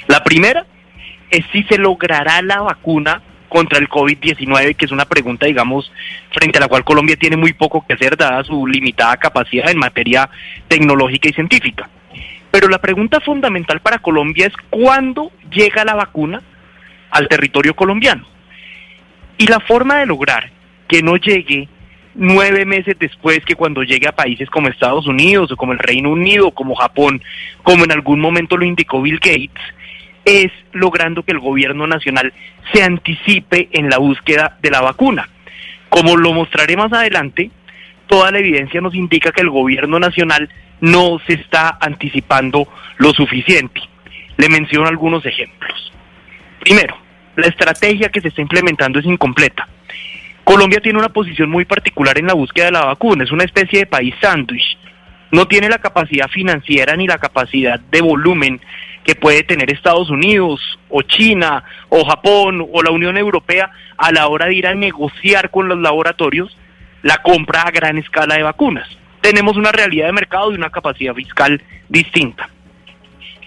La 0.07 0.23
primera 0.23 0.67
es 1.31 1.47
si 1.51 1.63
se 1.63 1.79
logrará 1.79 2.43
la 2.43 2.61
vacuna 2.61 3.23
contra 3.51 3.79
el 3.79 3.89
COVID-19, 3.89 4.77
que 4.77 4.87
es 4.87 4.93
una 4.93 5.05
pregunta, 5.05 5.45
digamos, 5.45 5.93
frente 6.33 6.57
a 6.57 6.63
la 6.63 6.69
cual 6.69 6.85
Colombia 6.85 7.17
tiene 7.17 7.37
muy 7.37 7.53
poco 7.53 7.85
que 7.87 7.95
hacer, 7.95 8.17
dada 8.17 8.43
su 8.45 8.67
limitada 8.67 9.19
capacidad 9.19 9.69
en 9.69 9.77
materia 9.77 10.31
tecnológica 10.69 11.29
y 11.29 11.33
científica. 11.35 11.91
Pero 12.51 12.69
la 12.69 12.79
pregunta 12.79 13.21
fundamental 13.21 13.81
para 13.81 13.99
Colombia 13.99 14.47
es 14.47 14.55
cuándo 14.71 15.31
llega 15.51 15.85
la 15.85 15.95
vacuna 15.95 16.41
al 17.11 17.29
territorio 17.29 17.75
colombiano. 17.75 18.25
Y 19.37 19.47
la 19.47 19.61
forma 19.61 19.99
de 19.99 20.07
lograr 20.07 20.51
que 20.89 21.03
no 21.03 21.17
llegue 21.17 21.69
nueve 22.15 22.65
meses 22.65 22.97
después 22.99 23.45
que 23.45 23.55
cuando 23.55 23.83
llegue 23.83 24.09
a 24.09 24.13
países 24.13 24.49
como 24.51 24.69
Estados 24.69 25.07
Unidos 25.07 25.51
o 25.51 25.57
como 25.57 25.73
el 25.73 25.79
Reino 25.79 26.11
Unido, 26.11 26.51
como 26.53 26.75
Japón, 26.75 27.23
como 27.63 27.85
en 27.85 27.93
algún 27.93 28.21
momento 28.21 28.57
lo 28.57 28.65
indicó 28.65 29.03
Bill 29.03 29.19
Gates, 29.19 29.63
es 30.25 30.53
logrando 30.73 31.23
que 31.23 31.33
el 31.33 31.39
gobierno 31.39 31.87
nacional 31.87 32.33
se 32.73 32.83
anticipe 32.83 33.69
en 33.73 33.89
la 33.89 33.99
búsqueda 33.99 34.59
de 34.63 34.71
la 34.71 34.81
vacuna. 34.81 35.29
Como 35.89 36.17
lo 36.17 36.33
mostraré 36.33 36.77
más 36.77 36.93
adelante, 36.93 37.51
toda 38.07 38.31
la 38.31 38.39
evidencia 38.39 38.81
nos 38.81 38.95
indica 38.95 39.33
que 39.33 39.41
el 39.41 39.51
gobierno 39.51 39.99
nacional 39.99 40.49
no 40.81 41.19
se 41.27 41.35
está 41.35 41.79
anticipando 41.81 42.69
lo 42.99 43.13
suficiente. 43.13 43.81
Le 44.37 44.49
menciono 44.49 44.89
algunos 44.89 45.25
ejemplos. 45.27 45.93
Primero, 46.61 46.97
la 47.37 47.47
estrategia 47.47 48.09
que 48.09 48.21
se 48.21 48.29
está 48.29 48.43
implementando 48.43 48.99
es 48.99 49.07
incompleta. 49.07 49.69
Colombia 50.45 50.81
tiene 50.81 50.99
una 50.99 51.11
posición 51.11 51.51
muy 51.51 51.65
particular 51.65 52.19
en 52.19 52.27
la 52.27 52.35
búsqueda 52.35 52.67
de 52.67 52.73
la 52.73 52.87
vacuna, 52.87 53.25
es 53.25 53.33
una 53.33 53.45
especie 53.45 53.81
de 53.81 53.87
país 53.87 54.15
sándwich. 54.21 54.79
No 55.31 55.47
tiene 55.47 55.69
la 55.69 55.79
capacidad 55.79 56.29
financiera 56.29 56.97
ni 56.97 57.07
la 57.07 57.19
capacidad 57.19 57.79
de 57.79 58.01
volumen 58.01 58.61
que 59.05 59.15
puede 59.15 59.43
tener 59.43 59.73
Estados 59.73 60.11
Unidos 60.11 60.61
o 60.89 61.03
China 61.03 61.65
o 61.89 62.05
Japón 62.05 62.67
o 62.73 62.83
la 62.83 62.91
Unión 62.91 63.17
Europea 63.17 63.71
a 63.97 64.13
la 64.13 64.29
hora 64.29 64.47
de 64.47 64.55
ir 64.55 64.67
a 64.67 64.75
negociar 64.75 65.51
con 65.51 65.69
los 65.69 65.79
laboratorios 65.79 66.57
la 67.03 67.19
compra 67.19 67.63
a 67.63 67.71
gran 67.71 67.99
escala 67.99 68.37
de 68.37 68.43
vacunas. 68.43 68.89
Tenemos 69.21 69.57
una 69.57 69.73
realidad 69.73 70.07
de 70.07 70.13
mercado 70.13 70.53
y 70.53 70.55
una 70.55 70.71
capacidad 70.71 71.15
fiscal 71.15 71.63
distinta. 71.89 72.49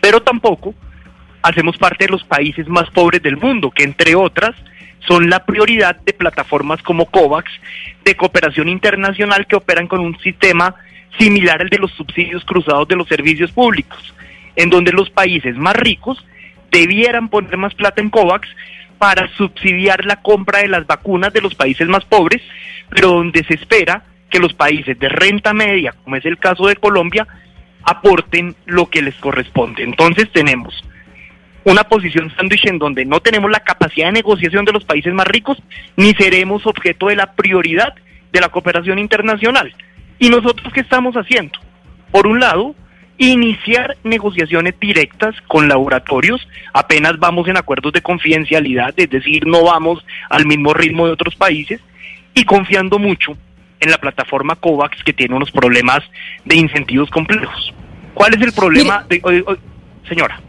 Pero 0.02 0.22
tampoco 0.22 0.74
hacemos 1.42 1.78
parte 1.78 2.06
de 2.06 2.12
los 2.12 2.24
países 2.24 2.68
más 2.68 2.90
pobres 2.92 3.22
del 3.22 3.38
mundo, 3.38 3.72
que 3.72 3.84
entre 3.84 4.16
otras 4.16 4.56
son 5.08 5.30
la 5.30 5.46
prioridad 5.46 5.98
de 5.98 6.14
plataformas 6.14 6.82
como 6.82 7.06
COVAX 7.06 7.52
de 8.04 8.16
cooperación 8.16 8.70
internacional 8.70 9.46
que 9.46 9.56
operan 9.56 9.88
con 9.88 10.00
un 10.00 10.18
sistema 10.20 10.76
similar 11.20 11.62
al 11.62 11.70
de 11.70 11.78
los 11.78 11.92
subsidios 11.92 12.44
cruzados 12.46 12.88
de 12.88 12.96
los 12.96 13.08
servicios 13.08 13.52
públicos 13.52 14.14
en 14.56 14.70
donde 14.70 14.92
los 14.92 15.10
países 15.10 15.56
más 15.58 15.76
ricos 15.76 16.24
debieran 16.72 17.30
poner 17.30 17.58
más 17.58 17.74
plata 17.74 18.02
en 18.02 18.10
COVAX 18.10 18.48
para 18.98 19.28
subsidiar 19.36 20.06
la 20.06 20.22
compra 20.22 20.60
de 20.60 20.70
las 20.70 20.88
vacunas 20.88 21.34
de 21.34 21.42
los 21.42 21.56
países 21.56 21.88
más 21.88 22.06
pobres, 22.06 22.42
pero 22.90 23.10
donde 23.10 23.44
se 23.44 23.56
espera 23.56 24.04
que 24.30 24.40
los 24.40 24.54
países 24.54 24.98
de 24.98 25.10
renta 25.10 25.54
media, 25.54 25.94
como 26.04 26.16
es 26.16 26.26
el 26.26 26.38
caso 26.38 26.68
de 26.68 26.76
Colombia, 26.76 27.28
aporten 27.84 28.56
lo 28.66 28.90
que 28.90 29.02
les 29.02 29.16
corresponde. 29.16 29.84
Entonces 29.84 30.32
tenemos 30.32 30.74
una 31.66 31.84
posición 31.84 32.32
sándwich 32.36 32.66
en 32.66 32.80
donde 32.80 33.06
no 33.06 33.20
tenemos 33.20 33.50
la 33.50 33.60
capacidad 33.60 34.08
de 34.08 34.14
negociación 34.14 34.66
de 34.66 34.74
los 34.74 34.84
países 34.86 35.14
más 35.14 35.28
ricos, 35.28 35.62
ni 35.96 36.14
seremos 36.14 36.66
objeto 36.66 37.08
de 37.08 37.16
la 37.16 37.34
prioridad 37.34 37.94
de 38.32 38.42
la 38.42 38.50
cooperación 38.50 39.00
internacional. 39.00 39.74
¿Y 40.20 40.30
nosotros 40.30 40.74
qué 40.74 40.82
estamos 40.82 41.16
haciendo? 41.16 41.60
Por 42.12 42.28
un 42.28 42.40
lado, 42.40 42.76
iniciar 43.32 43.98
negociaciones 44.04 44.80
directas 44.80 45.36
con 45.48 45.68
laboratorios, 45.68 46.48
apenas 46.74 47.18
vamos 47.20 47.48
en 47.48 47.58
acuerdos 47.58 47.94
de 47.94 48.02
confidencialidad, 48.02 48.94
es 48.98 49.10
decir, 49.10 49.46
no 49.46 49.64
vamos 49.64 50.06
al 50.30 50.46
mismo 50.46 50.74
ritmo 50.74 51.06
de 51.06 51.14
otros 51.14 51.36
países, 51.36 51.80
y 52.34 52.46
confiando 52.46 53.00
mucho 53.00 53.38
en 53.80 53.92
la 53.92 53.98
plataforma 53.98 54.56
COVAX 54.56 55.04
que 55.04 55.14
tiene 55.14 55.36
unos 55.36 55.52
problemas 55.52 56.00
de 56.46 56.56
incentivos 56.56 57.10
complejos. 57.10 57.74
¿Cuál 58.14 58.34
es 58.36 58.42
el 58.42 58.54
problema? 58.54 59.06
De, 59.08 59.22
señora. 60.08 60.40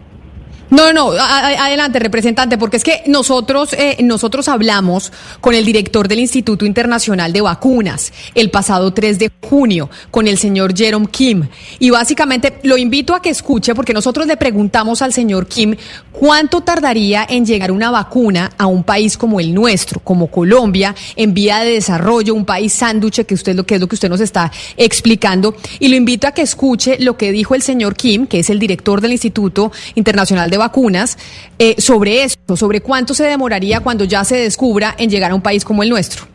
No, 0.70 0.93
no, 0.93 1.12
adelante, 1.12 1.99
representante, 1.99 2.57
porque 2.59 2.78
es 2.78 2.85
que 2.85 3.03
nosotros, 3.07 3.74
eh, 3.74 3.99
nosotros 4.03 4.49
hablamos 4.49 5.12
con 5.41 5.55
el 5.55 5.65
director 5.65 6.09
del 6.09 6.20
Instituto 6.20 6.65
Internacional 6.65 7.32
de 7.32 7.43
Vacunas 7.43 8.12
el 8.35 8.51
pasado 8.51 8.93
3 8.93 9.19
de 9.19 9.31
junio, 9.43 9.91
con 10.11 10.27
el 10.27 10.39
señor 10.39 10.77
Jerome 10.77 11.09
Kim, 11.09 11.49
y 11.78 11.91
básicamente 11.91 12.59
lo 12.62 12.78
invito 12.78 13.15
a 13.15 13.20
que 13.20 13.31
escuche, 13.31 13.74
porque 13.74 13.93
nosotros 13.93 14.27
le 14.27 14.36
preguntamos 14.36 15.03
al 15.03 15.12
señor 15.12 15.47
Kim 15.47 15.77
cuánto 16.12 16.62
tardaría 16.62 17.27
en 17.28 17.45
llegar 17.45 17.70
una 17.70 17.91
vacuna 17.91 18.51
a 18.57 18.66
un 18.66 18.85
país 18.85 19.16
como 19.16 19.41
el 19.41 19.53
nuestro, 19.53 20.01
como 20.01 20.28
Colombia, 20.28 20.95
en 21.15 21.35
vía 21.35 21.59
de 21.59 21.73
desarrollo, 21.73 22.35
un 22.35 22.45
país 22.45 22.73
sánduche, 22.73 23.24
que 23.24 23.35
usted 23.35 23.65
que 23.65 23.74
es 23.77 23.81
lo 23.81 23.86
que 23.86 23.95
usted 23.95 24.09
nos 24.09 24.20
está 24.20 24.51
explicando, 24.77 25.55
y 25.78 25.89
lo 25.89 25.97
invito 25.97 26.27
a 26.27 26.32
que 26.32 26.43
escuche 26.43 26.97
lo 27.01 27.16
que 27.16 27.32
dijo 27.32 27.55
el 27.55 27.62
señor 27.62 27.95
Kim, 27.97 28.27
que 28.27 28.41
es 28.41 28.51
el 28.51 28.59
director 28.59 29.01
del 29.01 29.12
Instituto 29.12 29.70
Internacional 29.95 30.51
de 30.51 30.53
vacunas 30.56 31.18
eh, 31.59 31.76
sobre 31.78 32.22
esto, 32.22 32.56
sobre 32.56 32.81
cuánto 32.81 33.14
se 33.14 33.24
demoraría 33.24 33.81
cuando 33.81 34.05
ya 34.05 34.24
se 34.24 34.36
descubra 34.36 34.94
en 34.98 35.10
llegar 35.10 35.31
a 35.31 35.35
un 35.35 35.43
país 35.43 35.64
como 35.64 35.82
el 35.82 35.90
nuestro. 35.90 36.26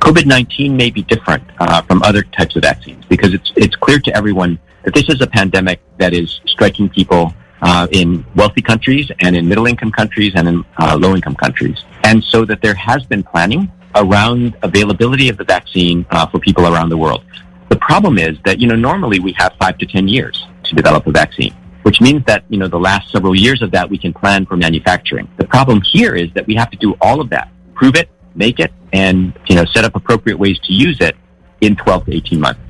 COVID-19 0.00 0.70
may 0.70 0.90
be 0.90 1.02
different 1.02 1.42
uh, 1.60 1.80
from 1.82 2.02
other 2.02 2.22
types 2.36 2.56
of 2.56 2.62
vaccines 2.62 3.02
because 3.08 3.32
it's, 3.32 3.50
it's 3.56 3.74
clear 3.74 3.98
to 4.00 4.14
everyone 4.14 4.58
that 4.84 4.92
this 4.92 5.08
is 5.08 5.20
a 5.22 5.26
pandemic 5.26 5.80
that 5.98 6.12
is 6.12 6.40
striking 6.44 6.90
people 6.90 7.32
uh, 7.62 7.86
in 7.90 8.24
wealthy 8.36 8.60
countries 8.60 9.10
and 9.20 9.34
in 9.34 9.48
middle 9.48 9.66
income 9.66 9.90
countries 9.90 10.32
and 10.34 10.46
in 10.46 10.64
uh, 10.78 10.96
low 10.96 11.14
income 11.14 11.34
countries. 11.34 11.82
And 12.04 12.22
so 12.22 12.44
that 12.44 12.60
there 12.60 12.74
has 12.74 13.04
been 13.06 13.22
planning 13.22 13.72
around 13.94 14.56
availability 14.62 15.30
of 15.30 15.38
the 15.38 15.44
vaccine 15.44 16.04
uh, 16.10 16.26
for 16.26 16.38
people 16.38 16.66
around 16.66 16.90
the 16.90 16.98
world. 16.98 17.24
The 17.70 17.76
problem 17.76 18.18
is 18.18 18.36
that, 18.44 18.60
you 18.60 18.66
know, 18.66 18.76
normally 18.76 19.20
we 19.20 19.32
have 19.32 19.54
five 19.58 19.78
to 19.78 19.86
10 19.86 20.06
years 20.08 20.46
to 20.64 20.74
develop 20.74 21.06
a 21.06 21.12
vaccine 21.12 21.54
which 21.84 22.00
means 22.00 22.24
that, 22.24 22.44
you 22.48 22.58
know, 22.58 22.66
the 22.66 22.78
last 22.78 23.10
several 23.12 23.34
years 23.34 23.62
of 23.62 23.70
that 23.70 23.88
we 23.88 23.98
can 23.98 24.12
plan 24.12 24.44
for 24.46 24.56
manufacturing. 24.56 25.28
The 25.36 25.46
problem 25.46 25.80
here 25.92 26.14
is 26.14 26.28
that 26.34 26.46
we 26.46 26.54
have 26.56 26.70
to 26.70 26.76
do 26.78 26.96
all 27.00 27.20
of 27.20 27.28
that, 27.30 27.48
prove 27.74 27.94
it, 27.94 28.08
make 28.34 28.58
it, 28.58 28.72
and, 28.92 29.32
you 29.46 29.54
know, 29.54 29.64
set 29.66 29.84
up 29.84 29.94
appropriate 29.94 30.38
ways 30.38 30.58
to 30.60 30.72
use 30.72 30.98
it 31.00 31.14
in 31.60 31.76
12 31.76 32.06
to 32.06 32.16
18 32.16 32.40
months. 32.40 32.60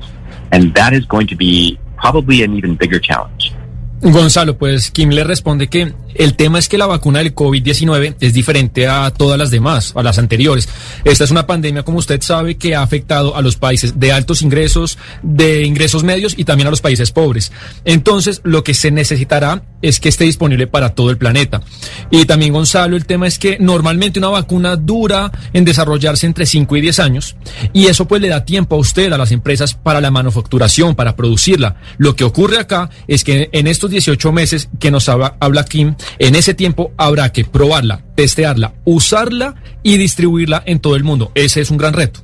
And 0.52 0.74
that 0.74 0.92
is 0.92 1.04
going 1.06 1.28
to 1.28 1.36
be 1.36 1.78
probably 1.96 2.42
an 2.42 2.54
even 2.56 2.76
bigger 2.76 2.98
challenge. 2.98 3.52
Gonzalo, 4.00 4.54
pues 4.54 4.90
Kim 4.90 5.10
le 5.10 5.24
responde 5.24 5.68
que 5.70 5.94
El 6.14 6.34
tema 6.34 6.58
es 6.58 6.68
que 6.68 6.78
la 6.78 6.86
vacuna 6.86 7.18
del 7.20 7.34
COVID-19 7.34 8.16
es 8.20 8.32
diferente 8.32 8.86
a 8.86 9.10
todas 9.10 9.38
las 9.38 9.50
demás, 9.50 9.92
a 9.94 10.02
las 10.02 10.18
anteriores. 10.18 10.68
Esta 11.04 11.24
es 11.24 11.30
una 11.30 11.46
pandemia, 11.46 11.82
como 11.82 11.98
usted 11.98 12.20
sabe, 12.22 12.56
que 12.56 12.74
ha 12.74 12.82
afectado 12.82 13.36
a 13.36 13.42
los 13.42 13.56
países 13.56 13.98
de 13.98 14.12
altos 14.12 14.42
ingresos, 14.42 14.98
de 15.22 15.64
ingresos 15.64 16.04
medios 16.04 16.34
y 16.36 16.44
también 16.44 16.68
a 16.68 16.70
los 16.70 16.80
países 16.80 17.10
pobres. 17.10 17.52
Entonces, 17.84 18.40
lo 18.44 18.64
que 18.64 18.74
se 18.74 18.90
necesitará 18.90 19.62
es 19.82 20.00
que 20.00 20.08
esté 20.08 20.24
disponible 20.24 20.66
para 20.66 20.94
todo 20.94 21.10
el 21.10 21.18
planeta. 21.18 21.60
Y 22.10 22.24
también, 22.24 22.52
Gonzalo, 22.52 22.96
el 22.96 23.06
tema 23.06 23.26
es 23.26 23.38
que 23.38 23.58
normalmente 23.58 24.18
una 24.18 24.28
vacuna 24.28 24.76
dura 24.76 25.30
en 25.52 25.64
desarrollarse 25.64 26.26
entre 26.26 26.46
5 26.46 26.76
y 26.76 26.80
10 26.80 26.98
años 27.00 27.36
y 27.72 27.86
eso 27.86 28.06
pues 28.06 28.22
le 28.22 28.28
da 28.28 28.44
tiempo 28.44 28.76
a 28.76 28.78
usted, 28.78 29.12
a 29.12 29.18
las 29.18 29.32
empresas, 29.32 29.74
para 29.74 30.00
la 30.00 30.10
manufacturación, 30.10 30.94
para 30.94 31.16
producirla. 31.16 31.76
Lo 31.98 32.16
que 32.16 32.24
ocurre 32.24 32.58
acá 32.58 32.90
es 33.08 33.24
que 33.24 33.48
en 33.52 33.66
estos 33.66 33.90
18 33.90 34.32
meses 34.32 34.68
que 34.78 34.90
nos 34.90 35.08
habla, 35.08 35.36
habla 35.40 35.64
Kim, 35.64 35.94
en 36.18 36.34
ese 36.34 36.54
tiempo 36.54 36.92
habrá 36.96 37.32
que 37.32 37.44
probarla, 37.44 38.04
testearla, 38.14 38.74
usarla 38.84 39.54
y 39.82 39.96
distribuirla 39.96 40.62
en 40.66 40.80
todo 40.80 40.96
el 40.96 41.04
mundo. 41.04 41.32
Ese 41.34 41.60
es 41.60 41.70
un 41.70 41.78
gran 41.78 41.94
reto. 41.94 42.20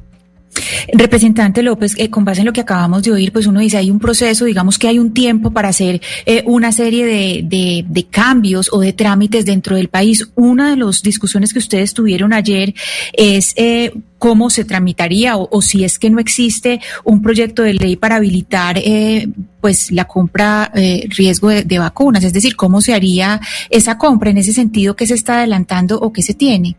Representante 0.92 1.62
López, 1.62 1.94
eh, 1.98 2.10
con 2.10 2.24
base 2.24 2.40
en 2.40 2.46
lo 2.46 2.52
que 2.52 2.60
acabamos 2.60 3.02
de 3.02 3.12
oír, 3.12 3.32
pues 3.32 3.46
uno 3.46 3.60
dice, 3.60 3.76
hay 3.76 3.90
un 3.90 3.98
proceso, 3.98 4.44
digamos 4.44 4.78
que 4.78 4.88
hay 4.88 4.98
un 4.98 5.12
tiempo 5.12 5.50
para 5.52 5.68
hacer 5.68 6.00
eh, 6.26 6.42
una 6.46 6.72
serie 6.72 7.06
de, 7.06 7.42
de, 7.44 7.84
de, 7.86 8.06
cambios 8.06 8.70
o 8.72 8.80
de 8.80 8.92
trámites 8.92 9.44
dentro 9.44 9.76
del 9.76 9.88
país. 9.88 10.30
Una 10.34 10.70
de 10.70 10.76
las 10.76 11.02
discusiones 11.02 11.52
que 11.52 11.58
ustedes 11.58 11.94
tuvieron 11.94 12.32
ayer 12.32 12.74
es 13.12 13.54
eh, 13.56 13.92
cómo 14.18 14.50
se 14.50 14.64
tramitaría 14.64 15.36
o, 15.36 15.62
si 15.62 15.84
es 15.84 15.98
que 15.98 16.10
no 16.10 16.18
existe 16.18 16.80
un 17.04 17.22
proyecto 17.22 17.62
de 17.62 17.74
ley 17.74 17.96
para 17.96 18.16
habilitar 18.16 18.76
eh, 18.78 19.28
pues 19.60 19.90
la 19.92 20.06
compra 20.06 20.70
riesgo 20.74 21.48
de, 21.48 21.64
de, 21.64 21.78
vacunas, 21.78 22.24
es 22.24 22.32
decir, 22.32 22.56
cómo 22.56 22.80
se 22.80 22.92
haría 22.92 23.40
esa 23.70 23.96
compra 23.98 24.30
en 24.30 24.38
ese 24.38 24.52
sentido 24.52 24.96
que 24.96 25.06
se 25.06 25.14
está 25.14 25.38
adelantando 25.38 25.98
o 25.98 26.12
que 26.12 26.22
se 26.22 26.34
tiene. 26.34 26.76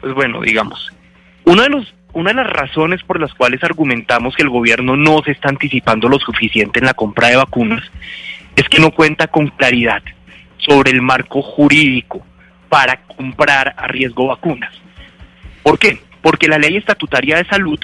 Pues 0.00 0.14
bueno, 0.14 0.40
digamos, 0.40 0.90
uno 1.44 1.62
de 1.62 1.68
los 1.68 1.94
una 2.12 2.30
de 2.30 2.36
las 2.36 2.50
razones 2.50 3.02
por 3.02 3.20
las 3.20 3.32
cuales 3.34 3.62
argumentamos 3.62 4.34
que 4.34 4.42
el 4.42 4.48
gobierno 4.48 4.96
no 4.96 5.22
se 5.22 5.32
está 5.32 5.48
anticipando 5.48 6.08
lo 6.08 6.18
suficiente 6.18 6.78
en 6.78 6.86
la 6.86 6.94
compra 6.94 7.28
de 7.28 7.36
vacunas 7.36 7.82
es 8.56 8.68
que 8.68 8.80
no 8.80 8.90
cuenta 8.90 9.28
con 9.28 9.48
claridad 9.48 10.02
sobre 10.58 10.90
el 10.90 11.02
marco 11.02 11.42
jurídico 11.42 12.24
para 12.68 13.02
comprar 13.02 13.74
a 13.76 13.86
riesgo 13.88 14.26
vacunas. 14.26 14.72
¿Por 15.62 15.78
qué? 15.78 15.98
Porque 16.22 16.48
la 16.48 16.58
ley 16.58 16.76
estatutaria 16.76 17.36
de 17.36 17.44
salud 17.44 17.78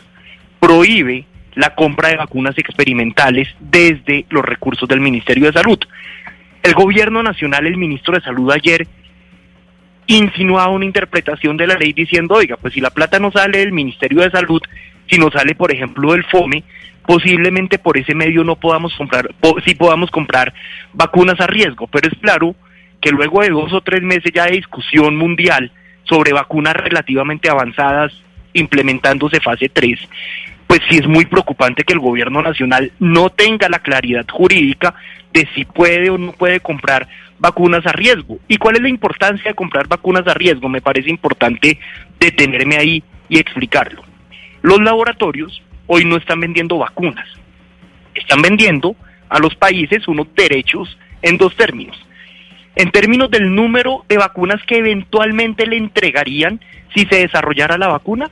prohíbe 0.60 1.24
la 1.54 1.74
compra 1.74 2.10
de 2.10 2.16
vacunas 2.16 2.56
experimentales 2.58 3.48
desde 3.60 4.26
los 4.28 4.44
recursos 4.44 4.88
del 4.88 5.00
Ministerio 5.00 5.46
de 5.46 5.52
Salud. 5.52 5.78
El 6.62 6.74
gobierno 6.74 7.22
nacional, 7.22 7.66
el 7.66 7.76
ministro 7.76 8.14
de 8.14 8.20
Salud 8.20 8.50
ayer 8.50 8.86
insinuaba 10.06 10.68
una 10.70 10.84
interpretación 10.84 11.56
de 11.56 11.66
la 11.66 11.74
ley 11.74 11.92
diciendo, 11.92 12.34
oiga, 12.34 12.56
pues 12.56 12.74
si 12.74 12.80
la 12.80 12.90
plata 12.90 13.18
no 13.18 13.30
sale 13.30 13.58
del 13.58 13.72
Ministerio 13.72 14.22
de 14.22 14.30
Salud, 14.30 14.62
si 15.08 15.18
no 15.18 15.30
sale, 15.30 15.54
por 15.54 15.72
ejemplo, 15.72 16.12
del 16.12 16.24
FOME, 16.24 16.62
posiblemente 17.06 17.78
por 17.78 17.96
ese 17.96 18.14
medio 18.14 18.44
no 18.44 18.56
podamos 18.56 18.94
comprar, 18.94 19.30
po 19.40 19.56
sí 19.64 19.74
podamos 19.74 20.10
comprar 20.10 20.52
vacunas 20.92 21.40
a 21.40 21.46
riesgo, 21.46 21.86
pero 21.86 22.08
es 22.08 22.18
claro 22.20 22.54
que 23.00 23.10
luego 23.10 23.42
de 23.42 23.50
dos 23.50 23.72
o 23.72 23.80
tres 23.80 24.02
meses 24.02 24.32
ya 24.34 24.46
de 24.46 24.52
discusión 24.52 25.16
mundial 25.16 25.70
sobre 26.04 26.32
vacunas 26.32 26.74
relativamente 26.74 27.48
avanzadas 27.48 28.12
implementándose 28.52 29.40
fase 29.40 29.68
3, 29.68 30.00
pues 30.66 30.80
sí 30.88 30.98
es 30.98 31.06
muy 31.06 31.26
preocupante 31.26 31.84
que 31.84 31.92
el 31.92 32.00
gobierno 32.00 32.42
nacional 32.42 32.90
no 32.98 33.30
tenga 33.30 33.68
la 33.68 33.80
claridad 33.80 34.26
jurídica 34.30 34.94
de 35.36 35.46
si 35.54 35.66
puede 35.66 36.08
o 36.08 36.16
no 36.16 36.32
puede 36.32 36.60
comprar 36.60 37.06
vacunas 37.38 37.84
a 37.86 37.92
riesgo. 37.92 38.38
¿Y 38.48 38.56
cuál 38.56 38.76
es 38.76 38.82
la 38.82 38.88
importancia 38.88 39.50
de 39.50 39.54
comprar 39.54 39.86
vacunas 39.86 40.26
a 40.26 40.32
riesgo? 40.32 40.66
Me 40.70 40.80
parece 40.80 41.10
importante 41.10 41.78
detenerme 42.18 42.78
ahí 42.78 43.04
y 43.28 43.38
explicarlo. 43.38 44.02
Los 44.62 44.80
laboratorios 44.80 45.62
hoy 45.86 46.06
no 46.06 46.16
están 46.16 46.40
vendiendo 46.40 46.78
vacunas, 46.78 47.28
están 48.14 48.40
vendiendo 48.40 48.96
a 49.28 49.38
los 49.38 49.54
países 49.56 50.08
unos 50.08 50.26
derechos 50.34 50.96
en 51.20 51.36
dos 51.36 51.54
términos. 51.54 51.98
En 52.74 52.90
términos 52.90 53.30
del 53.30 53.54
número 53.54 54.06
de 54.08 54.16
vacunas 54.16 54.62
que 54.66 54.78
eventualmente 54.78 55.66
le 55.66 55.76
entregarían 55.76 56.60
si 56.94 57.04
se 57.04 57.16
desarrollara 57.16 57.76
la 57.76 57.88
vacuna 57.88 58.30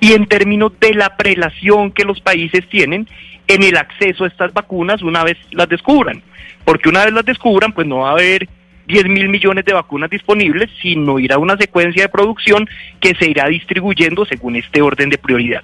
y 0.00 0.14
en 0.14 0.26
términos 0.26 0.72
de 0.80 0.92
la 0.94 1.16
prelación 1.16 1.92
que 1.92 2.04
los 2.04 2.20
países 2.20 2.68
tienen 2.68 3.06
en 3.50 3.64
el 3.64 3.76
acceso 3.76 4.24
a 4.24 4.28
estas 4.28 4.52
vacunas 4.52 5.02
una 5.02 5.24
vez 5.24 5.36
las 5.50 5.68
descubran. 5.68 6.22
Porque 6.64 6.88
una 6.88 7.04
vez 7.04 7.12
las 7.12 7.24
descubran, 7.24 7.72
pues 7.72 7.86
no 7.86 7.98
va 7.98 8.10
a 8.10 8.12
haber 8.12 8.48
10 8.86 9.06
mil 9.06 9.28
millones 9.28 9.64
de 9.64 9.72
vacunas 9.72 10.08
disponibles, 10.08 10.70
sino 10.80 11.18
irá 11.18 11.36
una 11.38 11.56
secuencia 11.56 12.04
de 12.04 12.08
producción 12.08 12.68
que 13.00 13.14
se 13.14 13.28
irá 13.28 13.48
distribuyendo 13.48 14.24
según 14.24 14.56
este 14.56 14.82
orden 14.82 15.10
de 15.10 15.18
prioridad. 15.18 15.62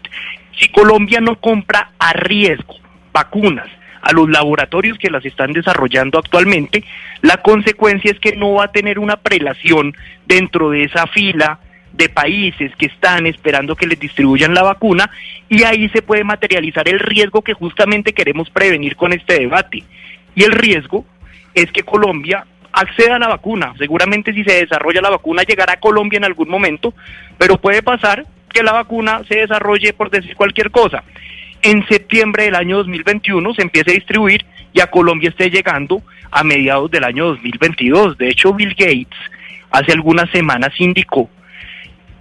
Si 0.58 0.68
Colombia 0.68 1.20
no 1.20 1.36
compra 1.36 1.92
a 1.98 2.12
riesgo 2.12 2.76
vacunas 3.12 3.68
a 4.02 4.12
los 4.12 4.28
laboratorios 4.28 4.98
que 4.98 5.10
las 5.10 5.24
están 5.24 5.52
desarrollando 5.52 6.18
actualmente, 6.18 6.82
la 7.22 7.36
consecuencia 7.38 8.10
es 8.10 8.18
que 8.18 8.36
no 8.36 8.54
va 8.54 8.64
a 8.64 8.72
tener 8.72 8.98
una 8.98 9.16
prelación 9.16 9.94
dentro 10.26 10.70
de 10.70 10.84
esa 10.84 11.06
fila 11.06 11.60
de 11.96 12.08
países 12.08 12.74
que 12.76 12.86
están 12.86 13.26
esperando 13.26 13.74
que 13.74 13.86
les 13.86 13.98
distribuyan 13.98 14.54
la 14.54 14.62
vacuna 14.62 15.10
y 15.48 15.64
ahí 15.64 15.88
se 15.88 16.02
puede 16.02 16.24
materializar 16.24 16.88
el 16.88 17.00
riesgo 17.00 17.42
que 17.42 17.54
justamente 17.54 18.12
queremos 18.12 18.50
prevenir 18.50 18.96
con 18.96 19.12
este 19.12 19.40
debate. 19.40 19.82
Y 20.34 20.42
el 20.44 20.52
riesgo 20.52 21.06
es 21.54 21.72
que 21.72 21.82
Colombia 21.82 22.46
acceda 22.72 23.16
a 23.16 23.18
la 23.18 23.28
vacuna. 23.28 23.72
Seguramente 23.78 24.34
si 24.34 24.44
se 24.44 24.52
desarrolla 24.52 25.00
la 25.00 25.10
vacuna 25.10 25.42
llegará 25.42 25.74
a 25.74 25.80
Colombia 25.80 26.18
en 26.18 26.24
algún 26.24 26.48
momento, 26.48 26.92
pero 27.38 27.56
puede 27.56 27.82
pasar 27.82 28.26
que 28.52 28.62
la 28.62 28.72
vacuna 28.72 29.22
se 29.28 29.36
desarrolle 29.36 29.94
por 29.94 30.10
decir 30.10 30.36
cualquier 30.36 30.70
cosa. 30.70 31.02
En 31.62 31.86
septiembre 31.88 32.44
del 32.44 32.54
año 32.54 32.76
2021 32.78 33.54
se 33.54 33.62
empiece 33.62 33.90
a 33.90 33.94
distribuir 33.94 34.44
y 34.74 34.80
a 34.80 34.88
Colombia 34.88 35.30
esté 35.30 35.50
llegando 35.50 36.02
a 36.30 36.44
mediados 36.44 36.90
del 36.90 37.04
año 37.04 37.26
2022. 37.28 38.18
De 38.18 38.28
hecho, 38.28 38.52
Bill 38.52 38.74
Gates 38.74 39.18
hace 39.70 39.92
algunas 39.92 40.30
semanas 40.30 40.72
indicó 40.78 41.30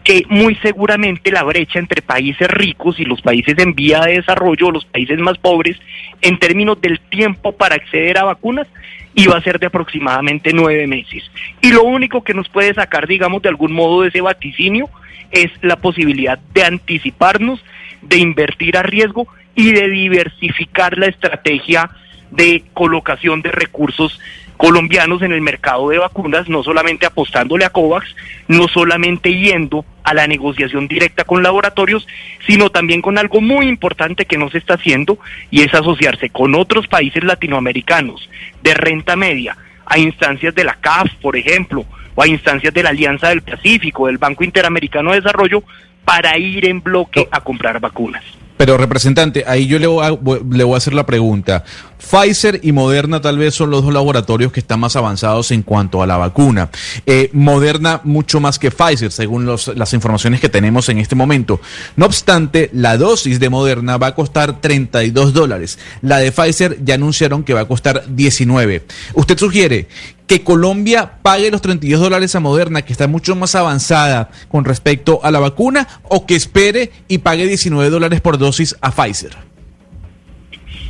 que 0.06 0.23
muy 0.30 0.56
seguramente 0.57 1.32
la 1.32 1.44
brecha 1.44 1.80
entre 1.80 2.03
países 2.03 2.48
ricos 2.48 2.99
y 2.99 3.06
los 3.06 3.23
países 3.23 3.57
en 3.57 3.73
vía 3.73 4.02
de 4.02 4.18
desarrollo, 4.18 4.69
los 4.69 4.86
países 4.86 5.18
más 5.18 5.40
pobres, 5.40 5.77
en 6.22 6.38
términos 6.38 6.80
del 6.80 6.99
tiempo 6.99 7.53
para 7.53 7.76
acceder 7.76 8.19
a 8.19 8.23
vacunas, 8.23 8.68
iba 9.15 9.36
a 9.36 9.41
ser 9.41 9.60
de 9.60 9.65
aproximadamente 9.65 10.53
nueve 10.53 10.86
meses. 10.86 11.23
Y 11.60 11.72
lo 11.72 11.84
único 11.84 12.23
que 12.23 12.36
nos 12.36 12.48
puede 12.49 12.72
sacar, 12.76 13.07
digamos, 13.07 13.41
de 13.41 13.49
algún 13.49 13.73
modo 13.73 14.03
de 14.03 14.10
ese 14.10 14.22
vaticinio 14.22 14.90
es 15.32 15.52
la 15.64 15.77
posibilidad 15.77 16.38
de 16.53 16.64
anticiparnos, 16.64 17.65
de 18.03 18.18
invertir 18.19 18.77
a 18.77 18.84
riesgo 18.84 19.27
y 19.56 19.72
de 19.72 19.90
diversificar 19.90 20.99
la 20.99 21.07
estrategia 21.07 21.90
de 22.36 22.64
colocación 22.74 23.41
de 23.41 23.52
recursos 23.52 24.20
colombianos 24.57 25.22
en 25.22 25.34
el 25.34 25.41
mercado 25.41 25.90
de 25.90 25.98
vacunas, 25.98 26.48
no 26.48 26.64
solamente 26.64 27.06
apostándole 27.06 27.66
a 27.66 27.70
COVAX, 27.70 28.16
no 28.48 28.68
solamente 28.68 29.34
yendo 29.34 29.86
a 30.03 30.14
la 30.14 30.28
negociación 30.28 30.88
directa 30.88 31.24
con 31.24 31.44
laboratorios, 31.44 32.07
sino 32.48 32.70
también 32.70 33.02
con 33.02 33.18
algo 33.18 33.41
muy 33.41 33.68
importante 33.68 34.26
que 34.26 34.38
no 34.38 34.49
se 34.49 34.60
está 34.60 34.76
haciendo 34.76 35.18
y 35.52 35.62
es 35.62 35.74
asociarse 35.74 36.30
con 36.30 36.56
otros 36.56 36.88
países 36.88 37.24
latinoamericanos 37.24 38.30
de 38.62 38.74
renta 38.74 39.16
media 39.16 39.57
a 39.86 39.99
instancias 39.99 40.56
de 40.56 40.64
la 40.64 40.76
CAF, 40.76 41.14
por 41.22 41.36
ejemplo, 41.36 41.86
o 42.16 42.22
a 42.22 42.28
instancias 42.28 42.74
de 42.74 42.84
la 42.84 42.90
Alianza 42.90 43.30
del 43.30 43.41
Pacífico, 43.41 44.07
del 44.07 44.18
Banco 44.18 44.44
Interamericano 44.44 45.12
de 45.12 45.22
Desarrollo, 45.22 45.64
para 46.06 46.38
ir 46.38 46.68
en 46.68 46.82
bloque 46.82 47.28
a 47.32 47.41
comprar 47.41 47.80
vacunas. 47.80 48.24
Pero 48.57 48.77
representante, 48.77 49.44
ahí 49.48 49.68
yo 49.68 49.80
le 49.80 49.88
voy, 49.88 50.06
a, 50.06 50.10
le 50.10 50.64
voy 50.64 50.73
a 50.73 50.77
hacer 50.77 50.94
la 50.94 51.06
pregunta. 51.06 51.64
Pfizer 51.98 52.60
y 52.61 52.72
Moderna 52.72 53.19
tal 53.19 53.38
vez 53.38 53.56
son 53.56 53.72
los 53.72 53.84
dos 53.84 53.94
laboratorios 53.94 54.52
que 54.52 54.60
están 54.60 54.80
más 54.80 54.95
avanzados 54.95 55.52
en 55.52 55.64
cuanto 55.64 56.02
a 56.02 56.07
la 56.07 56.18
vacuna. 56.18 56.69
Eh, 57.06 57.30
Moderna 57.34 58.02
mucho 58.03 58.40
más 58.40 58.60
que 58.60 58.72
Pfizer, 58.72 59.11
según 59.11 59.45
las 59.48 59.94
informaciones 59.94 60.40
que 60.40 60.49
tenemos 60.49 60.88
en 60.90 60.99
este 60.99 61.15
momento. 61.15 61.60
No 61.95 62.06
obstante, 62.06 62.69
la 62.73 62.98
dosis 62.98 63.40
de 63.40 63.49
Moderna 63.49 63.98
va 63.98 64.07
a 64.07 64.15
costar 64.15 64.61
32 64.61 65.34
dólares. 65.34 65.80
La 66.02 66.18
de 66.18 66.32
Pfizer 66.32 66.77
ya 66.84 66.95
anunciaron 66.95 67.44
que 67.44 67.53
va 67.53 67.61
a 67.61 67.68
costar 67.68 68.03
19. 68.07 68.84
Usted 69.15 69.38
sugiere 69.38 69.88
que 70.27 70.43
Colombia 70.43 71.14
pague 71.22 71.52
los 71.52 71.61
32 71.61 71.99
dólares 71.99 72.35
a 72.35 72.39
Moderna, 72.39 72.81
que 72.81 72.91
está 72.91 73.07
mucho 73.07 73.35
más 73.35 73.56
avanzada 73.56 74.30
con 74.47 74.65
respecto 74.65 75.19
a 75.23 75.31
la 75.31 75.39
vacuna, 75.39 75.88
o 76.03 76.26
que 76.26 76.35
espere 76.35 76.91
y 77.07 77.19
pague 77.19 77.45
19 77.45 77.89
dólares 77.89 78.22
por 78.22 78.38
dosis 78.38 78.76
a 78.81 78.91
Pfizer? 78.91 79.35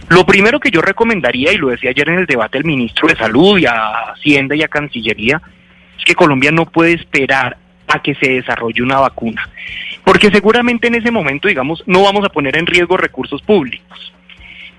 Lo 0.08 0.26
primero 0.26 0.60
que 0.60 0.72
yo 0.72 0.82
recomendaría, 0.82 1.52
y 1.52 1.58
lo 1.58 1.70
decía 1.70 1.90
ayer 1.90 2.10
en 2.10 2.20
el 2.20 2.26
debate 2.28 2.58
el 2.58 2.64
ministro 2.64 3.08
de 3.08 3.16
Salud 3.16 3.58
y 3.58 3.66
a 3.66 4.12
Hacienda 4.12 4.56
y 4.56 4.62
a 4.62 4.68
Cancillería, 4.68 5.42
es 5.98 6.06
que 6.06 6.16
Colombia 6.16 6.52
no 6.52 6.66
puede 6.66 6.94
esperar 6.94 7.58
a 7.88 8.02
que 8.02 8.16
se 8.16 8.30
desarrolle 8.30 8.84
una 8.84 9.00
vacuna, 9.00 9.50
porque 10.04 10.30
seguramente 10.30 10.88
en 10.88 10.96
ese 10.96 11.12
momento, 11.12 11.48
digamos, 11.48 11.84
no 11.88 12.04
vamos 12.04 12.24
a 12.24 12.30
poner 12.30 12.58
en 12.58 12.68
riesgo 12.68 12.98
recursos 12.98 13.42
públicos, 13.42 14.14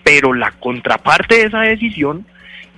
pero 0.02 0.32
la 0.32 0.52
contraparte 0.52 1.36
de 1.36 1.42
esa 1.44 1.60
decisión 1.60 2.26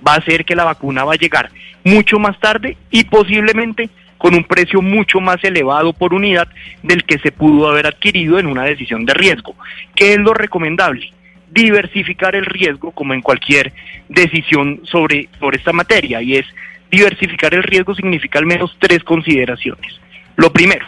va 0.05 0.15
a 0.15 0.21
ser 0.21 0.45
que 0.45 0.55
la 0.55 0.63
vacuna 0.63 1.03
va 1.03 1.13
a 1.13 1.17
llegar 1.17 1.49
mucho 1.83 2.19
más 2.19 2.39
tarde 2.39 2.77
y 2.91 3.03
posiblemente 3.05 3.89
con 4.17 4.35
un 4.35 4.43
precio 4.43 4.81
mucho 4.81 5.19
más 5.21 5.43
elevado 5.43 5.93
por 5.93 6.13
unidad 6.13 6.47
del 6.83 7.05
que 7.05 7.19
se 7.19 7.31
pudo 7.31 7.69
haber 7.69 7.87
adquirido 7.87 8.37
en 8.37 8.47
una 8.47 8.63
decisión 8.63 9.05
de 9.05 9.13
riesgo. 9.13 9.55
¿Qué 9.95 10.13
es 10.13 10.19
lo 10.19 10.33
recomendable? 10.33 11.11
Diversificar 11.49 12.35
el 12.35 12.45
riesgo 12.45 12.91
como 12.91 13.13
en 13.13 13.21
cualquier 13.21 13.73
decisión 14.09 14.81
sobre, 14.83 15.29
esta 15.53 15.71
materia 15.71 16.21
y 16.21 16.35
es 16.35 16.45
diversificar 16.91 17.53
el 17.53 17.63
riesgo 17.63 17.95
significa 17.95 18.39
al 18.39 18.45
menos 18.45 18.75
tres 18.77 19.03
consideraciones. 19.03 19.99
Lo 20.35 20.51
primero, 20.51 20.85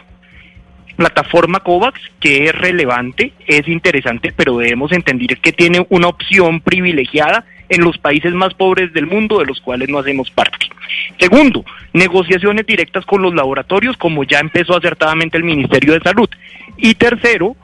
plataforma 0.98 1.62
COVAX, 1.62 2.00
que 2.20 2.46
es 2.46 2.52
relevante, 2.54 3.32
es 3.48 3.68
interesante, 3.68 4.34
pero 4.36 4.58
debemos 4.58 4.92
entender 4.92 5.38
que 5.40 5.54
tiene 5.54 5.86
una 5.90 6.08
opción 6.10 6.60
privilegiada 6.60 7.46
en 7.72 7.86
los 7.86 7.98
países 7.98 8.34
más 8.34 8.54
pobres 8.54 8.92
del 8.92 9.08
mundo, 9.08 9.40
de 9.40 9.46
los 9.46 9.62
cuales 9.62 9.88
no 9.88 9.98
hacemos 9.98 10.30
parte. 10.30 10.68
Segundo, 11.18 11.64
negociaciones 11.94 12.66
directas 12.66 13.06
con 13.06 13.22
los 13.22 13.34
laboratorios, 13.34 13.96
como 13.96 14.26
ya 14.26 14.40
empezó 14.40 14.76
acertadamente 14.76 15.38
el 15.38 15.46
Ministerio 15.46 15.94
de 15.94 16.02
Salud. 16.02 16.30
Y 16.76 16.96
tercero, 16.96 17.56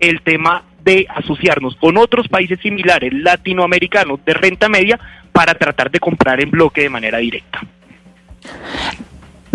el 0.00 0.20
tema 0.20 0.64
de 0.84 1.06
asociarnos 1.08 1.76
con 1.76 1.96
otros 1.96 2.28
países 2.28 2.60
similares 2.60 3.14
latinoamericanos 3.14 4.22
de 4.26 4.34
renta 4.34 4.68
media 4.68 5.00
para 5.32 5.54
tratar 5.54 5.90
de 5.90 5.98
comprar 5.98 6.42
en 6.42 6.50
bloque 6.50 6.82
de 6.82 6.90
manera 6.90 7.16
directa. 7.16 7.62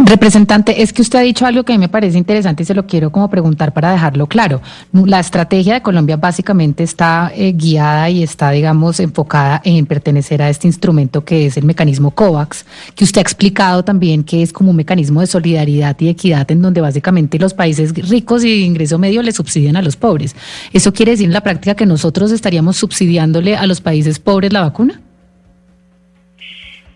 Representante, 0.02 0.82
es 0.82 0.94
que 0.94 1.02
usted 1.02 1.20
ha 1.20 1.24
dicho 1.24 1.46
algo 1.46 1.64
que 1.64 1.74
a 1.74 1.76
mí 1.76 1.80
me 1.80 1.90
parece 1.90 2.18
interesante 2.18 2.64
y 2.64 2.66
se 2.66 2.74
lo 2.74 2.88
quiero 2.88 3.12
como 3.12 3.30
preguntar 3.30 3.74
para 3.74 3.92
dejarlo 3.92 4.28
claro. 4.28 4.62
La 4.94 5.20
estrategia 5.20 5.74
de 5.74 5.82
Colombia 5.82 6.16
básicamente 6.16 6.84
está 6.84 7.34
eh, 7.36 7.52
guiada 7.52 8.10
y 8.10 8.24
está, 8.24 8.52
digamos, 8.52 9.02
enfocada 9.02 9.62
en 9.66 9.86
pertenecer 9.86 10.42
a 10.42 10.50
este 10.50 10.68
instrumento 10.68 11.26
que 11.26 11.48
es 11.48 11.58
el 11.58 11.66
mecanismo 11.66 12.12
COVAX, 12.12 12.66
que 12.96 13.04
usted 13.04 13.20
ha 13.20 13.22
explicado 13.22 13.84
también 13.84 14.24
que 14.24 14.42
es 14.42 14.54
como 14.54 14.70
un 14.70 14.78
mecanismo 14.78 15.20
de 15.20 15.28
solidaridad 15.28 16.00
y 16.00 16.08
equidad 16.08 16.50
en 16.50 16.62
donde 16.62 16.80
básicamente 16.80 17.38
los 17.38 17.54
países 17.54 17.94
ricos 18.10 18.46
y 18.46 18.52
de 18.52 18.66
ingreso 18.66 18.98
medio 19.00 19.22
le 19.22 19.34
subsidian 19.34 19.76
a 19.76 19.82
los 19.82 19.98
pobres. 19.98 20.34
¿Eso 20.72 20.94
quiere 20.94 21.12
decir 21.12 21.26
en 21.26 21.34
la 21.34 21.42
práctica 21.42 21.76
que 21.76 21.86
nosotros 21.86 22.32
estaríamos 22.32 22.78
subsidiándole 22.78 23.58
a 23.58 23.68
los 23.68 23.82
países 23.82 24.18
pobres 24.18 24.54
la 24.54 24.62
vacuna? 24.62 25.02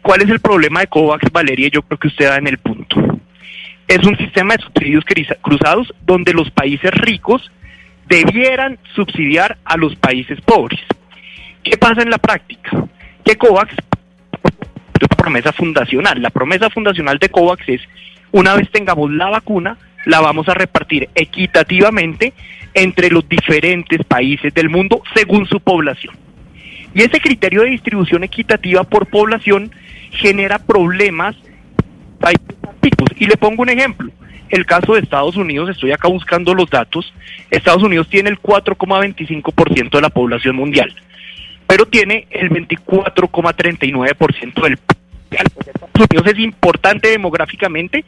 ¿Cuál 0.03 0.22
es 0.22 0.30
el 0.30 0.40
problema 0.40 0.82
de 0.82 0.88
COVAX, 0.88 1.32
Valeria? 1.32 1.69
Yo 1.69 1.82
creo 1.82 1.98
que 1.98 2.09
usted 2.09 2.27
da 2.27 2.38
en 2.38 2.48
el 2.48 2.59
punto. 2.59 3.19
Es 3.88 4.06
un 4.06 4.15
sistema 4.17 4.56
de 4.56 4.64
subsidios 4.64 5.03
cruzados 5.41 5.91
donde 6.06 6.33
los 6.33 6.51
países 6.51 6.91
ricos 6.91 7.51
debieran 8.07 8.77
subsidiar 8.93 9.57
a 9.65 9.77
los 9.77 9.95
países 9.95 10.40
pobres. 10.41 10.80
¿Qué 11.64 11.77
pasa 11.77 12.03
en 12.03 12.11
la 12.11 12.19
práctica? 12.19 12.85
Que 13.25 13.38
COVAX 13.38 13.73
promesa 15.23 15.53
fundacional. 15.53 16.22
La 16.22 16.30
promesa 16.30 16.69
fundacional 16.69 17.17
de 17.17 17.30
COVAX 17.30 17.69
es, 17.69 17.82
una 18.32 18.56
vez 18.56 18.69
tengamos 18.72 19.09
la 19.09 19.30
vacuna, 19.30 19.77
la 20.06 20.19
vamos 20.19 20.49
a 20.49 20.53
repartir 20.53 21.09
equitativamente 21.15 22.33
entre 22.73 23.09
los 23.09 23.27
diferentes 23.30 24.03
países 24.06 24.53
del 24.53 24.69
mundo 24.69 25.01
según 25.15 25.45
su 25.45 25.61
población. 25.61 26.23
Y 26.93 27.01
ese 27.01 27.19
criterio 27.19 27.61
de 27.61 27.69
distribución 27.69 28.23
equitativa 28.23 28.83
por 28.83 29.07
población 29.07 29.72
genera 30.11 30.59
problemas 30.59 31.35
y 33.17 33.25
le 33.25 33.38
pongo 33.38 33.63
un 33.63 33.69
ejemplo. 33.69 34.11
El 34.49 34.65
caso 34.65 34.93
de 34.93 34.99
Estados 34.99 35.35
Unidos, 35.35 35.69
estoy 35.69 35.91
acá 35.91 36.07
buscando 36.07 36.53
los 36.53 36.69
datos, 36.69 37.11
Estados 37.49 37.81
Unidos 37.81 38.07
tiene 38.07 38.30
el 38.30 38.39
4,25% 38.39 39.89
de 39.89 40.01
la 40.01 40.09
población 40.09 40.55
mundial, 40.55 40.93
pero 41.65 41.88
tiene 41.88 42.27
el 42.30 42.51
24,39% 42.51 44.61
del 44.61 44.77
Estados 45.31 46.07
Unidos 46.11 46.27
es 46.27 46.39
importante 46.39 47.09
demográficamente, 47.09 48.05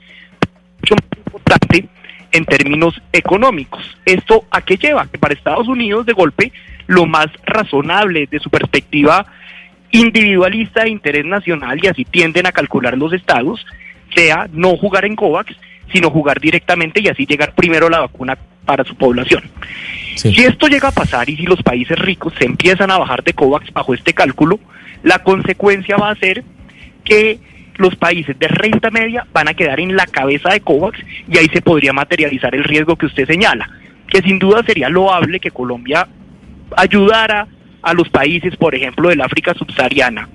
mucho 0.80 0.96
importante 1.26 1.86
en 2.32 2.46
términos 2.46 3.02
económicos. 3.12 3.98
¿Esto 4.06 4.46
a 4.52 4.62
qué 4.62 4.78
lleva? 4.78 5.08
Que 5.08 5.18
para 5.18 5.34
Estados 5.34 5.68
Unidos, 5.68 6.06
de 6.06 6.14
golpe, 6.14 6.52
lo 6.88 7.06
más 7.06 7.28
razonable 7.46 8.28
de 8.30 8.40
su 8.40 8.50
perspectiva 8.50 9.26
individualista 9.92 10.84
de 10.84 10.90
interés 10.90 11.26
nacional, 11.26 11.80
y 11.82 11.88
así 11.88 12.06
tienden 12.06 12.48
a 12.48 12.52
calcular 12.52 12.98
los 12.98 13.14
estados, 13.14 13.66
sea 14.14 14.48
no 14.52 14.76
jugar 14.78 15.06
en 15.06 15.16
COVAX, 15.16 15.56
sino 15.94 16.10
jugar 16.10 16.40
directamente 16.40 17.02
y 17.02 17.08
así 17.08 17.26
llegar 17.26 17.54
primero 17.56 17.88
a 17.88 17.90
la 17.90 18.00
vacuna 18.02 18.38
para 18.66 18.84
su 18.84 18.96
población. 18.96 19.44
Si 20.16 20.44
esto 20.44 20.68
llega 20.68 20.90
a 20.90 20.94
pasar 20.94 21.30
y 21.30 21.38
si 21.38 21.44
los 21.44 21.62
países 21.62 21.98
ricos 22.00 22.34
se 22.38 22.46
empiezan 22.46 22.92
a 22.92 22.98
bajar 22.98 23.24
de 23.24 23.34
COVAX 23.34 23.72
bajo 23.72 23.94
este 23.94 24.14
cálculo, 24.14 24.60
la 25.04 25.20
consecuencia 25.20 25.98
va 25.98 26.10
a 26.10 26.16
ser 26.16 26.44
que 27.04 27.40
los 27.78 27.96
países 27.96 28.38
de 28.40 28.48
renta 28.48 28.90
media 28.90 29.28
van 29.34 29.48
a 29.48 29.54
quedar 29.54 29.80
en 29.80 29.96
la 29.96 30.08
cabeza 30.08 30.50
de 30.50 30.62
COVAX 30.62 31.00
y 31.30 31.38
ahí 31.38 31.48
se 31.50 31.62
podría 31.62 31.94
materializar 31.94 32.56
el 32.56 32.64
riesgo 32.64 32.96
que 32.96 33.06
usted 33.06 33.28
señala, 33.28 33.70
que 34.08 34.22
sin 34.22 34.40
duda 34.40 34.64
sería 34.66 34.90
loable 34.90 35.40
que 35.40 35.52
Colombia 35.52 36.08
ayudara 36.76 37.48
a 37.82 37.94
los 37.94 38.10
países, 38.10 38.56
por 38.58 38.76
ejemplo, 38.76 39.10
del 39.10 39.22
África 39.22 39.54
subsahariana 39.54 40.28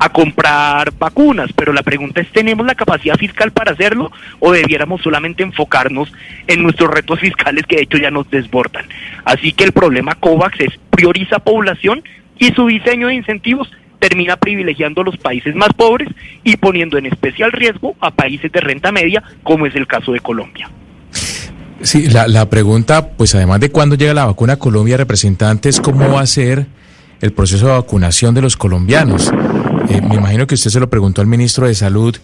a 0.00 0.08
comprar 0.08 0.92
vacunas, 0.98 1.52
pero 1.52 1.74
la 1.74 1.82
pregunta 1.82 2.22
es, 2.22 2.32
¿tenemos 2.32 2.64
la 2.64 2.74
capacidad 2.74 3.18
fiscal 3.18 3.50
para 3.52 3.72
hacerlo 3.72 4.10
o 4.38 4.50
debiéramos 4.50 5.02
solamente 5.02 5.42
enfocarnos 5.42 6.10
en 6.46 6.62
nuestros 6.62 6.90
retos 6.90 7.20
fiscales 7.20 7.66
que 7.66 7.76
de 7.76 7.82
hecho 7.82 7.98
ya 7.98 8.10
nos 8.10 8.28
desbordan? 8.30 8.86
Así 9.26 9.52
que 9.52 9.64
el 9.64 9.72
problema 9.72 10.14
COVAX 10.14 10.60
es 10.60 10.80
prioriza 10.88 11.38
población 11.38 12.02
y 12.38 12.46
su 12.52 12.66
diseño 12.66 13.08
de 13.08 13.14
incentivos 13.16 13.70
termina 13.98 14.38
privilegiando 14.38 15.02
a 15.02 15.04
los 15.04 15.18
países 15.18 15.54
más 15.54 15.74
pobres 15.74 16.08
y 16.44 16.56
poniendo 16.56 16.96
en 16.96 17.04
especial 17.04 17.52
riesgo 17.52 17.94
a 18.00 18.10
países 18.10 18.50
de 18.50 18.60
renta 18.60 18.90
media, 18.92 19.22
como 19.42 19.66
es 19.66 19.76
el 19.76 19.86
caso 19.86 20.12
de 20.12 20.20
Colombia. 20.20 20.70
Sí, 21.82 22.08
la, 22.08 22.28
la 22.28 22.50
pregunta, 22.50 23.10
pues 23.12 23.34
además 23.34 23.60
de 23.60 23.70
cuándo 23.70 23.94
llega 23.94 24.12
la 24.12 24.26
vacuna 24.26 24.54
a 24.54 24.58
Colombia, 24.58 24.98
representantes, 24.98 25.80
¿cómo 25.80 26.10
va 26.12 26.20
a 26.20 26.26
ser 26.26 26.66
el 27.20 27.32
proceso 27.32 27.66
de 27.66 27.72
vacunación 27.72 28.34
de 28.34 28.42
los 28.42 28.56
colombianos? 28.56 29.30
Eh, 29.88 30.02
me 30.02 30.16
imagino 30.16 30.46
que 30.46 30.54
usted 30.54 30.70
se 30.70 30.78
lo 30.78 30.90
preguntó 30.90 31.22
al 31.22 31.26
ministro 31.26 31.66
de 31.66 31.74
Salud, 31.74 32.16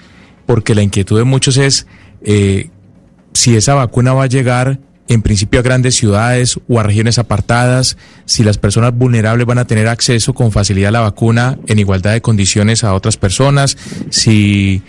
porque 0.44 0.74
la 0.74 0.82
inquietud 0.82 1.18
de 1.18 1.24
muchos 1.24 1.56
es 1.56 1.86
eh, 2.22 2.70
si 3.32 3.56
esa 3.56 3.74
vacuna 3.74 4.12
va 4.12 4.24
a 4.24 4.28
llegar 4.28 4.78
en 5.08 5.22
principio 5.22 5.60
a 5.60 5.62
grandes 5.62 5.94
ciudades 5.94 6.58
o 6.68 6.80
a 6.80 6.82
regiones 6.82 7.18
apartadas, 7.18 7.96
si 8.24 8.42
las 8.42 8.58
personas 8.58 8.96
vulnerables 8.96 9.46
van 9.46 9.58
a 9.58 9.66
tener 9.66 9.88
acceso 9.88 10.34
con 10.34 10.52
facilidad 10.52 10.88
a 10.88 10.92
la 10.92 11.00
vacuna 11.00 11.58
en 11.66 11.78
igualdad 11.78 12.12
de 12.12 12.20
condiciones 12.20 12.84
a 12.84 12.94
otras 12.94 13.16
personas, 13.16 13.76
si, 14.10 14.82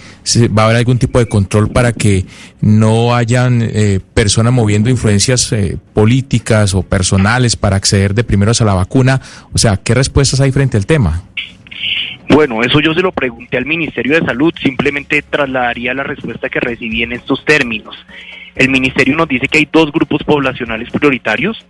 va 0.57 0.63
a 0.63 0.65
haber 0.65 0.77
algún 0.77 0.97
tipo 0.97 1.19
de 1.19 1.27
control 1.27 1.69
para 1.69 1.93
que 1.93 2.25
no 2.61 3.15
hayan 3.15 3.61
eh, 3.61 3.99
personas 4.13 4.53
moviendo 4.53 4.89
influencias 4.89 5.51
eh, 5.53 5.77
políticas 5.93 6.73
o 6.73 6.83
personales 6.83 7.55
para 7.55 7.75
acceder 7.75 8.13
de 8.13 8.23
primeros 8.23 8.61
a 8.61 8.65
la 8.65 8.73
vacuna. 8.73 9.21
O 9.53 9.57
sea, 9.57 9.77
¿qué 9.77 9.93
respuestas 9.93 10.41
hay 10.41 10.51
frente 10.51 10.77
al 10.77 10.85
tema? 10.85 11.23
Bueno, 12.29 12.61
eso 12.61 12.79
yo 12.81 12.93
se 12.93 13.01
lo 13.01 13.11
pregunté 13.11 13.57
al 13.57 13.65
Ministerio 13.65 14.19
de 14.19 14.25
Salud, 14.25 14.53
simplemente 14.61 15.21
trasladaría 15.21 15.93
la 15.93 16.03
respuesta 16.03 16.49
que 16.49 16.59
recibí 16.59 17.03
en 17.03 17.13
estos 17.13 17.43
términos. 17.45 17.95
El 18.57 18.69
Ministerio 18.69 19.15
nos 19.15 19.27
dice 19.27 19.47
que 19.47 19.59
hay 19.59 19.69
dos 19.71 19.91
grupos 19.91 20.23
poblacionales 20.23 20.89
prioritarios. 20.89 21.63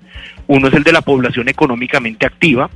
Uno 0.48 0.70
es 0.70 0.74
el 0.74 0.84
de 0.84 0.94
la 0.94 1.02
población 1.02 1.50
económicamente 1.50 2.26
activa, 2.26 2.70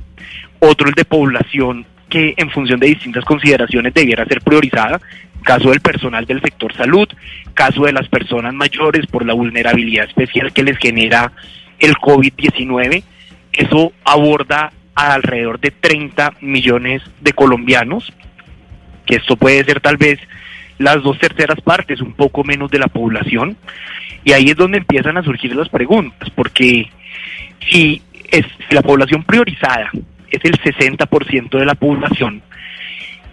otro 0.60 0.88
el 0.88 0.94
de 0.94 1.06
población 1.06 1.86
que 2.10 2.34
en 2.36 2.50
función 2.50 2.78
de 2.78 2.88
distintas 2.88 3.24
consideraciones 3.24 3.94
debiera 3.94 4.26
ser 4.26 4.42
priorizada, 4.42 5.00
caso 5.42 5.70
del 5.70 5.80
personal 5.80 6.26
del 6.26 6.42
sector 6.42 6.74
salud, 6.74 7.08
caso 7.54 7.84
de 7.84 7.92
las 7.92 8.06
personas 8.10 8.52
mayores 8.52 9.06
por 9.06 9.24
la 9.24 9.32
vulnerabilidad 9.32 10.04
especial 10.04 10.52
que 10.52 10.62
les 10.62 10.76
genera 10.76 11.32
el 11.78 11.94
COVID-19. 11.94 13.02
Eso 13.50 13.92
aborda 14.04 14.74
a 14.94 15.14
alrededor 15.14 15.58
de 15.58 15.70
30 15.70 16.34
millones 16.42 17.02
de 17.22 17.32
colombianos, 17.32 18.12
que 19.06 19.16
esto 19.16 19.36
puede 19.36 19.64
ser 19.64 19.80
tal 19.80 19.96
vez 19.96 20.20
las 20.78 21.02
dos 21.02 21.18
terceras 21.18 21.60
partes, 21.60 22.00
un 22.00 22.14
poco 22.14 22.44
menos 22.44 22.70
de 22.70 22.78
la 22.78 22.88
población. 22.88 23.56
Y 24.24 24.32
ahí 24.32 24.46
es 24.46 24.56
donde 24.56 24.78
empiezan 24.78 25.16
a 25.16 25.22
surgir 25.22 25.54
las 25.54 25.68
preguntas, 25.68 26.30
porque 26.30 26.88
si 27.70 28.02
es 28.30 28.46
la 28.70 28.82
población 28.82 29.24
priorizada 29.24 29.90
es 30.30 30.40
el 30.44 30.58
60% 30.58 31.58
de 31.58 31.66
la 31.66 31.74
población 31.74 32.42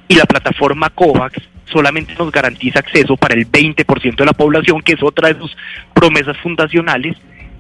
y 0.08 0.16
la 0.16 0.26
plataforma 0.26 0.90
COVAX 0.90 1.38
solamente 1.66 2.14
nos 2.18 2.32
garantiza 2.32 2.80
acceso 2.80 3.16
para 3.16 3.36
el 3.36 3.50
20% 3.50 4.16
de 4.16 4.26
la 4.26 4.34
población, 4.34 4.82
que 4.82 4.94
es 4.94 5.04
otra 5.04 5.32
de 5.32 5.40
sus 5.40 5.56
promesas 5.94 6.36
fundacionales, 6.38 7.16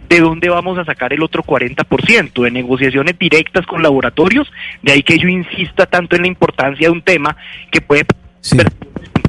¿de 0.10 0.20
dónde 0.20 0.50
vamos 0.50 0.78
a 0.78 0.84
sacar 0.84 1.14
el 1.14 1.22
otro 1.22 1.44
40%? 1.44 2.44
De 2.44 2.52
negociaciones 2.52 3.18
directas 3.18 3.66
con 3.68 3.84
laboratorios, 3.84 4.52
de 4.82 4.92
ahí 4.92 5.04
que 5.04 5.20
yo 5.20 5.28
insista 5.28 5.86
tanto 5.86 6.16
en 6.16 6.24
la 6.24 6.28
importancia 6.28 6.88
de 6.88 6.92
un 6.92 7.04
tema 7.04 7.38
que 7.72 7.82
puede 7.82 8.06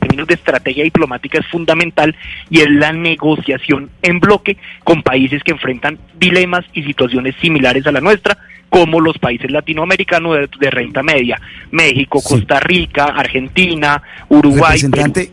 términos 0.00 0.26
de 0.26 0.34
estrategia 0.34 0.84
diplomática 0.84 1.38
es 1.38 1.46
fundamental 1.46 2.16
y 2.48 2.60
es 2.60 2.70
la 2.70 2.92
negociación 2.92 3.90
en 4.02 4.18
bloque 4.18 4.56
con 4.82 5.02
países 5.02 5.42
que 5.44 5.52
enfrentan 5.52 5.98
dilemas 6.18 6.64
y 6.72 6.82
situaciones 6.82 7.34
similares 7.40 7.86
a 7.86 7.92
la 7.92 8.00
nuestra, 8.00 8.36
como 8.68 9.00
los 9.00 9.18
países 9.18 9.50
latinoamericanos 9.50 10.36
de, 10.36 10.48
de 10.58 10.70
renta 10.70 11.02
media, 11.02 11.40
México, 11.70 12.20
Costa 12.22 12.60
Rica, 12.60 13.06
Argentina, 13.06 14.02
Uruguay. 14.28 14.80
Representante, 14.80 15.32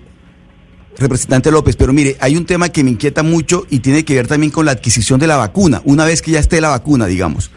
representante 0.97 1.51
López, 1.51 1.75
pero 1.75 1.93
mire, 1.93 2.17
hay 2.19 2.35
un 2.35 2.45
tema 2.45 2.69
que 2.69 2.83
me 2.83 2.91
inquieta 2.91 3.23
mucho 3.23 3.65
y 3.69 3.79
tiene 3.79 4.03
que 4.03 4.15
ver 4.15 4.27
también 4.27 4.51
con 4.51 4.65
la 4.65 4.71
adquisición 4.71 5.19
de 5.19 5.27
la 5.27 5.37
vacuna, 5.37 5.81
una 5.85 6.05
vez 6.05 6.21
que 6.21 6.31
ya 6.31 6.39
esté 6.39 6.59
la 6.61 6.69
vacuna, 6.69 7.05
digamos. 7.05 7.51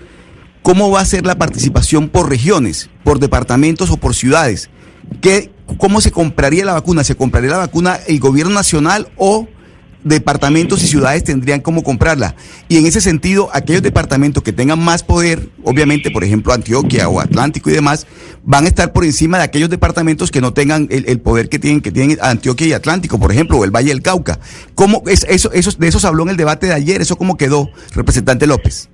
¿Cómo 0.62 0.90
va 0.90 1.00
a 1.00 1.06
ser 1.06 1.24
la 1.24 1.38
participación 1.38 2.10
por 2.10 2.28
regiones, 2.28 2.90
por 3.02 3.18
departamentos 3.18 3.90
o 3.90 3.96
por 3.96 4.14
ciudades? 4.14 4.68
¿Qué, 5.20 5.50
¿Cómo 5.78 6.00
se 6.00 6.10
compraría 6.10 6.64
la 6.64 6.74
vacuna? 6.74 7.04
¿Se 7.04 7.14
compraría 7.14 7.50
la 7.50 7.58
vacuna 7.58 7.98
el 8.06 8.18
gobierno 8.20 8.54
nacional 8.54 9.08
o 9.16 9.48
departamentos 10.02 10.82
y 10.82 10.86
ciudades 10.86 11.24
tendrían 11.24 11.60
cómo 11.60 11.82
comprarla? 11.82 12.34
Y 12.68 12.78
en 12.78 12.86
ese 12.86 13.00
sentido, 13.00 13.50
aquellos 13.52 13.82
departamentos 13.82 14.42
que 14.42 14.52
tengan 14.52 14.78
más 14.78 15.02
poder, 15.02 15.48
obviamente, 15.62 16.10
por 16.10 16.24
ejemplo, 16.24 16.52
Antioquia 16.52 17.08
o 17.08 17.20
Atlántico 17.20 17.70
y 17.70 17.74
demás, 17.74 18.06
van 18.44 18.64
a 18.64 18.68
estar 18.68 18.92
por 18.92 19.04
encima 19.04 19.38
de 19.38 19.44
aquellos 19.44 19.68
departamentos 19.68 20.30
que 20.30 20.40
no 20.40 20.52
tengan 20.52 20.88
el, 20.90 21.04
el 21.06 21.20
poder 21.20 21.48
que 21.48 21.58
tienen, 21.58 21.80
que 21.80 21.92
tienen 21.92 22.18
Antioquia 22.22 22.66
y 22.66 22.72
Atlántico, 22.72 23.18
por 23.18 23.32
ejemplo, 23.32 23.58
o 23.58 23.64
el 23.64 23.70
Valle 23.70 23.88
del 23.88 24.02
Cauca. 24.02 24.40
¿Cómo 24.74 25.02
es, 25.06 25.26
eso, 25.28 25.52
eso, 25.52 25.70
de 25.72 25.88
eso 25.88 26.00
se 26.00 26.06
habló 26.06 26.22
en 26.22 26.30
el 26.30 26.36
debate 26.36 26.66
de 26.66 26.72
ayer? 26.72 27.02
¿Eso 27.02 27.16
cómo 27.16 27.36
quedó, 27.36 27.68
representante 27.94 28.46
López? 28.46 28.88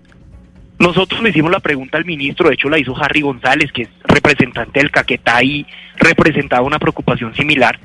Nosotros 0.78 1.22
le 1.22 1.30
hicimos 1.30 1.50
la 1.50 1.60
pregunta 1.60 1.96
al 1.96 2.04
ministro, 2.04 2.48
de 2.48 2.54
hecho 2.54 2.68
la 2.68 2.78
hizo 2.78 2.94
Harry 2.96 3.22
González, 3.22 3.72
que 3.72 3.82
es 3.82 3.88
representante 4.04 4.80
del 4.80 4.90
Caquetá 4.90 5.42
y 5.42 5.66
representaba 5.96 6.66
una 6.66 6.78
preocupación 6.78 7.34
similar. 7.34 7.78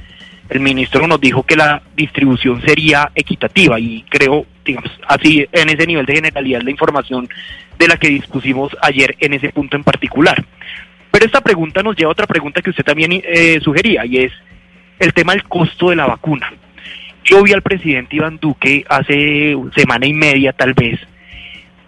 El 0.49 0.59
ministro 0.59 1.07
nos 1.07 1.21
dijo 1.21 1.43
que 1.43 1.55
la 1.55 1.81
distribución 1.95 2.61
sería 2.61 3.09
equitativa 3.15 3.79
y 3.79 4.03
creo, 4.09 4.45
digamos, 4.65 4.91
así 5.07 5.47
en 5.53 5.69
ese 5.69 5.87
nivel 5.87 6.05
de 6.05 6.15
generalidad 6.15 6.61
la 6.61 6.71
información 6.71 7.29
de 7.79 7.87
la 7.87 7.95
que 7.95 8.09
dispusimos 8.09 8.75
ayer 8.81 9.15
en 9.21 9.33
ese 9.33 9.49
punto 9.49 9.77
en 9.77 9.85
particular. 9.85 10.43
Pero 11.09 11.25
esta 11.25 11.39
pregunta 11.39 11.81
nos 11.81 11.95
lleva 11.95 12.09
a 12.09 12.11
otra 12.11 12.27
pregunta 12.27 12.61
que 12.61 12.71
usted 12.71 12.83
también 12.83 13.21
eh, 13.23 13.59
sugería 13.61 14.05
y 14.05 14.17
es 14.17 14.33
el 14.99 15.13
tema 15.13 15.31
del 15.31 15.43
costo 15.43 15.89
de 15.89 15.95
la 15.95 16.07
vacuna. 16.07 16.51
Yo 17.23 17.41
vi 17.43 17.53
al 17.53 17.61
presidente 17.61 18.17
Iván 18.17 18.37
Duque 18.41 18.83
hace 18.89 19.55
semana 19.75 20.05
y 20.05 20.13
media 20.13 20.51
tal 20.51 20.73
vez 20.73 20.99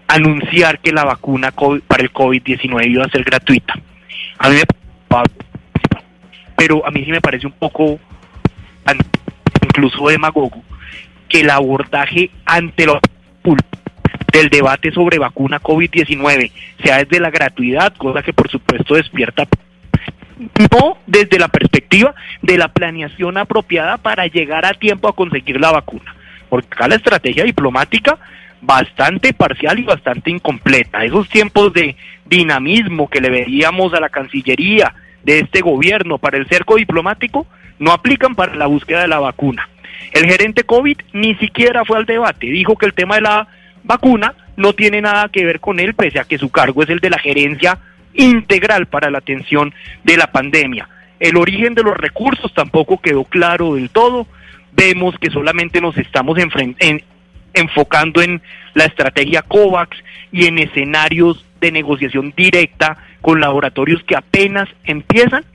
anunciar 0.08 0.80
que 0.80 0.92
la 0.92 1.04
vacuna 1.04 1.52
para 1.52 2.04
el 2.04 2.12
COVID-19 2.12 2.90
iba 2.90 3.06
a 3.06 3.10
ser 3.10 3.24
gratuita. 3.24 3.74
A 4.38 4.50
mí 4.50 4.56
me 4.56 4.64
pero 6.56 6.86
a 6.86 6.92
mí 6.92 7.04
sí 7.04 7.12
me 7.12 7.22
parece 7.22 7.48
un 7.48 7.54
poco 7.54 8.00
incluso 9.64 10.08
demagogo 10.08 10.64
que 11.28 11.42
el 11.42 11.50
abordaje 11.50 12.30
ante 12.46 12.86
lo 12.86 13.00
del 14.32 14.50
debate 14.50 14.92
sobre 14.92 15.20
vacuna 15.20 15.60
COVID-19 15.60 16.52
sea 16.84 16.98
desde 16.98 17.20
la 17.20 17.30
gratuidad, 17.30 17.94
cosa 17.96 18.24
que 18.24 18.34
por 18.34 18.50
supuesto 18.50 18.96
despierta 18.96 19.48
no 20.72 20.98
desde 21.06 21.40
la 21.40 21.48
perspectiva 21.48 22.14
de 22.42 22.58
la 22.58 22.68
planeación 22.68 23.38
apropiada 23.38 23.98
para 23.98 24.26
llegar 24.28 24.66
a 24.66 24.74
tiempo 24.74 25.08
a 25.08 25.16
conseguir 25.16 25.60
la 25.60 25.72
vacuna. 25.72 26.16
Porque 26.50 26.68
acá 26.72 26.88
la 26.88 26.96
estrategia 26.96 27.44
diplomática 27.44 28.18
bastante 28.66 29.34
parcial 29.34 29.80
y 29.80 29.84
bastante 29.84 30.32
incompleta. 30.32 31.04
Esos 31.04 31.30
tiempos 31.30 31.74
de 31.74 31.96
dinamismo 32.26 33.10
que 33.10 33.22
le 33.22 33.30
veíamos 33.30 33.94
a 33.94 34.00
la 34.00 34.10
Cancillería 34.10 34.94
de 35.24 35.40
este 35.40 35.62
gobierno 35.62 36.18
para 36.18 36.38
el 36.38 36.48
cerco 36.48 36.76
diplomático 36.76 37.46
no 37.80 37.92
aplican 37.92 38.36
para 38.36 38.56
la 38.56 38.68
búsqueda 38.68 39.02
de 39.02 39.08
la 39.08 39.20
vacuna. 39.20 39.70
El 40.14 40.26
gerente 40.26 40.64
COVID 40.64 40.98
ni 41.14 41.36
siquiera 41.36 41.86
fue 41.86 41.98
al 41.98 42.06
debate, 42.06 42.48
dijo 42.48 42.78
que 42.78 42.86
el 42.86 42.94
tema 42.94 43.16
de 43.16 43.22
la 43.22 43.48
vacuna 43.84 44.34
no 44.56 44.74
tiene 44.74 45.02
nada 45.02 45.30
que 45.30 45.46
ver 45.46 45.60
con 45.60 45.80
él, 45.80 45.94
pese 45.94 46.20
a 46.20 46.26
que 46.26 46.38
su 46.38 46.50
cargo 46.50 46.84
es 46.84 46.90
el 46.90 47.00
de 47.00 47.10
la 47.10 47.20
gerencia 47.20 47.80
integral 48.14 48.86
para 48.86 49.10
la 49.10 49.18
atención 49.18 49.74
de 50.04 50.18
la 50.18 50.28
pandemia. 50.32 50.88
El 51.20 51.38
origen 51.38 51.74
de 51.74 51.84
los 51.84 51.98
recursos 51.98 52.54
tampoco 52.54 53.02
quedó 53.02 53.24
claro 53.24 53.76
del 53.76 53.90
todo. 53.90 54.28
Vemos 54.74 55.16
que 55.20 55.30
solamente 55.30 55.82
nos 55.82 55.98
estamos 55.98 56.38
en, 56.38 57.04
enfocando 57.54 58.22
en 58.22 58.42
la 58.74 58.86
estrategia 58.86 59.42
COVAX 59.42 59.98
y 60.32 60.46
en 60.46 60.60
escenarios 60.60 61.46
de 61.62 61.72
negociación 61.72 62.34
directa 62.36 62.98
con 63.22 63.40
laboratorios 63.40 64.04
que 64.04 64.16
apenas 64.16 64.68
empiezan 64.84 65.46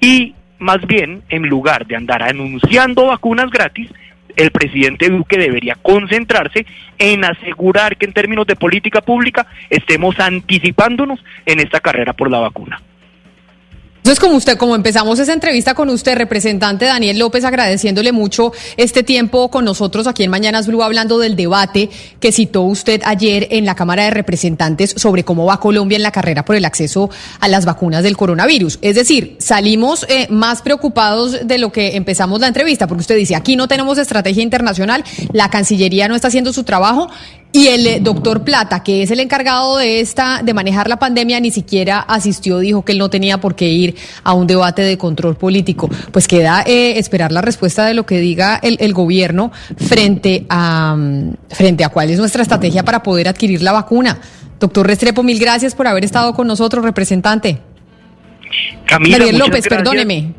y 0.00 0.34
más 0.58 0.86
bien 0.86 1.22
en 1.28 1.42
lugar 1.42 1.86
de 1.86 1.96
andar 1.96 2.22
anunciando 2.22 3.06
vacunas 3.06 3.50
gratis, 3.50 3.90
el 4.36 4.50
presidente 4.50 5.08
Duque 5.08 5.38
debería 5.38 5.74
concentrarse 5.74 6.66
en 6.98 7.24
asegurar 7.24 7.96
que 7.96 8.06
en 8.06 8.12
términos 8.12 8.46
de 8.46 8.56
política 8.56 9.00
pública 9.00 9.46
estemos 9.68 10.20
anticipándonos 10.20 11.24
en 11.46 11.60
esta 11.60 11.80
carrera 11.80 12.12
por 12.12 12.30
la 12.30 12.38
vacuna. 12.38 12.80
Entonces, 14.00 14.18
como 14.18 14.36
usted, 14.36 14.56
como 14.56 14.74
empezamos 14.74 15.18
esa 15.18 15.34
entrevista 15.34 15.74
con 15.74 15.90
usted, 15.90 16.16
representante 16.16 16.86
Daniel 16.86 17.18
López, 17.18 17.44
agradeciéndole 17.44 18.12
mucho 18.12 18.50
este 18.78 19.02
tiempo 19.02 19.50
con 19.50 19.66
nosotros 19.66 20.06
aquí 20.06 20.24
en 20.24 20.30
Mañanas 20.30 20.66
Blue, 20.66 20.82
hablando 20.82 21.18
del 21.18 21.36
debate 21.36 21.90
que 22.18 22.32
citó 22.32 22.62
usted 22.62 23.02
ayer 23.04 23.48
en 23.50 23.66
la 23.66 23.74
Cámara 23.74 24.04
de 24.04 24.10
Representantes 24.10 24.94
sobre 24.96 25.22
cómo 25.22 25.44
va 25.44 25.60
Colombia 25.60 25.96
en 25.96 26.02
la 26.02 26.12
carrera 26.12 26.46
por 26.46 26.56
el 26.56 26.64
acceso 26.64 27.10
a 27.40 27.48
las 27.48 27.66
vacunas 27.66 28.02
del 28.02 28.16
coronavirus. 28.16 28.78
Es 28.80 28.94
decir, 28.94 29.36
salimos 29.38 30.06
eh, 30.08 30.28
más 30.30 30.62
preocupados 30.62 31.46
de 31.46 31.58
lo 31.58 31.70
que 31.70 31.96
empezamos 31.96 32.40
la 32.40 32.48
entrevista, 32.48 32.86
porque 32.86 33.02
usted 33.02 33.16
dice, 33.16 33.36
aquí 33.36 33.54
no 33.54 33.68
tenemos 33.68 33.98
estrategia 33.98 34.42
internacional, 34.42 35.04
la 35.34 35.50
Cancillería 35.50 36.08
no 36.08 36.14
está 36.14 36.28
haciendo 36.28 36.54
su 36.54 36.64
trabajo 36.64 37.10
y 37.52 37.66
el 37.68 37.86
eh, 37.86 37.98
doctor 38.00 38.44
Plata, 38.44 38.82
que 38.82 39.02
es 39.02 39.10
el 39.10 39.20
encargado 39.20 39.78
de 39.78 40.00
esta, 40.00 40.42
de 40.42 40.54
manejar 40.54 40.88
la 40.88 40.98
pandemia, 40.98 41.40
ni 41.40 41.50
siquiera 41.50 42.00
asistió, 42.00 42.58
dijo 42.58 42.84
que 42.84 42.92
él 42.92 42.98
no 42.98 43.10
tenía 43.10 43.40
por 43.40 43.56
qué 43.56 43.68
ir 43.68 43.96
a 44.22 44.34
un 44.34 44.46
debate 44.46 44.82
de 44.82 44.96
control 44.96 45.36
político. 45.36 45.90
Pues 46.12 46.28
queda 46.28 46.62
eh, 46.66 46.98
esperar 46.98 47.32
la 47.32 47.42
respuesta 47.42 47.84
de 47.86 47.94
lo 47.94 48.06
que 48.06 48.18
diga 48.18 48.60
el, 48.62 48.76
el 48.80 48.92
gobierno 48.92 49.50
frente 49.76 50.46
a, 50.48 50.94
mm, 50.96 51.34
frente 51.50 51.84
a 51.84 51.88
cuál 51.88 52.10
es 52.10 52.18
nuestra 52.18 52.42
estrategia 52.42 52.84
para 52.84 53.02
poder 53.02 53.28
adquirir 53.28 53.62
la 53.62 53.72
vacuna. 53.72 54.20
Doctor 54.60 54.86
Restrepo, 54.86 55.22
mil 55.22 55.38
gracias 55.38 55.74
por 55.74 55.86
haber 55.86 56.04
estado 56.04 56.34
con 56.34 56.46
nosotros, 56.46 56.84
representante. 56.84 57.58
Camila, 58.86 59.18
muchas 59.18 59.32
López, 59.34 59.64
gracias. 59.64 59.76
perdóneme. 59.76 60.34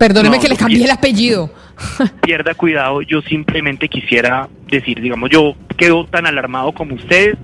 Perdóneme 0.00 0.36
No, 0.36 0.42
que 0.42 0.48
le 0.48 0.56
cambié 0.56 0.84
el 0.84 0.90
apellido. 0.90 1.52
pierda 2.22 2.54
cuidado, 2.54 3.02
yo 3.02 3.20
simplemente 3.20 3.86
quisiera 3.86 4.48
decir, 4.66 4.98
digamos, 4.98 5.28
yo 5.28 5.54
quedo 5.76 6.06
tan 6.06 6.26
alarmado 6.26 6.72
como 6.72 6.94
ustedes, 6.94 7.36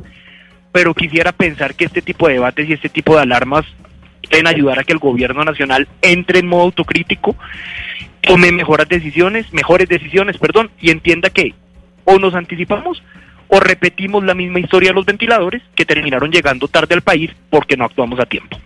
pero 0.73 0.95
quisiera 0.95 1.33
pensar 1.33 1.75
que 1.75 1.85
este 1.85 2.01
tipo 2.01 2.27
de 2.27 2.35
debates 2.35 2.67
y 2.67 2.73
este 2.73 2.89
tipo 2.89 3.15
de 3.15 3.21
alarmas 3.21 3.67
pueden 4.31 4.47
ayudar 4.47 4.79
a 4.79 4.85
que 4.85 4.95
el 4.95 4.99
gobierno 4.99 5.45
nacional 5.45 5.87
entre 6.01 6.39
en 6.39 6.47
modo 6.47 6.63
autocrítico, 6.63 7.37
tome 8.23 8.51
mejores 8.53 8.89
decisiones, 8.89 9.53
mejores 9.53 9.87
decisiones, 9.87 10.39
perdón, 10.39 10.71
y 10.81 10.89
entienda 10.89 11.29
que 11.29 11.55
o 12.05 12.19
nos 12.19 12.35
anticipamos 12.35 13.03
o 13.49 13.61
repetimos 13.61 14.25
la 14.25 14.35
misma 14.35 14.61
historia 14.61 14.91
de 14.91 14.95
los 14.95 15.05
ventiladores 15.05 15.61
que 15.75 15.85
terminaron 15.85 16.33
llegando 16.33 16.69
tarde 16.69 16.95
al 16.95 17.03
país 17.03 17.31
porque 17.51 17.77
no 17.77 17.85
actuamos 17.85 18.19
a 18.19 18.25
tiempo. 18.25 18.59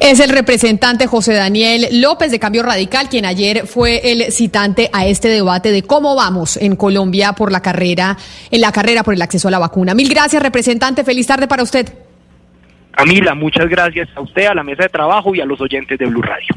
Es 0.00 0.20
el 0.20 0.30
representante 0.30 1.06
José 1.06 1.32
Daniel 1.32 1.86
López 2.00 2.30
de 2.30 2.38
Cambio 2.38 2.62
Radical, 2.62 3.08
quien 3.08 3.24
ayer 3.24 3.66
fue 3.66 4.12
el 4.12 4.30
citante 4.30 4.90
a 4.92 5.06
este 5.06 5.28
debate 5.28 5.72
de 5.72 5.82
cómo 5.82 6.14
vamos 6.14 6.58
en 6.58 6.76
Colombia 6.76 7.32
por 7.32 7.50
la 7.50 7.62
carrera, 7.62 8.16
en 8.50 8.60
la 8.60 8.72
carrera 8.72 9.02
por 9.02 9.14
el 9.14 9.22
acceso 9.22 9.48
a 9.48 9.50
la 9.50 9.58
vacuna. 9.58 9.94
Mil 9.94 10.08
gracias, 10.08 10.42
representante. 10.42 11.02
Feliz 11.02 11.26
tarde 11.26 11.48
para 11.48 11.62
usted. 11.62 11.92
Camila, 12.92 13.34
muchas 13.34 13.68
gracias 13.68 14.08
a 14.14 14.20
usted, 14.20 14.46
a 14.46 14.54
la 14.54 14.62
mesa 14.62 14.84
de 14.84 14.88
trabajo 14.90 15.34
y 15.34 15.40
a 15.40 15.44
los 15.44 15.60
oyentes 15.60 15.98
de 15.98 16.06
Blue 16.06 16.22
Radio. 16.22 16.48